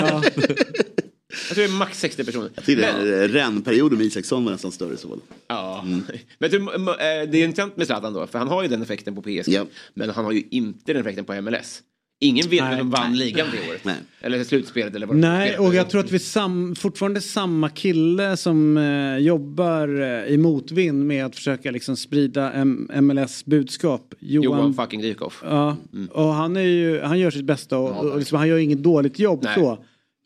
Lyon. 0.01 0.23
Jag 1.49 1.55
tror 1.55 1.67
det 1.67 1.73
är 1.73 1.77
max 1.77 1.99
60 1.99 2.23
personer. 2.23 2.49
Jag 2.55 2.65
tycker 2.65 3.27
Rännperioden 3.27 3.97
med 3.97 4.07
Isaksson 4.07 4.45
var 4.45 4.51
nästan 4.51 4.71
större 4.71 4.97
så. 4.97 5.19
Ja. 5.47 5.81
Mm. 5.85 6.03
Men 6.39 6.53
eh, 6.53 6.93
det 7.31 7.37
är 7.37 7.43
intressant 7.43 7.77
med 7.77 7.87
Zlatan 7.87 8.13
då, 8.13 8.27
för 8.27 8.39
han 8.39 8.47
har 8.47 8.63
ju 8.63 8.69
den 8.69 8.81
effekten 8.81 9.15
på 9.15 9.21
PSG. 9.21 9.59
Men 9.93 10.09
han 10.09 10.25
har 10.25 10.31
ju 10.31 10.43
inte 10.49 10.93
den 10.93 11.01
effekten 11.01 11.25
på 11.25 11.41
MLS. 11.41 11.81
Ingen 12.19 12.49
vet 12.49 12.63
vem 12.63 12.77
som 12.79 12.89
vann 12.89 13.17
ligan 13.17 13.47
det 13.51 13.69
året. 13.69 13.97
Eller 14.21 14.43
slutspelet 14.43 14.95
eller 14.95 15.05
vad 15.07 15.15
Nej, 15.15 15.57
var. 15.57 15.67
och 15.67 15.75
jag 15.75 15.89
tror 15.89 16.01
att 16.01 16.11
vi 16.11 16.19
sam, 16.19 16.75
fortfarande 16.75 17.17
är 17.17 17.21
samma 17.21 17.69
kille 17.69 18.37
som 18.37 18.77
eh, 18.77 19.17
jobbar 19.17 20.01
eh, 20.01 20.33
i 20.33 20.37
motvind 20.37 21.05
med 21.05 21.25
att 21.25 21.35
försöka 21.35 21.71
liksom 21.71 21.97
sprida 21.97 22.51
M- 22.51 22.89
MLS 23.01 23.45
budskap. 23.45 24.13
Johan 24.19 24.73
fucking 24.73 25.01
Dykhoff. 25.01 25.43
Ja, 25.45 25.77
och 26.11 26.33
han, 26.33 26.57
är 26.57 26.61
ju, 26.61 27.01
han 27.01 27.19
gör 27.19 27.31
sitt 27.31 27.45
bästa 27.45 27.77
och, 27.77 28.11
och 28.11 28.19
liksom, 28.19 28.37
han 28.37 28.47
gör 28.47 28.57
inget 28.57 28.83
dåligt 28.83 29.19
jobb 29.19 29.39
Nej. 29.43 29.55
så. 29.55 29.83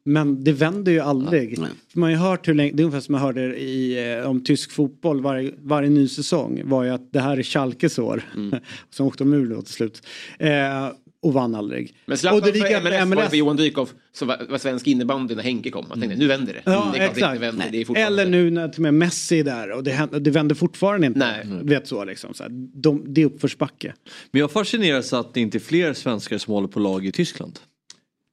Men 0.07 0.43
det 0.43 0.51
vänder 0.51 0.91
ju 0.91 0.99
aldrig. 0.99 1.55
För 1.55 1.99
man 1.99 2.03
har 2.03 2.09
ju 2.09 2.15
hört 2.15 2.47
hur 2.47 2.53
länge, 2.53 2.71
det 2.71 2.81
är 2.81 2.85
ungefär 2.85 3.01
som 3.01 3.15
jag 3.15 3.21
hörde 3.21 3.41
i, 3.59 4.11
eh, 4.17 4.29
om 4.29 4.43
tysk 4.43 4.71
fotboll 4.71 5.21
varje, 5.21 5.51
varje 5.63 5.89
ny 5.89 6.07
säsong 6.07 6.61
var 6.65 6.83
ju 6.83 6.89
att 6.89 7.13
det 7.13 7.19
här 7.19 7.37
är 7.37 7.43
Schalkes 7.43 7.99
år. 7.99 8.23
som 8.89 9.07
åkte 9.07 9.23
de 9.23 9.33
ur 9.33 9.45
då 9.45 9.61
till 9.61 9.73
slut. 9.73 10.01
Eh, 10.39 10.89
och 11.21 11.33
vann 11.33 11.55
aldrig. 11.55 11.95
Men 12.05 12.17
Zlatan 12.17 12.39
det 12.39 12.45
för 12.45 12.53
lika- 12.53 13.05
MLS, 13.05 13.15
var 13.15 13.23
det 13.23 13.29
för 13.29 13.37
Johan 13.37 13.55
Dykhoff 13.55 13.93
som 14.11 14.27
var, 14.27 14.45
var 14.49 14.57
svensk 14.57 14.87
innebandy 14.87 15.35
när 15.35 15.43
Henke 15.43 15.69
kom. 15.69 15.85
Man 15.89 15.99
tänkte 16.01 16.19
nu 16.19 16.27
vänder 16.27 16.53
det. 16.53 16.61
Ja, 16.65 16.71
det 16.71 16.75
klart 16.75 16.93
det 16.93 17.03
exakt. 17.03 17.35
inte 17.35 17.45
vänder, 17.45 17.85
det 17.93 17.99
Eller 17.99 18.25
nu 18.25 18.51
när 18.51 18.67
till 18.67 18.79
och 18.79 18.81
med 18.81 18.93
Messi 18.93 19.39
är 19.39 19.43
där 19.43 19.71
och 19.71 19.83
det, 19.83 20.09
det 20.19 20.31
vänder 20.31 20.55
fortfarande 20.55 21.07
inte. 21.07 21.19
Nej. 21.19 21.45
Du 21.63 21.69
vet 21.73 21.87
så 21.87 22.05
liksom. 22.05 22.33
Så 22.33 22.43
här, 22.43 22.49
de, 22.73 23.03
det 23.07 23.21
är 23.21 23.25
uppförsbacke. 23.25 23.93
Men 24.31 24.39
jag 24.39 24.51
fascineras 24.51 25.13
att 25.13 25.33
det 25.33 25.41
inte 25.41 25.57
är 25.57 25.59
fler 25.59 25.93
svenskar 25.93 26.37
som 26.37 26.53
håller 26.53 26.67
på 26.67 26.79
lag 26.79 27.05
i 27.05 27.11
Tyskland. 27.11 27.59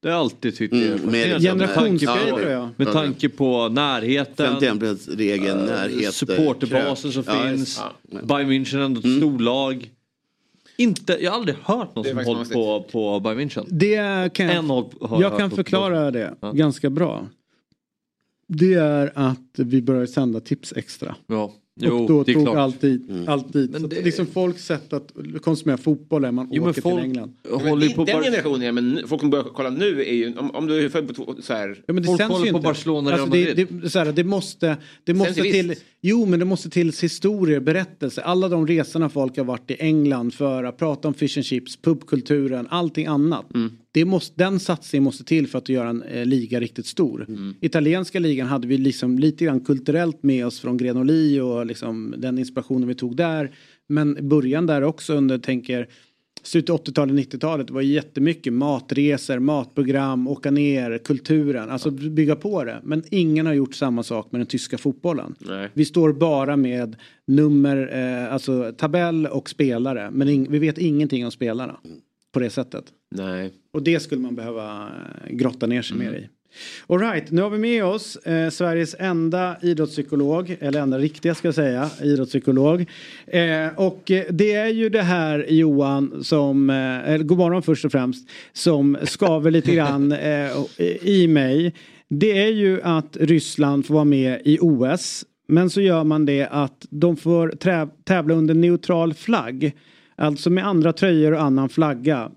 Det 0.05 0.11
har 0.11 0.17
jag 0.17 0.21
alltid 0.21 0.57
tyckt 0.57 0.73
Mm, 0.75 0.99
fascinerande. 0.99 1.33
med- 1.33 1.43
Generationsgrej, 1.43 2.09
Med 2.17 2.17
tanke 2.17 2.31
på- 2.31 2.39
tror 2.39 2.51
jag. 2.51 2.69
Med 2.77 2.93
tanke 2.93 3.29
på 3.29 3.69
närheten. 3.69 4.57
51-regeln, 4.61 5.59
eh, 5.61 5.67
närhet. 5.67 6.15
Supporterbasen 6.15 7.13
som 7.13 7.25
Ja, 7.27 7.43
finns. 7.49 7.81
ja. 8.11 8.19
Bayern 8.23 8.51
München 8.51 8.85
ändå 8.85 9.01
ett 9.01 9.17
storlag. 9.19 9.91
Inte, 10.77 11.19
jag 11.21 11.31
har 11.31 11.39
aldrig 11.39 11.57
hört 11.63 11.97
någon 11.97 12.05
som 12.05 12.19
hållit 12.25 12.53
på, 12.53 12.83
på 12.93 13.21
Bayern 13.21 13.41
München. 13.41 13.67
Det 13.71 14.33
kan 14.35 14.47
jag, 14.47 14.57
En 14.57 14.65
håll- 14.71 14.91
jag 15.21 15.39
kan 15.39 15.51
på- 15.51 15.57
förklara 15.57 16.11
det 16.11 16.35
ganska 16.55 16.91
bra. 16.91 17.27
Det 18.49 18.75
är 18.75 19.13
att 19.15 19.39
vi 19.59 19.83
börjar 19.83 20.07
sända 20.07 20.41
tips 20.41 20.73
extra. 20.77 21.15
Ja. 21.27 21.53
Och 21.77 21.83
Jo, 21.87 22.07
då 22.09 22.23
det 22.23 22.33
är 22.33 22.35
tog 22.35 22.45
klart. 22.45 22.57
allt 22.57 22.81
dit. 22.81 23.03
Allt 23.27 23.53
dit. 23.53 23.79
Så 23.79 23.87
att 23.87 23.93
liksom 23.93 24.27
folks 24.27 24.65
sätt 24.67 24.93
att 24.93 25.13
konsumera 25.43 25.77
fotboll 25.77 26.25
är 26.25 26.33
man 26.33 26.49
Jo, 26.53 26.63
men 26.63 26.71
åker 26.71 26.83
folk- 26.83 26.95
till 26.97 27.05
England. 27.05 27.33
Men 27.65 27.83
i- 27.83 27.95
den 27.97 28.07
generationen, 28.23 28.63
ja, 28.63 28.73
men 28.73 29.01
folk 29.07 29.21
som 29.21 29.31
börjar 29.31 29.45
kolla 29.55 29.71
nu 29.71 30.01
är 30.05 30.13
ju, 30.15 30.37
om, 30.39 30.51
om 30.51 30.67
du 30.67 30.85
är 30.85 30.89
född 30.89 31.09
på 31.09 31.15
två, 31.15 31.35
så 31.41 31.53
här. 31.55 31.83
Ja, 31.87 31.93
men 31.93 32.03
det 32.03 32.09
Folk 32.09 32.21
ju 32.21 32.29
på 32.29 32.47
inte. 32.59 32.61
Barcelona, 32.69 33.13
alltså, 33.13 33.27
det, 33.31 33.55
det, 33.55 33.91
så 33.91 33.99
här, 33.99 34.13
det 34.13 34.25
måste, 34.25 34.77
det 35.05 35.15
måste 35.15 35.35
till, 35.43 35.69
visst. 35.69 35.85
Jo 36.07 36.27
men 36.27 36.39
det 36.39 36.45
måste 36.45 36.71
till 36.71 36.93
historier, 37.03 37.61
berättelser. 37.61 38.23
Alla 38.23 38.49
de 38.49 38.67
resorna 38.67 39.09
folk 39.09 39.37
har 39.37 39.45
varit 39.45 39.71
i 39.71 39.77
England 39.79 40.35
för 40.35 40.65
att 40.65 40.77
prata 40.77 41.09
om 41.09 41.15
fish 41.15 41.39
and 41.39 41.45
chips, 41.45 41.77
pubkulturen, 41.77 42.67
allting 42.71 43.07
annat. 43.07 43.55
Mm. 43.55 43.73
Det 43.93 44.05
måste, 44.05 44.35
den 44.37 44.61
satsningen 44.61 45.05
måste 45.05 45.25
till 45.25 45.49
för 45.49 45.59
att 45.59 45.69
göra 45.69 45.89
en 45.89 46.03
eh, 46.03 46.27
liga 46.27 46.61
riktigt 46.61 46.87
stor. 46.87 47.25
Mm. 47.29 47.55
Italienska 47.61 48.19
ligan 48.19 48.47
hade 48.47 48.67
vi 48.67 48.79
liksom 48.79 49.19
lite 49.19 49.45
grann 49.45 49.61
kulturellt 49.61 50.23
med 50.23 50.47
oss 50.47 50.61
från 50.61 50.77
Grenoli 50.77 51.41
och 51.41 51.67
liksom 51.67 52.15
den 52.19 52.39
inspirationen 52.39 52.89
vi 52.89 52.95
tog 52.95 53.17
där. 53.17 53.55
Men 53.87 54.29
början 54.29 54.67
där 54.67 54.83
också 54.83 55.15
under, 55.15 55.39
tänker 55.39 55.89
slutet 56.47 56.71
av 56.71 56.85
80-talet, 56.85 57.15
90-talet 57.15 57.71
var 57.71 57.81
jättemycket 57.81 58.53
matresor, 58.53 59.39
matprogram, 59.39 60.29
åka 60.29 60.51
ner, 60.51 60.99
kulturen, 60.99 61.71
alltså 61.71 61.91
bygga 61.91 62.37
på 62.37 62.65
det. 62.65 62.81
Men 62.83 63.03
ingen 63.11 63.47
har 63.47 63.53
gjort 63.53 63.75
samma 63.75 64.03
sak 64.03 64.33
med 64.33 64.41
den 64.41 64.47
tyska 64.47 64.79
fotbollen. 64.79 65.35
Nej. 65.39 65.71
Vi 65.75 65.85
står 65.85 66.13
bara 66.13 66.57
med 66.57 66.97
nummer, 67.27 67.91
eh, 67.93 68.33
alltså 68.33 68.73
tabell 68.73 69.27
och 69.27 69.51
spelare. 69.51 70.11
Men 70.11 70.45
vi 70.51 70.59
vet 70.59 70.79
ingenting 70.79 71.25
om 71.25 71.31
spelarna 71.31 71.77
på 72.33 72.41
det 72.41 72.51
sättet. 72.51 72.85
Nej. 73.11 73.53
Och 73.73 73.83
det 73.83 74.01
skulle 74.01 74.21
man 74.21 74.35
behöva 74.35 74.83
eh, 74.83 75.37
grotta 75.37 75.67
ner 75.67 75.83
sig 75.83 75.97
mer 75.97 76.13
i. 76.13 76.29
Alright, 76.87 77.31
nu 77.31 77.43
har 77.43 77.51
vi 77.51 77.59
med 77.59 77.85
oss 77.85 78.17
eh, 78.17 78.51
Sveriges 78.51 78.97
enda 78.99 79.57
idrottspsykolog, 79.63 80.57
eller 80.61 80.81
enda 80.81 80.99
riktiga 80.99 81.35
ska 81.35 81.49
jag 81.49 81.55
säga, 81.55 81.91
idrottspsykolog. 82.03 82.87
Eh, 83.27 83.69
och 83.77 84.11
eh, 84.11 84.25
det 84.31 84.53
är 84.53 84.69
ju 84.69 84.89
det 84.89 85.03
här 85.03 85.47
Johan 85.49 86.25
som, 86.25 86.71
eh, 86.71 87.11
eller 87.11 87.25
god 87.25 87.39
morgon 87.39 87.63
först 87.63 87.85
och 87.85 87.93
främst, 87.93 88.29
som 88.53 88.97
skaver 89.03 89.51
lite 89.51 89.75
grann 89.75 90.13
eh, 90.13 90.51
i 91.03 91.29
mig. 91.29 91.75
Det 92.09 92.43
är 92.43 92.51
ju 92.51 92.83
att 92.83 93.17
Ryssland 93.21 93.87
får 93.87 93.95
vara 93.95 94.05
med 94.05 94.43
i 94.45 94.59
OS. 94.61 95.25
Men 95.49 95.71
så 95.71 95.81
gör 95.81 96.05
man 96.05 96.27
det 96.27 96.49
att 96.51 96.87
de 96.91 97.17
får 97.17 97.55
tävla 98.05 98.35
under 98.35 98.55
neutral 98.55 99.15
flagg. 99.15 99.73
Alltså 100.17 100.51
med 100.51 100.67
andra 100.67 100.93
tröjor 100.93 101.33
och 101.33 101.43
annan 101.43 101.69
flagga. 101.69 102.31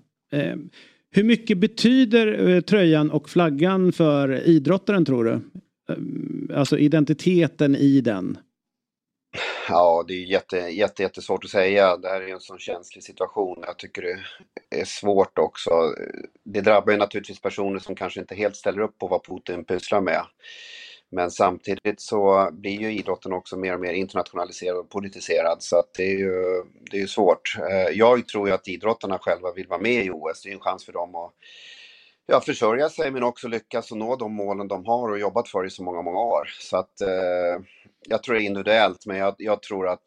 Hur 1.10 1.24
mycket 1.24 1.58
betyder 1.58 2.48
eh, 2.48 2.60
tröjan 2.60 3.10
och 3.10 3.28
flaggan 3.30 3.92
för 3.92 4.48
idrottaren 4.48 5.04
tror 5.04 5.24
du? 5.24 5.32
Eh, 5.32 6.58
alltså 6.58 6.78
identiteten 6.78 7.76
i 7.76 8.00
den. 8.00 8.38
Ja, 9.68 10.04
det 10.08 10.14
är 10.14 10.24
jätte, 10.24 10.56
jätte, 10.56 11.02
jättesvårt 11.02 11.44
att 11.44 11.50
säga. 11.50 11.96
Det 11.96 12.08
här 12.08 12.20
är 12.20 12.26
ju 12.26 12.32
en 12.32 12.40
sån 12.40 12.58
känslig 12.58 13.04
situation. 13.04 13.62
Jag 13.66 13.78
tycker 13.78 14.02
det 14.02 14.80
är 14.80 14.84
svårt 14.84 15.38
också. 15.38 15.70
Det 16.44 16.60
drabbar 16.60 16.92
ju 16.92 16.98
naturligtvis 16.98 17.40
personer 17.40 17.78
som 17.78 17.94
kanske 17.94 18.20
inte 18.20 18.34
helt 18.34 18.56
ställer 18.56 18.80
upp 18.80 18.98
på 18.98 19.06
vad 19.06 19.24
Putin 19.24 19.64
pysslar 19.64 20.00
med. 20.00 20.22
Men 21.10 21.30
samtidigt 21.30 22.00
så 22.00 22.48
blir 22.52 22.80
ju 22.80 22.92
idrotten 22.92 23.32
också 23.32 23.56
mer 23.56 23.74
och 23.74 23.80
mer 23.80 23.92
internationaliserad 23.92 24.76
och 24.76 24.90
politiserad 24.90 25.62
så 25.62 25.78
att 25.78 25.94
det 25.96 26.02
är 26.02 26.18
ju, 26.18 26.62
det 26.90 26.96
är 26.96 27.00
ju 27.00 27.08
svårt. 27.08 27.56
Eh, 27.70 27.96
jag 27.98 28.28
tror 28.28 28.48
ju 28.48 28.54
att 28.54 28.68
idrottarna 28.68 29.18
själva 29.18 29.52
vill 29.52 29.68
vara 29.68 29.80
med 29.80 30.04
i 30.04 30.10
OS. 30.10 30.42
Det 30.42 30.48
är 30.48 30.50
ju 30.50 30.54
en 30.54 30.60
chans 30.60 30.84
för 30.84 30.92
dem 30.92 31.14
att 31.14 31.32
ja, 32.26 32.40
försörja 32.40 32.88
sig 32.88 33.10
men 33.10 33.22
också 33.22 33.48
lyckas 33.48 33.90
och 33.90 33.98
nå 33.98 34.16
de 34.16 34.32
målen 34.32 34.68
de 34.68 34.86
har 34.86 35.10
och 35.10 35.18
jobbat 35.18 35.48
för 35.48 35.66
i 35.66 35.70
så 35.70 35.82
många, 35.82 36.02
många 36.02 36.20
år. 36.20 36.48
Så 36.60 36.76
att 36.76 37.00
eh, 37.00 37.64
jag 38.08 38.22
tror 38.22 38.34
det 38.34 38.42
är 38.42 38.46
individuellt 38.46 39.06
men 39.06 39.16
jag, 39.16 39.34
jag 39.38 39.62
tror 39.62 39.88
att 39.88 40.06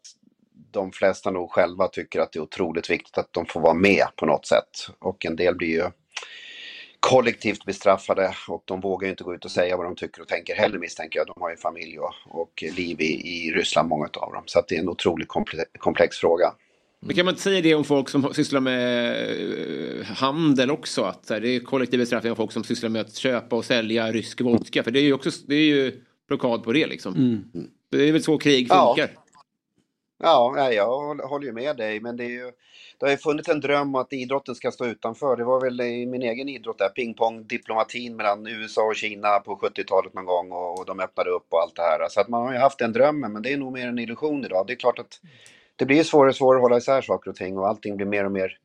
de 0.70 0.92
flesta 0.92 1.30
nog 1.30 1.50
själva 1.50 1.88
tycker 1.88 2.20
att 2.20 2.32
det 2.32 2.38
är 2.38 2.42
otroligt 2.42 2.90
viktigt 2.90 3.18
att 3.18 3.32
de 3.32 3.46
får 3.46 3.60
vara 3.60 3.74
med 3.74 4.04
på 4.16 4.26
något 4.26 4.46
sätt. 4.46 4.70
Och 4.98 5.26
en 5.26 5.36
del 5.36 5.54
blir 5.54 5.68
ju 5.68 5.90
kollektivt 7.02 7.64
bestraffade 7.64 8.34
och 8.48 8.62
de 8.64 8.80
vågar 8.80 9.06
ju 9.06 9.10
inte 9.10 9.24
gå 9.24 9.34
ut 9.34 9.44
och 9.44 9.50
säga 9.50 9.76
vad 9.76 9.86
de 9.86 9.96
tycker 9.96 10.22
och 10.22 10.28
tänker 10.28 10.54
heller 10.54 10.78
misstänker 10.78 11.18
jag. 11.18 11.26
De 11.26 11.34
har 11.36 11.50
ju 11.50 11.56
familj 11.56 11.98
och, 11.98 12.14
och 12.28 12.64
liv 12.76 13.00
i, 13.00 13.46
i 13.46 13.52
Ryssland, 13.52 13.88
många 13.88 14.04
av 14.04 14.32
dem. 14.32 14.42
Så 14.46 14.58
att 14.58 14.68
det 14.68 14.76
är 14.76 14.80
en 14.80 14.88
otroligt 14.88 15.28
komple 15.28 15.64
komplex 15.78 16.16
fråga. 16.16 16.52
Men 17.00 17.16
kan 17.16 17.24
man 17.24 17.32
inte 17.32 17.42
säga 17.42 17.60
det 17.60 17.74
om 17.74 17.84
folk 17.84 18.08
som 18.08 18.34
sysslar 18.34 18.60
med 18.60 20.00
eh, 20.00 20.06
handel 20.06 20.70
också? 20.70 21.02
Att 21.02 21.30
här, 21.30 21.40
det 21.40 21.48
är 21.48 21.60
kollektiv 21.60 22.00
bestraffning 22.00 22.32
av 22.32 22.36
folk 22.36 22.52
som 22.52 22.64
sysslar 22.64 22.90
med 22.90 23.00
att 23.00 23.14
köpa 23.14 23.56
och 23.56 23.64
sälja 23.64 24.12
rysk 24.12 24.40
vodka. 24.40 24.82
För 24.82 24.90
det 24.90 25.00
är 25.00 25.04
ju 25.04 25.12
också 25.12 25.30
det 25.46 25.54
är 25.54 25.64
ju 25.64 26.00
blockad 26.28 26.64
på 26.64 26.72
det 26.72 26.86
liksom. 26.86 27.14
Mm. 27.14 27.68
Det 27.90 28.08
är 28.08 28.12
väl 28.12 28.22
så 28.22 28.38
krig 28.38 28.68
funkar. 28.68 29.10
Ja, 29.14 29.21
Ja, 30.24 30.72
jag 30.72 30.86
håller- 31.28 31.46
ju 31.46 31.52
med 31.52 31.76
dig, 31.76 32.00
men 32.00 32.16
det, 32.16 32.24
är 32.24 32.28
ju, 32.28 32.52
det 32.98 33.06
har 33.06 33.10
ju 33.10 33.16
funnits 33.16 33.48
en 33.48 33.60
dröm 33.60 33.94
att 33.94 34.12
idrotten 34.12 34.54
ska 34.54 34.70
stå 34.70 34.86
utanför. 34.86 35.36
Det 35.36 35.44
var 35.44 35.60
väl 35.60 35.80
i 35.80 36.06
min 36.06 36.22
egen 36.22 36.48
idrott 36.48 36.78
där, 36.78 36.88
pingpong-diplomatin 36.88 38.16
mellan 38.16 38.46
USA 38.46 38.82
och 38.82 38.96
Kina 38.96 39.38
på 39.38 39.56
70-talet 39.56 40.14
någon 40.14 40.24
gång 40.24 40.52
och, 40.52 40.78
och 40.78 40.86
de 40.86 41.00
öppnade 41.00 41.30
upp 41.30 41.46
och 41.50 41.60
allt 41.60 41.76
det 41.76 41.82
här. 41.82 42.08
Så 42.08 42.20
att 42.20 42.28
man 42.28 42.42
har 42.42 42.52
ju 42.52 42.58
haft 42.58 42.78
den 42.78 42.92
drömmen, 42.92 43.32
men 43.32 43.42
det 43.42 43.52
är 43.52 43.56
nog 43.56 43.72
mer 43.72 43.86
en 43.88 43.98
illusion 43.98 44.44
idag. 44.44 44.66
Det 44.66 44.72
är 44.72 44.76
klart 44.76 44.98
att 44.98 45.20
det 45.76 45.84
blir 45.84 46.02
svårare 46.02 46.28
och 46.28 46.36
svårare 46.36 46.58
att 46.58 46.62
hålla 46.62 46.76
isär 46.76 47.00
saker 47.02 47.30
och 47.30 47.36
ting 47.36 47.58
och 47.58 47.68
allting 47.68 47.96
blir 47.96 48.06
mer 48.06 48.24
och 48.24 48.32
mer 48.32 48.58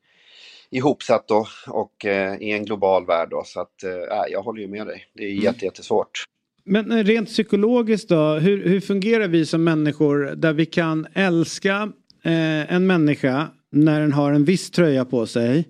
ihopsatt 0.70 1.28
då, 1.28 1.46
och 1.68 2.04
eh, 2.04 2.36
i 2.40 2.52
en 2.52 2.64
global 2.64 3.06
värld. 3.06 3.28
Då, 3.30 3.42
så 3.44 3.60
att, 3.60 3.82
eh, 3.84 4.22
jag 4.30 4.42
håller 4.42 4.62
ju 4.62 4.68
med 4.68 4.86
dig. 4.86 5.06
Det 5.14 5.22
är 5.22 5.30
jätte, 5.30 5.64
jättesvårt. 5.64 6.24
Men 6.68 6.92
eh, 6.92 7.04
rent 7.04 7.28
psykologiskt 7.28 8.08
då, 8.08 8.34
hur, 8.34 8.68
hur 8.68 8.80
fungerar 8.80 9.28
vi 9.28 9.46
som 9.46 9.64
människor 9.64 10.32
där 10.36 10.52
vi 10.52 10.66
kan 10.66 11.06
älska 11.12 11.92
eh, 12.22 12.72
en 12.74 12.86
människa 12.86 13.48
när 13.72 14.00
den 14.00 14.12
har 14.12 14.32
en 14.32 14.44
viss 14.44 14.70
tröja 14.70 15.04
på 15.04 15.26
sig. 15.26 15.68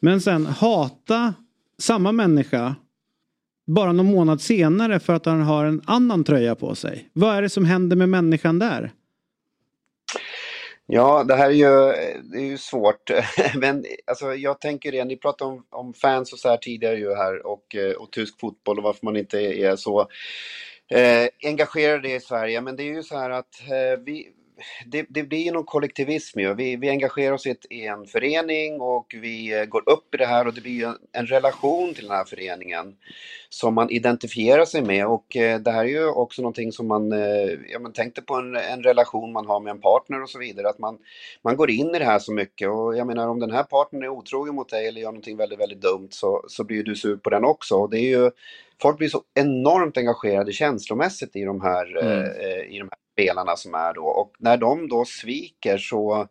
Men 0.00 0.20
sen 0.20 0.46
hata 0.46 1.34
samma 1.78 2.12
människa 2.12 2.74
bara 3.66 3.92
någon 3.92 4.06
månad 4.06 4.40
senare 4.40 5.00
för 5.00 5.12
att 5.12 5.26
han 5.26 5.42
har 5.42 5.64
en 5.64 5.82
annan 5.84 6.24
tröja 6.24 6.54
på 6.54 6.74
sig. 6.74 7.08
Vad 7.12 7.36
är 7.36 7.42
det 7.42 7.48
som 7.48 7.64
händer 7.64 7.96
med 7.96 8.08
människan 8.08 8.58
där? 8.58 8.92
Ja, 10.94 11.24
det 11.24 11.34
här 11.34 11.50
är 11.50 11.54
ju, 11.54 11.92
det 12.22 12.38
är 12.38 12.44
ju 12.44 12.58
svårt. 12.58 13.10
Men 13.54 13.84
alltså, 14.06 14.34
jag 14.34 14.60
tänker 14.60 14.92
det, 14.92 15.04
ni 15.04 15.16
pratade 15.16 15.50
om, 15.50 15.66
om 15.70 15.94
fans 15.94 16.32
och 16.32 16.38
så 16.38 16.48
här 16.48 16.56
tidigare 16.56 16.96
ju 16.96 17.14
här 17.14 17.46
och, 17.46 17.74
eh, 17.74 17.92
och 17.92 18.10
tysk 18.10 18.40
fotboll 18.40 18.78
och 18.78 18.84
varför 18.84 19.06
man 19.06 19.16
inte 19.16 19.38
är 19.38 19.76
så 19.76 20.00
eh, 20.90 21.28
engagerade 21.42 22.14
i 22.14 22.20
Sverige. 22.20 22.60
Men 22.60 22.76
det 22.76 22.82
är 22.82 22.94
ju 22.94 23.02
så 23.02 23.18
här 23.18 23.30
att 23.30 23.60
eh, 23.60 24.00
vi, 24.04 24.28
det, 24.86 25.06
det 25.08 25.22
blir 25.22 25.38
ju 25.38 25.50
någon 25.52 25.64
kollektivism 25.64 26.40
ju. 26.40 26.54
Vi, 26.54 26.76
vi 26.76 26.88
engagerar 26.88 27.32
oss 27.32 27.46
i, 27.46 27.50
ett, 27.50 27.66
i 27.70 27.86
en 27.86 28.06
förening 28.06 28.80
och 28.80 29.14
vi 29.22 29.60
eh, 29.60 29.64
går 29.64 29.88
upp 29.88 30.14
i 30.14 30.18
det 30.18 30.26
här 30.26 30.46
och 30.46 30.54
det 30.54 30.60
blir 30.60 30.72
ju 30.72 30.84
en, 30.84 30.96
en 31.12 31.26
relation 31.26 31.94
till 31.94 32.04
den 32.04 32.16
här 32.16 32.24
föreningen 32.24 32.96
som 33.48 33.74
man 33.74 33.90
identifierar 33.90 34.64
sig 34.64 34.82
med 34.82 35.06
och 35.06 35.36
eh, 35.36 35.60
det 35.60 35.70
här 35.70 35.84
är 35.84 35.88
ju 35.88 36.06
också 36.06 36.42
någonting 36.42 36.72
som 36.72 36.88
man, 36.88 37.12
eh, 37.12 37.50
ja 37.68 37.78
men 37.78 37.92
tänkte 37.92 38.22
på 38.22 38.34
en, 38.34 38.56
en 38.56 38.82
relation 38.82 39.32
man 39.32 39.46
har 39.46 39.60
med 39.60 39.70
en 39.70 39.80
partner 39.80 40.22
och 40.22 40.30
så 40.30 40.38
vidare, 40.38 40.68
att 40.68 40.78
man, 40.78 40.98
man 41.42 41.56
går 41.56 41.70
in 41.70 41.94
i 41.94 41.98
det 41.98 42.04
här 42.04 42.18
så 42.18 42.32
mycket 42.32 42.68
och 42.68 42.96
jag 42.96 43.06
menar 43.06 43.28
om 43.28 43.40
den 43.40 43.50
här 43.50 43.62
partnern 43.62 44.02
är 44.02 44.08
otrogen 44.08 44.54
mot 44.54 44.68
dig 44.68 44.88
eller 44.88 45.00
gör 45.00 45.08
någonting 45.08 45.36
väldigt, 45.36 45.60
väldigt 45.60 45.82
dumt 45.82 46.08
så, 46.10 46.44
så 46.48 46.64
blir 46.64 46.84
du 46.84 46.96
sur 46.96 47.16
på 47.16 47.30
den 47.30 47.44
också 47.44 47.74
och 47.74 47.90
det 47.90 47.98
är 47.98 48.08
ju 48.08 48.30
Folk 48.82 48.98
blir 48.98 49.08
så 49.08 49.22
enormt 49.34 49.96
engagerade 49.96 50.52
känslomässigt 50.52 51.36
i 51.36 51.44
de 51.44 51.60
här, 51.60 51.96
Mm. 52.02 52.24
eh, 52.24 52.74
i 52.74 52.78
de 52.78 52.88
här 52.90 52.98
spelarna 53.12 53.56
som 53.56 53.74
är 53.74 53.94
då 53.94 54.04
och 54.04 54.32
när 54.38 54.56
de 54.56 54.88
då 54.88 55.04
sviker 55.04 55.78
så 55.78 56.28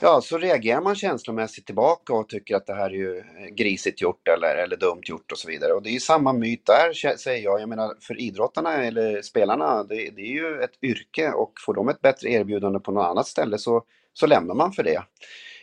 Ja, 0.00 0.20
så 0.20 0.38
reagerar 0.38 0.80
man 0.80 0.94
känslomässigt 0.94 1.66
tillbaka 1.66 2.12
och 2.12 2.28
tycker 2.28 2.56
att 2.56 2.66
det 2.66 2.74
här 2.74 2.90
är 2.90 2.94
ju 2.94 3.22
grisigt 3.56 4.00
gjort 4.00 4.28
eller, 4.28 4.56
eller 4.56 4.76
dumt 4.76 5.00
gjort 5.04 5.32
och 5.32 5.38
så 5.38 5.48
vidare. 5.48 5.72
Och 5.72 5.82
det 5.82 5.90
är 5.90 5.92
ju 5.92 6.00
samma 6.00 6.32
myt 6.32 6.66
där 6.66 7.16
säger 7.16 7.44
jag. 7.44 7.60
Jag 7.60 7.68
menar 7.68 7.94
för 8.00 8.20
idrottarna 8.20 8.84
eller 8.84 9.22
spelarna, 9.22 9.84
det, 9.84 9.94
det 9.94 10.22
är 10.22 10.32
ju 10.32 10.60
ett 10.60 10.82
yrke 10.82 11.32
och 11.32 11.52
får 11.66 11.74
de 11.74 11.88
ett 11.88 12.00
bättre 12.00 12.28
erbjudande 12.30 12.80
på 12.80 12.92
något 12.92 13.06
annat 13.06 13.26
ställe 13.26 13.58
så, 13.58 13.82
så 14.12 14.26
lämnar 14.26 14.54
man 14.54 14.72
för 14.72 14.82
det. 14.82 15.02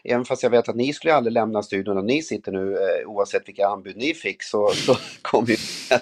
Även 0.10 0.26
fast 0.26 0.44
jag 0.44 0.50
vet 0.50 0.70
att 0.70 0.76
ni 0.76 0.94
skulle 0.94 1.14
aldrig 1.14 1.34
lämna 1.34 1.64
studion 1.64 1.96
där 1.96 2.04
ni 2.04 2.22
sitter 2.22 2.52
nu 2.52 2.74
eh, 2.74 3.10
oavsett 3.10 3.48
vilka 3.48 3.68
anbud 3.68 3.98
ni 3.98 4.14
fick 4.14 4.44
så, 4.44 4.68
så 4.74 4.98
kommer 5.22 5.50
ju. 5.50 5.58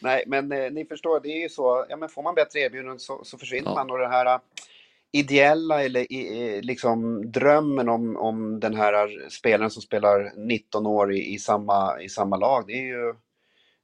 Nej, 0.00 0.24
men 0.26 0.52
eh, 0.52 0.70
ni 0.70 0.84
förstår, 0.84 1.20
det 1.20 1.28
är 1.28 1.42
ju 1.42 1.48
så, 1.48 1.86
ja 1.88 1.96
men 1.96 2.08
får 2.08 2.22
man 2.22 2.34
bättre 2.34 2.60
erbjudanden 2.60 2.98
så, 2.98 3.20
så 3.24 3.38
försvinner 3.38 3.74
man 3.74 3.90
och 3.90 3.98
det 3.98 4.08
här 4.08 4.40
ideella 5.12 5.84
eller 5.84 6.06
liksom 6.62 7.30
drömmen 7.32 7.88
om, 7.88 8.16
om 8.16 8.60
den 8.60 8.74
här 8.74 9.28
spelaren 9.30 9.70
som 9.70 9.82
spelar 9.82 10.32
19 10.36 10.86
år 10.86 11.12
i, 11.12 11.34
i, 11.34 11.38
samma, 11.38 12.00
i 12.02 12.08
samma 12.08 12.36
lag. 12.36 12.64
Det 12.66 12.72
är 12.72 12.86
ju 12.86 13.14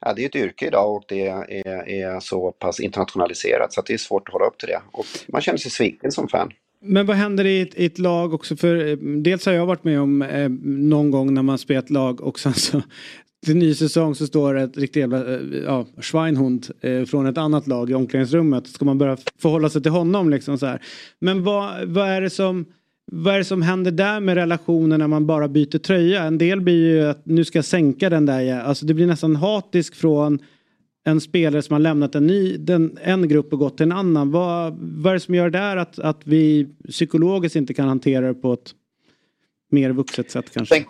ja, 0.00 0.12
det 0.12 0.22
är 0.22 0.26
ett 0.26 0.36
yrke 0.36 0.66
idag 0.66 0.96
och 0.96 1.04
det 1.08 1.26
är, 1.26 1.88
är 1.88 2.20
så 2.20 2.52
pass 2.52 2.80
internationaliserat 2.80 3.72
så 3.72 3.82
det 3.82 3.92
är 3.92 3.98
svårt 3.98 4.28
att 4.28 4.32
hålla 4.32 4.46
upp 4.46 4.58
till 4.58 4.68
det. 4.68 4.82
Och 4.92 5.06
man 5.28 5.40
känner 5.40 5.58
sig 5.58 5.70
sviken 5.70 6.12
som 6.12 6.28
fan. 6.28 6.52
Men 6.82 7.06
vad 7.06 7.16
händer 7.16 7.46
i 7.46 7.60
ett, 7.60 7.74
i 7.74 7.86
ett 7.86 7.98
lag 7.98 8.34
också? 8.34 8.56
För 8.56 8.88
eh, 8.88 8.96
dels 8.96 9.46
har 9.46 9.52
jag 9.52 9.66
varit 9.66 9.84
med 9.84 10.00
om 10.00 10.22
eh, 10.22 10.48
någon 10.62 11.10
gång 11.10 11.34
när 11.34 11.42
man 11.42 11.58
spelat 11.58 11.90
lag 11.90 12.20
och 12.20 12.40
sen 12.40 12.54
så 12.54 12.82
till 13.46 13.56
ny 13.56 13.74
säsong 13.74 14.14
så 14.14 14.26
står 14.26 14.54
det 14.54 14.62
ett 14.62 14.76
riktigt 14.76 15.00
jävla 15.00 15.34
eh, 15.34 15.40
ja, 15.64 15.86
Schweinhund 16.00 16.66
eh, 16.80 17.04
från 17.04 17.26
ett 17.26 17.38
annat 17.38 17.66
lag 17.66 17.90
i 17.90 17.94
omklädningsrummet. 17.94 18.66
Ska 18.66 18.84
man 18.84 18.98
börja 18.98 19.16
förhålla 19.38 19.70
sig 19.70 19.82
till 19.82 19.92
honom 19.92 20.30
liksom 20.30 20.58
så 20.58 20.66
här. 20.66 20.82
Men 21.18 21.44
vad, 21.44 21.88
vad 21.88 22.08
är 22.08 22.20
det 22.20 22.30
som 22.30 22.66
vad 23.12 23.34
är 23.34 23.38
det 23.38 23.44
som 23.44 23.62
händer 23.62 23.90
där 23.90 24.20
med 24.20 24.34
relationen 24.34 25.00
när 25.00 25.06
man 25.06 25.26
bara 25.26 25.48
byter 25.48 25.78
tröja? 25.78 26.22
En 26.22 26.38
del 26.38 26.60
blir 26.60 26.94
ju 26.94 27.06
att 27.06 27.26
nu 27.26 27.44
ska 27.44 27.58
jag 27.58 27.64
sänka 27.64 28.10
den 28.10 28.26
där. 28.26 28.60
Alltså 28.60 28.86
det 28.86 28.94
blir 28.94 29.06
nästan 29.06 29.36
hatisk 29.36 29.94
från 29.94 30.38
en 31.10 31.20
spelare 31.20 31.62
som 31.62 31.72
har 31.72 31.80
lämnat 31.80 32.14
en, 32.14 32.26
ny, 32.26 32.56
den, 32.56 32.98
en 33.02 33.28
grupp 33.28 33.52
och 33.52 33.58
gått 33.58 33.76
till 33.76 33.84
en 33.84 33.92
annan. 33.92 34.30
Vad, 34.30 34.76
vad 34.80 35.10
är 35.10 35.14
det 35.14 35.20
som 35.20 35.34
gör 35.34 35.50
där 35.50 35.76
att, 35.76 35.98
att 35.98 36.20
vi 36.24 36.66
psykologiskt 36.88 37.56
inte 37.56 37.74
kan 37.74 37.88
hantera 37.88 38.26
det 38.28 38.34
på 38.34 38.52
ett 38.52 38.74
mer 39.70 39.90
vuxet 39.90 40.30
sätt 40.30 40.50
kanske? 40.54 40.84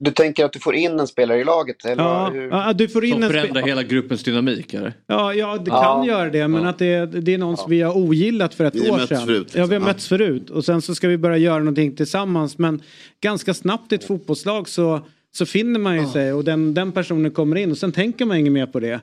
Du 0.00 0.10
tänker 0.10 0.44
att 0.44 0.52
du 0.52 0.58
får 0.58 0.74
in 0.74 1.00
en 1.00 1.06
spelare 1.06 1.40
i 1.40 1.44
laget? 1.44 1.84
Eller 1.84 2.02
Ja, 2.02 2.30
hur? 2.34 2.48
ja, 2.50 2.72
du 2.72 2.88
får 2.88 3.04
in 3.04 3.12
Som 3.12 3.22
en 3.22 3.30
förändrar 3.30 3.62
hela 3.62 3.82
gruppens 3.82 4.22
dynamik 4.22 4.74
eller? 4.74 4.92
Ja, 5.06 5.34
ja 5.34 5.56
det 5.58 5.70
Ja. 5.70 5.82
kan 5.82 6.04
göra 6.06 6.30
det 6.30 6.48
men 6.48 6.66
att 6.66 6.78
det, 6.78 7.06
det 7.06 7.34
är 7.34 7.38
någon 7.38 7.56
som 7.56 7.70
vi 7.70 7.80
har 7.82 7.96
ogillat 7.96 8.54
för 8.54 8.64
ett 8.64 8.74
Vi 8.74 8.90
år 8.90 8.98
sedan. 8.98 9.26
förut, 9.26 9.42
liksom. 9.42 9.60
Ja, 9.60 9.66
vi 9.66 9.74
har 9.74 9.82
Ja. 9.82 9.86
mötts 9.86 10.08
förut 10.08 10.50
och 10.50 10.64
sen 10.64 10.82
så 10.82 10.94
ska 10.94 11.08
vi 11.08 11.18
börja 11.18 11.36
göra 11.36 11.58
någonting 11.58 11.96
tillsammans 11.96 12.58
men 12.58 12.82
ganska 13.20 13.54
snabbt 13.54 13.92
i 13.92 13.94
ett 13.94 14.04
fotbollslag 14.04 14.68
så, 14.68 15.00
så 15.34 15.46
finner 15.46 15.80
man 15.80 16.00
ju 16.00 16.06
sig 16.06 16.32
och 16.32 16.44
den, 16.44 16.74
den 16.74 16.92
personen 16.92 17.30
kommer 17.30 17.56
in 17.56 17.70
och 17.70 17.78
sen 17.78 17.92
tänker 17.92 18.24
man 18.24 18.36
inget 18.36 18.52
mer 18.52 18.66
på 18.66 18.80
det. 18.80 19.00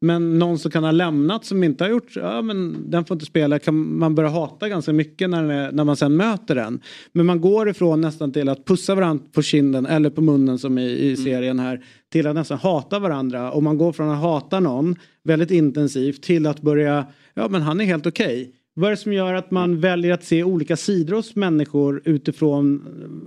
Men 0.00 0.38
någon 0.38 0.58
som 0.58 0.70
kan 0.70 0.84
ha 0.84 0.90
lämnat 0.90 1.44
som 1.44 1.64
inte 1.64 1.84
har 1.84 1.88
gjort, 1.90 2.12
ja 2.16 2.42
men 2.42 2.76
den 2.90 3.04
får 3.04 3.14
inte 3.14 3.26
spela, 3.26 3.58
kan 3.58 3.98
man 3.98 4.14
börja 4.14 4.28
hata 4.30 4.68
ganska 4.68 4.92
mycket 4.92 5.30
när, 5.30 5.44
är, 5.50 5.72
när 5.72 5.84
man 5.84 5.96
sen 5.96 6.16
möter 6.16 6.54
den. 6.54 6.80
Men 7.12 7.26
man 7.26 7.40
går 7.40 7.68
ifrån 7.68 8.00
nästan 8.00 8.32
till 8.32 8.48
att 8.48 8.64
pussa 8.64 8.94
varandra 8.94 9.24
på 9.32 9.42
kinden 9.42 9.86
eller 9.86 10.10
på 10.10 10.20
munnen 10.20 10.58
som 10.58 10.78
i, 10.78 10.90
i 11.10 11.16
serien 11.16 11.58
här 11.58 11.84
till 12.12 12.26
att 12.26 12.34
nästan 12.34 12.58
hata 12.58 12.98
varandra 12.98 13.52
och 13.52 13.62
man 13.62 13.78
går 13.78 13.92
från 13.92 14.08
att 14.10 14.20
hata 14.20 14.60
någon 14.60 14.96
väldigt 15.24 15.50
intensivt 15.50 16.22
till 16.22 16.46
att 16.46 16.60
börja, 16.60 17.06
ja 17.34 17.48
men 17.48 17.62
han 17.62 17.80
är 17.80 17.84
helt 17.84 18.06
okej. 18.06 18.52
Vad 18.74 18.86
är 18.86 18.90
det 18.90 18.96
som 18.96 19.12
gör 19.12 19.34
att 19.34 19.50
man 19.50 19.80
väljer 19.80 20.12
att 20.14 20.24
se 20.24 20.44
olika 20.44 20.76
sidor 20.76 21.16
hos 21.16 21.36
människor 21.36 22.02
utifrån 22.04 22.84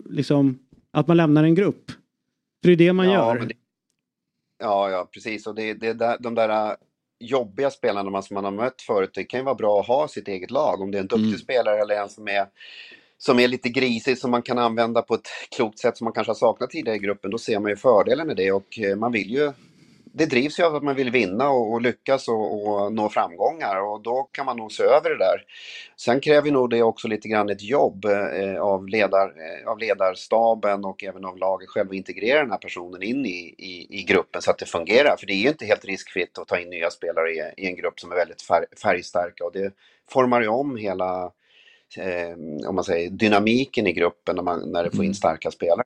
liksom 0.09 0.59
att 0.93 1.07
man 1.07 1.17
lämnar 1.17 1.43
en 1.43 1.55
grupp? 1.55 1.91
För 2.61 2.67
det 2.67 2.73
är 2.73 2.77
det 2.77 2.93
man 2.93 3.05
Ja, 3.05 3.35
gör. 3.37 3.45
det- 3.45 3.53
Ja, 4.59 4.89
ja, 4.89 5.09
precis. 5.13 5.47
Och 5.47 5.55
det, 5.55 5.73
det 5.73 5.93
där, 5.93 6.17
de 6.19 6.35
där 6.35 6.49
äh, 6.49 6.75
jobbiga 7.19 7.69
spelarna 7.69 8.21
som 8.21 8.35
man 8.35 8.43
har 8.43 8.51
mött 8.51 8.81
förut, 8.81 9.11
det 9.13 9.23
kan 9.23 9.39
ju 9.39 9.43
vara 9.43 9.55
bra 9.55 9.79
att 9.79 9.87
ha 9.87 10.07
sitt 10.07 10.27
eget 10.27 10.51
lag. 10.51 10.81
Om 10.81 10.91
det 10.91 10.97
är 10.97 11.01
en 11.01 11.07
duktig 11.07 11.39
spelare 11.39 11.81
eller 11.81 11.95
en 11.95 12.09
som 12.09 12.27
är, 12.27 12.47
som 13.17 13.39
är 13.39 13.47
lite 13.47 13.69
grisig 13.69 14.17
som 14.17 14.31
man 14.31 14.41
kan 14.41 14.57
använda 14.57 15.01
på 15.01 15.13
ett 15.15 15.27
klokt 15.55 15.79
sätt 15.79 15.97
som 15.97 16.05
man 16.05 16.13
kanske 16.13 16.29
har 16.29 16.35
saknat 16.35 16.69
tidigare 16.69 16.97
i 16.97 16.99
gruppen, 16.99 17.31
då 17.31 17.37
ser 17.37 17.59
man 17.59 17.69
ju 17.69 17.75
fördelen 17.75 18.31
i 18.31 18.33
det 18.33 18.51
och 18.51 18.79
eh, 18.79 18.95
man 18.95 19.11
vill 19.11 19.31
ju 19.31 19.51
det 20.19 20.25
drivs 20.25 20.59
ju 20.59 20.63
av 20.63 20.75
att 20.75 20.83
man 20.83 20.95
vill 20.95 21.11
vinna 21.11 21.49
och, 21.49 21.73
och 21.73 21.81
lyckas 21.81 22.27
och, 22.27 22.67
och 22.67 22.93
nå 22.93 23.09
framgångar 23.09 23.81
och 23.81 24.01
då 24.01 24.23
kan 24.31 24.45
man 24.45 24.57
nog 24.57 24.71
se 24.71 24.83
över 24.83 25.09
det 25.09 25.17
där. 25.17 25.43
Sen 25.97 26.19
kräver 26.19 26.51
nog 26.51 26.69
det 26.69 26.83
också 26.83 27.07
lite 27.07 27.27
grann 27.27 27.49
ett 27.49 27.63
jobb 27.63 28.05
eh, 28.05 28.61
av, 28.61 28.87
ledar, 28.87 29.27
eh, 29.27 29.71
av 29.71 29.79
ledarstaben 29.79 30.85
och 30.85 31.03
även 31.03 31.25
av 31.25 31.37
laget 31.37 31.69
själv 31.69 31.89
att 31.89 31.95
integrera 31.95 32.41
den 32.41 32.51
här 32.51 32.57
personen 32.57 33.03
in 33.03 33.25
i, 33.25 33.55
i, 33.57 33.99
i 33.99 34.03
gruppen 34.03 34.41
så 34.41 34.51
att 34.51 34.57
det 34.57 34.65
fungerar. 34.65 35.15
För 35.17 35.27
det 35.27 35.33
är 35.33 35.41
ju 35.43 35.49
inte 35.49 35.65
helt 35.65 35.85
riskfritt 35.85 36.37
att 36.37 36.47
ta 36.47 36.59
in 36.59 36.69
nya 36.69 36.89
spelare 36.89 37.31
i, 37.31 37.53
i 37.57 37.67
en 37.67 37.75
grupp 37.75 37.99
som 37.99 38.11
är 38.11 38.15
väldigt 38.15 38.41
färg, 38.41 38.65
färgstarka 38.83 39.45
och 39.45 39.51
det 39.53 39.73
formar 40.09 40.41
ju 40.41 40.47
om 40.47 40.77
hela 40.77 41.31
eh, 41.97 42.67
om 42.67 42.75
man 42.75 42.83
säger, 42.83 43.09
dynamiken 43.09 43.87
i 43.87 43.93
gruppen 43.93 44.35
när, 44.35 44.43
man, 44.43 44.71
när 44.71 44.83
det 44.83 44.91
får 44.91 45.05
in 45.05 45.15
starka 45.15 45.51
spelare. 45.51 45.83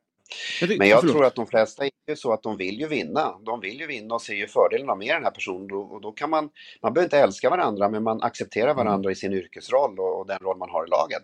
Men 0.77 0.89
jag 0.89 0.99
förlåt. 0.99 1.15
tror 1.15 1.25
att 1.25 1.35
de 1.35 1.47
flesta 1.47 1.85
är 1.85 1.89
ju 2.07 2.15
så 2.15 2.33
att 2.33 2.43
de 2.43 2.57
vill 2.57 2.79
ju 2.79 2.87
vinna. 2.87 3.33
De 3.45 3.59
vill 3.59 3.79
ju 3.79 3.87
vinna 3.87 4.15
och 4.15 4.21
ser 4.21 4.33
ju 4.33 4.47
fördelarna 4.47 4.95
med 4.95 5.15
den 5.15 5.23
här 5.23 5.31
personen. 5.31 5.71
Och 5.71 6.01
då 6.01 6.11
kan 6.11 6.29
man, 6.29 6.49
man 6.81 6.93
behöver 6.93 7.05
inte 7.05 7.17
älska 7.17 7.49
varandra 7.49 7.89
men 7.89 8.03
man 8.03 8.21
accepterar 8.21 8.73
varandra 8.73 9.11
i 9.11 9.15
sin 9.15 9.33
yrkesroll 9.33 9.99
och, 9.99 10.19
och 10.19 10.27
den 10.27 10.39
roll 10.39 10.57
man 10.57 10.69
har 10.69 10.85
i 10.85 10.89
laget. 10.89 11.23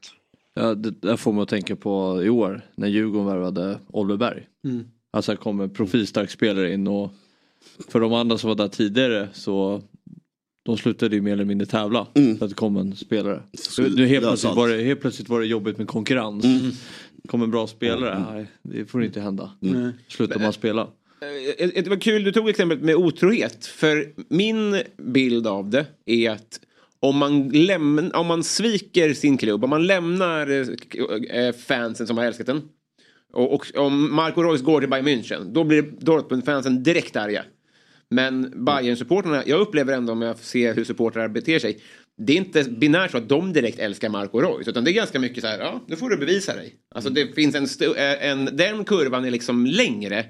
Ja, 0.54 0.74
det 0.74 0.92
där 0.92 1.18
får 1.18 1.34
man 1.34 1.44
att 1.44 1.50
tänka 1.50 1.76
på 1.76 2.24
i 2.24 2.30
år 2.30 2.62
när 2.76 2.88
Djurgården 2.88 3.28
värvade 3.28 3.80
Oliver 3.88 4.18
Berg. 4.18 4.48
Mm. 4.66 4.88
Alltså 5.12 5.32
här 5.32 5.38
kommer 5.38 5.68
profilstark 5.68 6.30
spelare 6.30 6.74
in 6.74 6.88
och 6.88 7.12
för 7.88 8.00
de 8.00 8.14
andra 8.14 8.38
som 8.38 8.48
var 8.48 8.56
där 8.56 8.68
tidigare 8.68 9.30
så 9.34 9.82
de 10.66 10.78
slutade 10.78 11.16
ju 11.16 11.22
mer 11.22 11.34
eller 11.34 11.46
mindre 11.46 11.66
tävla 11.66 12.08
för 12.14 12.46
att 12.46 12.50
det 12.50 12.56
kom 12.56 12.78
en 12.78 12.96
spelare. 12.96 13.44
Så 13.54 13.82
nu 13.82 14.08
helt, 14.08 14.26
plötsligt 14.26 14.56
var 14.56 14.70
det, 14.70 14.84
helt 14.84 15.02
plötsligt 15.02 15.30
var 15.30 15.40
det 15.40 15.46
jobbigt 15.46 15.78
med 15.78 15.88
konkurrens. 15.88 16.44
Kom 16.44 16.72
en 17.34 17.52
bra 17.52 17.68
spelare, 17.68 18.26
nej 18.34 18.48
det 18.62 18.86
får 18.86 19.04
inte 19.04 19.22
hända. 19.22 19.52
Nej. 19.60 19.92
Slutar 20.08 20.40
man 20.40 20.54
spela. 20.54 20.82
Eh, 21.58 21.70
Det 21.84 21.88
var 21.88 22.02
kul, 22.02 22.24
du 22.24 22.32
tog 22.32 22.50
exemplet 22.50 22.82
med 22.82 22.96
otrohet. 22.96 23.66
För 23.66 24.14
min 24.30 24.82
bild 24.98 25.48
av 25.48 25.70
det 25.70 25.86
är 26.06 26.32
att 26.32 26.60
om 27.00 27.18
man, 27.18 27.50
lämn, 27.50 28.12
om 28.14 28.28
man 28.28 28.44
sviker 28.44 29.14
sin 29.14 29.38
klubb, 29.38 29.64
om 29.64 29.70
man 29.70 29.88
lämnar 29.88 30.48
eh, 30.50 31.46
eh, 31.46 31.56
fansen 31.56 32.08
som 32.08 32.18
har 32.18 32.26
älskat 32.26 32.48
den. 32.48 32.62
Och, 33.34 33.54
och 33.54 33.66
om 33.76 34.16
Marco 34.16 34.42
Reus 34.42 34.62
går 34.62 34.80
till 34.80 34.90
Bayern 34.90 35.08
München, 35.08 35.54
då 35.54 35.64
blir 35.64 35.82
Dortmund-fansen 35.82 36.84
direkt 36.84 37.16
arga. 37.16 37.44
Men 38.10 38.66
bayern 38.66 38.98
supportrarna 38.98 39.44
jag 39.46 39.60
upplever 39.60 39.94
ändå 39.94 40.14
om 40.14 40.22
jag 40.22 40.38
ser 40.38 40.76
hur 40.76 40.84
supportrar 40.84 41.28
beter 41.28 41.60
sig, 41.60 41.80
det 42.20 42.34
är 42.34 42.38
inte 42.38 42.64
binärt 42.64 43.12
så 43.12 43.18
att 43.18 43.30
de 43.30 43.54
direkt 43.54 43.80
älskar 43.80 44.10
Marco 44.10 44.40
Reus. 44.40 44.68
Utan 44.68 44.84
det 44.84 44.92
är 44.92 44.94
ganska 44.94 45.20
mycket 45.20 45.44
så 45.44 45.48
här, 45.48 45.60
ja, 45.60 45.82
nu 45.88 45.96
får 45.96 46.10
du 46.10 46.18
bevisa 46.18 46.56
dig. 46.56 46.74
Alltså 46.96 47.10
det 47.10 47.36
finns 47.36 47.56
en, 47.56 47.96
eh, 47.96 48.30
en 48.30 48.50
den 48.54 48.86
kurvan 48.86 49.26
är 49.26 49.32
liksom 49.32 49.66
längre. 49.66 50.26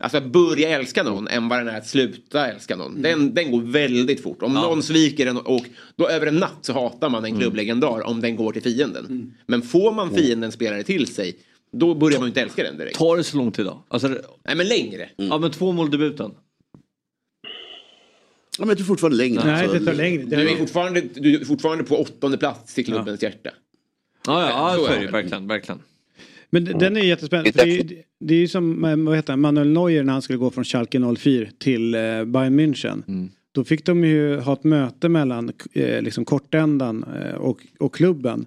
Alltså 0.00 0.18
att 0.18 0.26
börja 0.26 0.68
älska 0.68 1.02
någon 1.02 1.28
än 1.28 1.48
vad 1.48 1.58
den 1.58 1.68
är 1.68 1.78
att 1.78 1.86
sluta 1.86 2.50
älska 2.52 2.76
någon. 2.76 3.02
Den, 3.02 3.34
den 3.34 3.50
går 3.50 3.62
väldigt 3.62 4.22
fort. 4.22 4.42
Om 4.42 4.54
någon 4.54 4.82
sviker 4.82 5.26
en 5.26 5.36
och 5.36 5.64
då 5.96 6.08
över 6.08 6.26
en 6.26 6.36
natt 6.36 6.58
så 6.60 6.72
hatar 6.72 7.08
man 7.10 7.24
en 7.24 7.38
klubblegendar 7.38 8.06
om 8.06 8.20
den 8.20 8.36
går 8.36 8.52
till 8.52 8.62
fienden. 8.62 9.34
Men 9.46 9.62
får 9.62 9.92
man 9.92 10.10
fienden 10.14 10.52
spelare 10.52 10.82
till 10.82 11.06
sig, 11.06 11.36
då 11.72 11.94
börjar 11.94 12.18
man 12.18 12.26
ju 12.26 12.30
inte 12.30 12.42
älska 12.42 12.62
den 12.62 12.78
direkt. 12.78 12.98
Tar 12.98 13.16
det 13.16 13.24
så 13.24 13.36
lång 13.36 13.52
tid 13.52 13.64
då? 13.64 13.84
Alltså, 13.88 14.08
Nej 14.08 14.56
men 14.56 14.68
längre. 14.68 15.08
Ja 15.16 15.38
men 15.38 15.50
två 15.50 15.72
mål 15.72 15.90
debuten. 15.90 16.30
Ja, 18.58 18.64
men 18.64 18.68
jag 18.68 18.78
tror 18.78 18.86
fortfarande 18.86 19.16
längre. 19.16 19.44
Nej, 19.44 19.62
alltså. 19.62 19.78
det 19.78 19.84
tar 19.84 19.94
längre. 19.94 20.22
Du 20.24 20.50
är 20.50 20.56
fortfarande, 20.56 21.02
du 21.14 21.40
är 21.40 21.44
fortfarande 21.44 21.84
på 21.84 21.96
åttonde 21.96 22.38
plats 22.38 22.78
i 22.78 22.84
klubbens 22.84 23.22
hjärta. 23.22 23.50
Ja, 24.26 24.42
ja, 24.42 24.76
ja 24.76 24.86
Så 24.86 24.92
är 24.92 25.00
det 25.00 25.06
det. 25.06 25.12
verkligen. 25.12 25.46
verkligen. 25.46 25.80
Men 26.50 26.64
den 26.64 26.96
är 26.96 27.00
jättespännande. 27.00 27.52
För 27.52 27.66
det, 27.66 27.80
är, 27.80 28.02
det 28.20 28.34
är 28.34 28.38
ju 28.38 28.48
som 28.48 28.82
vad 29.06 29.16
heter 29.16 29.32
han, 29.32 29.40
Manuel 29.40 29.68
Neuer 29.68 30.02
när 30.02 30.12
han 30.12 30.22
skulle 30.22 30.38
gå 30.38 30.50
från 30.50 30.64
Schalke 30.64 31.14
04 31.18 31.46
till 31.58 31.94
eh, 31.94 32.00
Bayern 32.24 32.60
München. 32.60 33.02
Mm. 33.08 33.28
Då 33.52 33.64
fick 33.64 33.86
de 33.86 34.04
ju 34.04 34.38
ha 34.40 34.52
ett 34.52 34.64
möte 34.64 35.08
mellan 35.08 35.52
eh, 35.72 36.02
liksom 36.02 36.24
kortändan 36.24 37.04
eh, 37.22 37.34
och, 37.34 37.66
och 37.78 37.94
klubben. 37.94 38.46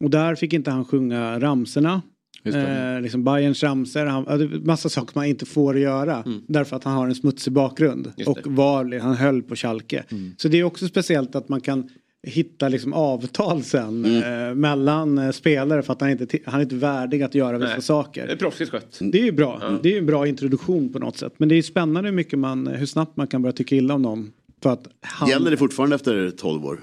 Och 0.00 0.10
där 0.10 0.34
fick 0.34 0.52
inte 0.52 0.70
han 0.70 0.84
sjunga 0.84 1.40
ramserna. 1.40 2.02
Eh, 2.44 3.00
liksom 3.00 3.24
Bayerns. 3.24 3.62
Han, 3.62 3.82
är 3.82 4.66
massa 4.66 4.88
saker 4.88 5.12
man 5.14 5.24
inte 5.24 5.46
får 5.46 5.78
göra. 5.78 6.24
Därför 6.46 6.76
att 6.76 6.84
han 6.84 6.94
har 6.94 7.06
en 7.06 7.14
smutsig 7.14 7.52
bakgrund. 7.52 8.12
Och 8.26 8.38
var, 8.44 9.00
han 9.00 9.14
höll 9.14 9.42
på 9.42 9.56
Schalke. 9.56 10.04
Så 10.36 10.48
det 10.48 10.60
är 10.60 10.64
också 10.64 10.88
speciellt 10.88 11.34
att 11.34 11.48
man 11.48 11.60
kan 11.60 11.88
hitta 12.26 12.68
liksom 12.68 12.92
avtal 12.92 13.62
sen 13.62 14.22
eh, 14.22 14.54
mellan 14.54 15.18
eh, 15.18 15.30
spelare 15.30 15.82
för 15.82 15.92
att 15.92 16.00
han 16.00 16.10
inte, 16.10 16.38
han 16.46 16.60
är 16.60 16.62
inte 16.62 16.74
värdig 16.74 17.22
att 17.22 17.34
göra 17.34 17.58
vissa 17.58 17.72
Nej. 17.72 17.82
saker. 17.82 18.26
Det 18.26 18.32
är 18.32 18.36
proffsigt 18.36 18.70
skött. 18.70 18.98
Det 19.00 19.20
är 19.20 19.24
ju 19.24 19.32
bra. 19.32 19.78
Det 19.82 19.88
är 19.88 19.92
ju 19.92 19.98
en 19.98 20.06
bra 20.06 20.26
introduktion 20.26 20.92
på 20.92 20.98
något 20.98 21.16
sätt. 21.16 21.32
Men 21.36 21.48
det 21.48 21.54
är 21.54 21.56
ju 21.56 21.62
spännande 21.62 22.08
hur, 22.08 22.16
mycket 22.16 22.38
man, 22.38 22.66
hur 22.66 22.86
snabbt 22.86 23.16
man 23.16 23.26
kan 23.26 23.42
börja 23.42 23.52
tycka 23.52 23.76
illa 23.76 23.94
om 23.94 24.02
någon. 24.02 24.32
För 24.62 24.70
att 24.70 24.88
han... 25.00 25.28
Gäller 25.28 25.50
det 25.50 25.56
fortfarande 25.56 25.96
efter 25.96 26.30
12 26.30 26.66
år? 26.66 26.80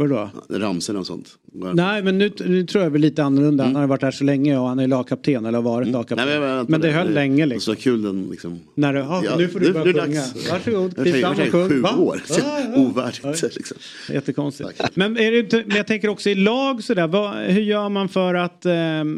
Vadå? 0.00 0.30
Ramserna 0.48 0.98
och 0.98 1.06
sånt. 1.06 1.28
Nej 1.74 2.02
men 2.02 2.18
nu, 2.18 2.30
nu 2.46 2.66
tror 2.66 2.84
jag 2.84 2.90
väl 2.90 3.00
lite 3.00 3.24
annorlunda. 3.24 3.64
Han 3.64 3.74
har 3.76 3.86
varit 3.86 4.02
här 4.02 4.10
så 4.10 4.24
länge 4.24 4.58
och 4.58 4.66
han 4.68 4.78
är 4.78 4.86
lagkapten 4.88 5.46
eller 5.46 5.58
har 5.58 5.62
varit 5.62 5.88
lagkapten. 5.88 6.28
Nej, 6.28 6.40
men, 6.40 6.66
men 6.68 6.80
det 6.80 6.90
höll 6.90 7.10
länge 7.14 7.46
liksom. 7.46 7.74
Så 7.74 7.80
kul 7.80 8.02
den 8.02 8.28
liksom. 8.30 8.60
När 8.74 8.92
du, 8.92 8.98
ja, 8.98 9.22
nu 9.38 9.48
får 9.48 9.60
du 9.60 9.72
börja 9.72 9.84
nu 9.84 9.92
det 9.92 10.00
sjunga. 10.02 10.20
dags. 10.20 10.50
Varsågod, 10.50 10.96
tänker- 10.96 11.20
fram 11.20 11.32
och 11.32 11.52
sjung. 11.52 11.68
Sju 11.68 11.80
Va? 11.80 11.96
år. 11.96 12.22
Ja, 12.28 12.36
ja. 12.74 12.76
Ovärdigt. 12.80 13.56
Liksom. 13.56 13.76
Jättekonstigt. 14.12 14.68
Men, 14.94 15.16
är 15.16 15.30
det, 15.30 15.38
inte- 15.38 15.64
men 15.66 15.76
jag 15.76 15.86
tänker 15.86 16.08
också 16.08 16.30
i 16.30 16.34
lag 16.34 16.82
sådär. 16.84 17.06
Vad, 17.06 17.36
hur 17.36 17.62
gör 17.62 17.88
man 17.88 18.08
för 18.08 18.34
att... 18.34 18.66
Eh, 18.66 18.72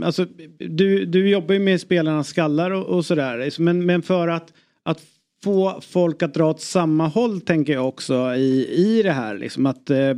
alltså, 0.04 0.26
du, 0.58 1.04
du 1.04 1.28
jobbar 1.28 1.52
ju 1.54 1.60
med 1.60 1.80
spelarnas 1.80 2.28
skallar 2.28 2.70
och, 2.70 2.86
och 2.96 3.04
sådär. 3.06 3.50
Men, 3.60 3.86
men 3.86 4.02
för 4.02 4.28
att, 4.28 4.52
att 4.82 5.00
få 5.44 5.80
folk 5.80 6.22
att 6.22 6.34
dra 6.34 6.50
åt 6.50 6.60
samma 6.60 7.06
håll 7.08 7.40
tänker 7.40 7.72
jag 7.72 7.88
också 7.88 8.34
i, 8.34 8.68
i 8.74 9.02
det 9.02 9.12
här. 9.12 9.38
Liksom 9.38 9.66
att, 9.66 9.90
eh, 9.90 10.14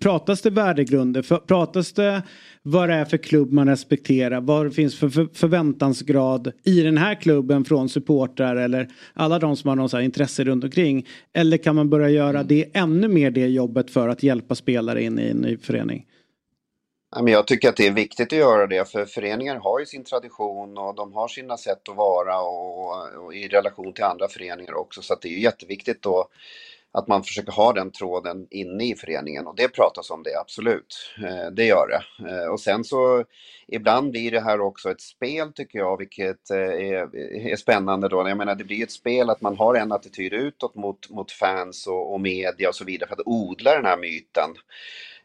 pratas 0.00 0.42
det 0.42 0.50
värdegrunder? 0.50 1.22
För, 1.22 1.36
pratas 1.36 1.92
det 1.92 2.22
vad 2.62 2.88
det 2.88 2.94
är 2.94 3.04
för 3.04 3.16
klubb 3.16 3.52
man 3.52 3.68
respekterar? 3.68 4.40
Vad 4.40 4.66
det 4.66 4.70
finns 4.70 4.98
för, 4.98 5.08
för 5.08 5.28
förväntansgrad 5.32 6.52
i 6.64 6.82
den 6.82 6.98
här 6.98 7.14
klubben 7.14 7.64
från 7.64 7.88
supportrar 7.88 8.56
eller 8.56 8.88
alla 9.14 9.38
de 9.38 9.56
som 9.56 9.68
har 9.68 9.76
någon 9.76 9.88
så 9.88 10.00
intresse 10.00 10.44
runt 10.44 10.64
omkring? 10.64 11.06
Eller 11.32 11.56
kan 11.56 11.76
man 11.76 11.90
börja 11.90 12.08
göra 12.08 12.42
det 12.42 12.76
ännu 12.76 13.08
mer 13.08 13.30
det 13.30 13.46
jobbet 13.46 13.90
för 13.90 14.08
att 14.08 14.22
hjälpa 14.22 14.54
spelare 14.54 15.02
in 15.02 15.18
i 15.18 15.28
en 15.28 15.36
ny 15.36 15.56
förening? 15.56 16.04
Men 17.22 17.32
jag 17.32 17.46
tycker 17.46 17.68
att 17.68 17.76
det 17.76 17.86
är 17.86 17.92
viktigt 17.92 18.32
att 18.32 18.38
göra 18.38 18.66
det 18.66 18.90
för 18.90 19.04
föreningar 19.04 19.56
har 19.56 19.80
ju 19.80 19.86
sin 19.86 20.04
tradition 20.04 20.78
och 20.78 20.94
de 20.94 21.12
har 21.12 21.28
sina 21.28 21.56
sätt 21.56 21.88
att 21.88 21.96
vara 21.96 22.40
och, 22.40 23.24
och 23.24 23.34
i 23.34 23.48
relation 23.48 23.92
till 23.92 24.04
andra 24.04 24.28
föreningar 24.28 24.74
också. 24.74 25.02
Så 25.02 25.12
att 25.12 25.22
det 25.22 25.28
är 25.28 25.32
ju 25.32 25.40
jätteviktigt 25.40 26.02
då 26.02 26.28
att 26.92 27.08
man 27.08 27.24
försöker 27.24 27.52
ha 27.52 27.72
den 27.72 27.90
tråden 27.90 28.46
inne 28.50 28.84
i 28.84 28.94
föreningen 28.94 29.46
och 29.46 29.56
det 29.56 29.68
pratas 29.68 30.10
om 30.10 30.22
det, 30.22 30.40
absolut. 30.40 30.96
Eh, 31.24 31.50
det 31.52 31.64
gör 31.64 31.88
det. 31.88 32.30
Eh, 32.30 32.46
och 32.46 32.60
sen 32.60 32.84
så 32.84 33.24
ibland 33.68 34.10
blir 34.10 34.30
det 34.30 34.40
här 34.40 34.60
också 34.60 34.90
ett 34.90 35.00
spel 35.00 35.52
tycker 35.52 35.78
jag, 35.78 35.98
vilket 35.98 36.50
eh, 36.50 36.58
är, 36.58 37.16
är 37.52 37.56
spännande 37.56 38.08
då. 38.08 38.28
Jag 38.28 38.38
menar 38.38 38.54
det 38.54 38.64
blir 38.64 38.82
ett 38.82 38.90
spel 38.90 39.30
att 39.30 39.40
man 39.40 39.56
har 39.56 39.74
en 39.74 39.92
attityd 39.92 40.32
utåt 40.32 40.74
mot, 40.74 41.10
mot 41.10 41.32
fans 41.32 41.86
och, 41.86 42.12
och 42.12 42.20
media 42.20 42.68
och 42.68 42.74
så 42.74 42.84
vidare 42.84 43.08
för 43.08 43.16
att 43.16 43.26
odla 43.26 43.74
den 43.74 43.84
här 43.84 43.96
myten. 43.96 44.50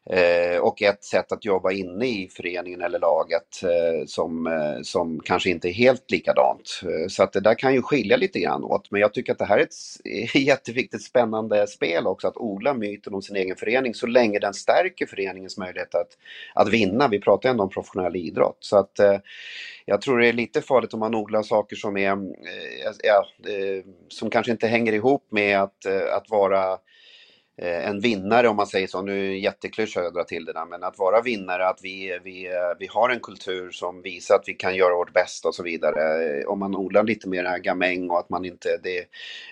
Eh, 0.10 0.58
och 0.58 0.82
ett 0.82 1.04
sätt 1.04 1.32
att 1.32 1.46
jobba 1.46 1.72
inne 1.72 2.06
i 2.08 2.30
föreningen 2.32 2.82
eller 2.82 3.00
laget 3.00 3.64
eh, 3.64 4.06
som, 4.06 4.48
eh, 4.48 4.82
som 4.84 5.20
kanske 5.20 5.50
inte 5.50 5.70
är 5.70 5.74
helt 5.74 6.12
likadant. 6.12 6.82
Så 7.10 7.24
att 7.24 7.34
det 7.34 7.40
där 7.40 7.56
kan 7.56 7.74
ju 7.74 7.82
skilja 7.82 8.18
lite 8.18 8.40
grann 8.40 8.64
åt. 8.64 8.92
Men 8.92 9.02
jag 9.02 9.14
tycker 9.14 9.32
att 9.32 9.40
det 9.40 9.46
här 9.46 9.58
är 9.58 9.64
ett 9.64 10.36
jätteviktigt 10.36 11.04
spännande 11.04 11.68
spel 11.68 12.08
också, 12.08 12.28
att 12.28 12.38
odla 12.38 12.74
myten 12.74 13.14
om 13.14 13.22
sin 13.22 13.36
egen 13.36 13.56
förening 13.56 13.94
så 13.94 14.08
länge 14.08 14.40
den 14.40 14.54
stärker 14.54 15.06
föreningens 15.06 15.58
möjlighet 15.58 15.96
att, 15.96 16.18
att 16.54 16.70
vinna. 16.70 17.08
Vi 17.08 17.20
pratar 17.20 17.50
ändå 17.50 17.64
om 17.64 17.70
professionell 17.70 18.16
idrott. 18.16 18.58
Så 18.60 18.78
att 18.78 19.00
jag 19.86 20.02
tror 20.02 20.20
det 20.20 20.28
är 20.28 20.34
lite 20.34 20.62
farligt 20.62 20.94
om 20.94 21.00
man 21.00 21.16
odlar 21.16 21.44
saker 21.44 21.76
som 21.76 21.98
är, 21.98 22.18
ja, 23.04 23.26
som 24.08 24.30
kanske 24.30 24.52
inte 24.52 24.68
hänger 24.68 24.94
ihop 24.94 25.28
med 25.32 25.62
att, 25.62 25.86
att 26.12 26.30
vara 26.30 26.78
Eh, 27.62 27.88
en 27.88 28.00
vinnare 28.00 28.48
om 28.48 28.56
man 28.56 28.68
säger 28.68 28.88
så. 28.88 29.02
Nu 29.02 29.26
är 29.26 29.30
det 29.30 29.38
jätteklyscha 29.38 30.02
att 30.02 30.14
dra 30.14 30.24
till 30.24 30.46
det 30.46 30.54
där, 30.54 30.66
men 30.66 30.84
att 30.84 31.00
vara 31.00 31.22
vinnare, 31.22 31.68
att 31.68 31.80
vi, 31.82 32.20
vi, 32.24 32.48
eh, 32.48 32.78
vi 32.80 32.88
har 32.88 33.10
en 33.10 33.20
kultur 33.20 33.72
som 33.72 34.02
visar 34.02 34.36
att 34.36 34.44
vi 34.48 34.54
kan 34.54 34.76
göra 34.76 34.96
vårt 34.96 35.14
bästa 35.14 35.48
och 35.48 35.56
så 35.56 35.64
vidare. 35.64 36.40
Eh, 36.40 36.48
om 36.48 36.60
man 36.60 36.76
odlar 36.76 37.04
lite 37.04 37.30
mer 37.30 37.44
här 37.44 37.60
gamäng 37.60 38.10
och 38.10 38.20
att 38.20 38.30
man 38.30 38.46
inte, 38.46 38.70
det, 38.84 39.06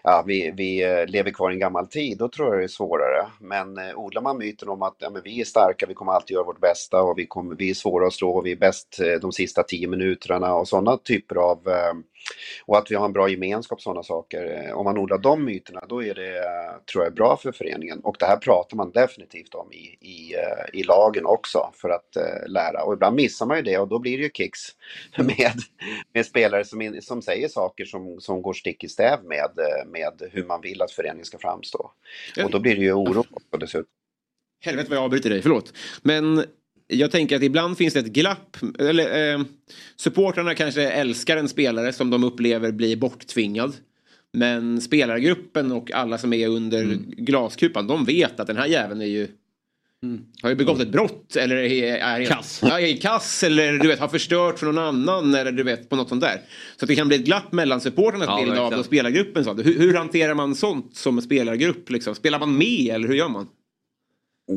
ja, 0.04 0.24
vi, 0.28 0.52
vi 0.58 1.06
lever 1.08 1.32
kvar 1.32 1.52
i 1.52 1.54
en 1.54 1.60
gammal 1.60 1.88
tid, 1.88 2.18
då 2.18 2.30
tror 2.30 2.48
jag 2.48 2.60
det 2.60 2.64
är 2.64 2.68
svårare. 2.68 3.28
Men 3.40 3.78
eh, 3.78 3.96
odlar 3.96 4.22
man 4.22 4.38
myten 4.38 4.70
om 4.70 4.82
att 4.82 4.96
ja, 5.00 5.10
men 5.10 5.22
vi 5.24 5.42
är 5.42 5.46
starka, 5.46 5.86
vi 5.86 5.94
kommer 5.94 6.12
alltid 6.12 6.36
göra 6.36 6.46
vårt 6.46 6.62
bästa 6.62 7.02
och 7.02 7.18
vi, 7.18 7.28
kommer, 7.28 7.56
vi 7.56 7.70
är 7.70 7.74
svåra 7.74 8.08
att 8.08 8.14
slå 8.14 8.30
och 8.30 8.46
vi 8.46 8.52
är 8.52 8.56
bäst 8.56 9.00
de 9.22 9.32
sista 9.32 9.64
tio 9.64 9.88
minuterna 9.88 10.56
och 10.56 10.68
sådana 10.68 10.98
typer 10.98 11.36
av 11.36 11.68
eh, 11.68 11.94
och 12.66 12.78
att 12.78 12.92
vi 12.92 12.96
har 12.96 13.06
en 13.06 13.14
bra 13.14 13.30
gemenskap, 13.30 13.82
sådana 13.82 14.04
saker. 14.04 14.66
Eh, 14.68 14.78
Om 14.78 14.84
man 14.84 14.98
odlar 14.98 15.18
de 15.18 15.46
myterna, 15.46 15.86
då 15.90 16.04
är 16.04 16.14
det, 16.14 16.44
tror 16.92 17.04
jag, 17.04 17.14
bra 17.14 17.38
för 17.38 17.52
föreningen. 17.52 18.00
Och 18.00 18.16
det 18.20 18.26
här 18.26 18.38
pratar 18.38 18.78
man 18.78 18.92
definitivt 18.92 19.56
om 19.56 19.72
i, 19.72 19.98
i, 20.02 20.36
eh, 20.36 20.80
i 20.80 20.84
lagen 20.84 21.26
också 21.26 21.72
för 21.74 21.90
att 21.90 22.16
eh, 22.16 22.48
lära. 22.48 22.84
Och 22.84 22.94
ibland 22.94 23.16
missar 23.16 23.46
man 23.46 23.58
ju 23.58 23.64
det 23.64 23.78
och 23.78 23.88
då 23.88 24.00
blir 24.00 24.18
det 24.18 24.24
ju 24.24 24.30
kicks 24.34 24.60
med, 25.18 25.54
med 26.14 26.26
spelare 26.26 26.66
som, 26.66 26.82
in, 26.82 27.02
som 27.02 27.22
säger 27.22 27.48
saker 27.48 27.86
som, 27.86 28.22
som 28.22 28.42
går 28.42 28.54
stick 28.54 28.84
i 28.84 28.88
stäv 28.88 29.24
med, 29.24 29.50
med 29.88 30.30
hur 30.32 30.44
man 30.44 30.62
vill 30.62 30.82
att 30.82 30.92
föreningen 30.92 31.26
ska 31.26 31.38
framstå. 31.38 31.92
Och 32.44 32.52
då 32.52 32.60
blir 32.60 32.76
det 32.76 32.82
ju 32.82 32.94
oro 32.94 33.20
också 33.20 33.58
dessutom. 33.58 33.92
Helvete 34.62 34.90
vad 34.90 34.98
jag 34.98 35.04
avbryter 35.04 35.30
dig, 35.30 35.42
förlåt. 35.42 35.74
Men 36.02 36.46
jag 36.90 37.12
tänker 37.12 37.36
att 37.36 37.44
ibland 37.44 37.78
finns 37.78 37.94
det 37.94 38.00
ett 38.00 38.06
glapp. 38.06 38.58
Eller, 38.80 39.34
eh, 39.34 39.42
supportrarna 39.96 40.56
kanske 40.56 40.90
älskar 40.90 41.38
en 41.38 41.50
spelare 41.50 41.94
som 41.94 42.10
de 42.10 42.24
upplever 42.24 42.72
blir 42.72 42.96
borttvingad. 42.96 43.74
Men 44.34 44.82
spelargruppen 44.82 45.72
och 45.72 45.92
alla 45.92 46.18
som 46.18 46.34
är 46.34 46.48
under 46.48 46.84
glaskupan, 47.08 47.88
de 47.88 48.06
vet 48.06 48.40
att 48.40 48.48
den 48.48 48.58
här 48.58 48.68
jäveln 48.68 49.02
är 49.02 49.06
ju 49.06 49.28
har 50.42 50.50
ju 50.50 50.56
begått 50.56 50.80
ett 50.80 50.92
brott 50.92 51.36
eller 51.36 51.56
är, 51.56 51.98
är 51.98 52.26
Kass. 52.26 52.62
Ja, 52.64 52.80
är 52.80 52.98
kass 52.98 53.44
eller 53.44 53.74
du 53.74 53.88
vet 53.88 54.00
har 54.00 54.08
förstört 54.08 54.60
för 54.60 54.66
någon 54.66 54.78
annan 54.78 55.36
eller 55.36 55.52
du 55.52 55.64
vet 55.64 55.90
på 55.90 55.96
något 55.96 56.10
sånt 56.10 56.22
där. 56.22 56.42
Så 56.78 56.86
att 56.86 56.90
det 56.90 56.96
kan 56.96 57.08
bli 57.08 57.18
ett 57.18 57.26
glapp 57.26 57.52
mellan 57.52 57.82
supportrarnas 57.82 58.28
Ja, 58.28 58.42
bild 58.46 58.58
av 58.58 58.74
och 58.74 58.86
spelargruppen. 58.86 59.44
Så. 59.44 59.54
Hur, 59.54 59.80
hur 59.80 59.94
hanterar 59.94 60.34
man 60.34 60.56
sånt 60.56 60.96
som 60.96 61.22
spelargrupp? 61.22 61.90
Liksom? 61.90 62.16
Spelar 62.16 62.40
man 62.40 62.58
med 62.58 62.96
eller 62.96 63.08
hur 63.08 63.16
gör 63.16 63.30
man? 63.30 63.48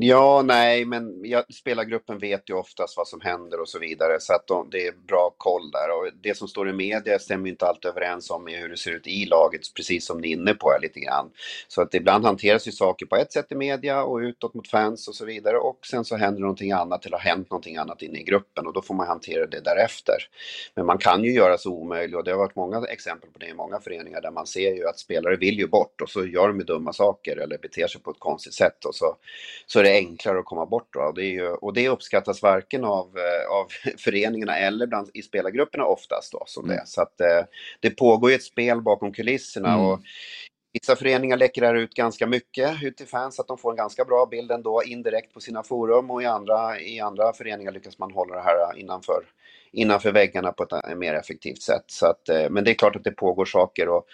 Ja, 0.01 0.43
nej, 0.45 0.85
men 0.85 1.21
jag, 1.25 1.55
spelargruppen 1.55 2.19
vet 2.19 2.51
ju 2.51 2.55
oftast 2.55 2.97
vad 2.97 3.09
som 3.09 3.21
händer 3.21 3.61
och 3.61 3.69
så 3.69 3.79
vidare 3.79 4.21
så 4.21 4.35
att 4.35 4.47
de, 4.47 4.71
det 4.71 4.87
är 4.87 4.93
bra 4.93 5.35
koll 5.39 5.71
där. 5.71 5.89
Och 5.99 6.11
det 6.23 6.37
som 6.37 6.49
står 6.49 6.69
i 6.69 6.73
media 6.73 7.19
stämmer 7.19 7.47
ju 7.47 7.51
inte 7.51 7.67
alltid 7.67 7.91
överens 7.91 8.31
om 8.31 8.45
med 8.45 8.61
hur 8.61 8.69
det 8.69 8.77
ser 8.77 8.91
ut 8.91 9.07
i 9.07 9.25
laget, 9.25 9.61
precis 9.77 10.07
som 10.07 10.21
ni 10.21 10.29
är 10.29 10.37
inne 10.37 10.55
på 10.55 10.71
här 10.71 10.81
lite 10.81 11.01
grann. 11.01 11.31
Så 11.69 11.83
att 11.83 11.95
ibland 11.95 12.25
hanteras 12.25 12.69
ju 12.69 12.73
saker 12.73 13.07
på 13.07 13.17
ett 13.17 13.33
sätt 13.33 13.53
i 13.53 13.55
media 13.55 14.03
och 14.05 14.17
utåt 14.19 14.55
mot 14.55 14.69
fans 14.69 15.09
och 15.09 15.15
så 15.15 15.25
vidare 15.25 15.59
och 15.59 15.79
sen 15.87 16.05
så 16.05 16.17
händer 16.17 16.41
någonting 16.41 16.73
annat 16.73 17.07
eller 17.07 17.17
har 17.17 17.25
hänt 17.25 17.51
någonting 17.51 17.77
annat 17.77 18.03
inne 18.03 18.19
i 18.19 18.23
gruppen 18.23 18.67
och 18.67 18.73
då 18.73 18.83
får 18.83 18.95
man 18.95 19.07
hantera 19.07 19.47
det 19.47 19.61
därefter. 19.61 20.17
Men 20.75 20.87
man 20.87 20.99
kan 20.99 21.25
ju 21.25 21.33
göra 21.33 21.59
så 21.59 21.71
omöjligt 21.71 22.17
och 22.17 22.25
det 22.25 22.31
har 22.31 22.39
varit 22.39 22.57
många 22.57 22.87
exempel 22.87 23.31
på 23.31 23.39
det 23.39 23.47
i 23.47 23.55
många 23.55 23.81
föreningar 23.81 24.21
där 24.21 24.31
man 24.31 24.47
ser 24.47 24.75
ju 24.75 24.89
att 24.89 24.99
spelare 24.99 25.37
vill 25.37 25.59
ju 25.59 25.67
bort 25.67 26.01
och 26.01 26.11
så 26.11 26.27
gör 26.27 26.49
de 26.49 26.59
ju 26.59 26.65
dumma 26.65 26.93
saker 26.93 27.37
eller 27.37 27.59
beter 27.59 27.87
sig 27.87 28.01
på 28.01 28.11
ett 28.11 28.21
konstigt 28.21 28.55
sätt 28.55 28.85
och 28.85 28.95
så, 28.95 29.17
så 29.67 29.82
är 29.83 29.93
det 29.93 29.97
enklare 29.97 30.39
att 30.39 30.45
komma 30.45 30.67
bort. 30.67 30.89
Då. 30.93 31.13
Det 31.13 31.23
är 31.23 31.31
ju, 31.31 31.49
och 31.49 31.75
det 31.75 31.89
uppskattas 31.89 32.43
varken 32.43 32.85
av, 32.85 33.19
eh, 33.19 33.53
av 33.53 33.67
föreningarna 33.99 34.57
eller 34.57 34.87
bland, 34.87 35.11
i 35.15 35.23
spelargrupperna 35.23 35.85
oftast 35.85 36.33
då 36.33 36.43
som 36.47 36.69
det 36.69 36.75
är. 36.75 36.85
Så 36.85 37.03
att 37.03 37.21
eh, 37.21 37.45
det 37.81 37.91
pågår 37.91 38.31
ett 38.31 38.43
spel 38.43 38.83
bakom 38.83 39.13
kulisserna 39.13 39.73
Mm. 39.73 39.87
och 39.87 40.01
Vissa 40.75 40.97
föreningar 40.97 41.37
läcker 41.37 41.73
det 41.73 41.81
ut 41.81 41.95
ganska 41.95 42.27
mycket 42.27 42.83
ut 42.83 42.97
till 42.97 43.07
fans, 43.07 43.37
så 43.37 43.43
att 43.43 43.49
de 43.49 43.59
får 43.59 43.71
en 43.71 43.77
ganska 43.77 44.05
bra 44.05 44.27
bild 44.31 44.51
ändå 44.51 44.83
indirekt 44.83 45.35
på 45.35 45.41
sina 45.41 45.63
forum 45.63 46.11
och 46.11 46.23
i 46.23 46.27
andra, 46.27 46.81
i 46.81 47.01
andra 47.01 47.33
föreningar 47.33 47.73
lyckas 47.73 47.99
man 47.99 48.13
hålla 48.13 48.35
det 48.35 48.43
här 48.43 48.79
innanför, 48.79 49.25
innanför 49.73 50.13
väggarna 50.13 50.53
på 50.53 50.63
ett 50.63 50.73
eh, 50.73 50.95
mer 50.97 51.15
effektivt 51.15 51.63
sätt. 51.63 51.85
Så 51.87 52.07
att, 52.07 52.29
eh, 52.29 52.51
men 52.51 52.65
det 52.65 52.71
är 52.71 52.75
klart 52.75 52.97
att 52.97 53.05
det 53.05 53.11
pågår 53.11 53.45
saker 53.45 53.89
och, 53.89 54.07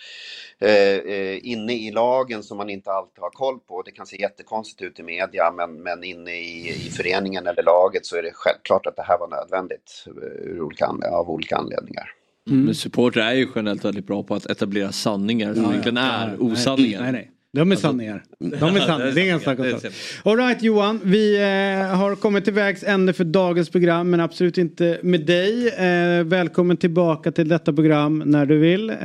eh, 0.59 0.97
eh, 0.97 1.39
inne 1.43 1.73
i 1.73 1.91
lagen 1.91 2.43
som 2.43 2.57
man 2.57 2.71
inte 2.71 2.91
alltid 2.91 3.23
har 3.23 3.31
koll 3.31 3.59
på. 3.59 3.83
Det 3.83 3.91
kan 3.91 4.07
se 4.07 4.21
jättekonstigt 4.21 4.83
ut 4.83 5.01
i 5.01 5.03
media, 5.03 5.53
men, 5.57 5.83
men 5.83 6.05
inne 6.05 6.33
i, 6.33 6.69
i 6.69 6.91
föreningen 6.91 7.47
eller 7.47 7.63
laget 7.63 8.07
så 8.07 8.17
är 8.17 8.23
det 8.23 8.31
självklart 8.35 8.87
att 8.87 8.97
det 8.97 9.03
här 9.03 9.19
var 9.19 9.29
nödvändigt 9.29 10.05
ur 10.43 10.61
olika, 10.61 10.87
av 11.11 11.31
olika 11.31 11.57
anledningar. 11.57 12.15
Men 12.51 12.75
supportrar 12.75 13.23
är 13.23 13.35
ju 13.35 13.49
generellt 13.55 13.85
väldigt 13.85 14.07
bra 14.07 14.23
på 14.23 14.35
att 14.35 14.47
etablera 14.47 14.93
sanningar 14.93 15.55
som 15.55 15.65
egentligen 15.65 15.97
är 15.97 16.43
osanningar. 16.43 17.03
Nej, 17.03 17.13
nej. 17.13 17.31
De 17.53 17.73
är 17.73 17.77
sanningar. 17.77 18.23
De 18.39 18.47
är 18.55 18.59
sanningar. 18.81 19.13
Det 19.15 19.21
är 19.21 19.25
ingen 19.25 19.41
snack 19.41 19.59
om. 19.59 19.81
Alright 20.25 20.63
Johan, 20.63 21.01
vi 21.05 21.37
eh, 21.37 21.97
har 21.97 22.15
kommit 22.17 22.45
till 22.45 22.53
vägs 22.53 22.83
ände 22.85 23.13
för 23.13 23.25
dagens 23.25 23.71
program 23.71 24.11
men 24.11 24.21
absolut 24.21 24.59
inte 24.59 24.99
med 25.03 25.27
dig. 25.27 25.69
Eh, 25.69 26.25
välkommen 26.25 26.77
tillbaka 26.77 27.33
till 27.33 27.49
detta 27.49 27.73
program 27.73 28.19
när 28.27 28.47
du 28.47 28.59
vill. 28.59 28.91
Eh, 28.91 28.97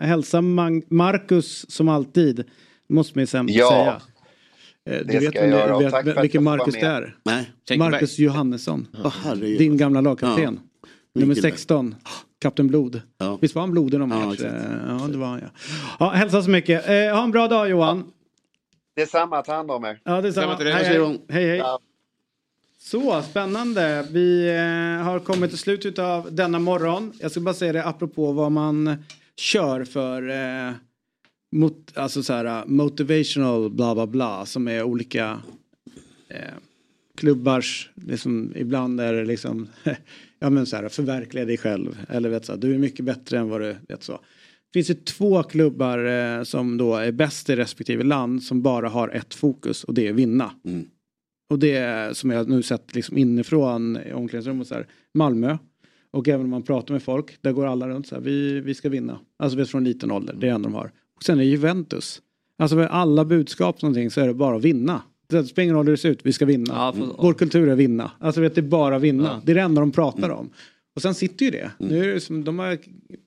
hälsa 0.00 0.40
Marcus 0.88 1.70
som 1.70 1.88
alltid. 1.88 2.44
Måste 2.88 3.18
man 3.18 3.22
ju 3.22 3.26
sen 3.26 3.46
Ja, 3.48 3.70
säga. 3.70 4.00
Eh, 4.98 5.06
det 5.06 5.12
du 5.12 5.18
vet, 5.18 5.30
ska 5.30 5.40
vem 5.40 5.50
jag 5.50 5.58
det- 5.58 5.66
göra 5.66 5.78
vet 5.78 5.90
tack 5.92 6.04
för 6.04 6.14
att 6.16 6.24
vilken 6.24 6.44
Marcus 6.44 6.74
det 6.74 6.80
är? 6.80 7.16
Nej. 7.24 7.78
Marcus 7.78 8.18
Johannesson. 8.18 8.86
Herregud. 9.24 9.58
Din 9.58 9.76
gamla 9.76 10.00
lagkapten. 10.00 10.44
Ja. 10.44 10.88
Nummer 11.20 11.34
Vilken- 11.34 11.50
16. 11.50 11.94
Kapten 12.42 12.66
Blod. 12.66 13.00
Visst 13.40 13.54
var 13.54 13.62
han 13.62 13.70
blodig 13.70 13.98
någon 13.98 14.10
Ja, 14.10 14.26
match? 14.26 14.34
exakt. 14.34 14.54
Ja, 14.88 15.08
det 15.08 15.18
var 15.18 15.26
han 15.26 15.40
ja. 15.40 15.48
ja 15.98 16.10
hälsa 16.10 16.42
så 16.42 16.50
mycket. 16.50 16.88
Eh, 16.88 16.94
ha 17.16 17.24
en 17.24 17.30
bra 17.30 17.48
dag 17.48 17.70
Johan. 17.70 18.12
Detsamma, 18.96 19.42
ta 19.42 19.54
hand 19.54 19.70
om 19.70 19.84
er. 19.84 20.00
Ja, 20.04 20.20
detsamma. 20.20 20.56
till 20.56 20.66
dig. 20.66 20.74
Hej, 20.74 20.84
Hej, 20.84 20.98
hej. 21.28 21.48
Hej. 21.48 21.56
Ja. 21.58 21.78
Så, 22.78 23.22
spännande. 23.22 24.06
Vi 24.10 24.48
eh, 24.48 25.04
har 25.04 25.18
kommit 25.18 25.50
till 25.50 25.58
slutet 25.58 25.98
av 25.98 26.34
denna 26.34 26.58
morgon. 26.58 27.12
Jag 27.20 27.30
ska 27.30 27.40
bara 27.40 27.54
säga 27.54 27.72
det 27.72 27.84
apropå 27.84 28.32
vad 28.32 28.52
man 28.52 28.96
kör 29.36 29.84
för 29.84 30.28
eh, 30.30 30.72
mot, 31.52 31.92
alltså 31.94 32.22
så 32.22 32.32
här, 32.32 32.64
motivational 32.66 33.70
bla 33.70 33.94
bla 33.94 34.06
bla 34.06 34.46
som 34.46 34.68
är 34.68 34.82
olika 34.82 35.40
eh, 36.28 36.38
klubbars, 37.16 37.90
liksom, 37.94 38.52
ibland 38.56 39.00
är 39.00 39.12
det 39.12 39.24
liksom, 39.24 39.68
ja 40.42 40.50
men 40.50 40.66
så 40.66 40.76
här, 40.76 40.88
förverkliga 40.88 41.44
dig 41.44 41.58
själv. 41.58 41.98
Eller 42.08 42.28
vet 42.28 42.44
så, 42.44 42.52
här, 42.52 42.58
du 42.58 42.74
är 42.74 42.78
mycket 42.78 43.04
bättre 43.04 43.38
än 43.38 43.48
vad 43.48 43.60
du 43.60 43.76
vet 43.88 44.02
så. 44.02 44.12
Det 44.12 44.78
finns 44.78 44.90
ju 44.90 44.94
två 44.94 45.42
klubbar 45.42 46.04
eh, 46.04 46.42
som 46.42 46.76
då 46.76 46.96
är 46.96 47.12
bäst 47.12 47.50
i 47.50 47.56
respektive 47.56 48.04
land 48.04 48.42
som 48.42 48.62
bara 48.62 48.88
har 48.88 49.08
ett 49.08 49.34
fokus 49.34 49.84
och 49.84 49.94
det 49.94 50.08
är 50.08 50.12
vinna. 50.12 50.50
Och 51.50 51.58
det 51.58 52.16
som 52.16 52.30
jag 52.30 52.48
nu 52.48 52.62
sett 52.62 52.94
liksom 52.94 53.18
inifrån 53.18 53.98
i 54.06 54.12
omklädningsrummet 54.12 54.68
så 54.68 54.74
här, 54.74 54.86
Malmö. 55.14 55.58
Och 56.10 56.28
även 56.28 56.44
om 56.44 56.50
man 56.50 56.62
pratar 56.62 56.94
med 56.94 57.02
folk, 57.02 57.42
där 57.42 57.52
går 57.52 57.66
alla 57.66 57.88
runt 57.88 58.06
så 58.06 58.14
här, 58.14 58.22
vi, 58.22 58.60
vi 58.60 58.74
ska 58.74 58.88
vinna. 58.88 59.18
Alltså 59.38 59.58
vet, 59.58 59.68
från 59.68 59.84
liten 59.84 60.10
ålder, 60.10 60.34
det 60.34 60.46
är 60.46 60.50
det 60.50 60.54
enda 60.54 60.68
de 60.68 60.74
har. 60.74 60.92
Och 61.16 61.22
sen 61.22 61.38
är 61.38 61.42
det 61.42 61.48
Juventus. 61.48 62.22
Alltså 62.58 62.76
med 62.76 62.90
alla 62.90 63.24
budskap 63.24 63.82
någonting 63.82 64.10
så 64.10 64.20
är 64.20 64.26
det 64.26 64.34
bara 64.34 64.56
att 64.56 64.64
vinna. 64.64 65.02
Det 65.32 65.44
spelar 65.44 65.64
ingen 65.64 65.76
roll 65.76 65.86
hur 65.86 65.92
det 65.92 65.96
ser 65.98 66.08
ut, 66.08 66.20
vi 66.22 66.32
ska 66.32 66.46
vinna. 66.46 66.92
Vår 67.18 67.34
kultur 67.34 67.68
är 67.68 67.74
vinna. 67.76 68.10
Alltså 68.18 68.40
vet, 68.40 68.54
det 68.54 68.60
är 68.60 68.62
bara 68.62 68.98
vinna. 68.98 69.42
Det 69.44 69.52
är 69.52 69.54
det 69.54 69.60
enda 69.60 69.80
de 69.80 69.92
pratar 69.92 70.30
om. 70.30 70.50
Och 70.94 71.02
sen 71.02 71.14
sitter 71.14 71.44
ju 71.44 71.50
det. 71.50 71.70
Nu 71.78 72.10
är 72.10 72.14
det 72.14 72.20
som, 72.20 72.44
de 72.44 72.58
har, 72.58 72.78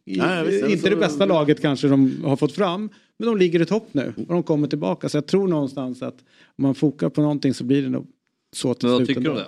Ja, 0.03 0.38
ja, 0.38 0.44
visst, 0.44 0.65
inte 0.65 0.90
det 0.90 0.95
bästa 0.95 1.26
laget 1.26 1.61
kanske 1.61 1.88
de 1.88 2.23
har 2.23 2.36
fått 2.36 2.52
fram. 2.52 2.90
Men 3.19 3.27
de 3.27 3.38
ligger 3.38 3.61
i 3.61 3.65
topp 3.65 3.88
nu 3.91 4.14
och 4.18 4.34
de 4.34 4.44
kommer 4.44 4.68
tillbaka. 4.68 5.10
Så 5.10 5.18
jag 5.18 5.26
tror 5.26 5.48
någonstans 5.48 6.02
att 6.02 6.23
om 6.56 6.61
man 6.64 6.76
fokar 6.76 7.10
på 7.10 7.22
någonting 7.22 7.53
så 7.53 7.64
blir 7.64 7.82
det 7.82 7.90
nog 7.90 8.07
så 8.56 8.73
till 8.73 8.88
Men 8.88 8.94
vad 8.98 9.06
slut 9.06 9.07
tycker 9.07 9.22
du 9.22 9.30
om 9.30 9.36
det? 9.36 9.45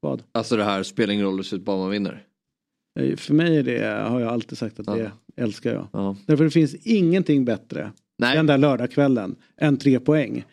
Vad? 0.00 0.22
Alltså 0.32 0.56
det 0.56 0.64
här 0.64 0.82
spelar 0.82 1.14
ingen 1.14 1.24
roll 1.26 1.34
hur 1.34 1.38
det 1.38 1.44
ser 1.48 1.56
ut 1.56 1.64
bara 1.64 1.76
man 1.78 1.90
vinner. 1.90 2.24
Eh, 3.00 3.16
För 3.16 3.34
mig 3.34 3.56
är 3.56 3.62
det, 3.62 4.08
har 4.08 4.20
jag 4.20 4.32
alltid 4.32 4.58
sagt 4.58 4.80
att 4.80 4.86
det 4.86 5.12
älskar 5.36 5.72
jag. 5.74 5.86
Ja. 5.92 6.16
Därför 6.26 6.44
det 6.44 6.50
finns 6.50 6.74
ingenting 6.74 7.44
bättre 7.44 7.92
den 8.18 8.46
där 8.46 8.58
lördagskvällen 8.58 9.36
än 9.56 9.76
tre 9.76 10.00
poäng. 10.00 10.44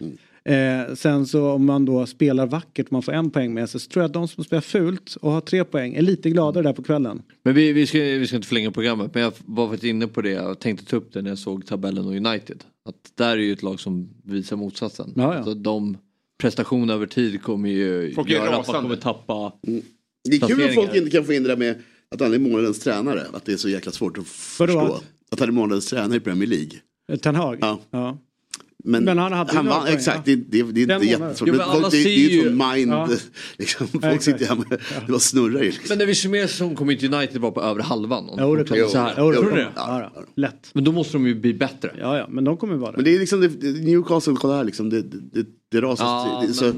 Eh, 0.50 0.96
sen 0.96 1.28
så 1.28 1.52
om 1.52 1.66
man 1.66 1.86
då 1.86 2.06
spelar 2.06 2.46
vackert 2.46 2.86
och 2.86 2.92
man 2.92 3.02
får 3.02 3.12
en 3.12 3.30
poäng 3.30 3.54
med 3.54 3.70
sig 3.70 3.80
så 3.80 3.90
tror 3.90 4.04
jag 4.04 4.08
att 4.10 4.14
de 4.14 4.28
som 4.28 4.44
spelar 4.44 4.62
fult 4.62 5.16
och 5.16 5.32
har 5.32 5.42
tre 5.42 5.64
poäng 5.64 5.96
är 5.96 6.02
lite 6.02 6.30
gladare 6.30 6.64
där 6.64 6.74
på 6.74 6.84
kvällen. 6.84 7.22
Men 7.44 7.54
vi, 7.54 7.74
vi, 7.74 7.88
ska, 7.88 7.98
vi 7.98 8.28
ska 8.28 8.36
inte 8.36 8.48
förlänga 8.48 8.72
programmet 8.72 9.14
men 9.14 9.24
jag 9.24 9.34
var 9.46 9.68
faktiskt 9.68 9.84
inne 9.90 10.08
på 10.08 10.22
det 10.22 10.40
och 10.40 10.60
tänkte 10.60 10.86
ta 10.86 10.96
upp 10.96 11.14
det 11.14 11.22
när 11.22 11.30
jag 11.30 11.38
såg 11.38 11.66
tabellen 11.66 12.06
och 12.06 12.14
United. 12.14 12.64
Att 12.90 13.12
där 13.16 13.30
är 13.30 13.38
ju 13.38 13.54
ett 13.54 13.64
lag 13.64 13.80
som 13.80 14.10
visar 14.24 14.56
motsatsen. 14.56 15.14
Ja, 15.16 15.24
ja. 15.24 15.34
Alltså 15.34 15.54
de 15.54 15.98
prestationer 16.42 16.94
över 16.94 17.06
tid 17.06 17.42
kommer 17.42 17.70
ju 17.70 18.14
Folk 18.14 18.30
göra 18.30 18.58
att 18.58 18.68
man 18.68 18.82
kommer 18.82 18.96
tappa 18.96 19.54
Det 20.30 20.36
är 20.36 20.48
kul 20.48 20.66
att 20.70 20.76
folk 20.76 20.96
inte 20.96 21.10
kan 21.12 21.26
få 21.26 21.34
in 21.34 21.44
det 21.44 21.50
där 21.50 21.58
med 21.58 21.76
att 22.12 22.22
han 22.22 22.34
är 22.34 22.40
månadens 22.40 22.80
tränare. 22.80 23.26
Att 23.34 23.46
det 23.46 23.54
är 23.54 23.58
så 23.58 23.70
jäkla 23.70 23.92
svårt 23.92 24.18
att 24.18 24.28
förstå. 24.28 24.80
att? 25.32 25.40
Han 25.40 25.50
är 25.50 25.54
månadens 25.54 25.86
tränare 25.86 26.18
i 26.18 26.20
Premier 26.20 26.50
League. 26.50 26.72
Ten 27.22 27.36
Hag? 27.36 27.58
Ja. 27.92 28.18
Men, 28.84 29.04
Men 29.04 29.18
han 29.18 29.34
hade 29.34 29.54
han 29.54 29.68
vann, 29.68 29.82
poäng, 29.82 29.94
exakt, 29.96 30.28
ja. 30.28 30.36
det, 30.36 30.64
det, 30.64 30.72
det 30.72 30.82
är 30.94 30.96
inte 30.96 31.08
jättesvårt. 31.08 31.50
Men 31.50 31.60
folk, 31.72 31.92
det, 31.92 32.04
det 32.04 32.16
är 32.16 32.30
ju 32.30 32.44
sån 32.44 32.58
mind. 32.58 32.92
Ja. 32.92 33.10
Liksom, 33.58 33.88
Ja, 33.94 34.00
folk 34.10 34.22
sitter 34.22 34.40
exakt. 34.42 34.50
här 34.60 34.66
med, 34.70 34.80
det 35.06 35.12
bara 35.12 35.20
snurrar 35.20 35.60
ju. 35.64 35.66
Liksom. 35.66 35.86
Men 35.90 35.98
när 35.98 36.06
vi 36.06 36.16
summerar 36.16 36.48
säsongen 36.48 36.76
kommer 36.76 36.94
inte 36.94 37.08
United 37.18 37.42
vara 37.42 37.52
på 37.52 37.62
över 37.62 37.82
halvan. 37.82 38.30
Om 38.30 38.38
Jo, 38.42 38.56
det 38.56 38.64
de 38.64 38.70
kommer. 38.70 38.88
så 38.88 38.98
här. 38.98 39.14
Jo, 39.18 39.34
Tror 39.34 39.44
du 39.50 39.56
det? 39.56 39.68
Ja, 39.76 40.12
ja. 40.16 40.24
Lätt. 40.36 40.70
Men 40.74 40.84
då 40.84 40.92
måste 40.92 41.14
de 41.14 41.28
ju 41.28 41.36
bli 41.36 41.54
bättre. 41.54 41.92
Ja, 42.00 42.18
ja, 42.18 42.28
men 42.30 42.44
de 42.44 42.58
kommer 42.58 42.76
vara 42.76 42.92
det. 42.92 42.98
Men 42.98 43.06
det 43.06 43.16
är 43.16 43.20
liksom 43.20 43.40
Newcastle, 43.86 44.36
kolla 44.40 44.56
här 44.58 44.64
liksom. 44.64 44.90
Det, 44.90 45.02
det, 45.02 45.46
det 45.72 45.82
rasar. 45.82 46.06
Ja, 46.06 46.44
det, 46.48 46.54
så, 46.54 46.66
ja, 46.66 46.72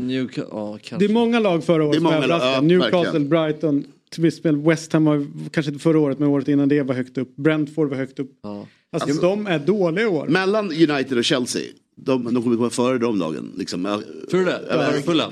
kanske. 0.83 0.95
Det 0.97 1.05
är 1.05 1.13
många 1.13 1.39
lag 1.39 1.63
förra 1.63 1.83
året 1.85 1.95
som 1.97 2.05
överraskade. 2.05 2.51
lag, 2.51 2.55
ja, 2.57 2.61
Newcastle, 2.61 2.99
verkligen. 3.01 3.29
Brighton, 3.29 3.83
till 4.11 4.23
viss 4.23 4.41
del 4.41 4.57
West 4.57 4.93
Ham 4.93 5.05
var 5.05 5.25
kanske 5.51 5.71
inte 5.71 5.83
förra 5.83 5.99
året 5.99 6.19
men 6.19 6.27
året 6.29 6.47
innan 6.47 6.69
det 6.69 6.81
var 6.81 6.95
högt 6.95 7.17
upp. 7.17 7.35
Brentford 7.35 7.89
var 7.89 7.97
högt 7.97 8.19
upp. 8.19 8.31
Alltså, 8.43 8.67
Alltså- 9.09 9.21
de 9.21 9.47
är 9.47 9.59
dåliga 9.59 10.03
i 10.03 10.07
år. 10.07 10.27
mellan 10.27 10.65
United 10.71 11.17
och 11.17 11.23
Chelsea. 11.23 11.61
De, 11.95 12.33
de 12.33 12.43
kommer 12.43 12.55
komma 12.55 12.69
före 12.69 12.97
de 12.97 13.19
lagen. 13.19 13.51
Liksom. 13.57 14.01
Tror 14.31 14.39
du 14.39 14.45
det? 14.45 14.61
Före 14.69 15.01
Fulham? 15.01 15.31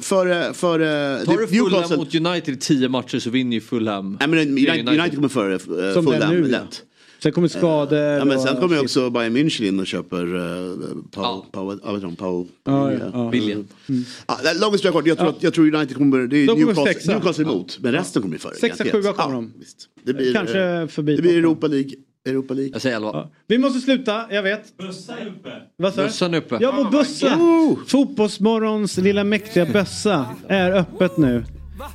Före... 0.00 0.54
före 0.54 1.24
Tar 1.24 1.36
du 1.38 1.46
Fulham 1.46 1.82
Newcastle- 1.82 1.96
mot 1.96 2.14
United 2.14 2.54
i 2.54 2.56
tio 2.56 2.88
matcher 2.88 3.18
så 3.18 3.30
vinner 3.30 3.54
ju 3.54 3.60
Fulham. 3.60 4.16
Nej, 4.20 4.28
men 4.28 4.38
United, 4.38 4.88
United 4.88 5.14
kommer 5.14 5.28
före 5.28 5.54
uh, 5.54 5.94
Som 5.94 6.04
Fulham 6.04 6.34
nu, 6.34 6.48
ja. 6.50 6.58
Sen 7.18 7.32
kommer 7.32 7.48
skador. 7.48 7.98
Ja, 7.98 8.24
men 8.24 8.40
sen 8.40 8.56
kommer 8.60 8.80
också 8.80 9.10
Bayern 9.10 9.36
München 9.36 9.64
in 9.64 9.80
och 9.80 9.86
köper 9.86 10.34
uh, 10.34 10.76
Pau, 11.10 11.44
Pau, 11.52 11.78
ja, 11.84 11.92
vet 11.92 12.02
du, 12.02 12.16
Pau, 12.16 12.46
Ja, 12.64 12.92
ja, 12.92 12.98
ja. 13.12 13.30
Billigen. 13.30 13.68
Ja, 14.26 14.38
det 14.42 14.48
är 14.48 14.60
långt 14.60 14.74
historia 14.74 14.92
kort, 14.92 15.06
jag 15.06 15.18
tror, 15.18 15.28
att, 15.28 15.42
jag 15.42 15.54
tror 15.54 15.74
United 15.74 15.96
kommer, 15.96 16.18
det 16.18 16.36
är 16.36 16.46
De 16.46 16.58
Newcastle. 16.60 17.14
Newcastle 17.14 17.44
emot, 17.44 17.78
men 17.80 17.92
resten 17.92 18.22
kommer 18.22 18.34
ju 18.34 18.38
före. 18.38 18.54
Sexa, 18.54 18.84
sjua 18.84 19.12
kommer 19.12 19.34
ja, 19.34 19.40
de. 19.40 19.52
Visst. 19.58 19.88
Det 20.04 20.14
blir, 20.14 20.32
Kanske 20.32 20.60
eh, 20.60 20.86
förbi 20.86 21.16
Det 21.16 21.22
blir. 21.22 21.38
Europa 21.38 21.66
League. 21.66 21.90
Europa 22.26 22.54
League. 22.54 22.70
Jag 22.72 22.82
säger 22.82 22.96
elva. 22.96 23.28
Vi 23.46 23.58
måste 23.58 23.80
sluta, 23.80 24.24
jag 24.30 24.42
vet. 24.42 24.76
Bössa 24.76 25.18
är 25.18 25.26
uppe. 25.26 25.50
Vad 25.76 25.94
sa? 25.94 26.02
Bössan 26.02 26.34
uppe. 26.34 26.58
Ja, 26.60 26.72
vår 26.76 26.90
bössa. 26.90 27.38
Fotbollsmorgons 27.86 28.96
lilla 28.98 29.24
mäktiga 29.24 29.66
bössa 29.66 30.26
är 30.48 30.72
öppet 30.72 31.16
nu. 31.16 31.44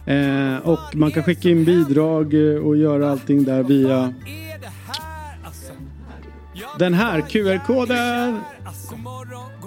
Eh, 0.05 0.57
och 0.69 0.95
man 0.95 1.11
kan 1.11 1.23
skicka 1.23 1.49
in 1.49 1.65
bidrag 1.65 2.33
eh, 2.33 2.55
och 2.55 2.77
göra 2.77 3.11
allting 3.11 3.43
där 3.43 3.63
via 3.63 4.13
den 6.79 6.93
här 6.93 7.21
QR-koden. 7.21 8.39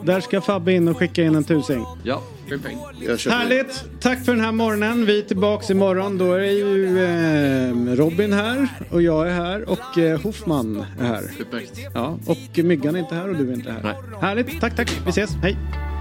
Där 0.05 0.21
ska 0.21 0.41
Fabbe 0.41 0.73
in 0.73 0.89
och 0.89 0.99
skicka 0.99 1.23
in 1.23 1.35
en 1.35 1.45
tusing. 1.45 1.85
Ja. 2.03 2.23
Det. 2.49 3.31
Härligt! 3.31 3.85
Tack 4.01 4.25
för 4.25 4.33
den 4.33 4.45
här 4.45 4.53
morgonen. 4.53 5.07
Vi 5.07 5.19
är 5.19 5.23
tillbaks 5.23 5.71
imorgon. 5.71 6.19
Då 6.19 6.33
är 6.33 6.41
ju 6.41 7.05
eh, 7.05 7.97
Robin 7.97 8.33
här 8.33 8.69
och 8.91 9.03
jag 9.03 9.29
är 9.29 9.33
här 9.33 9.69
och 9.69 9.99
eh, 9.99 10.21
Hoffman 10.21 10.85
är 11.01 11.05
här. 11.05 11.31
Ja, 11.95 12.19
och 12.27 12.65
Myggan 12.65 12.95
är 12.95 12.99
inte 12.99 13.15
här 13.15 13.29
och 13.29 13.37
du 13.37 13.51
är 13.51 13.55
inte 13.55 13.71
här. 13.71 13.97
Härligt! 14.21 14.61
Tack, 14.61 14.77
tack. 14.77 15.01
Vi 15.05 15.11
ses. 15.11 15.31
Hej! 15.43 15.57